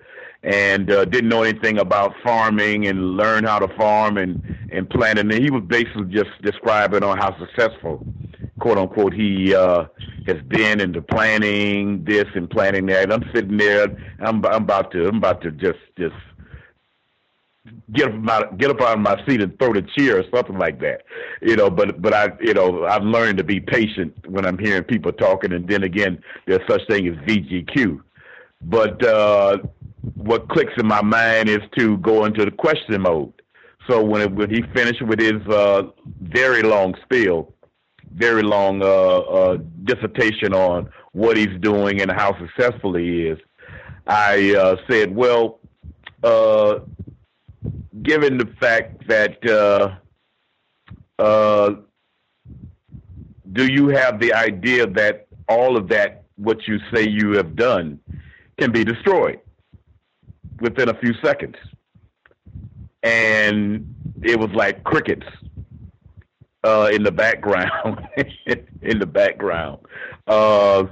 and 0.44 0.92
uh, 0.92 1.06
didn't 1.06 1.30
know 1.30 1.44
anything 1.44 1.80
about 1.80 2.14
farming 2.22 2.88
and 2.88 3.16
learn 3.16 3.46
how 3.46 3.60
to 3.60 3.68
farm 3.76 4.18
and 4.18 4.42
and 4.72 4.90
plant. 4.90 5.20
And 5.20 5.32
he 5.32 5.50
was 5.50 5.64
basically 5.68 6.06
just 6.06 6.30
describing 6.42 7.04
on 7.04 7.18
how 7.18 7.38
successful, 7.40 8.06
quote 8.60 8.78
unquote, 8.78 9.14
he 9.14 9.56
uh, 9.56 9.86
has 10.28 10.42
been 10.48 10.82
into 10.82 11.02
planning 11.02 12.04
this 12.04 12.26
and 12.36 12.50
planning 12.50 12.86
that. 12.88 13.04
And 13.04 13.14
I'm 13.14 13.30
sitting 13.34 13.58
there, 13.58 13.88
I'm 14.20 14.46
I'm 14.46 14.64
about 14.64 14.92
to 14.92 15.08
I'm 15.08 15.18
about 15.18 15.42
to 15.44 15.52
just 15.52 15.80
just 15.98 16.16
get 17.94 18.10
up 18.10 18.30
out 18.30 18.58
get 18.58 18.70
up 18.70 18.82
out 18.82 18.96
of 18.96 19.00
my 19.00 19.24
seat 19.26 19.42
and 19.42 19.58
throw 19.60 19.74
the 19.74 19.82
chair 19.98 20.20
or 20.20 20.24
something 20.36 20.58
like 20.58 20.82
that, 20.82 21.04
you 21.42 21.56
know. 21.56 21.70
But 21.70 22.02
but 22.02 22.14
I 22.14 22.34
you 22.42 22.54
know 22.54 22.86
I've 22.86 23.04
learned 23.04 23.38
to 23.38 23.46
be 23.46 23.62
patient 23.62 24.14
when 24.28 24.46
I'm 24.46 24.58
hearing 24.58 24.84
people 24.84 25.14
talking, 25.14 25.54
and 25.54 25.66
then 25.68 25.84
again 25.84 26.22
there's 26.46 26.68
such 26.68 26.86
thing 26.90 27.08
as 27.08 27.16
VGQ. 27.26 28.02
But 28.62 29.06
uh, 29.06 29.58
what 30.16 30.50
clicks 30.50 30.74
in 30.78 30.86
my 30.86 31.02
mind 31.02 31.50
is 31.50 31.62
to 31.78 31.98
go 31.98 32.26
into 32.26 32.44
the 32.46 32.52
question 32.52 33.02
mode. 33.02 33.34
So 33.90 34.04
when 34.04 34.22
it, 34.22 34.32
when 34.32 34.50
he 34.50 34.62
finished 34.74 35.02
with 35.02 35.20
his 35.20 35.42
uh, 35.48 35.84
very 36.22 36.62
long 36.62 36.96
spiel, 37.04 37.54
very 38.14 38.44
long 38.44 38.82
uh, 38.82 38.86
uh, 38.86 39.58
dissertation 39.84 40.54
on 40.54 40.90
what 41.14 41.38
he's 41.38 41.60
doing 41.60 42.02
and 42.02 42.12
how 42.12 42.38
successful 42.38 42.96
he 42.96 43.28
is, 43.28 43.40
I 44.08 44.56
uh, 44.56 44.76
said, 44.90 45.16
well, 45.16 45.60
uh, 46.24 46.80
given 48.02 48.38
the 48.38 48.48
fact 48.60 49.08
that 49.08 49.44
uh, 51.20 51.76
do 53.54 53.72
you 53.72 53.88
have 53.90 54.20
the 54.20 54.34
idea 54.34 54.88
that 54.88 55.28
all 55.48 55.78
of 55.78 55.88
that 55.90 56.24
what 56.36 56.68
you 56.68 56.80
say 56.94 57.08
you 57.08 57.32
have 57.34 57.56
done 57.56 58.00
can 58.58 58.72
be 58.72 58.84
destroyed 58.84 59.40
within 60.60 60.90
a 60.90 60.94
few 61.00 61.14
seconds. 61.24 61.56
And 63.02 63.94
it 64.22 64.40
was 64.40 64.52
like 64.52 64.84
crickets 64.84 65.26
uh, 66.64 66.90
in 66.94 67.04
the 67.04 67.12
background 67.12 68.08
in 68.82 69.00
the 69.00 69.06
background. 69.06 69.80
Uh, 70.28 70.86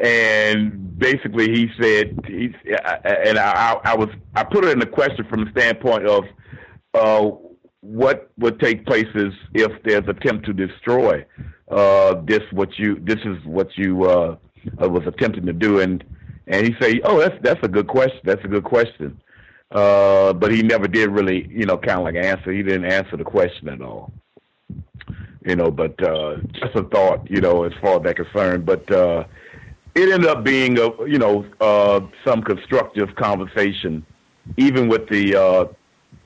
and 0.00 0.98
basically 0.98 1.50
he 1.50 1.70
said 1.80 2.18
he's 2.26 2.52
and 3.04 3.38
I, 3.38 3.78
I 3.84 3.96
was 3.96 4.08
I 4.34 4.44
put 4.44 4.64
it 4.64 4.72
in 4.72 4.78
the 4.78 4.86
question 4.86 5.24
from 5.28 5.44
the 5.44 5.50
standpoint 5.52 6.06
of 6.06 6.24
uh, 6.94 7.30
what 7.80 8.30
would 8.38 8.60
take 8.60 8.84
place 8.86 9.06
if 9.14 9.82
there's 9.84 10.08
attempt 10.08 10.46
to 10.46 10.52
destroy 10.52 11.24
uh, 11.70 12.20
this 12.26 12.42
what 12.52 12.78
you 12.78 12.98
this 13.00 13.18
is 13.24 13.36
what 13.44 13.68
you 13.76 14.04
uh, 14.04 14.36
uh 14.82 14.88
was 14.88 15.02
attempting 15.06 15.46
to 15.46 15.52
do. 15.52 15.80
And 15.80 16.04
and 16.46 16.66
he 16.66 16.74
said 16.80 17.00
oh 17.04 17.18
that's 17.18 17.36
that's 17.42 17.62
a 17.62 17.68
good 17.68 17.86
question 17.86 18.20
that's 18.24 18.44
a 18.44 18.48
good 18.48 18.64
question. 18.64 19.20
Uh, 19.70 20.32
but 20.32 20.52
he 20.52 20.62
never 20.62 20.86
did 20.86 21.10
really 21.10 21.48
you 21.50 21.66
know 21.66 21.76
kind 21.76 21.98
of 21.98 22.04
like 22.04 22.16
answer 22.16 22.52
he 22.52 22.62
didn't 22.62 22.84
answer 22.84 23.16
the 23.16 23.24
question 23.24 23.68
at 23.68 23.80
all. 23.80 24.12
You 25.44 25.56
know 25.56 25.70
but 25.70 26.00
uh, 26.02 26.36
just 26.52 26.74
a 26.74 26.84
thought 26.84 27.28
you 27.30 27.40
know 27.40 27.64
as 27.64 27.72
far 27.80 27.96
as 27.96 28.02
that 28.04 28.16
concerned 28.16 28.66
but 28.66 28.90
uh, 28.90 29.24
it 29.94 30.12
ended 30.12 30.28
up 30.28 30.44
being 30.44 30.78
a 30.78 30.88
you 31.06 31.18
know 31.18 31.44
uh, 31.60 32.00
some 32.24 32.42
constructive 32.42 33.14
conversation 33.16 34.04
even 34.56 34.88
with 34.88 35.08
the 35.08 35.36
uh, 35.36 35.66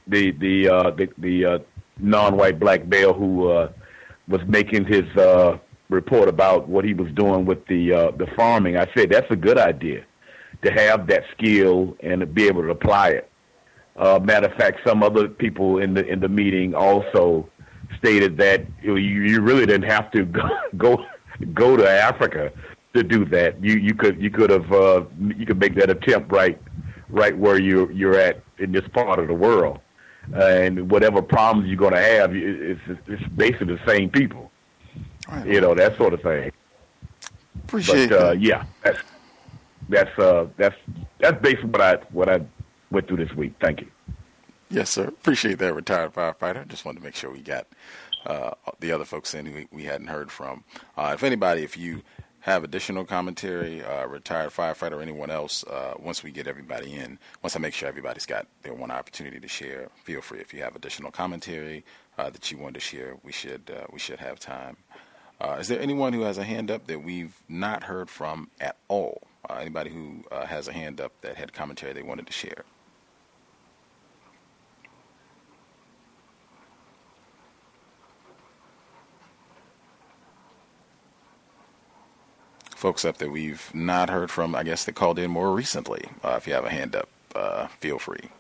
the 0.09 0.33
the 0.33 0.69
uh, 0.69 0.91
the, 0.91 1.09
the 1.19 1.45
uh, 1.45 1.59
non-white 1.99 2.59
black 2.59 2.87
male 2.87 3.13
who 3.13 3.49
uh, 3.49 3.73
was 4.27 4.41
making 4.47 4.85
his 4.85 5.05
uh, 5.17 5.59
report 5.89 6.29
about 6.29 6.69
what 6.69 6.85
he 6.85 6.95
was 6.95 7.11
doing 7.13 7.45
with 7.45 7.65
the 7.67 7.93
uh, 7.93 8.11
the 8.13 8.27
farming. 8.37 8.77
I 8.77 8.87
said 8.97 9.11
that's 9.11 9.31
a 9.31 9.37
good 9.37 9.59
idea 9.59 10.05
to 10.63 10.73
have 10.73 11.07
that 11.07 11.25
skill 11.37 11.97
and 12.01 12.21
to 12.21 12.27
be 12.27 12.47
able 12.47 12.63
to 12.63 12.71
apply 12.71 13.11
it. 13.11 13.31
Uh, 13.97 14.19
matter 14.23 14.47
of 14.47 14.55
fact, 14.55 14.81
some 14.87 15.03
other 15.03 15.29
people 15.29 15.79
in 15.79 15.95
the 15.95 16.07
in 16.07 16.21
the 16.21 16.29
meeting 16.29 16.75
also 16.75 17.49
stated 17.99 18.37
that 18.37 18.65
you, 18.83 18.97
you 18.97 19.41
really 19.41 19.67
didn't 19.67 19.89
have 19.89 20.11
to 20.13 20.25
go 20.25 20.49
go, 20.77 21.05
go 21.55 21.77
to 21.77 21.89
Africa 21.89 22.53
to 22.95 23.03
do 23.03 23.25
that. 23.27 23.63
You 23.63 23.75
you 23.75 23.95
could 23.95 24.21
you 24.21 24.31
could 24.31 24.51
have 24.51 24.73
uh, 24.73 25.05
you 25.19 25.47
could 25.47 25.59
make 25.59 25.75
that 25.77 25.91
attempt 25.91 26.31
right 26.33 26.61
right 27.09 27.37
where 27.37 27.61
you 27.61 27.91
you're 27.91 28.19
at 28.19 28.43
in 28.59 28.71
this 28.73 28.87
part 28.89 29.19
of 29.19 29.29
the 29.29 29.35
world 29.35 29.81
uh, 30.35 30.45
and 30.45 30.91
whatever 30.91 31.23
problems 31.23 31.69
you're 31.69 31.77
going 31.77 31.95
to 31.95 32.01
have, 32.01 32.35
it's, 32.35 32.81
it's 33.07 33.23
basically 33.35 33.75
the 33.75 33.81
same 33.87 34.11
people. 34.11 34.51
Right. 35.29 35.47
You 35.47 35.61
know 35.61 35.75
that 35.75 35.97
sort 35.97 36.15
of 36.15 36.23
thing. 36.23 36.53
Appreciate 37.65 38.11
but, 38.11 38.23
uh, 38.23 38.33
yeah, 38.33 38.65
that's 38.83 38.99
that's 39.89 40.19
uh, 40.19 40.47
that's 40.57 40.77
that's 41.21 41.41
basically 41.43 41.71
what 41.71 41.81
I 41.81 41.97
what 42.13 42.29
I 42.29 42.41
went 42.91 43.09
through 43.09 43.19
this 43.19 43.35
week. 43.35 43.55
Thank 43.61 43.81
you. 43.81 43.89
Yes, 44.71 44.91
sir. 44.91 45.09
Appreciate 45.09 45.59
that, 45.59 45.75
retired 45.75 46.13
firefighter. 46.13 46.67
Just 46.69 46.85
wanted 46.85 46.99
to 46.99 47.05
make 47.05 47.15
sure 47.15 47.31
we 47.31 47.41
got 47.41 47.67
uh, 48.27 48.51
the 48.81 48.93
other 48.93 49.05
folks 49.05 49.35
in 49.35 49.47
who 49.47 49.65
we 49.73 49.85
hadn't 49.85 50.09
heard 50.09 50.31
from. 50.31 50.65
Uh, 50.97 51.13
if 51.15 51.23
anybody, 51.23 51.63
if 51.63 51.77
you 51.77 52.03
have 52.41 52.65
additional 52.65 53.05
commentary, 53.05 53.83
uh, 53.83 54.07
retired 54.07 54.51
firefighter, 54.51 54.93
or 54.93 55.03
anyone 55.03 55.31
else, 55.31 55.65
uh, 55.65 55.95
once 55.99 56.23
we 56.23 56.31
get 56.31 56.47
everybody 56.47 56.95
in, 56.95 57.19
once 57.43 57.57
I 57.57 57.59
make 57.59 57.75
sure 57.75 57.89
everybody's 57.89 58.27
got 58.27 58.47
their 58.63 58.75
one 58.75 58.91
opportunity 58.91 59.41
to 59.41 59.49
share, 59.49 59.89
feel 60.05 60.21
free. 60.21 60.41
If 60.41 60.53
you 60.53 60.63
have 60.63 60.77
additional 60.77 61.11
commentary 61.11 61.85
uh, 62.19 62.29
that 62.31 62.51
you 62.51 62.59
want 62.59 62.75
to 62.75 62.81
share, 62.81 63.17
we 63.23 63.33
should 63.33 63.71
uh, 63.75 63.87
we 63.91 63.99
should 63.99 64.21
have 64.21 64.39
time. 64.39 64.77
Uh, 65.41 65.57
is 65.61 65.69
there 65.69 65.81
anyone 65.81 66.13
who 66.13 66.23
has 66.23 66.37
a 66.37 66.45
hand 66.45 66.71
up 66.71 66.87
that 66.89 67.03
we've 67.03 67.43
not 67.49 67.85
heard 67.85 68.11
from 68.11 68.51
at 68.61 68.77
all? 68.89 69.23
Uh, 69.49 69.55
anybody 69.55 69.91
who 69.91 70.25
has 70.31 70.69
a 70.69 70.73
hand 70.73 71.01
up 71.01 71.13
that 71.23 71.37
had 71.37 71.53
commentary 71.53 71.93
they 71.93 72.03
wanted 72.03 72.27
to 72.27 72.33
share? 72.33 72.65
folks 82.79 83.05
up 83.05 83.19
that 83.19 83.33
we've 83.33 83.75
not 83.75 84.09
heard 84.09 84.31
from, 84.31 84.55
I 84.55 84.63
guess, 84.63 84.85
that 84.85 84.95
called 84.95 85.19
in 85.19 85.31
more 85.33 85.53
recently. 85.53 86.05
Uh, 86.23 86.35
if 86.37 86.47
you 86.47 86.55
have 86.55 86.65
a 86.65 86.71
hand 86.71 86.95
up, 86.95 87.09
uh, 87.35 87.67
feel 87.67 87.99
free. 87.99 88.31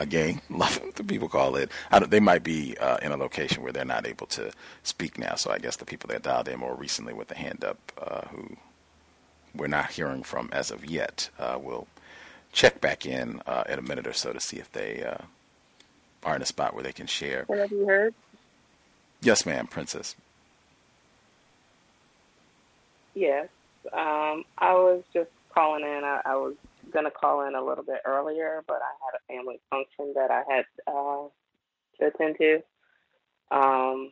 Again, 0.00 0.40
the 0.50 1.04
people 1.04 1.28
call 1.28 1.56
it. 1.56 1.70
they 2.08 2.20
might 2.20 2.44
be 2.44 2.76
uh, 2.78 2.98
in 2.98 3.12
a 3.12 3.16
location 3.16 3.62
where 3.62 3.72
they're 3.72 3.84
not 3.84 4.06
able 4.06 4.26
to 4.28 4.52
speak 4.82 5.18
now. 5.18 5.34
So 5.34 5.50
I 5.50 5.58
guess 5.58 5.76
the 5.76 5.84
people 5.84 6.08
that 6.08 6.22
dialed 6.22 6.48
in 6.48 6.58
more 6.58 6.74
recently 6.74 7.12
with 7.12 7.28
the 7.28 7.34
hand 7.34 7.64
up, 7.64 7.78
uh, 8.00 8.22
who 8.28 8.56
we're 9.54 9.66
not 9.66 9.90
hearing 9.90 10.22
from 10.22 10.48
as 10.52 10.70
of 10.70 10.84
yet, 10.84 11.30
uh, 11.38 11.58
will 11.60 11.88
check 12.52 12.80
back 12.80 13.06
in 13.06 13.42
uh, 13.46 13.64
in 13.68 13.78
a 13.78 13.82
minute 13.82 14.06
or 14.06 14.12
so 14.12 14.32
to 14.32 14.40
see 14.40 14.58
if 14.58 14.70
they 14.72 15.04
are 16.24 16.36
in 16.36 16.42
a 16.42 16.46
spot 16.46 16.74
where 16.74 16.82
they 16.82 16.92
can 16.92 17.06
share. 17.06 17.44
Have 17.48 17.70
you 17.70 17.86
heard? 17.86 18.14
Yes, 19.20 19.44
ma'am, 19.44 19.66
Princess. 19.66 20.14
Yes. 23.14 23.48
Um, 23.92 24.44
I 24.58 24.74
was 24.74 25.02
just 25.12 25.30
calling 25.52 25.82
in. 25.82 26.02
I, 26.04 26.20
I 26.24 26.36
was 26.36 26.54
going 26.92 27.04
to 27.04 27.10
call 27.10 27.46
in 27.46 27.54
a 27.54 27.64
little 27.64 27.84
bit 27.84 28.00
earlier, 28.04 28.64
but 28.66 28.76
I 28.82 28.92
had 29.04 29.18
a 29.18 29.32
family 29.32 29.60
function 29.70 30.12
that 30.14 30.30
I 30.30 30.42
had 30.48 30.64
uh, 30.86 31.28
to 32.00 32.06
attend 32.06 32.36
to. 32.38 32.60
Um, 33.50 34.10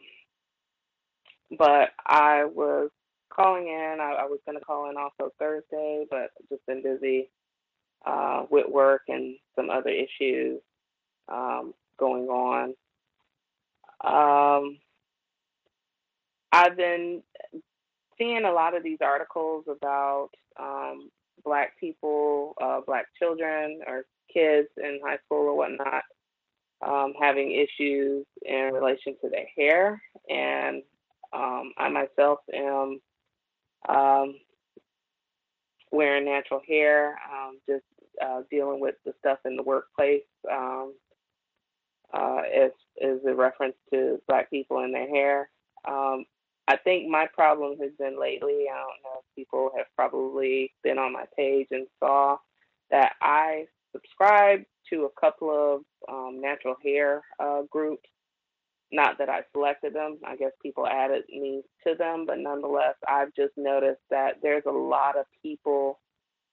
but 1.59 1.91
I 2.07 2.45
was 2.45 2.91
calling 3.33 3.69
in. 3.69 3.99
I, 4.01 4.23
I 4.23 4.25
was 4.25 4.41
going 4.47 4.59
to 4.59 4.65
call 4.65 4.91
in 4.91 4.97
also 4.97 5.33
Thursday, 5.39 6.07
but 6.11 6.31
just 6.49 6.65
been 6.67 6.83
busy 6.83 7.31
uh, 8.05 8.45
with 8.51 8.69
work 8.69 9.03
and 9.09 9.37
some 9.55 9.71
other 9.71 9.91
issues. 9.91 10.61
Um, 11.29 11.75
going 11.99 12.29
on. 12.29 12.75
Um, 14.05 14.79
I've 16.53 16.77
been 16.77 17.23
seeing 18.19 18.45
a 18.45 18.53
lot 18.53 18.77
of 18.77 18.83
these 18.83 18.99
articles 19.01 19.65
about 19.69 20.31
um, 20.59 21.11
black 21.47 21.79
people, 21.81 22.55
uh, 22.61 22.81
black 22.87 23.07
children 23.19 23.81
or 23.87 24.05
kids 24.33 24.69
in 24.77 25.01
high 25.03 25.19
school 25.25 25.47
or 25.47 25.57
whatnot 25.57 26.03
um, 26.83 27.15
having 27.21 27.53
issues 27.53 28.27
in 28.45 28.71
relation 28.73 29.17
to 29.23 29.31
their 29.31 29.47
hair. 29.57 30.03
And 30.29 30.83
um, 31.33 31.73
I 31.79 31.89
myself 31.89 32.41
am 32.53 33.01
um, 33.89 34.35
wearing 35.93 36.27
natural 36.27 36.61
hair, 36.67 37.19
um, 37.33 37.59
just 37.69 37.85
uh, 38.23 38.43
dealing 38.51 38.81
with 38.81 38.97
the 39.05 39.13
stuff 39.21 39.39
in 39.45 39.57
the 39.57 39.63
workplace. 39.63 40.23
Um, 40.51 40.95
uh, 42.15 42.43
is 42.55 42.73
is 43.01 43.21
a 43.27 43.35
reference 43.35 43.75
to 43.93 44.19
black 44.29 44.49
people 44.49 44.79
and 44.79 44.95
their 44.95 45.09
hair. 45.09 45.51
Um, 45.89 46.25
I 46.69 46.77
think 46.77 47.09
my 47.09 47.27
problem 47.33 47.79
has 47.81 47.93
been 47.99 48.21
lately. 48.21 48.67
I 48.73 48.77
don't 48.79 49.03
know 49.05 49.21
if 49.21 49.37
people 49.37 49.71
have 49.77 49.87
probably 49.95 50.73
been 50.83 50.99
on 50.99 51.13
my 51.13 51.25
page 51.37 51.69
and 51.71 51.87
saw 52.01 52.39
that 52.91 53.13
I 53.23 53.67
subscribe 53.93 54.63
to 54.91 55.05
a 55.05 55.21
couple 55.21 55.51
of 55.51 55.83
um, 56.13 56.41
natural 56.41 56.75
hair 56.83 57.23
uh, 57.39 57.63
groups. 57.71 58.09
Not 58.93 59.19
that 59.19 59.29
I 59.29 59.41
selected 59.53 59.95
them. 59.95 60.19
I 60.25 60.37
guess 60.37 60.53
people 60.63 60.87
added 60.87 61.25
me 61.29 61.63
to 61.87 61.95
them, 61.95 62.25
but 62.27 62.39
nonetheless, 62.39 62.95
I've 63.09 63.35
just 63.35 63.53
noticed 63.57 64.03
that 64.11 64.37
there's 64.43 64.63
a 64.67 64.73
lot 64.73 65.19
of 65.19 65.27
people 65.43 65.99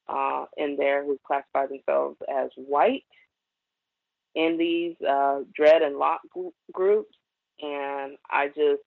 uh, 0.08 0.45
in 0.58 0.75
there 0.77 1.06
who 1.06 1.19
classify 1.25 1.67
themselves 1.67 2.17
as 2.33 2.50
white 2.56 3.03
in 4.35 4.58
these 4.58 4.95
uh, 5.08 5.42
dread 5.56 5.83
and 5.83 5.98
lock 5.98 6.22
groups, 6.72 7.16
and 7.61 8.17
I 8.30 8.48
just 8.48 8.82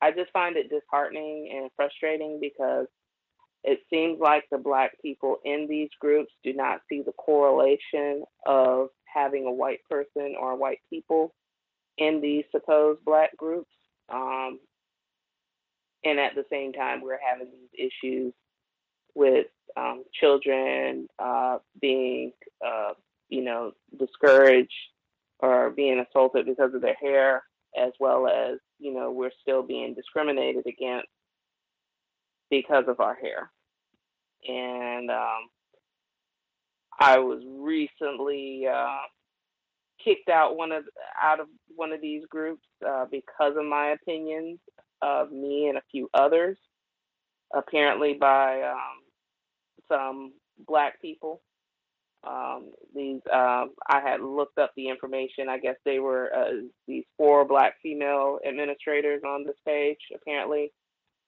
I 0.00 0.10
just 0.10 0.30
find 0.32 0.56
it 0.56 0.70
disheartening 0.70 1.50
and 1.54 1.70
frustrating 1.76 2.38
because 2.40 2.86
it 3.64 3.80
seems 3.90 4.20
like 4.20 4.44
the 4.50 4.58
black 4.58 4.92
people 5.02 5.38
in 5.44 5.66
these 5.68 5.88
groups 6.00 6.32
do 6.44 6.52
not 6.52 6.80
see 6.88 7.02
the 7.02 7.12
correlation 7.12 8.24
of 8.46 8.88
having 9.04 9.46
a 9.46 9.52
white 9.52 9.80
person 9.90 10.36
or 10.38 10.56
white 10.56 10.78
people 10.88 11.34
in 11.98 12.20
these 12.20 12.44
supposed 12.52 13.04
black 13.04 13.36
groups. 13.36 13.70
Um, 14.08 14.60
and 16.04 16.20
at 16.20 16.34
the 16.34 16.44
same 16.50 16.72
time, 16.72 17.00
we're 17.00 17.18
having 17.18 17.48
these 17.50 17.90
issues 17.90 18.32
with 19.14 19.46
um, 19.76 20.04
children 20.20 21.08
uh, 21.18 21.58
being, 21.80 22.32
uh, 22.64 22.92
you 23.28 23.42
know, 23.42 23.72
discouraged 23.98 24.70
or 25.40 25.70
being 25.70 25.98
assaulted 25.98 26.46
because 26.46 26.72
of 26.74 26.82
their 26.82 26.94
hair, 26.94 27.42
as 27.76 27.92
well 28.00 28.26
as, 28.26 28.58
you 28.78 28.92
know, 28.92 29.10
we're 29.10 29.30
still 29.42 29.62
being 29.62 29.94
discriminated 29.94 30.66
against 30.66 31.08
because 32.50 32.84
of 32.88 33.00
our 33.00 33.14
hair. 33.14 33.50
And 34.48 35.10
um, 35.10 35.50
I 36.98 37.18
was 37.18 37.42
recently 37.46 38.66
uh, 38.72 39.06
kicked 40.02 40.28
out 40.28 40.56
one 40.56 40.72
of 40.72 40.84
out 41.20 41.40
of 41.40 41.48
one 41.74 41.92
of 41.92 42.00
these 42.00 42.22
groups 42.30 42.64
uh, 42.86 43.06
because 43.10 43.54
of 43.56 43.64
my 43.64 43.88
opinions 43.88 44.58
of 45.02 45.30
me 45.32 45.68
and 45.68 45.78
a 45.78 45.82
few 45.90 46.08
others, 46.14 46.56
apparently 47.54 48.14
by 48.14 48.62
um, 48.62 49.02
some 49.88 50.32
black 50.66 51.00
people. 51.02 51.42
Um, 52.26 52.72
these 52.94 53.20
um, 53.32 53.72
I 53.88 54.00
had 54.00 54.20
looked 54.20 54.58
up 54.58 54.72
the 54.76 54.88
information. 54.88 55.48
I 55.48 55.58
guess 55.58 55.76
they 55.84 55.98
were 56.00 56.30
uh, 56.34 56.50
these 56.88 57.04
four 57.16 57.44
black 57.44 57.74
female 57.82 58.38
administrators 58.46 59.22
on 59.26 59.44
this 59.44 59.56
page, 59.66 59.98
apparently, 60.14 60.72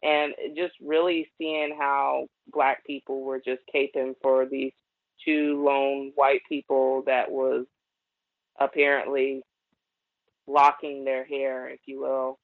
and 0.03 0.35
just 0.57 0.75
really 0.83 1.29
seeing 1.39 1.77
how 1.79 2.27
black 2.53 2.85
people 2.87 3.23
were 3.23 3.41
just 3.45 3.63
caping 3.75 4.15
for 4.23 4.47
these 4.47 4.73
two 5.25 5.63
lone 5.65 6.13
white 6.15 6.43
people 6.49 7.03
that 7.07 7.31
was 7.31 7.67
apparently 8.59 9.43
locking 10.47 11.05
their 11.05 11.25
hair, 11.25 11.69
if 11.69 11.81
you 11.87 12.01
will. 12.01 12.39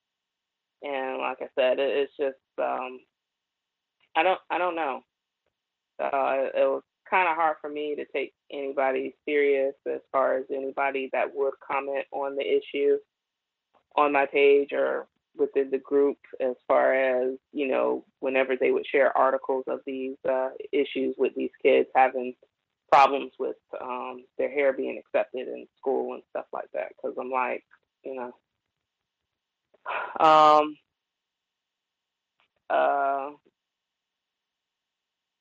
And 0.82 1.18
like 1.18 1.38
I 1.40 1.48
said, 1.58 1.78
it, 1.78 1.96
it's 1.96 2.12
just 2.18 2.36
um, 2.58 3.00
I 4.16 4.22
don't 4.22 4.40
I 4.50 4.58
don't 4.58 4.76
know. 4.76 5.00
Uh, 5.98 6.50
it 6.54 6.68
was 6.68 6.82
kind 7.08 7.28
of 7.28 7.36
hard 7.36 7.56
for 7.60 7.70
me 7.70 7.94
to 7.94 8.04
take 8.06 8.32
anybody 8.52 9.14
serious 9.24 9.74
as 9.86 10.00
far 10.12 10.36
as 10.38 10.44
anybody 10.50 11.08
that 11.12 11.34
would 11.34 11.54
comment 11.66 12.04
on 12.12 12.36
the 12.36 12.42
issue 12.42 12.96
on 13.96 14.12
my 14.12 14.26
page 14.26 14.72
or 14.72 15.06
within 15.36 15.70
the 15.70 15.78
group 15.78 16.16
as 16.40 16.54
far 16.68 16.94
as 16.94 17.34
you 17.52 17.66
know 17.66 18.04
whenever 18.20 18.56
they 18.56 18.70
would 18.70 18.86
share 18.86 19.16
articles 19.16 19.64
of 19.66 19.80
these 19.86 20.16
uh, 20.28 20.50
issues 20.72 21.14
with 21.18 21.34
these 21.34 21.50
kids 21.62 21.88
having 21.94 22.34
problems 22.94 23.32
with 23.40 23.56
um, 23.80 24.24
their 24.38 24.50
hair 24.50 24.72
being 24.72 24.98
accepted 24.98 25.48
in 25.48 25.66
school 25.76 26.14
and 26.14 26.22
stuff 26.30 26.46
like 26.52 26.68
that. 26.72 26.90
Because 26.90 27.16
I'm 27.20 27.30
like, 27.30 27.64
you 28.04 28.14
know, 28.14 28.32
um, 30.24 30.76
uh, 32.70 33.30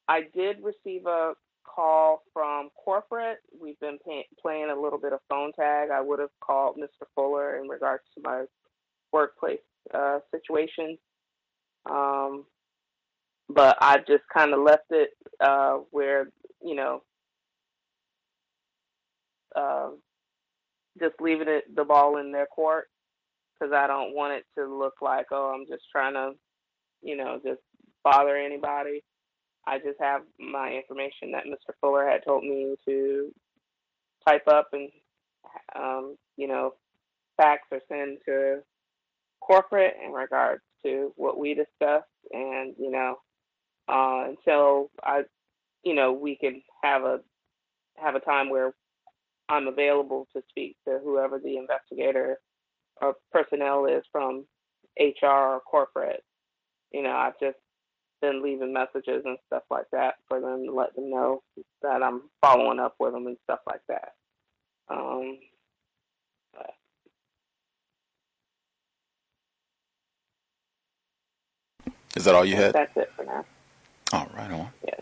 I 0.07 0.21
did 0.33 0.57
receive 0.63 1.05
a 1.05 1.33
call 1.63 2.23
from 2.33 2.69
corporate. 2.83 3.39
We've 3.59 3.79
been 3.79 3.97
pay- 4.05 4.27
playing 4.41 4.69
a 4.69 4.79
little 4.79 4.99
bit 4.99 5.13
of 5.13 5.19
phone 5.29 5.51
tag. 5.53 5.89
I 5.91 6.01
would 6.01 6.19
have 6.19 6.29
called 6.39 6.77
Mr. 6.77 7.05
Fuller 7.15 7.57
in 7.57 7.67
regards 7.67 8.03
to 8.15 8.21
my 8.23 8.45
workplace 9.11 9.59
uh, 9.93 10.19
situation. 10.31 10.97
Um, 11.89 12.45
but 13.49 13.77
I 13.81 13.97
just 13.99 14.23
kind 14.33 14.53
of 14.53 14.61
left 14.61 14.85
it 14.91 15.09
uh, 15.39 15.79
where, 15.91 16.29
you 16.63 16.75
know, 16.75 17.03
uh, 19.55 19.89
just 20.99 21.15
leaving 21.19 21.47
it 21.47 21.75
the 21.75 21.83
ball 21.83 22.17
in 22.17 22.31
their 22.31 22.45
court 22.45 22.85
because 23.53 23.73
I 23.73 23.87
don't 23.87 24.15
want 24.15 24.33
it 24.33 24.45
to 24.57 24.67
look 24.67 24.95
like 25.01 25.27
oh 25.31 25.53
I'm 25.55 25.65
just 25.67 25.83
trying 25.91 26.13
to 26.13 26.31
you 27.01 27.15
know 27.15 27.39
just 27.43 27.61
bother 28.03 28.35
anybody. 28.35 29.03
I 29.65 29.77
just 29.79 29.99
have 29.99 30.21
my 30.39 30.73
information 30.73 31.31
that 31.31 31.45
Mr. 31.45 31.73
Fuller 31.79 32.07
had 32.07 32.23
told 32.25 32.43
me 32.43 32.75
to 32.87 33.31
type 34.27 34.47
up 34.47 34.69
and 34.73 34.89
um, 35.75 36.17
you 36.37 36.47
know 36.47 36.73
fax 37.37 37.63
or 37.71 37.79
send 37.89 38.17
to 38.25 38.59
corporate 39.41 39.95
in 40.05 40.11
regards 40.11 40.61
to 40.85 41.11
what 41.15 41.37
we 41.39 41.53
discussed 41.53 42.07
and 42.31 42.73
you 42.77 42.91
know 42.91 43.15
uh, 43.87 44.25
until 44.29 44.89
I 45.03 45.23
you 45.83 45.95
know 45.95 46.13
we 46.13 46.35
can 46.37 46.61
have 46.83 47.03
a 47.03 47.19
have 47.97 48.15
a 48.15 48.19
time 48.19 48.49
where 48.49 48.73
I'm 49.49 49.67
available 49.67 50.27
to 50.35 50.41
speak 50.49 50.77
to 50.87 50.99
whoever 51.03 51.39
the 51.39 51.57
investigator 51.57 52.39
or 53.01 53.15
personnel 53.31 53.85
is 53.85 54.03
from 54.11 54.45
HR 54.99 55.25
or 55.27 55.59
corporate. 55.61 56.23
You 56.91 57.03
know, 57.03 57.11
I've 57.11 57.39
just 57.39 57.57
been 58.23 58.41
leaving 58.41 58.71
messages 58.71 59.23
and 59.25 59.37
stuff 59.47 59.63
like 59.69 59.85
that 59.91 60.15
for 60.29 60.39
them 60.39 60.65
to 60.65 60.71
let 60.71 60.95
them 60.95 61.09
know 61.09 61.43
that 61.81 62.01
I'm 62.01 62.21
following 62.41 62.79
up 62.79 62.95
with 62.99 63.11
them 63.11 63.27
and 63.27 63.37
stuff 63.43 63.59
like 63.67 63.81
that. 63.89 64.13
Um, 64.89 65.39
Is 72.15 72.25
that 72.25 72.35
all 72.35 72.45
you 72.45 72.55
had? 72.55 72.73
That's 72.73 72.95
it 72.95 73.11
for 73.15 73.25
now. 73.25 73.43
All 74.11 74.29
right, 74.37 74.51
on. 74.51 74.69
Yes. 74.85 75.01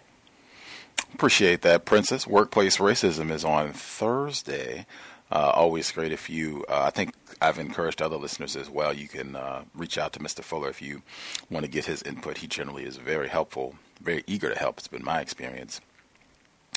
Appreciate 1.13 1.61
that, 1.61 1.83
Princess. 1.83 2.25
Workplace 2.25 2.77
racism 2.77 3.31
is 3.31 3.43
on 3.43 3.73
Thursday. 3.73 4.85
Uh, 5.31 5.51
always 5.55 5.91
great 5.91 6.11
if 6.11 6.29
you. 6.29 6.65
Uh, 6.67 6.83
I 6.83 6.89
think 6.89 7.13
I've 7.41 7.57
encouraged 7.57 8.01
other 8.01 8.17
listeners 8.17 8.55
as 8.55 8.69
well. 8.69 8.93
You 8.93 9.07
can 9.07 9.35
uh, 9.35 9.63
reach 9.73 9.97
out 9.97 10.13
to 10.13 10.19
Mr. 10.19 10.43
Fuller 10.43 10.69
if 10.69 10.81
you 10.81 11.01
want 11.49 11.65
to 11.65 11.71
get 11.71 11.85
his 11.85 12.03
input. 12.03 12.39
He 12.39 12.47
generally 12.47 12.83
is 12.83 12.97
very 12.97 13.29
helpful, 13.29 13.75
very 14.01 14.23
eager 14.27 14.49
to 14.49 14.59
help. 14.59 14.79
It's 14.79 14.89
been 14.89 15.05
my 15.05 15.21
experience. 15.21 15.79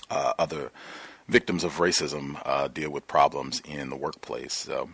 Uh, 0.09 0.35
other 0.39 0.71
victims 1.29 1.65
of 1.65 1.79
racism 1.79 2.41
uh, 2.45 2.69
deal 2.69 2.91
with 2.91 3.09
problems 3.09 3.61
in 3.65 3.91
the 3.91 3.97
workplace. 3.97 4.53
So, 4.53 4.91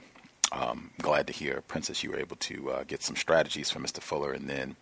um, 0.53 0.91
glad 1.03 1.27
to 1.27 1.33
hear, 1.33 1.63
Princess, 1.69 2.03
you 2.03 2.11
were 2.11 2.19
able 2.19 2.37
to 2.37 2.71
uh, 2.71 2.85
get 2.85 3.03
some 3.03 3.17
strategies 3.17 3.71
from 3.71 3.85
Mr. 3.85 4.01
Fuller 4.01 4.33
and 4.33 4.49
then 4.49 4.77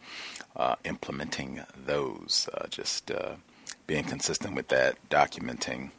implementing 0.84 1.62
those. 1.86 2.48
just 2.70 3.10
being 3.86 4.04
consistent 4.04 4.54
with 4.54 4.68
that, 4.68 4.96
documenting 5.08 5.90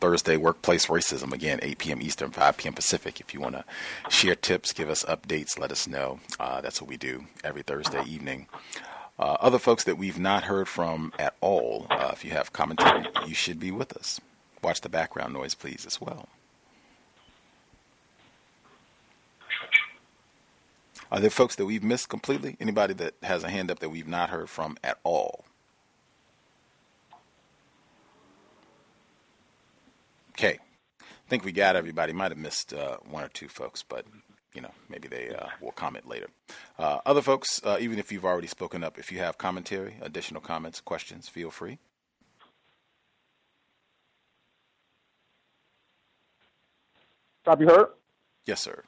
Thursday 0.00 0.36
workplace 0.36 0.86
racism 0.86 1.32
again, 1.32 1.58
8 1.62 1.78
p.m. 1.78 2.02
Eastern, 2.02 2.30
5 2.30 2.56
p.m. 2.56 2.74
Pacific. 2.74 3.20
If 3.20 3.34
you 3.34 3.40
want 3.40 3.56
to 3.56 3.64
share 4.08 4.34
tips, 4.34 4.72
give 4.72 4.88
us 4.88 5.04
updates, 5.04 5.58
let 5.58 5.72
us 5.72 5.86
know. 5.86 6.20
Uh, 6.38 6.60
that's 6.60 6.80
what 6.80 6.88
we 6.88 6.96
do 6.96 7.24
every 7.44 7.62
Thursday 7.62 8.02
evening. 8.04 8.46
Uh, 9.18 9.36
other 9.40 9.58
folks 9.58 9.84
that 9.84 9.98
we've 9.98 10.18
not 10.18 10.44
heard 10.44 10.68
from 10.68 11.12
at 11.18 11.34
all, 11.40 11.86
uh, 11.90 12.10
if 12.12 12.24
you 12.24 12.30
have 12.30 12.52
commentary, 12.52 13.04
you 13.26 13.34
should 13.34 13.58
be 13.58 13.72
with 13.72 13.96
us. 13.96 14.20
Watch 14.62 14.80
the 14.80 14.88
background 14.88 15.32
noise, 15.32 15.54
please, 15.54 15.84
as 15.86 16.00
well. 16.00 16.28
Are 21.10 21.20
there 21.20 21.30
folks 21.30 21.56
that 21.56 21.64
we've 21.64 21.82
missed 21.82 22.08
completely? 22.08 22.56
Anybody 22.60 22.94
that 22.94 23.14
has 23.22 23.42
a 23.42 23.50
hand 23.50 23.70
up 23.70 23.78
that 23.80 23.88
we've 23.88 24.06
not 24.06 24.30
heard 24.30 24.50
from 24.50 24.76
at 24.84 24.98
all? 25.04 25.44
Okay. 30.38 30.58
I 31.00 31.28
think 31.28 31.44
we 31.44 31.50
got 31.50 31.74
everybody. 31.74 32.12
Might 32.12 32.30
have 32.30 32.38
missed 32.38 32.72
uh, 32.72 32.98
one 33.10 33.24
or 33.24 33.28
two 33.28 33.48
folks, 33.48 33.82
but 33.82 34.06
you 34.54 34.60
know, 34.60 34.70
maybe 34.88 35.08
they 35.08 35.30
uh, 35.30 35.48
will 35.60 35.72
comment 35.72 36.08
later. 36.08 36.28
Uh, 36.78 36.98
other 37.04 37.22
folks, 37.22 37.60
uh, 37.64 37.76
even 37.80 37.98
if 37.98 38.12
you've 38.12 38.24
already 38.24 38.46
spoken 38.46 38.84
up, 38.84 38.98
if 38.98 39.10
you 39.10 39.18
have 39.18 39.36
commentary, 39.36 39.96
additional 40.00 40.40
comments, 40.40 40.80
questions, 40.80 41.28
feel 41.28 41.50
free. 41.50 41.78
Have 47.44 47.60
you 47.60 47.66
heard? 47.66 47.88
Yes, 48.46 48.60
sir. 48.60 48.84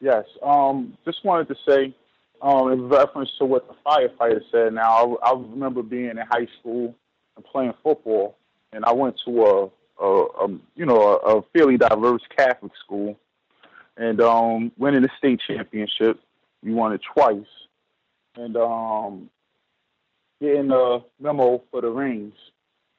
Yes. 0.00 0.24
Um, 0.42 0.96
just 1.04 1.24
wanted 1.24 1.48
to 1.48 1.56
say, 1.68 1.94
um, 2.40 2.72
in 2.72 2.88
reference 2.88 3.30
to 3.38 3.44
what 3.44 3.68
the 3.68 3.74
firefighter 3.86 4.40
said. 4.50 4.72
Now, 4.72 5.18
I, 5.22 5.30
I 5.30 5.32
remember 5.34 5.82
being 5.82 6.10
in 6.10 6.16
high 6.16 6.48
school 6.58 6.94
and 7.36 7.44
playing 7.44 7.74
football, 7.82 8.36
and 8.72 8.84
I 8.84 8.92
went 8.92 9.20
to 9.26 9.44
a, 9.44 9.70
a, 10.00 10.04
a 10.04 10.48
you 10.74 10.86
know, 10.86 11.16
a, 11.16 11.42
fairly 11.56 11.76
diverse 11.76 12.22
Catholic 12.36 12.72
school, 12.84 13.18
and 13.96 14.20
um, 14.20 14.72
winning 14.78 15.02
the 15.02 15.10
state 15.18 15.40
championship. 15.46 16.20
We 16.62 16.72
won 16.72 16.92
it 16.92 17.00
twice, 17.14 17.44
and 18.36 18.56
um, 18.56 19.30
getting 20.40 20.70
a 20.70 21.00
memo 21.20 21.62
for 21.70 21.80
the 21.80 21.90
rings. 21.90 22.34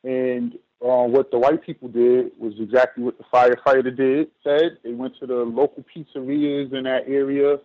And 0.04 0.54
uh, 0.82 1.08
what 1.08 1.32
the 1.32 1.38
white 1.38 1.64
people 1.64 1.88
did 1.88 2.32
was 2.38 2.54
exactly 2.60 3.04
what 3.04 3.18
the 3.18 3.24
firefighter 3.34 3.96
did. 3.96 4.28
Said 4.44 4.78
they 4.84 4.94
went 4.94 5.18
to 5.20 5.26
the 5.26 5.36
local 5.36 5.86
pizzerias 5.96 6.74
in 6.74 6.84
that 6.84 7.04
area, 7.08 7.60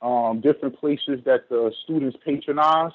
um, 0.00 0.40
different 0.40 0.78
places 0.78 1.20
that 1.24 1.48
the 1.50 1.72
students 1.84 2.16
patronized, 2.24 2.94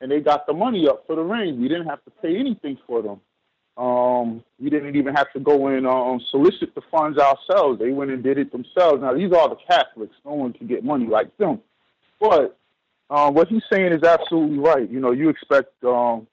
and 0.00 0.10
they 0.10 0.20
got 0.20 0.46
the 0.46 0.52
money 0.52 0.86
up 0.88 1.04
for 1.06 1.16
the 1.16 1.22
ring. 1.22 1.60
We 1.60 1.68
didn't 1.68 1.86
have 1.86 2.04
to 2.04 2.10
pay 2.22 2.36
anything 2.36 2.78
for 2.86 3.02
them. 3.02 3.20
Um, 3.78 4.42
we 4.58 4.70
didn't 4.70 4.96
even 4.96 5.14
have 5.14 5.32
to 5.34 5.40
go 5.40 5.68
in 5.68 5.74
and 5.74 5.86
um, 5.86 6.20
solicit 6.32 6.74
the 6.74 6.82
funds 6.90 7.16
ourselves. 7.16 7.78
They 7.78 7.92
went 7.92 8.10
and 8.10 8.24
did 8.24 8.36
it 8.36 8.50
themselves. 8.50 9.00
Now 9.00 9.14
these 9.14 9.32
are 9.32 9.48
the 9.48 9.56
Catholics. 9.70 10.16
No 10.24 10.32
one 10.32 10.52
can 10.52 10.66
get 10.66 10.84
money 10.84 11.06
like 11.06 11.34
them. 11.38 11.60
But 12.20 12.58
um, 13.08 13.34
what 13.34 13.46
he's 13.46 13.62
saying 13.72 13.92
is 13.92 14.02
absolutely 14.02 14.58
right. 14.58 14.90
You 14.90 14.98
know, 14.98 15.12
you 15.12 15.28
expect 15.28 15.72
um, 15.84 16.26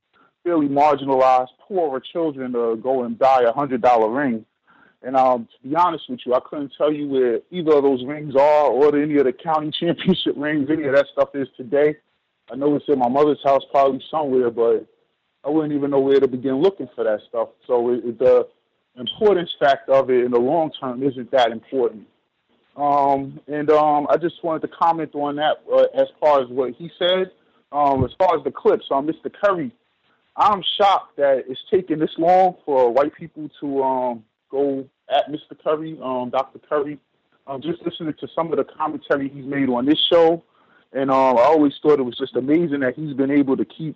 fairly 0.44 0.68
marginalized, 0.68 1.50
poorer 1.68 2.00
children 2.00 2.54
to 2.54 2.78
go 2.78 3.04
and 3.04 3.18
buy 3.18 3.44
a 3.48 3.54
hundred 3.54 3.84
dollar 3.84 4.10
ring. 4.10 4.44
And 5.04 5.16
um, 5.16 5.48
to 5.62 5.70
be 5.70 5.76
honest 5.76 6.06
with 6.10 6.22
you, 6.26 6.34
I 6.34 6.40
couldn't 6.40 6.74
tell 6.76 6.92
you 6.92 7.08
where 7.08 7.40
either 7.52 7.78
of 7.78 7.84
those 7.84 8.04
rings 8.04 8.36
are, 8.36 8.66
or 8.66 8.98
any 8.98 9.18
of 9.18 9.26
the 9.26 9.34
county 9.34 9.70
championship 9.80 10.34
rings. 10.36 10.68
Any 10.72 10.86
of 10.86 10.96
that 10.96 11.06
stuff 11.14 11.30
is 11.36 11.48
today. 11.56 11.96
I 12.52 12.56
know 12.56 12.76
it's 12.76 12.86
in 12.88 12.98
my 12.98 13.08
mother's 13.08 13.44
house, 13.44 13.62
probably 13.72 14.04
somewhere, 14.10 14.50
but 14.50 14.88
I 15.46 15.50
wouldn't 15.50 15.74
even 15.74 15.92
know 15.92 16.00
where 16.00 16.20
to 16.20 16.28
begin 16.28 16.56
looking 16.56 16.90
for 16.96 17.04
that 17.04 17.20
stuff. 17.30 17.50
So 17.68 17.92
it, 17.92 18.04
it, 18.04 18.20
the 18.20 18.48
importance 18.98 19.54
factor 19.60 19.94
of 19.94 20.10
it 20.10 20.26
in 20.26 20.32
the 20.32 20.40
long 20.40 20.72
term 20.80 21.04
isn't 21.04 21.32
that 21.32 21.52
important. 21.52 22.08
Um, 22.76 23.40
and 23.48 23.70
um, 23.70 24.08
I 24.10 24.18
just 24.18 24.44
wanted 24.44 24.62
to 24.64 24.68
comment 24.68 25.14
on 25.14 25.36
that 25.38 25.64
uh, 25.72 25.84
as 25.94 26.08
far 26.20 26.42
as 26.42 26.50
what 26.50 26.74
he 26.74 26.90
said. 26.98 27.32
Um, 27.72 28.04
as 28.06 28.12
far 28.18 28.38
as 28.38 28.44
the 28.44 28.52
clips 28.52 28.86
on 28.90 29.06
Mr. 29.06 29.32
Curry, 29.34 29.72
I'm 30.38 30.64
shocked 30.78 31.18
that 31.18 31.44
it's 31.48 31.60
taken 31.70 32.00
this 32.00 32.12
long 32.18 32.56
for 32.66 32.92
white 32.92 33.14
people 33.16 33.50
to 33.60 33.84
um, 33.84 34.24
go 34.50 34.88
at 35.10 35.30
Mr. 35.30 35.58
Curry, 35.62 35.94
Dr. 36.32 36.60
Curry. 36.68 37.00
Um, 37.48 37.62
just 37.62 37.82
listening 37.84 38.14
to 38.20 38.28
some 38.36 38.52
of 38.52 38.58
the 38.58 38.64
commentary 38.64 39.30
he's 39.30 39.46
made 39.46 39.70
on 39.70 39.86
this 39.86 40.00
show, 40.12 40.44
and 40.94 41.12
um, 41.12 41.38
I 41.38 41.42
always 41.42 41.74
thought 41.82 42.00
it 42.00 42.04
was 42.04 42.18
just 42.18 42.36
amazing 42.36 42.80
that 42.80 42.96
he's 42.96 43.14
been 43.14 43.30
able 43.30 43.56
to 43.58 43.66
keep 43.66 43.96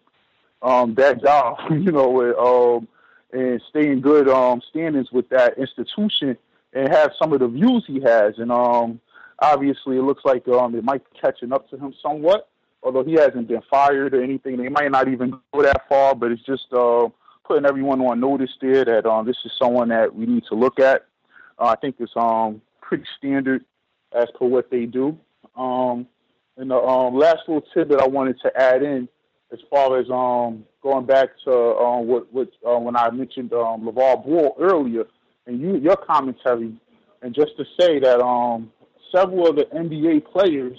um, 0.61 0.95
that 0.95 1.21
job, 1.21 1.57
you 1.71 1.91
know, 1.91 2.77
um, 2.77 2.88
and 3.31 3.61
stay 3.69 3.91
in 3.91 4.01
good 4.01 4.27
um, 4.27 4.61
standings 4.69 5.11
with 5.11 5.29
that 5.29 5.57
institution 5.57 6.38
and 6.73 6.89
have 6.89 7.11
some 7.21 7.33
of 7.33 7.39
the 7.39 7.47
views 7.47 7.83
he 7.88 8.01
has. 8.01 8.35
And 8.38 8.51
um, 8.51 8.99
obviously, 9.39 9.97
it 9.97 10.01
looks 10.01 10.25
like 10.25 10.47
um, 10.47 10.75
it 10.75 10.83
might 10.83 11.03
be 11.11 11.19
catching 11.19 11.53
up 11.53 11.69
to 11.69 11.77
him 11.77 11.93
somewhat, 12.01 12.49
although 12.83 13.03
he 13.03 13.13
hasn't 13.13 13.47
been 13.47 13.61
fired 13.69 14.13
or 14.13 14.23
anything. 14.23 14.57
They 14.57 14.69
might 14.69 14.91
not 14.91 15.07
even 15.07 15.39
go 15.53 15.63
that 15.63 15.88
far, 15.88 16.15
but 16.15 16.31
it's 16.31 16.43
just 16.43 16.71
uh, 16.73 17.09
putting 17.45 17.65
everyone 17.65 18.01
on 18.01 18.19
notice 18.19 18.51
there 18.61 18.85
that 18.85 19.05
um, 19.05 19.25
this 19.25 19.38
is 19.45 19.51
someone 19.57 19.89
that 19.89 20.13
we 20.13 20.25
need 20.25 20.43
to 20.49 20.55
look 20.55 20.79
at. 20.79 21.05
Uh, 21.57 21.65
I 21.65 21.75
think 21.75 21.95
it's 21.99 22.11
um, 22.15 22.61
pretty 22.81 23.05
standard 23.17 23.65
as 24.11 24.27
per 24.38 24.45
what 24.45 24.71
they 24.71 24.85
do. 24.85 25.17
Um, 25.55 26.07
and 26.57 26.71
the 26.71 26.77
um, 26.77 27.15
last 27.15 27.39
little 27.47 27.65
tidbit 27.73 28.01
I 28.01 28.07
wanted 28.07 28.39
to 28.41 28.51
add 28.59 28.83
in 28.83 29.07
as 29.52 29.60
far 29.69 30.00
as 30.00 30.10
um 30.10 30.64
going 30.82 31.06
back 31.06 31.30
to 31.45 31.52
um 31.52 32.08
what 32.08 32.32
what 32.34 32.50
uh, 32.68 32.78
when 32.78 32.95
I 32.95 33.10
mentioned 33.10 33.53
um 33.53 33.82
LaVar 33.82 34.24
Ball 34.26 34.56
earlier 34.60 35.06
and 35.48 35.60
you 35.60 35.78
your 35.78 35.98
commentary 35.98 36.74
and 37.22 37.34
just 37.34 37.58
to 37.58 37.66
say 37.80 38.00
that 38.00 38.22
um 38.22 38.72
several 39.14 39.48
of 39.48 39.56
the 39.56 39.66
NBA 39.66 40.32
players 40.32 40.78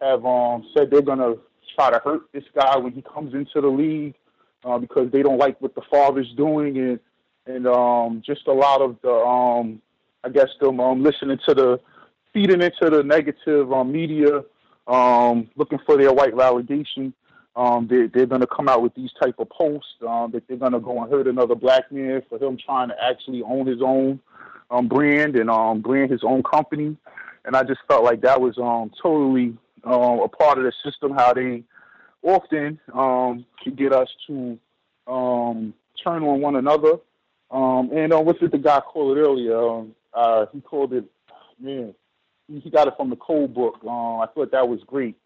have 0.00 0.24
um 0.24 0.68
said 0.76 0.90
they're 0.90 1.02
gonna 1.02 1.34
try 1.74 1.90
to 1.90 2.00
hurt 2.04 2.22
this 2.32 2.44
guy 2.54 2.76
when 2.78 2.92
he 2.92 3.02
comes 3.02 3.34
into 3.34 3.60
the 3.60 3.68
league 3.68 4.14
uh, 4.64 4.78
because 4.78 5.10
they 5.12 5.22
don't 5.22 5.38
like 5.38 5.60
what 5.60 5.74
the 5.74 5.82
father's 5.90 6.32
doing 6.36 6.78
and 6.78 7.00
and 7.46 7.66
um 7.66 8.22
just 8.24 8.46
a 8.46 8.52
lot 8.52 8.80
of 8.80 8.96
the 9.02 9.12
um 9.12 9.80
I 10.22 10.28
guess 10.28 10.48
them 10.60 10.80
um 10.80 11.02
listening 11.02 11.38
to 11.48 11.54
the 11.54 11.80
feeding 12.32 12.62
into 12.62 12.90
the 12.90 13.02
negative 13.02 13.72
um 13.72 13.90
media 13.90 14.44
um 14.86 15.50
looking 15.56 15.80
for 15.84 15.96
their 15.96 16.12
white 16.12 16.34
validation 16.34 17.12
um, 17.56 17.86
they, 17.88 18.06
they're 18.06 18.26
going 18.26 18.42
to 18.42 18.46
come 18.46 18.68
out 18.68 18.82
with 18.82 18.94
these 18.94 19.10
type 19.20 19.36
of 19.38 19.48
posts 19.48 19.88
um, 20.06 20.30
that 20.32 20.46
they're 20.46 20.58
going 20.58 20.72
to 20.72 20.80
go 20.80 21.02
and 21.02 21.10
hurt 21.10 21.26
another 21.26 21.54
black 21.54 21.90
man 21.90 22.22
for 22.28 22.38
him 22.38 22.58
trying 22.58 22.88
to 22.88 22.94
actually 23.02 23.42
own 23.42 23.66
his 23.66 23.80
own 23.80 24.20
um, 24.70 24.88
brand 24.88 25.36
and 25.36 25.48
um, 25.50 25.80
brand 25.80 26.10
his 26.10 26.22
own 26.22 26.42
company. 26.42 26.96
And 27.46 27.56
I 27.56 27.62
just 27.62 27.80
felt 27.88 28.04
like 28.04 28.20
that 28.22 28.40
was 28.40 28.58
um, 28.58 28.92
totally 29.02 29.56
uh, 29.86 30.18
a 30.22 30.28
part 30.28 30.58
of 30.58 30.64
the 30.64 30.72
system, 30.84 31.12
how 31.12 31.32
they 31.32 31.62
often 32.22 32.78
um, 32.92 33.46
can 33.62 33.74
get 33.74 33.92
us 33.92 34.08
to 34.26 34.58
um, 35.06 35.72
turn 36.04 36.22
on 36.24 36.42
one 36.42 36.56
another. 36.56 36.98
Um, 37.50 37.90
and 37.92 38.12
uh, 38.12 38.20
what 38.20 38.38
did 38.38 38.50
the 38.50 38.58
guy 38.58 38.80
call 38.80 39.16
it 39.16 39.20
earlier? 39.20 39.58
Um, 39.58 39.94
uh, 40.12 40.46
he 40.52 40.60
called 40.60 40.92
it, 40.92 41.04
man, 41.58 41.94
he 42.48 42.68
got 42.68 42.88
it 42.88 42.94
from 42.98 43.08
the 43.08 43.16
code 43.16 43.54
book. 43.54 43.76
Uh, 43.82 44.18
I 44.18 44.26
thought 44.34 44.50
that 44.50 44.68
was 44.68 44.80
great. 44.86 45.16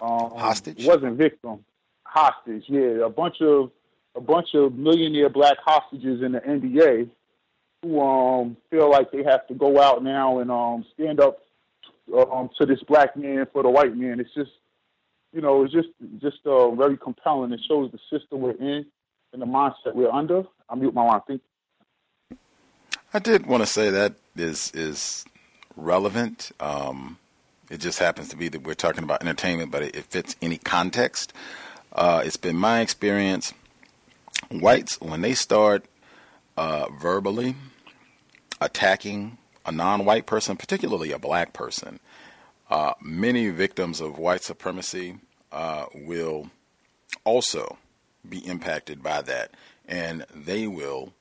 Um, 0.00 0.30
Hostage? 0.36 0.86
Wasn't 0.86 1.16
victim 1.16 1.64
hostage. 2.12 2.64
Yeah, 2.68 3.04
a 3.04 3.10
bunch 3.10 3.40
of 3.40 3.70
a 4.14 4.20
bunch 4.20 4.48
of 4.54 4.74
millionaire 4.74 5.28
black 5.28 5.56
hostages 5.64 6.22
in 6.22 6.32
the 6.32 6.40
NBA 6.40 7.08
who 7.82 8.00
um 8.00 8.56
feel 8.70 8.90
like 8.90 9.10
they 9.10 9.22
have 9.22 9.46
to 9.46 9.54
go 9.54 9.80
out 9.80 10.02
now 10.02 10.40
and 10.40 10.50
um 10.50 10.84
stand 10.94 11.20
up 11.20 11.38
um 12.30 12.50
to 12.58 12.66
this 12.66 12.82
black 12.88 13.16
man 13.16 13.46
for 13.52 13.62
the 13.62 13.70
white 13.70 13.96
man. 13.96 14.20
It's 14.20 14.34
just 14.34 14.50
you 15.32 15.40
know, 15.40 15.64
it's 15.64 15.72
just 15.72 15.88
just 16.18 16.38
uh, 16.44 16.70
very 16.72 16.96
compelling. 16.96 17.52
It 17.52 17.60
shows 17.66 17.90
the 17.92 17.98
system 18.10 18.40
we're 18.40 18.52
in 18.52 18.86
and 19.32 19.40
the 19.40 19.46
mindset 19.46 19.94
we're 19.94 20.10
under. 20.10 20.44
I 20.68 20.74
mute 20.74 20.94
my 20.94 21.04
line. 21.04 21.20
Thank 21.26 21.42
I 23.12 23.18
did 23.18 23.46
want 23.46 23.62
to 23.62 23.66
say 23.66 23.90
that 23.90 24.14
is 24.36 24.72
is 24.74 25.24
relevant. 25.76 26.52
Um, 26.60 27.18
it 27.70 27.78
just 27.78 27.98
happens 27.98 28.28
to 28.30 28.36
be 28.36 28.48
that 28.48 28.62
we're 28.62 28.74
talking 28.74 29.04
about 29.04 29.22
entertainment, 29.22 29.70
but 29.70 29.82
it, 29.82 29.96
it 29.96 30.04
fits 30.04 30.36
any 30.42 30.58
context. 30.58 31.32
Uh, 31.92 32.22
it's 32.24 32.36
been 32.36 32.56
my 32.56 32.80
experience. 32.80 33.52
Whites, 34.50 35.00
when 35.00 35.20
they 35.20 35.34
start 35.34 35.84
uh, 36.56 36.88
verbally 37.00 37.56
attacking 38.60 39.38
a 39.66 39.72
non 39.72 40.04
white 40.04 40.26
person, 40.26 40.56
particularly 40.56 41.12
a 41.12 41.18
black 41.18 41.52
person, 41.52 42.00
uh, 42.70 42.94
many 43.00 43.48
victims 43.48 44.00
of 44.00 44.18
white 44.18 44.42
supremacy 44.42 45.16
uh, 45.52 45.86
will 45.94 46.50
also 47.24 47.78
be 48.28 48.38
impacted 48.46 49.02
by 49.02 49.22
that. 49.22 49.52
And 49.86 50.24
they 50.34 50.66
will 50.66 51.12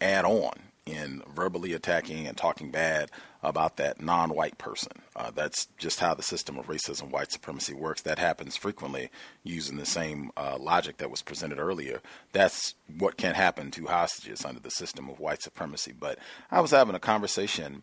add 0.00 0.24
on 0.24 0.52
in 0.86 1.22
verbally 1.34 1.72
attacking 1.72 2.26
and 2.26 2.36
talking 2.36 2.70
bad 2.70 3.10
about 3.42 3.76
that 3.76 4.00
non 4.00 4.30
white 4.30 4.58
person. 4.58 4.92
Uh, 5.14 5.30
that's 5.30 5.66
just 5.78 6.00
how 6.00 6.14
the 6.14 6.22
system 6.22 6.58
of 6.58 6.66
racism, 6.66 7.10
white 7.10 7.30
supremacy 7.30 7.74
works. 7.74 8.02
That 8.02 8.18
happens 8.18 8.56
frequently 8.56 9.10
using 9.42 9.76
the 9.76 9.86
same 9.86 10.30
uh, 10.36 10.56
logic 10.58 10.98
that 10.98 11.10
was 11.10 11.22
presented 11.22 11.58
earlier. 11.58 12.00
That's 12.32 12.74
what 12.98 13.16
can 13.16 13.34
happen 13.34 13.70
to 13.72 13.86
hostages 13.86 14.44
under 14.44 14.60
the 14.60 14.70
system 14.70 15.08
of 15.08 15.20
white 15.20 15.42
supremacy. 15.42 15.92
But 15.98 16.18
I 16.50 16.60
was 16.60 16.72
having 16.72 16.94
a 16.94 17.00
conversation 17.00 17.82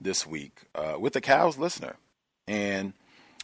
this 0.00 0.26
week 0.26 0.62
uh, 0.74 0.96
with 0.98 1.16
a 1.16 1.20
Cows 1.20 1.58
listener, 1.58 1.96
and 2.46 2.92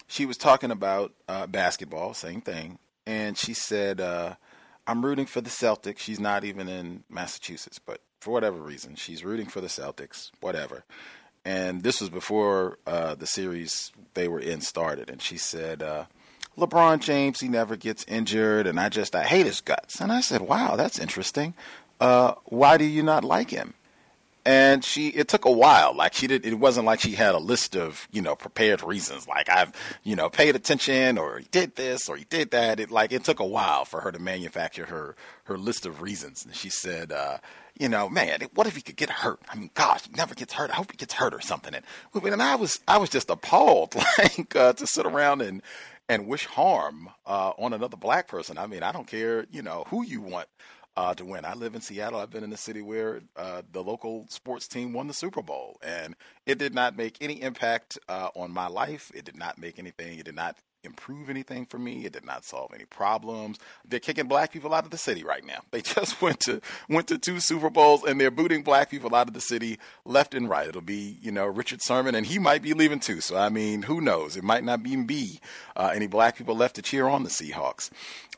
she 0.06 0.26
was 0.26 0.36
talking 0.36 0.70
about 0.70 1.12
uh, 1.28 1.46
basketball, 1.46 2.14
same 2.14 2.40
thing. 2.40 2.78
And 3.06 3.38
she 3.38 3.54
said, 3.54 4.00
uh, 4.00 4.34
I'm 4.86 5.04
rooting 5.04 5.26
for 5.26 5.40
the 5.40 5.50
Celtics. 5.50 5.98
She's 5.98 6.20
not 6.20 6.44
even 6.44 6.68
in 6.68 7.04
Massachusetts, 7.08 7.78
but 7.78 8.00
for 8.20 8.32
whatever 8.32 8.58
reason, 8.58 8.96
she's 8.96 9.24
rooting 9.24 9.46
for 9.46 9.60
the 9.60 9.68
Celtics, 9.68 10.30
whatever. 10.40 10.84
And 11.46 11.82
this 11.82 12.00
was 12.00 12.10
before 12.10 12.78
uh, 12.86 13.14
the 13.14 13.26
series 13.26 13.92
they 14.14 14.28
were 14.28 14.40
in 14.40 14.60
started, 14.60 15.08
and 15.08 15.22
she 15.22 15.38
said. 15.38 15.82
Uh, 15.82 16.04
LeBron 16.58 17.00
James, 17.00 17.40
he 17.40 17.48
never 17.48 17.76
gets 17.76 18.02
injured, 18.08 18.66
and 18.66 18.80
I 18.80 18.88
just 18.88 19.14
I 19.14 19.24
hate 19.24 19.44
his 19.44 19.60
guts. 19.60 20.00
And 20.00 20.10
I 20.10 20.22
said, 20.22 20.40
"Wow, 20.40 20.74
that's 20.74 20.98
interesting. 20.98 21.52
Uh, 22.00 22.32
why 22.46 22.78
do 22.78 22.84
you 22.84 23.02
not 23.02 23.24
like 23.24 23.50
him?" 23.50 23.74
and 24.46 24.84
she 24.84 25.08
it 25.08 25.26
took 25.26 25.44
a 25.44 25.50
while 25.50 25.92
like 25.92 26.14
she 26.14 26.28
did 26.28 26.46
it 26.46 26.54
wasn't 26.54 26.86
like 26.86 27.00
she 27.00 27.10
had 27.12 27.34
a 27.34 27.38
list 27.38 27.76
of 27.76 28.06
you 28.12 28.22
know 28.22 28.36
prepared 28.36 28.80
reasons 28.82 29.26
like 29.26 29.48
i've 29.48 29.72
you 30.04 30.14
know 30.14 30.30
paid 30.30 30.54
attention 30.54 31.18
or 31.18 31.40
he 31.40 31.46
did 31.50 31.74
this 31.74 32.08
or 32.08 32.16
he 32.16 32.24
did 32.30 32.52
that 32.52 32.78
it 32.78 32.90
like 32.90 33.12
it 33.12 33.24
took 33.24 33.40
a 33.40 33.44
while 33.44 33.84
for 33.84 34.00
her 34.00 34.12
to 34.12 34.20
manufacture 34.20 34.86
her 34.86 35.16
her 35.44 35.58
list 35.58 35.84
of 35.84 36.00
reasons 36.00 36.44
and 36.44 36.54
she 36.54 36.70
said 36.70 37.10
uh 37.10 37.38
you 37.78 37.88
know 37.88 38.08
man 38.08 38.40
what 38.54 38.66
if 38.66 38.76
he 38.76 38.82
could 38.82 38.96
get 38.96 39.10
hurt 39.10 39.40
i 39.48 39.56
mean 39.56 39.70
gosh 39.74 40.04
he 40.04 40.12
never 40.16 40.34
gets 40.34 40.52
hurt 40.52 40.70
i 40.70 40.74
hope 40.74 40.90
he 40.90 40.96
gets 40.96 41.14
hurt 41.14 41.34
or 41.34 41.40
something 41.40 41.74
and, 41.74 41.84
and 42.14 42.42
i 42.42 42.54
was 42.54 42.80
i 42.88 42.98
was 42.98 43.10
just 43.10 43.30
appalled 43.30 43.94
like 44.18 44.54
uh, 44.56 44.72
to 44.72 44.86
sit 44.86 45.06
around 45.06 45.42
and 45.42 45.62
and 46.08 46.26
wish 46.26 46.46
harm 46.46 47.08
uh, 47.26 47.52
on 47.58 47.72
another 47.72 47.96
black 47.96 48.28
person. 48.28 48.58
I 48.58 48.66
mean, 48.66 48.82
I 48.82 48.92
don't 48.92 49.06
care, 49.06 49.46
you 49.50 49.62
know, 49.62 49.84
who 49.88 50.04
you 50.04 50.20
want 50.20 50.48
uh, 50.96 51.14
to 51.14 51.24
win. 51.24 51.44
I 51.44 51.54
live 51.54 51.74
in 51.74 51.80
Seattle. 51.80 52.20
I've 52.20 52.30
been 52.30 52.44
in 52.44 52.50
the 52.50 52.56
city 52.56 52.80
where 52.80 53.20
uh, 53.36 53.62
the 53.72 53.82
local 53.82 54.26
sports 54.28 54.66
team 54.66 54.92
won 54.92 55.08
the 55.08 55.14
Super 55.14 55.42
Bowl, 55.42 55.78
and 55.82 56.14
it 56.46 56.58
did 56.58 56.74
not 56.74 56.96
make 56.96 57.18
any 57.20 57.42
impact 57.42 57.98
uh, 58.08 58.28
on 58.34 58.50
my 58.52 58.68
life. 58.68 59.10
It 59.14 59.24
did 59.24 59.36
not 59.36 59.58
make 59.58 59.78
anything. 59.78 60.18
It 60.18 60.24
did 60.24 60.36
not 60.36 60.56
improve 60.84 61.28
anything 61.28 61.66
for 61.66 61.78
me. 61.78 62.04
It 62.04 62.12
did 62.12 62.24
not 62.24 62.44
solve 62.44 62.72
any 62.74 62.84
problems. 62.84 63.58
They're 63.86 64.00
kicking 64.00 64.28
black 64.28 64.52
people 64.52 64.72
out 64.72 64.84
of 64.84 64.90
the 64.90 64.98
city 64.98 65.24
right 65.24 65.44
now. 65.44 65.60
They 65.76 65.82
just 65.82 66.22
went 66.22 66.40
to 66.40 66.62
went 66.88 67.08
to 67.08 67.18
two 67.18 67.38
Super 67.38 67.68
Bowls 67.68 68.02
and 68.02 68.18
they're 68.18 68.30
booting 68.30 68.62
black 68.62 68.88
people 68.88 69.14
out 69.14 69.28
of 69.28 69.34
the 69.34 69.42
city 69.42 69.78
left 70.06 70.32
and 70.32 70.48
right. 70.48 70.66
It'll 70.66 70.80
be 70.80 71.18
you 71.20 71.30
know 71.30 71.44
Richard 71.44 71.82
Sherman 71.82 72.14
and 72.14 72.24
he 72.24 72.38
might 72.38 72.62
be 72.62 72.72
leaving 72.72 73.00
too. 73.00 73.20
So 73.20 73.36
I 73.36 73.50
mean, 73.50 73.82
who 73.82 74.00
knows? 74.00 74.36
It 74.36 74.44
might 74.44 74.64
not 74.64 74.86
even 74.86 75.06
be 75.06 75.40
uh, 75.76 75.92
any 75.94 76.06
black 76.06 76.36
people 76.36 76.56
left 76.56 76.76
to 76.76 76.82
cheer 76.82 77.08
on 77.08 77.24
the 77.24 77.28
Seahawks. 77.28 77.90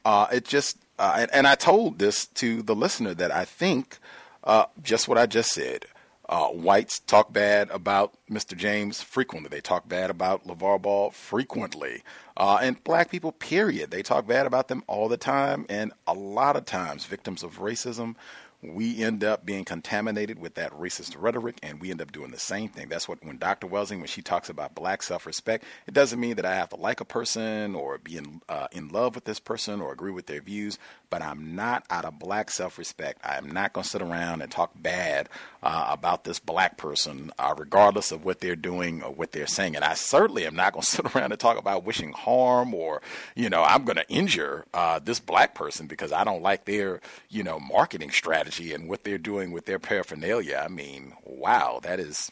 Uh, 0.05 0.26
it 0.33 0.44
just 0.44 0.78
uh, 0.99 1.17
and, 1.18 1.31
and, 1.33 1.47
I 1.47 1.55
told 1.55 2.00
this 2.00 2.26
to 2.26 2.62
the 2.62 2.75
listener 2.75 3.15
that 3.15 3.31
I 3.31 3.44
think 3.44 3.99
uh, 4.42 4.65
just 4.83 5.07
what 5.07 5.17
I 5.17 5.26
just 5.26 5.50
said. 5.50 5.84
Uh, 6.28 6.48
whites 6.48 7.00
talk 7.00 7.32
bad 7.32 7.70
about 7.70 8.15
Mr. 8.31 8.55
James 8.55 9.00
frequently. 9.00 9.48
They 9.48 9.62
talk 9.62 9.89
bad 9.89 10.10
about 10.10 10.47
LaVar 10.47 10.82
Ball 10.82 11.10
frequently. 11.10 12.02
Uh, 12.36 12.58
and 12.60 12.82
black 12.84 13.10
people, 13.10 13.32
period. 13.32 13.90
They 13.90 14.02
talk 14.02 14.26
bad 14.26 14.47
about 14.47 14.68
them 14.68 14.84
all 14.86 15.08
the 15.08 15.16
time. 15.16 15.65
And 15.70 15.92
a 16.07 16.12
lot 16.12 16.57
of 16.57 16.66
times, 16.66 17.07
victims 17.07 17.42
of 17.42 17.58
racism 17.58 18.15
we 18.60 19.04
end 19.04 19.22
up 19.22 19.46
being 19.46 19.64
contaminated 19.64 20.38
with 20.38 20.54
that 20.54 20.72
racist 20.72 21.14
rhetoric 21.16 21.58
and 21.62 21.80
we 21.80 21.92
end 21.92 22.02
up 22.02 22.10
doing 22.10 22.32
the 22.32 22.38
same 22.38 22.68
thing. 22.68 22.88
That's 22.88 23.08
what 23.08 23.24
when 23.24 23.38
Dr. 23.38 23.68
Welsing, 23.68 23.98
when 23.98 24.08
she 24.08 24.20
talks 24.20 24.48
about 24.48 24.74
black 24.74 25.02
self-respect, 25.04 25.64
it 25.86 25.94
doesn't 25.94 26.18
mean 26.18 26.34
that 26.36 26.44
I 26.44 26.56
have 26.56 26.70
to 26.70 26.76
like 26.76 27.00
a 27.00 27.04
person 27.04 27.76
or 27.76 27.98
be 27.98 28.16
in, 28.16 28.42
uh, 28.48 28.66
in 28.72 28.88
love 28.88 29.14
with 29.14 29.24
this 29.24 29.38
person 29.38 29.80
or 29.80 29.92
agree 29.92 30.10
with 30.10 30.26
their 30.26 30.40
views, 30.40 30.76
but 31.08 31.22
I'm 31.22 31.54
not 31.54 31.84
out 31.88 32.04
of 32.04 32.18
black 32.18 32.50
self-respect. 32.50 33.20
I'm 33.24 33.48
not 33.48 33.74
going 33.74 33.84
to 33.84 33.88
sit 33.88 34.02
around 34.02 34.42
and 34.42 34.50
talk 34.50 34.72
bad 34.74 35.28
uh, 35.62 35.86
about 35.90 36.24
this 36.24 36.40
black 36.40 36.76
person, 36.78 37.30
uh, 37.38 37.54
regardless 37.56 38.10
of 38.10 38.24
what 38.24 38.40
they're 38.40 38.56
doing 38.56 39.04
or 39.04 39.12
what 39.12 39.30
they're 39.30 39.46
saying. 39.46 39.76
And 39.76 39.84
I 39.84 39.94
certainly 39.94 40.46
am 40.46 40.56
not 40.56 40.72
going 40.72 40.82
to 40.84 40.90
sit 40.90 41.14
around 41.14 41.30
and 41.30 41.38
talk 41.38 41.58
about 41.58 41.84
wishing 41.84 42.12
harm 42.12 42.74
or, 42.74 43.02
you 43.36 43.48
know, 43.50 43.62
I'm 43.62 43.84
going 43.84 43.96
to 43.96 44.08
injure 44.08 44.64
uh, 44.74 44.98
this 44.98 45.20
black 45.20 45.54
person 45.54 45.86
because 45.86 46.10
I 46.10 46.24
don't 46.24 46.42
like 46.42 46.64
their, 46.64 47.00
you 47.28 47.44
know, 47.44 47.60
marketing 47.60 48.10
strategy 48.10 48.48
and 48.75 48.89
what 48.89 49.05
they're 49.05 49.18
doing 49.18 49.52
with 49.52 49.67
their 49.67 49.78
paraphernalia. 49.78 50.62
I 50.65 50.68
mean, 50.68 51.12
wow, 51.25 51.81
that 51.83 52.01
is 52.01 52.31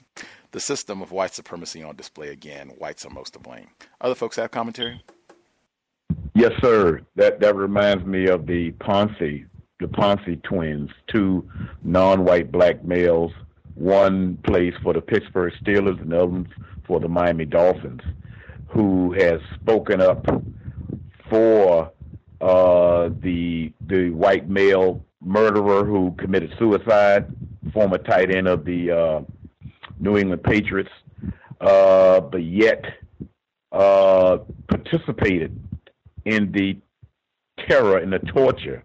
the 0.53 0.61
system 0.61 1.03
of 1.03 1.13
white 1.13 1.35
supremacy 1.35 1.83
on 1.83 1.97
display 1.97 2.29
again. 2.29 2.71
Whites 2.79 3.05
are 3.05 3.11
most 3.11 3.35
to 3.35 3.39
blame. 3.39 3.69
Other 4.01 4.15
folks 4.15 4.37
have 4.37 4.51
commentary? 4.51 5.03
Yes, 6.35 6.53
sir. 6.61 7.01
That 7.17 7.41
that 7.41 7.55
reminds 7.57 8.05
me 8.05 8.27
of 8.29 8.47
the 8.47 8.73
Pouncey 8.73 9.47
the 9.79 9.87
Pouncey 9.87 10.43
twins, 10.43 10.91
two 11.07 11.49
non-white 11.83 12.51
black 12.51 12.85
males. 12.85 13.33
One 13.75 14.39
plays 14.47 14.73
for 14.83 14.95
the 14.95 15.03
Pittsburgh 15.03 15.53
Steelers 15.63 16.01
and 16.01 16.13
the 16.13 16.23
other 16.23 16.45
for 16.87 16.99
the 16.99 17.09
Miami 17.09 17.45
Dolphins, 17.45 18.01
who 18.69 19.13
has 19.13 19.41
spoken 19.55 20.01
up 20.01 20.25
for 21.29 21.93
uh, 22.41 23.11
the 23.21 23.73
the 23.87 24.11
white 24.11 24.49
male 24.49 25.05
murderer 25.21 25.85
who 25.85 26.15
committed 26.19 26.53
suicide, 26.59 27.27
former 27.73 27.99
tight 27.99 28.35
end 28.35 28.49
of 28.49 28.65
the 28.65 28.91
uh, 28.91 29.21
New 29.99 30.17
England 30.17 30.43
Patriots, 30.43 30.91
uh, 31.61 32.21
but 32.21 32.43
yet 32.43 32.85
uh, 33.73 34.39
participated 34.69 35.59
in 36.25 36.53
the 36.53 36.79
terror 37.69 37.99
and 37.99 38.13
the 38.13 38.19
torture 38.19 38.85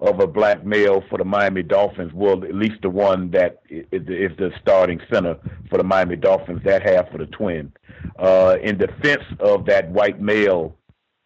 of 0.00 0.20
a 0.20 0.26
black 0.26 0.64
male 0.64 1.04
for 1.08 1.18
the 1.18 1.24
Miami 1.24 1.62
Dolphins. 1.62 2.12
Well, 2.14 2.42
at 2.44 2.54
least 2.54 2.82
the 2.82 2.90
one 2.90 3.30
that 3.32 3.60
is 3.68 4.36
the 4.38 4.50
starting 4.60 5.00
center 5.12 5.36
for 5.68 5.76
the 5.76 5.84
Miami 5.84 6.16
Dolphins, 6.16 6.62
that 6.64 6.82
half 6.82 7.10
for 7.10 7.18
the 7.18 7.26
twin. 7.26 7.72
Uh, 8.18 8.56
in 8.62 8.78
defense 8.78 9.22
of 9.40 9.66
that 9.66 9.90
white 9.90 10.20
male 10.20 10.74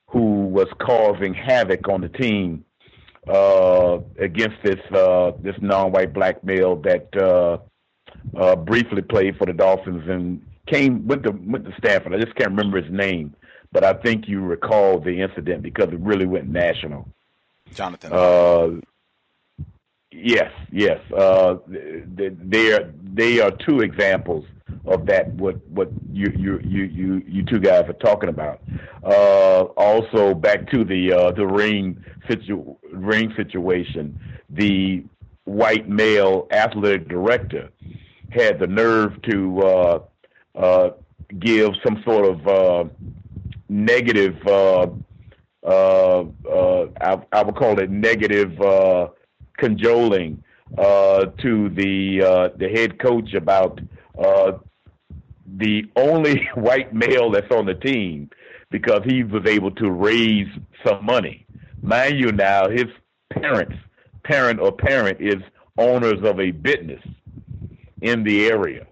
who 0.08 0.46
was 0.46 0.66
causing 0.80 1.34
havoc 1.34 1.88
on 1.88 2.00
the 2.00 2.08
team 2.08 2.64
uh, 3.28 3.98
against 4.18 4.56
this 4.62 4.80
uh, 4.92 5.32
this 5.40 5.56
non-white 5.60 6.12
black 6.12 6.42
male 6.44 6.76
that 6.76 7.08
uh, 7.16 7.58
uh, 8.36 8.56
briefly 8.56 9.02
played 9.02 9.36
for 9.36 9.46
the 9.46 9.52
Dolphins 9.52 10.08
and 10.08 10.44
came 10.66 11.06
went 11.06 11.22
to 11.24 11.30
went 11.30 11.64
to 11.64 11.74
Stanford. 11.78 12.14
I 12.14 12.18
just 12.18 12.34
can't 12.36 12.50
remember 12.50 12.80
his 12.80 12.92
name, 12.92 13.34
but 13.72 13.84
I 13.84 13.94
think 13.94 14.28
you 14.28 14.40
recall 14.40 15.00
the 15.00 15.20
incident 15.20 15.62
because 15.62 15.88
it 15.88 16.00
really 16.00 16.26
went 16.26 16.48
national. 16.48 17.08
Jonathan. 17.72 18.12
Yes, 20.16 20.52
yes. 20.70 21.00
Uh, 21.12 21.56
they 21.66 22.72
are 22.72 22.92
they 23.02 23.40
are 23.40 23.50
two 23.50 23.80
examples 23.80 24.46
of 24.86 25.06
that. 25.06 25.28
What 25.34 25.56
what 25.68 25.90
you 26.12 26.32
you 26.36 26.60
you 26.64 26.84
you 26.84 27.22
you 27.26 27.44
two 27.44 27.58
guys 27.58 27.84
are 27.88 27.94
talking 27.94 28.28
about. 28.28 28.60
Uh, 29.02 29.64
also, 29.76 30.32
back 30.34 30.70
to 30.70 30.84
the 30.84 31.12
uh, 31.12 31.32
the 31.32 31.46
ring 31.46 32.02
situ- 32.28 32.76
ring 32.92 33.34
situation. 33.36 34.18
The 34.50 35.04
white 35.44 35.88
male 35.88 36.46
athletic 36.52 37.08
director 37.08 37.70
had 38.30 38.60
the 38.60 38.68
nerve 38.68 39.20
to 39.22 39.60
uh, 39.60 39.98
uh, 40.54 40.90
give 41.40 41.72
some 41.84 42.02
sort 42.04 42.24
of 42.24 42.46
uh, 42.46 42.84
negative 43.68 44.36
I, 45.66 47.18
I, 47.32 47.42
would 47.42 47.56
call 47.56 47.78
it 47.80 47.90
negative 47.90 48.60
cajoling 49.58 50.42
uh, 50.78 51.26
to 51.42 51.68
the 51.70 52.22
uh, 52.22 52.48
the 52.56 52.68
head 52.68 52.98
coach 52.98 53.34
about 53.34 53.80
uh, 54.18 54.52
the 55.56 55.84
only 55.96 56.48
white 56.54 56.94
male 56.94 57.30
that's 57.30 57.50
on 57.52 57.66
the 57.66 57.74
team 57.74 58.30
because 58.70 59.02
he 59.04 59.22
was 59.22 59.44
able 59.46 59.70
to 59.70 59.90
raise 59.90 60.48
some 60.84 61.04
money. 61.04 61.46
Mind 61.82 62.18
you, 62.18 62.32
now 62.32 62.68
his 62.68 62.86
parents, 63.30 63.76
parent 64.24 64.58
or 64.58 64.72
parent, 64.72 65.20
is 65.20 65.36
owners 65.78 66.24
of 66.24 66.40
a 66.40 66.50
business 66.50 67.02
in 68.00 68.24
the 68.24 68.46
area. 68.46 68.86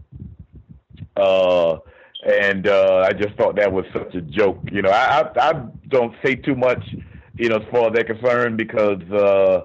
Uh, 1.16 1.78
and 2.24 2.68
uh, 2.68 3.04
I 3.06 3.12
just 3.12 3.34
thought 3.36 3.56
that 3.56 3.72
was 3.72 3.84
such 3.92 4.14
a 4.14 4.20
joke. 4.20 4.60
You 4.70 4.82
know, 4.82 4.90
I, 4.90 5.22
I, 5.22 5.50
I 5.50 5.52
don't 5.88 6.14
say 6.24 6.36
too 6.36 6.54
much, 6.54 6.84
you 7.34 7.48
know, 7.48 7.56
as 7.56 7.68
far 7.70 7.88
as 7.88 7.94
they're 7.94 8.04
concerned, 8.04 8.56
because 8.56 9.02
uh, 9.10 9.62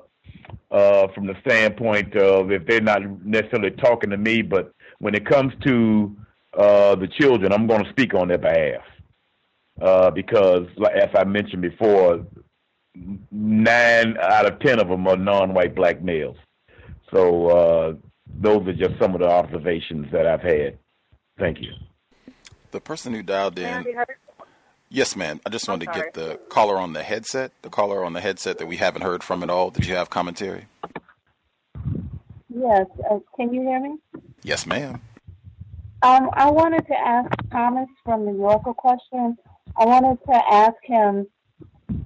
uh, 0.72 1.08
from 1.14 1.28
the 1.28 1.36
standpoint 1.46 2.16
of 2.16 2.52
if 2.52 2.66
they're 2.66 2.82
not 2.82 3.02
necessarily 3.26 3.72
talking 3.72 4.10
to 4.10 4.18
me, 4.18 4.42
but 4.42 4.74
when 5.00 5.16
it 5.16 5.26
comes 5.26 5.54
to 5.66 6.16
uh, 6.58 6.96
the 6.96 7.08
children, 7.08 7.52
I'm 7.52 7.68
going 7.68 7.84
to 7.84 7.90
speak 7.90 8.14
on 8.14 8.28
their 8.28 8.38
behalf 8.38 8.82
uh, 9.82 10.12
because, 10.12 10.68
as 10.94 11.10
I 11.16 11.24
mentioned 11.24 11.62
before, 11.62 12.26
nine 13.32 14.18
out 14.18 14.52
of 14.52 14.60
ten 14.60 14.80
of 14.80 14.88
them 14.88 15.08
are 15.08 15.18
non-white 15.18 15.76
black 15.76 16.02
males. 16.02 16.38
So 17.14 17.48
uh, 17.48 17.94
those 18.40 18.68
are 18.68 18.74
just 18.74 19.00
some 19.00 19.14
of 19.14 19.22
the 19.22 19.30
observations 19.30 20.12
that 20.12 20.26
I've 20.26 20.42
had. 20.42 20.78
Thank 21.38 21.62
you 21.62 21.74
the 22.72 22.82
person 22.82 23.14
who 23.14 23.24
dialed 23.24 23.58
in. 23.60 23.86
Yes, 24.90 25.16
ma'am. 25.16 25.42
I 25.46 25.50
just 25.50 25.68
wanted 25.68 25.88
to 25.88 25.92
get 25.92 26.14
the 26.14 26.40
caller 26.50 26.78
on 26.78 26.94
the 26.94 27.04
headset, 27.04 27.52
the 27.62 27.70
caller 27.70 28.06
on 28.06 28.14
the 28.14 28.22
headset 28.22 28.58
that 28.60 28.68
we 28.68 28.78
haven't 28.78 29.02
heard 29.02 29.22
from 29.22 29.44
at 29.44 29.50
all. 29.50 29.70
Did 29.70 29.86
you 29.86 29.96
have 29.96 30.10
commentary? 30.10 30.66
Yes. 32.50 32.86
Uh, 33.10 33.20
can 33.36 33.54
you 33.54 33.62
hear 33.62 33.82
me? 33.82 33.98
Yes, 34.44 34.66
ma'am. 34.66 35.02
Um, 36.04 36.30
I 36.34 36.50
wanted 36.50 36.88
to 36.88 36.96
ask 36.96 37.30
Thomas 37.52 37.90
from 38.06 38.26
New 38.26 38.38
York 38.38 38.62
a 38.66 38.74
question. 38.74 39.36
I 39.76 39.86
wanted 39.86 40.20
to 40.26 40.54
ask 40.54 40.76
him 40.84 41.28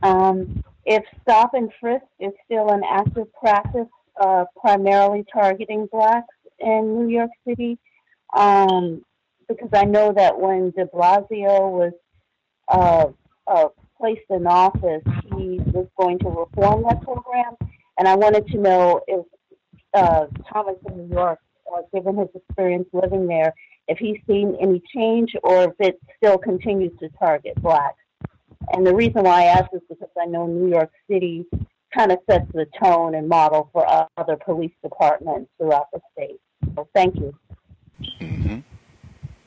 um, 0.01 0.64
if 0.85 1.03
stop 1.22 1.53
and 1.53 1.72
frisk 1.80 2.06
is 2.19 2.32
still 2.45 2.69
an 2.69 2.82
active 2.90 3.32
practice, 3.34 3.88
uh, 4.19 4.45
primarily 4.60 5.24
targeting 5.32 5.88
blacks 5.92 6.34
in 6.60 6.95
New 6.95 7.10
York 7.10 7.32
City. 7.48 7.77
Um, 8.35 9.03
because 9.48 9.69
I 9.74 9.84
know 9.84 10.14
that 10.14 10.40
when 10.40 10.72
De 10.72 10.85
Blasio 10.85 11.69
was 11.69 11.92
uh, 12.72 13.08
uh, 13.48 13.67
placed 14.00 14.22
in 14.30 14.48
office, 14.48 15.03
he 15.35 15.59
was 15.67 15.88
going 16.00 16.17
to 16.19 16.30
reform 16.30 16.83
that 16.83 17.01
program, 17.03 17.56
and 17.98 18.08
I 18.08 18.16
wanted 18.16 18.48
to 18.48 18.58
know 18.58 19.01
if 19.08 19.25
uh, 19.93 20.25
Thomas 20.51 20.77
in 20.88 20.98
New 20.98 21.16
York, 21.16 21.40
uh, 21.72 21.82
given 21.93 22.17
his 22.17 22.30
experience 22.33 22.88
living 22.93 23.27
there, 23.27 23.53
if 23.88 23.98
he's 23.98 24.17
seen 24.27 24.58
any 24.61 24.82
change 24.93 25.35
or 25.43 25.64
if 25.64 25.74
it 25.80 26.00
still 26.17 26.38
continues 26.38 26.98
to 27.00 27.09
target 27.19 27.56
blacks. 27.61 27.98
And 28.74 28.85
the 28.85 28.93
reason 28.93 29.24
why 29.24 29.41
I 29.41 29.45
ask 29.45 29.69
is 29.74 29.82
because 29.90 30.09
I 30.19 30.25
know 30.25 30.48
New 30.48 30.69
York 30.69 30.91
City 31.09 31.45
kind 31.93 32.11
of 32.11 32.19
sets 32.30 32.45
the 32.53 32.67
tone 32.82 33.16
and 33.16 33.27
model 33.27 33.69
for 33.74 33.85
other 34.17 34.38
police 34.38 34.72
departments 34.82 35.50
throughout 35.58 35.88
the 35.91 36.00
state. 36.14 36.40
So 36.75 36.88
thank 36.95 37.16
you. 37.17 37.33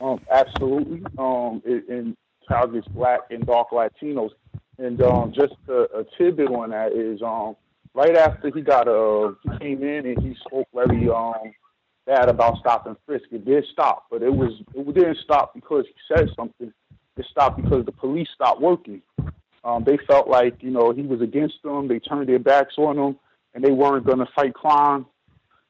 Um, 0.00 0.20
absolutely. 0.30 1.02
Um, 1.16 1.62
it, 1.64 1.88
and 1.88 2.16
targets 2.48 2.88
black 2.88 3.20
and 3.30 3.44
dark 3.46 3.70
Latinos. 3.70 4.30
And 4.78 5.00
um, 5.02 5.32
just 5.32 5.54
a, 5.68 5.82
a 5.98 6.04
tidbit 6.18 6.48
on 6.48 6.70
that 6.70 6.92
is 6.92 7.22
um, 7.22 7.56
right 7.94 8.16
after 8.16 8.50
he 8.52 8.60
got 8.60 8.88
uh, 8.88 9.32
he 9.42 9.58
came 9.58 9.82
in 9.82 10.06
and 10.06 10.20
he 10.20 10.36
spoke 10.46 10.66
very 10.74 11.08
um, 11.08 11.52
bad 12.06 12.28
about 12.28 12.58
stop 12.58 12.86
and 12.86 12.96
frisk. 13.06 13.26
It 13.30 13.44
did 13.44 13.64
stop, 13.72 14.06
but 14.10 14.22
it 14.22 14.34
was 14.34 14.52
it 14.74 14.94
didn't 14.94 15.18
stop 15.22 15.54
because 15.54 15.84
he 15.86 15.94
said 16.14 16.28
something. 16.36 16.72
It 17.16 17.26
stopped 17.30 17.62
because 17.62 17.86
the 17.86 17.92
police 17.92 18.28
stopped 18.34 18.60
working. 18.60 19.00
Um, 19.62 19.84
they 19.84 19.98
felt 20.08 20.28
like 20.28 20.62
you 20.62 20.70
know 20.70 20.92
he 20.92 21.02
was 21.02 21.20
against 21.20 21.62
them. 21.62 21.88
They 21.88 22.00
turned 22.00 22.28
their 22.28 22.38
backs 22.38 22.74
on 22.76 22.98
him, 22.98 23.16
and 23.54 23.64
they 23.64 23.70
weren't 23.70 24.04
going 24.04 24.18
to 24.18 24.28
fight 24.34 24.54
crime. 24.54 25.06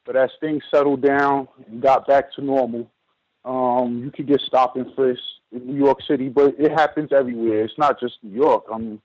But 0.04 0.16
as 0.16 0.30
things 0.40 0.62
settled 0.74 1.02
down 1.02 1.48
and 1.66 1.80
got 1.80 2.06
back 2.06 2.32
to 2.34 2.42
normal, 2.42 2.90
um, 3.44 4.02
you 4.04 4.10
could 4.10 4.26
get 4.26 4.40
stop 4.40 4.76
and 4.76 4.92
frisk 4.94 5.20
in 5.52 5.66
New 5.66 5.76
York 5.76 6.00
City, 6.06 6.28
but 6.28 6.55
it 6.58 6.73
happens 6.73 7.12
everywhere. 7.12 7.64
It's 7.64 7.78
not 7.78 8.00
just 8.00 8.14
New 8.23 8.34
York. 8.34 8.64
I 8.73 8.78
mean, 8.78 9.00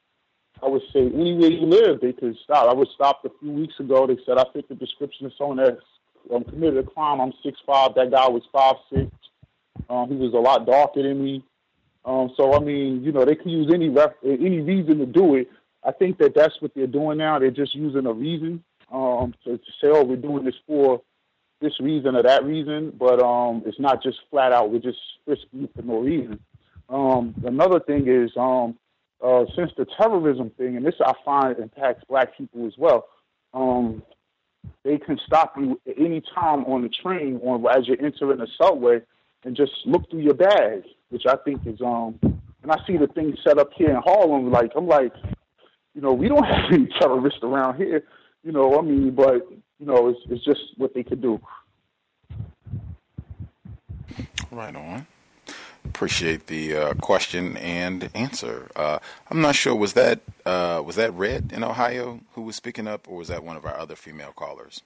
I 0.62 0.68
would 0.68 0.82
say 0.92 1.00
anywhere 1.00 1.50
you 1.50 1.66
live, 1.66 2.02
they 2.02 2.14
could 2.14 2.38
stop. 2.44 2.70
I 2.70 2.74
was 2.74 2.90
stopped 2.94 3.26
a 3.26 3.32
few 3.40 3.52
weeks 3.52 3.80
ago. 3.80 4.08
They 4.08 4.18
said 4.26 4.38
I 4.38 4.46
fit 4.54 4.68
the 4.68 4.76
description 4.76 5.26
of 5.26 5.34
someone 5.38 5.58
that 5.58 5.80
um, 6.34 6.44
committed 6.44 6.86
a 6.86 6.90
crime. 6.90 7.22
I'm 7.22 7.34
six 7.44 7.60
five. 7.66 7.96
That 7.96 8.12
guy 8.12 8.28
was 8.28 8.44
five 8.52 8.76
six. 8.94 9.10
Um, 9.90 10.10
he 10.10 10.16
was 10.16 10.34
a 10.34 10.38
lot 10.38 10.66
darker 10.66 11.04
than 11.04 11.24
me. 11.24 11.44
Um, 12.04 12.34
so 12.36 12.54
I 12.54 12.60
mean, 12.60 13.04
you 13.04 13.12
know, 13.12 13.26
they 13.26 13.36
can 13.36 13.50
use 13.50 13.72
any 13.74 13.90
ref- 13.90 14.24
any 14.24 14.60
reason 14.62 15.00
to 15.00 15.06
do 15.06 15.36
it. 15.36 15.50
I 15.84 15.92
think 15.92 16.18
that 16.18 16.36
that's 16.36 16.62
what 16.62 16.74
they're 16.76 16.88
doing 16.88 17.20
now. 17.20 17.40
They're 17.40 17.52
just 17.52 17.74
using 17.74 18.06
a 18.06 18.12
reason 18.12 18.64
um, 18.92 19.34
to, 19.46 19.58
to 19.58 19.72
say, 19.82 19.88
"Oh, 19.88 20.04
we're 20.04 20.18
doing 20.18 20.44
this 20.44 20.56
for 20.68 21.02
this 21.62 21.80
reason 21.80 22.16
or 22.16 22.24
that 22.24 22.44
reason," 22.44 22.94
but 22.98 23.22
um, 23.22 23.64
it's 23.66 23.80
not 23.80 24.02
just 24.04 24.18
flat 24.30 24.52
out. 24.52 24.72
We're 24.72 24.80
just 24.80 25.00
frisking 25.26 25.70
for 25.76 25.82
no 25.82 26.00
reason. 26.00 26.40
Um, 26.90 27.36
another 27.46 27.80
thing 27.80 28.08
is, 28.08 28.32
um, 28.36 28.78
uh, 29.24 29.46
since 29.56 29.72
the 29.78 29.86
terrorism 30.00 30.50
thing, 30.52 30.78
and 30.78 30.86
this 30.86 30.96
I 31.06 31.14
find 31.24 31.58
impacts 31.60 32.04
black 32.10 32.38
people 32.38 32.66
as 32.66 32.74
well. 32.78 33.08
Um, 33.54 34.04
they 34.84 34.98
can 34.98 35.20
stop 35.26 35.54
you 35.58 35.80
at 35.88 35.98
any 35.98 36.22
time 36.22 36.66
on 36.66 36.82
the 36.82 36.90
train 36.90 37.40
or 37.42 37.72
as 37.72 37.88
you're 37.88 38.04
entering 38.04 38.40
the 38.40 38.48
subway 38.62 39.02
and 39.44 39.56
just 39.56 39.72
look 39.86 40.10
through 40.10 40.22
your 40.22 40.34
bag, 40.34 40.84
which 41.10 41.24
I 41.28 41.36
think 41.38 41.66
is 41.66 41.82
um. 41.82 42.20
And 42.62 42.74
I 42.74 42.78
see 42.86 42.98
the 42.98 43.08
thing 43.08 43.38
set 43.48 43.58
up 43.58 43.70
here 43.74 43.90
in 43.90 44.02
Harlem. 44.04 44.52
Like 44.52 44.72
I'm 44.76 44.88
like, 44.88 45.14
you 45.96 46.02
know, 46.02 46.14
we 46.14 46.28
don't 46.28 46.44
have 46.46 46.72
any 46.72 46.88
terrorists 47.00 47.40
around 47.44 47.78
here. 47.78 48.04
You 48.44 48.52
know, 48.52 48.78
I 48.78 48.82
mean, 48.82 49.12
but 49.12 49.48
you 49.80 49.86
know, 49.86 50.10
it's 50.10 50.20
it's 50.30 50.44
just 50.44 50.60
what 50.78 50.94
they 50.94 51.04
could 51.04 51.22
do. 51.22 51.40
Right 54.52 54.76
on. 54.76 55.08
Appreciate 55.86 56.48
the 56.48 56.76
uh, 56.76 56.94
question 56.96 57.56
and 57.58 58.10
answer. 58.14 58.70
Uh, 58.76 59.00
I'm 59.32 59.42
not 59.42 59.56
sure 59.56 59.74
was 59.74 59.94
that 59.94 60.20
uh, 60.46 60.82
was 60.86 60.96
that 60.98 61.14
Red 61.14 61.52
in 61.54 61.64
Ohio 61.64 62.20
who 62.34 62.42
was 62.42 62.56
speaking 62.56 62.88
up, 62.88 63.08
or 63.08 63.18
was 63.18 63.30
that 63.30 63.44
one 63.44 63.56
of 63.56 63.66
our 63.66 63.78
other 63.78 63.96
female 63.96 64.34
callers? 64.36 64.82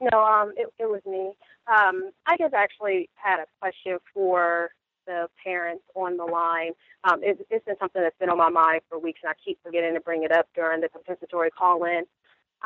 No, 0.00 0.22
um, 0.22 0.52
it, 0.56 0.68
it 0.78 0.90
was 0.90 1.00
me. 1.06 1.32
Um, 1.66 2.10
I 2.26 2.36
just 2.36 2.52
actually 2.52 3.08
had 3.14 3.40
a 3.40 3.46
question 3.60 3.98
for 4.12 4.70
the 5.06 5.28
parents 5.42 5.84
on 5.94 6.18
the 6.18 6.24
line. 6.24 6.72
Um, 7.04 7.22
it, 7.22 7.38
it's 7.48 7.64
been 7.64 7.78
something 7.78 8.02
that's 8.02 8.18
been 8.18 8.28
on 8.28 8.36
my 8.36 8.50
mind 8.50 8.82
for 8.90 8.98
weeks, 8.98 9.20
and 9.22 9.30
I 9.30 9.34
keep 9.42 9.58
forgetting 9.62 9.94
to 9.94 10.00
bring 10.00 10.22
it 10.22 10.32
up 10.32 10.48
during 10.54 10.80
the 10.82 10.88
compensatory 10.88 11.50
call-in. 11.50 12.04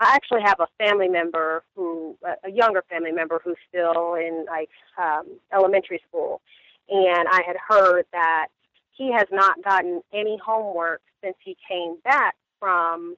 I 0.01 0.15
actually 0.15 0.41
have 0.43 0.61
a 0.61 0.67
family 0.83 1.09
member 1.09 1.63
who, 1.77 2.17
a 2.43 2.51
younger 2.51 2.83
family 2.89 3.13
member 3.13 3.39
who's 3.45 3.59
still 3.69 4.15
in 4.15 4.47
like 4.49 4.71
um, 4.99 5.27
elementary 5.53 6.01
school, 6.09 6.41
and 6.89 7.29
I 7.31 7.43
had 7.47 7.57
heard 7.69 8.07
that 8.13 8.47
he 8.93 9.13
has 9.13 9.27
not 9.31 9.63
gotten 9.63 10.01
any 10.13 10.39
homework 10.43 11.03
since 11.23 11.37
he 11.45 11.55
came 11.69 11.97
back 12.03 12.35
from 12.59 13.15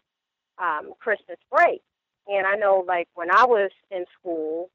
um, 0.58 0.92
Christmas 0.98 1.38
break. 1.50 1.82
And 2.26 2.46
I 2.46 2.56
know, 2.56 2.84
like 2.86 3.08
when 3.14 3.30
I 3.30 3.44
was 3.44 3.70
in 3.92 4.04
school, 4.18 4.68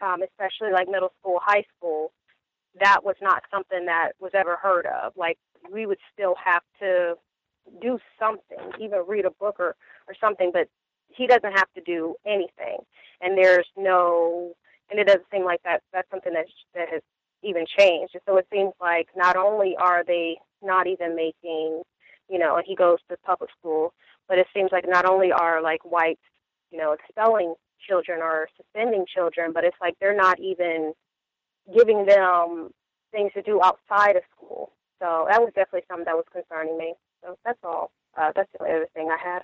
um, 0.00 0.22
especially 0.22 0.72
like 0.72 0.88
middle 0.88 1.12
school, 1.20 1.40
high 1.42 1.64
school, 1.76 2.12
that 2.80 3.04
was 3.04 3.16
not 3.20 3.42
something 3.50 3.84
that 3.84 4.12
was 4.18 4.32
ever 4.34 4.56
heard 4.56 4.86
of. 4.86 5.12
Like 5.14 5.38
we 5.70 5.84
would 5.84 5.98
still 6.12 6.36
have 6.42 6.62
to 6.80 7.16
do 7.82 7.98
something, 8.18 8.72
even 8.80 9.04
read 9.06 9.26
a 9.26 9.30
book 9.30 9.56
or 9.58 9.76
or 10.08 10.14
something, 10.18 10.50
but 10.52 10.68
he 11.16 11.26
doesn't 11.26 11.52
have 11.52 11.72
to 11.74 11.80
do 11.80 12.14
anything. 12.26 12.78
And 13.20 13.36
there's 13.36 13.66
no, 13.76 14.52
and 14.90 14.98
it 14.98 15.06
doesn't 15.06 15.26
seem 15.32 15.44
like 15.44 15.62
that 15.64 15.82
that's 15.92 16.10
something 16.10 16.32
that 16.32 16.46
that 16.74 16.88
has 16.90 17.02
even 17.42 17.64
changed. 17.78 18.16
So 18.26 18.36
it 18.36 18.46
seems 18.52 18.72
like 18.80 19.08
not 19.16 19.36
only 19.36 19.76
are 19.76 20.04
they 20.04 20.38
not 20.62 20.86
even 20.86 21.16
making, 21.16 21.82
you 22.28 22.38
know, 22.38 22.56
and 22.56 22.64
he 22.66 22.74
goes 22.74 22.98
to 23.08 23.16
public 23.24 23.50
school, 23.58 23.94
but 24.28 24.38
it 24.38 24.46
seems 24.54 24.70
like 24.72 24.84
not 24.88 25.06
only 25.06 25.32
are 25.32 25.62
like 25.62 25.84
whites, 25.84 26.20
you 26.70 26.78
know, 26.78 26.92
expelling 26.92 27.54
children 27.88 28.20
or 28.20 28.48
suspending 28.56 29.04
children, 29.12 29.52
but 29.52 29.64
it's 29.64 29.76
like 29.80 29.96
they're 30.00 30.16
not 30.16 30.38
even 30.38 30.92
giving 31.74 32.06
them 32.06 32.70
things 33.12 33.32
to 33.34 33.42
do 33.42 33.60
outside 33.62 34.16
of 34.16 34.22
school. 34.36 34.72
So 35.00 35.26
that 35.30 35.40
was 35.40 35.52
definitely 35.54 35.86
something 35.88 36.04
that 36.04 36.16
was 36.16 36.26
concerning 36.32 36.76
me. 36.76 36.94
So 37.22 37.38
that's 37.44 37.58
all. 37.64 37.90
Uh, 38.16 38.32
that's 38.34 38.50
the 38.52 38.62
only 38.62 38.76
other 38.76 38.88
thing 38.94 39.08
I 39.10 39.18
had. 39.22 39.42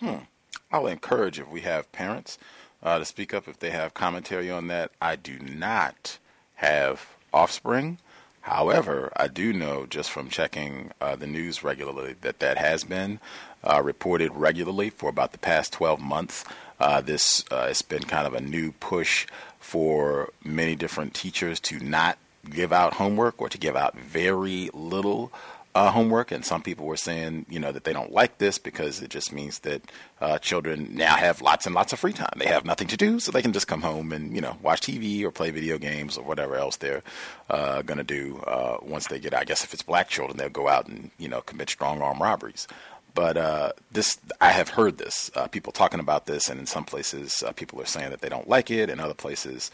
Hmm. 0.00 0.24
I'll 0.70 0.86
encourage 0.86 1.38
if 1.38 1.48
we 1.48 1.60
have 1.62 1.90
parents 1.92 2.38
uh, 2.82 2.98
to 2.98 3.04
speak 3.04 3.32
up 3.32 3.48
if 3.48 3.58
they 3.58 3.70
have 3.70 3.94
commentary 3.94 4.50
on 4.50 4.68
that. 4.68 4.90
I 5.00 5.16
do 5.16 5.38
not 5.38 6.18
have 6.56 7.06
offspring. 7.32 7.98
However, 8.42 9.12
I 9.16 9.26
do 9.28 9.52
know 9.52 9.86
just 9.86 10.10
from 10.10 10.28
checking 10.28 10.92
uh, 11.00 11.16
the 11.16 11.26
news 11.26 11.64
regularly 11.64 12.14
that 12.20 12.38
that 12.38 12.58
has 12.58 12.84
been 12.84 13.18
uh, 13.64 13.82
reported 13.82 14.32
regularly 14.34 14.90
for 14.90 15.10
about 15.10 15.32
the 15.32 15.38
past 15.38 15.72
12 15.72 16.00
months. 16.00 16.44
Uh, 16.78 17.00
this 17.00 17.44
uh, 17.50 17.66
has 17.66 17.82
been 17.82 18.04
kind 18.04 18.26
of 18.26 18.34
a 18.34 18.40
new 18.40 18.70
push 18.72 19.26
for 19.58 20.30
many 20.44 20.76
different 20.76 21.12
teachers 21.14 21.58
to 21.58 21.80
not 21.80 22.18
give 22.48 22.72
out 22.72 22.94
homework 22.94 23.40
or 23.40 23.48
to 23.48 23.58
give 23.58 23.74
out 23.74 23.98
very 23.98 24.70
little 24.72 25.32
uh, 25.76 25.90
homework, 25.90 26.32
and 26.32 26.42
some 26.42 26.62
people 26.62 26.86
were 26.86 26.96
saying, 26.96 27.44
you 27.50 27.60
know, 27.60 27.70
that 27.70 27.84
they 27.84 27.92
don't 27.92 28.10
like 28.10 28.38
this 28.38 28.56
because 28.56 29.02
it 29.02 29.10
just 29.10 29.30
means 29.30 29.58
that 29.58 29.82
uh, 30.22 30.38
children 30.38 30.88
now 30.92 31.14
have 31.16 31.42
lots 31.42 31.66
and 31.66 31.74
lots 31.74 31.92
of 31.92 31.98
free 31.98 32.14
time. 32.14 32.32
They 32.38 32.46
have 32.46 32.64
nothing 32.64 32.88
to 32.88 32.96
do, 32.96 33.20
so 33.20 33.30
they 33.30 33.42
can 33.42 33.52
just 33.52 33.68
come 33.68 33.82
home 33.82 34.10
and 34.10 34.34
you 34.34 34.40
know 34.40 34.56
watch 34.62 34.80
TV 34.80 35.22
or 35.22 35.30
play 35.30 35.50
video 35.50 35.76
games 35.76 36.16
or 36.16 36.24
whatever 36.24 36.56
else 36.56 36.76
they're 36.76 37.02
uh, 37.50 37.82
going 37.82 37.98
to 37.98 38.04
do 38.04 38.38
uh, 38.46 38.78
once 38.80 39.08
they 39.08 39.18
get. 39.18 39.34
I 39.34 39.44
guess 39.44 39.64
if 39.64 39.74
it's 39.74 39.82
black 39.82 40.08
children, 40.08 40.38
they'll 40.38 40.48
go 40.48 40.66
out 40.66 40.86
and 40.86 41.10
you 41.18 41.28
know 41.28 41.42
commit 41.42 41.68
strong 41.68 42.00
arm 42.00 42.22
robberies. 42.22 42.66
But 43.12 43.36
uh, 43.36 43.72
this, 43.92 44.18
I 44.40 44.52
have 44.52 44.70
heard 44.70 44.96
this, 44.96 45.30
uh, 45.34 45.46
people 45.46 45.72
talking 45.72 46.00
about 46.00 46.24
this, 46.24 46.48
and 46.48 46.58
in 46.58 46.66
some 46.66 46.84
places, 46.84 47.42
people 47.56 47.80
are 47.80 47.86
saying 47.86 48.10
that 48.10 48.20
they 48.20 48.28
don't 48.28 48.48
like 48.48 48.70
it, 48.70 48.90
in 48.90 49.00
other 49.00 49.14
places, 49.14 49.70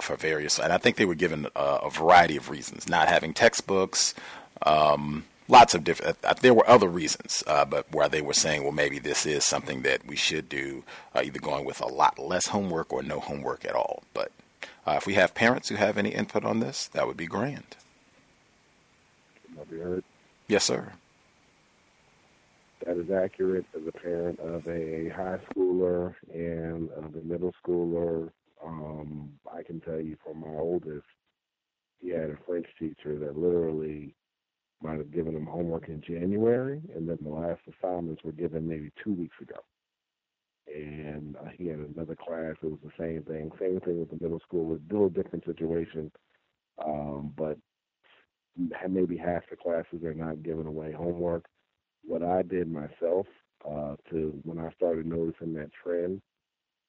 for 0.00 0.16
various, 0.16 0.58
and 0.58 0.72
I 0.72 0.78
think 0.78 0.96
they 0.96 1.04
were 1.04 1.14
given 1.14 1.46
a 1.54 1.90
variety 1.90 2.38
of 2.38 2.48
reasons, 2.48 2.88
not 2.88 3.08
having 3.08 3.34
textbooks, 3.34 4.14
um, 4.62 5.24
lots 5.48 5.74
of 5.74 5.82
different. 5.82 6.18
Uh, 6.22 6.34
there 6.40 6.54
were 6.54 6.68
other 6.68 6.88
reasons, 6.88 7.42
uh, 7.46 7.64
but 7.64 7.90
where 7.92 8.08
they 8.08 8.22
were 8.22 8.34
saying, 8.34 8.62
well, 8.62 8.72
maybe 8.72 8.98
this 8.98 9.26
is 9.26 9.44
something 9.44 9.82
that 9.82 10.06
we 10.06 10.16
should 10.16 10.48
do, 10.48 10.84
uh, 11.14 11.22
either 11.24 11.40
going 11.40 11.64
with 11.64 11.80
a 11.80 11.86
lot 11.86 12.18
less 12.18 12.48
homework 12.48 12.92
or 12.92 13.02
no 13.02 13.18
homework 13.18 13.64
at 13.64 13.74
all. 13.74 14.02
But 14.14 14.30
uh, 14.86 14.94
if 14.96 15.06
we 15.06 15.14
have 15.14 15.34
parents 15.34 15.68
who 15.68 15.76
have 15.76 15.98
any 15.98 16.10
input 16.10 16.44
on 16.44 16.60
this, 16.60 16.86
that 16.88 17.06
would 17.06 17.16
be 17.16 17.26
grand. 17.26 17.76
be 19.70 19.78
heard? 19.78 20.04
Yes, 20.46 20.64
sir. 20.64 20.92
That 22.86 22.96
is 22.96 23.10
accurate 23.10 23.66
as 23.74 23.86
a 23.86 23.92
parent 23.92 24.38
of 24.38 24.66
a 24.68 25.08
high 25.08 25.38
schooler 25.50 26.14
and 26.32 26.88
of 26.92 27.16
a 27.16 27.24
middle 27.24 27.52
schooler. 27.62 28.30
Um, 28.64 29.32
I 29.52 29.62
can 29.62 29.80
tell 29.80 30.00
you 30.00 30.16
from 30.24 30.40
my 30.40 30.58
oldest, 30.58 31.06
he 32.00 32.10
had 32.10 32.30
a 32.30 32.38
French 32.46 32.66
teacher 32.78 33.18
that 33.18 33.36
literally 33.36 34.14
might 34.82 34.98
have 34.98 35.12
given 35.12 35.34
them 35.34 35.46
homework 35.46 35.88
in 35.88 36.02
January, 36.02 36.80
and 36.94 37.08
then 37.08 37.18
the 37.22 37.28
last 37.30 37.60
assignments 37.68 38.22
were 38.24 38.32
given 38.32 38.68
maybe 38.68 38.90
two 39.04 39.12
weeks 39.14 39.36
ago. 39.42 39.56
And 40.66 41.36
uh, 41.36 41.50
he 41.56 41.66
had 41.68 41.78
another 41.80 42.16
class. 42.16 42.56
It 42.62 42.70
was 42.70 42.80
the 42.84 42.92
same 42.98 43.22
thing. 43.24 43.50
Same 43.60 43.80
thing 43.80 44.00
with 44.00 44.10
the 44.10 44.18
middle 44.22 44.40
school. 44.40 44.62
It 44.64 44.72
was 44.72 44.80
a 44.90 44.92
little 44.92 45.08
different 45.10 45.44
situation. 45.44 46.12
um, 46.84 47.32
but 47.36 47.58
maybe 48.88 49.16
half 49.16 49.42
the 49.50 49.56
classes 49.56 50.04
are 50.04 50.14
not 50.14 50.42
giving 50.42 50.66
away 50.66 50.92
homework. 50.92 51.46
What 52.04 52.22
I 52.22 52.42
did 52.42 52.70
myself 52.70 53.26
uh, 53.68 53.96
to 54.10 54.38
when 54.44 54.58
I 54.58 54.70
started 54.76 55.06
noticing 55.06 55.54
that 55.54 55.70
trend 55.82 56.20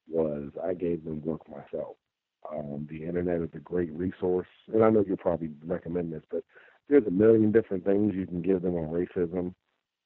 was 0.10 0.50
I 0.64 0.74
gave 0.74 1.04
them 1.04 1.22
work 1.24 1.42
myself. 1.50 1.96
Um, 2.52 2.88
the 2.90 3.04
internet 3.04 3.42
is 3.42 3.50
a 3.56 3.60
great 3.60 3.92
resource, 3.94 4.48
and 4.74 4.84
I 4.84 4.90
know 4.90 5.04
you'll 5.08 5.18
probably 5.18 5.52
recommend 5.66 6.14
this, 6.14 6.24
but 6.32 6.44
there's 6.90 7.06
a 7.06 7.12
million 7.12 7.52
different 7.52 7.86
things 7.86 8.16
you 8.16 8.26
can 8.26 8.42
give 8.42 8.62
them 8.64 8.76
on 8.76 8.90
racism, 8.90 9.54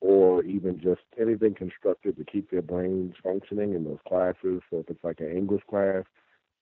or 0.02 0.44
even 0.44 0.80
just 0.80 1.02
anything 1.20 1.56
constructive 1.56 2.18
to 2.18 2.26
keep 2.26 2.52
their 2.52 2.62
brains 2.62 3.16
functioning 3.24 3.74
in 3.74 3.86
those 3.86 4.00
classes. 4.08 4.62
So 4.70 4.80
if 4.80 4.90
it's 4.90 5.04
like 5.04 5.22
an 5.22 5.32
English 5.32 5.64
class, 5.70 6.04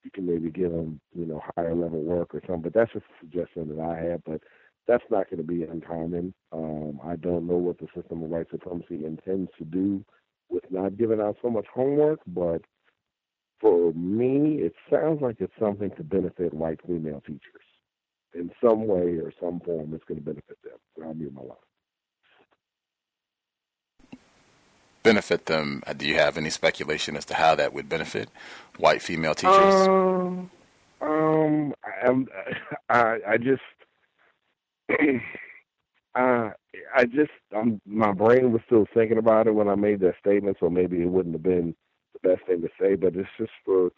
you 0.03 0.11
can 0.11 0.27
maybe 0.27 0.51
give 0.51 0.71
them, 0.71 1.01
you 1.13 1.25
know, 1.25 1.41
higher 1.55 1.73
level 1.73 2.01
work 2.03 2.35
or 2.35 2.41
something. 2.41 2.61
But 2.61 2.73
that's 2.73 2.93
just 2.93 3.05
a 3.05 3.25
suggestion 3.25 3.75
that 3.75 3.83
I 3.83 3.97
have. 4.11 4.23
But 4.23 4.41
that's 4.87 5.03
not 5.09 5.29
going 5.29 5.37
to 5.37 5.43
be 5.43 5.63
uncommon. 5.63 6.33
Um, 6.51 6.99
I 7.03 7.15
don't 7.15 7.47
know 7.47 7.57
what 7.57 7.79
the 7.79 7.87
system 7.95 8.23
of 8.23 8.29
white 8.29 8.47
supremacy 8.51 9.05
intends 9.05 9.49
to 9.57 9.65
do 9.65 10.05
with 10.49 10.63
not 10.69 10.97
giving 10.97 11.21
out 11.21 11.37
so 11.41 11.49
much 11.49 11.65
homework, 11.73 12.19
but 12.27 12.61
for 13.59 13.91
me, 13.93 14.57
it 14.61 14.73
sounds 14.89 15.21
like 15.21 15.37
it's 15.39 15.53
something 15.59 15.91
to 15.91 16.03
benefit 16.03 16.53
white 16.53 16.79
female 16.85 17.21
teachers 17.21 17.70
in 18.33 18.51
some 18.63 18.87
way 18.87 19.17
or 19.17 19.31
some 19.39 19.59
form. 19.61 19.93
It's 19.93 20.03
going 20.05 20.19
to 20.19 20.25
benefit 20.25 20.57
them. 20.63 20.77
So 20.97 21.03
I'll 21.03 21.13
mute 21.13 21.33
my 21.33 21.41
line. 21.41 21.57
Benefit 25.03 25.47
them. 25.47 25.81
uh, 25.87 25.93
Do 25.93 26.07
you 26.07 26.15
have 26.15 26.37
any 26.37 26.49
speculation 26.49 27.17
as 27.17 27.25
to 27.25 27.33
how 27.33 27.55
that 27.55 27.73
would 27.73 27.89
benefit 27.89 28.29
white 28.77 29.01
female 29.01 29.33
teachers? 29.33 29.89
Um, 29.89 30.51
um, 31.01 31.73
I'm, 32.03 32.27
I, 32.89 33.17
I 33.27 33.37
just, 33.37 33.61
uh, 36.15 36.49
I 36.95 37.05
just, 37.05 37.31
um, 37.55 37.81
my 37.85 38.11
brain 38.11 38.51
was 38.51 38.61
still 38.67 38.85
thinking 38.93 39.17
about 39.17 39.47
it 39.47 39.55
when 39.55 39.67
I 39.69 39.75
made 39.75 40.01
that 40.01 40.15
statement, 40.19 40.57
so 40.59 40.69
maybe 40.69 41.01
it 41.01 41.09
wouldn't 41.09 41.35
have 41.35 41.43
been 41.43 41.75
the 42.21 42.29
best 42.29 42.45
thing 42.47 42.61
to 42.61 42.69
say. 42.79 42.95
But 42.95 43.15
it's 43.15 43.29
just 43.39 43.51
for 43.65 43.91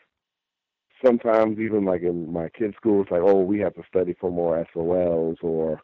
sometimes, 1.04 1.60
even 1.60 1.86
like 1.86 2.02
in 2.02 2.32
my 2.32 2.50
kids' 2.50 2.76
school, 2.76 3.02
it's 3.02 3.12
like, 3.12 3.22
oh, 3.22 3.42
we 3.42 3.60
have 3.60 3.74
to 3.76 3.84
study 3.88 4.16
for 4.20 4.32
more 4.32 4.66
SOLs, 4.74 5.38
or 5.42 5.82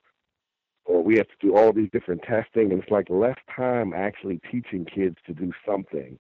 or 0.86 1.04
we 1.04 1.18
have 1.18 1.28
to 1.28 1.36
do 1.40 1.56
all 1.56 1.72
these 1.72 1.90
different 1.92 2.24
testing, 2.24 2.72
and 2.72 2.82
it's 2.82 2.92
like 2.92 3.10
less 3.10 3.38
time 3.56 3.94
actually 3.94 4.40
teaching 4.52 4.86
kids 4.86 5.18
to 5.28 5.34
do 5.34 5.52
something. 5.68 6.18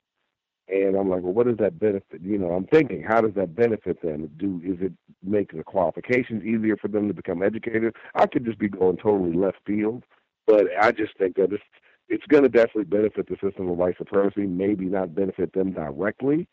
And 0.68 0.96
I'm 0.96 1.10
like, 1.10 1.24
well, 1.24 1.34
what 1.34 1.48
does 1.48 1.58
that 1.58 1.80
benefit? 1.80 2.22
You 2.22 2.38
know, 2.38 2.52
I'm 2.52 2.68
thinking, 2.68 3.02
how 3.02 3.22
does 3.22 3.34
that 3.34 3.56
benefit 3.56 4.02
them? 4.04 4.30
Do 4.38 4.62
is 4.64 4.78
it 4.80 4.94
make 5.24 5.52
the 5.52 5.64
qualifications 5.64 6.44
easier 6.44 6.78
for 6.78 6.88
them 6.88 7.08
to 7.08 7.14
become 7.14 7.42
educators? 7.42 7.94
I 8.14 8.28
could 8.28 8.46
just 8.46 8.60
be 8.60 8.70
going 8.70 8.98
totally 8.98 9.36
left 9.36 9.58
field, 9.66 10.04
but 10.46 10.66
I 10.80 10.92
just 10.92 11.18
think 11.18 11.36
that 11.38 11.52
it's 11.52 11.64
it's 12.08 12.26
going 12.28 12.44
to 12.44 12.50
definitely 12.50 12.84
benefit 12.84 13.28
the 13.28 13.38
system 13.44 13.70
of 13.70 13.78
white 13.78 13.98
supremacy. 13.98 14.42
Maybe 14.42 14.86
not 14.86 15.16
benefit 15.16 15.54
them 15.54 15.74
directly, 15.74 16.48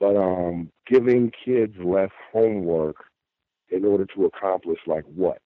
but 0.00 0.16
um, 0.16 0.70
giving 0.86 1.32
kids 1.44 1.74
less 1.82 2.10
homework 2.32 2.96
in 3.70 3.84
order 3.84 4.06
to 4.14 4.24
accomplish 4.24 4.78
like 4.86 5.04
what? 5.14 5.40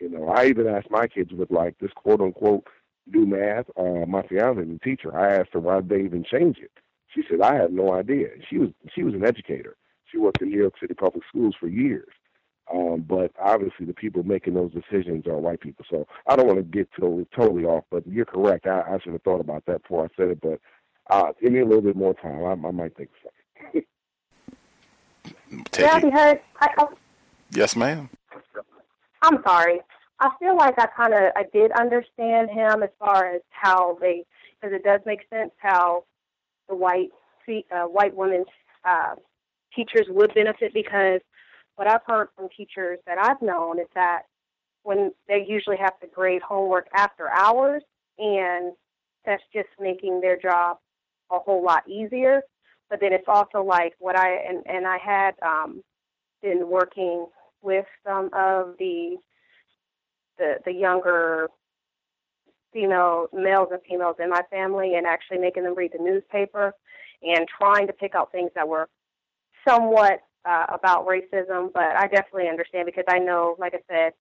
You 0.00 0.10
know, 0.10 0.28
I 0.28 0.46
even 0.46 0.66
asked 0.66 0.90
my 0.90 1.06
kids 1.06 1.32
with 1.32 1.50
like 1.50 1.78
this 1.78 1.92
quote 1.94 2.20
unquote 2.20 2.66
do 3.12 3.26
math. 3.26 3.66
Uh, 3.76 4.06
my 4.06 4.22
fiance 4.22 4.62
is 4.62 4.76
a 4.76 4.78
teacher. 4.84 5.16
I 5.16 5.36
asked 5.36 5.50
her 5.52 5.60
why 5.60 5.80
they 5.80 6.00
even 6.00 6.24
change 6.24 6.58
it. 6.58 6.70
She 7.14 7.22
said 7.28 7.40
I 7.40 7.54
had 7.54 7.72
no 7.72 7.92
idea. 7.94 8.28
She 8.48 8.58
was 8.58 8.70
she 8.94 9.02
was 9.02 9.14
an 9.14 9.24
educator. 9.24 9.76
She 10.10 10.18
worked 10.18 10.42
in 10.42 10.50
New 10.50 10.58
York 10.58 10.74
City 10.80 10.94
public 10.94 11.24
schools 11.28 11.54
for 11.58 11.68
years. 11.68 12.08
Um, 12.72 13.04
but 13.06 13.30
obviously, 13.38 13.84
the 13.84 13.92
people 13.92 14.22
making 14.22 14.54
those 14.54 14.72
decisions 14.72 15.26
are 15.26 15.36
white 15.36 15.60
people. 15.60 15.84
So 15.90 16.06
I 16.26 16.34
don't 16.34 16.46
want 16.46 16.58
to 16.58 16.64
get 16.64 16.88
totally 16.98 17.26
totally 17.36 17.64
off. 17.64 17.84
But 17.90 18.06
you're 18.06 18.24
correct. 18.24 18.66
I, 18.66 18.80
I 18.80 18.98
should 19.02 19.12
have 19.12 19.22
thought 19.22 19.40
about 19.40 19.64
that 19.66 19.82
before 19.82 20.04
I 20.06 20.08
said 20.16 20.30
it. 20.30 20.40
But 20.40 20.60
uh, 21.10 21.32
give 21.40 21.52
me 21.52 21.60
a 21.60 21.66
little 21.66 21.82
bit 21.82 21.96
more 21.96 22.14
time. 22.14 22.44
I, 22.44 22.52
I 22.68 22.70
might 22.70 22.96
think 22.96 23.10
something. 23.22 23.82
Take. 25.70 25.86
I 25.86 26.00
heard. 26.00 26.40
I, 26.60 26.68
I, 26.78 26.86
Yes, 27.50 27.76
ma'am. 27.76 28.08
I'm 29.22 29.42
sorry. 29.46 29.80
I 30.20 30.30
feel 30.38 30.56
like 30.56 30.78
I 30.78 30.86
kind 30.86 31.14
of 31.14 31.32
I 31.36 31.44
did 31.52 31.72
understand 31.72 32.50
him 32.50 32.82
as 32.82 32.90
far 32.98 33.34
as 33.34 33.42
how 33.50 33.98
they 34.00 34.24
because 34.60 34.74
it 34.74 34.84
does 34.84 35.00
make 35.06 35.20
sense 35.30 35.50
how 35.58 36.04
the 36.68 36.74
white 36.74 37.10
uh, 37.48 37.84
white 37.84 38.14
women's 38.14 38.46
uh, 38.84 39.14
teachers 39.74 40.06
would 40.08 40.32
benefit 40.34 40.72
because 40.72 41.20
what 41.76 41.88
I've 41.88 42.02
heard 42.06 42.28
from 42.36 42.48
teachers 42.56 42.98
that 43.06 43.18
I've 43.18 43.42
known 43.42 43.80
is 43.80 43.88
that 43.94 44.22
when 44.84 45.12
they 45.28 45.44
usually 45.46 45.76
have 45.76 45.98
to 46.00 46.06
grade 46.06 46.42
homework 46.42 46.86
after 46.94 47.28
hours 47.30 47.82
and 48.18 48.72
that's 49.26 49.42
just 49.52 49.68
making 49.80 50.20
their 50.20 50.38
job 50.38 50.78
a 51.32 51.38
whole 51.38 51.64
lot 51.64 51.88
easier. 51.88 52.42
But 52.94 53.00
then 53.00 53.12
it's 53.12 53.26
also 53.26 53.64
like 53.64 53.94
what 53.98 54.16
I 54.16 54.36
and, 54.48 54.62
and 54.66 54.86
I 54.86 54.98
had 54.98 55.32
um, 55.42 55.82
been 56.40 56.68
working 56.68 57.26
with 57.60 57.86
some 58.06 58.26
of 58.32 58.76
the 58.78 59.16
the 60.38 60.58
the 60.64 60.72
younger 60.72 61.48
female 62.72 63.26
males 63.32 63.70
and 63.72 63.80
females 63.82 64.14
in 64.22 64.30
my 64.30 64.42
family 64.48 64.94
and 64.94 65.08
actually 65.08 65.38
making 65.38 65.64
them 65.64 65.74
read 65.74 65.90
the 65.92 66.00
newspaper 66.00 66.72
and 67.20 67.48
trying 67.48 67.88
to 67.88 67.92
pick 67.92 68.14
out 68.14 68.30
things 68.30 68.52
that 68.54 68.68
were 68.68 68.88
somewhat 69.66 70.20
uh, 70.44 70.66
about 70.72 71.04
racism. 71.04 71.72
But 71.72 71.96
I 71.96 72.06
definitely 72.06 72.48
understand 72.48 72.86
because 72.86 73.06
I 73.08 73.18
know, 73.18 73.56
like 73.58 73.74
I 73.74 73.80
said, 73.92 74.12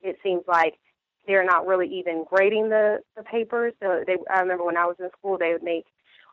it 0.00 0.16
seems 0.22 0.44
like 0.48 0.78
they're 1.26 1.44
not 1.44 1.66
really 1.66 1.94
even 1.94 2.24
grading 2.26 2.70
the 2.70 3.00
the 3.18 3.22
papers. 3.22 3.74
So 3.82 4.02
they, 4.06 4.16
I 4.34 4.40
remember 4.40 4.64
when 4.64 4.78
I 4.78 4.86
was 4.86 4.96
in 4.98 5.10
school, 5.18 5.36
they 5.36 5.52
would 5.52 5.62
make 5.62 5.84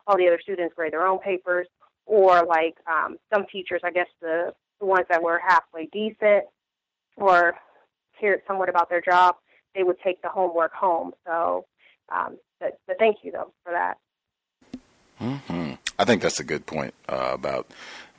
all 0.07 0.17
the 0.17 0.27
other 0.27 0.39
students 0.41 0.73
grade 0.73 0.93
their 0.93 1.05
own 1.05 1.19
papers, 1.19 1.67
or 2.11 2.43
like 2.45 2.75
um, 2.88 3.17
some 3.33 3.45
teachers, 3.49 3.80
I 3.85 3.91
guess 3.91 4.07
the 4.22 4.53
the 4.81 4.85
ones 4.85 5.06
that 5.09 5.23
were 5.23 5.40
halfway 5.48 5.85
decent 5.93 6.43
or 7.15 7.53
cared 8.19 8.41
somewhat 8.45 8.67
about 8.67 8.90
their 8.90 8.99
job, 8.99 9.35
they 9.75 9.83
would 9.83 9.95
take 10.03 10.22
the 10.22 10.27
homework 10.27 10.73
home. 10.73 11.14
So, 11.25 11.65
um, 12.14 12.38
but, 12.59 12.80
but 12.85 12.98
thank 12.99 13.17
you 13.23 13.31
though 13.31 13.53
for 13.64 13.72
that. 13.72 13.98
hmm 15.19 15.73
I 15.98 16.03
think 16.03 16.22
that's 16.22 16.40
a 16.40 16.43
good 16.43 16.65
point 16.65 16.95
uh, 17.07 17.30
about 17.31 17.69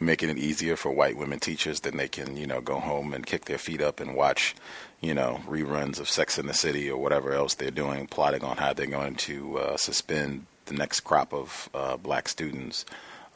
making 0.01 0.31
it 0.31 0.39
easier 0.39 0.77
for 0.77 0.93
white 0.93 1.19
women 1.19 1.41
teachers. 1.41 1.81
Then 1.81 1.97
they 1.97 2.09
can, 2.09 2.37
you 2.37 2.47
know, 2.47 2.61
go 2.61 2.79
home 2.79 3.13
and 3.13 3.27
kick 3.27 3.45
their 3.45 3.59
feet 3.59 3.83
up 3.83 3.99
and 4.01 4.15
watch, 4.15 4.55
you 5.01 5.13
know, 5.13 5.41
reruns 5.47 5.99
of 5.99 6.09
Sex 6.09 6.39
in 6.39 6.47
the 6.47 6.55
City 6.55 6.89
or 6.89 6.97
whatever 6.97 7.33
else 7.33 7.55
they're 7.55 7.73
doing, 7.73 8.07
plotting 8.07 8.45
on 8.45 8.57
how 8.57 8.73
they're 8.73 8.87
going 8.87 9.17
to 9.17 9.59
uh, 9.59 9.77
suspend 9.77 10.47
the 10.67 10.75
next 10.75 11.01
crop 11.01 11.35
of 11.35 11.69
uh, 11.75 11.97
black 11.97 12.29
students 12.29 12.87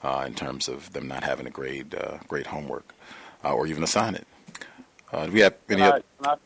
uh, 0.07 0.25
in 0.25 0.35
terms 0.35 0.69
of 0.69 0.93
them 0.93 1.09
not 1.09 1.25
having 1.25 1.47
a 1.47 1.51
grade 1.51 1.95
uh, 1.95 2.19
grade 2.29 2.47
homework 2.47 2.95
uh, 3.45 3.53
or 3.53 3.67
even 3.67 3.83
assign 3.83 4.15
it. 4.15 4.27
Uh, 5.13 5.27
do 5.27 5.33
we 5.33 5.41
have 5.41 5.55
any? 5.69 5.83
Can 5.83 5.93
I- 5.93 6.01
can 6.23 6.27
I- 6.27 6.37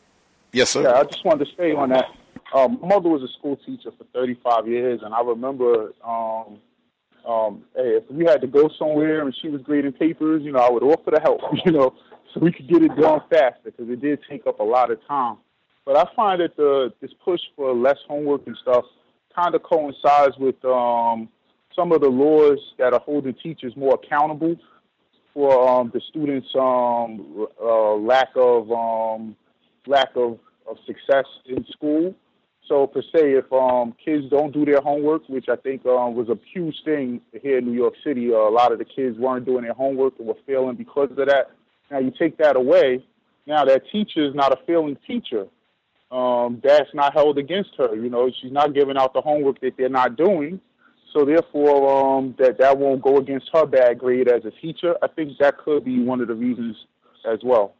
yes, 0.52 0.70
sir. 0.70 0.82
Yeah, 0.82 0.94
I 1.00 1.04
just 1.04 1.24
wanted 1.24 1.44
to 1.44 1.52
stay 1.52 1.72
on 1.72 1.90
that. 1.90 2.06
Um, 2.54 2.78
my 2.80 2.88
mother 2.88 3.08
was 3.08 3.22
a 3.22 3.28
school 3.38 3.56
teacher 3.56 3.90
for 3.96 4.04
35 4.12 4.66
years, 4.66 5.00
and 5.04 5.14
I 5.14 5.20
remember, 5.20 5.92
um, 6.04 6.58
um, 7.24 7.64
hey, 7.76 7.98
if 7.98 8.10
we 8.10 8.24
had 8.24 8.40
to 8.40 8.48
go 8.48 8.68
somewhere 8.76 9.20
and 9.22 9.36
she 9.40 9.48
was 9.48 9.62
grading 9.62 9.92
papers, 9.92 10.42
you 10.42 10.50
know, 10.50 10.58
I 10.58 10.68
would 10.70 10.82
offer 10.82 11.12
to 11.12 11.20
help, 11.20 11.40
you 11.64 11.70
know, 11.70 11.94
so 12.32 12.40
we 12.40 12.50
could 12.50 12.68
get 12.68 12.82
it 12.82 12.96
done 12.96 13.20
faster 13.30 13.60
because 13.70 13.88
it 13.88 14.00
did 14.00 14.18
take 14.28 14.46
up 14.46 14.58
a 14.58 14.64
lot 14.64 14.90
of 14.90 14.98
time. 15.06 15.36
But 15.84 15.96
I 15.96 16.04
find 16.16 16.40
that 16.40 16.56
the 16.56 16.92
this 17.00 17.12
push 17.24 17.40
for 17.56 17.74
less 17.74 17.98
homework 18.08 18.46
and 18.46 18.56
stuff 18.62 18.84
kind 19.34 19.54
of 19.54 19.62
coincides 19.62 20.36
with 20.38 20.62
um, 20.64 21.28
some 21.80 21.92
of 21.92 22.02
the 22.02 22.08
laws 22.08 22.58
that 22.78 22.92
are 22.92 23.00
holding 23.00 23.34
teachers 23.34 23.74
more 23.74 23.94
accountable 23.94 24.54
for 25.32 25.66
um, 25.66 25.90
the 25.94 26.00
students' 26.10 26.48
um, 26.54 27.46
uh, 27.62 27.94
lack 27.94 28.28
of 28.36 28.70
um, 28.70 29.34
lack 29.86 30.10
of, 30.14 30.38
of 30.68 30.76
success 30.86 31.24
in 31.46 31.64
school. 31.72 32.14
So 32.68 32.86
per 32.86 33.00
se, 33.02 33.32
if 33.32 33.50
um, 33.52 33.94
kids 34.04 34.28
don't 34.30 34.52
do 34.52 34.64
their 34.64 34.82
homework, 34.82 35.22
which 35.28 35.48
I 35.48 35.56
think 35.56 35.86
um, 35.86 36.14
was 36.14 36.28
a 36.28 36.38
huge 36.52 36.76
thing 36.84 37.20
here 37.42 37.58
in 37.58 37.64
New 37.64 37.72
York 37.72 37.94
City, 38.04 38.30
uh, 38.32 38.36
a 38.36 38.52
lot 38.52 38.72
of 38.72 38.78
the 38.78 38.84
kids 38.84 39.18
weren't 39.18 39.46
doing 39.46 39.64
their 39.64 39.72
homework 39.72 40.18
and 40.18 40.28
were 40.28 40.34
failing 40.46 40.76
because 40.76 41.10
of 41.10 41.16
that. 41.16 41.50
Now 41.90 41.98
you 41.98 42.12
take 42.16 42.36
that 42.38 42.56
away, 42.56 43.02
now 43.46 43.64
that 43.64 43.82
teacher 43.90 44.28
is 44.28 44.34
not 44.34 44.52
a 44.52 44.58
failing 44.66 44.98
teacher. 45.06 45.46
Um, 46.12 46.60
that's 46.62 46.92
not 46.92 47.14
held 47.14 47.38
against 47.38 47.70
her. 47.78 47.94
You 47.94 48.10
know, 48.10 48.30
she's 48.42 48.52
not 48.52 48.74
giving 48.74 48.96
out 48.98 49.14
the 49.14 49.20
homework 49.20 49.60
that 49.60 49.74
they're 49.78 49.88
not 49.88 50.16
doing. 50.16 50.60
So 51.12 51.24
therefore, 51.24 52.18
um, 52.18 52.34
that 52.38 52.58
that 52.58 52.78
won't 52.78 53.02
go 53.02 53.16
against 53.16 53.50
her 53.52 53.66
bad 53.66 53.98
grade 53.98 54.28
as 54.28 54.44
a 54.44 54.50
teacher. 54.50 54.94
I 55.02 55.08
think 55.08 55.38
that 55.38 55.58
could 55.58 55.84
be 55.84 56.02
one 56.02 56.20
of 56.20 56.28
the 56.28 56.34
reasons 56.34 56.76
as 57.30 57.40
well. 57.42 57.74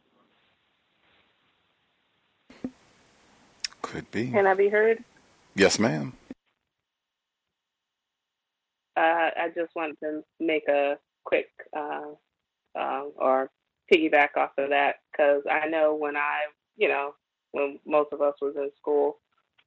Could 3.81 4.09
be. 4.11 4.31
Can 4.31 4.47
I 4.47 4.53
be 4.53 4.69
heard? 4.69 5.03
Yes, 5.55 5.79
ma'am. 5.79 6.13
Uh, 8.97 9.29
I 9.37 9.47
just 9.55 9.73
wanted 9.75 9.97
to 10.03 10.23
make 10.39 10.67
a 10.67 10.97
quick 11.23 11.49
uh, 11.75 12.11
um, 12.77 13.11
or 13.15 13.49
piggyback 13.91 14.37
off 14.37 14.51
of 14.57 14.69
that 14.69 14.95
because 15.11 15.43
I 15.49 15.67
know 15.67 15.95
when 15.95 16.17
I, 16.17 16.47
you 16.77 16.89
know, 16.89 17.15
when 17.51 17.79
most 17.85 18.11
of 18.11 18.21
us 18.21 18.35
was 18.41 18.55
in 18.57 18.69
school. 18.77 19.17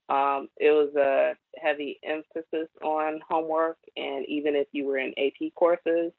Um, 0.09 0.49
it 0.59 0.71
was 0.71 0.95
a 0.97 1.35
heavy 1.59 1.99
emphasis 2.05 2.69
on 2.83 3.21
homework, 3.29 3.79
and 3.97 4.25
even 4.27 4.55
if 4.55 4.67
you 4.73 4.87
were 4.87 4.99
in 4.99 5.15
AP 5.19 5.53
courses, 5.55 6.13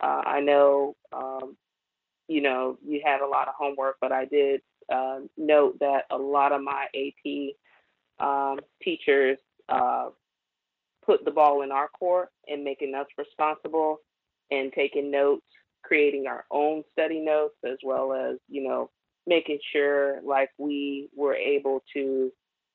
uh, 0.00 0.22
I 0.26 0.40
know, 0.40 0.96
um, 1.12 1.56
you 2.26 2.40
know, 2.40 2.78
you 2.84 3.00
had 3.04 3.20
a 3.20 3.26
lot 3.28 3.48
of 3.48 3.54
homework, 3.56 3.96
but 4.00 4.12
I 4.12 4.24
did 4.24 4.62
uh, 4.92 5.20
note 5.36 5.78
that 5.80 6.04
a 6.10 6.16
lot 6.16 6.52
of 6.52 6.62
my 6.62 6.86
AP 6.94 7.54
um, 8.18 8.58
teachers 8.82 9.38
uh, 9.68 10.08
put 11.04 11.24
the 11.24 11.30
ball 11.30 11.62
in 11.62 11.70
our 11.70 11.88
court 11.88 12.30
and 12.48 12.64
making 12.64 12.94
us 12.94 13.06
responsible 13.16 13.98
and 14.50 14.72
taking 14.72 15.10
notes, 15.10 15.46
creating 15.82 16.26
our 16.26 16.44
own 16.50 16.82
study 16.92 17.20
notes, 17.20 17.54
as 17.64 17.78
well 17.84 18.12
as, 18.12 18.38
you 18.48 18.62
know, 18.62 18.90
making 19.26 19.58
sure 19.72 20.20
like 20.24 20.50
we 20.58 21.08
were 21.14 21.34
able 21.34 21.82
to 21.94 22.32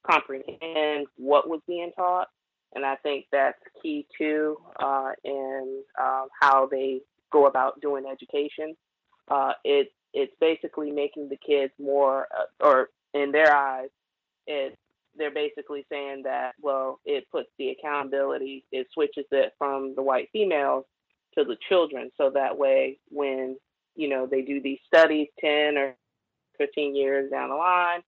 comprehend 0.10 1.08
what 1.18 1.50
was 1.50 1.62
being 1.68 1.92
taught. 1.96 2.28
And 2.74 2.86
I 2.86 2.96
think 2.98 3.26
that's 3.32 3.58
key 3.82 4.06
too 4.18 4.58
uh, 4.80 5.12
in 5.24 5.84
um, 6.02 6.28
how 6.40 6.68
they 6.70 7.02
go 7.32 7.48
about 7.48 7.80
doing 7.82 8.06
education. 8.06 8.76
Uh, 9.30 9.54
it 9.64 9.92
it's 10.14 10.34
basically 10.40 10.92
making 10.92 11.30
the 11.30 11.38
kids 11.38 11.74
more, 11.80 12.28
uh, 12.38 12.66
or 12.66 12.90
in 13.14 13.32
their 13.32 13.56
eyes, 13.56 13.90
it 14.48 14.78
they're 15.18 15.32
basically 15.32 15.86
saying 15.90 16.24
that 16.24 16.52
well, 16.62 17.00
it 17.06 17.26
puts 17.32 17.50
the 17.58 17.70
accountability, 17.70 18.66
it 18.72 18.88
switches 18.94 19.26
it 19.32 19.54
from 19.58 19.96
the 19.96 20.04
white 20.04 20.30
females 20.34 20.86
to 21.38 21.46
the 21.46 21.58
children, 21.70 22.12
so 22.18 22.30
that 22.30 22.58
way 22.58 23.00
when 23.10 23.58
you 23.96 24.10
know 24.10 24.28
they 24.30 24.42
do 24.42 24.62
these 24.62 24.80
studies, 24.86 25.28
ten 25.40 25.78
or 25.78 25.96
fifteen 26.58 26.96
years 26.96 27.32
down 27.32 27.50
the 27.50 27.56
line, 27.56 28.02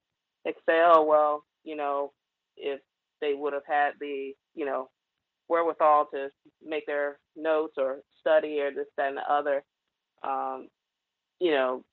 they 0.43 0.51
say, 0.67 0.81
oh 0.85 1.03
well, 1.03 1.43
you 1.67 1.75
know, 1.75 2.13
if 2.55 2.79
they 3.19 3.33
would 3.33 3.53
have 3.53 3.65
had 3.67 3.91
the 3.99 4.31
you 4.55 4.65
know 4.65 4.89
wherewithal 5.49 6.07
to 6.13 6.29
make 6.65 6.85
their 6.85 7.19
notes 7.35 7.73
or 7.77 7.99
study 8.19 8.59
or 8.61 8.71
this 8.71 8.85
that 8.97 9.09
and 9.09 9.17
the 9.17 9.31
other 9.31 9.63
um, 10.23 10.69
you 11.39 11.51
know 11.51 11.83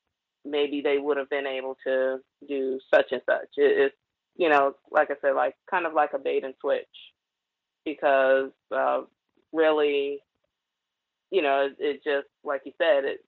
maybe 0.44 0.80
they 0.80 0.98
would 0.98 1.16
have 1.16 1.28
been 1.30 1.46
able 1.46 1.76
to 1.86 2.18
do 2.48 2.78
such 2.92 3.06
and 3.10 3.22
such. 3.26 3.48
It, 3.56 3.78
it's 3.78 3.94
you 4.36 4.48
know 4.48 4.74
like 4.90 5.10
i 5.10 5.14
said 5.20 5.34
like 5.36 5.54
kind 5.70 5.86
of 5.86 5.92
like 5.94 6.10
a 6.12 6.18
bait 6.18 6.44
and 6.44 6.54
switch 6.60 6.84
because 7.84 8.50
uh, 8.74 9.02
really 9.52 10.20
you 11.30 11.42
know 11.42 11.66
it, 11.66 11.76
it 11.78 12.04
just 12.04 12.26
like 12.44 12.62
you 12.64 12.72
said 12.78 13.04
it 13.04 13.20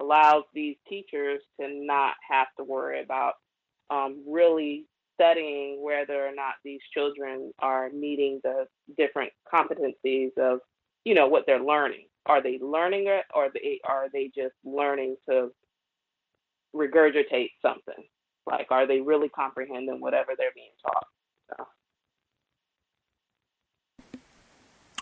allows 0.00 0.44
these 0.54 0.76
teachers 0.88 1.40
to 1.60 1.68
not 1.68 2.14
have 2.28 2.48
to 2.56 2.64
worry 2.64 3.02
about 3.02 3.34
um, 3.90 4.24
really 4.26 4.86
studying 5.18 5.82
whether 5.82 6.26
or 6.26 6.34
not 6.34 6.54
these 6.64 6.80
children 6.94 7.52
are 7.58 7.90
meeting 7.90 8.40
the 8.44 8.66
different 8.96 9.32
competencies 9.52 10.36
of, 10.38 10.60
you 11.04 11.14
know, 11.14 11.26
what 11.26 11.44
they're 11.46 11.62
learning. 11.62 12.06
Are 12.26 12.42
they 12.42 12.58
learning 12.60 13.06
it, 13.06 13.24
or 13.34 13.48
they 13.52 13.80
are 13.88 14.08
they 14.12 14.30
just 14.34 14.54
learning 14.64 15.16
to 15.28 15.50
regurgitate 16.74 17.50
something? 17.62 18.04
Like, 18.46 18.66
are 18.70 18.86
they 18.86 19.00
really 19.00 19.28
comprehending 19.28 20.00
whatever 20.00 20.32
they're 20.36 20.52
being 20.54 20.70
taught? 20.82 21.06
So. 21.50 21.66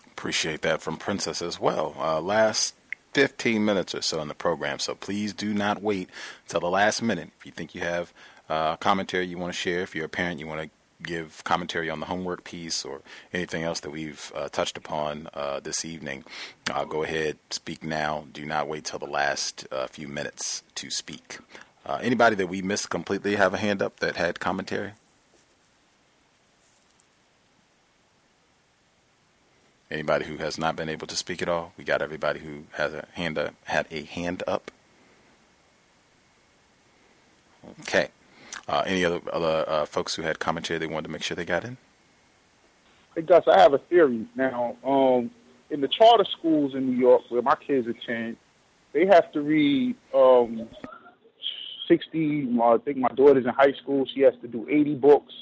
Appreciate 0.07 0.61
that 0.61 0.81
from 0.81 0.97
Princess 0.97 1.41
as 1.41 1.59
well. 1.59 1.95
Uh, 1.99 2.19
last 2.21 2.75
15 3.13 3.63
minutes 3.63 3.93
or 3.93 4.01
so 4.01 4.21
in 4.21 4.27
the 4.27 4.33
program, 4.33 4.79
so 4.79 4.95
please 4.95 5.33
do 5.33 5.53
not 5.53 5.81
wait 5.81 6.09
till 6.47 6.59
the 6.59 6.69
last 6.69 7.01
minute. 7.01 7.29
If 7.39 7.45
you 7.45 7.51
think 7.51 7.75
you 7.75 7.81
have 7.81 8.13
uh, 8.49 8.75
commentary 8.77 9.25
you 9.25 9.37
want 9.37 9.53
to 9.53 9.59
share. 9.59 9.81
If 9.81 9.95
you're 9.95 10.05
a 10.05 10.09
parent, 10.09 10.39
you 10.39 10.47
want 10.47 10.61
to 10.61 10.69
give 11.03 11.43
commentary 11.43 11.89
on 11.89 11.99
the 11.99 12.07
homework 12.07 12.43
piece 12.43 12.83
or 12.83 13.01
anything 13.33 13.63
else 13.63 13.79
that 13.81 13.91
we've 13.91 14.31
uh, 14.35 14.49
touched 14.49 14.77
upon 14.77 15.29
uh, 15.33 15.59
this 15.59 15.85
evening, 15.85 16.23
uh, 16.71 16.85
go 16.85 17.03
ahead, 17.03 17.37
speak 17.49 17.83
now. 17.83 18.25
Do 18.31 18.45
not 18.45 18.67
wait 18.67 18.85
till 18.85 18.99
the 18.99 19.05
last 19.05 19.67
uh, 19.71 19.87
few 19.87 20.07
minutes 20.07 20.63
to 20.75 20.89
speak. 20.89 21.39
Uh, 21.85 21.99
anybody 22.01 22.35
that 22.35 22.47
we 22.47 22.61
missed 22.61 22.89
completely 22.89 23.35
have 23.35 23.53
a 23.53 23.57
hand 23.57 23.81
up 23.81 23.99
that 23.99 24.15
had 24.15 24.39
commentary? 24.39 24.93
Anybody 29.89 30.25
who 30.25 30.37
has 30.37 30.57
not 30.57 30.75
been 30.75 30.89
able 30.89 31.07
to 31.07 31.15
speak 31.15 31.41
at 31.41 31.47
all? 31.47 31.71
We 31.77 31.85
got 31.85 32.01
everybody 32.01 32.41
who 32.41 32.63
has 32.73 32.93
a 32.93 33.07
hand 33.13 33.37
up, 33.37 33.53
had 33.63 33.87
a 33.89 34.03
hand 34.03 34.43
up. 34.45 34.69
Okay. 37.81 38.09
Uh, 38.67 38.83
any 38.85 39.05
other 39.05 39.21
other 39.31 39.63
uh, 39.67 39.85
folks 39.85 40.15
who 40.15 40.23
had 40.23 40.39
commentary 40.39 40.77
they 40.77 40.87
wanted 40.87 41.03
to 41.03 41.09
make 41.11 41.23
sure 41.23 41.35
they 41.35 41.45
got 41.45 41.63
in? 41.63 41.77
Hey 43.15 43.21
Gus, 43.21 43.43
I 43.47 43.59
have 43.59 43.73
a 43.73 43.77
theory 43.77 44.27
now. 44.35 44.75
Um, 44.83 45.31
in 45.69 45.81
the 45.81 45.87
charter 45.87 46.25
schools 46.37 46.75
in 46.75 46.85
New 46.85 46.97
York, 46.97 47.23
where 47.29 47.41
my 47.41 47.55
kids 47.55 47.87
attend, 47.87 48.37
they 48.93 49.05
have 49.05 49.31
to 49.31 49.41
read 49.41 49.95
um, 50.13 50.67
sixty. 51.87 52.47
I 52.61 52.77
think 52.83 52.97
my 52.97 53.09
daughter's 53.09 53.45
in 53.45 53.53
high 53.53 53.73
school; 53.81 54.05
she 54.13 54.21
has 54.21 54.33
to 54.41 54.47
do 54.47 54.67
eighty 54.69 54.95
books. 54.95 55.33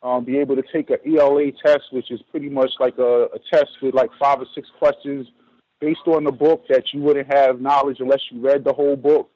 Um, 0.00 0.24
be 0.24 0.38
able 0.38 0.54
to 0.54 0.62
take 0.72 0.90
an 0.90 0.98
ELA 1.04 1.50
test, 1.50 1.92
which 1.92 2.12
is 2.12 2.20
pretty 2.30 2.48
much 2.48 2.70
like 2.78 2.96
a, 2.98 3.24
a 3.34 3.38
test 3.52 3.72
with 3.82 3.94
like 3.94 4.10
five 4.20 4.40
or 4.40 4.46
six 4.54 4.68
questions 4.78 5.26
based 5.80 6.06
on 6.06 6.22
the 6.22 6.30
book 6.30 6.64
that 6.68 6.92
you 6.92 7.00
wouldn't 7.00 7.32
have 7.32 7.60
knowledge 7.60 7.98
unless 7.98 8.20
you 8.30 8.40
read 8.40 8.62
the 8.62 8.72
whole 8.72 8.94
book 8.94 9.28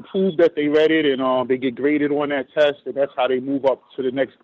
prove 0.00 0.38
that 0.38 0.54
they 0.56 0.68
read 0.68 0.90
it 0.90 1.04
and 1.04 1.20
um, 1.20 1.46
they 1.48 1.58
get 1.58 1.74
graded 1.74 2.10
on 2.10 2.30
that 2.30 2.46
test, 2.54 2.78
and 2.86 2.94
that's 2.94 3.12
how 3.16 3.28
they 3.28 3.40
move 3.40 3.66
up 3.66 3.82
to 3.96 4.02
the 4.02 4.10
next 4.10 4.36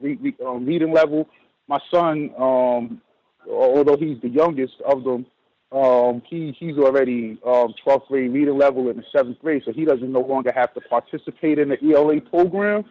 um, 0.46 0.66
reading 0.66 0.92
level. 0.92 1.28
My 1.68 1.78
son, 1.90 2.30
um, 2.38 3.00
although 3.48 3.96
he's 3.96 4.20
the 4.20 4.28
youngest 4.28 4.74
of 4.84 5.04
them, 5.04 5.26
um, 5.70 6.22
he 6.28 6.56
he's 6.58 6.78
already 6.78 7.38
um, 7.46 7.74
12th 7.86 8.08
grade 8.08 8.32
reading 8.32 8.56
level 8.56 8.88
in 8.88 8.96
the 8.96 9.04
seventh 9.14 9.38
grade, 9.40 9.62
so 9.64 9.72
he 9.72 9.84
doesn't 9.84 10.12
no 10.12 10.20
longer 10.20 10.52
have 10.54 10.72
to 10.74 10.80
participate 10.80 11.58
in 11.58 11.68
the 11.68 11.78
ELA 11.82 12.20
program 12.20 12.84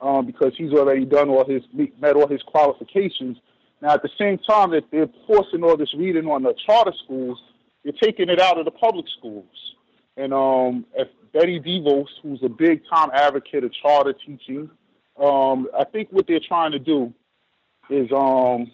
um, 0.00 0.26
because 0.26 0.52
he's 0.56 0.72
already 0.72 1.06
done 1.06 1.30
all 1.30 1.46
his 1.46 1.62
met 1.98 2.16
all 2.16 2.28
his 2.28 2.42
qualifications. 2.42 3.38
Now, 3.80 3.94
at 3.94 4.02
the 4.02 4.10
same 4.18 4.38
time 4.38 4.72
that 4.72 4.84
they're 4.90 5.08
forcing 5.26 5.62
all 5.62 5.76
this 5.76 5.94
reading 5.94 6.26
on 6.26 6.42
the 6.42 6.54
charter 6.66 6.92
schools, 7.04 7.40
they're 7.84 7.92
taking 8.02 8.28
it 8.28 8.40
out 8.40 8.58
of 8.58 8.64
the 8.64 8.72
public 8.72 9.06
schools. 9.18 9.46
And 10.16 10.34
um, 10.34 10.84
if 10.96 11.08
Betsy 11.32 11.60
DeVos, 11.60 12.06
who's 12.22 12.40
a 12.42 12.48
big 12.48 12.82
time 12.92 13.10
advocate 13.12 13.64
of 13.64 13.72
charter 13.72 14.12
teaching. 14.12 14.70
Um, 15.22 15.68
I 15.78 15.84
think 15.84 16.08
what 16.10 16.26
they're 16.26 16.40
trying 16.46 16.72
to 16.72 16.78
do 16.78 17.12
is 17.90 18.08
um, 18.12 18.70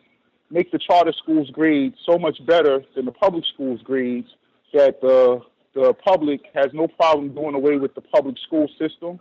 make 0.50 0.70
the 0.70 0.78
charter 0.78 1.12
schools 1.23 1.50
grades 1.50 1.97
so 2.07 2.18
much 2.18 2.44
better 2.47 2.83
than 2.94 3.05
the 3.05 3.12
public 3.12 3.44
schools 3.52 3.81
grades 3.83 4.28
that 4.73 5.00
the 5.00 5.41
the 5.74 5.92
public 5.92 6.41
has 6.55 6.66
no 6.73 6.86
problem 6.86 7.34
doing 7.34 7.55
away 7.55 7.76
with 7.76 7.94
the 7.97 8.00
public 8.00 8.36
school 8.47 8.68
system, 8.78 9.18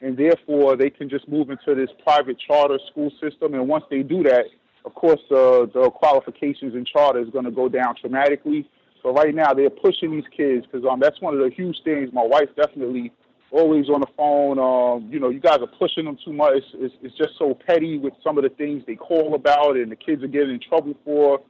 and 0.00 0.16
therefore 0.16 0.76
they 0.76 0.90
can 0.90 1.08
just 1.08 1.28
move 1.28 1.50
into 1.50 1.76
this 1.76 1.90
private 2.02 2.36
charter 2.40 2.78
school 2.90 3.10
system. 3.22 3.54
And 3.54 3.68
once 3.68 3.84
they 3.88 4.02
do 4.02 4.24
that, 4.24 4.46
of 4.84 4.94
course, 4.94 5.20
the 5.30 5.70
the 5.72 5.90
qualifications 5.90 6.74
in 6.74 6.84
charter 6.84 7.20
is 7.20 7.30
going 7.30 7.44
to 7.44 7.50
go 7.52 7.68
down 7.68 7.94
dramatically 8.00 8.68
so 9.02 9.12
right 9.12 9.34
now 9.34 9.52
they're 9.52 9.70
pushing 9.70 10.12
these 10.12 10.28
kids 10.36 10.64
because 10.66 10.86
um 10.88 11.00
that's 11.00 11.20
one 11.20 11.34
of 11.34 11.40
the 11.40 11.50
huge 11.50 11.76
things. 11.84 12.10
My 12.12 12.24
wife 12.24 12.48
definitely 12.56 13.12
always 13.52 13.88
on 13.88 14.00
the 14.00 14.06
phone. 14.16 14.58
Um, 14.58 15.12
you 15.12 15.20
know, 15.20 15.28
you 15.28 15.40
guys 15.40 15.58
are 15.60 15.66
pushing 15.78 16.06
them 16.06 16.16
too 16.24 16.32
much. 16.32 16.54
It's, 16.54 16.66
it's, 16.74 16.94
it's 17.02 17.16
just 17.16 17.38
so 17.38 17.54
petty 17.54 17.98
with 17.98 18.14
some 18.24 18.38
of 18.38 18.44
the 18.44 18.50
things 18.50 18.82
they 18.86 18.96
call 18.96 19.34
about, 19.34 19.76
and 19.76 19.92
the 19.92 19.96
kids 19.96 20.22
are 20.24 20.28
getting 20.28 20.50
in 20.50 20.60
trouble 20.60 20.94
for. 21.04 21.40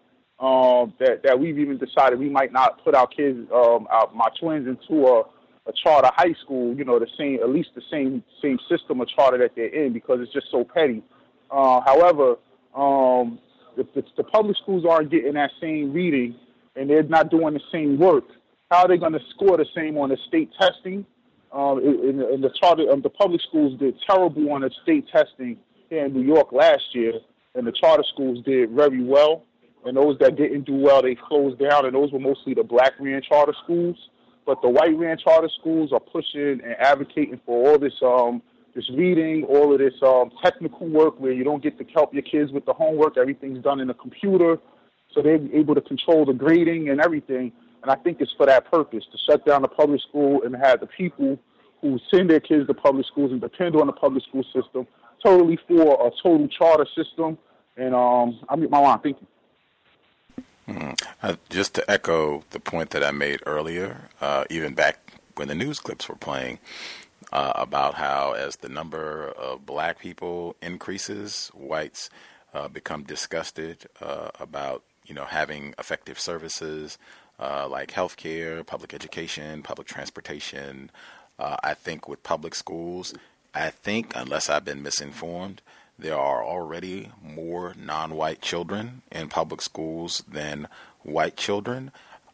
Um, 0.40 0.92
that 0.98 1.22
that 1.22 1.38
we've 1.38 1.58
even 1.58 1.78
decided 1.78 2.18
we 2.18 2.28
might 2.28 2.52
not 2.52 2.82
put 2.82 2.96
our 2.96 3.06
kids, 3.06 3.38
um, 3.54 3.86
our, 3.90 4.10
my 4.12 4.28
twins, 4.40 4.66
into 4.66 5.06
a, 5.06 5.20
a 5.20 5.72
charter 5.84 6.10
high 6.16 6.34
school. 6.42 6.74
You 6.74 6.84
know, 6.84 6.98
the 6.98 7.06
same, 7.16 7.38
at 7.40 7.48
least 7.48 7.70
the 7.76 7.82
same 7.90 8.24
same 8.42 8.58
system 8.68 9.00
of 9.00 9.08
charter 9.08 9.38
that 9.38 9.52
they're 9.54 9.66
in 9.66 9.92
because 9.92 10.18
it's 10.20 10.32
just 10.32 10.46
so 10.50 10.64
petty. 10.64 11.02
Uh, 11.48 11.80
however, 11.86 12.36
um, 12.74 13.38
if 13.76 13.92
the, 13.94 14.02
the 14.16 14.24
public 14.24 14.56
schools 14.56 14.84
aren't 14.88 15.10
getting 15.10 15.34
that 15.34 15.50
same 15.60 15.92
reading 15.92 16.34
and 16.76 16.88
they're 16.88 17.02
not 17.02 17.30
doing 17.30 17.54
the 17.54 17.60
same 17.70 17.98
work, 17.98 18.24
how 18.70 18.82
are 18.82 18.88
they 18.88 18.96
going 18.96 19.12
to 19.12 19.20
score 19.34 19.56
the 19.56 19.66
same 19.74 19.98
on 19.98 20.08
the 20.08 20.16
state 20.28 20.50
testing? 20.58 21.04
Um, 21.52 21.78
in, 21.80 22.22
in 22.32 22.40
the 22.40 22.50
charter, 22.58 22.90
um, 22.90 23.02
the 23.02 23.10
public 23.10 23.42
schools 23.42 23.78
did 23.78 23.94
terrible 24.08 24.50
on 24.52 24.62
the 24.62 24.70
state 24.82 25.06
testing 25.12 25.58
here 25.90 26.06
in 26.06 26.14
New 26.14 26.22
York 26.22 26.52
last 26.52 26.82
year, 26.94 27.12
and 27.54 27.66
the 27.66 27.72
charter 27.72 28.04
schools 28.14 28.42
did 28.44 28.70
very 28.70 29.04
well. 29.04 29.44
And 29.84 29.96
those 29.96 30.16
that 30.20 30.36
didn't 30.36 30.64
do 30.64 30.76
well, 30.76 31.02
they 31.02 31.14
closed 31.14 31.58
down, 31.58 31.84
and 31.84 31.94
those 31.94 32.12
were 32.12 32.20
mostly 32.20 32.54
the 32.54 32.62
black 32.62 32.92
ran 32.98 33.20
charter 33.20 33.52
schools. 33.64 33.96
But 34.46 34.62
the 34.62 34.68
white 34.68 34.96
ran 34.96 35.18
charter 35.18 35.50
schools 35.60 35.92
are 35.92 36.00
pushing 36.00 36.60
and 36.64 36.74
advocating 36.78 37.40
for 37.44 37.68
all 37.68 37.78
this 37.78 37.94
um, 38.02 38.42
this 38.74 38.88
reading, 38.90 39.44
all 39.44 39.72
of 39.72 39.78
this 39.78 39.92
um, 40.02 40.30
technical 40.42 40.88
work 40.88 41.20
where 41.20 41.32
you 41.32 41.44
don't 41.44 41.62
get 41.62 41.76
to 41.78 41.84
help 41.92 42.14
your 42.14 42.22
kids 42.22 42.50
with 42.52 42.64
the 42.64 42.72
homework. 42.72 43.18
Everything's 43.18 43.62
done 43.62 43.80
in 43.80 43.90
a 43.90 43.94
computer 43.94 44.56
so 45.14 45.22
they're 45.22 45.40
able 45.52 45.74
to 45.74 45.80
control 45.80 46.24
the 46.24 46.32
grading 46.32 46.88
and 46.88 47.00
everything. 47.00 47.52
And 47.82 47.90
I 47.90 47.96
think 47.96 48.20
it's 48.20 48.32
for 48.36 48.46
that 48.46 48.70
purpose 48.70 49.04
to 49.10 49.18
shut 49.26 49.44
down 49.44 49.62
the 49.62 49.68
public 49.68 50.00
school 50.00 50.42
and 50.44 50.54
have 50.56 50.80
the 50.80 50.86
people 50.86 51.38
who 51.80 51.98
send 52.12 52.30
their 52.30 52.40
kids 52.40 52.66
to 52.68 52.74
public 52.74 53.06
schools 53.06 53.32
and 53.32 53.40
depend 53.40 53.74
on 53.74 53.86
the 53.86 53.92
public 53.92 54.22
school 54.24 54.44
system 54.44 54.86
totally 55.22 55.58
for 55.68 56.06
a 56.06 56.10
total 56.22 56.48
charter 56.48 56.86
system. 56.96 57.38
And 57.76 57.94
um, 57.94 58.38
I 58.48 58.56
mean, 58.56 58.70
my 58.70 58.78
line. 58.78 58.98
Thank 59.00 59.18
you. 59.20 59.26
Mm. 60.68 61.02
Uh, 61.22 61.36
just 61.50 61.74
to 61.74 61.90
echo 61.90 62.44
the 62.50 62.60
point 62.60 62.90
that 62.90 63.02
I 63.02 63.10
made 63.10 63.40
earlier, 63.46 64.08
uh, 64.20 64.44
even 64.50 64.74
back 64.74 65.20
when 65.36 65.48
the 65.48 65.54
news 65.54 65.80
clips 65.80 66.08
were 66.08 66.16
playing, 66.16 66.58
uh, 67.32 67.52
about 67.54 67.94
how 67.94 68.32
as 68.32 68.56
the 68.56 68.68
number 68.68 69.28
of 69.38 69.64
black 69.64 69.98
people 69.98 70.54
increases, 70.60 71.50
whites 71.54 72.10
uh, 72.52 72.68
become 72.68 73.04
disgusted 73.04 73.86
uh, 74.00 74.30
about 74.38 74.84
you 75.06 75.14
know 75.14 75.24
having 75.24 75.74
effective 75.78 76.18
services 76.18 76.98
uh, 77.38 77.66
like 77.68 77.90
healthcare, 77.90 78.64
public 78.64 78.94
education, 78.94 79.62
public 79.62 79.88
transportation. 79.88 80.90
I 81.38 81.74
think 81.74 82.08
with 82.08 82.22
public 82.22 82.54
schools, 82.54 83.14
I 83.52 83.70
think 83.70 84.12
unless 84.14 84.48
I've 84.48 84.64
been 84.64 84.82
misinformed, 84.82 85.60
there 85.98 86.16
are 86.16 86.44
already 86.44 87.10
more 87.22 87.74
non-white 87.76 88.40
children 88.40 89.02
in 89.10 89.28
public 89.28 89.60
schools 89.60 90.22
than 90.28 90.68
white 91.02 91.36
children. 91.36 91.90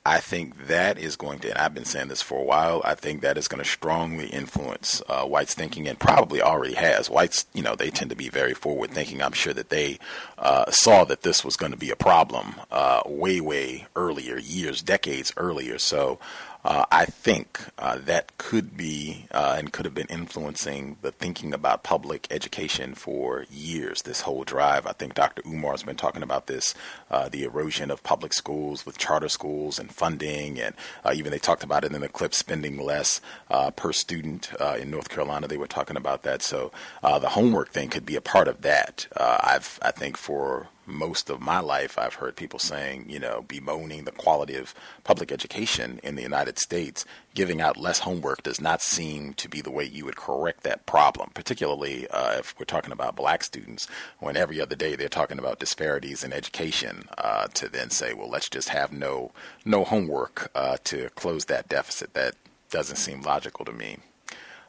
I 0.08 0.20
think 0.20 0.68
that 0.68 0.98
is 0.98 1.16
going 1.16 1.40
to, 1.40 1.50
and 1.50 1.58
I've 1.58 1.74
been 1.74 1.84
saying 1.84 2.08
this 2.08 2.22
for 2.22 2.40
a 2.40 2.42
while, 2.42 2.80
I 2.82 2.94
think 2.94 3.20
that 3.20 3.36
is 3.36 3.46
going 3.46 3.62
to 3.62 3.68
strongly 3.68 4.28
influence 4.28 5.02
uh, 5.06 5.24
whites' 5.26 5.52
thinking 5.52 5.86
and 5.86 5.98
probably 5.98 6.40
already 6.40 6.72
has. 6.72 7.10
Whites, 7.10 7.44
you 7.52 7.62
know, 7.62 7.76
they 7.76 7.90
tend 7.90 8.08
to 8.08 8.16
be 8.16 8.30
very 8.30 8.54
forward 8.54 8.90
thinking. 8.90 9.20
I'm 9.20 9.32
sure 9.32 9.52
that 9.52 9.68
they 9.68 9.98
uh, 10.38 10.70
saw 10.70 11.04
that 11.04 11.24
this 11.24 11.44
was 11.44 11.56
going 11.56 11.72
to 11.72 11.78
be 11.78 11.90
a 11.90 11.96
problem 11.96 12.54
uh, 12.70 13.02
way, 13.04 13.42
way 13.42 13.86
earlier, 13.96 14.38
years, 14.38 14.80
decades 14.80 15.30
earlier. 15.36 15.78
So 15.78 16.18
uh, 16.64 16.84
I 16.90 17.06
think 17.06 17.60
uh, 17.78 17.98
that 18.04 18.36
could 18.36 18.76
be 18.76 19.26
uh, 19.30 19.56
and 19.58 19.72
could 19.72 19.84
have 19.84 19.94
been 19.94 20.08
influencing 20.08 20.96
the 21.02 21.12
thinking 21.12 21.54
about 21.54 21.82
public 21.82 22.26
education 22.30 22.94
for 22.94 23.46
years. 23.50 24.02
This 24.02 24.22
whole 24.22 24.44
drive, 24.44 24.86
I 24.86 24.92
think 24.92 25.14
Dr. 25.14 25.42
Umar 25.46 25.72
has 25.72 25.82
been 25.82 25.96
talking 25.96 26.22
about 26.22 26.46
this, 26.46 26.74
uh, 27.10 27.28
the 27.28 27.44
erosion 27.44 27.90
of 27.90 28.02
public 28.02 28.32
schools 28.32 28.84
with 28.84 28.98
charter 28.98 29.28
schools 29.28 29.78
and 29.78 29.92
funding, 29.92 30.60
and 30.60 30.74
uh, 31.04 31.12
even 31.14 31.30
they 31.30 31.38
talked 31.38 31.62
about 31.62 31.84
it 31.84 31.92
in 31.92 32.00
the 32.00 32.08
clip, 32.08 32.34
spending 32.34 32.78
less 32.78 33.20
uh, 33.50 33.70
per 33.70 33.92
student 33.92 34.50
in 34.78 34.90
North 34.90 35.08
Carolina. 35.08 35.46
They 35.46 35.56
were 35.56 35.66
talking 35.66 35.96
about 35.96 36.22
that, 36.24 36.42
so 36.42 36.72
the 37.02 37.30
homework 37.30 37.70
thing 37.70 37.88
could 37.88 38.04
be 38.04 38.16
a 38.16 38.20
part 38.20 38.48
of 38.48 38.62
that. 38.62 39.06
I've, 39.16 39.78
I 39.82 39.90
think, 39.90 40.16
for 40.16 40.68
most 40.88 41.30
of 41.30 41.40
my 41.40 41.60
life, 41.60 41.98
I've 41.98 42.14
heard 42.14 42.34
people 42.34 42.58
saying, 42.58 43.06
you 43.08 43.18
know, 43.18 43.44
bemoaning 43.46 44.04
the 44.04 44.12
quality 44.12 44.56
of 44.56 44.74
public 45.04 45.30
education 45.30 46.00
in 46.02 46.16
the 46.16 46.22
United 46.22 46.58
States. 46.58 47.04
Giving 47.34 47.60
out 47.60 47.76
less 47.76 48.00
homework 48.00 48.42
does 48.42 48.60
not 48.60 48.82
seem 48.82 49.34
to 49.34 49.48
be 49.48 49.60
the 49.60 49.70
way 49.70 49.84
you 49.84 50.04
would 50.04 50.16
correct 50.16 50.62
that 50.62 50.86
problem, 50.86 51.30
particularly 51.34 52.08
uh, 52.08 52.38
if 52.38 52.54
we're 52.58 52.64
talking 52.64 52.92
about 52.92 53.14
black 53.14 53.44
students, 53.44 53.86
when 54.18 54.36
every 54.36 54.60
other 54.60 54.74
day 54.74 54.96
they're 54.96 55.08
talking 55.08 55.38
about 55.38 55.60
disparities 55.60 56.24
in 56.24 56.32
education, 56.32 57.08
uh, 57.18 57.46
to 57.48 57.68
then 57.68 57.90
say, 57.90 58.14
well, 58.14 58.30
let's 58.30 58.48
just 58.48 58.70
have 58.70 58.90
no, 58.90 59.30
no 59.64 59.84
homework 59.84 60.50
uh, 60.54 60.78
to 60.84 61.10
close 61.10 61.44
that 61.44 61.68
deficit. 61.68 62.14
That 62.14 62.34
doesn't 62.70 62.96
seem 62.96 63.22
logical 63.22 63.64
to 63.64 63.72
me. 63.72 63.98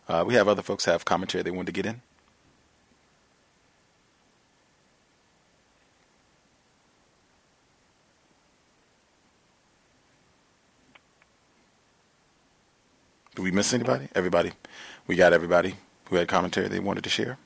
Uh, 0.07 0.23
we 0.25 0.33
have 0.33 0.47
other 0.47 0.63
folks 0.63 0.85
have 0.85 1.05
commentary 1.05 1.43
they 1.43 1.51
want 1.51 1.67
to 1.67 1.71
get 1.71 1.85
in. 1.85 2.01
Did 13.39 13.43
we 13.43 13.51
miss 13.51 13.73
anybody? 13.73 14.09
Everybody? 14.15 14.51
We 15.07 15.15
got 15.15 15.31
everybody 15.31 15.75
who 16.09 16.17
had 16.17 16.27
commentary 16.27 16.67
they 16.67 16.81
wanted 16.81 17.05
to 17.05 17.09
share? 17.09 17.37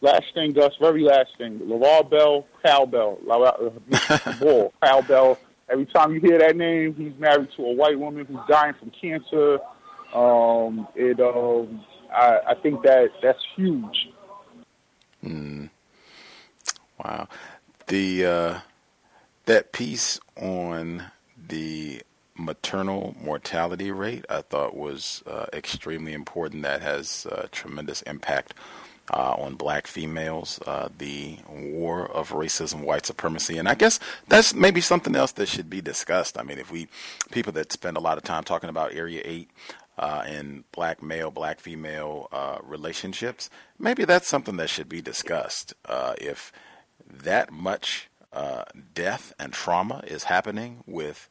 Last 0.00 0.26
thing, 0.32 0.52
Gus, 0.52 0.74
very 0.80 1.02
last 1.02 1.30
thing. 1.36 1.58
LaVar 1.58 2.08
Bell, 2.08 2.46
cowbell, 2.64 3.18
uh, 3.28 4.32
Ball, 4.40 4.72
cowbell. 4.80 5.40
Every 5.68 5.86
time 5.86 6.14
you 6.14 6.20
hear 6.20 6.38
that 6.38 6.56
name, 6.56 6.94
he's 6.94 7.18
married 7.18 7.48
to 7.56 7.66
a 7.66 7.72
white 7.72 7.98
woman 7.98 8.26
who's 8.26 8.38
dying 8.48 8.74
from 8.74 8.92
cancer. 8.92 9.58
Um, 10.14 10.86
it, 10.94 11.18
um, 11.18 11.84
I, 12.14 12.38
I 12.50 12.54
think 12.62 12.80
that 12.84 13.08
that's 13.20 13.44
huge. 13.56 14.08
Mm. 15.24 15.68
Wow. 17.04 17.26
The 17.88 18.24
uh, 18.24 18.58
that 19.46 19.72
piece 19.72 20.20
on 20.36 21.10
the 21.48 22.02
maternal 22.40 23.14
mortality 23.22 23.90
rate, 23.90 24.24
I 24.28 24.42
thought 24.42 24.76
was 24.76 25.22
uh, 25.26 25.46
extremely 25.52 26.12
important. 26.12 26.62
That 26.62 26.80
has 26.82 27.26
uh, 27.30 27.46
tremendous 27.52 28.02
impact 28.02 28.54
uh, 29.12 29.34
on 29.38 29.54
black 29.54 29.86
females, 29.86 30.60
uh, 30.66 30.88
the 30.96 31.38
war 31.48 32.06
of 32.10 32.30
racism, 32.30 32.84
white 32.84 33.06
supremacy, 33.06 33.58
and 33.58 33.68
I 33.68 33.74
guess 33.74 33.98
that's 34.28 34.54
maybe 34.54 34.80
something 34.80 35.16
else 35.16 35.32
that 35.32 35.48
should 35.48 35.68
be 35.68 35.80
discussed. 35.80 36.38
I 36.38 36.42
mean, 36.42 36.58
if 36.58 36.70
we 36.70 36.88
people 37.30 37.52
that 37.54 37.72
spend 37.72 37.96
a 37.96 38.00
lot 38.00 38.18
of 38.18 38.24
time 38.24 38.44
talking 38.44 38.70
about 38.70 38.94
Area 38.94 39.22
Eight. 39.24 39.50
Uh, 39.98 40.24
in 40.26 40.64
black 40.72 41.02
male, 41.02 41.30
black 41.30 41.60
female 41.60 42.26
uh, 42.32 42.56
relationships, 42.62 43.50
maybe 43.78 44.06
that's 44.06 44.26
something 44.26 44.56
that 44.56 44.70
should 44.70 44.88
be 44.88 45.02
discussed. 45.02 45.74
if 46.18 46.50
that 47.06 47.52
much 47.52 48.08
death 48.94 49.34
and 49.38 49.52
trauma 49.52 50.02
is 50.06 50.24
happening 50.24 50.82
with 50.86 51.28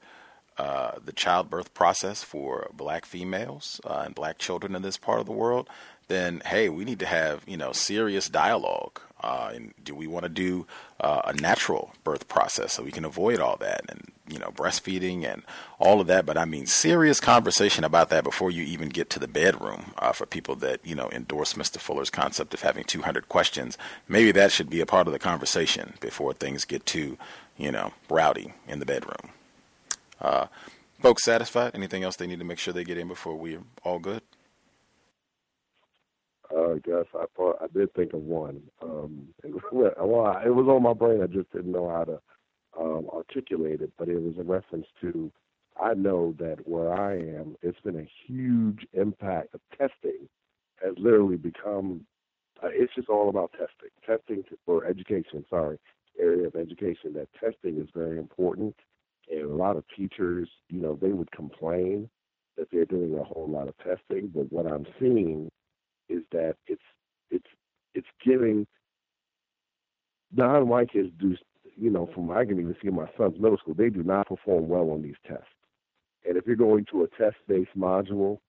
uh, 0.60 1.00
the 1.06 1.14
childbirth 1.14 1.74
process 1.74 2.22
for 2.22 2.70
black 2.74 3.06
females 3.06 3.80
uh, 3.86 4.04
and 4.06 4.14
black 4.14 4.38
children 4.38 4.76
in 4.76 4.82
this 4.82 4.98
part 4.98 5.22
of 5.22 5.26
the 5.26 5.32
world, 5.32 5.70
then 6.10 6.42
hey, 6.44 6.68
we 6.68 6.84
need 6.84 7.00
to 7.00 7.06
have 7.06 7.44
you 7.48 7.56
know 7.56 7.72
serious 7.72 8.28
dialogue. 8.28 9.00
Uh, 9.22 9.52
and 9.54 9.74
do 9.82 9.96
we 9.96 10.06
want 10.06 10.24
to 10.24 10.30
do 10.30 10.68
uh, 11.00 11.22
a 11.26 11.34
natural 11.34 11.92
birth 12.04 12.28
process 12.28 12.74
so 12.74 12.84
we 12.84 12.92
can 12.92 13.06
avoid 13.06 13.40
all 13.40 13.56
that 13.56 13.82
and 13.88 14.12
you 14.28 14.38
know 14.38 14.50
breastfeeding 14.50 15.24
and 15.24 15.44
all 15.80 16.02
of 16.02 16.08
that? 16.08 16.26
But 16.26 16.38
I 16.38 16.44
mean 16.44 16.66
serious 16.66 17.22
conversation 17.22 17.86
about 17.86 18.10
that 18.10 18.26
before 18.26 18.52
you 18.52 18.64
even 18.64 18.90
get 18.90 19.10
to 19.12 19.20
the 19.20 19.30
bedroom. 19.30 19.94
Uh, 19.98 20.12
for 20.12 20.26
people 20.26 20.56
that 20.58 20.82
you 20.84 20.94
know 20.94 21.10
endorse 21.12 21.54
Mr. 21.54 21.78
Fuller's 21.78 22.10
concept 22.10 22.54
of 22.54 22.64
having 22.64 22.84
200 22.84 23.30
questions, 23.30 23.78
maybe 24.10 24.34
that 24.34 24.52
should 24.52 24.70
be 24.70 24.82
a 24.82 24.86
part 24.86 25.08
of 25.08 25.14
the 25.14 25.20
conversation 25.20 25.94
before 26.02 26.34
things 26.34 26.66
get 26.66 26.86
too 26.86 27.18
you 27.56 27.72
know 27.72 27.94
rowdy 28.10 28.52
in 28.68 28.80
the 28.80 28.86
bedroom. 28.86 29.32
Uh, 30.22 30.48
folks 31.02 31.24
satisfied? 31.24 31.72
Anything 31.74 32.04
else 32.04 32.16
they 32.16 32.28
need 32.28 32.40
to 32.40 32.46
make 32.46 32.60
sure 32.60 32.74
they 32.74 32.84
get 32.84 32.98
in 32.98 33.08
before 33.08 33.36
we're 33.36 33.64
all 33.84 34.00
good? 34.00 34.22
Uh, 36.56 36.76
Gus, 36.84 37.06
I 37.14 37.26
thought 37.38 37.58
I 37.62 37.68
did 37.68 37.94
think 37.94 38.14
of 38.14 38.22
one. 38.22 38.62
Um, 38.82 39.28
it, 39.44 39.54
was, 39.54 39.62
well, 39.72 40.42
it 40.44 40.50
was 40.50 40.68
on 40.68 40.82
my 40.82 40.94
brain. 40.94 41.22
I 41.22 41.28
just 41.28 41.52
didn't 41.52 41.72
know 41.72 41.90
how 41.90 42.06
to 42.06 42.20
um, 42.80 43.08
articulate 43.14 43.82
it, 43.82 43.92
but 43.98 44.10
it 44.10 44.22
was 44.22 44.36
a 44.40 44.44
reference 44.44 44.88
to. 45.02 45.32
I 45.82 45.94
know 45.94 46.36
that 46.40 46.68
where 46.68 46.92
I 46.92 47.14
am, 47.14 47.56
it's 47.62 47.80
been 47.82 48.00
a 48.00 48.10
huge 48.28 48.86
impact 48.94 49.54
of 49.54 49.62
testing. 49.78 50.28
Has 50.84 50.96
literally 50.98 51.38
become. 51.38 52.06
Uh, 52.64 52.70
it's 52.72 52.94
just 52.96 53.10
all 53.10 53.30
about 53.30 53.52
testing. 53.52 53.90
Testing 54.06 54.44
for 54.66 54.86
education. 54.86 55.46
Sorry, 55.50 55.78
area 56.20 56.48
of 56.48 56.56
education. 56.56 57.14
That 57.14 57.28
testing 57.40 57.80
is 57.80 57.90
very 57.94 58.18
important 58.18 58.76
and 59.30 59.44
a 59.44 59.56
lot 59.56 59.78
of 59.78 59.84
teachers, 59.96 60.50
you 60.70 60.82
know, 60.82 60.98
they 61.02 61.10
would 61.10 61.32
complain 61.32 62.10
that 62.58 62.68
they're 62.72 62.86
doing 62.86 63.18
a 63.18 63.24
whole 63.24 63.48
lot 63.48 63.68
of 63.68 63.78
testing. 63.78 64.32
But 64.34 64.52
what 64.52 64.66
I'm 64.66 64.86
seeing 65.00 65.50
is 66.10 66.24
that 66.32 66.56
it's 66.68 66.82
it's 67.30 67.48
it's 67.94 68.08
giving 68.26 68.66
non-white 70.36 70.92
kids 70.92 71.10
do, 71.20 71.36
you 71.76 71.90
know, 71.90 72.10
from 72.14 72.32
I 72.32 72.46
can 72.46 72.60
even 72.60 72.76
see 72.82 72.90
my 72.90 73.08
son's 73.18 73.40
middle 73.40 73.58
school, 73.58 73.74
they 73.74 73.90
do 73.90 74.04
not 74.04 74.28
perform 74.28 74.68
well 74.68 74.92
on 74.92 75.02
these 75.02 75.16
tests. 75.28 75.46
And 76.28 76.38
if 76.38 76.46
you're 76.46 76.56
going 76.56 76.86
to 76.92 77.04
a 77.04 77.08
test-based 77.08 77.78
module, 77.78 78.40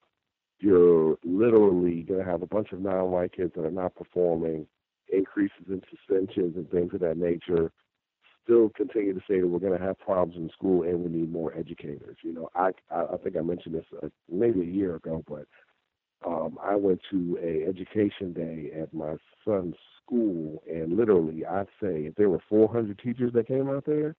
you're 0.58 1.16
literally 1.24 2.02
going 2.02 2.22
to 2.22 2.30
have 2.30 2.42
a 2.42 2.46
bunch 2.46 2.72
of 2.72 2.80
non-white 2.80 3.32
kids 3.32 3.52
that 3.54 3.64
are 3.64 3.70
not 3.70 3.94
performing, 3.94 4.66
increases 5.10 5.66
in 5.68 5.80
suspensions 5.90 6.56
and 6.56 6.70
things 6.70 6.92
of 6.92 7.00
that 7.00 7.16
nature 7.16 7.70
still 8.50 8.70
continue 8.70 9.14
to 9.14 9.20
say 9.28 9.40
that 9.40 9.46
we're 9.46 9.60
going 9.60 9.78
to 9.78 9.84
have 9.84 9.98
problems 10.00 10.36
in 10.36 10.50
school 10.50 10.82
and 10.82 11.00
we 11.00 11.08
need 11.08 11.32
more 11.32 11.56
educators. 11.56 12.16
You 12.22 12.34
know, 12.34 12.48
I 12.56 12.70
I, 12.90 13.16
think 13.22 13.36
I 13.36 13.40
mentioned 13.40 13.76
this 13.76 13.84
uh, 14.02 14.08
maybe 14.28 14.60
a 14.60 14.64
year 14.64 14.96
ago, 14.96 15.22
but 15.28 15.46
um, 16.26 16.58
I 16.62 16.74
went 16.74 17.00
to 17.12 17.38
a 17.40 17.68
education 17.68 18.32
day 18.32 18.70
at 18.80 18.92
my 18.92 19.16
son's 19.44 19.76
school, 20.02 20.62
and 20.68 20.96
literally, 20.96 21.46
I'd 21.46 21.68
say 21.80 22.06
if 22.06 22.16
there 22.16 22.28
were 22.28 22.42
400 22.48 22.98
teachers 22.98 23.32
that 23.34 23.46
came 23.46 23.68
out 23.68 23.86
there, 23.86 24.16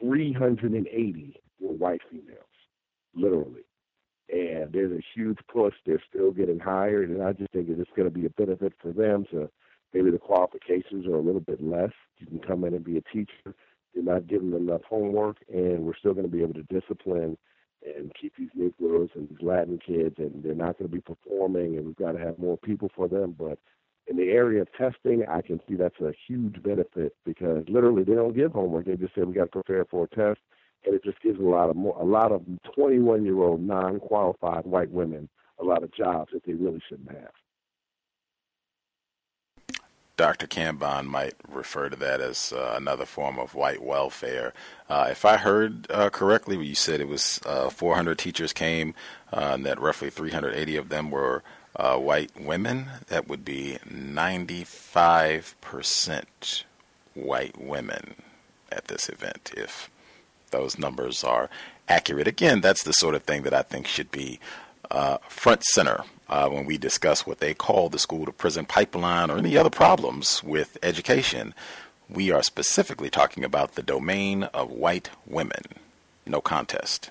380 0.00 1.40
were 1.60 1.72
white 1.72 2.00
females, 2.10 2.44
literally. 3.14 3.62
And 4.30 4.72
there's 4.72 4.92
a 4.92 5.02
huge 5.14 5.38
push. 5.50 5.74
They're 5.86 6.02
still 6.10 6.32
getting 6.32 6.58
hired, 6.58 7.08
and 7.08 7.22
I 7.22 7.32
just 7.32 7.50
think 7.52 7.68
it's 7.70 7.90
going 7.96 8.08
to 8.08 8.14
be 8.14 8.26
a 8.26 8.30
benefit 8.30 8.74
for 8.82 8.92
them 8.92 9.24
to 9.30 9.48
maybe 9.92 10.10
the 10.10 10.18
qualifications 10.18 11.06
are 11.06 11.16
a 11.16 11.20
little 11.20 11.40
bit 11.40 11.62
less. 11.62 11.92
You 12.18 12.26
can 12.26 12.40
come 12.40 12.64
in 12.64 12.74
and 12.74 12.84
be 12.84 12.98
a 12.98 13.02
teacher. 13.02 13.54
You're 13.94 14.04
not 14.04 14.26
giving 14.26 14.50
them 14.50 14.68
enough 14.68 14.82
homework, 14.88 15.36
and 15.52 15.84
we're 15.84 15.96
still 15.96 16.14
going 16.14 16.26
to 16.26 16.32
be 16.32 16.42
able 16.42 16.54
to 16.54 16.62
discipline 16.64 17.36
and 17.84 18.12
keep 18.20 18.34
these 18.36 18.50
Negroes 18.54 19.10
and 19.14 19.28
these 19.28 19.38
Latin 19.40 19.78
kids, 19.84 20.16
and 20.18 20.42
they're 20.42 20.54
not 20.54 20.78
going 20.78 20.90
to 20.90 20.96
be 20.96 21.00
performing, 21.00 21.76
and 21.76 21.86
we've 21.86 21.96
got 21.96 22.12
to 22.12 22.18
have 22.18 22.38
more 22.38 22.58
people 22.58 22.90
for 22.94 23.08
them. 23.08 23.34
But 23.38 23.58
in 24.06 24.16
the 24.16 24.30
area 24.30 24.62
of 24.62 24.68
testing, 24.72 25.24
I 25.28 25.42
can 25.42 25.60
see 25.68 25.74
that's 25.76 26.00
a 26.00 26.12
huge 26.26 26.62
benefit 26.62 27.14
because 27.24 27.64
literally 27.68 28.04
they 28.04 28.14
don't 28.14 28.36
give 28.36 28.52
homework. 28.52 28.86
They 28.86 28.96
just 28.96 29.14
say 29.14 29.22
we 29.22 29.34
got 29.34 29.44
to 29.44 29.62
prepare 29.62 29.84
for 29.84 30.04
a 30.04 30.08
test, 30.08 30.40
and 30.84 30.94
it 30.94 31.04
just 31.04 31.20
gives 31.22 31.38
a 31.38 31.42
lot 31.42 31.70
of 31.70 31.76
more, 31.76 31.96
a 31.98 32.04
lot 32.04 32.32
of 32.32 32.42
21 32.74 33.24
year 33.24 33.38
old 33.38 33.62
non 33.62 34.00
qualified 34.00 34.66
white 34.66 34.90
women 34.90 35.28
a 35.60 35.64
lot 35.64 35.82
of 35.82 35.92
jobs 35.92 36.30
that 36.32 36.44
they 36.46 36.52
really 36.52 36.80
shouldn't 36.88 37.10
have. 37.10 37.32
Dr. 40.18 40.46
Kambon 40.48 41.06
might 41.06 41.36
refer 41.48 41.88
to 41.88 41.96
that 41.96 42.20
as 42.20 42.52
uh, 42.52 42.74
another 42.76 43.06
form 43.06 43.38
of 43.38 43.54
white 43.54 43.80
welfare. 43.80 44.52
Uh, 44.90 45.06
if 45.10 45.24
I 45.24 45.36
heard 45.36 45.86
uh, 45.90 46.10
correctly, 46.10 46.58
you 46.62 46.74
said 46.74 47.00
it 47.00 47.06
was 47.06 47.40
uh, 47.46 47.70
400 47.70 48.18
teachers 48.18 48.52
came, 48.52 48.94
uh, 49.32 49.52
and 49.54 49.64
that 49.64 49.80
roughly 49.80 50.10
380 50.10 50.76
of 50.76 50.88
them 50.88 51.12
were 51.12 51.44
uh, 51.76 51.96
white 51.96 52.32
women. 52.38 52.86
That 53.06 53.28
would 53.28 53.44
be 53.44 53.78
95% 53.88 56.64
white 57.14 57.56
women 57.56 58.16
at 58.72 58.88
this 58.88 59.08
event, 59.08 59.52
if 59.56 59.88
those 60.50 60.80
numbers 60.80 61.22
are 61.22 61.48
accurate. 61.88 62.26
Again, 62.26 62.60
that's 62.60 62.82
the 62.82 62.92
sort 62.92 63.14
of 63.14 63.22
thing 63.22 63.42
that 63.42 63.54
I 63.54 63.62
think 63.62 63.86
should 63.86 64.10
be 64.10 64.40
front 65.28 65.64
center 65.64 66.02
uh, 66.28 66.48
when 66.48 66.66
we 66.66 66.78
discuss 66.78 67.26
what 67.26 67.40
they 67.40 67.54
call 67.54 67.88
the 67.88 67.98
school 67.98 68.26
to 68.26 68.32
prison 68.32 68.64
pipeline 68.64 69.30
or 69.30 69.38
any 69.38 69.56
other 69.56 69.70
problems 69.70 70.42
with 70.42 70.76
education, 70.82 71.54
we 72.08 72.30
are 72.30 72.42
specifically 72.42 73.10
talking 73.10 73.44
about 73.44 73.74
the 73.74 73.82
domain 73.82 74.44
of 74.44 74.70
white 74.70 75.10
women. 75.26 75.62
No 76.26 76.40
contest. 76.40 77.10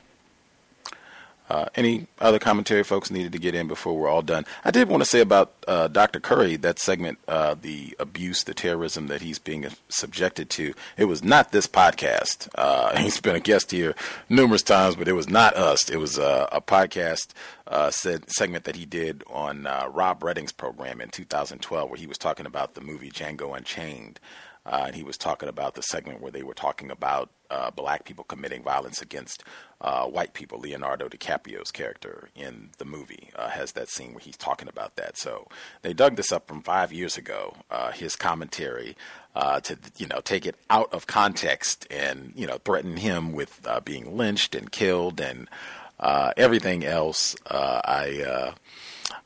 Uh, 1.50 1.66
any 1.76 2.08
other 2.20 2.40
commentary 2.40 2.84
folks 2.84 3.10
needed 3.10 3.32
to 3.32 3.40
get 3.40 3.56
in 3.56 3.68
before 3.68 3.98
we're 3.98 4.08
all 4.08 4.22
done? 4.22 4.46
I 4.66 4.72
did 4.72 4.90
want 4.90 5.02
to 5.02 5.10
say 5.10 5.22
about 5.22 5.54
uh, 5.68 5.88
Dr. 5.88 6.20
Curry, 6.20 6.56
that 6.58 6.80
segment, 6.80 7.20
uh, 7.28 7.56
the 7.60 7.96
abuse, 8.00 8.44
the 8.44 8.54
terrorism 8.54 9.08
that 9.08 9.22
he's 9.22 9.40
being 9.40 9.66
subjected 9.90 10.50
to. 10.52 10.74
It 10.98 11.06
was 11.06 11.24
not 11.24 11.52
this 11.52 11.68
podcast. 11.68 12.50
Uh, 12.56 12.98
he's 13.02 13.22
been 13.22 13.36
a 13.36 13.40
guest 13.40 13.72
here 13.72 13.96
numerous 14.30 14.64
times, 14.64 14.96
but 14.96 15.08
it 15.08 15.14
was 15.14 15.30
not 15.30 15.56
us. 15.56 15.90
It 15.90 15.98
was 15.98 16.20
uh, 16.20 16.48
a 16.52 16.62
podcast 16.62 17.30
uh, 17.68 17.92
segment 17.92 18.66
that 18.66 18.76
he 18.76 18.86
did 18.86 19.24
on 19.28 19.64
Rob 19.90 20.24
Redding's 20.24 20.52
program 20.52 21.02
in 21.02 21.10
2012, 21.10 21.90
where 21.90 22.00
he 22.00 22.08
was 22.08 22.18
talking 22.18 22.46
about 22.46 22.74
the 22.74 22.82
movie 22.82 23.12
Django 23.12 23.56
Unchained. 23.56 24.20
Uh, 24.68 24.84
and 24.88 24.96
he 24.96 25.04
was 25.04 25.18
talking 25.18 25.48
about 25.48 25.76
the 25.76 25.82
segment 25.82 26.22
where 26.22 26.32
they 26.32 26.44
were 26.44 26.54
talking 26.54 26.92
about 26.92 27.30
uh, 27.50 27.72
black 27.72 28.04
people 28.04 28.26
committing 28.26 28.62
violence 28.62 29.02
against 29.02 29.44
uh, 29.80 30.04
white 30.06 30.34
people. 30.34 30.60
Leonardo 30.60 31.08
DiCaprio's 31.08 31.72
character 31.72 32.30
in 32.36 32.70
the 32.78 32.84
movie 32.84 33.30
uh, 33.36 33.48
has 33.48 33.72
that 33.72 33.88
scene 33.88 34.12
where 34.12 34.20
he's 34.20 34.36
talking 34.36 34.68
about 34.68 34.98
that. 34.98 35.18
So 35.18 35.48
they 35.84 35.94
dug 35.94 36.18
this 36.18 36.34
up 36.34 36.48
from 36.48 36.62
five 36.62 36.92
years 36.92 37.18
ago. 37.18 37.56
Uh, 37.72 37.92
his 37.92 38.18
commentary 38.18 38.98
uh, 39.36 39.62
to 39.62 39.78
you 39.98 40.08
know 40.08 40.20
take 40.20 40.46
it 40.46 40.56
out 40.70 40.94
of 40.94 41.08
context 41.08 41.88
and 41.90 42.34
you 42.36 42.46
know 42.46 42.58
threaten 42.66 42.98
him 42.98 43.32
with 43.32 43.66
being 43.86 44.18
lynched 44.18 44.54
and 44.54 44.72
killed 44.72 45.22
and 45.22 45.48
everything 46.36 46.84
else. 46.84 47.36
I. 47.50 48.54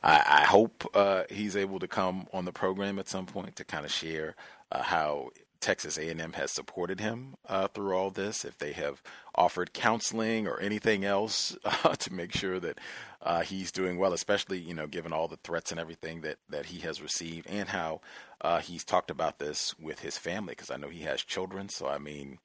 I, 0.03 0.42
I 0.42 0.45
hope 0.45 0.95
he's 1.30 1.56
able 1.56 1.80
to 1.80 1.88
come 1.88 2.28
on 2.34 2.45
the 2.45 2.52
program 2.52 2.98
at 2.98 3.08
some 3.08 3.26
point 3.28 3.56
to 3.58 3.64
kind 3.64 3.86
of 3.86 3.92
share 3.92 4.36
uh, 4.72 4.83
how 4.83 5.30
Texas 5.61 5.98
A&M 5.98 6.33
has 6.33 6.51
supported 6.51 7.00
him 7.00 7.35
uh, 7.48 7.67
through 7.67 7.93
all 7.93 8.09
this, 8.09 8.43
if 8.43 8.58
they 8.58 8.72
have 8.74 9.01
offered 9.35 9.74
counseling 9.74 10.48
or 10.48 10.59
anything 10.59 11.06
else 11.06 11.56
uh, 11.66 11.95
to 11.95 12.11
make 12.11 12.33
sure 12.33 12.59
that 12.59 12.80
uh, 13.22 13.41
he's 13.41 13.72
doing 13.72 13.98
well, 13.98 14.11
especially 14.11 14.58
you 14.58 14.74
know 14.74 14.88
given 14.88 15.14
all 15.14 15.27
the 15.27 15.38
threats 15.38 15.72
and 15.72 15.80
everything 15.80 16.22
that 16.22 16.38
that 16.50 16.66
he 16.66 16.80
has 16.80 17.01
received, 17.01 17.48
and 17.48 17.69
how 17.69 18.01
uh, 18.41 18.59
he's 18.59 18.83
talked 18.83 19.11
about 19.11 19.38
this 19.38 19.77
with 19.80 20.00
his 20.00 20.17
family 20.17 20.53
because 20.53 20.72
I 20.72 20.77
know 20.77 20.90
he 20.90 21.01
has 21.01 21.22
children. 21.22 21.69
So 21.69 21.88
I 21.88 22.00
mean, 22.00 22.40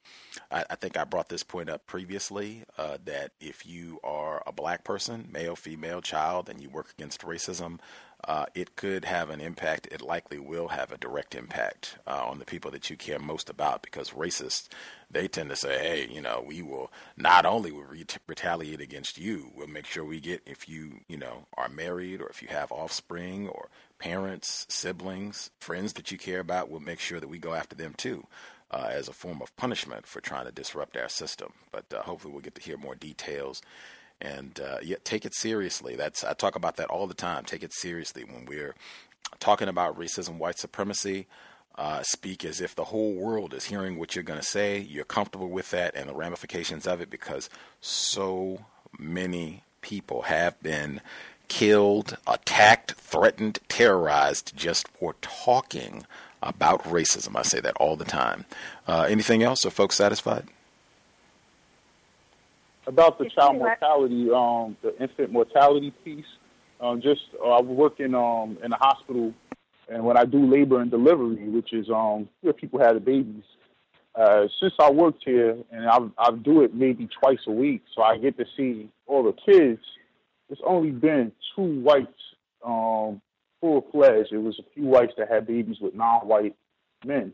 I, 0.50 0.64
I 0.68 0.74
think 0.74 0.98
I 0.98 1.05
brought 1.05 1.30
this 1.30 1.42
point 1.42 1.70
up 1.70 1.86
previously 1.86 2.64
uh, 2.76 2.98
that 3.06 3.32
if 3.40 3.64
you 3.64 3.98
are 4.05 4.42
a 4.46 4.52
black 4.52 4.84
person, 4.84 5.28
male, 5.32 5.56
female, 5.56 6.02
child, 6.02 6.50
and 6.50 6.60
you 6.60 6.68
work 6.68 6.92
against 6.96 7.22
racism, 7.22 7.78
uh, 8.24 8.46
it 8.54 8.76
could 8.76 9.04
have 9.04 9.30
an 9.30 9.40
impact. 9.40 9.88
It 9.90 10.00
likely 10.02 10.38
will 10.38 10.68
have 10.68 10.90
a 10.90 10.98
direct 10.98 11.34
impact 11.34 11.98
uh, 12.06 12.24
on 12.26 12.38
the 12.38 12.44
people 12.44 12.70
that 12.72 12.90
you 12.90 12.96
care 12.96 13.18
most 13.18 13.48
about 13.50 13.82
because 13.82 14.10
racists, 14.10 14.68
they 15.10 15.28
tend 15.28 15.50
to 15.50 15.56
say, 15.56 15.78
hey, 15.78 16.08
you 16.12 16.20
know, 16.20 16.42
we 16.44 16.62
will 16.62 16.90
not 17.16 17.46
only 17.46 17.70
will 17.70 17.86
retaliate 18.26 18.80
against 18.80 19.18
you, 19.18 19.50
we'll 19.54 19.68
make 19.68 19.86
sure 19.86 20.04
we 20.04 20.20
get, 20.20 20.42
if 20.46 20.68
you, 20.68 21.00
you 21.08 21.16
know, 21.16 21.46
are 21.56 21.68
married 21.68 22.20
or 22.20 22.28
if 22.28 22.42
you 22.42 22.48
have 22.48 22.72
offspring 22.72 23.48
or 23.48 23.68
parents, 23.98 24.66
siblings, 24.68 25.50
friends 25.60 25.92
that 25.94 26.10
you 26.10 26.18
care 26.18 26.40
about, 26.40 26.70
we'll 26.70 26.80
make 26.80 27.00
sure 27.00 27.20
that 27.20 27.28
we 27.28 27.38
go 27.38 27.54
after 27.54 27.76
them 27.76 27.94
too. 27.96 28.26
Uh, 28.68 28.88
as 28.90 29.06
a 29.06 29.12
form 29.12 29.40
of 29.40 29.56
punishment 29.56 30.08
for 30.08 30.20
trying 30.20 30.44
to 30.44 30.50
disrupt 30.50 30.96
our 30.96 31.08
system. 31.08 31.52
But 31.70 31.84
uh, 31.94 32.02
hopefully, 32.02 32.32
we'll 32.32 32.42
get 32.42 32.56
to 32.56 32.60
hear 32.60 32.76
more 32.76 32.96
details 32.96 33.62
and 34.20 34.60
uh, 34.60 34.78
yet 34.82 35.04
take 35.04 35.24
it 35.24 35.34
seriously. 35.34 35.96
That's 35.96 36.24
I 36.24 36.32
talk 36.32 36.56
about 36.56 36.76
that 36.76 36.88
all 36.88 37.06
the 37.06 37.14
time. 37.14 37.44
Take 37.44 37.62
it 37.62 37.72
seriously 37.72 38.24
when 38.24 38.46
we're 38.46 38.74
talking 39.40 39.68
about 39.68 39.98
racism, 39.98 40.38
white 40.38 40.58
supremacy. 40.58 41.26
Uh, 41.76 42.02
speak 42.02 42.42
as 42.42 42.62
if 42.62 42.74
the 42.74 42.84
whole 42.84 43.12
world 43.12 43.52
is 43.52 43.66
hearing 43.66 43.98
what 43.98 44.14
you're 44.14 44.24
going 44.24 44.40
to 44.40 44.46
say. 44.46 44.78
You're 44.78 45.04
comfortable 45.04 45.50
with 45.50 45.70
that 45.72 45.94
and 45.94 46.08
the 46.08 46.14
ramifications 46.14 46.86
of 46.86 47.02
it 47.02 47.10
because 47.10 47.50
so 47.82 48.64
many 48.98 49.62
people 49.82 50.22
have 50.22 50.58
been 50.62 51.02
killed, 51.48 52.16
attacked, 52.26 52.92
threatened, 52.92 53.58
terrorized 53.68 54.56
just 54.56 54.88
for 54.88 55.16
talking 55.20 56.06
about 56.42 56.82
racism. 56.84 57.36
I 57.36 57.42
say 57.42 57.60
that 57.60 57.76
all 57.76 57.96
the 57.96 58.06
time. 58.06 58.46
Uh, 58.86 59.02
anything 59.02 59.42
else? 59.42 59.66
Are 59.66 59.70
folks 59.70 59.96
satisfied? 59.96 60.48
About 62.86 63.18
the 63.18 63.28
child 63.31 63.56
mortality, 63.58 64.31
um, 64.31 64.76
the 64.82 64.97
infant 65.00 65.32
mortality 65.32 65.92
piece. 66.05 66.24
Um, 66.81 67.00
just 67.00 67.23
uh, 67.42 67.50
I 67.50 67.60
work 67.62 68.00
in 68.00 68.15
um 68.15 68.58
in 68.62 68.73
a 68.73 68.76
hospital, 68.76 69.32
and 69.89 70.05
when 70.05 70.16
I 70.16 70.24
do 70.24 70.50
labor 70.50 70.81
and 70.81 70.90
delivery, 70.90 71.48
which 71.48 71.73
is 71.73 71.89
um 71.90 72.28
where 72.40 72.52
people 72.52 72.81
have 72.81 72.94
the 72.94 73.00
babies. 73.00 73.44
Uh, 74.15 74.48
since 74.60 74.73
I 74.81 74.90
worked 74.90 75.23
here, 75.24 75.58
and 75.70 75.89
I 75.89 75.98
I 76.18 76.31
do 76.32 76.62
it 76.62 76.74
maybe 76.74 77.08
twice 77.20 77.40
a 77.47 77.52
week, 77.52 77.82
so 77.94 78.02
I 78.02 78.16
get 78.18 78.39
to 78.39 78.44
see 78.56 78.89
all 79.06 79.23
the 79.23 79.32
kids. 79.32 79.81
It's 80.48 80.60
only 80.65 80.90
been 80.90 81.32
two 81.55 81.81
whites, 81.82 82.08
um, 82.65 83.20
full 83.60 83.84
fledged. 83.90 84.32
It 84.32 84.39
was 84.39 84.58
a 84.58 84.62
few 84.74 84.84
whites 84.84 85.12
that 85.18 85.28
had 85.31 85.47
babies 85.47 85.78
with 85.81 85.94
non-white 85.94 86.55
men, 87.05 87.32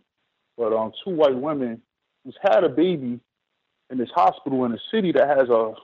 but 0.56 0.72
um, 0.72 0.92
two 1.04 1.14
white 1.14 1.36
women 1.36 1.82
who's 2.24 2.36
had 2.42 2.64
a 2.64 2.68
baby 2.68 3.20
in 3.92 3.98
this 3.98 4.10
hospital 4.14 4.64
in 4.64 4.72
a 4.72 4.78
city 4.90 5.12
that 5.12 5.28
has 5.28 5.48
a 5.50 5.74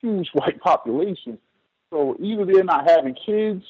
huge 0.00 0.28
white 0.34 0.60
population. 0.60 1.38
So 1.90 2.16
either 2.20 2.44
they're 2.44 2.64
not 2.64 2.90
having 2.90 3.14
kids 3.14 3.64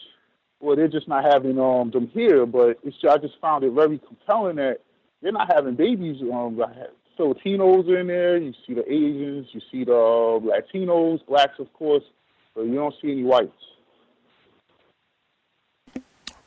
or 0.58 0.74
they're 0.74 0.88
just 0.88 1.08
not 1.08 1.24
having 1.24 1.60
um, 1.60 1.90
them 1.90 2.08
here. 2.08 2.46
But 2.46 2.78
it's 2.82 2.96
I 3.08 3.18
just 3.18 3.38
found 3.40 3.62
it 3.62 3.72
very 3.72 3.98
compelling 3.98 4.56
that 4.56 4.78
they're 5.20 5.32
not 5.32 5.52
having 5.52 5.76
babies. 5.76 6.22
Um, 6.22 6.60
Filipinos 7.16 7.84
in 7.88 8.06
there. 8.06 8.38
You 8.38 8.54
see 8.66 8.74
the 8.74 8.90
Asians. 8.90 9.48
You 9.52 9.60
see 9.70 9.84
the 9.84 9.92
Latinos, 9.92 11.24
blacks, 11.26 11.58
of 11.58 11.72
course. 11.74 12.04
But 12.54 12.62
you 12.62 12.74
don't 12.74 12.94
see 13.02 13.12
any 13.12 13.24
whites. 13.24 13.52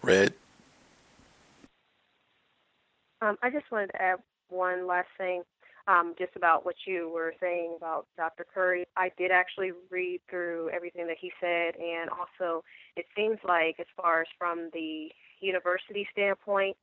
Red. 0.02 0.34
Um, 3.22 3.38
I 3.42 3.50
just 3.50 3.66
wanted 3.72 3.88
to 3.88 4.02
add 4.02 4.20
one 4.50 4.88
last 4.88 5.08
thing 5.18 5.44
um, 5.88 6.16
just 6.18 6.36
about 6.36 6.66
what 6.66 6.76
you 6.86 7.12
were 7.14 7.34
saying 7.40 7.76
about 7.78 8.08
Dr. 8.18 8.46
Curry. 8.52 8.86
I 8.98 9.12
did 9.18 9.32
actually 9.32 9.72
read 9.90 10.22
through 10.30 10.70
everything 10.74 11.08
that 11.08 11.18
he 11.20 11.32
said, 11.40 11.76
and 11.76 12.10
also 12.10 12.64
it 12.96 13.06
seems 13.16 13.38
like, 13.48 13.80
as 13.80 13.86
far 13.96 14.22
as 14.22 14.28
from 14.38 14.70
the 14.74 15.10
university 15.42 16.08
standpoint, 16.12 16.76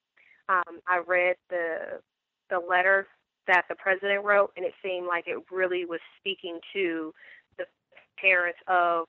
um, 0.48 0.80
I 0.86 1.00
read 1.06 1.36
the 1.50 2.00
the 2.50 2.58
letter 2.58 3.06
that 3.46 3.64
the 3.68 3.74
president 3.74 4.24
wrote, 4.24 4.52
and 4.56 4.64
it 4.64 4.74
seemed 4.82 5.06
like 5.06 5.24
it 5.26 5.38
really 5.50 5.84
was 5.84 6.00
speaking 6.18 6.60
to 6.72 7.12
the 7.58 7.64
parents 8.18 8.58
of 8.68 9.06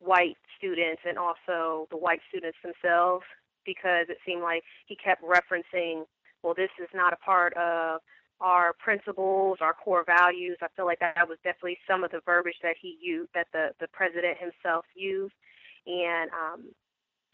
white 0.00 0.36
students 0.58 1.02
and 1.06 1.16
also 1.16 1.86
the 1.90 1.96
white 1.96 2.20
students 2.28 2.58
themselves, 2.62 3.24
because 3.64 4.06
it 4.08 4.18
seemed 4.26 4.42
like 4.42 4.62
he 4.86 4.96
kept 4.96 5.22
referencing, 5.22 6.04
well, 6.42 6.54
this 6.54 6.70
is 6.80 6.88
not 6.94 7.12
a 7.12 7.16
part 7.16 7.54
of 7.54 8.00
our 8.40 8.72
principles, 8.78 9.58
our 9.60 9.74
core 9.74 10.04
values. 10.04 10.56
I 10.62 10.68
feel 10.76 10.86
like 10.86 11.00
that 11.00 11.28
was 11.28 11.38
definitely 11.44 11.78
some 11.88 12.04
of 12.04 12.10
the 12.10 12.20
verbiage 12.24 12.58
that 12.62 12.76
he 12.80 12.96
used, 13.00 13.30
that 13.34 13.48
the 13.52 13.70
the 13.80 13.88
president 13.88 14.38
himself 14.38 14.84
used, 14.94 15.34
and 15.86 16.30
um, 16.30 16.64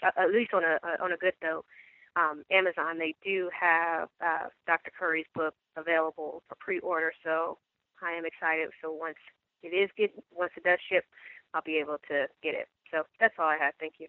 at 0.03 0.31
least 0.33 0.53
on 0.55 0.63
a 0.65 0.79
on 1.03 1.13
a 1.13 1.17
good 1.17 1.35
note, 1.43 1.65
um, 2.17 2.45
Amazon 2.51 2.99
they 2.99 3.15
do 3.25 3.51
have 3.59 4.09
uh, 4.25 4.49
Dr. 4.67 4.91
Curry's 4.99 5.27
book 5.35 5.55
available 5.77 6.43
for 6.49 6.57
pre-order, 6.61 7.13
so 7.25 7.59
I 8.03 8.13
am 8.13 8.25
excited. 8.27 8.69
So 8.83 8.93
once 8.93 9.17
it 9.63 9.75
is 9.75 9.91
good. 9.97 10.11
Once 10.33 10.53
it 10.57 10.65
does 10.65 10.79
ship, 10.89 11.05
I'll 11.55 11.63
be 11.63 11.79
able 11.79 11.99
to 12.09 12.27
get 12.43 12.55
it. 12.55 12.69
So 12.91 13.03
that's 13.21 13.35
all 13.39 13.47
I 13.47 13.59
have. 13.59 13.75
Thank 13.81 13.95
you. 13.99 14.07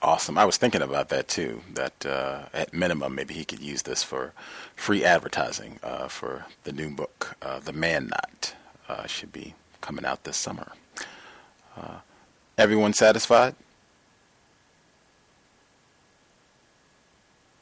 Awesome. 0.00 0.38
I 0.38 0.44
was 0.44 0.56
thinking 0.56 0.82
about 0.82 1.08
that 1.08 1.26
too. 1.26 1.62
That 1.74 2.06
uh, 2.06 2.44
at 2.54 2.72
minimum, 2.72 3.16
maybe 3.16 3.34
he 3.34 3.44
could 3.44 3.60
use 3.60 3.82
this 3.82 4.04
for 4.04 4.32
free 4.76 5.04
advertising 5.04 5.80
uh, 5.82 6.06
for 6.06 6.46
the 6.62 6.72
new 6.72 6.90
book, 6.90 7.36
uh, 7.42 7.58
The 7.58 7.72
Man-Not. 7.72 8.54
Uh, 8.88 9.06
should 9.06 9.32
be 9.32 9.54
coming 9.80 10.04
out 10.04 10.24
this 10.24 10.36
summer. 10.36 10.72
Uh, 11.76 11.98
everyone 12.56 12.92
satisfied? 12.94 13.54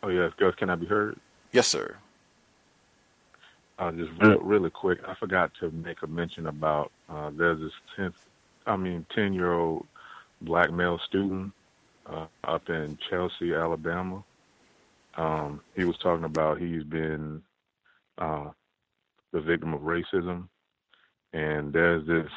Oh 0.02 0.08
yes, 0.08 0.32
girls, 0.36 0.54
can 0.56 0.70
I 0.70 0.76
be 0.76 0.86
heard? 0.86 1.18
Yes, 1.52 1.66
sir. 1.66 1.96
Uh, 3.78 3.90
just 3.92 4.10
real, 4.20 4.38
really 4.38 4.70
quick, 4.70 5.00
I 5.06 5.14
forgot 5.14 5.50
to 5.60 5.70
make 5.70 6.02
a 6.02 6.06
mention 6.06 6.46
about 6.46 6.92
uh, 7.08 7.30
there's 7.36 7.58
this 7.58 7.72
tenth, 7.96 8.14
I 8.66 8.76
mean, 8.76 9.04
ten 9.14 9.32
year 9.32 9.52
old 9.52 9.86
black 10.42 10.70
male 10.70 11.00
student 11.08 11.52
uh, 12.10 12.26
up 12.44 12.68
in 12.68 12.98
Chelsea, 13.10 13.54
Alabama. 13.54 14.24
Um, 15.16 15.60
he 15.74 15.84
was 15.84 15.96
talking 15.98 16.24
about 16.24 16.60
he's 16.60 16.84
been 16.84 17.42
uh, 18.18 18.50
the 19.32 19.40
victim 19.40 19.74
of 19.74 19.80
racism, 19.82 20.48
and 21.32 21.72
there's 21.72 22.06
this, 22.06 22.30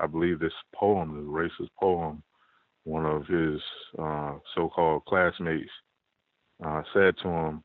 I 0.00 0.06
believe, 0.06 0.38
this 0.38 0.52
poem, 0.74 1.14
this 1.16 1.24
racist 1.26 1.70
poem, 1.80 2.22
one 2.84 3.06
of 3.06 3.26
his 3.26 3.60
uh, 3.98 4.34
so-called 4.54 5.04
classmates 5.06 5.70
uh, 6.64 6.82
said 6.94 7.14
to 7.22 7.28
him, 7.28 7.62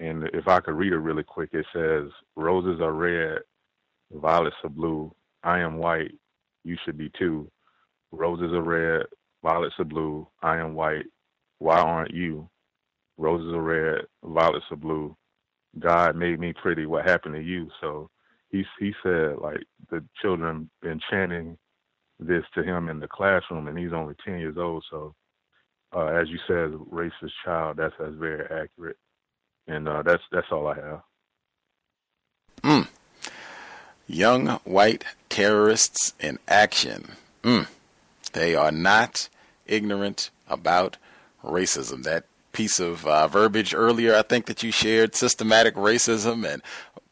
and 0.00 0.24
if 0.34 0.48
I 0.48 0.60
could 0.60 0.74
read 0.74 0.92
it 0.92 0.98
really 0.98 1.22
quick, 1.24 1.50
it 1.52 1.66
says, 1.72 2.10
"Roses 2.36 2.80
are 2.80 2.92
red, 2.92 3.38
violets 4.12 4.56
are 4.64 4.70
blue. 4.70 5.14
I 5.42 5.60
am 5.60 5.78
white, 5.78 6.14
you 6.64 6.76
should 6.84 6.98
be 6.98 7.10
too. 7.18 7.50
Roses 8.12 8.52
are 8.52 8.62
red, 8.62 9.06
violets 9.44 9.74
are 9.78 9.84
blue. 9.84 10.26
I 10.42 10.56
am 10.56 10.74
white. 10.74 11.04
Why 11.58 11.78
aren't 11.78 12.14
you? 12.14 12.48
Roses 13.16 13.54
are 13.54 13.62
red, 13.62 14.00
violets 14.24 14.64
are 14.72 14.76
blue. 14.76 15.16
God 15.78 16.16
made 16.16 16.40
me 16.40 16.52
pretty. 16.52 16.86
What 16.86 17.04
happened 17.06 17.34
to 17.36 17.42
you? 17.42 17.68
So 17.80 18.10
he 18.50 18.64
he 18.80 18.92
said 19.02 19.36
like 19.40 19.62
the 19.90 20.02
children 20.20 20.70
been 20.82 21.00
chanting 21.10 21.56
this 22.18 22.44
to 22.54 22.62
him 22.62 22.88
in 22.88 22.98
the 22.98 23.08
classroom, 23.08 23.68
and 23.68 23.78
he's 23.78 23.92
only 23.92 24.14
ten 24.24 24.38
years 24.38 24.56
old. 24.56 24.84
So 24.90 25.14
uh, 25.94 26.06
as 26.06 26.28
you 26.28 26.38
said, 26.46 26.72
racist 26.92 27.32
child. 27.44 27.76
That's 27.76 27.94
that's 27.98 28.14
very 28.14 28.44
accurate, 28.44 28.96
and 29.68 29.88
uh, 29.88 30.02
that's 30.02 30.22
that's 30.32 30.46
all 30.50 30.66
I 30.66 30.74
have. 30.74 31.00
Mm. 32.62 32.88
Young 34.06 34.46
white 34.64 35.04
terrorists 35.28 36.14
in 36.20 36.38
action. 36.48 37.12
Mm. 37.42 37.68
They 38.32 38.54
are 38.54 38.72
not 38.72 39.28
ignorant 39.66 40.30
about 40.48 40.96
racism. 41.42 42.04
That 42.04 42.24
piece 42.52 42.78
of 42.80 43.06
uh, 43.06 43.28
verbiage 43.28 43.74
earlier, 43.74 44.14
I 44.14 44.22
think 44.22 44.46
that 44.46 44.62
you 44.62 44.70
shared, 44.70 45.14
systematic 45.14 45.74
racism, 45.74 46.50
and 46.50 46.62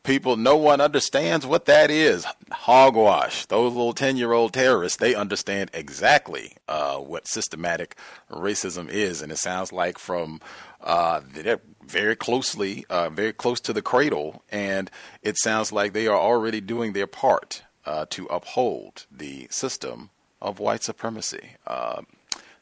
people, 0.02 0.36
no 0.36 0.56
one 0.56 0.80
understands 0.80 1.46
what 1.46 1.66
that 1.66 1.90
is. 1.90 2.26
Hogwash. 2.50 3.46
Those 3.46 3.72
little 3.72 3.92
10 3.92 4.16
year 4.16 4.32
old 4.32 4.52
terrorists, 4.52 4.98
they 4.98 5.14
understand 5.14 5.70
exactly 5.74 6.56
uh, 6.68 6.96
what 6.96 7.28
systematic 7.28 7.96
racism 8.30 8.88
is. 8.88 9.22
And 9.22 9.30
it 9.30 9.38
sounds 9.38 9.72
like 9.72 9.98
from 9.98 10.40
uh, 10.80 11.20
they're 11.32 11.60
very 11.84 12.16
closely, 12.16 12.84
uh, 12.88 13.10
very 13.10 13.32
close 13.32 13.60
to 13.60 13.72
the 13.72 13.82
cradle. 13.82 14.42
And 14.50 14.90
it 15.22 15.36
sounds 15.38 15.72
like 15.72 15.92
they 15.92 16.06
are 16.06 16.18
already 16.18 16.60
doing 16.60 16.92
their 16.92 17.06
part 17.06 17.62
uh, 17.84 18.06
to 18.10 18.26
uphold 18.26 19.06
the 19.10 19.48
system 19.50 20.10
of 20.40 20.58
white 20.58 20.82
supremacy. 20.82 21.56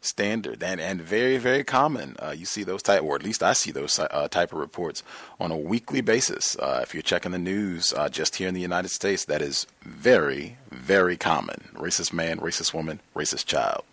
Standard 0.03 0.63
and, 0.63 0.81
and 0.81 1.03
very, 1.03 1.37
very 1.37 1.63
common. 1.63 2.17
Uh, 2.19 2.31
you 2.31 2.47
see 2.47 2.65
those 2.65 2.83
type, 2.83 3.03
or 3.03 3.17
at 3.17 3.23
least 3.23 3.43
I 3.43 3.53
see 3.53 3.71
those 3.71 3.99
uh, 3.99 4.29
type 4.29 4.53
of 4.53 4.59
reports 4.59 5.03
on 5.39 5.51
a 5.53 5.57
weekly 5.59 6.01
basis. 6.01 6.57
Uh, 6.57 6.81
if 6.83 6.95
you're 6.95 7.03
checking 7.03 7.33
the 7.33 7.39
news 7.39 7.93
uh, 7.93 8.09
just 8.09 8.37
here 8.37 8.49
in 8.49 8.55
the 8.55 8.63
United 8.63 8.89
States, 8.89 9.27
that 9.27 9.43
is 9.43 9.67
very, 9.83 10.57
very 10.71 11.19
common. 11.19 11.69
Racist 11.75 12.15
man, 12.15 12.39
racist 12.39 12.73
woman, 12.73 13.01
racist 13.15 13.45
child. 13.45 13.85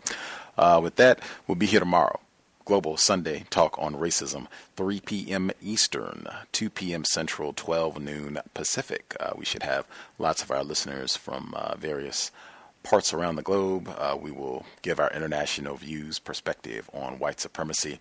Uh, 0.58 0.80
with 0.82 0.96
that, 0.96 1.20
we'll 1.46 1.56
be 1.56 1.66
here 1.66 1.82
tomorrow. 1.82 2.22
Global 2.64 2.96
Sunday 2.96 3.46
Talk 3.50 3.78
on 3.78 3.96
Racism, 3.96 4.48
3 4.76 5.02
p.m. 5.02 5.52
Eastern, 5.62 6.28
2 6.54 6.70
p.m. 6.70 7.04
Central, 7.04 7.52
12 7.54 8.00
noon 8.00 8.40
Pacific. 8.54 9.16
Uh, 9.20 9.32
we 9.38 9.44
should 9.44 9.64
have 9.64 9.86
lots 10.20 10.42
of 10.42 10.52
our 10.52 10.64
listeners 10.64 11.18
from 11.18 11.54
various 11.78 12.32
parts 12.88 13.14
around 13.14 13.36
the 13.36 13.42
globe. 13.42 13.94
Uh, 13.98 14.18
we 14.20 14.32
will 14.32 14.66
give 14.82 14.98
our 14.98 15.12
international 15.12 15.76
views, 15.76 16.20
perspective 16.20 16.90
on 16.94 17.20
white 17.20 17.42
supremacy. 17.42 18.00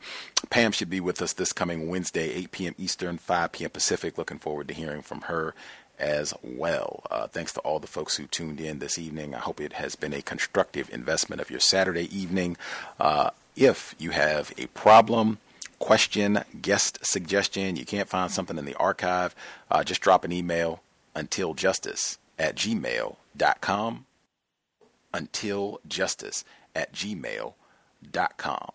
Pam 0.49 0.71
should 0.71 0.89
be 0.89 1.01
with 1.01 1.21
us 1.21 1.33
this 1.33 1.53
coming 1.53 1.89
Wednesday, 1.89 2.31
8 2.31 2.53
p.m. 2.53 2.75
Eastern, 2.79 3.19
5 3.19 3.51
p.m. 3.51 3.71
Pacific. 3.71 4.17
Looking 4.17 4.39
forward 4.39 4.69
to 4.69 4.75
hearing 4.75 5.03
from 5.03 5.23
her 5.23 5.55
as 5.99 6.33
well. 6.41 7.03
Uh, 7.11 7.27
thanks 7.27 7.53
to 7.55 7.61
all 7.61 7.81
the 7.81 7.89
folks 7.89 8.17
who 8.17 8.27
tuned 8.27 8.61
in 8.61 8.79
this 8.79 8.97
evening. 8.97 9.35
I 9.35 9.41
hope 9.41 9.61
it 9.61 9.73
has 9.73 9.97
been 9.97 10.15
a 10.15 10.23
constructive 10.23 10.89
investment 10.93 11.43
of 11.43 11.51
your 11.51 11.61
Saturday 11.61 12.17
evening. 12.17 12.57
Uh, 13.01 13.31
if 13.57 13.97
you 13.99 14.11
have 14.11 14.53
a 14.57 14.67
problem, 14.69 15.39
question, 15.81 16.45
guest 16.63 17.05
suggestion, 17.05 17.75
you 17.75 17.85
can't 17.85 18.09
find 18.09 18.31
something 18.31 18.57
in 18.57 18.67
the 18.67 18.77
archive, 18.77 19.35
uh, 19.69 19.83
just 19.83 20.01
drop 20.01 20.25
an 20.25 20.31
email 20.31 20.81
until 21.17 21.55
justice 21.55 22.19
at 22.39 22.55
gmail.com 22.55 24.06
until 25.17 25.81
justice 25.89 26.45
at 26.75 26.93
gmail.com. 26.93 28.71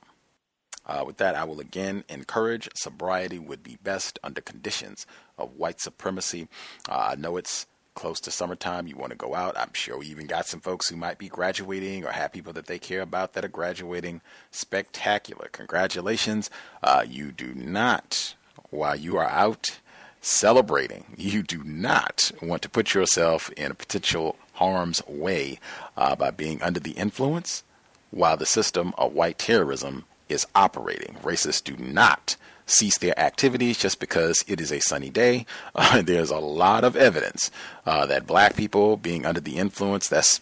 Uh, 0.83 1.03
with 1.05 1.17
that, 1.17 1.35
I 1.35 1.43
will 1.43 1.59
again 1.59 2.03
encourage 2.09 2.67
sobriety 2.75 3.37
would 3.37 3.61
be 3.61 3.77
best 3.83 4.17
under 4.23 4.41
conditions 4.41 5.05
of 5.37 5.55
white 5.55 5.79
supremacy. 5.79 6.47
Uh, 6.89 7.09
I 7.11 7.15
know 7.15 7.37
it's 7.37 7.67
close 7.93 8.19
to 8.21 8.31
summertime. 8.31 8.87
You 8.87 8.95
want 8.95 9.11
to 9.11 9.17
go 9.17 9.35
out. 9.35 9.55
I'm 9.55 9.73
sure 9.73 9.99
we 9.99 10.07
even 10.07 10.25
got 10.25 10.47
some 10.47 10.59
folks 10.59 10.89
who 10.89 10.95
might 10.95 11.19
be 11.19 11.29
graduating 11.29 12.03
or 12.03 12.11
have 12.11 12.31
people 12.31 12.53
that 12.53 12.65
they 12.65 12.79
care 12.79 13.01
about 13.01 13.33
that 13.33 13.45
are 13.45 13.49
graduating. 13.49 14.21
Spectacular. 14.49 15.49
Congratulations. 15.51 16.49
Uh, 16.81 17.05
you 17.07 17.31
do 17.31 17.53
not, 17.53 18.33
while 18.71 18.95
you 18.95 19.17
are 19.17 19.29
out 19.29 19.79
celebrating, 20.21 21.05
you 21.17 21.43
do 21.43 21.63
not 21.63 22.31
want 22.41 22.61
to 22.61 22.69
put 22.69 22.93
yourself 22.93 23.49
in 23.51 23.71
a 23.71 23.75
potential 23.75 24.37
harm's 24.53 25.01
way 25.07 25.59
uh, 25.97 26.15
by 26.15 26.29
being 26.31 26.61
under 26.61 26.79
the 26.79 26.91
influence 26.91 27.63
while 28.11 28.37
the 28.37 28.45
system 28.45 28.93
of 28.97 29.13
white 29.13 29.39
terrorism 29.39 30.05
is 30.29 30.45
operating. 30.53 31.15
Racists 31.23 31.63
do 31.63 31.75
not 31.77 32.35
cease 32.65 32.97
their 32.99 33.17
activities 33.19 33.77
just 33.77 33.99
because 33.99 34.43
it 34.47 34.61
is 34.61 34.71
a 34.71 34.79
sunny 34.79 35.09
day. 35.09 35.45
Uh, 35.75 36.01
there's 36.05 36.29
a 36.29 36.37
lot 36.37 36.83
of 36.83 36.95
evidence 36.95 37.51
uh, 37.85 38.05
that 38.05 38.27
black 38.27 38.55
people 38.55 38.97
being 38.97 39.25
under 39.25 39.41
the 39.41 39.57
influence, 39.57 40.07
that's 40.07 40.39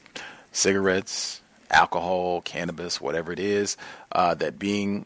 cigarettes, 0.51 1.41
alcohol, 1.69 2.41
cannabis, 2.41 2.99
whatever 2.99 3.32
it 3.32 3.40
is, 3.40 3.77
uh, 4.11 4.33
that 4.35 4.59
being 4.59 5.06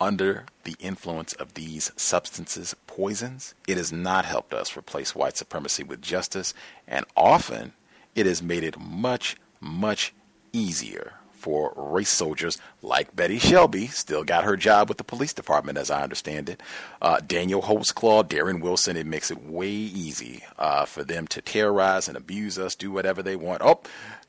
under 0.00 0.44
the 0.64 0.76
influence 0.78 1.32
of 1.34 1.54
these 1.54 1.90
substances, 1.96 2.74
poisons, 2.96 3.54
it 3.68 3.76
has 3.76 3.92
not 3.92 4.24
helped 4.24 4.54
us 4.54 4.76
replace 4.76 5.14
white 5.14 5.36
supremacy 5.36 5.84
with 5.84 6.00
justice. 6.00 6.54
And 6.88 7.04
often 7.14 7.74
it 8.14 8.24
has 8.24 8.42
made 8.42 8.64
it 8.64 8.80
much, 8.80 9.36
much 9.60 10.14
easier 10.52 11.12
for 11.30 11.74
race 11.76 12.08
soldiers 12.08 12.58
like 12.82 13.14
Betty 13.14 13.38
Shelby, 13.38 13.86
still 13.86 14.24
got 14.24 14.44
her 14.44 14.56
job 14.56 14.88
with 14.88 14.98
the 14.98 15.04
police 15.04 15.32
department, 15.34 15.78
as 15.78 15.90
I 15.90 16.02
understand 16.02 16.48
it. 16.48 16.60
Uh, 17.00 17.20
Daniel 17.20 17.62
Holtzclaw, 17.62 18.24
Darren 18.24 18.62
Wilson, 18.62 18.96
it 18.96 19.06
makes 19.06 19.30
it 19.30 19.44
way 19.44 19.68
easy 19.68 20.42
uh, 20.58 20.86
for 20.86 21.04
them 21.04 21.28
to 21.28 21.42
terrorize 21.42 22.08
and 22.08 22.16
abuse 22.16 22.58
us, 22.58 22.74
do 22.74 22.90
whatever 22.90 23.22
they 23.22 23.36
want. 23.36 23.62
Oh, 23.62 23.80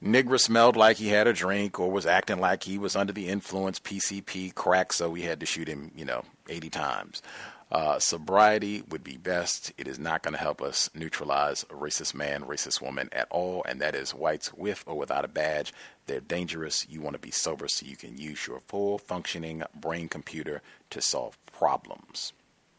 Nigger 0.04 0.40
smelled 0.40 0.76
like 0.76 0.98
he 0.98 1.08
had 1.08 1.26
a 1.26 1.34
drink 1.34 1.80
or 1.80 1.90
was 1.90 2.06
acting 2.06 2.40
like 2.40 2.64
he 2.64 2.78
was 2.78 2.96
under 2.96 3.14
the 3.14 3.30
influence, 3.30 3.80
PCP, 3.80 4.54
crack, 4.54 4.94
so 4.94 5.10
we 5.10 5.22
had 5.22 5.40
to 5.40 5.46
shoot 5.46 5.68
him, 5.70 5.90
you 5.96 6.06
know, 6.06 6.24
80 6.50 6.70
times. 6.70 7.24
Uh, 7.70 8.00
sobriety 8.00 8.82
would 8.90 9.04
be 9.04 9.18
best. 9.18 9.74
It 9.78 9.88
is 9.88 10.00
not 10.00 10.24
going 10.24 10.34
to 10.34 10.40
help 10.40 10.62
us 10.62 10.90
neutralize 10.94 11.66
racist 11.66 12.14
man, 12.14 12.44
racist 12.44 12.82
woman 12.82 13.10
at 13.12 13.28
all, 13.30 13.64
and 13.68 13.82
that 13.82 13.94
is 13.94 14.14
whites 14.14 14.54
with 14.54 14.84
or 14.88 14.98
without 14.98 15.26
a 15.26 15.30
badge. 15.30 15.74
They're 16.06 16.22
dangerous. 16.22 16.88
You 16.90 17.02
want 17.02 17.16
to 17.16 17.20
be 17.20 17.32
sober 17.32 17.68
so 17.68 17.86
you 17.86 17.98
can 17.98 18.18
use 18.18 18.48
your 18.48 18.62
full 18.62 18.98
functioning 18.98 19.64
brain 19.76 20.08
computer 20.08 20.62
to 20.92 21.02
solve 21.02 21.38
problems. 21.46 22.32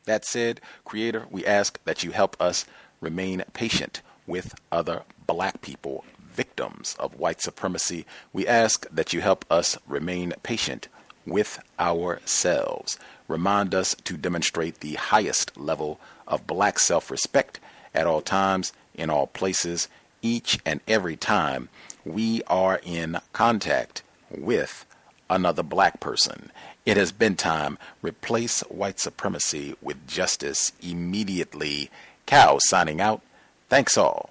That 0.06 0.24
said, 0.24 0.62
Creator, 0.86 1.26
we 1.30 1.44
ask 1.44 1.78
that 1.84 2.02
you 2.02 2.12
help 2.12 2.40
us 2.40 2.64
remain 3.02 3.44
patient 3.52 4.00
with 4.26 4.54
other 4.72 5.02
black 5.26 5.60
people, 5.60 6.06
victims 6.32 6.96
of 6.98 7.18
white 7.18 7.42
supremacy. 7.42 8.06
We 8.32 8.46
ask 8.46 8.86
that 8.90 9.12
you 9.12 9.20
help 9.20 9.44
us 9.50 9.76
remain 9.86 10.32
patient 10.42 10.88
with 11.26 11.58
ourselves 11.78 12.98
remind 13.28 13.74
us 13.74 13.94
to 14.04 14.16
demonstrate 14.16 14.80
the 14.80 14.94
highest 14.94 15.56
level 15.56 16.00
of 16.26 16.46
black 16.46 16.78
self 16.78 17.10
respect 17.10 17.60
at 17.94 18.06
all 18.06 18.20
times, 18.20 18.72
in 18.94 19.10
all 19.10 19.26
places, 19.26 19.88
each 20.22 20.58
and 20.66 20.80
every 20.88 21.16
time 21.16 21.68
we 22.04 22.42
are 22.46 22.80
in 22.82 23.18
contact 23.32 24.02
with 24.30 24.84
another 25.30 25.62
black 25.62 26.00
person. 26.00 26.50
It 26.86 26.96
has 26.96 27.12
been 27.12 27.36
time. 27.36 27.78
Replace 28.02 28.60
white 28.62 28.98
supremacy 28.98 29.76
with 29.82 30.06
justice 30.06 30.72
immediately. 30.80 31.90
Cow 32.26 32.58
signing 32.60 33.00
out. 33.00 33.20
Thanks 33.68 33.98
all 33.98 34.30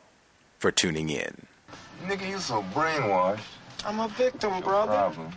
for 0.57 0.71
tuning 0.71 1.09
in. 1.09 1.45
Nigga, 2.05 2.27
you 2.27 2.39
so 2.39 2.63
brainwashed. 2.73 3.41
I'm 3.85 3.99
a 3.99 4.07
victim, 4.07 4.59
brother. 4.61 4.93
Problem. 4.93 5.31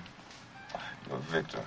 You're 1.09 1.19
a 1.19 1.21
victim. 1.21 1.61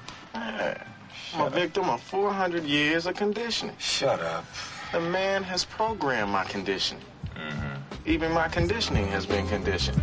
Yeah. 1.34 1.42
I'm 1.42 1.48
a 1.48 1.56
victim 1.56 1.90
of 1.90 2.02
400 2.02 2.64
years 2.64 3.06
of 3.06 3.16
conditioning. 3.16 3.76
Shut 3.80 4.20
up. 4.20 4.46
The 4.92 5.00
man 5.00 5.44
has 5.44 5.66
programmed 5.66 6.32
my 6.32 6.44
conditioning. 6.44 7.04
Mm-hmm. 7.36 7.74
Even 8.06 8.32
my 8.32 8.48
conditioning 8.48 9.08
has 9.08 9.26
been 9.26 9.48
conditioned. 9.48 10.02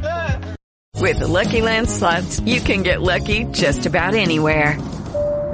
With 0.97 1.19
the 1.19 1.29
Lucky 1.29 1.63
Land 1.63 1.89
slots, 1.89 2.41
you 2.41 2.61
can 2.61 2.83
get 2.83 3.01
lucky 3.01 3.45
just 3.45 3.87
about 3.87 4.15
anywhere. 4.15 4.79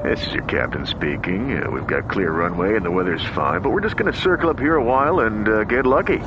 This 0.03 0.27
is 0.27 0.35
your 0.35 0.45
captain 0.45 0.87
speaking. 0.87 1.63
Uh, 1.63 1.71
we've 1.71 1.87
got 1.87 2.09
clear 2.09 2.31
runway 2.31 2.77
and 2.77 2.85
the 2.85 2.91
weather's 2.91 3.25
fine, 3.35 3.61
but 3.61 3.71
we're 3.71 3.81
just 3.81 3.97
going 3.97 4.13
to 4.13 4.19
circle 4.19 4.51
up 4.51 4.59
here 4.59 4.77
a 4.77 4.85
while 4.85 5.21
and 5.21 5.49
uh, 5.49 5.65
get 5.65 5.85
lucky. 5.87 6.19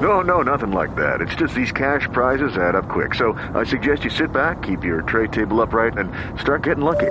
No, 0.00 0.20
no, 0.20 0.42
nothing 0.42 0.70
like 0.70 0.94
that. 0.96 1.20
It's 1.20 1.34
just 1.34 1.54
these 1.54 1.72
cash 1.72 2.08
prizes 2.12 2.56
add 2.56 2.74
up 2.74 2.88
quick. 2.88 3.14
So 3.14 3.32
I 3.54 3.64
suggest 3.64 4.04
you 4.04 4.10
sit 4.10 4.32
back, 4.32 4.62
keep 4.62 4.84
your 4.84 5.02
tray 5.02 5.26
table 5.28 5.60
upright, 5.60 5.96
and 5.98 6.12
start 6.38 6.62
getting 6.62 6.84
lucky. 6.84 7.10